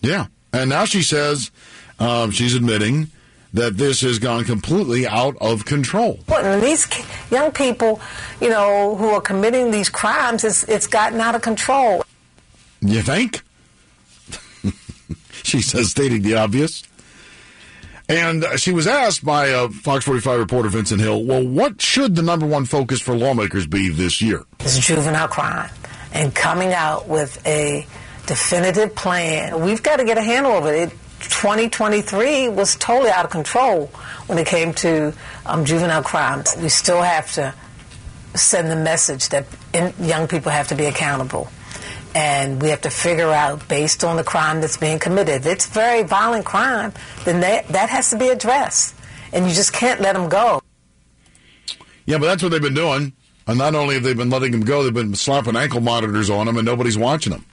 Yeah. 0.00 0.26
And 0.52 0.70
now 0.70 0.86
she 0.86 1.02
says 1.02 1.50
um, 1.98 2.30
she's 2.30 2.54
admitting 2.54 3.10
that 3.52 3.76
this 3.76 4.02
has 4.02 4.18
gone 4.18 4.44
completely 4.44 5.06
out 5.06 5.36
of 5.40 5.64
control. 5.64 6.20
And 6.28 6.62
these 6.62 6.86
young 7.30 7.52
people, 7.52 8.00
you 8.40 8.48
know, 8.50 8.96
who 8.96 9.08
are 9.08 9.20
committing 9.20 9.70
these 9.70 9.88
crimes, 9.88 10.44
it's, 10.44 10.64
it's 10.64 10.86
gotten 10.86 11.20
out 11.20 11.34
of 11.34 11.42
control. 11.42 12.04
You 12.80 13.02
think? 13.02 13.42
she 15.50 15.62
says, 15.62 15.90
stating 15.90 16.22
the 16.22 16.36
obvious. 16.36 16.82
And 18.08 18.44
she 18.56 18.72
was 18.72 18.86
asked 18.86 19.24
by 19.24 19.50
uh, 19.50 19.68
Fox 19.68 20.04
45 20.04 20.38
reporter 20.38 20.68
Vincent 20.68 21.00
Hill, 21.00 21.24
well, 21.24 21.44
what 21.44 21.82
should 21.82 22.14
the 22.14 22.22
number 22.22 22.46
one 22.46 22.64
focus 22.64 23.00
for 23.00 23.16
lawmakers 23.16 23.66
be 23.66 23.88
this 23.88 24.22
year? 24.22 24.44
It's 24.60 24.78
juvenile 24.78 25.26
crime 25.26 25.70
and 26.12 26.32
coming 26.32 26.72
out 26.72 27.08
with 27.08 27.44
a 27.46 27.84
definitive 28.26 28.94
plan. 28.94 29.60
We've 29.60 29.82
got 29.82 29.96
to 29.96 30.04
get 30.04 30.18
a 30.18 30.22
handle 30.22 30.52
of 30.52 30.66
it. 30.66 30.92
it 30.92 30.92
2023 31.20 32.48
was 32.48 32.76
totally 32.76 33.10
out 33.10 33.24
of 33.24 33.30
control 33.30 33.86
when 34.26 34.38
it 34.38 34.46
came 34.46 34.72
to 34.74 35.12
um, 35.44 35.64
juvenile 35.64 36.02
crimes. 36.02 36.54
We 36.60 36.68
still 36.68 37.02
have 37.02 37.32
to 37.32 37.54
send 38.34 38.70
the 38.70 38.76
message 38.76 39.30
that 39.30 39.46
in, 39.72 39.92
young 39.98 40.28
people 40.28 40.52
have 40.52 40.68
to 40.68 40.74
be 40.74 40.84
accountable. 40.84 41.48
And 42.16 42.62
we 42.62 42.70
have 42.70 42.80
to 42.80 42.88
figure 42.88 43.30
out, 43.30 43.68
based 43.68 44.02
on 44.02 44.16
the 44.16 44.24
crime 44.24 44.62
that's 44.62 44.78
being 44.78 44.98
committed, 44.98 45.34
if 45.34 45.46
it's 45.46 45.66
very 45.66 46.02
violent 46.02 46.46
crime, 46.46 46.94
then 47.26 47.40
that, 47.40 47.68
that 47.68 47.90
has 47.90 48.08
to 48.08 48.16
be 48.16 48.30
addressed. 48.30 48.94
And 49.34 49.46
you 49.46 49.52
just 49.52 49.74
can't 49.74 50.00
let 50.00 50.14
them 50.14 50.30
go. 50.30 50.62
Yeah, 52.06 52.16
but 52.16 52.24
that's 52.24 52.42
what 52.42 52.52
they've 52.52 52.62
been 52.62 52.72
doing. 52.72 53.12
And 53.46 53.58
not 53.58 53.74
only 53.74 53.96
have 53.96 54.02
they 54.02 54.14
been 54.14 54.30
letting 54.30 54.52
them 54.52 54.62
go, 54.62 54.82
they've 54.82 54.94
been 54.94 55.14
slapping 55.14 55.56
ankle 55.56 55.82
monitors 55.82 56.30
on 56.30 56.46
them, 56.46 56.56
and 56.56 56.64
nobody's 56.64 56.96
watching 56.96 57.34
them. 57.34 57.44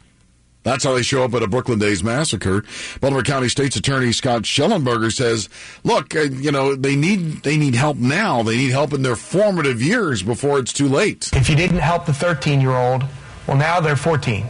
That's 0.64 0.86
how 0.86 0.94
they 0.94 1.02
show 1.02 1.26
up 1.26 1.34
at 1.34 1.44
a 1.44 1.48
Brooklyn 1.48 1.78
Days 1.78 2.02
massacre. 2.02 2.64
Baltimore 3.02 3.22
County 3.22 3.50
State's 3.50 3.76
Attorney 3.76 4.14
Scott 4.14 4.44
Shellenberger 4.44 5.12
says, 5.12 5.50
"Look, 5.84 6.16
uh, 6.16 6.22
you 6.22 6.54
know 6.54 6.74
they 6.74 6.96
need 6.96 7.44
they 7.44 7.58
need 7.58 7.76
help 7.76 7.98
now. 7.98 8.44
They 8.44 8.56
need 8.56 8.72
help 8.72 8.94
in 8.94 9.02
their 9.02 9.18
formative 9.18 9.82
years 9.82 10.24
before 10.24 10.60
it's 10.60 10.72
too 10.72 10.88
late." 10.88 11.30
If 11.34 11.50
you 11.50 11.58
didn't 11.58 11.80
help 11.80 12.06
the 12.06 12.14
13 12.14 12.62
year 12.62 12.72
old, 12.78 13.04
well, 13.48 13.58
now 13.58 13.80
they're 13.80 13.96
14, 13.96 14.46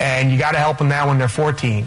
and 0.00 0.30
you 0.30 0.38
got 0.38 0.52
to 0.52 0.58
help 0.58 0.78
them 0.78 0.88
now 0.88 1.08
when 1.08 1.18
they're 1.18 1.28
14. 1.28 1.84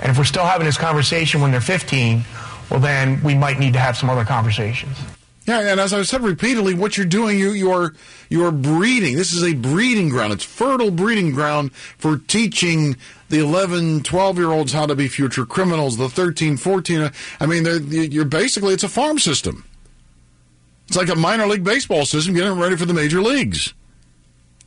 And 0.00 0.10
if 0.10 0.18
we're 0.18 0.24
still 0.24 0.44
having 0.44 0.66
this 0.66 0.78
conversation 0.78 1.40
when 1.40 1.50
they're 1.50 1.60
15, 1.60 2.24
well, 2.70 2.80
then 2.80 3.22
we 3.22 3.34
might 3.34 3.58
need 3.58 3.72
to 3.74 3.78
have 3.78 3.96
some 3.96 4.10
other 4.10 4.24
conversations. 4.24 4.96
Yeah, 5.46 5.60
and 5.60 5.78
as 5.78 5.92
I've 5.92 6.08
said 6.08 6.22
repeatedly, 6.22 6.72
what 6.72 6.96
you're 6.96 7.04
doing, 7.04 7.38
you 7.38 7.50
you're 7.52 7.94
you're 8.30 8.50
breeding. 8.50 9.16
This 9.16 9.34
is 9.34 9.44
a 9.44 9.52
breeding 9.52 10.08
ground. 10.08 10.32
It's 10.32 10.44
fertile 10.44 10.90
breeding 10.90 11.32
ground 11.32 11.74
for 11.74 12.16
teaching 12.16 12.96
the 13.28 13.40
11, 13.40 14.04
12 14.04 14.38
year 14.38 14.50
olds 14.50 14.72
how 14.72 14.86
to 14.86 14.94
be 14.94 15.06
future 15.06 15.44
criminals. 15.44 15.98
The 15.98 16.08
13, 16.08 16.56
14. 16.56 17.10
I 17.40 17.46
mean, 17.46 17.66
you're 17.90 18.24
basically 18.24 18.72
it's 18.72 18.84
a 18.84 18.88
farm 18.88 19.18
system. 19.18 19.64
It's 20.88 20.96
like 20.96 21.08
a 21.08 21.14
minor 21.14 21.46
league 21.46 21.64
baseball 21.64 22.06
system 22.06 22.34
getting 22.34 22.58
ready 22.58 22.76
for 22.76 22.86
the 22.86 22.94
major 22.94 23.20
leagues. 23.20 23.74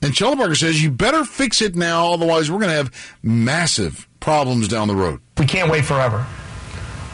And 0.02 0.14
Shellenberger 0.14 0.58
says 0.58 0.82
you 0.82 0.92
better 0.92 1.24
fix 1.24 1.62
it 1.62 1.76
now, 1.76 2.14
otherwise 2.14 2.52
we're 2.52 2.60
going 2.60 2.70
to 2.70 2.76
have 2.76 3.18
massive 3.24 4.08
problems 4.20 4.68
down 4.68 4.88
the 4.88 4.96
road. 4.96 5.22
We 5.38 5.46
can't 5.46 5.72
wait 5.72 5.86
forever 5.86 6.26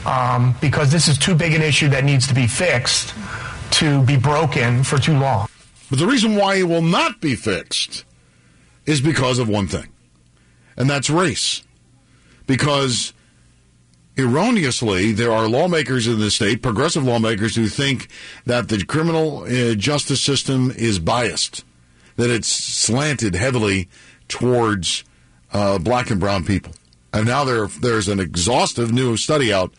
um, 0.06 0.56
because 0.62 0.92
this 0.92 1.08
is 1.08 1.18
too 1.18 1.36
big 1.36 1.54
an 1.54 1.62
issue 1.62 1.90
that 1.90 2.04
needs 2.04 2.28
to 2.28 2.34
be 2.34 2.48
fixed 2.48 3.14
to 3.72 4.04
be 4.04 4.18
broken 4.18 4.84
for 4.84 4.98
too 4.98 5.18
long. 5.18 5.48
But 5.90 6.00
the 6.00 6.08
reason 6.08 6.36
why 6.36 6.56
it 6.56 6.64
will 6.64 6.82
not 6.82 7.22
be 7.22 7.36
fixed 7.36 8.06
is 8.86 9.02
because 9.02 9.40
of 9.40 9.48
one 9.48 9.68
thing, 9.68 9.90
and 10.76 10.90
that's 10.90 11.10
race. 11.10 11.64
Because 12.46 13.14
erroneously, 14.18 15.14
there 15.14 15.32
are 15.32 15.48
lawmakers 15.48 16.08
in 16.08 16.20
the 16.20 16.30
state, 16.30 16.62
progressive 16.62 17.04
lawmakers, 17.04 17.56
who 17.56 17.68
think 17.68 18.10
that 18.46 18.70
the 18.70 18.84
criminal 18.86 19.44
uh, 19.44 19.76
justice 19.76 20.22
system 20.22 20.72
is 20.72 21.00
biased, 21.00 21.64
that 22.16 22.30
it's 22.30 22.48
slanted 22.48 23.36
heavily 23.36 23.90
towards 24.28 25.04
uh, 25.52 25.78
black 25.80 26.10
and 26.10 26.20
brown 26.20 26.44
people. 26.46 26.74
And 27.12 27.28
now 27.28 27.44
there, 27.44 27.68
there's 27.68 28.08
an 28.08 28.20
exhaustive 28.20 28.92
new 28.92 29.18
study 29.18 29.54
out 29.54 29.74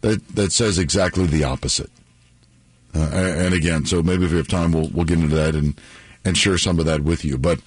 that, 0.00 0.26
that 0.28 0.52
says 0.52 0.78
exactly 0.78 1.26
the 1.26 1.44
opposite. 1.44 1.90
Uh, 2.94 3.10
and 3.12 3.54
again, 3.54 3.84
so 3.84 4.02
maybe 4.02 4.24
if 4.24 4.30
we 4.30 4.38
have 4.38 4.48
time, 4.48 4.72
we'll 4.72 4.88
we'll 4.88 5.04
get 5.04 5.18
into 5.18 5.34
that 5.34 5.54
and 5.54 5.78
and 6.24 6.36
share 6.36 6.58
some 6.58 6.78
of 6.78 6.86
that 6.86 7.02
with 7.02 7.24
you. 7.24 7.38
But 7.38 7.60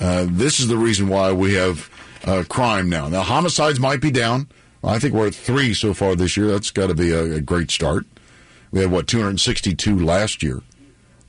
uh, 0.00 0.26
this 0.28 0.60
is 0.60 0.68
the 0.68 0.76
reason 0.76 1.08
why 1.08 1.32
we 1.32 1.54
have 1.54 1.90
uh, 2.24 2.44
crime 2.48 2.88
now. 2.88 3.08
Now 3.08 3.22
homicides 3.22 3.80
might 3.80 4.00
be 4.00 4.10
down. 4.10 4.48
I 4.82 4.98
think 4.98 5.14
we're 5.14 5.26
at 5.26 5.34
three 5.34 5.74
so 5.74 5.92
far 5.92 6.14
this 6.14 6.36
year. 6.36 6.46
That's 6.46 6.70
got 6.70 6.86
to 6.86 6.94
be 6.94 7.10
a, 7.10 7.34
a, 7.34 7.40
great 7.40 7.70
start. 7.70 8.06
We 8.70 8.80
had 8.80 8.92
what 8.92 9.08
262 9.08 9.98
last 9.98 10.42
year. 10.42 10.62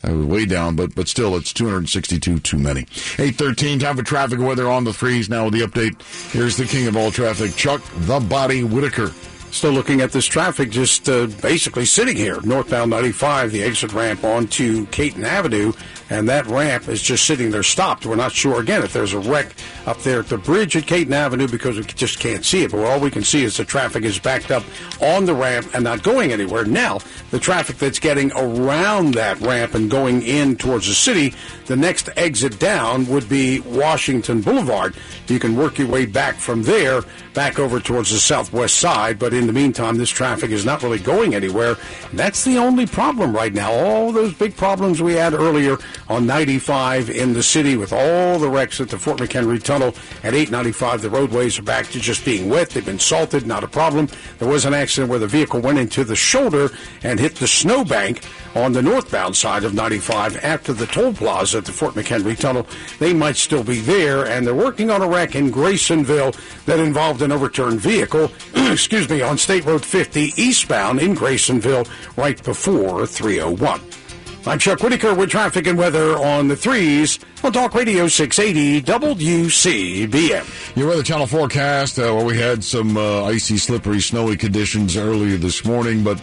That 0.02 0.14
was 0.14 0.26
way 0.26 0.46
down, 0.46 0.76
but 0.76 0.96
but 0.96 1.08
still, 1.08 1.36
it's 1.36 1.52
262 1.52 2.40
too 2.40 2.58
many. 2.58 2.82
813, 3.18 3.80
time 3.80 3.98
for 3.98 4.04
traffic 4.04 4.40
weather 4.40 4.70
on 4.70 4.84
the 4.86 4.94
threes. 4.94 5.30
Now 5.30 5.46
with 5.46 5.54
the 5.54 5.62
update, 5.62 6.02
here's 6.32 6.56
the 6.56 6.66
king 6.66 6.88
of 6.88 6.96
all 6.96 7.12
traffic, 7.12 7.56
Chuck 7.56 7.82
the 7.96 8.20
Body 8.20 8.64
Whitaker. 8.64 9.12
Still 9.52 9.72
looking 9.72 10.02
at 10.02 10.12
this 10.12 10.26
traffic, 10.26 10.70
just 10.70 11.10
uh, 11.10 11.26
basically 11.42 11.86
sitting 11.86 12.16
here, 12.16 12.40
northbound 12.42 12.92
95, 12.92 13.52
the 13.52 13.64
exit 13.64 13.94
ramp 13.94 14.24
onto 14.24 14.86
Caton 14.88 15.26
Avenue, 15.26 15.74
and 16.12 16.30
that 16.30 16.46
ramp 16.46 16.88
is 16.88 17.02
just 17.02 17.26
sitting 17.26 17.50
there 17.50 17.64
stopped. 17.64 18.06
We're 18.06 18.16
not 18.16 18.32
sure, 18.32 18.60
again, 18.60 18.84
if 18.84 18.94
there's 18.94 19.14
a 19.14 19.20
wreck 19.20 19.54
up 19.86 20.00
there 20.02 20.20
at 20.20 20.28
the 20.28 20.38
bridge 20.38 20.76
at 20.76 20.86
Caton 20.86 21.14
Avenue 21.14 21.48
because 21.48 21.78
we 21.78 21.84
just 21.84 22.20
can't 22.20 22.46
see 22.46 22.64
it. 22.64 22.72
But 22.72 22.86
all 22.86 23.00
we 23.00 23.12
can 23.12 23.24
see 23.24 23.44
is 23.44 23.58
the 23.58 23.66
traffic 23.66 24.04
is 24.04 24.20
backed 24.20 24.52
up 24.52 24.64
on 25.02 25.26
the 25.26 25.34
ramp 25.34 25.70
and 25.74 25.84
not 25.84 26.04
going 26.04 26.32
anywhere. 26.32 26.66
Now, 26.66 27.00
the 27.32 27.40
traffic 27.40 27.78
that's 27.78 28.00
getting 28.00 28.32
around 28.34 29.16
that 29.16 29.40
ramp 29.42 29.74
and 29.74 29.90
going 29.90 30.22
in 30.22 30.58
towards 30.58 30.88
the 30.88 30.94
city, 30.94 31.34
the 31.66 31.76
next 31.76 32.10
exit 32.16 32.60
down 32.60 33.08
would 33.08 33.28
be 33.30 33.60
Washington 33.62 34.42
Boulevard. 34.42 34.96
You 35.28 35.40
can 35.40 35.56
work 35.56 35.78
your 35.78 35.88
way 35.88 36.06
back 36.06 36.36
from 36.36 36.64
there, 36.64 37.02
back 37.34 37.60
over 37.60 37.80
towards 37.80 38.12
the 38.12 38.20
southwest 38.20 38.78
side, 38.78 39.20
but 39.20 39.34
in 39.34 39.48
the 39.48 39.54
meantime, 39.54 39.98
this 39.98 40.10
traffic 40.10 40.52
is 40.52 40.66
not 40.66 40.84
really 40.84 41.00
going 41.00 41.36
anywhere. 41.36 41.78
That's 42.14 42.44
the 42.44 42.58
only 42.58 42.86
problem 42.86 43.36
right 43.36 43.54
now. 43.54 43.72
All 43.72 44.12
those 44.12 44.34
big 44.34 44.56
problems 44.56 45.02
we 45.02 45.14
had 45.14 45.34
earlier 45.34 45.78
on 46.08 46.26
95 46.26 47.10
in 47.10 47.34
the 47.34 47.44
city 47.44 47.78
with 47.78 47.94
all 47.94 48.40
the 48.40 48.50
wrecks 48.50 48.82
at 48.82 48.90
the 48.90 48.98
Fort 48.98 49.20
McHenry 49.20 49.62
Tunnel 49.62 49.90
at 50.24 50.34
895, 50.34 51.02
the 51.02 51.10
roadways 51.10 51.60
are 51.60 51.64
back 51.64 51.88
to 51.88 52.00
just 52.00 52.26
being 52.26 52.50
wet. 52.50 52.70
They've 52.70 52.86
been 52.86 53.00
salted, 53.00 53.46
not 53.46 53.64
a 53.64 53.68
problem. 53.68 54.08
There 54.40 54.48
was 54.48 54.66
an 54.66 54.74
accident 54.74 55.10
where 55.10 55.20
the 55.20 55.28
vehicle 55.28 55.62
went 55.62 55.78
into 55.78 56.04
the 56.04 56.16
shoulder 56.16 56.70
and 57.04 57.20
hit 57.20 57.36
the 57.36 57.48
snowbank 57.48 58.22
on 58.56 58.72
the 58.74 58.82
northbound 58.82 59.36
side 59.36 59.64
of 59.64 59.74
95 59.74 60.38
after 60.38 60.74
the 60.74 60.86
toll 60.88 61.14
plaza 61.14 61.60
at 61.60 61.66
the 61.66 61.72
Fort 61.72 61.94
McHenry 61.94 62.38
Tunnel. 62.38 62.68
They 63.00 63.14
might 63.14 63.38
still 63.38 63.64
be 63.64 63.80
there, 63.80 64.26
and 64.26 64.46
they're 64.46 64.56
working 64.56 64.90
on 64.90 65.02
a 65.02 65.08
wreck 65.08 65.36
in 65.36 65.52
Graysonville 65.52 66.36
that 66.66 66.80
involved 66.80 67.22
an 67.22 67.32
overturned 67.32 67.80
vehicle, 67.80 68.32
excuse 68.56 69.10
me, 69.10 69.22
on 69.22 69.38
State 69.38 69.66
Road 69.66 69.86
50 69.86 70.34
eastbound 70.36 71.00
in 71.00 71.16
Graysonville 71.16 71.88
right 72.18 72.42
before 72.44 73.06
301. 73.06 73.99
I'm 74.46 74.58
Chuck 74.58 74.82
Whitaker 74.82 75.14
with 75.14 75.30
traffic 75.30 75.68
and 75.68 75.78
weather 75.78 76.18
on 76.18 76.48
the 76.48 76.56
threes 76.56 77.20
on 77.44 77.52
Talk 77.52 77.76
Radio 77.76 78.08
680 78.08 78.82
WCBM. 78.84 80.76
Your 80.78 80.88
weather 80.88 81.04
channel 81.04 81.28
forecast, 81.28 82.00
uh, 82.00 82.14
where 82.14 82.24
we 82.24 82.38
had 82.38 82.64
some 82.64 82.96
uh, 82.96 83.26
icy, 83.26 83.58
slippery, 83.58 84.00
snowy 84.00 84.38
conditions 84.38 84.96
earlier 84.96 85.38
this 85.38 85.66
morning, 85.66 86.04
but 86.04 86.22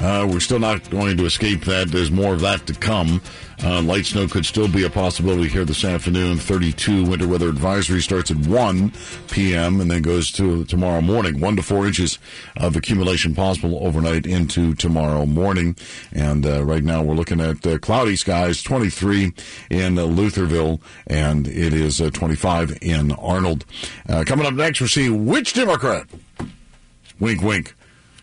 uh, 0.00 0.26
we're 0.28 0.40
still 0.40 0.58
not 0.58 0.88
going 0.90 1.18
to 1.18 1.26
escape 1.26 1.64
that. 1.66 1.88
There's 1.88 2.10
more 2.10 2.32
of 2.32 2.40
that 2.40 2.66
to 2.66 2.74
come. 2.74 3.20
Uh, 3.62 3.82
light 3.82 4.06
snow 4.06 4.28
could 4.28 4.46
still 4.46 4.68
be 4.68 4.84
a 4.84 4.90
possibility 4.90 5.48
here 5.48 5.64
this 5.64 5.84
afternoon. 5.84 6.38
32 6.38 7.04
winter 7.04 7.26
weather 7.26 7.48
advisory 7.48 8.00
starts 8.00 8.30
at 8.30 8.36
1 8.36 8.92
p.m. 9.30 9.80
and 9.80 9.90
then 9.90 10.00
goes 10.00 10.30
to 10.30 10.64
tomorrow 10.66 11.00
morning. 11.00 11.40
1 11.40 11.56
to 11.56 11.62
4 11.62 11.86
inches 11.88 12.18
of 12.56 12.76
accumulation 12.76 13.34
possible 13.34 13.84
overnight 13.84 14.26
into 14.26 14.74
tomorrow 14.74 15.26
morning. 15.26 15.76
And 16.12 16.46
uh, 16.46 16.64
right 16.64 16.84
now 16.84 17.02
we're 17.02 17.14
looking 17.14 17.40
at 17.40 17.66
uh, 17.66 17.78
cloudy 17.78 18.14
skies, 18.14 18.62
23 18.62 19.32
in 19.70 19.98
uh, 19.98 20.02
Lutherville, 20.02 20.80
and 21.08 21.48
it 21.48 21.74
is 21.74 22.00
uh, 22.00 22.10
25 22.10 22.78
in 22.80 23.10
Arnold. 23.12 23.64
Uh, 24.08 24.22
coming 24.24 24.46
up 24.46 24.54
next, 24.54 24.80
we'll 24.80 24.88
see 24.88 25.10
which 25.10 25.54
Democrat, 25.54 26.06
wink, 27.18 27.42
wink, 27.42 27.74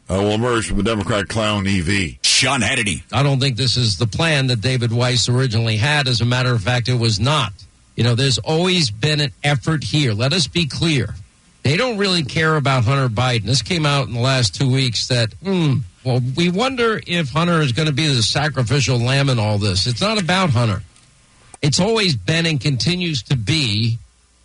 will 0.08 0.32
emerge 0.32 0.68
from 0.68 0.78
the 0.78 0.84
Democrat 0.84 1.28
clown 1.28 1.68
EV. 1.68 2.20
Sean 2.36 2.60
Hannity. 2.60 3.02
I 3.14 3.24
don't 3.24 3.40
think 3.40 3.56
this 3.56 3.78
is 3.78 3.98
the 3.98 4.08
plan 4.08 4.48
that 4.48 4.60
David 4.60 4.92
Weiss 4.92 5.30
originally 5.30 5.78
had. 5.78 6.08
As 6.08 6.20
a 6.20 6.26
matter 6.26 6.54
of 6.54 6.62
fact, 6.62 6.90
it 6.90 7.00
was 7.00 7.20
not. 7.20 7.54
You 7.96 8.04
know, 8.04 8.14
there's 8.14 8.38
always 8.40 8.92
been 8.92 9.22
an 9.22 9.32
effort 9.44 9.84
here. 9.84 10.14
Let 10.14 10.34
us 10.34 10.46
be 10.48 10.68
clear. 10.68 11.16
They 11.64 11.78
don't 11.78 11.98
really 11.98 12.24
care 12.24 12.58
about 12.58 12.84
Hunter 12.84 13.08
Biden. 13.08 13.44
This 13.44 13.62
came 13.62 13.86
out 13.86 14.08
in 14.08 14.14
the 14.14 14.20
last 14.20 14.54
two 14.54 14.70
weeks 14.70 15.08
that, 15.08 15.34
hmm, 15.36 15.78
well, 16.04 16.22
we 16.36 16.50
wonder 16.50 17.02
if 17.08 17.30
Hunter 17.30 17.62
is 17.62 17.72
going 17.72 17.88
to 17.88 17.94
be 17.94 18.08
the 18.08 18.22
sacrificial 18.22 19.00
lamb 19.00 19.30
in 19.30 19.40
all 19.40 19.58
this. 19.58 19.88
It's 19.88 20.02
not 20.02 20.22
about 20.22 20.50
Hunter. 20.50 20.84
It's 21.62 21.80
always 21.80 22.16
been 22.16 22.46
and 22.46 22.60
continues 22.60 23.24
to 23.24 23.38
be 23.38 23.98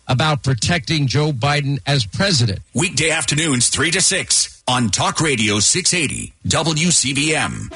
about 0.07 0.43
protecting 0.43 1.07
Joe 1.07 1.31
Biden 1.31 1.79
as 1.85 2.05
president. 2.05 2.59
Weekday 2.73 3.11
afternoons, 3.11 3.69
3 3.69 3.91
to 3.91 4.01
6 4.01 4.50
on 4.71 4.87
Talk 4.87 5.19
Radio 5.19 5.59
680 5.59 6.31
WCBM. 6.47 7.69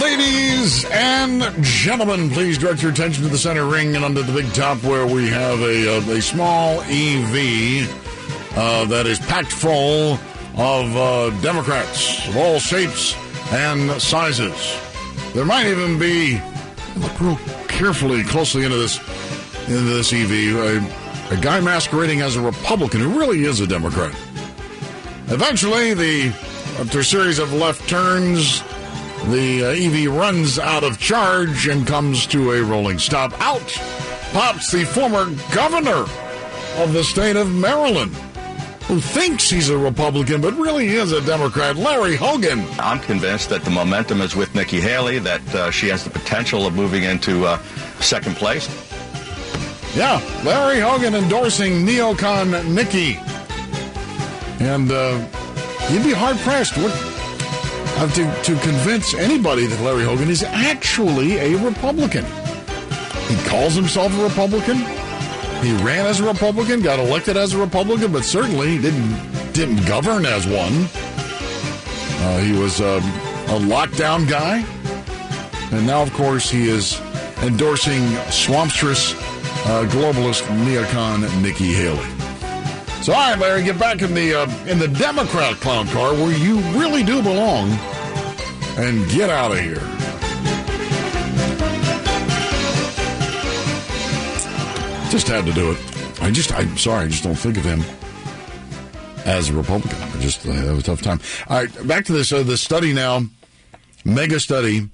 Ladies 0.00 0.86
and 0.86 1.62
gentlemen, 1.62 2.30
please 2.30 2.56
direct 2.56 2.80
your 2.80 2.90
attention 2.90 3.22
to 3.24 3.28
the 3.28 3.36
center 3.36 3.66
ring 3.66 3.94
and 3.94 4.02
under 4.02 4.22
the 4.22 4.32
big 4.32 4.50
top 4.54 4.82
where 4.82 5.06
we 5.06 5.28
have 5.28 5.60
a, 5.60 5.98
a, 5.98 6.16
a 6.16 6.22
small 6.22 6.80
EV 6.84 7.86
uh, 8.56 8.86
that 8.86 9.04
is 9.06 9.18
packed 9.18 9.52
full 9.52 10.18
of 10.56 10.96
uh, 10.96 11.28
Democrats 11.42 12.26
of 12.28 12.36
all 12.38 12.58
shapes 12.58 13.14
and 13.52 14.00
sizes. 14.00 14.93
There 15.34 15.44
might 15.44 15.66
even 15.66 15.98
be, 15.98 16.40
look 16.96 17.20
real 17.20 17.38
carefully, 17.66 18.22
closely 18.22 18.64
into 18.64 18.76
this, 18.76 18.98
into 19.68 19.80
this 19.80 20.12
EV, 20.12 20.30
a, 20.30 21.34
a 21.34 21.36
guy 21.40 21.60
masquerading 21.60 22.20
as 22.20 22.36
a 22.36 22.40
Republican 22.40 23.00
who 23.00 23.18
really 23.18 23.44
is 23.44 23.60
a 23.60 23.66
Democrat. 23.66 24.14
Eventually, 25.28 25.92
the 25.94 26.28
after 26.78 27.00
a 27.00 27.04
series 27.04 27.38
of 27.38 27.52
left 27.52 27.88
turns, 27.88 28.62
the 29.28 29.64
uh, 29.64 29.68
EV 29.70 30.12
runs 30.12 30.58
out 30.58 30.84
of 30.84 30.98
charge 30.98 31.68
and 31.68 31.86
comes 31.86 32.26
to 32.26 32.52
a 32.52 32.62
rolling 32.62 32.98
stop. 32.98 33.32
Out 33.40 33.72
pops 34.32 34.70
the 34.70 34.84
former 34.84 35.26
governor 35.54 36.04
of 36.82 36.92
the 36.92 37.04
state 37.04 37.36
of 37.36 37.52
Maryland, 37.52 38.14
who 38.86 39.00
thinks 39.00 39.48
he's 39.48 39.70
a 39.70 39.78
Republican 39.78 40.40
but 40.40 40.54
really 40.54 40.88
is 40.88 41.12
a 41.12 41.20
Democrat, 41.22 41.76
Larry 41.76 42.16
Hogan. 42.16 42.64
I'm 42.78 43.00
convinced 43.00 43.48
that 43.48 43.64
the 43.64 43.70
momentum 43.70 44.20
is 44.20 44.36
with 44.36 44.54
Nikki 44.54 44.80
Haley, 44.80 45.18
that 45.20 45.54
uh, 45.54 45.70
she 45.70 45.88
has 45.88 46.04
the 46.04 46.10
potential 46.10 46.66
of 46.66 46.74
moving 46.74 47.04
into 47.04 47.46
uh, 47.46 47.58
second 48.00 48.36
place. 48.36 48.68
Yeah, 49.96 50.20
Larry 50.44 50.80
Hogan 50.80 51.14
endorsing 51.14 51.86
neocon 51.86 52.74
Nikki. 52.74 53.16
And 54.60 54.90
uh, 54.90 55.24
you'd 55.90 56.02
be 56.02 56.12
hard 56.12 56.36
pressed 56.38 56.74
uh, 56.76 58.08
to, 58.08 58.42
to 58.42 58.60
convince 58.60 59.14
anybody 59.14 59.66
that 59.66 59.80
Larry 59.82 60.04
Hogan 60.04 60.28
is 60.28 60.42
actually 60.42 61.36
a 61.36 61.56
Republican. 61.58 62.24
He 63.28 63.36
calls 63.48 63.74
himself 63.74 64.12
a 64.18 64.24
Republican. 64.24 65.03
He 65.64 65.72
ran 65.82 66.04
as 66.04 66.20
a 66.20 66.26
Republican, 66.26 66.82
got 66.82 66.98
elected 66.98 67.38
as 67.38 67.54
a 67.54 67.58
Republican, 67.58 68.12
but 68.12 68.22
certainly 68.22 68.76
didn't 68.76 69.16
didn't 69.52 69.86
govern 69.86 70.26
as 70.26 70.46
one. 70.46 70.86
Uh, 72.22 72.38
he 72.40 72.52
was 72.52 72.82
um, 72.82 73.02
a 73.48 73.58
lockdown 73.60 74.28
guy, 74.28 74.62
and 75.74 75.86
now, 75.86 76.02
of 76.02 76.12
course, 76.12 76.50
he 76.50 76.68
is 76.68 77.00
endorsing 77.42 78.02
swampstress 78.28 79.14
uh, 79.66 79.88
globalist 79.88 80.42
neocon 80.64 81.20
Nikki 81.42 81.72
Haley. 81.72 82.10
So, 83.02 83.14
all 83.14 83.30
right, 83.30 83.38
Larry, 83.38 83.62
get 83.64 83.78
back 83.78 84.02
in 84.02 84.12
the 84.12 84.34
uh, 84.34 84.66
in 84.66 84.78
the 84.78 84.88
Democrat 84.88 85.54
clown 85.56 85.86
car 85.88 86.12
where 86.12 86.36
you 86.36 86.58
really 86.78 87.02
do 87.02 87.22
belong, 87.22 87.70
and 88.76 89.08
get 89.10 89.30
out 89.30 89.52
of 89.52 89.60
here. 89.60 89.82
Just 95.14 95.28
had 95.28 95.46
to 95.46 95.52
do 95.52 95.70
it. 95.70 95.78
I 96.22 96.32
just, 96.32 96.52
I'm 96.52 96.76
sorry, 96.76 97.04
I 97.04 97.08
just 97.08 97.22
don't 97.22 97.36
think 97.36 97.56
of 97.56 97.64
him 97.64 97.84
as 99.24 99.48
a 99.48 99.52
Republican. 99.52 100.02
I 100.02 100.20
just 100.20 100.42
have 100.42 100.76
a 100.76 100.82
tough 100.82 101.02
time. 101.02 101.20
All 101.48 101.58
right, 101.58 101.86
back 101.86 102.04
to 102.06 102.12
this 102.12 102.32
uh, 102.32 102.42
the 102.42 102.56
study 102.56 102.92
now. 102.92 103.20
Mega 104.04 104.40
study. 104.40 104.90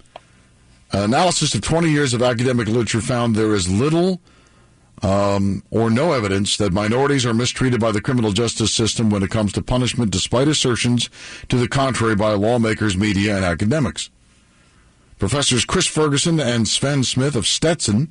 Analysis 0.92 1.54
of 1.54 1.62
20 1.62 1.88
years 1.88 2.12
of 2.12 2.20
academic 2.20 2.68
literature 2.68 3.00
found 3.00 3.34
there 3.34 3.54
is 3.54 3.66
little 3.72 4.20
um, 5.00 5.62
or 5.70 5.88
no 5.88 6.12
evidence 6.12 6.58
that 6.58 6.70
minorities 6.70 7.24
are 7.24 7.32
mistreated 7.32 7.80
by 7.80 7.90
the 7.90 8.02
criminal 8.02 8.32
justice 8.32 8.74
system 8.74 9.08
when 9.08 9.22
it 9.22 9.30
comes 9.30 9.54
to 9.54 9.62
punishment, 9.62 10.10
despite 10.10 10.48
assertions 10.48 11.08
to 11.48 11.56
the 11.56 11.66
contrary 11.66 12.14
by 12.14 12.32
lawmakers, 12.32 12.94
media, 12.94 13.36
and 13.36 13.44
academics. 13.46 14.10
Professors 15.18 15.64
Chris 15.64 15.86
Ferguson 15.86 16.38
and 16.38 16.68
Sven 16.68 17.04
Smith 17.04 17.34
of 17.34 17.46
Stetson 17.46 18.10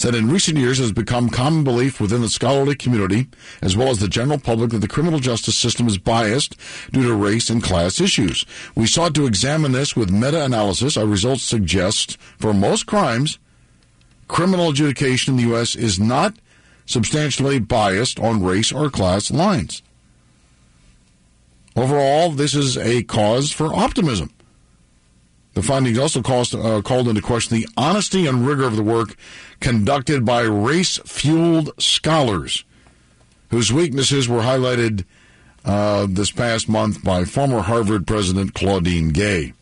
said 0.00 0.14
in 0.14 0.30
recent 0.30 0.56
years 0.56 0.80
it 0.80 0.84
has 0.84 0.92
become 0.92 1.28
common 1.28 1.62
belief 1.62 2.00
within 2.00 2.22
the 2.22 2.28
scholarly 2.30 2.74
community, 2.74 3.28
as 3.60 3.76
well 3.76 3.88
as 3.88 3.98
the 3.98 4.08
general 4.08 4.38
public, 4.38 4.70
that 4.70 4.78
the 4.78 4.88
criminal 4.88 5.20
justice 5.20 5.58
system 5.58 5.86
is 5.86 5.98
biased 5.98 6.56
due 6.90 7.02
to 7.02 7.14
race 7.14 7.50
and 7.50 7.62
class 7.62 8.00
issues. 8.00 8.46
We 8.74 8.86
sought 8.86 9.14
to 9.16 9.26
examine 9.26 9.72
this 9.72 9.94
with 9.94 10.10
meta 10.10 10.42
analysis. 10.42 10.96
Our 10.96 11.04
results 11.04 11.42
suggest 11.42 12.16
for 12.38 12.54
most 12.54 12.86
crimes, 12.86 13.38
criminal 14.26 14.70
adjudication 14.70 15.34
in 15.34 15.36
the 15.36 15.50
U.S. 15.50 15.76
is 15.76 16.00
not 16.00 16.34
substantially 16.86 17.58
biased 17.58 18.18
on 18.18 18.42
race 18.42 18.72
or 18.72 18.88
class 18.88 19.30
lines. 19.30 19.82
Overall, 21.76 22.30
this 22.30 22.54
is 22.54 22.78
a 22.78 23.02
cause 23.02 23.52
for 23.52 23.66
optimism. 23.66 24.30
The 25.54 25.62
findings 25.62 25.98
also 25.98 26.22
caused, 26.22 26.54
uh, 26.54 26.80
called 26.82 27.08
into 27.08 27.22
question 27.22 27.56
the 27.56 27.68
honesty 27.76 28.26
and 28.26 28.46
rigor 28.46 28.64
of 28.64 28.76
the 28.76 28.82
work 28.82 29.16
conducted 29.58 30.24
by 30.24 30.42
race 30.42 30.98
fueled 31.04 31.72
scholars, 31.78 32.64
whose 33.50 33.72
weaknesses 33.72 34.28
were 34.28 34.42
highlighted 34.42 35.04
uh, 35.64 36.06
this 36.08 36.30
past 36.30 36.68
month 36.68 37.02
by 37.02 37.24
former 37.24 37.60
Harvard 37.60 38.06
President 38.06 38.54
Claudine 38.54 39.10
Gay. 39.10 39.52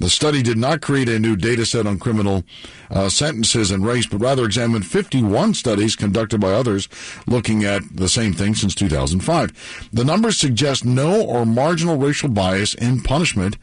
The 0.00 0.10
study 0.10 0.42
did 0.42 0.58
not 0.58 0.82
create 0.82 1.08
a 1.08 1.20
new 1.20 1.36
data 1.36 1.64
set 1.64 1.86
on 1.86 1.98
criminal 1.98 2.44
uh, 2.90 3.08
sentences 3.08 3.70
and 3.70 3.86
race, 3.86 4.06
but 4.06 4.20
rather 4.20 4.44
examined 4.44 4.86
51 4.86 5.54
studies 5.54 5.94
conducted 5.94 6.40
by 6.40 6.52
others 6.52 6.88
looking 7.26 7.64
at 7.64 7.82
the 7.94 8.08
same 8.08 8.32
thing 8.32 8.54
since 8.54 8.74
2005. 8.74 9.88
The 9.92 10.04
numbers 10.04 10.36
suggest 10.36 10.84
no 10.84 11.22
or 11.22 11.46
marginal 11.46 11.96
racial 11.96 12.28
bias 12.28 12.74
in 12.74 13.02
punishment 13.02 13.56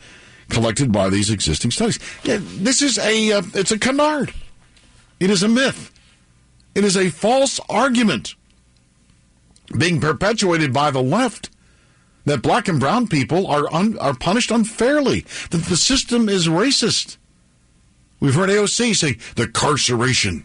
collected 0.51 0.91
by 0.91 1.09
these 1.09 1.29
existing 1.29 1.71
studies. 1.71 1.99
Yeah, 2.23 2.37
this 2.41 2.81
is 2.81 2.97
a 2.99 3.31
uh, 3.31 3.41
it's 3.53 3.71
a 3.71 3.79
canard. 3.79 4.33
It 5.19 5.29
is 5.29 5.43
a 5.43 5.47
myth. 5.47 5.91
It 6.75 6.83
is 6.83 6.95
a 6.95 7.09
false 7.09 7.59
argument 7.69 8.35
being 9.77 9.99
perpetuated 9.99 10.73
by 10.73 10.91
the 10.91 11.01
left 11.01 11.49
that 12.25 12.41
black 12.41 12.67
and 12.67 12.79
brown 12.79 13.07
people 13.07 13.47
are 13.47 13.71
un, 13.73 13.97
are 13.97 14.13
punished 14.13 14.51
unfairly. 14.51 15.25
That 15.49 15.63
the 15.63 15.77
system 15.77 16.29
is 16.29 16.47
racist. 16.47 17.17
We've 18.19 18.35
heard 18.35 18.49
AOC 18.49 18.95
say 18.95 19.13
the 19.35 19.47
carceration 19.47 20.43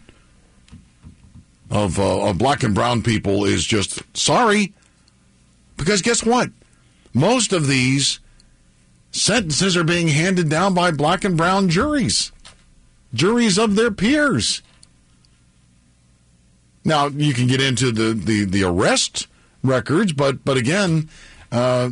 of, 1.69 1.99
uh, 1.99 2.29
of 2.29 2.37
black 2.37 2.63
and 2.63 2.73
brown 2.73 3.03
people 3.03 3.45
is 3.45 3.65
just 3.65 4.01
sorry. 4.17 4.73
Because 5.75 6.01
guess 6.01 6.23
what? 6.23 6.49
Most 7.13 7.53
of 7.53 7.67
these 7.67 8.19
sentences 9.17 9.75
are 9.75 9.83
being 9.83 10.09
handed 10.09 10.49
down 10.49 10.73
by 10.73 10.91
black 10.91 11.23
and 11.23 11.35
brown 11.35 11.69
juries, 11.69 12.31
juries 13.13 13.57
of 13.57 13.75
their 13.75 13.91
peers. 13.91 14.61
Now 16.85 17.07
you 17.07 17.33
can 17.33 17.47
get 17.47 17.61
into 17.61 17.91
the 17.91 18.13
the, 18.13 18.45
the 18.45 18.63
arrest 18.63 19.27
records, 19.63 20.13
but 20.13 20.45
but 20.45 20.57
again, 20.57 21.09
uh, 21.51 21.89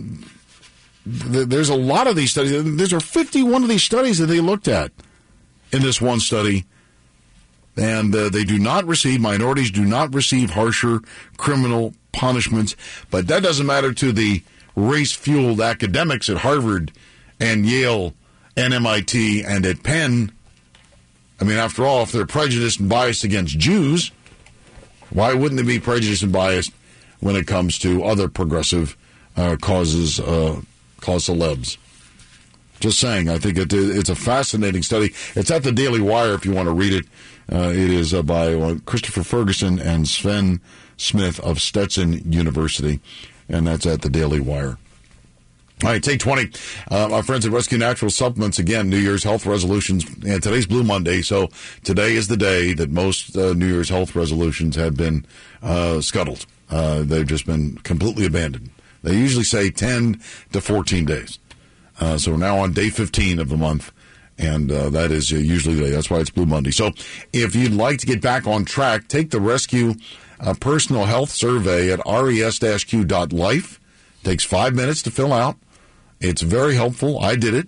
th- 1.04 1.48
there's 1.48 1.70
a 1.70 1.76
lot 1.76 2.08
of 2.08 2.16
these 2.16 2.32
studies. 2.32 2.78
There's 2.78 2.94
are 2.94 3.00
51 3.00 3.64
of 3.64 3.70
these 3.70 3.84
studies 3.84 4.20
that 4.20 4.28
they 4.28 4.40
looked 4.40 4.68
at 4.68 4.92
in 5.72 5.82
this 5.82 6.00
one 6.00 6.20
study, 6.20 6.66
and 7.76 8.16
uh, 8.16 8.30
they 8.30 8.46
do 8.46 8.58
not 8.58 8.86
receive 8.86 9.20
minorities 9.20 9.72
do 9.72 9.84
not 9.84 10.14
receive 10.14 10.52
harsher 10.52 11.02
criminal 11.38 11.94
punishments. 12.14 12.76
But 13.12 13.28
that 13.28 13.44
doesn't 13.44 13.66
matter 13.66 13.94
to 13.94 14.12
the 14.14 14.44
race 14.76 15.14
fueled 15.14 15.60
academics 15.60 16.30
at 16.30 16.38
Harvard 16.38 16.92
and 17.40 17.66
Yale 17.66 18.14
and 18.56 18.74
MIT 18.74 19.44
and 19.44 19.66
at 19.66 19.84
Penn. 19.84 20.32
I 21.40 21.44
mean, 21.44 21.58
after 21.58 21.86
all, 21.86 22.04
if 22.04 22.12
they're 22.12 22.26
prejudiced 22.26 22.80
and 22.80 22.90
biased 22.90 23.24
against 23.24 23.60
Jews, 23.60 24.12
why 25.10 25.34
wouldn't 25.34 25.60
they 25.60 25.68
be 25.68 25.80
prejudiced 25.80 26.24
and 26.24 26.32
biased 26.32 26.72
when 27.20 27.36
it 27.36 27.48
comes 27.48 27.78
to 27.80 28.04
other 28.04 28.28
progressive 28.30 28.96
uh, 29.36 29.58
causes, 29.62 30.20
uh, 30.20 30.62
cause 31.02 31.28
celebs? 31.28 31.78
Just 32.80 33.00
saying, 33.00 33.30
I 33.30 33.38
think 33.38 33.58
it, 33.58 33.72
it's 33.72 34.10
a 34.10 34.16
fascinating 34.16 34.84
study. 34.84 35.14
It's 35.36 35.52
at 35.52 35.64
the 35.64 35.72
Daily 35.72 36.02
Wire 36.02 36.34
if 36.34 36.46
you 36.46 36.54
want 36.54 36.68
to 36.68 36.74
read 36.74 36.94
it. 36.94 37.06
Uh, 37.52 37.70
it 37.70 37.90
is 37.92 38.14
uh, 38.14 38.24
by 38.24 38.54
uh, 38.54 38.76
Christopher 38.86 39.24
Ferguson 39.24 39.80
and 39.80 40.08
Sven 40.08 40.60
Smith 40.98 41.40
of 41.42 41.62
Stetson 41.62 42.32
University, 42.32 43.00
and 43.48 43.68
that's 43.68 43.86
at 43.86 44.02
the 44.02 44.10
Daily 44.10 44.40
Wire. 44.40 44.78
All 45.84 45.90
right, 45.90 46.02
take 46.02 46.22
20. 46.22 46.52
Uh, 46.90 47.14
our 47.14 47.22
friends 47.22 47.46
at 47.46 47.52
Rescue 47.52 47.78
Natural 47.78 48.10
Supplements, 48.10 48.60
again, 48.60 48.90
New 48.90 48.98
Year's 48.98 49.26
health 49.26 49.46
resolutions. 49.46 50.06
And 50.26 50.42
today's 50.42 50.66
Blue 50.66 50.86
Monday, 50.86 51.22
so 51.22 51.50
today 51.84 52.14
is 52.16 52.30
the 52.30 52.38
day 52.38 52.74
that 52.74 52.92
most 52.92 53.36
uh, 53.36 53.54
New 53.54 53.68
Year's 53.68 53.90
health 53.90 54.16
resolutions 54.16 54.78
have 54.78 54.96
been 54.96 55.26
uh, 55.62 56.00
scuttled. 56.00 56.46
Uh, 56.72 57.04
they've 57.04 57.28
just 57.28 57.46
been 57.46 57.76
completely 57.80 58.26
abandoned. 58.26 58.70
They 59.04 59.16
usually 59.18 59.44
say 59.44 59.70
10 59.70 60.22
to 60.54 60.62
14 60.62 61.04
days. 61.04 61.40
Uh, 62.00 62.18
so 62.18 62.32
we're 62.32 62.38
now 62.38 62.58
on 62.60 62.72
day 62.72 62.90
15 62.90 63.40
of 63.40 63.50
the 63.50 63.58
month. 63.58 63.92
And 64.38 64.72
uh, 64.72 64.90
that 64.92 65.12
is 65.12 65.30
usually 65.30 65.76
the 65.76 65.82
day. 65.82 65.92
That's 65.92 66.10
why 66.10 66.20
it's 66.20 66.30
Blue 66.30 66.46
Monday. 66.46 66.72
So 66.72 66.92
if 67.34 67.54
you'd 67.54 67.74
like 67.74 68.00
to 68.00 68.08
get 68.08 68.22
back 68.22 68.48
on 68.48 68.64
track, 68.64 69.10
take 69.10 69.30
the 69.30 69.42
Rescue 69.42 69.96
Personal 70.62 71.04
Health 71.04 71.32
Survey 71.32 71.92
at 71.92 72.00
res-q.life. 72.06 73.80
Takes 74.24 74.44
five 74.44 74.74
minutes 74.74 75.02
to 75.04 75.12
fill 75.12 75.34
out. 75.34 75.58
It's 76.20 76.42
very 76.42 76.76
helpful. 76.76 77.20
I 77.20 77.36
did 77.36 77.54
it 77.54 77.68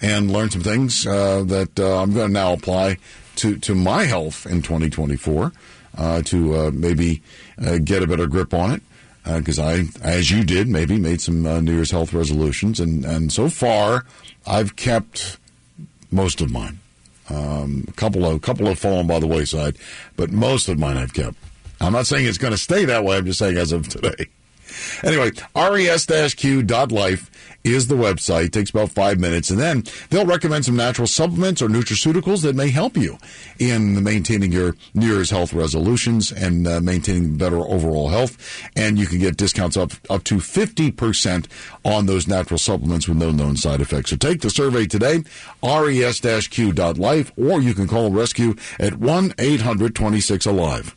and 0.00 0.30
learned 0.30 0.52
some 0.52 0.62
things 0.62 1.06
uh, 1.06 1.42
that 1.44 1.78
uh, 1.78 2.02
I'm 2.02 2.12
going 2.12 2.28
to 2.28 2.32
now 2.32 2.52
apply 2.52 2.98
to, 3.36 3.56
to 3.58 3.74
my 3.74 4.04
health 4.04 4.46
in 4.46 4.62
2024 4.62 5.52
uh, 5.96 6.22
to 6.22 6.56
uh, 6.56 6.70
maybe 6.72 7.22
uh, 7.64 7.78
get 7.78 8.02
a 8.02 8.06
better 8.06 8.26
grip 8.26 8.52
on 8.54 8.72
it. 8.72 8.82
Because 9.24 9.58
I, 9.58 9.86
as 10.02 10.30
you 10.30 10.44
did, 10.44 10.68
maybe 10.68 10.98
made 10.98 11.20
some 11.20 11.44
uh, 11.46 11.60
New 11.60 11.74
Year's 11.74 11.90
health 11.90 12.12
resolutions, 12.12 12.78
and, 12.78 13.04
and 13.04 13.32
so 13.32 13.48
far 13.48 14.06
I've 14.46 14.76
kept 14.76 15.38
most 16.12 16.40
of 16.40 16.52
mine. 16.52 16.78
Um, 17.28 17.86
a 17.88 17.92
couple 17.92 18.24
of 18.24 18.40
couple 18.42 18.66
have 18.66 18.78
fallen 18.78 19.08
by 19.08 19.18
the 19.18 19.26
wayside, 19.26 19.78
but 20.14 20.30
most 20.30 20.68
of 20.68 20.78
mine 20.78 20.96
I've 20.96 21.12
kept. 21.12 21.34
I'm 21.80 21.92
not 21.92 22.06
saying 22.06 22.26
it's 22.26 22.38
going 22.38 22.52
to 22.52 22.58
stay 22.58 22.84
that 22.84 23.02
way. 23.02 23.16
I'm 23.16 23.26
just 23.26 23.40
saying 23.40 23.56
as 23.56 23.72
of 23.72 23.88
today. 23.88 24.28
Anyway, 25.02 25.32
res-q.life 25.56 27.30
is 27.66 27.88
the 27.88 27.94
website. 27.94 28.46
It 28.46 28.52
takes 28.52 28.70
about 28.70 28.90
five 28.90 29.18
minutes, 29.18 29.50
and 29.50 29.58
then 29.58 29.84
they'll 30.10 30.26
recommend 30.26 30.64
some 30.64 30.76
natural 30.76 31.06
supplements 31.06 31.60
or 31.60 31.68
nutraceuticals 31.68 32.42
that 32.42 32.54
may 32.54 32.70
help 32.70 32.96
you 32.96 33.18
in 33.58 34.02
maintaining 34.02 34.52
your 34.52 34.76
New 34.94 35.06
Year's 35.06 35.30
health 35.30 35.52
resolutions 35.52 36.32
and 36.32 36.66
uh, 36.66 36.80
maintaining 36.80 37.36
better 37.36 37.58
overall 37.58 38.08
health. 38.08 38.36
And 38.76 38.98
you 38.98 39.06
can 39.06 39.18
get 39.18 39.36
discounts 39.36 39.76
up 39.76 39.92
up 40.08 40.24
to 40.24 40.40
fifty 40.40 40.90
percent 40.90 41.48
on 41.84 42.06
those 42.06 42.28
natural 42.28 42.58
supplements 42.58 43.08
with 43.08 43.18
no 43.18 43.30
known 43.30 43.56
side 43.56 43.80
effects. 43.80 44.10
So 44.10 44.16
take 44.16 44.40
the 44.40 44.50
survey 44.50 44.86
today, 44.86 45.24
res-q.life, 45.62 47.32
or 47.36 47.60
you 47.60 47.74
can 47.74 47.88
call 47.88 48.10
rescue 48.10 48.54
at 48.78 48.94
one 48.98 49.34
eight 49.38 49.60
hundred 49.60 49.94
twenty 49.94 50.20
six 50.20 50.46
alive. 50.46 50.94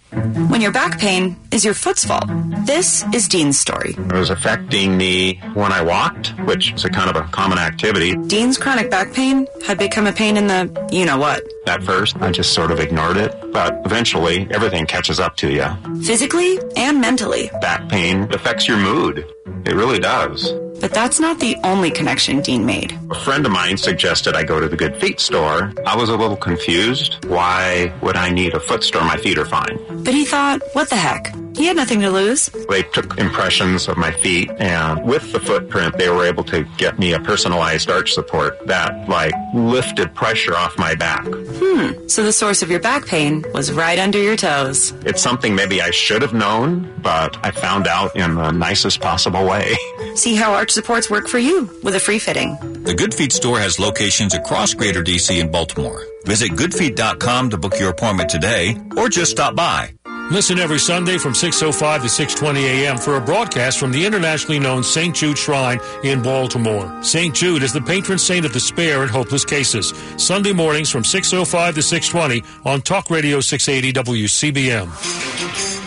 When 0.50 0.62
your 0.62 0.72
back 0.72 1.00
pain 1.00 1.36
is 1.52 1.64
your 1.64 1.74
foot's 1.74 2.04
fault. 2.06 2.26
This 2.66 3.06
is 3.14 3.28
Dean's 3.28 3.60
story. 3.60 3.96
It 3.98 4.12
was 4.12 4.30
affecting 4.30 4.98
me 4.98 5.40
when 5.54 5.72
I 5.72 5.82
walked, 5.82 6.30
which 6.46 6.59
is 6.68 6.86
a 6.86 6.90
kind 6.90 7.10
of 7.10 7.16
a 7.16 7.24
common 7.30 7.58
activity. 7.58 8.16
Dean's 8.28 8.58
chronic 8.58 8.90
back 8.92 9.14
pain 9.14 9.48
had 9.66 9.78
become 9.78 10.06
a 10.08 10.14
pain 10.14 10.38
in 10.38 10.48
the 10.48 10.88
you 10.92 11.06
know 11.06 11.18
what. 11.18 11.44
At 11.68 11.84
first, 11.84 12.18
I 12.22 12.32
just 12.32 12.54
sort 12.54 12.72
of 12.72 12.80
ignored 12.80 13.18
it, 13.18 13.34
but 13.52 13.82
eventually 13.86 14.48
everything 14.52 14.86
catches 14.86 15.20
up 15.20 15.36
to 15.38 15.52
you. 15.52 15.66
Physically 16.04 16.60
and 16.76 17.00
mentally. 17.00 17.50
Back 17.62 17.88
pain 17.90 18.24
affects 18.34 18.68
your 18.68 18.78
mood. 18.78 19.26
It 19.66 19.74
really 19.74 20.00
does. 20.00 20.52
But 20.80 20.94
that's 20.94 21.20
not 21.20 21.40
the 21.40 21.58
only 21.64 21.92
connection 21.92 22.42
Dean 22.42 22.66
made. 22.66 22.98
A 23.12 23.16
friend 23.16 23.46
of 23.46 23.52
mine 23.52 23.78
suggested 23.78 24.36
I 24.36 24.44
go 24.44 24.60
to 24.60 24.68
the 24.68 24.78
Good 24.78 24.96
Feet 24.98 25.20
store. 25.20 25.74
I 25.86 25.96
was 25.96 26.10
a 26.10 26.16
little 26.16 26.38
confused. 26.38 27.26
Why 27.26 27.94
would 28.02 28.16
I 28.16 28.30
need 28.30 28.54
a 28.54 28.60
foot 28.60 28.84
store? 28.84 29.04
My 29.04 29.18
feet 29.18 29.38
are 29.38 29.46
fine. 29.46 29.78
But 30.04 30.14
he 30.14 30.26
thought, 30.26 30.62
what 30.74 30.90
the 30.90 30.96
heck? 30.96 31.34
He 31.56 31.66
had 31.66 31.76
nothing 31.76 32.00
to 32.02 32.10
lose. 32.10 32.46
They 32.70 32.84
took 32.84 33.18
impressions 33.18 33.90
of 33.90 33.98
my 33.98 34.12
feet, 34.12 34.50
and 34.60 35.04
with 35.04 35.34
the 35.34 35.42
footprint, 35.42 35.98
they 35.98 36.10
were 36.10 36.26
able 36.26 36.44
to 36.46 36.64
get 36.78 36.98
me 36.98 37.12
a 37.12 37.20
personalized 37.20 37.90
arch 37.90 38.14
support 38.14 38.66
that, 38.68 39.10
like, 39.10 39.34
lifted 39.54 40.16
pressure 40.16 40.56
off 40.56 40.78
my 40.78 40.96
back. 40.96 41.26
Hmm. 41.26 42.08
So 42.08 42.24
the 42.24 42.32
source 42.32 42.62
of 42.62 42.72
your 42.72 42.80
back 42.80 43.06
pain 43.08 43.44
was 43.54 43.74
right 43.74 44.00
under 44.00 44.22
your 44.22 44.38
toes. 44.38 44.94
It's 45.06 45.22
something 45.22 45.54
maybe 45.54 45.82
I 45.82 45.92
should 45.92 46.22
have 46.22 46.34
known, 46.34 46.94
but 47.02 47.38
I 47.44 47.52
found 47.52 47.88
out 47.88 48.16
in 48.16 48.36
the 48.36 48.52
nicest 48.52 49.02
possible 49.02 49.46
way. 49.46 49.76
See 50.16 50.36
how 50.36 50.54
arch 50.70 50.74
supports 50.76 51.10
work 51.10 51.28
for 51.28 51.40
you 51.40 51.68
with 51.82 51.96
a 51.96 52.00
free 52.00 52.20
fitting. 52.20 52.56
The 52.84 52.94
Good 52.94 53.14
Feet 53.14 53.32
store 53.32 53.60
has 53.60 53.80
locations 53.80 54.36
across 54.36 54.76
Greater 54.76 55.04
DC 55.04 55.42
and 55.42 55.52
Baltimore. 55.52 56.06
Visit 56.26 56.52
goodfeet.com 56.52 57.50
to 57.50 57.58
book 57.58 57.80
your 57.80 57.90
appointment 57.90 58.30
today 58.30 58.78
or 58.96 59.10
just 59.10 59.32
stop 59.32 59.56
by. 59.56 59.94
Listen 60.30 60.60
every 60.60 60.78
Sunday 60.78 61.18
from 61.18 61.34
6.05 61.34 62.02
to 62.02 62.08
6.20 62.08 62.58
a.m. 62.62 63.00
for 63.00 63.16
a 63.16 63.22
broadcast 63.22 63.80
from 63.80 63.92
the 63.92 64.06
internationally 64.06 64.60
known 64.60 64.84
St. 64.84 65.16
Jude 65.16 65.40
Shrine 65.40 65.80
in 66.04 66.22
Baltimore. 66.22 67.02
St. 67.02 67.34
Jude 67.34 67.64
is 67.64 67.74
the 67.74 67.82
patron 67.82 68.20
saint 68.20 68.46
of 68.46 68.54
despair 68.54 69.02
and 69.02 69.10
hopeless 69.10 69.44
cases. 69.44 69.92
Sunday 70.18 70.54
mornings 70.54 70.92
from 70.92 71.02
6.05 71.02 71.74
to 71.74 71.82
6.20 71.82 72.46
on 72.64 72.82
Talk 72.82 73.10
Radio 73.10 73.40
680 73.40 73.92
WCBM. 74.04 75.79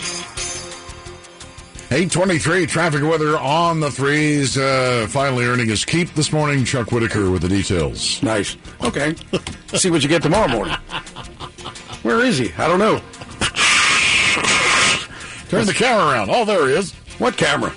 823 1.92 2.64
traffic 2.64 3.02
weather 3.02 3.36
on 3.36 3.80
the 3.80 3.90
threes. 3.90 4.56
Uh, 4.56 5.06
finally 5.10 5.44
earning 5.44 5.68
his 5.68 5.84
keep 5.84 6.08
this 6.14 6.32
morning. 6.32 6.64
Chuck 6.64 6.90
Whitaker 6.90 7.30
with 7.30 7.42
the 7.42 7.50
details. 7.50 8.22
Nice. 8.22 8.56
Okay. 8.82 9.14
See 9.74 9.90
what 9.90 10.02
you 10.02 10.08
get 10.08 10.22
tomorrow 10.22 10.48
morning. 10.48 10.72
Where 12.02 12.24
is 12.24 12.38
he? 12.38 12.50
I 12.54 12.66
don't 12.66 12.78
know. 12.78 12.96
Turn 15.50 15.66
the 15.66 15.74
camera 15.74 16.14
around. 16.14 16.30
Oh, 16.30 16.46
there 16.46 16.66
he 16.66 16.72
is. 16.72 16.94
What 17.18 17.36
camera? 17.36 17.68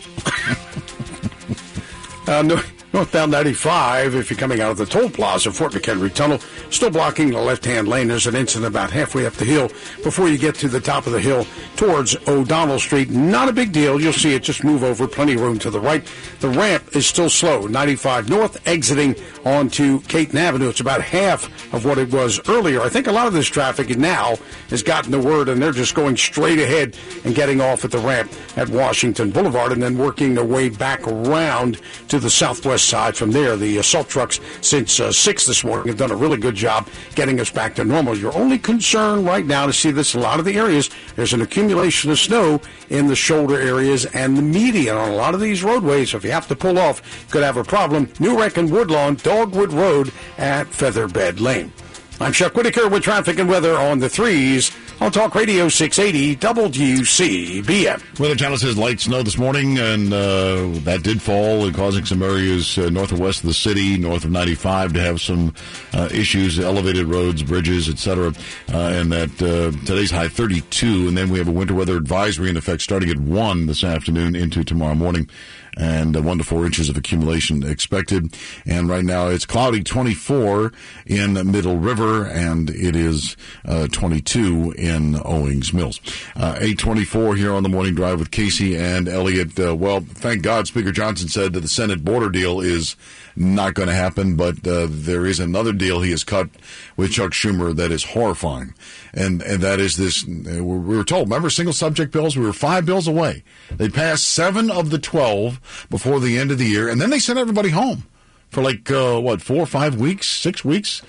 uh, 2.27 2.41
no, 2.41 2.61
northbound 2.95 3.29
95, 3.29 4.15
if 4.15 4.29
you're 4.29 4.39
coming 4.39 4.61
out 4.61 4.71
of 4.71 4.77
the 4.77 4.85
toll 4.85 5.09
plaza, 5.09 5.51
Fort 5.51 5.73
McHenry 5.73 6.13
Tunnel, 6.13 6.39
still 6.69 6.89
blocking 6.89 7.29
the 7.29 7.41
left-hand 7.41 7.89
lane. 7.89 8.07
There's 8.07 8.25
an 8.25 8.35
incident 8.35 8.73
about 8.73 8.89
halfway 8.89 9.25
up 9.25 9.33
the 9.33 9.43
hill 9.43 9.67
before 10.01 10.29
you 10.29 10.37
get 10.37 10.55
to 10.55 10.69
the 10.69 10.79
top 10.79 11.05
of 11.05 11.11
the 11.11 11.19
hill 11.19 11.45
towards 11.75 12.15
O'Donnell 12.25 12.79
Street. 12.79 13.09
Not 13.09 13.49
a 13.49 13.51
big 13.51 13.73
deal. 13.73 13.99
You'll 13.99 14.13
see 14.13 14.33
it 14.33 14.43
just 14.43 14.63
move 14.63 14.81
over. 14.81 15.09
Plenty 15.09 15.33
of 15.33 15.41
room 15.41 15.59
to 15.59 15.69
the 15.69 15.79
right. 15.79 16.07
The 16.39 16.47
ramp 16.47 16.95
is 16.95 17.05
still 17.05 17.29
slow. 17.29 17.67
95 17.67 18.29
north, 18.29 18.65
exiting 18.65 19.13
onto 19.43 19.99
Caton 20.03 20.37
Avenue. 20.37 20.69
It's 20.69 20.79
about 20.79 21.01
half 21.01 21.73
of 21.73 21.83
what 21.83 21.97
it 21.97 22.13
was 22.13 22.39
earlier. 22.47 22.79
I 22.79 22.87
think 22.87 23.07
a 23.07 23.11
lot 23.11 23.27
of 23.27 23.33
this 23.33 23.47
traffic 23.47 23.89
now 23.97 24.37
has 24.69 24.83
gotten 24.83 25.11
the 25.11 25.19
word, 25.19 25.49
and 25.49 25.61
they're 25.61 25.73
just 25.73 25.95
going 25.95 26.15
straight 26.15 26.59
ahead 26.59 26.97
and 27.25 27.35
getting 27.35 27.59
off 27.59 27.83
at 27.83 27.91
the 27.91 27.97
ramp 27.97 28.31
at 28.55 28.69
Washington 28.69 29.31
Boulevard, 29.31 29.73
and 29.73 29.83
then 29.83 29.97
working 29.97 30.33
their 30.33 30.45
way 30.45 30.69
back 30.69 31.05
around 31.05 31.81
to 32.07 32.19
the 32.19 32.29
southwest 32.29 32.84
side 32.85 33.17
from 33.17 33.31
there. 33.31 33.55
The 33.55 33.77
assault 33.77 34.09
trucks 34.09 34.39
since 34.61 34.99
uh, 34.99 35.11
six 35.11 35.45
this 35.45 35.63
morning 35.63 35.87
have 35.87 35.97
done 35.97 36.11
a 36.11 36.15
really 36.15 36.37
good 36.37 36.55
job 36.55 36.87
getting 37.15 37.39
us 37.39 37.51
back 37.51 37.75
to 37.75 37.83
normal. 37.83 38.17
Your 38.17 38.35
only 38.35 38.57
concern 38.57 39.25
right 39.25 39.45
now 39.45 39.65
to 39.65 39.73
see 39.73 39.91
this 39.91 40.13
a 40.13 40.19
lot 40.19 40.39
of 40.39 40.45
the 40.45 40.57
areas 40.57 40.89
there's 41.15 41.33
an 41.33 41.41
accumulation 41.41 42.11
of 42.11 42.19
snow 42.19 42.61
in 42.89 43.07
the 43.07 43.15
shoulder 43.15 43.59
areas 43.59 44.05
and 44.07 44.37
the 44.37 44.41
median 44.41 44.97
on 44.97 45.09
a 45.09 45.15
lot 45.15 45.33
of 45.33 45.39
these 45.39 45.63
roadways. 45.63 46.13
If 46.13 46.23
you 46.23 46.31
have 46.31 46.47
to 46.49 46.55
pull 46.55 46.77
off, 46.77 47.29
could 47.31 47.43
have 47.43 47.57
a 47.57 47.63
problem. 47.63 48.09
New 48.19 48.37
Wreck 48.37 48.57
and 48.57 48.71
Woodlawn, 48.71 49.15
Dogwood 49.15 49.71
Road 49.71 50.11
at 50.37 50.67
Featherbed 50.67 51.39
Lane. 51.39 51.71
I'm 52.17 52.31
Chuck 52.31 52.55
Whitaker 52.55 52.87
with 52.87 53.03
traffic 53.03 53.39
and 53.39 53.49
weather 53.49 53.75
on 53.75 53.99
the 53.99 54.07
threes 54.07 54.71
on 55.01 55.11
Talk 55.11 55.35
Radio 55.35 55.67
680 55.67 56.37
WCBM. 56.37 58.19
Weather 58.19 58.35
Channel 58.35 58.57
says 58.57 58.77
light 58.77 59.01
snow 59.01 59.21
this 59.21 59.37
morning, 59.37 59.77
and 59.77 60.13
uh, 60.13 60.67
that 60.85 61.01
did 61.03 61.21
fall, 61.21 61.65
and 61.65 61.75
causing 61.75 62.05
some 62.05 62.23
areas 62.23 62.77
uh, 62.77 62.89
north 62.89 63.11
and 63.11 63.19
west 63.19 63.41
of 63.41 63.47
the 63.47 63.53
city, 63.53 63.97
north 63.97 64.23
of 64.23 64.31
95, 64.31 64.93
to 64.93 65.01
have 65.01 65.19
some 65.19 65.53
uh, 65.93 66.07
issues, 66.09 66.57
elevated 66.57 67.05
roads, 67.07 67.43
bridges, 67.43 67.89
etc. 67.89 68.33
Uh, 68.71 68.77
and 68.77 69.11
that 69.11 69.31
uh, 69.41 69.71
today's 69.85 70.11
high 70.11 70.29
32, 70.29 71.09
and 71.09 71.17
then 71.17 71.29
we 71.29 71.37
have 71.37 71.49
a 71.49 71.51
winter 71.51 71.73
weather 71.73 71.97
advisory 71.97 72.49
in 72.49 72.55
effect 72.55 72.81
starting 72.81 73.09
at 73.09 73.19
1 73.19 73.65
this 73.65 73.83
afternoon 73.83 74.37
into 74.37 74.63
tomorrow 74.63 74.95
morning 74.95 75.29
and 75.77 76.23
one 76.23 76.37
to 76.37 76.43
four 76.43 76.65
inches 76.65 76.89
of 76.89 76.97
accumulation 76.97 77.63
expected. 77.63 78.35
And 78.65 78.89
right 78.89 79.03
now 79.03 79.27
it's 79.27 79.45
cloudy 79.45 79.83
24 79.83 80.71
in 81.05 81.33
Middle 81.51 81.77
River, 81.77 82.25
and 82.25 82.69
it 82.69 82.95
is 82.95 83.35
uh, 83.65 83.87
22 83.87 84.73
in 84.77 85.19
Owings 85.23 85.73
Mills. 85.73 85.99
Uh, 86.35 86.55
824 86.57 87.35
here 87.35 87.53
on 87.53 87.63
the 87.63 87.69
morning 87.69 87.95
drive 87.95 88.19
with 88.19 88.31
Casey 88.31 88.75
and 88.77 89.07
Elliott. 89.07 89.59
Uh, 89.59 89.75
well, 89.75 90.01
thank 90.01 90.41
God 90.41 90.67
Speaker 90.67 90.91
Johnson 90.91 91.27
said 91.27 91.53
that 91.53 91.61
the 91.61 91.67
Senate 91.67 92.03
border 92.03 92.29
deal 92.29 92.59
is 92.61 92.95
not 93.35 93.73
going 93.73 93.89
to 93.89 93.95
happen, 93.95 94.35
but 94.35 94.65
uh, 94.67 94.87
there 94.89 95.25
is 95.25 95.39
another 95.39 95.73
deal 95.73 96.01
he 96.01 96.11
has 96.11 96.23
cut 96.23 96.49
with 96.95 97.11
Chuck 97.11 97.31
Schumer 97.31 97.75
that 97.75 97.91
is 97.91 98.03
horrifying. 98.03 98.73
And, 99.13 99.41
and 99.41 99.61
that 99.61 99.79
is 99.79 99.97
this, 99.97 100.23
uh, 100.23 100.63
we 100.63 100.97
were 100.97 101.03
told, 101.03 101.27
remember 101.29 101.49
single 101.49 101.73
subject 101.73 102.11
bills? 102.11 102.37
We 102.37 102.45
were 102.45 102.53
five 102.53 102.85
bills 102.85 103.07
away. 103.07 103.43
They 103.71 103.89
passed 103.89 104.27
seven 104.27 104.71
of 104.71 104.89
the 104.89 104.99
12 104.99 105.87
before 105.89 106.19
the 106.19 106.37
end 106.37 106.51
of 106.51 106.57
the 106.57 106.65
year, 106.65 106.87
and 106.87 107.01
then 107.01 107.09
they 107.09 107.19
sent 107.19 107.39
everybody 107.39 107.69
home 107.69 108.05
for 108.49 108.61
like, 108.61 108.89
uh, 108.89 109.19
what, 109.19 109.41
four 109.41 109.65
five 109.65 109.99
weeks, 109.99 110.27
six 110.27 110.63
weeks? 110.63 111.01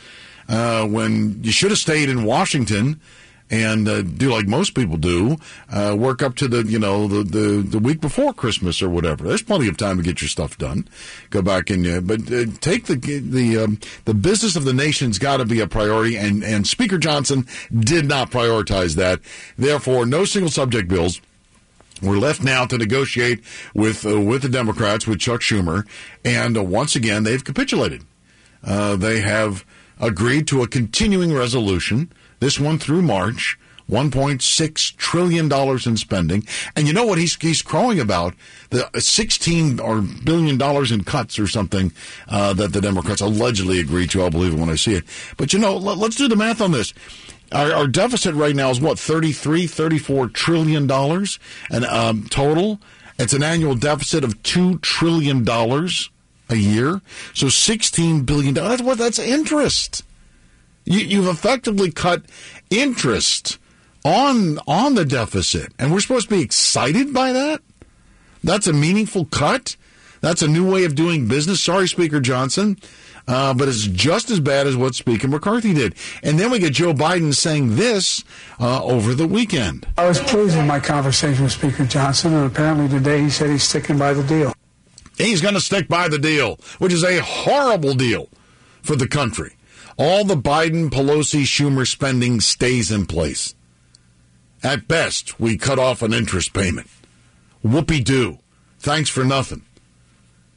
Uh, 0.48 0.86
when 0.86 1.42
you 1.42 1.50
should 1.50 1.70
have 1.70 1.78
stayed 1.78 2.08
in 2.08 2.24
Washington 2.24 3.00
and 3.50 3.88
uh, 3.88 4.02
do 4.02 4.30
like 4.32 4.46
most 4.46 4.74
people 4.74 4.96
do, 4.96 5.36
uh, 5.70 5.94
work 5.96 6.22
up 6.22 6.34
to 6.36 6.48
the 6.48 6.64
you 6.64 6.78
know 6.78 7.06
the, 7.06 7.22
the 7.22 7.62
the 7.62 7.78
week 7.78 8.00
before 8.00 8.32
Christmas 8.32 8.82
or 8.82 8.88
whatever. 8.88 9.28
There's 9.28 9.42
plenty 9.42 9.68
of 9.68 9.76
time 9.76 9.96
to 9.98 10.02
get 10.02 10.20
your 10.20 10.28
stuff 10.28 10.58
done. 10.58 10.88
Go 11.30 11.42
back 11.42 11.70
and 11.70 11.86
uh, 11.86 12.00
but 12.00 12.22
uh, 12.32 12.46
take 12.60 12.86
the 12.86 12.96
the 12.96 13.58
um, 13.58 13.78
the 14.04 14.14
business 14.14 14.56
of 14.56 14.64
the 14.64 14.72
nation's 14.72 15.18
got 15.18 15.36
to 15.36 15.44
be 15.44 15.60
a 15.60 15.66
priority, 15.66 16.16
and 16.16 16.42
and 16.42 16.66
Speaker 16.66 16.98
Johnson 16.98 17.46
did 17.72 18.06
not 18.06 18.30
prioritize 18.30 18.96
that. 18.96 19.20
Therefore, 19.56 20.06
no 20.06 20.24
single 20.24 20.50
subject 20.50 20.88
bills. 20.88 21.20
We're 22.02 22.18
left 22.18 22.42
now 22.42 22.66
to 22.66 22.76
negotiate 22.76 23.42
with 23.74 24.04
uh, 24.04 24.20
with 24.20 24.42
the 24.42 24.48
Democrats 24.48 25.06
with 25.06 25.20
Chuck 25.20 25.40
Schumer, 25.40 25.86
and 26.24 26.56
uh, 26.56 26.64
once 26.64 26.96
again 26.96 27.22
they've 27.22 27.42
capitulated. 27.42 28.04
they 28.62 29.20
have 29.20 29.64
agreed 29.98 30.46
to 30.48 30.62
a 30.62 30.68
continuing 30.68 31.32
resolution 31.32 32.10
this 32.40 32.58
one 32.60 32.78
through 32.78 33.02
March. 33.02 33.58
$1.6 33.90 34.96
trillion 34.96 35.52
in 35.86 35.96
spending. 35.96 36.46
And 36.74 36.86
you 36.86 36.92
know 36.92 37.06
what 37.06 37.18
he's, 37.18 37.36
he's 37.36 37.62
crowing 37.62 38.00
about? 38.00 38.34
The 38.70 38.90
16 38.98 39.78
or 39.78 40.00
billion 40.00 40.58
dollars 40.58 40.90
in 40.90 41.04
cuts 41.04 41.38
or 41.38 41.46
something, 41.46 41.92
uh, 42.28 42.52
that 42.54 42.72
the 42.72 42.80
Democrats 42.80 43.20
allegedly 43.20 43.78
agreed 43.78 44.10
to. 44.10 44.22
I'll 44.22 44.30
believe 44.30 44.54
it 44.54 44.58
when 44.58 44.70
I 44.70 44.74
see 44.74 44.94
it. 44.94 45.04
But 45.36 45.52
you 45.52 45.58
know, 45.58 45.76
let, 45.76 45.98
us 45.98 46.16
do 46.16 46.26
the 46.28 46.36
math 46.36 46.60
on 46.60 46.72
this. 46.72 46.92
Our, 47.52 47.72
our, 47.72 47.86
deficit 47.86 48.34
right 48.34 48.56
now 48.56 48.70
is 48.70 48.80
what, 48.80 48.98
33, 48.98 49.68
34 49.68 50.28
trillion 50.30 50.88
dollars 50.88 51.38
and, 51.70 51.84
um, 51.84 52.26
total. 52.28 52.80
It's 53.18 53.32
an 53.32 53.44
annual 53.44 53.76
deficit 53.76 54.24
of 54.24 54.42
$2 54.42 54.80
trillion 54.82 55.48
a 55.48 56.56
year. 56.56 57.00
So 57.34 57.46
$16 57.46 58.26
billion. 58.26 58.54
That's 58.54 58.82
what, 58.82 58.98
that's 58.98 59.20
interest. 59.20 60.02
You, 60.86 61.00
you've 61.00 61.28
effectively 61.28 61.90
cut 61.90 62.24
interest 62.70 63.58
on 64.04 64.58
on 64.66 64.94
the 64.94 65.04
deficit, 65.04 65.72
and 65.78 65.92
we're 65.92 66.00
supposed 66.00 66.28
to 66.28 66.34
be 66.36 66.42
excited 66.42 67.12
by 67.12 67.32
that. 67.32 67.60
That's 68.42 68.66
a 68.66 68.72
meaningful 68.72 69.26
cut. 69.26 69.76
That's 70.20 70.42
a 70.42 70.48
new 70.48 70.70
way 70.70 70.84
of 70.84 70.94
doing 70.94 71.28
business. 71.28 71.62
Sorry, 71.62 71.88
Speaker 71.88 72.20
Johnson. 72.20 72.78
Uh, 73.28 73.52
but 73.52 73.66
it's 73.66 73.82
just 73.88 74.30
as 74.30 74.38
bad 74.38 74.68
as 74.68 74.76
what 74.76 74.94
Speaker 74.94 75.26
McCarthy 75.26 75.74
did. 75.74 75.96
And 76.22 76.38
then 76.38 76.50
we 76.52 76.60
get 76.60 76.74
Joe 76.74 76.94
Biden 76.94 77.34
saying 77.34 77.74
this 77.74 78.22
uh, 78.60 78.84
over 78.84 79.14
the 79.14 79.26
weekend. 79.26 79.86
I 79.98 80.06
was 80.06 80.20
pleased 80.20 80.56
with 80.56 80.66
my 80.66 80.78
conversation 80.78 81.42
with 81.42 81.52
Speaker 81.52 81.84
Johnson, 81.84 82.34
and 82.34 82.46
apparently 82.46 82.88
today 82.88 83.22
he 83.22 83.30
said 83.30 83.50
he's 83.50 83.64
sticking 83.64 83.98
by 83.98 84.12
the 84.14 84.22
deal. 84.22 84.54
He's 85.18 85.40
going 85.40 85.54
to 85.54 85.60
stick 85.60 85.88
by 85.88 86.08
the 86.08 86.18
deal, 86.18 86.60
which 86.78 86.92
is 86.92 87.02
a 87.02 87.20
horrible 87.20 87.94
deal 87.94 88.28
for 88.82 88.94
the 88.94 89.08
country. 89.08 89.55
All 89.98 90.24
the 90.24 90.36
Biden, 90.36 90.90
Pelosi, 90.90 91.42
Schumer 91.42 91.86
spending 91.86 92.40
stays 92.40 92.90
in 92.90 93.06
place. 93.06 93.54
At 94.62 94.88
best, 94.88 95.40
we 95.40 95.56
cut 95.56 95.78
off 95.78 96.02
an 96.02 96.12
interest 96.12 96.52
payment. 96.52 96.88
Whoopee 97.62 98.02
doo. 98.02 98.38
Thanks 98.78 99.08
for 99.08 99.24
nothing. 99.24 99.62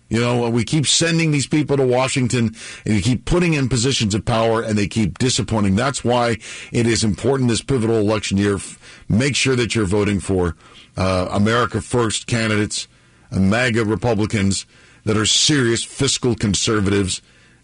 You 0.09 0.19
know, 0.19 0.49
we 0.49 0.63
keep 0.63 0.87
sending 0.87 1.31
these 1.31 1.45
people 1.45 1.77
to 1.77 1.85
Washington 1.85 2.55
and 2.83 2.95
you 2.95 3.01
keep 3.01 3.25
putting 3.25 3.53
in 3.53 3.69
positions 3.69 4.15
of 4.15 4.25
power 4.25 4.61
and 4.61 4.75
they 4.75 4.87
keep 4.87 5.19
disappointing. 5.19 5.75
That's 5.75 6.03
why 6.03 6.37
it 6.71 6.87
is 6.87 7.03
important 7.03 7.49
this 7.49 7.61
pivotal 7.61 7.97
election 7.97 8.37
year. 8.37 8.59
Make 9.07 9.35
sure 9.35 9.55
that 9.55 9.75
you're 9.75 9.85
voting 9.85 10.19
for 10.19 10.55
uh, 10.97 11.29
America 11.31 11.79
First 11.79 12.25
candidates, 12.25 12.87
uh, 13.31 13.39
MAGA 13.39 13.85
Republicans 13.85 14.65
that 15.05 15.15
are 15.15 15.27
serious 15.27 15.83
fiscal 15.83 16.33
conservatives. 16.33 17.21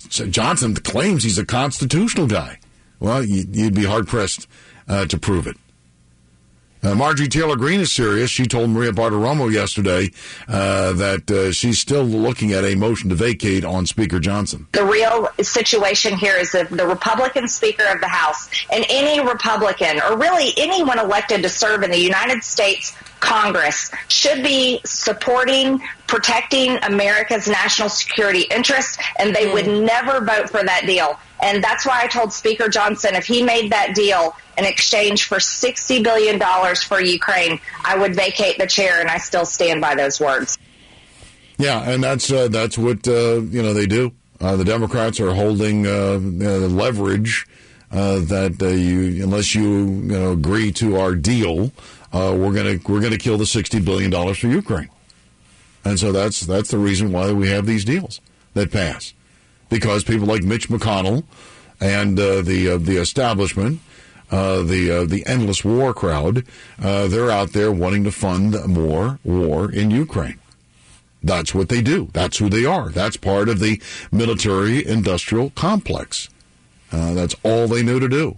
So 0.09 0.27
Johnson 0.27 0.75
claims 0.75 1.23
he's 1.23 1.37
a 1.37 1.45
constitutional 1.45 2.27
guy. 2.27 2.59
Well, 2.99 3.23
you'd 3.23 3.75
be 3.75 3.85
hard 3.85 4.07
pressed 4.07 4.47
uh, 4.87 5.05
to 5.05 5.17
prove 5.17 5.47
it. 5.47 5.57
Uh, 6.85 6.93
Marjorie 6.93 7.27
Taylor 7.27 7.55
Greene 7.55 7.79
is 7.79 7.91
serious. 7.91 8.29
She 8.29 8.45
told 8.45 8.69
Maria 8.69 8.91
Bartiromo 8.91 9.51
yesterday 9.51 10.11
uh, 10.47 10.93
that 10.93 11.31
uh, 11.31 11.51
she's 11.51 11.79
still 11.79 12.03
looking 12.03 12.51
at 12.51 12.63
a 12.63 12.75
motion 12.75 13.09
to 13.09 13.15
vacate 13.15 13.65
on 13.65 13.87
Speaker 13.87 14.19
Johnson. 14.19 14.67
The 14.73 14.85
real 14.85 15.27
situation 15.41 16.15
here 16.15 16.35
is 16.35 16.51
that 16.51 16.69
the 16.69 16.85
Republican 16.85 17.47
Speaker 17.47 17.85
of 17.87 18.01
the 18.01 18.07
House 18.07 18.49
and 18.71 18.85
any 18.87 19.19
Republican, 19.25 19.99
or 19.99 20.15
really 20.17 20.53
anyone 20.57 20.99
elected 20.99 21.41
to 21.41 21.49
serve 21.49 21.81
in 21.81 21.89
the 21.89 21.97
United 21.97 22.43
States 22.43 22.95
Congress 23.19 23.91
should 24.07 24.43
be 24.43 24.81
supporting, 24.85 25.81
protecting 26.07 26.77
America's 26.83 27.47
national 27.47 27.89
security 27.89 28.45
interests, 28.51 28.97
and 29.19 29.35
they 29.35 29.47
mm. 29.47 29.53
would 29.53 29.67
never 29.67 30.23
vote 30.23 30.49
for 30.49 30.63
that 30.63 30.83
deal. 30.85 31.19
And 31.41 31.63
that's 31.63 31.85
why 31.85 32.01
I 32.03 32.07
told 32.07 32.33
Speaker 32.33 32.69
Johnson 32.69 33.15
if 33.15 33.25
he 33.25 33.41
made 33.41 33.71
that 33.71 33.95
deal 33.95 34.35
in 34.57 34.65
exchange 34.65 35.25
for 35.25 35.37
$60 35.37 36.03
billion 36.03 36.39
for 36.75 37.01
Ukraine, 37.01 37.59
I 37.83 37.97
would 37.97 38.15
vacate 38.15 38.57
the 38.57 38.67
chair, 38.67 39.01
and 39.01 39.09
I 39.09 39.17
still 39.17 39.45
stand 39.45 39.81
by 39.81 39.95
those 39.95 40.19
words. 40.19 40.57
Yeah, 41.57 41.89
and 41.89 42.03
that's 42.03 42.31
uh, 42.31 42.49
that's 42.49 42.77
what 42.77 43.07
uh, 43.07 43.39
you 43.39 43.63
know 43.63 43.73
they 43.73 43.85
do. 43.85 44.11
Uh, 44.41 44.57
the 44.57 44.65
Democrats 44.65 45.21
are 45.21 45.33
holding 45.33 45.87
uh, 45.87 46.17
leverage 46.17 47.47
uh, 47.91 48.19
that 48.19 48.61
uh, 48.61 48.67
you, 48.67 49.23
unless 49.23 49.55
you, 49.55 49.85
you 49.85 49.85
know, 49.85 50.31
agree 50.31 50.71
to 50.73 50.97
our 50.97 51.15
deal, 51.15 51.71
we're 52.37 52.53
gonna 52.53 52.79
we're 52.87 53.01
gonna 53.01 53.17
kill 53.17 53.37
the 53.37 53.45
sixty 53.45 53.79
billion 53.79 54.09
dollars 54.09 54.37
for 54.37 54.47
Ukraine. 54.47 54.89
And 55.83 55.99
so 55.99 56.11
that's 56.11 56.39
that's 56.41 56.71
the 56.71 56.77
reason 56.77 57.11
why 57.11 57.31
we 57.31 57.49
have 57.49 57.65
these 57.65 57.85
deals 57.85 58.21
that 58.53 58.71
pass, 58.71 59.13
because 59.69 60.03
people 60.03 60.25
like 60.25 60.43
Mitch 60.43 60.69
McConnell 60.69 61.23
and 61.79 62.17
the 62.17 62.79
the 62.81 62.97
establishment 62.97 63.79
uh, 64.31 64.63
the 64.63 64.91
uh, 64.91 65.05
the 65.05 65.25
endless 65.25 65.63
war 65.63 65.93
crowd, 65.93 66.43
uh, 66.81 67.07
they're 67.07 67.31
out 67.31 67.53
there 67.53 67.71
wanting 67.71 68.03
to 68.03 68.11
fund 68.11 68.55
more 68.67 69.19
war 69.23 69.71
in 69.71 69.91
Ukraine. 69.91 70.39
That's 71.23 71.55
what 71.55 71.69
they 71.69 71.81
do. 71.81 72.09
That's 72.13 72.37
who 72.37 72.49
they 72.49 72.65
are. 72.65 72.89
That's 72.89 73.17
part 73.17 73.49
of 73.49 73.59
the 73.59 73.81
military 74.11 74.85
industrial 74.85 75.51
complex. 75.51 76.29
Uh, 76.91 77.13
that's 77.13 77.35
all 77.43 77.67
they 77.67 77.83
knew 77.83 77.99
to 77.99 78.07
do. 78.07 78.37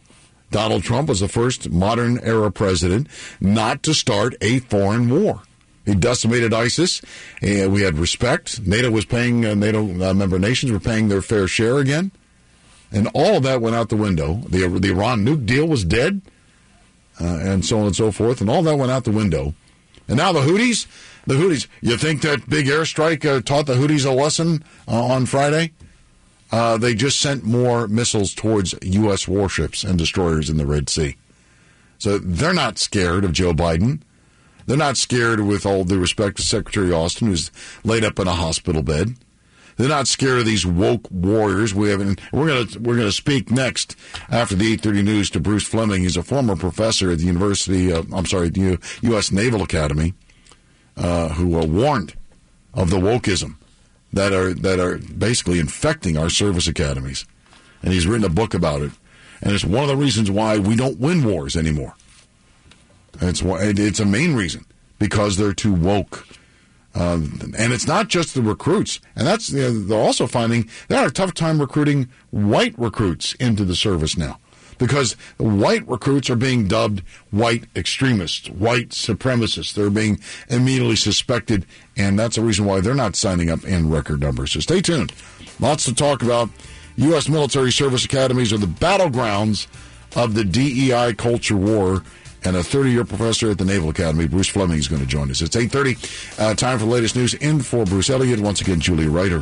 Donald 0.52 0.84
Trump 0.84 1.10
was 1.10 1.20
the 1.20 1.28
first 1.28 1.70
modern 1.70 2.20
era 2.20 2.52
president 2.52 3.08
not 3.42 3.84
to 3.84 3.94
start 3.94 4.36
a 4.42 4.60
foreign 4.60 5.10
war. 5.10 5.44
He 5.86 5.96
decimated 5.96 6.54
ISIS. 6.54 7.02
and 7.42 7.72
we 7.72 7.82
had 7.82 7.98
respect. 7.98 8.66
NATO 8.68 8.92
was 8.92 9.06
paying, 9.06 9.46
uh, 9.46 9.56
NATO 9.56 9.84
member 9.84 10.38
nations 10.38 10.72
were 10.72 10.80
paying 10.80 11.08
their 11.08 11.22
fair 11.22 11.48
share 11.48 11.78
again. 11.78 12.12
And 12.92 13.08
all 13.14 13.38
of 13.38 13.44
that 13.44 13.62
went 13.62 13.76
out 13.76 13.90
the 13.90 13.98
window. 13.98 14.42
The, 14.48 14.68
the 14.68 14.92
Iran 14.92 15.26
nuke 15.26 15.46
deal 15.46 15.68
was 15.68 15.84
dead, 15.84 16.22
uh, 17.20 17.26
and 17.26 17.66
so 17.66 17.80
on 17.80 17.86
and 17.86 17.96
so 17.96 18.12
forth. 18.12 18.42
And 18.42 18.50
all 18.50 18.64
that 18.64 18.78
went 18.78 18.92
out 18.92 19.04
the 19.04 19.12
window. 19.12 19.54
And 20.08 20.18
now 20.18 20.32
the 20.32 20.42
Houthis, 20.42 20.88
the 21.26 21.34
Houthis, 21.36 21.68
you 21.82 21.98
think 21.98 22.22
that 22.22 22.50
big 22.50 22.68
airstrike 22.68 23.26
uh, 23.26 23.42
taught 23.42 23.66
the 23.66 23.76
Houthis 23.76 24.06
a 24.06 24.12
lesson 24.12 24.64
uh, 24.88 25.04
on 25.04 25.26
Friday? 25.26 25.72
Uh, 26.52 26.78
they 26.78 26.94
just 26.94 27.20
sent 27.20 27.44
more 27.44 27.88
missiles 27.88 28.34
towards 28.34 28.74
U.S. 28.82 29.28
warships 29.28 29.84
and 29.84 29.98
destroyers 29.98 30.50
in 30.50 30.58
the 30.58 30.66
Red 30.66 30.90
Sea. 30.90 31.18
So 31.98 32.18
they're 32.18 32.54
not 32.54 32.78
scared 32.78 33.26
of 33.26 33.34
Joe 33.34 33.54
Biden. 33.54 34.02
They're 34.66 34.78
not 34.78 34.98
scared, 34.98 35.40
with 35.40 35.66
all 35.66 35.84
due 35.84 36.00
respect 36.00 36.38
to 36.38 36.44
Secretary 36.44 36.92
Austin, 36.92 37.28
who's 37.28 37.52
laid 37.84 38.04
up 38.04 38.20
in 38.20 38.28
a 38.28 38.34
hospital 38.34 38.84
bed. 38.84 39.16
They're 39.78 39.88
not 39.88 40.08
scared 40.08 40.40
of 40.40 40.46
these 40.46 40.66
woke 40.66 41.10
warriors. 41.12 41.74
We 41.74 41.90
have 41.90 42.00
we're 42.32 42.48
gonna 42.48 42.80
we're 42.80 42.98
gonna 42.98 43.12
speak 43.12 43.52
next 43.52 43.96
after 44.30 44.56
the 44.56 44.76
8:30 44.76 45.04
news 45.04 45.30
to 45.32 45.40
Bruce 45.40 45.64
Fleming. 45.64 46.02
He's 46.02 46.18
a 46.18 46.24
former 46.24 46.56
professor 46.56 47.12
at 47.12 47.20
the 47.20 47.26
University. 47.26 47.92
Of, 47.92 48.12
I'm 48.12 48.26
sorry, 48.26 48.50
the 48.50 48.80
U.S. 49.02 49.32
Naval 49.32 49.62
Academy, 49.62 50.16
uh, 50.98 51.30
who 51.30 51.48
warned 51.48 52.16
of 52.74 52.90
the 52.90 52.98
wokeism 52.98 53.57
that 54.18 54.34
are 54.34 54.54
that 54.54 54.80
are 54.80 54.98
basically 54.98 55.60
infecting 55.60 56.18
our 56.18 56.30
service 56.30 56.68
academies, 56.68 57.26
and 57.84 57.94
he's 57.94 58.08
written 58.08 58.26
a 58.26 58.30
book 58.30 58.54
about 58.54 58.82
it. 58.82 58.92
And 59.42 59.54
it's 59.54 59.64
one 59.64 59.84
of 59.84 59.90
the 59.90 59.96
reasons 59.96 60.32
why 60.32 60.58
we 60.58 60.76
don't 60.76 61.00
win 61.00 61.24
wars 61.24 61.56
anymore. 61.56 61.96
And 63.20 63.30
it's 63.30 63.42
it's 63.44 64.00
a 64.00 64.06
main 64.06 64.36
reason 64.36 64.66
because 64.98 65.38
they're 65.38 65.54
too 65.54 65.74
woke. 65.74 66.28
Um, 66.96 67.54
and 67.56 67.72
it's 67.72 67.86
not 67.86 68.08
just 68.08 68.34
the 68.34 68.42
recruits, 68.42 69.00
and 69.16 69.28
that's 69.28 69.52
you 69.52 69.62
know, 69.62 69.80
they're 69.84 70.00
also 70.00 70.26
finding 70.26 70.68
they 70.88 70.96
have 70.96 71.08
a 71.08 71.12
tough 71.12 71.36
time 71.36 71.62
recruiting 71.62 72.10
white 72.32 72.74
recruits 72.80 73.34
into 73.36 73.64
the 73.64 73.76
service 73.76 74.18
now 74.18 74.40
because 74.78 75.14
white 75.38 75.88
recruits 75.88 76.30
are 76.30 76.36
being 76.36 76.68
dubbed 76.68 77.02
white 77.32 77.66
extremists, 77.76 78.50
white 78.50 78.90
supremacists. 78.90 79.74
They're 79.74 79.90
being 79.90 80.20
immediately 80.50 80.96
suspected, 80.96 81.66
and 81.96 82.18
that's 82.18 82.36
the 82.36 82.42
reason 82.42 82.66
why 82.66 82.82
they're 82.82 82.94
not 82.94 83.16
signing 83.16 83.50
up 83.50 83.64
in 83.64 83.90
record 83.90 84.20
numbers. 84.22 84.52
So 84.52 84.60
stay 84.60 84.82
tuned. 84.82 85.14
Lots 85.60 85.86
to 85.86 85.96
talk 85.96 86.22
about. 86.22 86.50
U.S. 86.98 87.30
military 87.30 87.72
service 87.72 88.06
academies 88.06 88.52
are 88.52 88.58
the 88.58 88.66
battlegrounds 88.66 89.68
of 90.16 90.34
the 90.34 90.44
DEI 90.44 91.14
culture 91.14 91.56
war 91.56 92.04
and 92.44 92.56
a 92.56 92.62
30-year 92.62 93.04
professor 93.06 93.52
at 93.52 93.58
the 93.58 93.66
Naval 93.66 93.90
Academy. 93.90 94.28
Bruce 94.28 94.48
Fleming 94.48 94.80
is 94.80 94.88
going 94.88 95.02
to 95.02 95.08
join 95.08 95.30
us. 95.30 95.42
It's 95.42 95.56
8.30. 95.56 96.40
Uh, 96.40 96.56
time 96.56 96.80
for 96.80 96.86
the 96.86 96.92
latest 96.92 97.16
news. 97.16 97.34
In 97.36 97.62
for 97.62 97.86
Bruce 97.86 98.10
Elliott. 98.10 98.40
Once 98.40 98.62
again, 98.62 98.80
Julia 98.80 99.10
Ryder. 99.10 99.42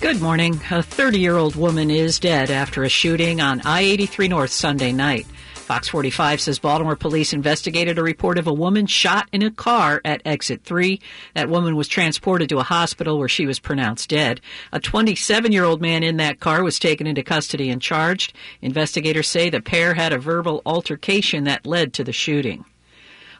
Good 0.00 0.20
morning. 0.20 0.60
A 0.70 0.82
30 0.82 1.20
year 1.20 1.36
old 1.36 1.54
woman 1.54 1.90
is 1.90 2.18
dead 2.18 2.50
after 2.50 2.82
a 2.82 2.88
shooting 2.88 3.40
on 3.40 3.60
I 3.64 3.82
83 3.82 4.28
North 4.28 4.50
Sunday 4.50 4.90
night. 4.90 5.26
Fox 5.54 5.88
45 5.88 6.40
says 6.40 6.58
Baltimore 6.58 6.96
police 6.96 7.32
investigated 7.32 7.98
a 7.98 8.02
report 8.02 8.36
of 8.36 8.48
a 8.48 8.52
woman 8.52 8.86
shot 8.86 9.28
in 9.32 9.42
a 9.42 9.50
car 9.50 10.00
at 10.04 10.20
exit 10.24 10.64
3. 10.64 11.00
That 11.34 11.48
woman 11.48 11.76
was 11.76 11.86
transported 11.86 12.48
to 12.48 12.58
a 12.58 12.64
hospital 12.64 13.16
where 13.18 13.28
she 13.28 13.46
was 13.46 13.60
pronounced 13.60 14.10
dead. 14.10 14.40
A 14.72 14.80
27 14.80 15.52
year 15.52 15.64
old 15.64 15.80
man 15.80 16.02
in 16.02 16.16
that 16.16 16.40
car 16.40 16.64
was 16.64 16.80
taken 16.80 17.06
into 17.06 17.22
custody 17.22 17.70
and 17.70 17.80
charged. 17.80 18.32
Investigators 18.60 19.28
say 19.28 19.50
the 19.50 19.60
pair 19.60 19.94
had 19.94 20.12
a 20.12 20.18
verbal 20.18 20.62
altercation 20.66 21.44
that 21.44 21.66
led 21.66 21.92
to 21.94 22.02
the 22.04 22.12
shooting. 22.12 22.64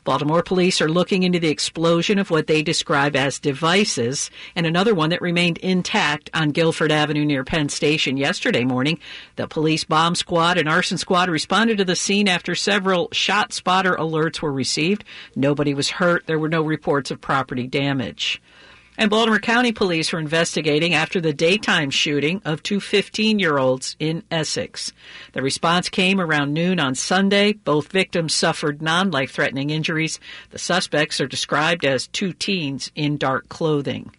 Baltimore 0.05 0.43
police 0.43 0.81
are 0.81 0.89
looking 0.89 1.23
into 1.23 1.39
the 1.39 1.49
explosion 1.49 2.19
of 2.19 2.31
what 2.31 2.49
they 2.49 2.63
describe 2.63 3.15
as 3.15 3.39
devices 3.39 4.31
and 4.57 4.67
another 4.67 4.97
one 4.97 5.11
that 5.11 5.23
remained 5.23 5.59
intact 5.59 6.29
on 6.35 6.51
Guilford 6.51 6.91
Avenue 6.91 7.25
near 7.25 7.45
Penn 7.45 7.69
Station 7.69 8.17
yesterday 8.17 8.65
morning. 8.65 8.99
The 9.37 9.47
police 9.47 9.85
bomb 9.85 10.17
squad 10.17 10.59
and 10.59 10.69
arson 10.69 10.99
squad 10.99 11.29
responded 11.29 11.79
to 11.79 11.85
the 11.85 11.95
scene 11.95 12.27
after 12.27 12.57
several 12.57 13.11
shot 13.13 13.53
spotter 13.53 13.95
alerts 13.95 14.43
were 14.43 14.53
received. 14.53 15.05
Nobody 15.37 15.73
was 15.73 15.91
hurt. 15.91 16.27
There 16.27 16.39
were 16.39 16.49
no 16.49 16.63
reports 16.63 17.13
of 17.13 17.21
property 17.21 17.69
damage. 17.69 18.43
And 18.99 19.11
Baltimore 19.11 19.39
County 19.39 19.73
Police 19.73 20.13
were 20.13 20.19
investigating 20.19 20.93
after 20.93 21.21
the 21.21 21.33
daytime 21.33 21.91
shooting 21.91 22.43
of 22.45 22.63
two 22.63 22.79
15 22.79 23.39
year 23.39 23.57
olds 23.59 23.97
in 23.99 24.23
Essex. 24.31 24.93
The 25.33 25.43
response 25.43 25.89
came 25.89 26.21
around 26.21 26.53
noon 26.53 26.79
on 26.79 26.95
Sunday. 26.95 27.55
Both 27.55 27.91
victims 27.91 28.35
suffered 28.35 28.83
non 28.83 29.11
life 29.11 29.33
threatening 29.33 29.71
injuries. 29.71 30.21
The 30.51 30.59
suspects 30.59 31.21
are 31.21 31.27
described 31.27 31.85
as 31.85 32.07
two 32.07 32.33
teens 32.33 32.91
in 32.95 33.17
dark 33.17 33.49
clothing. 33.49 34.13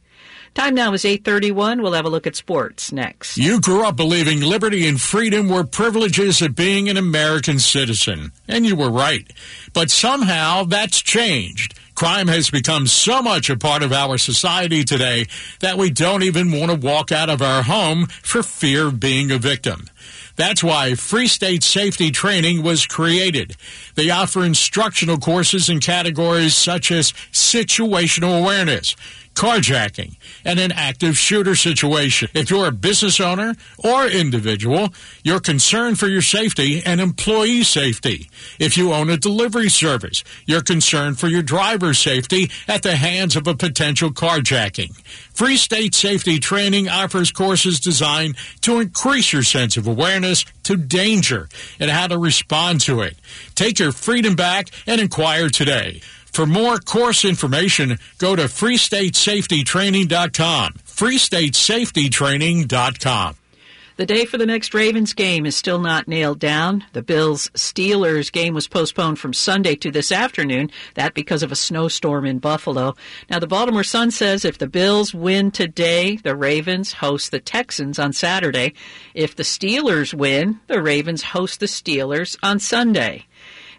Time 0.55 0.75
now 0.75 0.93
is 0.93 1.03
8:31. 1.03 1.81
We'll 1.81 1.93
have 1.93 2.05
a 2.05 2.09
look 2.09 2.27
at 2.27 2.35
sports 2.35 2.91
next. 2.91 3.37
You 3.37 3.59
grew 3.59 3.85
up 3.85 3.95
believing 3.95 4.39
liberty 4.39 4.87
and 4.87 5.01
freedom 5.01 5.49
were 5.49 5.63
privileges 5.63 6.43
of 6.43 6.55
being 6.55 6.89
an 6.89 6.97
American 6.97 7.57
citizen, 7.57 8.31
and 8.47 8.63
you 8.63 8.75
were 8.75 8.91
right. 8.91 9.25
But 9.73 9.89
somehow 9.89 10.65
that's 10.65 11.01
changed. 11.01 11.73
Crime 11.95 12.27
has 12.27 12.49
become 12.49 12.87
so 12.87 13.21
much 13.21 13.49
a 13.49 13.57
part 13.57 13.83
of 13.83 13.93
our 13.93 14.17
society 14.17 14.83
today 14.83 15.27
that 15.59 15.77
we 15.77 15.89
don't 15.89 16.23
even 16.23 16.51
want 16.51 16.71
to 16.71 16.87
walk 16.87 17.11
out 17.11 17.29
of 17.29 17.41
our 17.41 17.63
home 17.63 18.07
for 18.07 18.41
fear 18.41 18.87
of 18.87 18.99
being 18.99 19.31
a 19.31 19.37
victim. 19.37 19.87
That's 20.35 20.63
why 20.63 20.95
Free 20.95 21.27
State 21.27 21.63
Safety 21.63 22.09
Training 22.09 22.63
was 22.63 22.87
created. 22.87 23.55
They 23.93 24.09
offer 24.09 24.43
instructional 24.43 25.17
courses 25.17 25.69
in 25.69 25.79
categories 25.79 26.55
such 26.55 26.91
as 26.91 27.11
situational 27.31 28.41
awareness, 28.41 28.95
carjacking, 29.33 30.15
and 30.45 30.59
an 30.59 30.71
active 30.71 31.17
shooter 31.17 31.55
situation. 31.55 32.29
If 32.33 32.49
you're 32.49 32.67
a 32.67 32.71
business 32.71 33.19
owner 33.19 33.55
or 33.77 34.07
individual, 34.07 34.93
you're 35.23 35.39
concerned 35.39 35.99
for 35.99 36.07
your 36.07 36.21
safety 36.21 36.81
and 36.85 37.01
employee 37.01 37.63
safety. 37.63 38.29
If 38.59 38.77
you 38.77 38.93
own 38.93 39.09
a 39.09 39.17
delivery 39.17 39.69
service, 39.69 40.23
you're 40.45 40.61
concerned 40.61 41.19
for 41.19 41.27
your 41.27 41.41
driver's 41.41 41.99
safety 41.99 42.51
at 42.67 42.83
the 42.83 42.95
hands 42.95 43.35
of 43.35 43.47
a 43.47 43.55
potential 43.55 44.11
carjacking. 44.11 44.95
Free 45.33 45.57
State 45.57 45.95
Safety 45.95 46.39
Training 46.39 46.89
offers 46.89 47.31
courses 47.31 47.79
designed 47.79 48.35
to 48.61 48.79
increase 48.79 49.33
your 49.33 49.43
sense 49.43 49.77
of 49.77 49.87
awareness 49.87 50.45
to 50.63 50.75
danger 50.77 51.49
and 51.79 51.89
how 51.89 52.07
to 52.07 52.17
respond 52.17 52.81
to 52.81 53.01
it. 53.01 53.17
Take 53.55 53.79
your 53.79 53.91
freedom 53.91 54.35
back 54.35 54.69
and 54.87 55.01
inquire 55.01 55.49
today. 55.49 56.01
For 56.33 56.45
more 56.47 56.79
course 56.79 57.25
information, 57.25 57.99
go 58.17 58.35
to 58.35 58.45
freestatesafetytraining.com. 58.45 60.73
freestatesafetytraining.com. 60.73 63.35
The 63.95 64.07
day 64.07 64.25
for 64.25 64.39
the 64.39 64.47
next 64.47 64.73
Ravens 64.73 65.13
game 65.13 65.45
is 65.45 65.55
still 65.55 65.77
not 65.77 66.07
nailed 66.07 66.39
down. 66.39 66.83
The 66.93 67.03
Bills 67.03 67.49
Steelers 67.49 68.31
game 68.31 68.55
was 68.55 68.67
postponed 68.67 69.19
from 69.19 69.33
Sunday 69.33 69.75
to 69.75 69.91
this 69.91 70.11
afternoon, 70.11 70.71
that 70.95 71.13
because 71.13 71.43
of 71.43 71.51
a 71.51 71.55
snowstorm 71.55 72.25
in 72.25 72.39
Buffalo. 72.39 72.95
Now, 73.29 73.37
the 73.37 73.45
Baltimore 73.45 73.83
Sun 73.83 74.09
says 74.09 74.45
if 74.45 74.57
the 74.57 74.65
Bills 74.65 75.13
win 75.13 75.51
today, 75.51 76.15
the 76.15 76.35
Ravens 76.35 76.93
host 76.93 77.29
the 77.29 77.39
Texans 77.39 77.99
on 77.99 78.13
Saturday. 78.13 78.73
If 79.13 79.35
the 79.35 79.43
Steelers 79.43 80.11
win, 80.11 80.59
the 80.65 80.81
Ravens 80.81 81.21
host 81.21 81.59
the 81.59 81.67
Steelers 81.67 82.35
on 82.41 82.57
Sunday. 82.57 83.27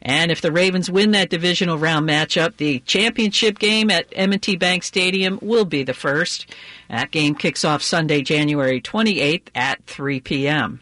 And 0.05 0.31
if 0.31 0.41
the 0.41 0.53
Ravens 0.53 0.91
win 0.91 1.13
that 1.13 1.31
divisional 1.31 1.79
round 1.79 2.09
matchup, 2.09 2.59
the 2.59 2.81
championship 2.81 3.59
game 3.59 3.91
at 3.91 4.07
M&T 4.13 4.57
Bank 4.57 4.83
Stadium 4.83 5.39
will 5.41 5.65
be 5.65 5.83
the 5.83 5.95
first. 5.95 6.47
That 6.91 7.11
game 7.11 7.35
kicks 7.35 7.65
off 7.65 7.83
Sunday, 7.83 8.21
January 8.21 8.81
28th 8.81 9.49
at 9.55 9.85
3 9.87 10.21
p.m. 10.21 10.81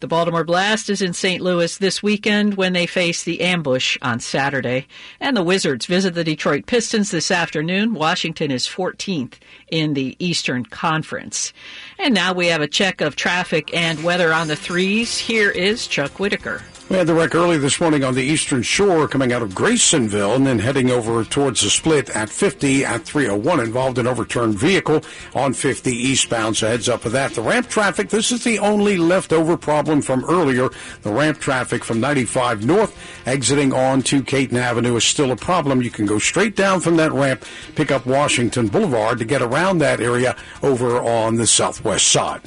The 0.00 0.08
Baltimore 0.08 0.44
Blast 0.44 0.90
is 0.90 1.00
in 1.00 1.14
St. 1.14 1.42
Louis 1.42 1.78
this 1.78 2.02
weekend 2.02 2.54
when 2.54 2.74
they 2.74 2.86
face 2.86 3.22
the 3.22 3.40
Ambush 3.40 3.96
on 4.02 4.20
Saturday. 4.20 4.86
And 5.20 5.36
the 5.36 5.42
Wizards 5.42 5.86
visit 5.86 6.14
the 6.14 6.24
Detroit 6.24 6.66
Pistons 6.66 7.10
this 7.10 7.30
afternoon. 7.30 7.94
Washington 7.94 8.50
is 8.50 8.66
14th 8.66 9.34
in 9.68 9.94
the 9.94 10.14
Eastern 10.18 10.64
Conference. 10.64 11.52
And 11.98 12.14
now 12.14 12.34
we 12.34 12.48
have 12.48 12.60
a 12.60 12.68
check 12.68 13.00
of 13.00 13.16
traffic 13.16 13.74
and 13.74 14.04
weather 14.04 14.32
on 14.32 14.48
the 14.48 14.56
threes. 14.56 15.18
Here 15.18 15.50
is 15.50 15.86
Chuck 15.86 16.18
Whitaker. 16.18 16.62
We 16.88 16.94
had 16.96 17.08
the 17.08 17.14
wreck 17.14 17.34
early 17.34 17.58
this 17.58 17.80
morning 17.80 18.04
on 18.04 18.14
the 18.14 18.22
eastern 18.22 18.62
shore 18.62 19.08
coming 19.08 19.32
out 19.32 19.42
of 19.42 19.56
Graysonville 19.56 20.36
and 20.36 20.46
then 20.46 20.60
heading 20.60 20.88
over 20.88 21.24
towards 21.24 21.62
the 21.62 21.68
split 21.68 22.10
at 22.10 22.28
50 22.28 22.84
at 22.84 23.02
301 23.02 23.58
involved 23.58 23.98
an 23.98 24.06
overturned 24.06 24.56
vehicle 24.56 25.02
on 25.34 25.52
50 25.52 25.90
eastbound. 25.90 26.56
So 26.56 26.68
heads 26.68 26.88
up 26.88 27.00
for 27.00 27.08
that. 27.08 27.34
The 27.34 27.42
ramp 27.42 27.68
traffic, 27.68 28.08
this 28.08 28.30
is 28.30 28.44
the 28.44 28.60
only 28.60 28.98
leftover 28.98 29.56
problem 29.56 30.00
from 30.00 30.24
earlier. 30.26 30.68
The 31.02 31.12
ramp 31.12 31.40
traffic 31.40 31.82
from 31.82 31.98
95 31.98 32.64
north 32.64 32.96
exiting 33.26 33.72
on 33.72 34.02
to 34.02 34.22
Caton 34.22 34.56
Avenue 34.56 34.94
is 34.94 35.02
still 35.02 35.32
a 35.32 35.36
problem. 35.36 35.82
You 35.82 35.90
can 35.90 36.06
go 36.06 36.20
straight 36.20 36.54
down 36.54 36.78
from 36.78 36.98
that 36.98 37.10
ramp, 37.10 37.44
pick 37.74 37.90
up 37.90 38.06
Washington 38.06 38.68
Boulevard 38.68 39.18
to 39.18 39.24
get 39.24 39.42
around 39.42 39.78
that 39.78 40.00
area 40.00 40.36
over 40.62 41.00
on 41.00 41.34
the 41.34 41.48
southwest 41.48 42.06
side. 42.06 42.42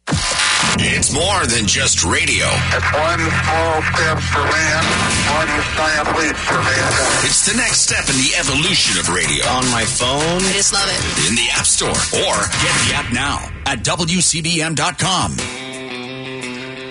It's 0.79 1.11
more 1.13 1.45
than 1.45 1.65
just 1.67 2.03
radio. 2.03 2.45
It's 2.45 2.93
one 2.93 3.19
small 3.19 3.81
step 3.93 4.19
for 4.19 4.43
man, 4.43 4.83
one 5.33 5.47
giant 5.75 6.07
leap 6.17 6.35
for 6.35 6.55
mankind. 6.55 7.25
It's 7.25 7.45
the 7.45 7.53
next 7.57 7.81
step 7.81 8.09
in 8.09 8.15
the 8.17 8.35
evolution 8.37 8.99
of 8.99 9.09
radio. 9.09 9.45
On 9.47 9.65
my 9.71 9.85
phone. 9.85 10.41
I 10.43 10.51
just 10.53 10.73
love 10.73 10.89
it. 10.89 11.27
In 11.29 11.35
the 11.35 11.49
App 11.53 11.65
Store 11.65 11.89
or 11.89 12.47
get 12.61 12.73
the 12.85 12.93
app 12.95 13.11
now 13.13 13.49
at 13.65 13.83
WCBM.com. 13.83 15.37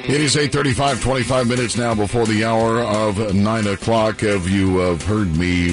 It 0.08 0.20
is 0.20 0.36
8.35, 0.36 1.02
25 1.02 1.48
minutes 1.48 1.76
now 1.76 1.92
before 1.92 2.26
the 2.26 2.44
hour 2.44 2.78
of 2.78 3.34
9 3.34 3.66
o'clock. 3.66 4.20
Have 4.20 4.48
you 4.48 4.80
uh, 4.80 4.96
heard 4.98 5.36
me 5.36 5.72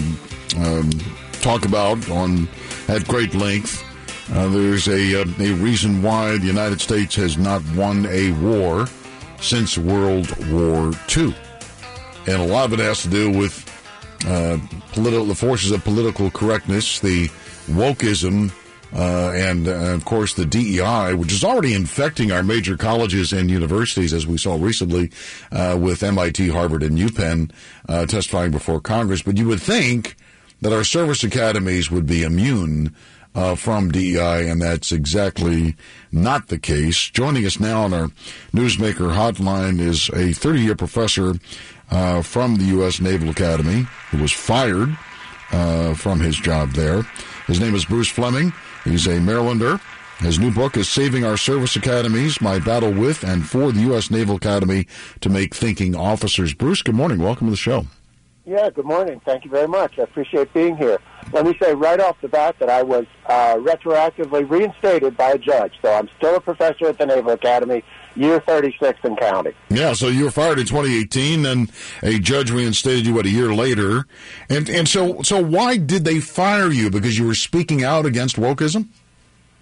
um, 0.58 0.90
talk 1.34 1.66
about 1.66 2.10
on 2.10 2.48
at 2.88 3.08
great 3.08 3.36
length? 3.36 3.86
Uh, 4.34 4.48
there's 4.48 4.88
a, 4.88 5.22
uh, 5.22 5.26
a 5.40 5.52
reason 5.52 6.02
why 6.02 6.36
the 6.40 6.48
United 6.48 6.82
States 6.82 7.14
has 7.14 7.38
not 7.38 7.62
won 7.76 8.08
a 8.08 8.32
war 8.32 8.88
since 9.40 9.78
World 9.78 10.36
War 10.52 10.92
II. 11.16 11.36
And 12.26 12.42
a 12.42 12.46
lot 12.46 12.66
of 12.66 12.74
it 12.74 12.80
has 12.80 13.04
to 13.04 13.10
do 13.10 13.30
with 13.30 13.64
uh, 14.26 14.58
political, 14.94 15.26
the 15.26 15.36
forces 15.36 15.70
of 15.70 15.84
political 15.84 16.32
correctness, 16.32 17.00
the 17.00 17.28
wokeism 17.68 18.52
uh, 18.94 19.32
and 19.34 19.68
uh, 19.68 19.72
of 19.94 20.06
course 20.06 20.34
the 20.34 20.46
DEI, 20.46 21.14
which 21.14 21.32
is 21.32 21.44
already 21.44 21.74
infecting 21.74 22.32
our 22.32 22.44
major 22.44 22.78
colleges 22.78 23.34
and 23.34 23.50
universities, 23.50 24.14
as 24.14 24.28
we 24.28 24.38
saw 24.38 24.56
recently 24.56 25.12
uh, 25.52 25.78
with 25.80 26.04
MIT, 26.04 26.50
Harvard, 26.50 26.84
and 26.84 26.98
UPenn 26.98 27.52
uh, 27.90 28.06
testifying 28.06 28.52
before 28.52 28.80
Congress. 28.80 29.22
But 29.22 29.38
you 29.38 29.48
would 29.48 29.62
think 29.62 30.16
that 30.62 30.74
our 30.74 30.84
service 30.84 31.24
academies 31.24 31.92
would 31.92 32.06
be 32.06 32.24
immune 32.24 32.96
uh, 33.36 33.56
from 33.56 33.92
DEI, 33.92 34.48
and 34.50 34.62
that's 34.62 34.92
exactly 34.92 35.76
not 36.12 36.48
the 36.48 36.60
case. 36.60 37.10
Joining 37.10 37.46
us 37.46 37.60
now 37.60 37.84
on 37.84 37.94
our 37.94 38.08
Newsmaker 38.54 39.16
hotline 39.16 39.80
is 39.80 40.10
a 40.10 40.34
30 40.34 40.62
year 40.62 40.76
professor 40.76 41.34
uh, 41.90 42.22
from 42.22 42.58
the 42.58 42.66
U.S. 42.66 43.00
Naval 43.00 43.30
Academy 43.30 43.88
who 44.12 44.20
was 44.20 44.32
fired 44.32 44.96
uh, 45.52 45.94
from 45.94 46.20
his 46.20 46.36
job 46.36 46.72
there. 46.72 47.04
His 47.48 47.60
name 47.60 47.76
is 47.76 47.86
Bruce 47.86 48.10
Fleming. 48.10 48.54
He's 48.84 49.08
a 49.08 49.12
Marylander. 49.12 49.80
His 50.20 50.40
new 50.40 50.52
book 50.52 50.78
is 50.78 50.90
Saving 50.90 51.24
Our 51.26 51.38
Service 51.38 51.76
Academies 51.76 52.42
My 52.42 52.60
Battle 52.60 52.92
with 52.92 53.24
and 53.24 53.46
for 53.46 53.72
the 53.72 53.82
U.S. 53.82 54.12
Naval 54.12 54.36
Academy 54.36 54.88
to 55.22 55.30
Make 55.30 55.56
Thinking 55.56 55.96
Officers. 55.96 56.54
Bruce, 56.54 56.82
good 56.82 56.96
morning. 56.96 57.20
Welcome 57.20 57.48
to 57.48 57.52
the 57.52 57.58
show. 57.58 57.86
Yeah, 58.46 58.70
good 58.70 58.86
morning. 58.86 59.22
Thank 59.24 59.46
you 59.46 59.52
very 59.52 59.70
much. 59.70 59.98
I 59.98 60.04
appreciate 60.04 60.54
being 60.54 60.76
here. 60.76 61.00
Let 61.32 61.46
me 61.46 61.58
say 61.62 61.74
right 61.74 62.00
off 62.00 62.20
the 62.22 62.28
bat 62.28 62.58
that 62.60 62.70
I 62.70 62.84
was 62.84 63.06
uh, 63.26 63.56
retroactively 63.56 64.50
reinstated 64.50 65.16
by 65.16 65.32
a 65.32 65.38
judge, 65.38 65.74
so 65.82 65.94
I'm 65.94 66.10
still 66.18 66.36
a 66.36 66.42
professor 66.42 66.88
at 66.88 66.98
the 66.98 67.06
Naval 67.06 67.32
Academy, 67.32 67.84
year 68.16 68.40
36 68.40 69.00
in 69.04 69.16
county. 69.16 69.54
Yeah, 69.70 69.94
so 69.94 70.08
you 70.08 70.26
were 70.26 70.32
fired 70.32 70.60
in 70.60 70.66
2018, 70.66 71.46
and 71.46 71.72
a 72.02 72.20
judge 72.20 72.52
reinstated 72.52 73.06
you 73.06 73.14
what 73.14 73.26
a 73.26 73.30
year 73.30 73.54
later, 73.54 74.06
and 74.50 74.70
and 74.70 74.88
so 74.88 75.22
so 75.22 75.42
why 75.42 75.78
did 75.78 76.06
they 76.06 76.20
fire 76.20 76.72
you? 76.72 76.90
Because 76.90 77.18
you 77.18 77.26
were 77.26 77.36
speaking 77.36 77.84
out 77.84 78.06
against 78.06 78.36
wokeism. 78.36 78.88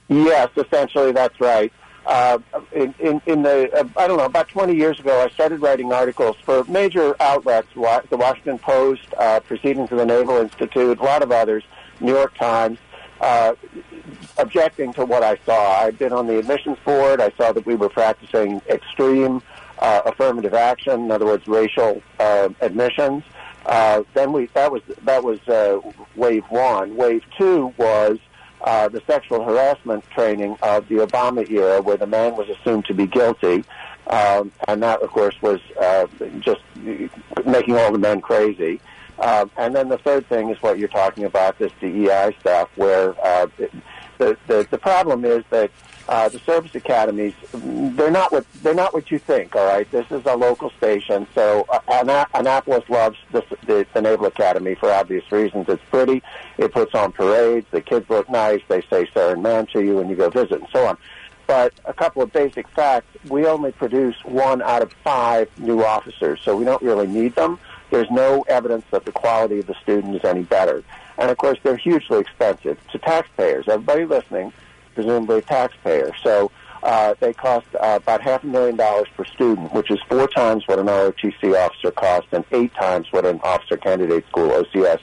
Yes, 0.08 0.50
essentially 0.58 1.12
that's 1.12 1.40
right. 1.40 1.72
Uh, 2.06 2.40
in, 2.74 2.94
in, 3.00 3.22
in 3.28 3.44
the, 3.44 3.72
uh, 3.78 3.88
I 3.96 4.08
don't 4.08 4.18
know, 4.18 4.26
about 4.26 4.48
20 4.50 4.76
years 4.76 5.00
ago, 5.00 5.22
I 5.22 5.30
started 5.30 5.62
writing 5.62 5.94
articles 5.94 6.36
for 6.44 6.64
major 6.64 7.16
outlets, 7.22 7.68
the 7.76 8.18
Washington 8.18 8.58
Post, 8.58 9.04
uh, 9.20 9.40
Proceedings 9.42 9.92
of 9.92 10.00
the 10.00 10.06
Naval 10.06 10.38
Institute, 10.38 11.00
a 11.00 11.04
lot 11.04 11.22
of 11.22 11.32
others, 11.32 11.64
New 12.00 12.14
York 12.14 12.36
Times, 12.36 12.80
uh, 13.22 13.54
objecting 14.38 14.94
to 14.94 15.06
what 15.06 15.24
I 15.24 15.38
saw. 15.46 15.82
I'd 15.82 15.98
been 15.98 16.14
on 16.14 16.28
the 16.28 16.40
admissions 16.40 16.78
board. 16.86 17.22
I 17.22 17.32
saw 17.38 17.52
that 17.52 17.66
we 17.66 17.76
were 17.76 17.90
practicing 17.90 18.62
extreme 18.70 19.42
uh, 19.80 20.02
affirmative 20.06 20.54
action, 20.54 21.02
in 21.02 21.12
other 21.12 21.26
words, 21.26 21.48
racial 21.48 22.02
uh, 22.20 22.50
admissions. 22.62 23.24
Uh, 23.66 24.04
then 24.14 24.32
we 24.32 24.48
that 24.48 24.72
was 24.72 24.82
that 25.04 25.24
was 25.24 25.40
uh, 25.48 25.80
wave 26.16 26.44
one. 26.50 26.96
Wave 26.96 27.24
two 27.38 27.74
was 27.78 28.18
uh, 28.62 28.88
the 28.90 29.02
sexual 29.08 29.44
harassment 29.44 30.08
training 30.12 30.56
of 30.62 30.88
the 30.88 30.96
Obama 30.96 31.48
era, 31.50 31.82
where 31.82 31.98
the 31.98 32.08
man 32.08 32.36
was 32.36 32.50
assumed 32.50 32.86
to 32.86 32.94
be 32.94 33.08
guilty, 33.08 33.64
um, 34.08 34.52
and 34.68 34.82
that, 34.84 35.02
of 35.02 35.10
course, 35.10 35.36
was 35.42 35.60
uh, 35.80 36.08
just 36.40 36.62
making 37.46 37.76
all 37.76 37.92
the 37.92 38.00
men 38.00 38.22
crazy. 38.22 38.80
Uh, 39.22 39.46
and 39.58 39.76
then 39.76 39.88
the 39.88 40.00
third 40.00 40.28
thing 40.28 40.50
is 40.50 40.62
what 40.64 40.80
you're 40.80 40.88
talking 40.88 41.26
about, 41.26 41.58
this 41.60 41.72
DEI 41.80 42.36
stuff, 42.40 42.70
where 42.76 43.14
uh, 43.24 43.48
the, 44.18 44.38
the 44.48 44.68
the 44.70 44.78
problem 44.78 45.26
is 45.26 45.44
that 45.52 45.70
uh, 46.10 46.28
the 46.28 46.40
service 46.40 46.74
academies 46.74 47.34
they're 47.54 48.10
not 48.12 48.32
what 48.32 48.46
they're 48.64 48.74
not 48.74 48.96
what 48.96 49.12
you 49.12 49.20
think. 49.20 49.56
All 49.56 49.66
right, 49.66 49.90
this 49.92 50.06
is 50.10 50.26
a 50.26 50.36
local 50.36 50.72
station, 50.72 51.28
so 51.36 51.68
uh, 51.70 51.80
Anna- 51.92 52.28
Annapolis 52.34 52.88
loves 52.90 53.18
the, 53.32 53.44
the, 53.68 53.86
the 53.94 54.02
Naval 54.02 54.26
Academy 54.26 54.74
for 54.74 54.92
obvious 54.92 55.32
reasons. 55.32 55.68
It's 55.70 55.84
pretty, 55.92 56.24
it 56.58 56.74
puts 56.74 56.96
on 56.96 57.12
parades, 57.12 57.68
the 57.70 57.82
kids 57.82 58.10
look 58.10 58.28
nice, 58.28 58.62
they 58.68 58.82
say 58.90 59.08
sir 59.14 59.34
and 59.34 59.44
ma'am 59.44 59.68
to 59.68 59.84
you 59.84 59.98
when 59.98 60.10
you 60.10 60.16
go 60.16 60.32
visit, 60.32 60.54
and 60.54 60.68
so 60.74 60.88
on. 60.88 60.98
But 61.46 61.74
a 61.86 61.94
couple 61.94 62.24
of 62.24 62.34
basic 62.34 62.68
facts: 62.70 63.08
we 63.30 63.46
only 63.46 63.72
produce 63.72 64.16
one 64.26 64.64
out 64.64 64.82
of 64.82 64.92
five 65.04 65.48
new 65.60 65.84
officers, 65.84 66.40
so 66.44 66.56
we 66.56 66.66
don't 66.66 66.82
really 66.82 67.08
need 67.08 67.36
them. 67.36 67.60
There's 67.92 68.10
no 68.10 68.44
evidence 68.48 68.86
that 68.92 69.06
the 69.06 69.12
quality 69.12 69.60
of 69.60 69.68
the 69.68 69.76
student 69.84 70.16
is 70.16 70.24
any 70.24 70.44
better. 70.44 70.84
And 71.18 71.30
of 71.30 71.38
course, 71.38 71.60
they're 71.62 71.78
hugely 71.78 72.20
expensive 72.20 72.80
to 72.92 72.98
taxpayers. 72.98 73.68
Everybody 73.68 74.06
listening, 74.06 74.54
presumably 74.96 75.42
taxpayer. 75.42 76.12
So 76.24 76.52
uh, 76.84 77.14
they 77.20 77.34
cost 77.34 77.68
uh, 77.76 78.00
about 78.02 78.22
half 78.22 78.44
a 78.44 78.48
million 78.48 78.76
dollars 78.76 79.08
per 79.16 79.26
student, 79.26 79.74
which 79.74 79.92
is 79.92 80.00
four 80.10 80.28
times 80.28 80.68
what 80.68 80.80
an 80.80 80.88
ROTC 80.88 81.56
officer 81.56 81.92
costs 81.92 82.30
and 82.32 82.44
eight 82.52 82.74
times 82.74 83.08
what 83.12 83.26
an 83.26 83.40
officer 83.44 83.78
candidate 83.78 84.26
school 84.28 84.50
OCS 84.50 85.00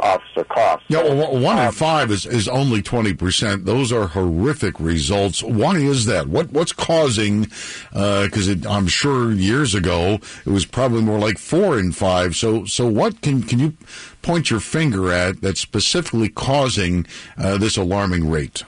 officer 0.00 0.44
costs. 0.44 0.84
Yeah, 0.88 1.02
well, 1.02 1.38
one 1.38 1.58
in 1.58 1.72
five 1.72 2.10
is, 2.10 2.26
is 2.26 2.48
only 2.48 2.82
twenty 2.82 3.14
percent. 3.14 3.64
Those 3.64 3.92
are 3.92 4.08
horrific 4.08 4.78
results. 4.78 5.42
Why 5.42 5.76
is 5.76 6.06
that? 6.06 6.28
What 6.28 6.50
what's 6.52 6.72
causing? 6.72 7.48
Because 7.92 8.64
I'm 8.66 8.86
sure 8.88 9.32
years 9.32 9.74
ago 9.74 10.18
it 10.44 10.50
was 10.50 10.64
probably 10.64 11.02
more 11.02 11.18
like 11.18 11.38
four 11.38 11.78
in 11.78 11.92
five. 11.92 12.36
So 12.36 12.64
so 12.64 12.86
what 12.86 13.22
can 13.22 13.42
can 13.42 13.58
you 13.58 13.74
point 14.22 14.50
your 14.50 14.60
finger 14.60 15.12
at 15.12 15.40
that's 15.40 15.60
specifically 15.60 16.28
causing 16.28 17.06
uh, 17.38 17.58
this 17.58 17.76
alarming 17.76 18.28
rate? 18.28 18.64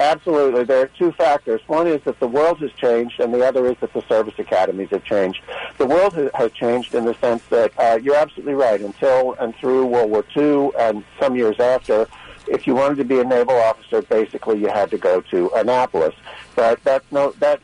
Absolutely. 0.00 0.64
There 0.64 0.80
are 0.80 0.86
two 0.86 1.12
factors. 1.12 1.60
One 1.66 1.86
is 1.86 2.00
that 2.04 2.18
the 2.20 2.26
world 2.26 2.60
has 2.60 2.72
changed, 2.72 3.20
and 3.20 3.34
the 3.34 3.46
other 3.46 3.66
is 3.66 3.76
that 3.82 3.92
the 3.92 4.00
service 4.08 4.32
academies 4.38 4.88
have 4.90 5.04
changed. 5.04 5.42
The 5.76 5.86
world 5.86 6.14
has 6.14 6.52
changed 6.52 6.94
in 6.94 7.04
the 7.04 7.12
sense 7.20 7.42
that 7.50 7.78
uh, 7.78 7.98
you're 8.02 8.16
absolutely 8.16 8.54
right. 8.54 8.80
Until 8.80 9.34
and 9.34 9.54
through 9.56 9.84
World 9.84 10.10
War 10.10 10.24
II 10.34 10.70
and 10.78 11.04
some 11.20 11.36
years 11.36 11.60
after, 11.60 12.08
if 12.46 12.66
you 12.66 12.74
wanted 12.74 12.96
to 12.96 13.04
be 13.04 13.20
a 13.20 13.24
naval 13.24 13.56
officer, 13.56 14.00
basically 14.00 14.58
you 14.58 14.68
had 14.68 14.90
to 14.90 14.96
go 14.96 15.20
to 15.20 15.50
Annapolis. 15.54 16.14
But 16.56 16.82
that's 16.82 17.04
no, 17.12 17.32
that 17.32 17.60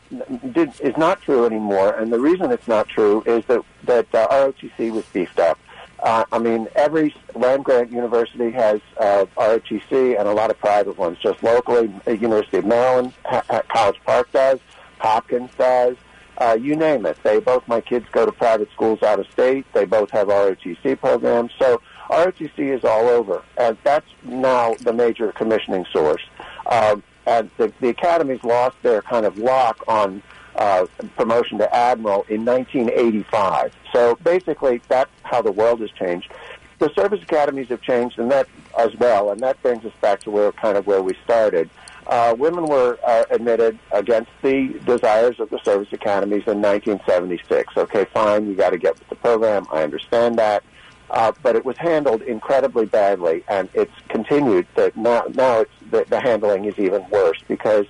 did, 0.53 0.79
is 0.79 0.95
not 0.95 1.19
true 1.23 1.43
anymore. 1.43 1.95
And 1.95 2.13
the 2.13 2.19
reason 2.19 2.51
it's 2.51 2.67
not 2.67 2.87
true 2.87 3.23
is 3.25 3.43
that 3.45 3.63
that 3.85 4.13
uh, 4.13 4.27
ROTC 4.27 4.91
was 4.91 5.05
beefed 5.05 5.39
up. 5.39 5.57
Uh, 5.99 6.23
I 6.31 6.39
mean, 6.39 6.67
every 6.75 7.15
land 7.35 7.65
grant 7.65 7.91
university 7.91 8.51
has 8.51 8.81
uh, 8.99 9.25
ROTC 9.37 10.19
and 10.19 10.27
a 10.27 10.33
lot 10.33 10.51
of 10.51 10.59
private 10.59 10.97
ones. 10.97 11.17
Just 11.21 11.41
locally, 11.41 11.91
the 12.05 12.17
University 12.17 12.57
of 12.57 12.65
Maryland, 12.65 13.13
ha- 13.25 13.63
College 13.69 13.99
Park 14.05 14.31
does, 14.31 14.59
Hopkins 14.99 15.49
does, 15.57 15.95
uh, 16.37 16.57
you 16.59 16.75
name 16.75 17.05
it. 17.05 17.17
They 17.23 17.39
both, 17.39 17.67
my 17.67 17.81
kids 17.81 18.05
go 18.11 18.25
to 18.25 18.31
private 18.31 18.69
schools 18.71 19.01
out 19.01 19.19
of 19.19 19.27
state. 19.31 19.65
They 19.73 19.85
both 19.85 20.11
have 20.11 20.27
ROTC 20.27 20.99
programs. 20.99 21.51
So 21.57 21.81
ROTC 22.09 22.59
is 22.59 22.83
all 22.83 23.07
over, 23.07 23.43
and 23.57 23.77
that's 23.83 24.07
now 24.23 24.75
the 24.75 24.93
major 24.93 25.31
commissioning 25.31 25.85
source. 25.91 26.21
Um, 26.67 27.01
and 27.25 27.49
the, 27.57 27.73
the 27.81 27.89
academies 27.89 28.43
lost 28.43 28.77
their 28.83 29.01
kind 29.01 29.25
of 29.25 29.37
lock 29.37 29.83
on 29.87 30.21
uh, 30.57 30.85
promotion 31.15 31.57
to 31.59 31.75
admiral 31.75 32.25
in 32.29 32.45
1985. 32.45 33.73
So 33.93 34.15
basically, 34.23 34.81
that's 34.87 35.11
how 35.23 35.41
the 35.41 35.51
world 35.51 35.81
has 35.81 35.91
changed. 35.91 36.31
The 36.79 36.93
service 36.93 37.21
academies 37.23 37.69
have 37.69 37.81
changed, 37.81 38.19
and 38.19 38.29
that 38.31 38.47
as 38.77 38.95
well, 38.95 39.31
and 39.31 39.39
that 39.41 39.61
brings 39.63 39.83
us 39.85 39.93
back 40.01 40.19
to 40.21 40.31
where 40.31 40.51
kind 40.51 40.77
of 40.77 40.85
where 40.85 41.01
we 41.01 41.15
started. 41.23 41.69
Uh, 42.05 42.35
women 42.37 42.65
were 42.65 42.97
uh, 43.05 43.25
admitted 43.31 43.77
against 43.91 44.29
the 44.41 44.79
desires 44.85 45.39
of 45.39 45.49
the 45.49 45.59
service 45.63 45.89
academies 45.91 46.43
in 46.47 46.61
1976. 46.61 47.75
Okay, 47.75 48.05
fine, 48.05 48.47
you 48.47 48.55
got 48.55 48.69
to 48.69 48.77
get 48.77 48.97
with 48.97 49.09
the 49.09 49.15
program. 49.15 49.65
I 49.71 49.83
understand 49.83 50.37
that. 50.37 50.63
Uh, 51.09 51.31
but 51.41 51.55
it 51.55 51.63
was 51.63 51.77
handled 51.77 52.21
incredibly 52.21 52.85
badly, 52.85 53.43
and 53.47 53.69
it's 53.73 53.93
continued 54.09 54.67
that 54.75 54.95
now, 54.97 55.23
now 55.33 55.61
it's, 55.61 55.71
the, 55.89 56.05
the 56.09 56.19
handling 56.19 56.65
is 56.65 56.77
even 56.77 57.07
worse 57.09 57.41
because 57.47 57.85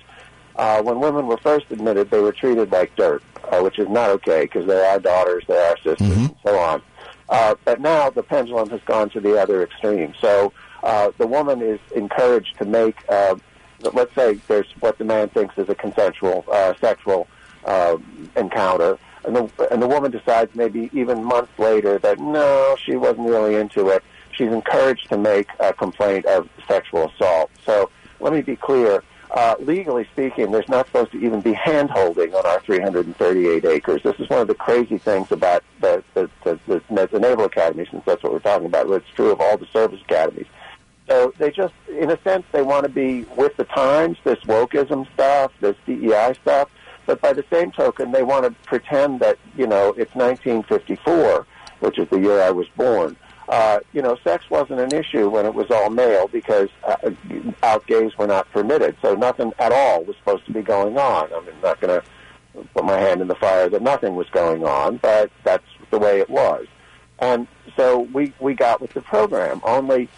uh, 0.58 0.82
when 0.82 1.00
women 1.00 1.26
were 1.26 1.38
first 1.38 1.66
admitted, 1.70 2.10
they 2.10 2.20
were 2.20 2.32
treated 2.32 2.70
like 2.72 2.94
dirt, 2.96 3.22
uh, 3.50 3.60
which 3.60 3.78
is 3.78 3.88
not 3.88 4.10
okay 4.10 4.42
because 4.42 4.66
they're 4.66 4.84
our 4.90 4.98
daughters, 4.98 5.44
they're 5.46 5.70
our 5.70 5.76
sisters, 5.78 6.00
and 6.00 6.36
so 6.44 6.58
on. 6.58 6.82
Uh, 7.28 7.54
but 7.64 7.80
now 7.80 8.10
the 8.10 8.22
pendulum 8.22 8.68
has 8.70 8.80
gone 8.82 9.08
to 9.10 9.20
the 9.20 9.40
other 9.40 9.62
extreme. 9.62 10.12
So 10.20 10.52
uh, 10.82 11.12
the 11.18 11.26
woman 11.26 11.62
is 11.62 11.78
encouraged 11.94 12.58
to 12.58 12.64
make, 12.64 12.96
uh, 13.08 13.36
let's 13.92 14.14
say, 14.14 14.34
there's 14.48 14.66
what 14.80 14.98
the 14.98 15.04
man 15.04 15.28
thinks 15.28 15.56
is 15.58 15.68
a 15.68 15.74
consensual 15.74 16.44
uh, 16.50 16.74
sexual 16.80 17.28
uh, 17.64 17.96
encounter, 18.36 18.98
and 19.24 19.36
the 19.36 19.68
and 19.70 19.80
the 19.82 19.88
woman 19.88 20.10
decides 20.10 20.54
maybe 20.54 20.90
even 20.92 21.22
months 21.22 21.56
later 21.58 21.98
that 21.98 22.18
no, 22.18 22.76
she 22.82 22.96
wasn't 22.96 23.28
really 23.28 23.54
into 23.54 23.88
it. 23.88 24.02
She's 24.32 24.52
encouraged 24.52 25.08
to 25.10 25.18
make 25.18 25.48
a 25.60 25.72
complaint 25.72 26.24
of 26.26 26.48
sexual 26.66 27.10
assault. 27.10 27.50
So 27.64 27.90
let 28.20 28.32
me 28.32 28.40
be 28.40 28.56
clear. 28.56 29.02
Uh, 29.30 29.54
legally 29.60 30.08
speaking, 30.12 30.50
there's 30.50 30.68
not 30.68 30.86
supposed 30.86 31.12
to 31.12 31.18
even 31.18 31.42
be 31.42 31.52
hand 31.52 31.90
holding 31.90 32.34
on 32.34 32.46
our 32.46 32.60
338 32.60 33.64
acres. 33.66 34.02
This 34.02 34.18
is 34.18 34.28
one 34.30 34.40
of 34.40 34.48
the 34.48 34.54
crazy 34.54 34.96
things 34.96 35.30
about 35.30 35.62
the, 35.80 36.02
the, 36.14 36.30
the, 36.44 36.58
the, 36.66 37.08
the 37.12 37.20
Naval 37.20 37.44
Academy, 37.44 37.86
since 37.90 38.02
that's 38.06 38.22
what 38.22 38.32
we're 38.32 38.38
talking 38.38 38.66
about. 38.66 38.90
It's 38.90 39.06
true 39.14 39.30
of 39.30 39.40
all 39.40 39.58
the 39.58 39.66
service 39.66 40.00
academies. 40.00 40.46
So 41.08 41.34
they 41.38 41.50
just, 41.50 41.74
in 41.88 42.10
a 42.10 42.20
sense, 42.22 42.44
they 42.52 42.62
want 42.62 42.84
to 42.84 42.88
be 42.88 43.24
with 43.36 43.56
the 43.56 43.64
times, 43.64 44.16
this 44.24 44.38
wokeism 44.40 45.06
stuff, 45.12 45.52
this 45.60 45.76
DEI 45.86 46.34
stuff. 46.40 46.70
But 47.04 47.20
by 47.20 47.32
the 47.34 47.44
same 47.50 47.70
token, 47.70 48.12
they 48.12 48.22
want 48.22 48.44
to 48.44 48.50
pretend 48.66 49.20
that, 49.20 49.38
you 49.56 49.66
know, 49.66 49.88
it's 49.96 50.14
1954, 50.14 51.46
which 51.80 51.98
is 51.98 52.08
the 52.08 52.20
year 52.20 52.40
I 52.42 52.50
was 52.50 52.66
born. 52.76 53.16
Uh, 53.48 53.80
you 53.94 54.02
know, 54.02 54.16
sex 54.22 54.44
wasn't 54.50 54.78
an 54.78 54.94
issue 54.94 55.28
when 55.30 55.46
it 55.46 55.54
was 55.54 55.70
all 55.70 55.88
male 55.88 56.28
because 56.28 56.68
uh, 56.84 57.10
out 57.62 57.86
gays 57.86 58.16
were 58.18 58.26
not 58.26 58.50
permitted. 58.50 58.94
So 59.00 59.14
nothing 59.14 59.52
at 59.58 59.72
all 59.72 60.04
was 60.04 60.16
supposed 60.16 60.44
to 60.46 60.52
be 60.52 60.60
going 60.60 60.98
on. 60.98 61.32
I'm 61.32 61.46
not 61.62 61.80
going 61.80 62.00
to 62.00 62.64
put 62.74 62.84
my 62.84 62.98
hand 62.98 63.22
in 63.22 63.28
the 63.28 63.34
fire 63.36 63.68
that 63.70 63.80
nothing 63.80 64.16
was 64.16 64.28
going 64.30 64.64
on, 64.64 64.98
but 64.98 65.30
that's 65.44 65.64
the 65.90 65.98
way 65.98 66.20
it 66.20 66.28
was. 66.28 66.66
And 67.20 67.48
so 67.74 68.00
we 68.12 68.32
we 68.38 68.54
got 68.54 68.80
with 68.80 68.92
the 68.92 69.00
program. 69.00 69.60
Only 69.64 70.08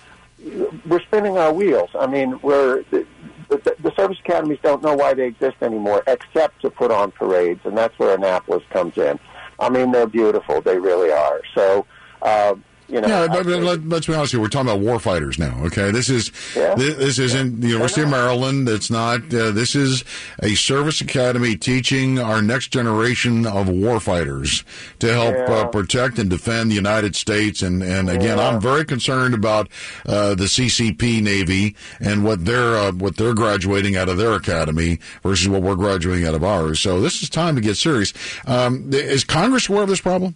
we're 0.87 1.01
spinning 1.01 1.39
our 1.39 1.53
wheels. 1.53 1.91
I 1.99 2.07
mean, 2.09 2.41
we're 2.43 2.83
the, 2.91 3.07
the, 3.49 3.77
the 3.81 3.95
service 3.95 4.19
academies 4.25 4.59
don't 4.63 4.83
know 4.83 4.95
why 4.95 5.15
they 5.15 5.27
exist 5.27 5.57
anymore, 5.63 6.03
except 6.07 6.61
to 6.63 6.71
put 6.71 6.91
on 6.91 7.13
parades, 7.13 7.61
and 7.65 7.79
that's 7.79 7.97
where 7.99 8.15
Annapolis 8.17 8.65
comes 8.71 8.99
in. 8.99 9.21
I 9.61 9.69
mean, 9.69 9.93
they're 9.93 10.09
beautiful. 10.09 10.61
They 10.61 10.79
really 10.79 11.13
are. 11.13 11.43
So. 11.55 11.87
Um, 12.23 12.65
you 12.91 13.01
know, 13.01 13.09
yeah, 13.09 13.27
but, 13.29 13.45
but 13.45 13.63
let, 13.63 13.93
us 14.01 14.07
be 14.07 14.15
honest 14.15 14.33
here. 14.33 14.41
We're 14.41 14.49
talking 14.49 14.69
about 14.69 14.81
war 14.81 14.99
fighters 14.99 15.39
now. 15.39 15.57
Okay, 15.67 15.91
this 15.91 16.09
is 16.09 16.33
Yeah. 16.57 16.75
this, 16.75 16.97
this 16.97 17.19
isn't 17.19 17.61
the 17.61 17.69
University 17.69 18.03
of 18.03 18.09
Maryland. 18.11 18.69
It's 18.69 18.91
not. 18.91 19.21
Uh, 19.33 19.51
this 19.53 19.75
is 19.75 20.05
a 20.43 20.55
service 20.55 21.01
academy 21.01 21.57
teaching 21.57 22.19
our 22.19 22.43
next 22.43 22.69
generation 22.69 23.47
of 23.47 23.69
war 23.69 24.01
fighters 24.01 24.65
to 24.99 25.13
help 25.13 25.37
uh, 25.49 25.67
protect 25.69 26.19
and 26.19 26.29
defend 26.29 26.71
the 26.71 26.75
United 26.75 27.15
States. 27.17 27.63
And 27.63 27.83
and 27.83 28.11
again, 28.11 28.39
Yeah. 28.39 28.49
I'm 28.49 28.61
very 28.61 28.85
concerned 28.85 29.35
about 29.35 29.69
uh, 30.07 30.35
the 30.35 30.45
CCP 30.45 31.23
Navy 31.23 31.77
and 32.01 32.25
what 32.25 32.45
they're 32.45 32.77
uh, 32.77 32.93
what 32.93 33.17
they're 33.17 33.35
graduating 33.35 33.97
out 33.97 34.09
of 34.09 34.17
their 34.17 34.33
academy 34.35 34.99
versus 35.23 35.49
what 35.49 35.63
we're 35.63 35.77
graduating 35.77 36.27
out 36.27 36.35
of 36.35 36.43
ours. 36.45 36.81
So 36.81 37.01
this 37.01 37.23
is 37.23 37.31
time 37.31 37.55
to 37.55 37.61
get 37.61 37.77
serious. 37.77 38.13
Um, 38.47 38.91
is 38.93 39.25
Congress 39.25 39.69
aware 39.69 39.83
of 39.85 39.89
this 39.89 40.01
problem? 40.01 40.35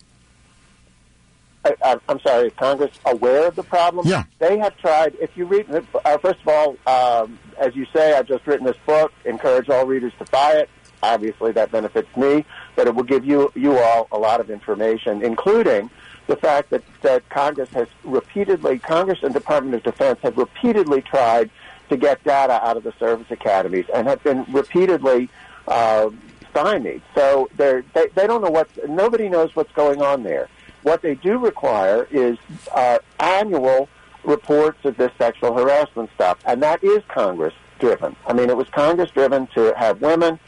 I, 1.64 1.98
I'm 2.08 2.20
sorry, 2.20 2.50
Congress 2.50 2.90
aware 3.06 3.46
of 3.46 3.56
the 3.56 3.62
problem? 3.62 4.06
Yeah. 4.06 4.24
They 4.38 4.58
have 4.58 4.76
tried, 4.76 5.16
if 5.20 5.36
you 5.36 5.46
read, 5.46 5.66
uh, 5.70 6.18
first 6.18 6.40
of 6.46 6.48
all, 6.48 6.76
um, 6.86 7.38
as 7.58 7.74
you 7.74 7.86
say, 7.92 8.14
I've 8.14 8.26
just 8.26 8.46
written 8.46 8.66
this 8.66 8.76
book, 8.86 9.12
encourage 9.24 9.68
all 9.70 9.86
readers 9.86 10.12
to 10.18 10.24
buy 10.26 10.52
it. 10.52 10.68
Obviously, 11.02 11.52
that 11.52 11.70
benefits 11.70 12.14
me, 12.16 12.44
but 12.76 12.86
it 12.86 12.94
will 12.94 13.02
give 13.04 13.24
you, 13.24 13.52
you 13.54 13.78
all 13.78 14.08
a 14.10 14.18
lot 14.18 14.40
of 14.40 14.50
information, 14.50 15.22
including 15.22 15.90
the 16.26 16.36
fact 16.36 16.70
that, 16.70 16.82
that 17.02 17.28
Congress 17.28 17.68
has 17.70 17.88
repeatedly, 18.04 18.78
Congress 18.78 19.18
and 19.22 19.34
Department 19.34 19.74
of 19.74 19.82
Defense 19.82 20.18
have 20.22 20.38
repeatedly 20.38 21.02
tried 21.02 21.50
to 21.90 21.96
get 21.98 22.24
data 22.24 22.64
out 22.66 22.78
of 22.78 22.84
the 22.84 22.92
service 22.98 23.26
academies 23.30 23.84
and 23.94 24.08
have 24.08 24.22
been 24.22 24.46
repeatedly 24.50 25.28
uh, 25.68 26.08
stymied. 26.50 27.02
So 27.14 27.50
they're, 27.56 27.84
they, 27.92 28.08
they 28.14 28.26
don't 28.26 28.42
know 28.42 28.50
what, 28.50 28.68
nobody 28.88 29.28
knows 29.28 29.54
what's 29.54 29.72
going 29.72 30.00
on 30.00 30.22
there. 30.22 30.48
What 30.84 31.00
they 31.00 31.14
do 31.14 31.38
require 31.38 32.06
is 32.10 32.36
uh, 32.72 32.98
annual 33.18 33.88
reports 34.22 34.84
of 34.84 34.98
this 34.98 35.10
sexual 35.16 35.54
harassment 35.54 36.10
stuff, 36.14 36.38
and 36.44 36.62
that 36.62 36.84
is 36.84 37.02
Congress 37.08 37.54
driven. 37.78 38.14
I 38.26 38.34
mean, 38.34 38.50
it 38.50 38.56
was 38.56 38.68
Congress 38.68 39.10
driven 39.10 39.46
to 39.48 39.74
have 39.76 40.02
women. 40.02 40.38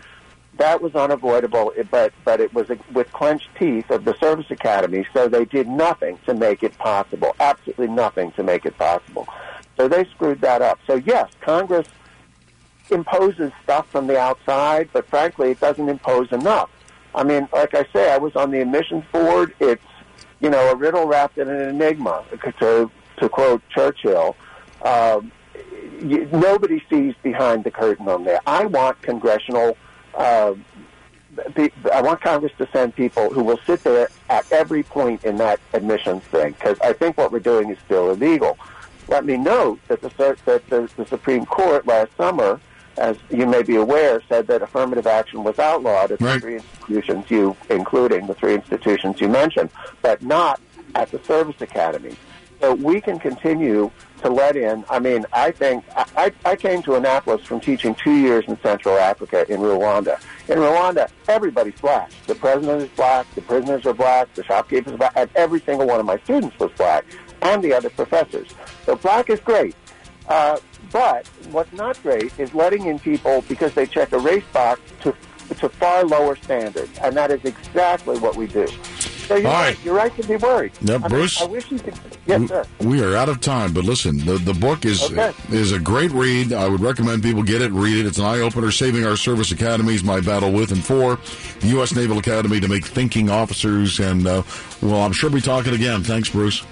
That 0.59 0.83
was 0.83 0.95
unavoidable, 0.95 1.73
but 1.91 2.13
but 2.25 2.41
it 2.41 2.53
was 2.53 2.69
with 2.93 3.11
clenched 3.13 3.49
teeth 3.59 3.91
of 3.91 4.05
the 4.05 4.15
service 4.19 4.51
academy. 4.51 5.07
So 5.15 5.27
they 5.27 5.47
did 5.47 5.69
nothing 5.69 6.19
to 6.27 6.35
make 6.35 6.63
it 6.63 6.77
possible. 6.77 7.35
Absolutely 7.41 7.89
nothing 7.89 8.33
to 8.33 8.43
make 8.43 8.67
it 8.67 8.77
possible. 8.77 9.27
So 9.79 9.89
they 9.89 10.05
screwed 10.05 10.43
that 10.43 10.61
up. 10.61 10.79
So 10.87 10.97
yes, 10.97 11.31
Congress 11.41 11.89
imposes 12.91 13.53
stuff 13.65 13.89
from 13.89 14.07
the 14.07 14.19
outside, 14.19 14.91
but 14.93 15.09
frankly, 15.09 15.53
it 15.53 15.61
doesn't 15.61 15.89
impose 15.89 16.31
enough. 16.31 16.71
I 17.15 17.25
mean, 17.25 17.49
like 17.55 17.75
I 17.75 17.87
say, 17.95 18.13
I 18.13 18.19
was 18.19 18.37
on 18.37 18.51
the 18.51 18.61
admissions 18.61 19.05
board. 19.11 19.55
It's 19.61 19.83
you 20.41 20.51
know 20.51 20.71
a 20.71 20.77
riddle 20.77 21.07
wrapped 21.07 21.39
in 21.39 21.49
an 21.49 21.69
enigma. 21.69 22.25
To 22.61 22.91
to 23.19 23.29
quote 23.29 23.63
Churchill, 23.71 24.37
um, 24.83 25.33
you, 26.01 26.29
nobody 26.33 26.83
sees 26.91 27.15
behind 27.23 27.65
the 27.65 27.71
curtain 27.71 28.09
on 28.09 28.25
there. 28.25 28.41
I 28.47 28.67
want 28.67 29.01
congressional. 29.03 29.77
Uh, 30.15 30.55
pe- 31.55 31.71
I 31.93 32.03
want 32.03 32.21
Congress 32.21 32.53
to 32.59 32.69
send 32.73 32.95
people 32.95 33.31
who 33.31 33.43
will 33.43 33.59
sit 33.67 33.83
there 33.85 34.09
at 34.29 34.51
every 34.53 34.83
point 34.83 35.25
in 35.25 35.37
that 35.37 35.61
admissions 35.73 36.23
thing 36.25 36.53
because 36.53 36.79
I 36.81 36.93
think 36.93 37.17
what 37.17 37.33
we're 37.33 37.41
doing 37.41 37.71
is 37.71 37.79
still 37.85 38.11
illegal. 38.11 38.59
Let 39.09 39.25
me 39.25 39.37
note 39.37 39.81
that 39.89 40.01
the 40.01 40.11
that 40.45 40.69
the, 40.69 40.91
the 40.97 41.07
Supreme 41.07 41.47
Court 41.47 41.87
last 41.87 42.11
summer, 42.17 42.61
as 42.99 43.17
you 43.31 43.47
may 43.47 43.63
be 43.63 43.77
aware, 43.77 44.23
said 44.29 44.47
that 44.47 44.63
affirmative 44.63 45.07
action 45.07 45.45
was 45.45 45.59
outlawed 45.59 46.13
at 46.13 46.19
the 46.19 46.41
three 46.41 46.55
institutions 46.57 47.31
you, 47.31 47.57
including 47.71 48.27
the 48.27 48.35
three 48.35 48.55
institutions 48.55 49.21
you 49.21 49.29
mentioned, 49.29 49.71
but 50.03 50.23
not 50.23 50.61
at 50.95 51.11
the 51.11 51.23
service 51.25 51.61
academy. 51.61 52.17
So 52.61 52.75
we 52.75 53.03
can 53.03 53.19
continue 53.19 53.91
to 54.23 54.31
let 54.31 54.57
in. 54.57 54.83
I 54.89 54.99
mean, 54.99 55.27
I 55.33 55.51
think 55.51 55.85
I, 55.95 56.33
I 56.45 56.57
came 56.57 56.83
to 56.85 56.95
Annapolis 56.95 57.45
from 57.45 57.61
teaching 57.61 57.95
two 57.95 58.15
years 58.15 58.47
in 58.49 58.59
Central 58.63 58.97
Africa 58.97 59.45
in 59.53 59.61
Rwanda. 59.61 60.19
In 60.49 60.59
Rwanda, 60.59 61.11
everybody's 61.29 61.79
black. 61.81 62.11
The 62.27 62.35
president 62.35 62.83
is 62.83 62.89
black. 62.97 63.27
The 63.35 63.43
prisoners 63.43 63.85
are 63.85 63.93
black. 63.93 64.33
The 64.35 64.43
shopkeepers 64.45 64.95
are 64.95 64.97
black. 64.97 65.13
And 65.17 65.29
every 65.35 65.61
single 65.61 65.87
one 65.87 66.01
of 66.01 66.07
my 66.07 66.19
students 66.21 66.59
was 66.59 66.71
black, 66.79 67.05
and 67.43 67.63
the 67.63 67.75
other 67.75 67.91
professors. 67.91 68.49
So 68.87 68.97
black 68.97 69.29
is 69.29 69.41
great. 69.41 69.77
Uh, 70.27 70.59
but 70.93 71.27
what's 71.51 71.73
not 71.73 72.01
great 72.03 72.33
is 72.39 72.55
letting 72.55 72.87
in 72.87 72.99
people 72.99 73.43
because 73.49 73.75
they 73.75 73.87
check 73.87 74.13
a 74.13 74.19
race 74.19 74.45
box 74.53 74.81
to 75.03 75.15
to 75.61 75.69
far 75.69 76.03
lower 76.05 76.35
standards, 76.35 76.91
and 76.99 77.17
that 77.17 77.31
is 77.31 77.45
exactly 77.45 78.19
what 78.19 78.35
we 78.35 78.49
do. 78.49 78.67
So 78.67 79.37
you're 79.37 79.47
All 79.47 79.53
right. 79.55 79.77
right. 79.77 79.85
You're 79.85 79.95
right 79.95 80.15
to 80.17 80.27
be 80.27 80.35
worried. 80.37 80.73
Yep, 80.83 80.97
I 80.97 80.99
mean, 80.99 81.09
Bruce? 81.09 81.41
I 81.41 81.45
wish 81.45 81.71
you 81.71 81.79
could. 81.79 81.95
Yes, 82.27 82.49
sir. 82.49 82.65
We 82.81 83.01
are 83.03 83.15
out 83.17 83.29
of 83.29 83.41
time, 83.41 83.73
but 83.73 83.85
listen, 83.85 84.19
the 84.25 84.39
the 84.39 84.55
book 84.55 84.85
is 84.85 85.03
Okay. 85.05 85.33
is 85.53 85.71
a 85.71 85.79
great 85.79 86.11
read. 86.11 86.53
I 86.53 86.69
would 86.69 86.81
recommend 86.81 87.23
people 87.23 87.45
get 87.45 87.63
it, 87.63 87.71
read 87.71 87.97
it. 87.97 88.07
It's 88.07 88.19
an 88.19 88.25
eye 88.25 88.41
opener. 88.41 88.73
Saving 88.73 89.07
our 89.07 89.17
service 89.17 89.53
academies, 89.53 90.03
my 90.03 90.21
battle 90.21 90.51
with 90.53 90.73
and 90.73 90.85
for 90.85 91.17
the 91.61 91.69
U.S. 91.69 91.95
Naval 91.95 92.19
Academy 92.19 92.59
to 92.59 92.67
make 92.69 92.85
thinking 92.85 93.31
officers. 93.31 94.01
And 94.01 94.27
uh, 94.27 94.43
well, 94.83 95.01
I'm 95.03 95.13
sure 95.13 95.31
we'll 95.31 95.39
be 95.41 95.43
talking 95.47 95.75
again. 95.75 96.03
Thanks, 96.03 96.29
Bruce. 96.29 96.65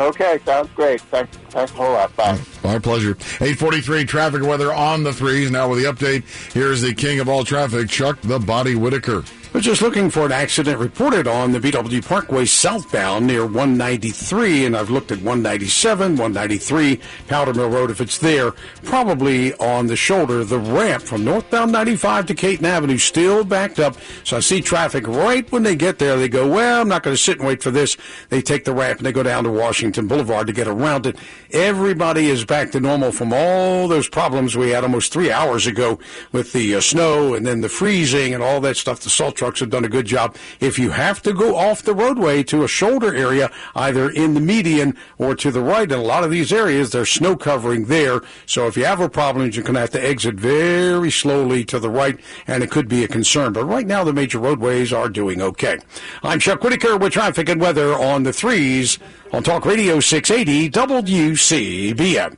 Okay, 0.00 0.38
sounds 0.44 0.70
great. 0.76 1.00
Thanks, 1.00 1.36
thanks 1.50 1.72
a 1.72 1.74
whole 1.74 1.92
lot. 1.92 2.14
Bye. 2.16 2.38
Our 2.64 2.80
pleasure. 2.80 3.12
843 3.40 4.04
traffic 4.04 4.42
weather 4.42 4.72
on 4.72 5.02
the 5.02 5.12
threes. 5.12 5.50
Now 5.50 5.68
with 5.68 5.82
the 5.82 5.92
update, 5.92 6.22
here's 6.52 6.82
the 6.82 6.94
king 6.94 7.18
of 7.20 7.28
all 7.28 7.44
traffic, 7.44 7.88
Chuck 7.88 8.20
the 8.22 8.38
Body 8.38 8.74
Whitaker. 8.74 9.24
We're 9.54 9.60
just 9.62 9.80
looking 9.80 10.10
for 10.10 10.26
an 10.26 10.32
accident 10.32 10.78
reported 10.78 11.26
on 11.26 11.52
the 11.52 11.58
BW 11.58 12.06
Parkway 12.06 12.44
southbound 12.44 13.26
near 13.26 13.46
193, 13.46 14.66
and 14.66 14.76
I've 14.76 14.90
looked 14.90 15.10
at 15.10 15.18
197, 15.18 16.16
193, 16.16 17.00
Powder 17.28 17.54
Mill 17.54 17.70
Road 17.70 17.90
if 17.90 18.02
it's 18.02 18.18
there. 18.18 18.52
Probably 18.84 19.54
on 19.54 19.86
the 19.86 19.96
shoulder, 19.96 20.44
the 20.44 20.58
ramp 20.58 21.02
from 21.02 21.24
northbound 21.24 21.72
95 21.72 22.26
to 22.26 22.34
Caton 22.34 22.66
Avenue 22.66 22.98
still 22.98 23.42
backed 23.42 23.78
up. 23.78 23.96
So 24.22 24.36
I 24.36 24.40
see 24.40 24.60
traffic 24.60 25.08
right 25.08 25.50
when 25.50 25.62
they 25.62 25.76
get 25.76 25.98
there. 25.98 26.18
They 26.18 26.28
go, 26.28 26.46
well, 26.46 26.82
I'm 26.82 26.88
not 26.88 27.02
going 27.02 27.16
to 27.16 27.22
sit 27.22 27.38
and 27.38 27.48
wait 27.48 27.62
for 27.62 27.70
this. 27.70 27.96
They 28.28 28.42
take 28.42 28.66
the 28.66 28.74
ramp 28.74 28.98
and 28.98 29.06
they 29.06 29.12
go 29.12 29.22
down 29.22 29.44
to 29.44 29.50
Washington 29.50 30.08
Boulevard 30.08 30.46
to 30.48 30.52
get 30.52 30.68
around 30.68 31.06
it. 31.06 31.16
Everybody 31.50 32.28
is 32.28 32.44
back 32.44 32.72
to 32.72 32.80
normal 32.80 33.10
from 33.10 33.32
all 33.32 33.88
those 33.88 34.06
problems 34.06 34.54
we 34.54 34.68
had 34.68 34.84
almost 34.84 35.14
three 35.14 35.32
hours 35.32 35.66
ago 35.66 35.98
with 36.30 36.52
the 36.52 36.74
uh, 36.74 36.80
snow 36.82 37.32
and 37.32 37.46
then 37.46 37.62
the 37.62 37.70
freezing 37.70 38.34
and 38.34 38.42
all 38.42 38.60
that 38.60 38.76
stuff. 38.76 39.00
The 39.00 39.08
salt 39.08 39.34
trucks 39.34 39.60
have 39.60 39.70
done 39.70 39.86
a 39.86 39.88
good 39.88 40.04
job. 40.04 40.36
If 40.60 40.78
you 40.78 40.90
have 40.90 41.22
to 41.22 41.32
go 41.32 41.56
off 41.56 41.80
the 41.80 41.94
roadway 41.94 42.42
to 42.44 42.64
a 42.64 42.68
shoulder 42.68 43.14
area, 43.14 43.50
either 43.74 44.10
in 44.10 44.34
the 44.34 44.42
median 44.42 44.94
or 45.16 45.34
to 45.36 45.50
the 45.50 45.62
right, 45.62 45.90
in 45.90 45.98
a 45.98 46.02
lot 46.02 46.22
of 46.22 46.30
these 46.30 46.52
areas, 46.52 46.90
there's 46.90 47.08
snow 47.08 47.34
covering 47.34 47.86
there. 47.86 48.20
So 48.44 48.66
if 48.66 48.76
you 48.76 48.84
have 48.84 49.00
a 49.00 49.08
problem, 49.08 49.50
you're 49.50 49.64
going 49.64 49.72
to 49.72 49.80
have 49.80 49.90
to 49.90 50.06
exit 50.06 50.34
very 50.34 51.10
slowly 51.10 51.64
to 51.64 51.78
the 51.78 51.88
right, 51.88 52.20
and 52.46 52.62
it 52.62 52.70
could 52.70 52.88
be 52.88 53.04
a 53.04 53.08
concern. 53.08 53.54
But 53.54 53.64
right 53.64 53.86
now, 53.86 54.04
the 54.04 54.12
major 54.12 54.38
roadways 54.38 54.92
are 54.92 55.08
doing 55.08 55.40
okay. 55.40 55.78
I'm 56.22 56.40
Chuck 56.40 56.62
Whitaker 56.62 56.98
with 56.98 57.14
traffic 57.14 57.48
and 57.48 57.58
weather 57.58 57.94
on 57.94 58.24
the 58.24 58.34
threes 58.34 58.98
on 59.32 59.42
Talk 59.42 59.66
Radio 59.66 60.00
680 60.00 60.70
WCBM. 60.70 62.36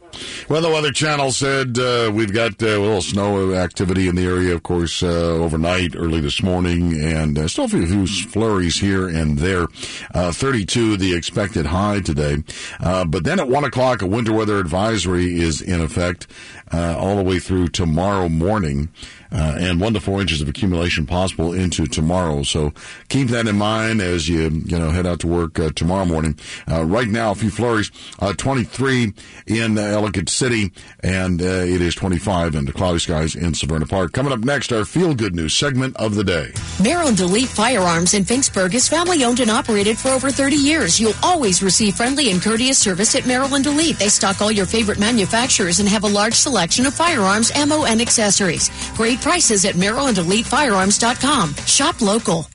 Well, 0.49 0.62
the 0.62 0.70
Weather 0.70 0.91
Channel 0.91 1.31
said 1.31 1.78
uh, 1.78 2.10
we've 2.12 2.33
got 2.33 2.60
uh, 2.62 2.67
a 2.67 2.78
little 2.78 3.02
snow 3.02 3.55
activity 3.55 4.09
in 4.09 4.17
the 4.17 4.25
area, 4.25 4.55
of 4.55 4.62
course, 4.62 5.02
uh, 5.02 5.07
overnight, 5.07 5.94
early 5.94 6.20
this 6.20 6.43
morning, 6.43 7.01
and 7.01 7.39
uh, 7.39 7.47
still 7.47 7.65
a 7.65 7.69
few 7.69 8.07
flurries 8.07 8.78
here 8.81 9.09
and 9.09 9.39
there. 9.39 9.69
Uh, 10.15 10.33
32, 10.33 10.97
the 10.97 11.15
expected 11.15 11.67
high 11.67 12.01
today. 12.01 12.43
Uh, 12.81 13.05
but 13.05 13.25
then 13.25 13.39
at 13.39 13.49
1 13.49 13.65
o'clock, 13.65 14.02
a 14.02 14.07
winter 14.07 14.33
weather 14.33 14.59
advisory 14.59 15.41
is 15.41 15.60
in 15.60 15.81
effect 15.81 16.27
all 16.73 17.17
the 17.17 17.23
way 17.23 17.39
through 17.39 17.69
tomorrow 17.69 18.28
morning. 18.28 18.89
Uh, 19.33 19.57
and 19.59 19.81
one 19.81 19.94
to 19.94 20.00
four 20.00 20.20
inches 20.20 20.41
of 20.41 20.49
accumulation 20.49 21.07
possible 21.07 21.52
into 21.52 21.86
tomorrow. 21.86 22.42
So 22.42 22.73
keep 23.09 23.28
that 23.28 23.47
in 23.47 23.57
mind 23.57 24.00
as 24.00 24.28
you 24.28 24.49
you 24.67 24.78
know 24.78 24.91
head 24.91 25.07
out 25.07 25.20
to 25.20 25.26
work 25.26 25.59
uh, 25.59 25.70
tomorrow 25.70 26.05
morning. 26.05 26.39
Uh, 26.70 26.84
right 26.84 27.09
now, 27.09 27.31
a 27.33 27.34
few 27.34 27.50
flurries. 27.50 27.91
Uh, 28.18 28.33
23 28.33 29.12
in 29.47 29.78
Ellicott 29.78 30.28
City, 30.28 30.73
and 31.00 31.41
uh, 31.41 31.44
it 31.44 31.81
is 31.81 31.94
25 31.94 32.55
in 32.55 32.65
the 32.65 32.73
cloudy 32.73 32.99
skies 32.99 33.34
in 33.34 33.52
Severna 33.52 33.89
Park. 33.89 34.12
Coming 34.12 34.33
up 34.33 34.41
next, 34.41 34.73
our 34.73 34.84
feel 34.84 35.15
good 35.15 35.34
news 35.34 35.55
segment 35.55 35.97
of 35.97 36.15
the 36.15 36.25
day. 36.25 36.52
Maryland 36.83 37.20
Elite 37.20 37.49
Firearms 37.49 38.15
in 38.15 38.25
Finksburg 38.25 38.75
is 38.75 38.89
family 38.89 39.25
owned 39.25 39.41
and 39.41 39.50
operated 39.50 39.99
for 39.99 40.09
over 40.09 40.31
30 40.31 40.57
years. 40.57 41.00
You'll 41.00 41.15
always 41.23 41.62
receive 41.62 41.94
friendly 41.94 42.31
and 42.31 42.42
courteous 42.42 42.78
service 42.78 43.15
at 43.15 43.26
Maryland 43.26 43.67
Elite. 43.67 43.99
They 43.99 44.09
stock 44.09 44.41
all 44.41 44.50
your 44.50 44.67
favorite 44.67 44.99
manufacturers 44.99 45.81
and 45.81 45.89
have 45.89 46.05
a 46.05 46.09
large 46.09 46.34
selection 46.34 46.86
of 46.86 46.94
firearms, 46.94 47.50
ammo, 47.55 47.84
and 47.84 48.00
accessories. 48.00 48.70
Great 48.97 49.19
prices 49.20 49.65
at 49.65 49.74
MarylandEliteFirearms.com. 49.74 51.55
Shop 51.66 52.00
local. 52.00 52.47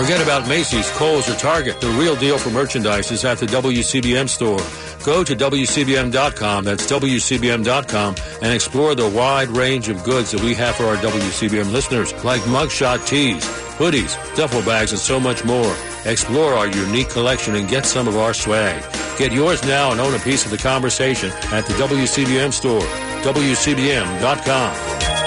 Forget 0.00 0.22
about 0.22 0.48
Macy's, 0.48 0.90
Kohl's, 0.92 1.28
or 1.28 1.34
Target. 1.34 1.78
The 1.82 1.90
real 1.90 2.16
deal 2.16 2.38
for 2.38 2.48
merchandise 2.48 3.12
is 3.12 3.22
at 3.26 3.36
the 3.36 3.44
WCBM 3.44 4.30
store. 4.30 4.58
Go 5.04 5.22
to 5.22 5.36
WCBM.com, 5.36 6.64
that's 6.64 6.90
WCBM.com, 6.90 8.14
and 8.40 8.54
explore 8.54 8.94
the 8.94 9.10
wide 9.10 9.48
range 9.48 9.90
of 9.90 10.02
goods 10.02 10.30
that 10.30 10.40
we 10.40 10.54
have 10.54 10.74
for 10.76 10.84
our 10.86 10.96
WCBM 10.96 11.70
listeners, 11.70 12.14
like 12.24 12.40
mugshot 12.42 13.06
tees, 13.06 13.44
hoodies, 13.76 14.16
duffel 14.36 14.62
bags, 14.62 14.92
and 14.92 15.00
so 15.00 15.20
much 15.20 15.44
more. 15.44 15.76
Explore 16.06 16.54
our 16.54 16.68
unique 16.68 17.10
collection 17.10 17.54
and 17.56 17.68
get 17.68 17.84
some 17.84 18.08
of 18.08 18.16
our 18.16 18.32
swag. 18.32 18.82
Get 19.18 19.32
yours 19.32 19.62
now 19.64 19.92
and 19.92 20.00
own 20.00 20.14
a 20.14 20.18
piece 20.20 20.46
of 20.46 20.50
the 20.50 20.56
conversation 20.56 21.30
at 21.52 21.66
the 21.66 21.74
WCBM 21.74 22.54
store, 22.54 22.80
WCBM.com. 23.22 25.19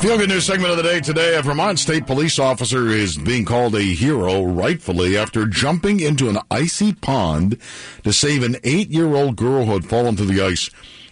Feel 0.00 0.16
good 0.16 0.30
news 0.30 0.46
segment 0.46 0.70
of 0.70 0.78
the 0.78 0.82
day 0.82 0.98
today. 1.00 1.36
A 1.36 1.42
Vermont 1.42 1.78
State 1.78 2.06
police 2.06 2.38
officer 2.38 2.88
is 2.88 3.18
being 3.18 3.44
called 3.44 3.74
a 3.74 3.82
hero, 3.82 4.44
rightfully, 4.44 5.14
after 5.14 5.44
jumping 5.44 6.00
into 6.00 6.30
an 6.30 6.38
icy 6.50 6.94
pond 6.94 7.58
to 8.04 8.10
save 8.10 8.42
an 8.42 8.56
eight 8.64 8.88
year 8.88 9.14
old 9.14 9.36
girl 9.36 9.66
who 9.66 9.72
had 9.74 9.84
fallen 9.84 10.16
to 10.16 10.24
the 10.24 10.42
ice 10.42 10.70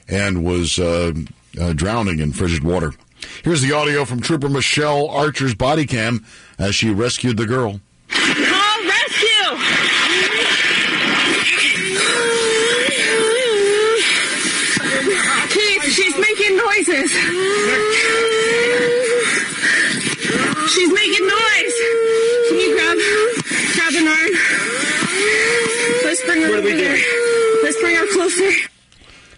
and 0.08 0.42
was 0.42 0.78
uh, 0.78 1.12
uh, 1.60 1.74
drowning 1.74 2.18
in 2.18 2.32
frigid 2.32 2.64
water. 2.64 2.94
Here's 3.44 3.60
the 3.60 3.72
audio 3.72 4.06
from 4.06 4.22
Trooper 4.22 4.48
Michelle 4.48 5.06
Archer's 5.10 5.54
body 5.54 5.84
cam 5.84 6.24
as 6.58 6.74
she 6.74 6.90
rescued 6.90 7.36
the 7.36 7.46
girl. 7.46 7.82
Call 8.08 8.84
rescue! 8.86 9.58
She's 15.90 16.16
making 16.16 16.56
noises. 16.56 17.37
She's 20.68 20.92
making 20.92 21.26
noise. 21.26 21.74
Can 22.48 22.58
you 22.60 22.74
grab 22.74 22.98
grab 23.74 23.94
an 23.94 24.08
arm? 24.08 24.30
Let's 26.04 26.22
bring 26.24 26.42
her 26.42 26.48
What 26.50 26.58
over 26.58 26.68
doing? 26.68 26.76
there. 26.78 26.98
Let's 27.62 27.80
bring 27.80 27.96
her 27.96 28.06
closer. 28.12 28.68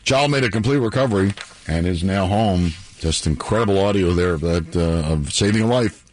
Child 0.04 0.30
made 0.32 0.44
a 0.44 0.50
complete 0.50 0.78
recovery 0.78 1.32
and 1.68 1.86
is 1.86 2.02
now 2.02 2.26
home. 2.26 2.72
Just 2.98 3.26
incredible 3.26 3.78
audio 3.78 4.12
there 4.12 4.34
of 4.34 4.40
that 4.42 4.76
uh, 4.76 5.12
of 5.12 5.32
saving 5.32 5.62
a 5.62 5.66
life 5.66 6.04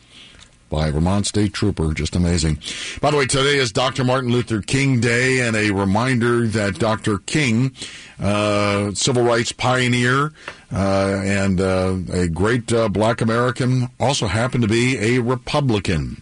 by 0.69 0.87
a 0.87 0.91
Vermont 0.91 1.25
State 1.25 1.53
Trooper. 1.53 1.93
Just 1.93 2.15
amazing. 2.15 2.59
By 3.01 3.11
the 3.11 3.17
way, 3.17 3.25
today 3.25 3.57
is 3.57 3.71
Dr. 3.71 4.03
Martin 4.03 4.31
Luther 4.31 4.61
King 4.61 4.99
Day, 4.99 5.47
and 5.47 5.55
a 5.55 5.71
reminder 5.71 6.47
that 6.47 6.79
Dr. 6.79 7.19
King, 7.19 7.73
uh, 8.19 8.91
civil 8.93 9.23
rights 9.23 9.51
pioneer 9.51 10.33
uh, 10.71 11.21
and 11.23 11.61
uh, 11.61 11.95
a 12.11 12.27
great 12.27 12.71
uh, 12.73 12.89
Black 12.89 13.21
American, 13.21 13.89
also 13.99 14.27
happened 14.27 14.63
to 14.63 14.67
be 14.67 14.97
a 14.97 15.19
Republican. 15.19 16.21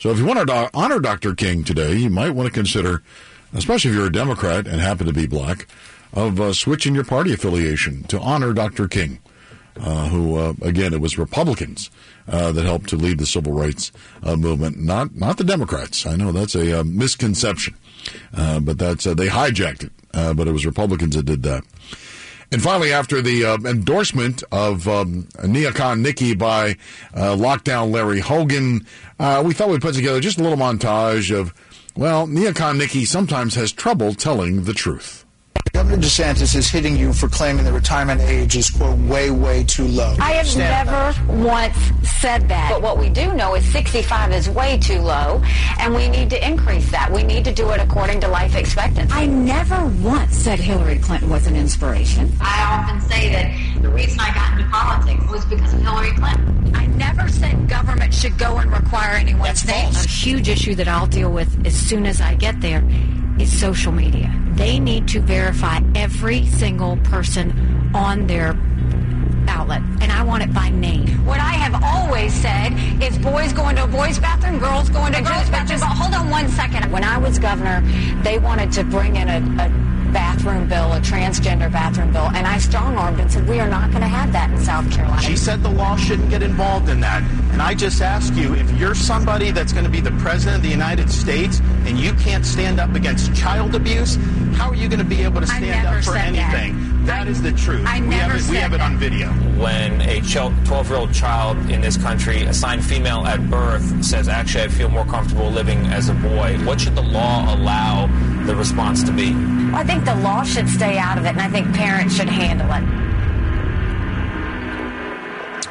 So 0.00 0.10
if 0.10 0.18
you 0.18 0.26
want 0.26 0.46
to 0.46 0.70
honor 0.74 1.00
Dr. 1.00 1.34
King 1.34 1.64
today, 1.64 1.94
you 1.96 2.10
might 2.10 2.30
want 2.30 2.46
to 2.46 2.52
consider, 2.52 3.02
especially 3.52 3.90
if 3.90 3.96
you're 3.96 4.06
a 4.06 4.12
Democrat 4.12 4.66
and 4.66 4.80
happen 4.80 5.06
to 5.06 5.12
be 5.12 5.26
black, 5.26 5.66
of 6.12 6.40
uh, 6.40 6.52
switching 6.52 6.94
your 6.94 7.04
party 7.04 7.32
affiliation 7.32 8.04
to 8.04 8.18
honor 8.20 8.52
Dr. 8.52 8.88
King, 8.88 9.18
uh, 9.80 10.08
who, 10.08 10.36
uh, 10.36 10.54
again, 10.62 10.92
it 10.92 11.00
was 11.00 11.18
Republicans 11.18 11.90
uh, 12.26 12.52
that 12.52 12.64
helped 12.64 12.88
to 12.90 12.96
lead 12.96 13.18
the 13.18 13.26
civil 13.26 13.52
rights 13.52 13.92
uh, 14.22 14.36
movement, 14.36 14.78
not 14.78 15.14
not 15.14 15.36
the 15.38 15.44
Democrats. 15.44 16.06
I 16.06 16.16
know 16.16 16.32
that's 16.32 16.54
a 16.54 16.80
uh, 16.80 16.84
misconception, 16.84 17.74
uh, 18.34 18.60
but 18.60 18.78
that's 18.78 19.04
they 19.04 19.28
hijacked 19.28 19.84
it, 19.84 19.92
uh, 20.14 20.34
but 20.34 20.48
it 20.48 20.52
was 20.52 20.66
Republicans 20.66 21.16
that 21.16 21.26
did 21.26 21.42
that. 21.44 21.64
And 22.50 22.62
finally, 22.62 22.94
after 22.94 23.20
the 23.20 23.44
endorsement 23.66 24.42
of 24.50 24.88
um, 24.88 25.24
Neocon 25.42 26.00
Nikki 26.00 26.34
by 26.34 26.76
uh, 27.12 27.36
Lockdown 27.36 27.92
Larry 27.92 28.20
Hogan, 28.20 28.86
uh, 29.20 29.42
we 29.44 29.52
thought 29.52 29.68
we'd 29.68 29.82
put 29.82 29.94
together 29.94 30.18
just 30.18 30.40
a 30.40 30.42
little 30.42 30.56
montage 30.56 31.30
of, 31.30 31.52
well, 31.94 32.26
Neocon 32.26 32.78
Nikki 32.78 33.04
sometimes 33.04 33.54
has 33.54 33.70
trouble 33.70 34.14
telling 34.14 34.64
the 34.64 34.72
truth. 34.72 35.26
Governor 35.72 35.98
DeSantis 35.98 36.54
is 36.54 36.68
hitting 36.68 36.96
you 36.96 37.12
for 37.12 37.28
claiming 37.28 37.64
the 37.64 37.72
retirement 37.72 38.20
age 38.20 38.56
is, 38.56 38.70
quote, 38.70 38.98
way, 38.98 39.30
way 39.30 39.64
too 39.64 39.86
low. 39.86 40.14
I 40.18 40.32
have 40.32 40.46
Stand 40.46 40.88
never 40.88 41.42
once 41.42 41.76
said 42.20 42.48
that. 42.48 42.70
But 42.70 42.82
what 42.82 42.98
we 42.98 43.08
do 43.08 43.34
know 43.34 43.54
is 43.54 43.64
65 43.72 44.32
is 44.32 44.48
way 44.48 44.78
too 44.78 45.00
low, 45.00 45.42
and 45.78 45.94
we 45.94 46.08
need 46.08 46.30
to 46.30 46.46
increase 46.46 46.90
that. 46.90 47.10
We 47.12 47.22
need 47.22 47.44
to 47.44 47.52
do 47.52 47.70
it 47.70 47.80
according 47.80 48.20
to 48.22 48.28
life 48.28 48.54
expectancy. 48.54 49.12
I 49.12 49.26
never 49.26 49.86
once 50.02 50.36
said 50.36 50.58
Hillary 50.58 50.98
Clinton 50.98 51.30
was 51.30 51.46
an 51.46 51.56
inspiration. 51.56 52.32
I 52.40 52.80
often 52.80 53.00
say 53.08 53.30
that 53.30 53.82
the 53.82 53.88
reason 53.90 54.18
I 54.20 54.32
got 54.34 54.58
into 54.58 54.70
politics 54.70 55.30
was 55.30 55.44
because 55.44 55.72
of 55.74 55.80
Hillary 55.82 56.12
Clinton. 56.12 56.74
I 56.74 56.86
never 56.86 57.28
said 57.28 57.68
government 57.68 58.12
should 58.14 58.38
go 58.38 58.58
and 58.58 58.72
require 58.72 59.16
anyone's 59.16 59.66
name. 59.66 59.94
A 59.94 60.08
huge 60.08 60.48
issue 60.48 60.74
that 60.76 60.88
I'll 60.88 61.06
deal 61.06 61.30
with 61.30 61.66
as 61.66 61.74
soon 61.74 62.06
as 62.06 62.20
I 62.20 62.34
get 62.34 62.60
there 62.60 62.82
is 63.38 63.58
social 63.58 63.92
media. 63.92 64.32
They 64.58 64.80
need 64.80 65.06
to 65.08 65.20
verify 65.20 65.80
every 65.94 66.44
single 66.46 66.96
person 66.98 67.92
on 67.94 68.26
their 68.26 68.58
outlet, 69.48 69.82
and 70.00 70.10
I 70.10 70.22
want 70.24 70.42
it 70.42 70.52
by 70.52 70.68
name. 70.68 71.24
What 71.24 71.38
I 71.38 71.52
have 71.52 71.80
always 71.82 72.34
said 72.34 72.72
is 73.00 73.16
boys 73.18 73.52
going 73.52 73.76
to 73.76 73.84
a 73.84 73.86
boys' 73.86 74.18
bathroom, 74.18 74.58
girls 74.58 74.88
going 74.90 75.12
to 75.12 75.20
a 75.20 75.22
girls' 75.22 75.48
bathroom. 75.48 75.80
But 75.80 75.86
hold 75.86 76.12
on 76.12 76.28
one 76.28 76.48
second. 76.48 76.90
When 76.90 77.04
I 77.04 77.18
was 77.18 77.38
governor, 77.38 77.82
they 78.22 78.38
wanted 78.38 78.72
to 78.72 78.84
bring 78.84 79.16
in 79.16 79.28
a, 79.28 79.38
a 79.62 79.68
bathroom 80.12 80.68
bill, 80.68 80.92
a 80.94 81.00
transgender 81.00 81.70
bathroom 81.70 82.12
bill, 82.12 82.30
and 82.34 82.46
I 82.46 82.58
strong-armed 82.58 83.20
and 83.20 83.30
said 83.30 83.46
we 83.46 83.60
are 83.60 83.68
not 83.68 83.90
going 83.90 84.02
to 84.02 84.08
have 84.08 84.32
that 84.32 84.50
in 84.50 84.58
South 84.58 84.90
Carolina. 84.90 85.20
She 85.22 85.36
said 85.36 85.62
the 85.62 85.70
law 85.70 85.96
shouldn't 85.96 86.30
get 86.30 86.42
involved 86.42 86.88
in 86.88 87.00
that. 87.00 87.22
And 87.52 87.62
I 87.62 87.74
just 87.74 88.00
ask 88.00 88.34
you, 88.34 88.54
if 88.54 88.70
you're 88.72 88.94
somebody 88.94 89.50
that's 89.50 89.72
going 89.72 89.84
to 89.84 89.90
be 89.90 90.00
the 90.00 90.12
president 90.12 90.56
of 90.56 90.62
the 90.62 90.70
United 90.70 91.10
States 91.10 91.60
and 91.84 91.98
you 91.98 92.12
can't 92.14 92.46
stand 92.46 92.80
up 92.80 92.94
against 92.94 93.34
child 93.34 93.74
abuse, 93.74 94.16
how 94.58 94.70
are 94.70 94.74
you 94.74 94.88
going 94.88 94.98
to 94.98 95.04
be 95.04 95.22
able 95.22 95.40
to 95.40 95.46
stand 95.46 95.86
up 95.86 95.94
for 95.96 96.12
said 96.12 96.34
that. 96.34 96.54
anything? 96.54 97.04
that 97.06 97.26
is 97.26 97.40
the 97.40 97.52
truth. 97.52 97.86
I 97.86 98.00
we 98.00 98.08
never 98.08 98.22
have 98.22 98.30
it, 98.32 98.34
we 98.34 98.40
said 98.40 98.62
have 98.62 98.74
it 98.74 98.78
that. 98.78 98.92
on 98.92 98.98
video. 98.98 99.28
when 99.58 100.00
a 100.02 100.20
12 100.20 100.88
year 100.88 100.98
old 100.98 101.14
child 101.14 101.56
in 101.70 101.80
this 101.80 101.96
country 101.96 102.42
assigned 102.42 102.84
female 102.84 103.24
at 103.26 103.48
birth 103.48 104.04
says, 104.04 104.28
actually, 104.28 104.64
I 104.64 104.68
feel 104.68 104.88
more 104.88 105.06
comfortable 105.06 105.50
living 105.50 105.86
as 105.86 106.08
a 106.08 106.14
boy, 106.14 106.58
what 106.64 106.80
should 106.80 106.96
the 106.96 107.02
law 107.02 107.54
allow 107.54 108.08
the 108.44 108.54
response 108.54 109.02
to 109.04 109.12
be? 109.12 109.32
I 109.72 109.84
think 109.84 110.04
the 110.04 110.16
law 110.16 110.42
should 110.42 110.68
stay 110.68 110.98
out 110.98 111.18
of 111.18 111.24
it, 111.24 111.30
and 111.30 111.40
I 111.40 111.48
think 111.48 111.74
parents 111.74 112.14
should 112.14 112.28
handle 112.28 112.70
it. 112.72 113.07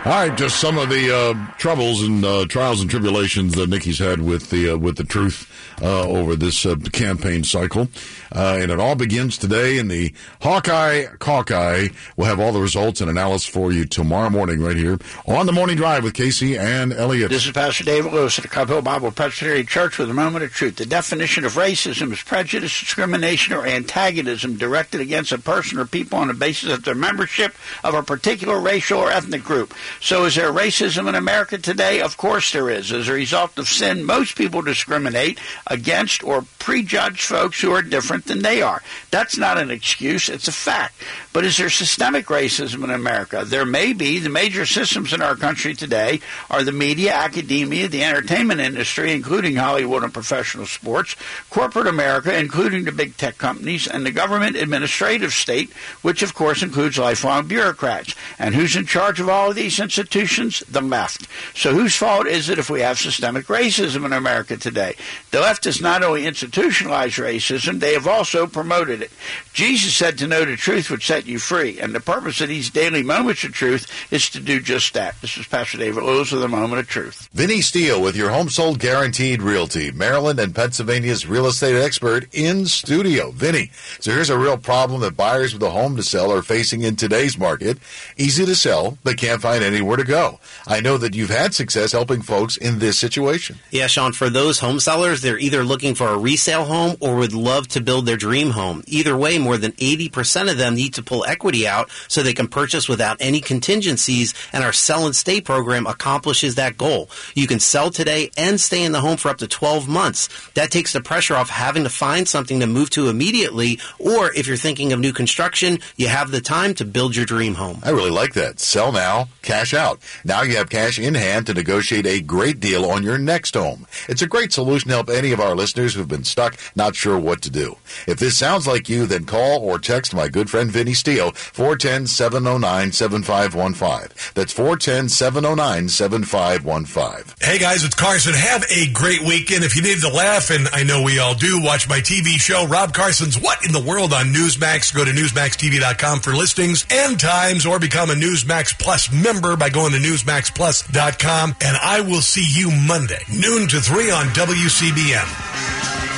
All 0.08 0.14
right, 0.14 0.38
just 0.38 0.61
some 0.61 0.77
of 0.77 0.88
the 0.88 1.14
uh, 1.14 1.58
troubles 1.58 2.02
and 2.02 2.24
uh, 2.24 2.45
trials 2.45 2.80
and 2.80 2.90
tribulations 2.90 3.56
that 3.56 3.68
Nikki's 3.68 4.00
had 4.00 4.22
with 4.22 4.50
the 4.52 4.69
uh, 4.69 4.77
with 4.77 4.95
the 4.95 5.03
truth 5.03 5.52
uh, 5.82 6.08
over 6.08 6.34
this 6.34 6.66
uh, 6.66 6.77
campaign 6.94 7.44
cycle, 7.44 7.90
uh, 8.34 8.58
and 8.58 8.72
it 8.72 8.80
all 8.80 8.95
begins 8.95 9.38
today 9.38 9.77
in 9.77 9.90
the 9.90 10.14
Hawkeye 10.42 11.08
Hawkeye. 11.22 11.90
We'll 12.16 12.30
have 12.30 12.40
all 12.40 12.53
the 12.53 12.61
results 12.61 13.02
and 13.02 13.10
analysis 13.10 13.50
for 13.50 13.74
you 13.74 13.84
tomorrow 13.84 14.30
morning, 14.30 14.61
right 14.61 14.77
here 14.77 14.98
on 15.26 15.45
the 15.45 15.52
morning 15.52 15.76
drive 15.76 16.06
with 16.06 16.14
Casey 16.14 16.58
and 16.58 16.94
Elliott. 16.94 17.30
This 17.30 17.45
is 17.45 17.52
Pastor 17.52 17.84
David 17.84 18.14
Lewis 18.14 18.40
at 18.40 18.50
the 18.50 18.66
Hill 18.66 18.82
Bible 18.82 19.11
Presbyterian 19.11 19.66
Church 19.66 19.98
with 19.98 20.10
a 20.10 20.14
moment 20.14 20.45
of 20.45 20.53
truth. 20.53 20.77
The 20.77 20.86
definition 20.86 21.44
of 21.44 21.56
racism 21.56 22.14
is 22.14 22.22
prejudice, 22.22 22.80
discrimination, 22.80 23.56
or 23.56 23.68
antagonism 23.68 24.56
directed 24.56 25.02
against 25.02 25.34
a 25.34 25.38
person 25.38 25.77
or 25.77 25.86
people 25.86 26.18
on 26.19 26.30
the 26.30 26.34
basis 26.34 26.72
of 26.72 26.86
their 26.86 26.95
membership 26.95 27.53
of 27.84 27.94
a 27.94 28.03
particular 28.03 28.58
racial 28.58 29.00
or 29.00 29.11
ethnic 29.11 29.44
group. 29.44 29.74
So 30.00 30.26
is 30.26 30.35
there 30.35 30.51
racism 30.51 31.08
in 31.08 31.16
America 31.16 31.58
today? 31.58 32.01
Of 32.01 32.17
course 32.17 32.51
there 32.51 32.69
is. 32.69 32.92
As 32.92 33.08
a 33.08 33.14
result 33.14 33.58
of 33.58 33.67
sin, 33.67 34.03
most 34.03 34.35
people 34.35 34.61
discriminate 34.61 35.40
against 35.67 36.24
or 36.24 36.43
prejudge 36.59 37.24
folks 37.24 37.61
who 37.61 37.72
are 37.72 37.82
different 37.82 38.26
than 38.26 38.42
they 38.42 38.61
are. 38.61 38.84
That's 39.11 39.38
not 39.38 39.58
an 39.58 39.72
excuse, 39.72 40.30
it's 40.30 40.48
a 40.48 40.51
fact. 40.51 41.01
But 41.34 41.45
is 41.45 41.58
there 41.58 41.69
systemic 41.69 42.27
racism 42.27 42.84
in 42.84 42.90
America? 42.90 43.43
There 43.45 43.66
may 43.66 43.93
be. 43.93 44.19
The 44.19 44.30
major 44.30 44.66
systems 44.66 45.14
in 45.14 45.22
our 45.22 45.35
country 45.35 45.74
today 45.74 46.19
are 46.50 46.64
the 46.64 46.72
media, 46.72 47.14
academia, 47.14 47.88
the 47.88 48.03
entertainment 48.03 48.59
industry, 48.59 49.11
including 49.11 49.56
Hollywood 49.56 50.03
and 50.03 50.14
professional 50.14 50.66
sports, 50.66 51.16
corporate 51.50 51.88
America, 51.88 52.38
including 52.38 52.85
the 52.85 52.92
big 52.92 53.17
tech 53.17 53.38
companies, 53.38 53.88
and 53.88 54.06
the 54.06 54.11
government 54.11 54.56
administrative 54.56 55.32
state, 55.32 55.72
which 56.01 56.22
of 56.22 56.34
course 56.34 56.64
includes 56.64 56.98
lifelong 56.98 57.48
bureaucrats. 57.48 58.16
And 58.40 58.56
who's 58.56 58.76
in 58.76 58.85
charge 58.85 59.19
of 59.19 59.30
all 59.30 59.50
of 59.50 59.56
these 59.56 59.76
institutions? 59.88 60.64
The 60.69 60.82
left. 60.82 61.27
So 61.56 61.74
whose 61.74 61.95
fault 61.95 62.27
is 62.27 62.49
it 62.49 62.59
if 62.59 62.69
we 62.69 62.82
have 62.82 62.99
systemic 62.99 63.45
racism 63.45 64.06
in 64.06 64.11
America 64.11 64.57
today? 64.57 64.95
The 65.32 65.40
left 65.40 65.64
has 65.64 65.80
not 65.80 66.03
only 66.03 66.27
institutionalized 66.27 67.16
racism, 67.16 67.80
they 67.80 67.93
have 67.93 68.06
also 68.06 68.48
promoted 68.48 69.01
it. 69.01 69.11
Jesus 69.58 69.95
said 69.95 70.19
to 70.19 70.27
know 70.27 70.45
the 70.45 70.56
truth 70.56 70.92
would 70.92 71.02
set 71.02 71.26
you 71.26 71.40
free. 71.40 71.80
And 71.80 71.95
the 71.95 72.00
purpose 72.00 72.42
of 72.42 72.48
these 72.48 72.69
daily 72.69 73.02
moments 73.02 73.44
of 73.44 73.53
truth 73.53 73.92
is 74.14 74.30
to 74.30 74.40
do 74.40 74.60
just 74.60 74.94
that. 74.94 75.19
This 75.19 75.36
is 75.36 75.48
Pastor 75.48 75.80
David 75.80 76.03
Lewis 76.03 76.32
with 76.32 76.44
a 76.44 76.48
moment 76.48 76.80
of 76.80 76.88
truth. 76.88 77.27
Vinny 77.34 77.61
Steele 77.61 78.00
with 78.00 78.16
your 78.16 78.30
home 78.30 78.50
sold 78.50 78.77
guaranteed 78.77 79.42
realty, 79.42 79.90
Maryland 79.90 80.40
and 80.40 80.53
Pennsylvania's 80.53 81.26
real 81.26 81.48
estate 81.48 81.76
expert 81.76 82.27
in 82.34 82.68
studio. 82.68 83.32
Vinny, 83.32 83.72
so 84.00 84.11
here's 84.11 84.30
a 84.30 84.38
real 84.38 84.60
problem 84.60 85.02
that 85.02 85.18
buyers 85.18 85.53
with 85.53 85.64
a 85.64 85.72
home 85.72 85.95
to 85.95 86.03
sell 86.03 86.32
are 86.32 86.44
facing 86.44 86.84
in 86.84 86.95
today's 86.95 87.36
market. 87.36 87.80
Easy 88.16 88.45
to 88.45 88.56
sell, 88.56 89.00
but 89.03 89.18
can't 89.18 89.42
find 89.42 89.64
anywhere 89.64 89.98
to 89.98 90.03
go. 90.03 90.40
I 90.68 90.82
know 90.82 91.00
that 91.00 91.16
you've 91.16 91.32
had 91.32 91.56
success 91.56 91.94
helping 91.94 92.22
folks 92.22 92.58
in 92.58 92.77
this 92.77 93.00
situation. 93.00 93.58
Yeah, 93.72 93.88
Sean, 93.88 94.14
for 94.14 94.30
those 94.30 94.60
home 94.60 94.80
sellers, 94.80 95.24
they're 95.24 95.40
either 95.40 95.64
looking 95.64 95.95
for 95.95 96.10
a 96.10 96.18
resale 96.19 96.66
home 96.66 96.95
or 97.00 97.16
would 97.16 97.34
love 97.34 97.68
to 97.69 97.82
build 97.82 98.06
their 98.06 98.18
dream 98.18 98.52
home. 98.52 98.84
Either 98.86 99.18
way, 99.18 99.40
more 99.48 99.58
than 99.58 99.72
80% 99.72 100.51
of 100.51 100.58
them 100.58 100.76
need 100.76 100.95
to 100.95 101.01
pull 101.01 101.24
equity 101.24 101.66
out 101.66 101.90
so 102.09 102.22
they 102.22 102.34
can 102.34 102.50
purchase 102.50 102.90
without 102.90 103.16
any 103.22 103.40
contingencies, 103.40 104.34
and 104.51 104.61
our 104.61 104.74
Sell 104.74 105.06
and 105.06 105.16
Stay 105.16 105.40
program 105.40 105.88
accomplishes 105.88 106.56
that 106.56 106.77
goal. 106.77 107.09
You 107.34 107.48
can 107.48 107.61
sell 107.61 107.90
today 107.90 108.30
and 108.35 108.59
stay 108.59 108.84
in 108.84 108.92
the 108.92 109.00
home 109.00 109.16
for 109.16 109.30
up 109.30 109.38
to 109.38 109.48
12 109.48 109.88
months. 109.88 110.27
That 110.56 110.69
takes 110.69 110.92
the 110.92 111.00
pressure 111.00 111.34
off 111.35 111.50
having 111.50 111.84
to 111.84 111.90
find 111.90 112.27
something 112.27 112.59
to 112.59 112.67
move 112.67 112.90
to 112.90 113.08
immediately, 113.08 113.80
or 114.00 114.34
if 114.34 114.48
you're 114.48 114.58
thinking 114.58 114.92
of 114.92 115.00
new 115.00 115.14
construction, 115.14 115.80
you 115.95 116.09
have 116.09 116.30
the 116.32 116.42
time 116.42 116.74
to 116.76 116.84
build 116.84 117.16
your 117.16 117.26
dream 117.26 117.56
home. 117.56 117.80
I 117.84 117.92
really 117.92 118.11
like 118.11 118.34
that. 118.34 118.59
Sell 118.59 118.92
now, 118.92 119.30
cash 119.43 119.74
out. 119.74 120.01
Now 120.26 120.42
you 120.42 120.58
have 120.58 120.69
cash 120.69 121.00
in 121.00 121.16
hand 121.16 121.45
to 121.45 121.53
negotiate 121.53 122.06
a 122.06 122.19
great 122.19 122.59
deal 122.59 122.84
on 122.84 123.01
your 123.01 123.17
next 123.17 123.53
home. 123.53 123.88
It's 124.09 124.22
a 124.22 124.27
great 124.27 124.51
solution 124.51 124.90
to 124.90 124.95
help 124.95 125.09
any 125.09 125.32
of 125.32 125.40
our 125.40 125.56
listeners 125.56 125.93
who've 125.93 126.06
been 126.06 126.26
stuck, 126.26 126.58
not 126.76 126.98
sure 126.98 127.17
what 127.17 127.42
to 127.43 127.50
do. 127.50 127.77
If 128.08 128.19
this 128.19 128.35
sounds 128.35 128.67
like 128.67 128.90
you, 128.90 129.06
then 129.06 129.24
call 129.24 129.36
or 129.38 129.80
text 129.80 130.14
my 130.14 130.27
good 130.27 130.49
friend 130.49 130.72
Vinny 130.72 130.93
Steele, 130.93 131.32
410 131.32 132.07
709 132.07 132.91
7515. 132.91 134.33
That's 134.33 134.53
410 134.53 135.09
709 135.09 135.90
7515. 135.90 137.35
Hey 137.40 137.57
guys, 137.57 137.83
it's 137.83 137.95
Carson. 137.95 138.33
Have 138.33 138.66
a 138.69 138.91
great 138.91 139.22
weekend. 139.22 139.64
If 139.64 139.75
you 139.75 139.82
need 139.82 139.99
to 140.01 140.09
laugh, 140.09 140.49
and 140.49 140.67
I 140.72 140.83
know 140.83 141.01
we 141.03 141.19
all 141.19 141.35
do, 141.35 141.61
watch 141.61 141.88
my 141.88 141.99
TV 141.99 142.40
show, 142.40 142.66
Rob 142.67 142.93
Carson's 142.93 143.40
What 143.40 143.66
in 143.66 143.72
the 143.72 143.82
World 143.82 144.14
on 144.14 144.27
Newsmax. 144.27 144.93
Go 144.95 145.06
to 145.06 145.11
NewsmaxTV.com 145.11 146.19
for 146.19 146.33
listings 146.33 146.85
and 146.91 147.19
times, 147.19 147.66
or 147.66 147.80
become 147.80 148.09
a 148.09 148.16
Newsmax 148.16 148.77
Plus 148.77 149.11
member 149.11 149.56
by 149.56 149.69
going 149.69 149.91
to 149.93 149.99
NewsmaxPlus.com. 149.99 151.56
And 151.61 151.77
I 151.77 152.01
will 152.01 152.22
see 152.22 152.45
you 152.48 152.72
Monday, 152.72 153.22
noon 153.30 153.67
to 153.69 153.80
3 153.82 154.11
on 154.11 154.25
WCBM. 154.27 156.17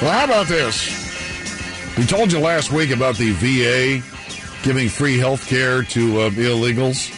Well, 0.00 0.12
how 0.12 0.26
about 0.26 0.46
this? 0.46 1.96
We 1.98 2.06
told 2.06 2.30
you 2.30 2.38
last 2.38 2.70
week 2.70 2.90
about 2.90 3.16
the 3.16 3.32
VA 3.32 4.00
giving 4.62 4.88
free 4.88 5.18
health 5.18 5.48
care 5.48 5.82
to 5.82 6.20
uh, 6.20 6.30
illegals. 6.30 7.12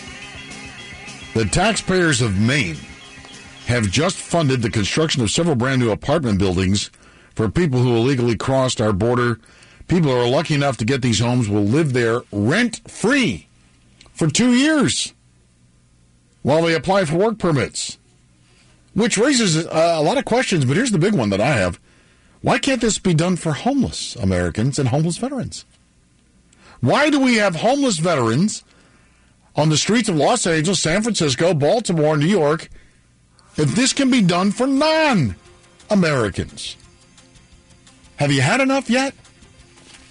The 1.34 1.44
taxpayers 1.44 2.22
of 2.22 2.40
Maine 2.40 2.78
have 3.66 3.90
just 3.90 4.16
funded 4.16 4.62
the 4.62 4.70
construction 4.70 5.20
of 5.20 5.30
several 5.30 5.56
brand 5.56 5.82
new 5.82 5.90
apartment 5.90 6.38
buildings 6.38 6.90
for 7.34 7.50
people 7.50 7.80
who 7.80 7.96
illegally 7.96 8.34
crossed 8.34 8.80
our 8.80 8.94
border. 8.94 9.38
People 9.86 10.12
who 10.12 10.16
are 10.16 10.26
lucky 10.26 10.54
enough 10.54 10.78
to 10.78 10.86
get 10.86 11.02
these 11.02 11.18
homes 11.18 11.50
will 11.50 11.64
live 11.64 11.92
there 11.92 12.22
rent 12.32 12.80
free 12.88 13.46
for 14.14 14.28
two 14.28 14.54
years 14.54 15.12
while 16.40 16.62
they 16.62 16.74
apply 16.74 17.04
for 17.04 17.18
work 17.18 17.38
permits. 17.38 17.98
Which 18.94 19.18
raises 19.18 19.66
uh, 19.66 19.96
a 19.98 20.02
lot 20.02 20.16
of 20.16 20.24
questions, 20.24 20.64
but 20.64 20.78
here's 20.78 20.92
the 20.92 20.98
big 20.98 21.12
one 21.12 21.28
that 21.28 21.42
I 21.42 21.56
have. 21.56 21.78
Why 22.42 22.58
can't 22.58 22.80
this 22.80 22.98
be 22.98 23.14
done 23.14 23.36
for 23.36 23.52
homeless 23.52 24.16
Americans 24.16 24.78
and 24.78 24.88
homeless 24.88 25.18
veterans? 25.18 25.64
Why 26.80 27.10
do 27.10 27.20
we 27.20 27.36
have 27.36 27.56
homeless 27.56 27.98
veterans 27.98 28.64
on 29.54 29.68
the 29.68 29.76
streets 29.76 30.08
of 30.08 30.16
Los 30.16 30.46
Angeles, 30.46 30.80
San 30.80 31.02
Francisco, 31.02 31.52
Baltimore, 31.52 32.16
New 32.16 32.26
York, 32.26 32.70
if 33.56 33.74
this 33.74 33.92
can 33.92 34.10
be 34.10 34.22
done 34.22 34.52
for 34.52 34.66
non 34.66 35.36
Americans? 35.90 36.76
Have 38.16 38.32
you 38.32 38.40
had 38.40 38.60
enough 38.60 38.88
yet? 38.88 39.14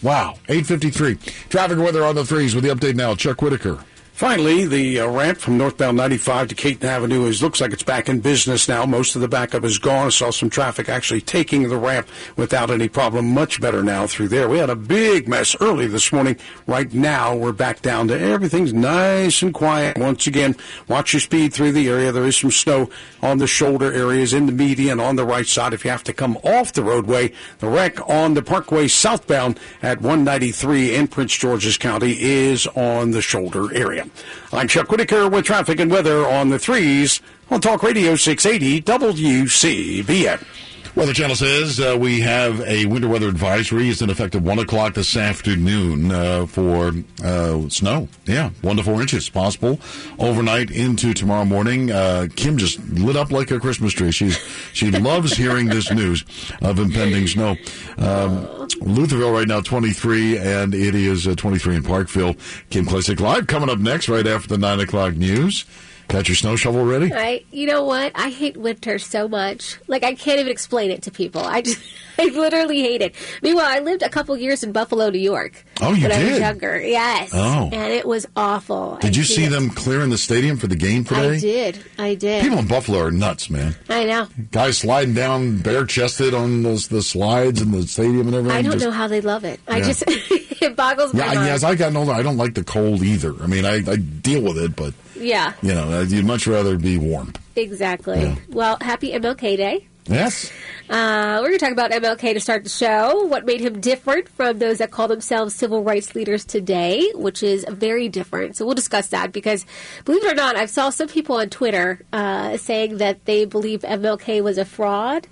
Wow, 0.02 0.36
853. 0.48 1.16
Traffic 1.50 1.78
weather 1.78 2.06
on 2.06 2.16
the 2.16 2.26
threes 2.26 2.56
with 2.56 2.64
the 2.64 2.70
update 2.70 2.96
now. 2.96 3.16
Chuck 3.16 3.42
Whitaker. 3.42 3.80
Finally, 4.20 4.66
the 4.66 5.00
uh, 5.00 5.08
ramp 5.08 5.38
from 5.38 5.58
northbound 5.58 5.96
95 5.96 6.50
to 6.50 6.54
Caton 6.54 6.90
Avenue 6.90 7.24
is 7.24 7.42
looks 7.42 7.62
like 7.62 7.72
it's 7.72 7.84
back 7.84 8.10
in 8.10 8.20
business 8.20 8.68
now. 8.68 8.86
Most 8.86 9.16
of 9.16 9.22
the 9.22 9.30
backup 9.30 9.64
is 9.64 9.78
gone. 9.78 10.08
I 10.08 10.10
saw 10.10 10.30
some 10.30 10.50
traffic 10.50 10.90
actually 10.90 11.22
taking 11.22 11.70
the 11.70 11.78
ramp 11.78 12.06
without 12.36 12.70
any 12.70 12.90
problem. 12.90 13.34
Much 13.34 13.62
better 13.62 13.82
now 13.82 14.08
through 14.08 14.28
there. 14.28 14.50
We 14.50 14.58
had 14.58 14.70
a 14.70 14.76
big 14.76 15.30
mess 15.30 15.56
early 15.62 15.88
this 15.88 16.12
morning. 16.12 16.36
Right 16.68 16.94
now, 16.94 17.34
we're 17.34 17.54
back 17.54 17.82
down 17.82 18.10
to 18.10 18.20
everything's 18.20 18.74
nice 18.74 19.42
and 19.42 19.54
quiet. 19.54 19.98
Once 19.98 20.28
again, 20.28 20.58
watch 20.90 21.14
your 21.14 21.22
speed 21.22 21.54
through 21.54 21.72
the 21.72 21.88
area. 21.88 22.12
There 22.12 22.26
is 22.26 22.36
some 22.36 22.52
snow 22.52 22.90
on 23.22 23.38
the 23.38 23.48
shoulder 23.48 23.94
areas, 23.94 24.34
in 24.34 24.48
the 24.48 24.52
median, 24.52 25.00
on 25.00 25.16
the 25.16 25.26
right 25.26 25.48
side. 25.48 25.74
If 25.74 25.86
you 25.86 25.92
have 25.92 26.04
to 26.04 26.14
come 26.14 26.36
off 26.44 26.74
the 26.74 26.84
roadway, 26.84 27.32
the 27.60 27.70
wreck 27.70 27.98
on 28.10 28.34
the 28.34 28.42
Parkway 28.42 28.90
southbound 28.90 29.58
at 29.82 30.02
193 30.02 30.94
in 30.94 31.08
Prince 31.08 31.38
George's 31.38 31.78
County 31.78 32.18
is 32.20 32.68
on 32.68 33.12
the 33.12 33.22
shoulder 33.22 33.74
area. 33.74 34.09
I'm 34.52 34.68
Chuck 34.68 34.90
Whitaker 34.90 35.30
with 35.30 35.46
traffic 35.46 35.80
and 35.80 35.92
weather 35.92 36.26
on 36.26 36.50
the 36.50 36.60
threes 36.60 37.22
on 37.50 37.62
Talk 37.62 37.84
Radio 37.84 38.16
680 38.16 38.82
WCBM. 38.82 40.69
Weather 41.00 41.14
Channel 41.14 41.38
says 41.38 41.80
uh, 41.80 41.98
we 41.98 42.20
have 42.20 42.60
a 42.60 42.86
winter 42.86 43.08
weather 43.08 43.30
advisory. 43.30 43.88
It's 43.88 44.02
in 44.02 44.10
effect 44.10 44.36
at 44.36 44.42
1 44.42 44.60
o'clock 44.60 44.96
this 44.96 45.16
afternoon 45.16 46.12
uh, 46.12 46.46
for 46.46 46.92
uh, 47.24 47.70
snow. 47.70 48.10
Yeah, 48.26 48.50
1 48.64 48.76
to 48.76 48.84
4 48.84 49.00
inches 49.00 49.30
possible 49.30 49.80
overnight 50.20 50.72
into 50.72 51.14
tomorrow 51.14 51.46
morning. 51.46 51.90
Uh, 51.90 52.28
Kim 52.36 52.58
just 52.58 52.80
lit 52.90 53.16
up 53.16 53.32
like 53.32 53.50
a 53.50 53.62
Christmas 53.62 53.94
tree. 53.94 54.12
She's 54.12 54.38
She 54.74 54.92
loves 55.00 55.38
hearing 55.38 55.68
this 55.68 55.90
news 55.90 56.26
of 56.62 56.80
impending 56.80 57.28
snow. 57.28 57.52
Um, 57.98 58.46
Lutherville 58.82 59.34
right 59.34 59.48
now 59.48 59.62
23, 59.62 60.38
and 60.38 60.76
it 60.76 60.96
is 60.96 61.30
uh, 61.30 61.34
23 61.34 61.78
in 61.78 61.84
Parkville. 61.84 62.36
Kim 62.72 62.86
Classic 62.86 63.22
Live 63.22 63.48
coming 63.48 63.70
up 63.70 63.80
next 63.80 64.10
right 64.10 64.28
after 64.28 64.50
the 64.50 64.58
9 64.58 64.82
o'clock 64.82 65.16
news. 65.16 65.64
Got 66.10 66.28
your 66.28 66.36
snow 66.36 66.56
shovel 66.56 66.84
ready? 66.86 67.14
I, 67.14 67.44
you 67.52 67.68
know 67.68 67.84
what? 67.84 68.12
I 68.16 68.32
hate 68.32 68.58
winter 68.58 68.98
so 68.98 69.28
much. 69.28 69.78
Like 69.88 70.04
I 70.04 70.16
can't 70.16 70.40
even 70.40 70.52
explain 70.52 70.90
it 70.90 71.04
to 71.04 71.12
people. 71.12 71.42
I 71.42 71.62
just, 71.62 71.80
I 72.18 72.26
literally 72.26 72.82
hate 72.82 73.04
it. 73.04 73.14
Meanwhile, 73.44 73.68
I 73.68 73.78
lived 73.80 74.02
a 74.02 74.10
couple 74.10 74.36
years 74.36 74.64
in 74.64 74.72
Buffalo, 74.72 75.12
New 75.12 75.20
York. 75.20 75.64
Oh, 75.82 75.94
you 75.94 76.08
when 76.08 76.20
did? 76.20 76.28
I 76.28 76.32
was 76.32 76.40
younger. 76.40 76.82
Yes. 76.82 77.30
Oh. 77.32 77.70
and 77.72 77.94
it 77.94 78.08
was 78.08 78.26
awful. 78.36 78.98
Did 79.02 79.14
I 79.16 79.18
you 79.20 79.24
see 79.24 79.44
it. 79.46 79.50
them 79.52 79.70
clearing 79.70 80.10
the 80.10 80.18
stadium 80.18 80.58
for 80.58 80.66
the 80.66 80.76
game 80.76 81.04
today? 81.04 81.36
I 81.36 81.40
did. 81.40 81.84
I 82.00 82.16
did. 82.16 82.42
People 82.42 82.58
in 82.58 82.68
Buffalo 82.68 83.02
are 83.02 83.12
nuts, 83.12 83.52
man. 83.52 83.76
I 83.88 84.06
know. 84.06 84.28
Guys 84.52 84.80
sliding 84.80 85.14
down 85.14 85.60
bare 85.60 85.86
chested 85.86 86.34
on 86.34 86.64
those 86.64 86.88
the 86.88 87.04
slides 87.04 87.62
in 87.62 87.70
the 87.70 87.84
stadium 87.84 88.26
and 88.28 88.36
everything. 88.36 88.58
I 88.58 88.62
don't 88.64 88.74
Just- 88.74 88.86
know 88.86 88.92
how 88.92 89.08
they 89.08 89.22
love 89.22 89.44
it. 89.46 89.60
I 89.68 89.82
just 89.82 90.04
it 90.08 90.76
boggles 90.76 91.14
my 91.14 91.20
Yeah, 91.20 91.34
mind. 91.36 91.46
yeah, 91.48 91.54
as 91.54 91.64
I 91.64 91.76
got 91.76 91.96
older, 91.96 92.14
I 92.14 92.24
don't 92.24 92.38
like 92.38 92.56
the 92.56 92.64
cold 92.64 93.04
either. 93.04 93.36
I 93.44 93.46
mean, 93.46 93.64
I, 93.64 93.76
I 93.88 93.96
deal 93.98 94.42
with 94.42 94.58
it, 94.58 94.76
but 94.76 94.96
yeah, 95.20 95.54
you 95.62 95.74
know, 95.74 96.02
you'd 96.02 96.26
much 96.26 96.48
rather 96.48 96.78
be 96.78 96.98
warm. 96.98 97.34
exactly. 97.56 98.36
Well, 98.50 98.78
happy 98.82 99.12
MLK 99.12 99.58
Day. 99.58 99.88
Yes. 100.10 100.52
Uh, 100.90 101.38
we're 101.40 101.50
going 101.50 101.60
to 101.60 101.66
talk 101.66 101.72
about 101.72 101.92
MLK 101.92 102.34
to 102.34 102.40
start 102.40 102.64
the 102.64 102.70
show. 102.70 103.26
What 103.26 103.46
made 103.46 103.62
him 103.62 103.80
different 103.80 104.28
from 104.28 104.58
those 104.58 104.80
that 104.80 104.90
call 104.90 105.08
themselves 105.08 105.54
civil 105.54 105.84
rights 105.84 106.16
leaders 106.16 106.46
today, 106.46 107.12
which 107.14 107.44
is 107.44 107.64
very 107.70 108.10
different. 108.10 108.58
So 108.58 108.66
we'll 108.66 108.74
discuss 108.74 109.10
that 109.10 109.32
because, 109.32 109.68
believe 110.06 110.24
it 110.24 110.32
or 110.32 110.36
not, 110.36 110.56
I've 110.56 110.72
saw 110.72 110.90
some 110.90 111.10
people 111.10 111.36
on 111.36 111.50
Twitter 111.50 112.02
uh, 112.12 112.58
saying 112.58 112.98
that 112.98 113.26
they 113.26 113.46
believe 113.46 113.82
MLK 113.82 114.42
was 114.44 114.58
a 114.58 114.66
fraud 114.66 115.28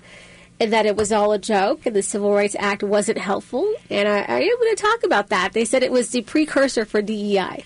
and 0.60 0.72
that 0.72 0.86
it 0.86 0.94
was 0.94 1.10
all 1.10 1.32
a 1.32 1.38
joke 1.38 1.84
and 1.84 1.96
the 1.96 2.02
Civil 2.02 2.32
Rights 2.32 2.54
Act 2.60 2.84
wasn't 2.84 3.18
helpful. 3.18 3.68
And 3.90 4.08
I, 4.08 4.20
I 4.20 4.40
am 4.42 4.60
going 4.60 4.76
to 4.76 4.82
talk 4.82 5.02
about 5.02 5.28
that. 5.30 5.54
They 5.54 5.64
said 5.64 5.82
it 5.82 5.90
was 5.90 6.10
the 6.10 6.22
precursor 6.22 6.84
for 6.84 7.02
DEI. 7.02 7.64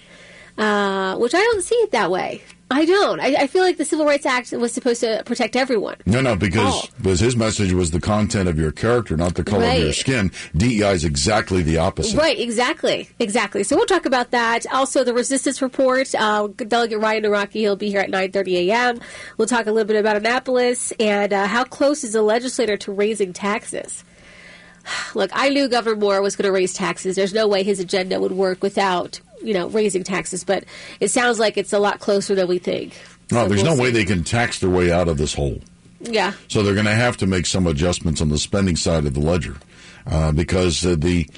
Uh, 0.59 1.17
which 1.17 1.35
I 1.35 1.39
don't 1.39 1.63
see 1.63 1.75
it 1.77 1.93
that 1.93 2.11
way. 2.11 2.43
I 2.71 2.85
don't. 2.87 3.21
I, 3.21 3.35
I 3.41 3.47
feel 3.49 3.63
like 3.63 3.77
the 3.77 3.85
Civil 3.85 4.07
Rights 4.07 4.25
Act 4.25 4.53
was 4.53 4.73
supposed 4.73 5.01
to 5.01 5.23
protect 5.27 5.57
everyone. 5.57 5.97
No, 6.07 6.21
no, 6.23 6.37
because 6.37 6.73
Oh. 6.75 6.89
because 6.99 7.21
his 7.21 7.37
message 7.37 7.73
was 7.73 7.91
the 7.91 8.01
content 8.01 8.49
of 8.49 8.59
your 8.59 8.73
character, 8.73 9.15
not 9.17 9.35
the 9.35 9.45
color 9.45 9.65
of 9.65 9.79
your 9.79 9.93
skin. 9.93 10.31
DEI 10.57 10.93
is 10.93 11.05
exactly 11.05 11.63
the 11.63 11.79
opposite. 11.79 12.17
Right, 12.19 12.39
exactly, 12.39 13.09
exactly. 13.19 13.63
So 13.63 13.77
we'll 13.77 13.87
talk 13.87 14.07
about 14.07 14.31
that. 14.31 14.67
Also, 14.73 15.05
the 15.05 15.13
resistance 15.15 15.61
report. 15.61 16.15
Uh, 16.15 16.49
Delegate 16.49 16.99
Ryan 17.01 17.25
Nawrocki, 17.25 17.53
he'll 17.61 17.77
be 17.77 17.89
here 17.91 18.01
at 18.01 18.11
9:30 18.11 18.69
a.m. 18.69 19.01
We'll 19.37 19.49
talk 19.49 19.67
a 19.67 19.73
little 19.73 19.87
bit 19.89 19.97
about 20.01 20.17
Annapolis 20.17 20.93
and 21.01 21.33
uh, 21.33 21.47
how 21.47 21.65
close 21.65 22.05
is 22.05 22.13
the 22.15 22.23
legislator 22.23 22.77
to 22.79 22.93
raising 22.93 23.33
taxes. 23.35 24.03
Look, 25.15 25.31
I 25.35 25.49
knew 25.51 25.69
Governor 25.69 25.97
Moore 25.97 26.23
was 26.23 26.37
going 26.37 26.47
to 26.47 26.53
raise 26.53 26.73
taxes. 26.73 27.17
There's 27.17 27.35
no 27.35 27.47
way 27.49 27.63
his 27.63 27.81
agenda 27.81 28.19
would 28.21 28.33
work 28.33 28.63
without 28.63 29.21
you 29.43 29.55
know 29.55 29.69
raising 29.69 30.03
taxes, 30.05 30.45
but 30.45 30.65
it 31.01 31.09
sounds 31.09 31.39
like 31.39 31.57
it's 31.57 31.73
a 31.73 31.79
lot 31.79 32.01
closer 32.01 32.35
than 32.35 32.49
we 32.49 32.59
think. 32.59 32.95
No, 33.31 33.43
So 33.45 33.49
there's 33.49 33.63
we'll 33.63 33.77
no 33.77 33.83
way 33.83 33.91
they 33.91 34.05
can 34.05 34.25
tax 34.25 34.59
their 34.59 34.71
way 34.71 34.91
out 34.93 35.09
of 35.09 35.17
this 35.19 35.35
hole. 35.35 35.61
Yeah. 36.01 36.33
So 36.49 36.63
they're 36.63 36.75
going 36.75 36.87
to 36.87 36.95
have 36.95 37.17
to 37.19 37.27
make 37.27 37.47
some 37.47 37.67
adjustments 37.67 38.21
on 38.21 38.29
the 38.29 38.39
spending 38.39 38.77
side 38.77 39.07
of 39.07 39.15
the 39.15 39.21
ledger, 39.21 39.57
uh, 40.07 40.33
because 40.33 40.85
uh, 40.85 40.97
the 40.99 41.29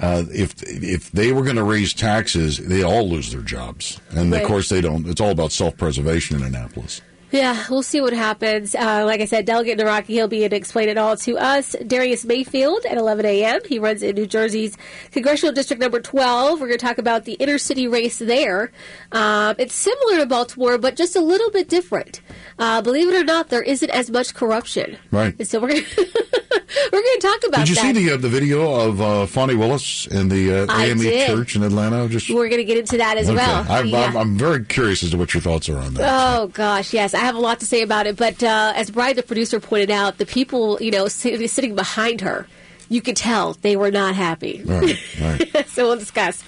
uh, 0.00 0.24
if 0.32 0.54
if 0.62 1.12
they 1.12 1.32
were 1.32 1.42
going 1.42 1.56
to 1.56 1.62
raise 1.64 1.92
taxes, 1.92 2.58
they 2.58 2.82
all 2.82 3.08
lose 3.08 3.30
their 3.32 3.42
jobs, 3.42 4.00
and 4.10 4.32
Right. 4.32 4.42
of 4.42 4.48
course 4.48 4.68
they 4.68 4.80
don't. 4.80 5.06
It's 5.06 5.20
all 5.20 5.30
about 5.30 5.52
self 5.52 5.76
preservation 5.76 6.36
in 6.36 6.42
Annapolis. 6.42 7.00
Yeah, 7.34 7.64
we'll 7.68 7.82
see 7.82 8.00
what 8.00 8.12
happens. 8.12 8.76
Uh, 8.76 9.02
like 9.04 9.20
I 9.20 9.24
said, 9.24 9.44
Delegate 9.44 9.76
Nawrocki, 9.76 10.06
he'll 10.06 10.28
be 10.28 10.44
in 10.44 10.50
to 10.50 10.56
explain 10.56 10.88
it 10.88 10.96
all 10.96 11.16
to 11.16 11.36
us. 11.36 11.74
Darius 11.84 12.24
Mayfield 12.24 12.86
at 12.86 12.96
11 12.96 13.26
a.m. 13.26 13.60
He 13.68 13.80
runs 13.80 14.04
in 14.04 14.14
New 14.14 14.26
Jersey's 14.26 14.78
Congressional 15.10 15.52
District 15.52 15.80
Number 15.82 15.98
12. 15.98 16.60
We're 16.60 16.68
going 16.68 16.78
to 16.78 16.86
talk 16.86 16.98
about 16.98 17.24
the 17.24 17.32
inner 17.32 17.58
city 17.58 17.88
race 17.88 18.20
there. 18.20 18.70
Um, 19.10 19.56
it's 19.58 19.74
similar 19.74 20.18
to 20.18 20.26
Baltimore, 20.26 20.78
but 20.78 20.94
just 20.94 21.16
a 21.16 21.20
little 21.20 21.50
bit 21.50 21.68
different. 21.68 22.20
Uh, 22.58 22.80
believe 22.82 23.08
it 23.08 23.14
or 23.14 23.24
not, 23.24 23.48
there 23.48 23.62
isn't 23.62 23.90
as 23.90 24.10
much 24.10 24.32
corruption. 24.34 24.96
Right. 25.10 25.34
And 25.38 25.46
so 25.48 25.58
we're 25.60 25.68
going 25.68 25.84
we're 25.96 27.02
going 27.02 27.18
to 27.18 27.18
talk 27.20 27.44
about 27.48 27.60
Did 27.66 27.70
you 27.70 27.74
that. 27.76 27.82
see 27.96 28.04
the 28.06 28.14
uh, 28.14 28.16
the 28.16 28.28
video 28.28 28.72
of 28.74 29.00
uh, 29.00 29.26
Fani 29.26 29.54
Willis 29.56 30.06
in 30.06 30.28
the 30.28 30.62
uh, 30.68 30.78
AME 30.78 31.00
church 31.00 31.56
in 31.56 31.62
Atlanta? 31.64 32.08
Just 32.08 32.30
we're 32.30 32.48
going 32.48 32.58
to 32.60 32.64
get 32.64 32.78
into 32.78 32.98
that 32.98 33.16
as 33.16 33.28
Okay. 33.28 33.36
well. 33.36 33.66
I'm, 33.68 33.86
Yeah. 33.86 34.04
I'm, 34.04 34.16
I'm 34.16 34.38
very 34.38 34.64
curious 34.64 35.02
as 35.02 35.10
to 35.10 35.16
what 35.16 35.34
your 35.34 35.40
thoughts 35.40 35.68
are 35.68 35.78
on 35.78 35.94
that. 35.94 36.08
Oh 36.08 36.46
gosh, 36.48 36.92
yes, 36.92 37.12
I 37.14 37.18
have 37.20 37.34
a 37.34 37.40
lot 37.40 37.58
to 37.60 37.66
say 37.66 37.82
about 37.82 38.06
it. 38.06 38.16
But 38.16 38.42
uh, 38.42 38.72
as 38.76 38.90
Brian, 38.90 39.16
the 39.16 39.22
producer, 39.24 39.58
pointed 39.58 39.90
out, 39.90 40.18
the 40.18 40.26
people 40.26 40.78
you 40.80 40.90
know 40.92 41.08
sitting 41.08 41.74
behind 41.74 42.20
her, 42.20 42.46
you 42.88 43.02
could 43.02 43.16
tell 43.16 43.54
they 43.62 43.74
were 43.76 43.90
not 43.90 44.14
happy. 44.14 44.62
Right, 44.64 44.96
right. 45.20 45.68
so 45.68 45.88
we'll 45.88 45.98
discuss. 45.98 46.42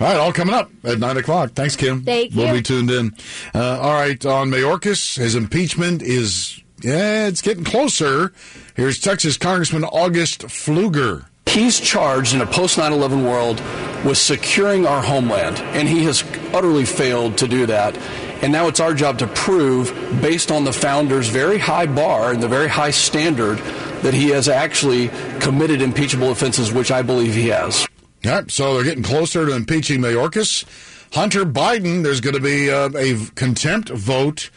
All 0.00 0.08
right, 0.08 0.16
all 0.16 0.32
coming 0.32 0.54
up 0.54 0.70
at 0.82 0.98
9 0.98 1.16
o'clock. 1.18 1.52
Thanks, 1.52 1.76
Kim. 1.76 2.02
Thank 2.02 2.34
you. 2.34 2.42
We'll 2.42 2.52
be 2.52 2.62
tuned 2.62 2.90
in. 2.90 3.14
Uh, 3.54 3.78
all 3.80 3.94
right, 3.94 4.24
on 4.26 4.50
Mayorkas, 4.50 5.16
his 5.16 5.34
impeachment 5.36 6.02
is, 6.02 6.60
yeah, 6.80 7.28
it's 7.28 7.40
getting 7.42 7.64
closer. 7.64 8.32
Here's 8.74 8.98
Texas 8.98 9.36
Congressman 9.36 9.84
August 9.84 10.42
Pfluger. 10.42 11.26
He's 11.46 11.78
charged 11.78 12.34
in 12.34 12.40
a 12.40 12.46
post 12.46 12.78
9 12.78 12.92
11 12.92 13.24
world 13.24 13.60
with 14.04 14.18
securing 14.18 14.86
our 14.86 15.00
homeland, 15.00 15.58
and 15.58 15.86
he 15.88 16.02
has 16.04 16.24
utterly 16.52 16.84
failed 16.84 17.38
to 17.38 17.46
do 17.46 17.66
that. 17.66 17.96
And 18.42 18.52
now 18.52 18.66
it's 18.66 18.80
our 18.80 18.92
job 18.94 19.20
to 19.20 19.28
prove, 19.28 19.94
based 20.20 20.50
on 20.50 20.64
the 20.64 20.72
founder's 20.72 21.28
very 21.28 21.58
high 21.58 21.86
bar 21.86 22.32
and 22.32 22.42
the 22.42 22.48
very 22.48 22.68
high 22.68 22.90
standard, 22.90 23.58
that 24.02 24.12
he 24.12 24.30
has 24.30 24.48
actually 24.48 25.08
committed 25.38 25.80
impeachable 25.80 26.32
offenses, 26.32 26.72
which 26.72 26.90
I 26.90 27.02
believe 27.02 27.34
he 27.34 27.48
has. 27.48 27.86
Yep, 28.24 28.50
so 28.50 28.74
they're 28.74 28.84
getting 28.84 29.02
closer 29.02 29.44
to 29.44 29.54
impeaching 29.54 30.00
Mayorkas. 30.00 30.64
Hunter 31.12 31.44
Biden, 31.44 32.02
there's 32.02 32.22
going 32.22 32.34
to 32.34 32.40
be 32.40 32.70
uh, 32.70 32.88
a 32.96 33.16
contempt 33.34 33.90
vote 33.90 34.48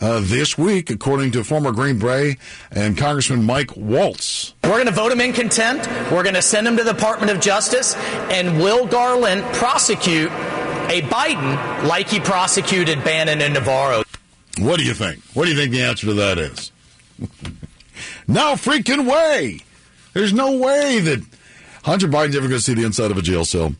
uh, 0.00 0.20
this 0.22 0.56
week, 0.56 0.90
according 0.90 1.32
to 1.32 1.42
former 1.42 1.72
Green 1.72 1.98
Beret 1.98 2.38
and 2.70 2.96
Congressman 2.96 3.42
Mike 3.42 3.76
Waltz. 3.76 4.54
We're 4.62 4.70
going 4.70 4.86
to 4.86 4.92
vote 4.92 5.10
him 5.10 5.20
in 5.20 5.32
contempt. 5.32 5.88
We're 6.12 6.22
going 6.22 6.36
to 6.36 6.42
send 6.42 6.68
him 6.68 6.76
to 6.76 6.84
the 6.84 6.92
Department 6.92 7.32
of 7.32 7.40
Justice, 7.40 7.96
and 8.30 8.60
will 8.60 8.86
Garland 8.86 9.42
prosecute 9.54 10.30
a 10.30 11.02
Biden 11.02 11.82
like 11.88 12.08
he 12.08 12.20
prosecuted 12.20 13.02
Bannon 13.02 13.42
and 13.42 13.54
Navarro? 13.54 14.04
What 14.58 14.78
do 14.78 14.84
you 14.84 14.94
think? 14.94 15.20
What 15.34 15.46
do 15.46 15.50
you 15.50 15.56
think 15.56 15.72
the 15.72 15.82
answer 15.82 16.06
to 16.06 16.14
that 16.14 16.38
is? 16.38 16.70
no 18.28 18.52
freaking 18.54 19.10
way. 19.10 19.62
There's 20.12 20.32
no 20.32 20.58
way 20.58 21.00
that 21.00 21.24
Hunter 21.86 22.08
Biden's 22.08 22.34
never 22.34 22.48
going 22.48 22.58
to 22.58 22.64
see 22.64 22.74
the 22.74 22.84
inside 22.84 23.12
of 23.12 23.16
a 23.16 23.22
jail 23.22 23.44
cell. 23.44 23.72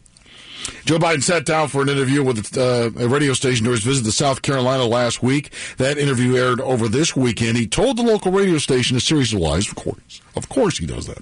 Joe 0.85 0.97
Biden 0.97 1.25
sat 1.25 1.45
down 1.45 1.67
for 1.67 1.83
an 1.83 1.89
interview 1.89 2.23
with 2.23 2.57
uh, 2.57 2.91
a 2.97 3.09
radio 3.09 3.33
station 3.33 3.65
during 3.65 3.79
his 3.79 3.85
visit 3.85 4.05
to 4.05 4.13
South 4.13 4.43
Carolina 4.43 4.85
last 4.85 5.25
week. 5.25 5.51
That 5.79 5.99
interview 5.99 6.37
aired 6.37 6.61
over 6.61 6.87
this 6.87 7.17
weekend. 7.17 7.57
He 7.57 7.67
told 7.67 7.97
the 7.97 8.05
local 8.05 8.31
radio 8.31 8.59
station 8.59 8.97
a 8.97 9.01
series 9.01 9.33
of 9.33 9.41
lies. 9.41 9.69
Of 9.69 9.75
course, 9.75 10.21
of 10.37 10.49
course, 10.49 10.79
he 10.79 10.87
does 10.87 11.09
that. 11.09 11.19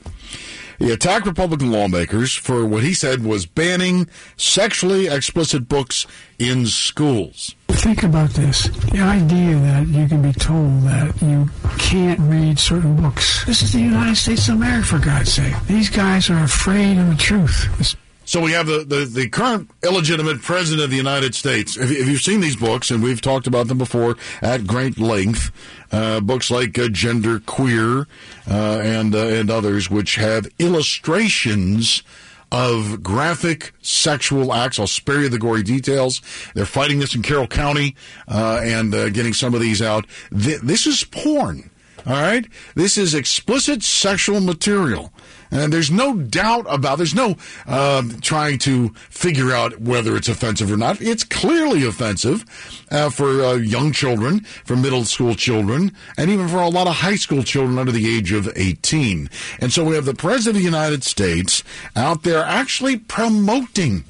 He 0.79 0.91
attacked 0.91 1.27
Republican 1.27 1.71
lawmakers 1.71 2.35
for 2.35 2.65
what 2.67 2.83
he 2.83 2.95
said 2.95 3.25
was 3.25 3.47
banning 3.47 4.09
sexually 4.37 5.07
explicit 5.07 5.69
books 5.69 6.07
in 6.39 6.67
schools. 6.67 7.55
Think 7.69 8.03
about 8.03 8.31
this. 8.31 8.69
The 8.93 9.01
idea 9.01 9.57
that 9.57 9.89
you 9.89 10.07
can 10.09 10.23
be 10.23 10.33
told 10.33 10.83
that 10.83 11.21
you 11.21 11.51
can't 11.79 12.21
read 12.21 12.59
certain 12.59 12.97
books. 12.97 13.45
This 13.45 13.63
is 13.63 13.73
the 13.73 13.81
United 13.81 14.17
States 14.17 14.49
of 14.49 14.57
America, 14.57 14.87
for 14.87 14.99
God's 14.99 15.33
sake. 15.33 15.55
These 15.67 15.91
guys 15.91 16.31
are 16.31 16.43
afraid 16.45 16.99
of 16.99 17.09
the 17.09 17.17
truth. 17.17 17.69
This- 17.79 17.97
So 18.35 18.41
we 18.41 18.51
have 18.51 18.67
the, 18.67 18.79
the, 18.79 19.05
the 19.05 19.29
current 19.29 19.71
illegitimate 19.85 20.43
president 20.43 20.83
of 20.83 20.91
the 20.91 20.97
United 20.97 21.37
States. 21.37 21.77
If, 21.77 21.89
if 21.89 22.09
you've 22.09 22.21
seen 22.21 22.41
these 22.41 22.57
books, 22.57 22.91
and 22.91 23.01
we've 23.01 23.21
talked 23.21 23.47
about 23.47 23.69
them 23.69 23.79
before 23.79 24.17
at 24.43 24.67
great 24.67 24.99
length, 24.99 25.53
uh, 25.93 26.19
books 26.19 26.51
like 26.51 26.77
uh, 26.77 26.89
Gender 26.89 27.39
Queer 27.39 28.09
uh, 28.51 28.81
and 28.83 29.15
uh, 29.15 29.19
and 29.19 29.53
others, 29.53 29.89
which 29.89 30.17
have 30.17 30.49
illustrations 30.59 32.03
of 32.51 33.05
graphic 33.05 33.73
sexual 33.83 34.53
acts. 34.53 34.81
I'll 34.81 34.89
spare 34.89 35.21
you 35.21 35.29
the 35.29 35.39
gory 35.39 35.63
details. 35.63 36.21
They're 36.55 36.67
fighting 36.67 36.99
this 36.99 37.15
in 37.15 37.23
Carroll 37.23 37.47
County 37.47 37.95
uh, 38.27 38.61
and 38.65 38.93
uh, 38.93 39.11
getting 39.11 39.33
some 39.33 39.55
of 39.55 39.61
these 39.61 39.81
out. 39.81 40.07
Th- 40.37 40.61
this 40.61 40.89
is 40.89 41.05
porn. 41.05 41.71
All 42.07 42.13
right, 42.13 42.47
this 42.75 42.99
is 42.99 43.15
explicit 43.15 43.83
sexual 43.83 44.41
material, 44.41 45.11
and 45.55 45.73
there's 45.73 45.91
no 45.91 46.17
doubt 46.17 46.67
about. 46.69 46.99
There's 46.99 47.15
no 47.15 47.37
uh, 47.67 48.03
trying 48.21 48.59
to 48.61 48.89
figure 49.09 49.53
out 49.53 49.81
whether 49.81 50.17
it's 50.17 50.29
offensive 50.29 50.71
or 50.71 50.77
not. 50.77 51.01
It's 51.01 51.25
clearly 51.25 51.87
offensive 51.87 52.45
uh, 52.91 53.09
for 53.11 53.43
uh, 53.43 53.55
young 53.55 53.93
children, 53.93 54.41
for 54.41 54.77
middle 54.77 55.05
school 55.05 55.35
children, 55.35 55.93
and 56.19 56.31
even 56.31 56.49
for 56.49 56.59
a 56.59 56.69
lot 56.69 56.89
of 56.89 56.97
high 56.97 57.17
school 57.17 57.45
children 57.45 57.79
under 57.79 57.93
the 57.93 58.17
age 58.17 58.33
of 58.33 58.51
18. 58.57 59.31
And 59.61 59.73
so 59.73 59.85
we 59.85 59.95
have 59.95 60.05
the 60.05 60.15
president 60.15 60.57
of 60.57 60.63
the 60.63 60.65
United 60.65 61.05
States 61.05 61.63
out 61.95 62.25
there 62.25 62.43
actually 62.43 62.99
promoting 62.99 64.05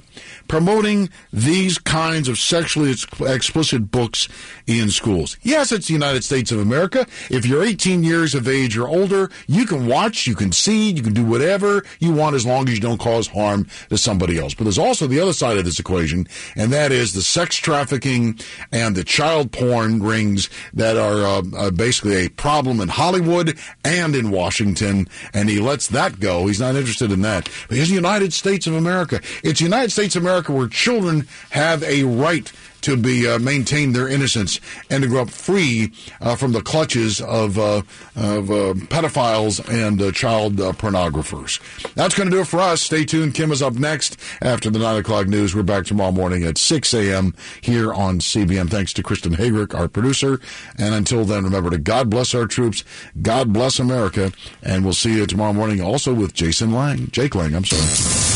promoting 0.49 1.09
these 1.33 1.79
kinds 1.79 2.29
of 2.29 2.39
sexually 2.39 2.91
ex- 2.91 3.07
explicit 3.21 3.91
books 3.91 4.29
in 4.67 4.91
schools. 4.91 5.37
Yes, 5.43 5.73
it's 5.73 5.89
the 5.89 5.93
United 5.93 6.25
States 6.25 6.53
of 6.53 6.59
America. 6.59 7.07
If 7.31 7.47
you're 7.47 7.65
18 7.65 8.03
years 8.05 8.35
of 8.35 8.49
age 8.49 8.77
or 8.77 8.89
older, 8.89 9.31
you 9.47 9.67
can 9.67 9.87
watch, 9.87 10.27
you 10.27 10.35
can 10.35 10.53
see, 10.53 10.91
you 10.91 11.03
can 11.03 11.15
do 11.15 11.25
whatever 11.25 11.85
you 11.99 12.13
want 12.13 12.37
as 12.37 12.47
long 12.47 12.69
as 12.69 12.75
you 12.75 12.81
don't 12.81 13.01
cause 13.01 13.29
harm 13.29 13.67
to 13.89 13.99
somebody 13.99 14.39
else. 14.39 14.55
But 14.55 14.65
there's 14.65 14.79
also 14.79 15.07
the 15.07 15.21
other 15.21 15.33
side 15.33 15.57
of 15.57 15.65
this 15.65 15.79
equation, 15.79 16.27
and 16.57 16.73
that 16.73 16.93
is 16.93 17.13
the 17.13 17.23
sex 17.23 17.57
trafficking 17.57 18.39
and 18.73 18.97
the 18.97 19.05
child 19.05 19.53
porn 19.53 20.03
rings 20.03 20.49
that 20.73 20.97
are 20.97 21.25
uh, 21.25 21.43
uh, 21.57 21.71
basically 21.71 22.27
a 22.27 22.29
problem 22.29 22.81
in 22.81 22.89
Hollywood 22.89 23.59
and 23.85 24.15
in 24.15 24.31
Washington, 24.31 25.09
and 25.33 25.49
he 25.49 25.61
lets 25.61 25.89
that 25.89 26.21
go. 26.21 26.47
He's 26.47 26.61
not 26.61 26.75
interested 26.75 27.13
in 27.13 27.23
that. 27.23 27.49
But 27.69 27.77
here's 27.77 27.89
the 27.89 27.95
United 27.95 28.33
States 28.33 28.67
of 28.67 28.75
America. 28.75 29.21
It's 29.43 29.61
the 29.61 29.65
United 29.65 29.93
States 29.93 30.17
of 30.17 30.23
America 30.23 30.34
where 30.43 30.69
children 30.69 31.27
have 31.51 31.83
a 31.83 32.05
right 32.05 32.53
to 32.85 32.99
be 32.99 33.27
uh, 33.27 33.39
maintain 33.39 33.93
their 33.93 34.07
innocence 34.07 34.61
and 34.91 35.03
to 35.03 35.09
grow 35.09 35.23
up 35.23 35.31
free 35.31 35.91
uh, 36.21 36.37
from 36.37 36.53
the 36.53 36.61
clutches 36.61 37.19
of 37.21 37.59
uh, 37.59 37.81
of 38.15 38.51
uh, 38.51 38.75
pedophiles 38.93 39.67
and 39.73 40.01
uh, 40.03 40.13
child 40.13 40.61
uh, 40.61 40.71
pornographers. 40.73 41.61
That's 41.95 42.15
going 42.15 42.29
to 42.29 42.37
do 42.37 42.43
it 42.43 42.47
for 42.47 42.61
us. 42.61 42.83
Stay 42.83 43.05
tuned. 43.07 43.35
Kim 43.35 43.51
is 43.53 43.63
up 43.63 43.75
next 43.75 44.19
after 44.43 44.69
the 44.69 44.79
nine 44.79 44.99
o'clock 44.99 45.27
news. 45.27 45.55
We're 45.55 45.63
back 45.63 45.87
tomorrow 45.87 46.13
morning 46.13 46.45
at 46.45 46.59
six 46.59 46.93
a.m. 46.93 47.35
here 47.63 47.93
on 47.93 48.19
CBM. 48.19 48.69
Thanks 48.69 48.93
to 48.95 49.03
Kristen 49.03 49.35
Hagrick, 49.35 49.75
our 49.75 49.89
producer. 49.89 50.39
And 50.77 50.95
until 50.95 51.25
then, 51.25 51.45
remember 51.45 51.71
to 51.71 51.79
God 51.79 52.11
bless 52.11 52.35
our 52.35 52.47
troops, 52.47 52.85
God 53.23 53.51
bless 53.51 53.79
America, 53.79 54.31
and 54.63 54.85
we'll 54.85 54.93
see 54.93 55.15
you 55.15 55.25
tomorrow 55.27 55.55
morning 55.55 55.81
also 55.81 56.13
with 56.13 56.35
Jason 56.35 56.73
Lang, 56.73 57.09
Jake 57.11 57.35
Lang. 57.35 57.55
I'm 57.55 57.65
sorry. 57.65 58.34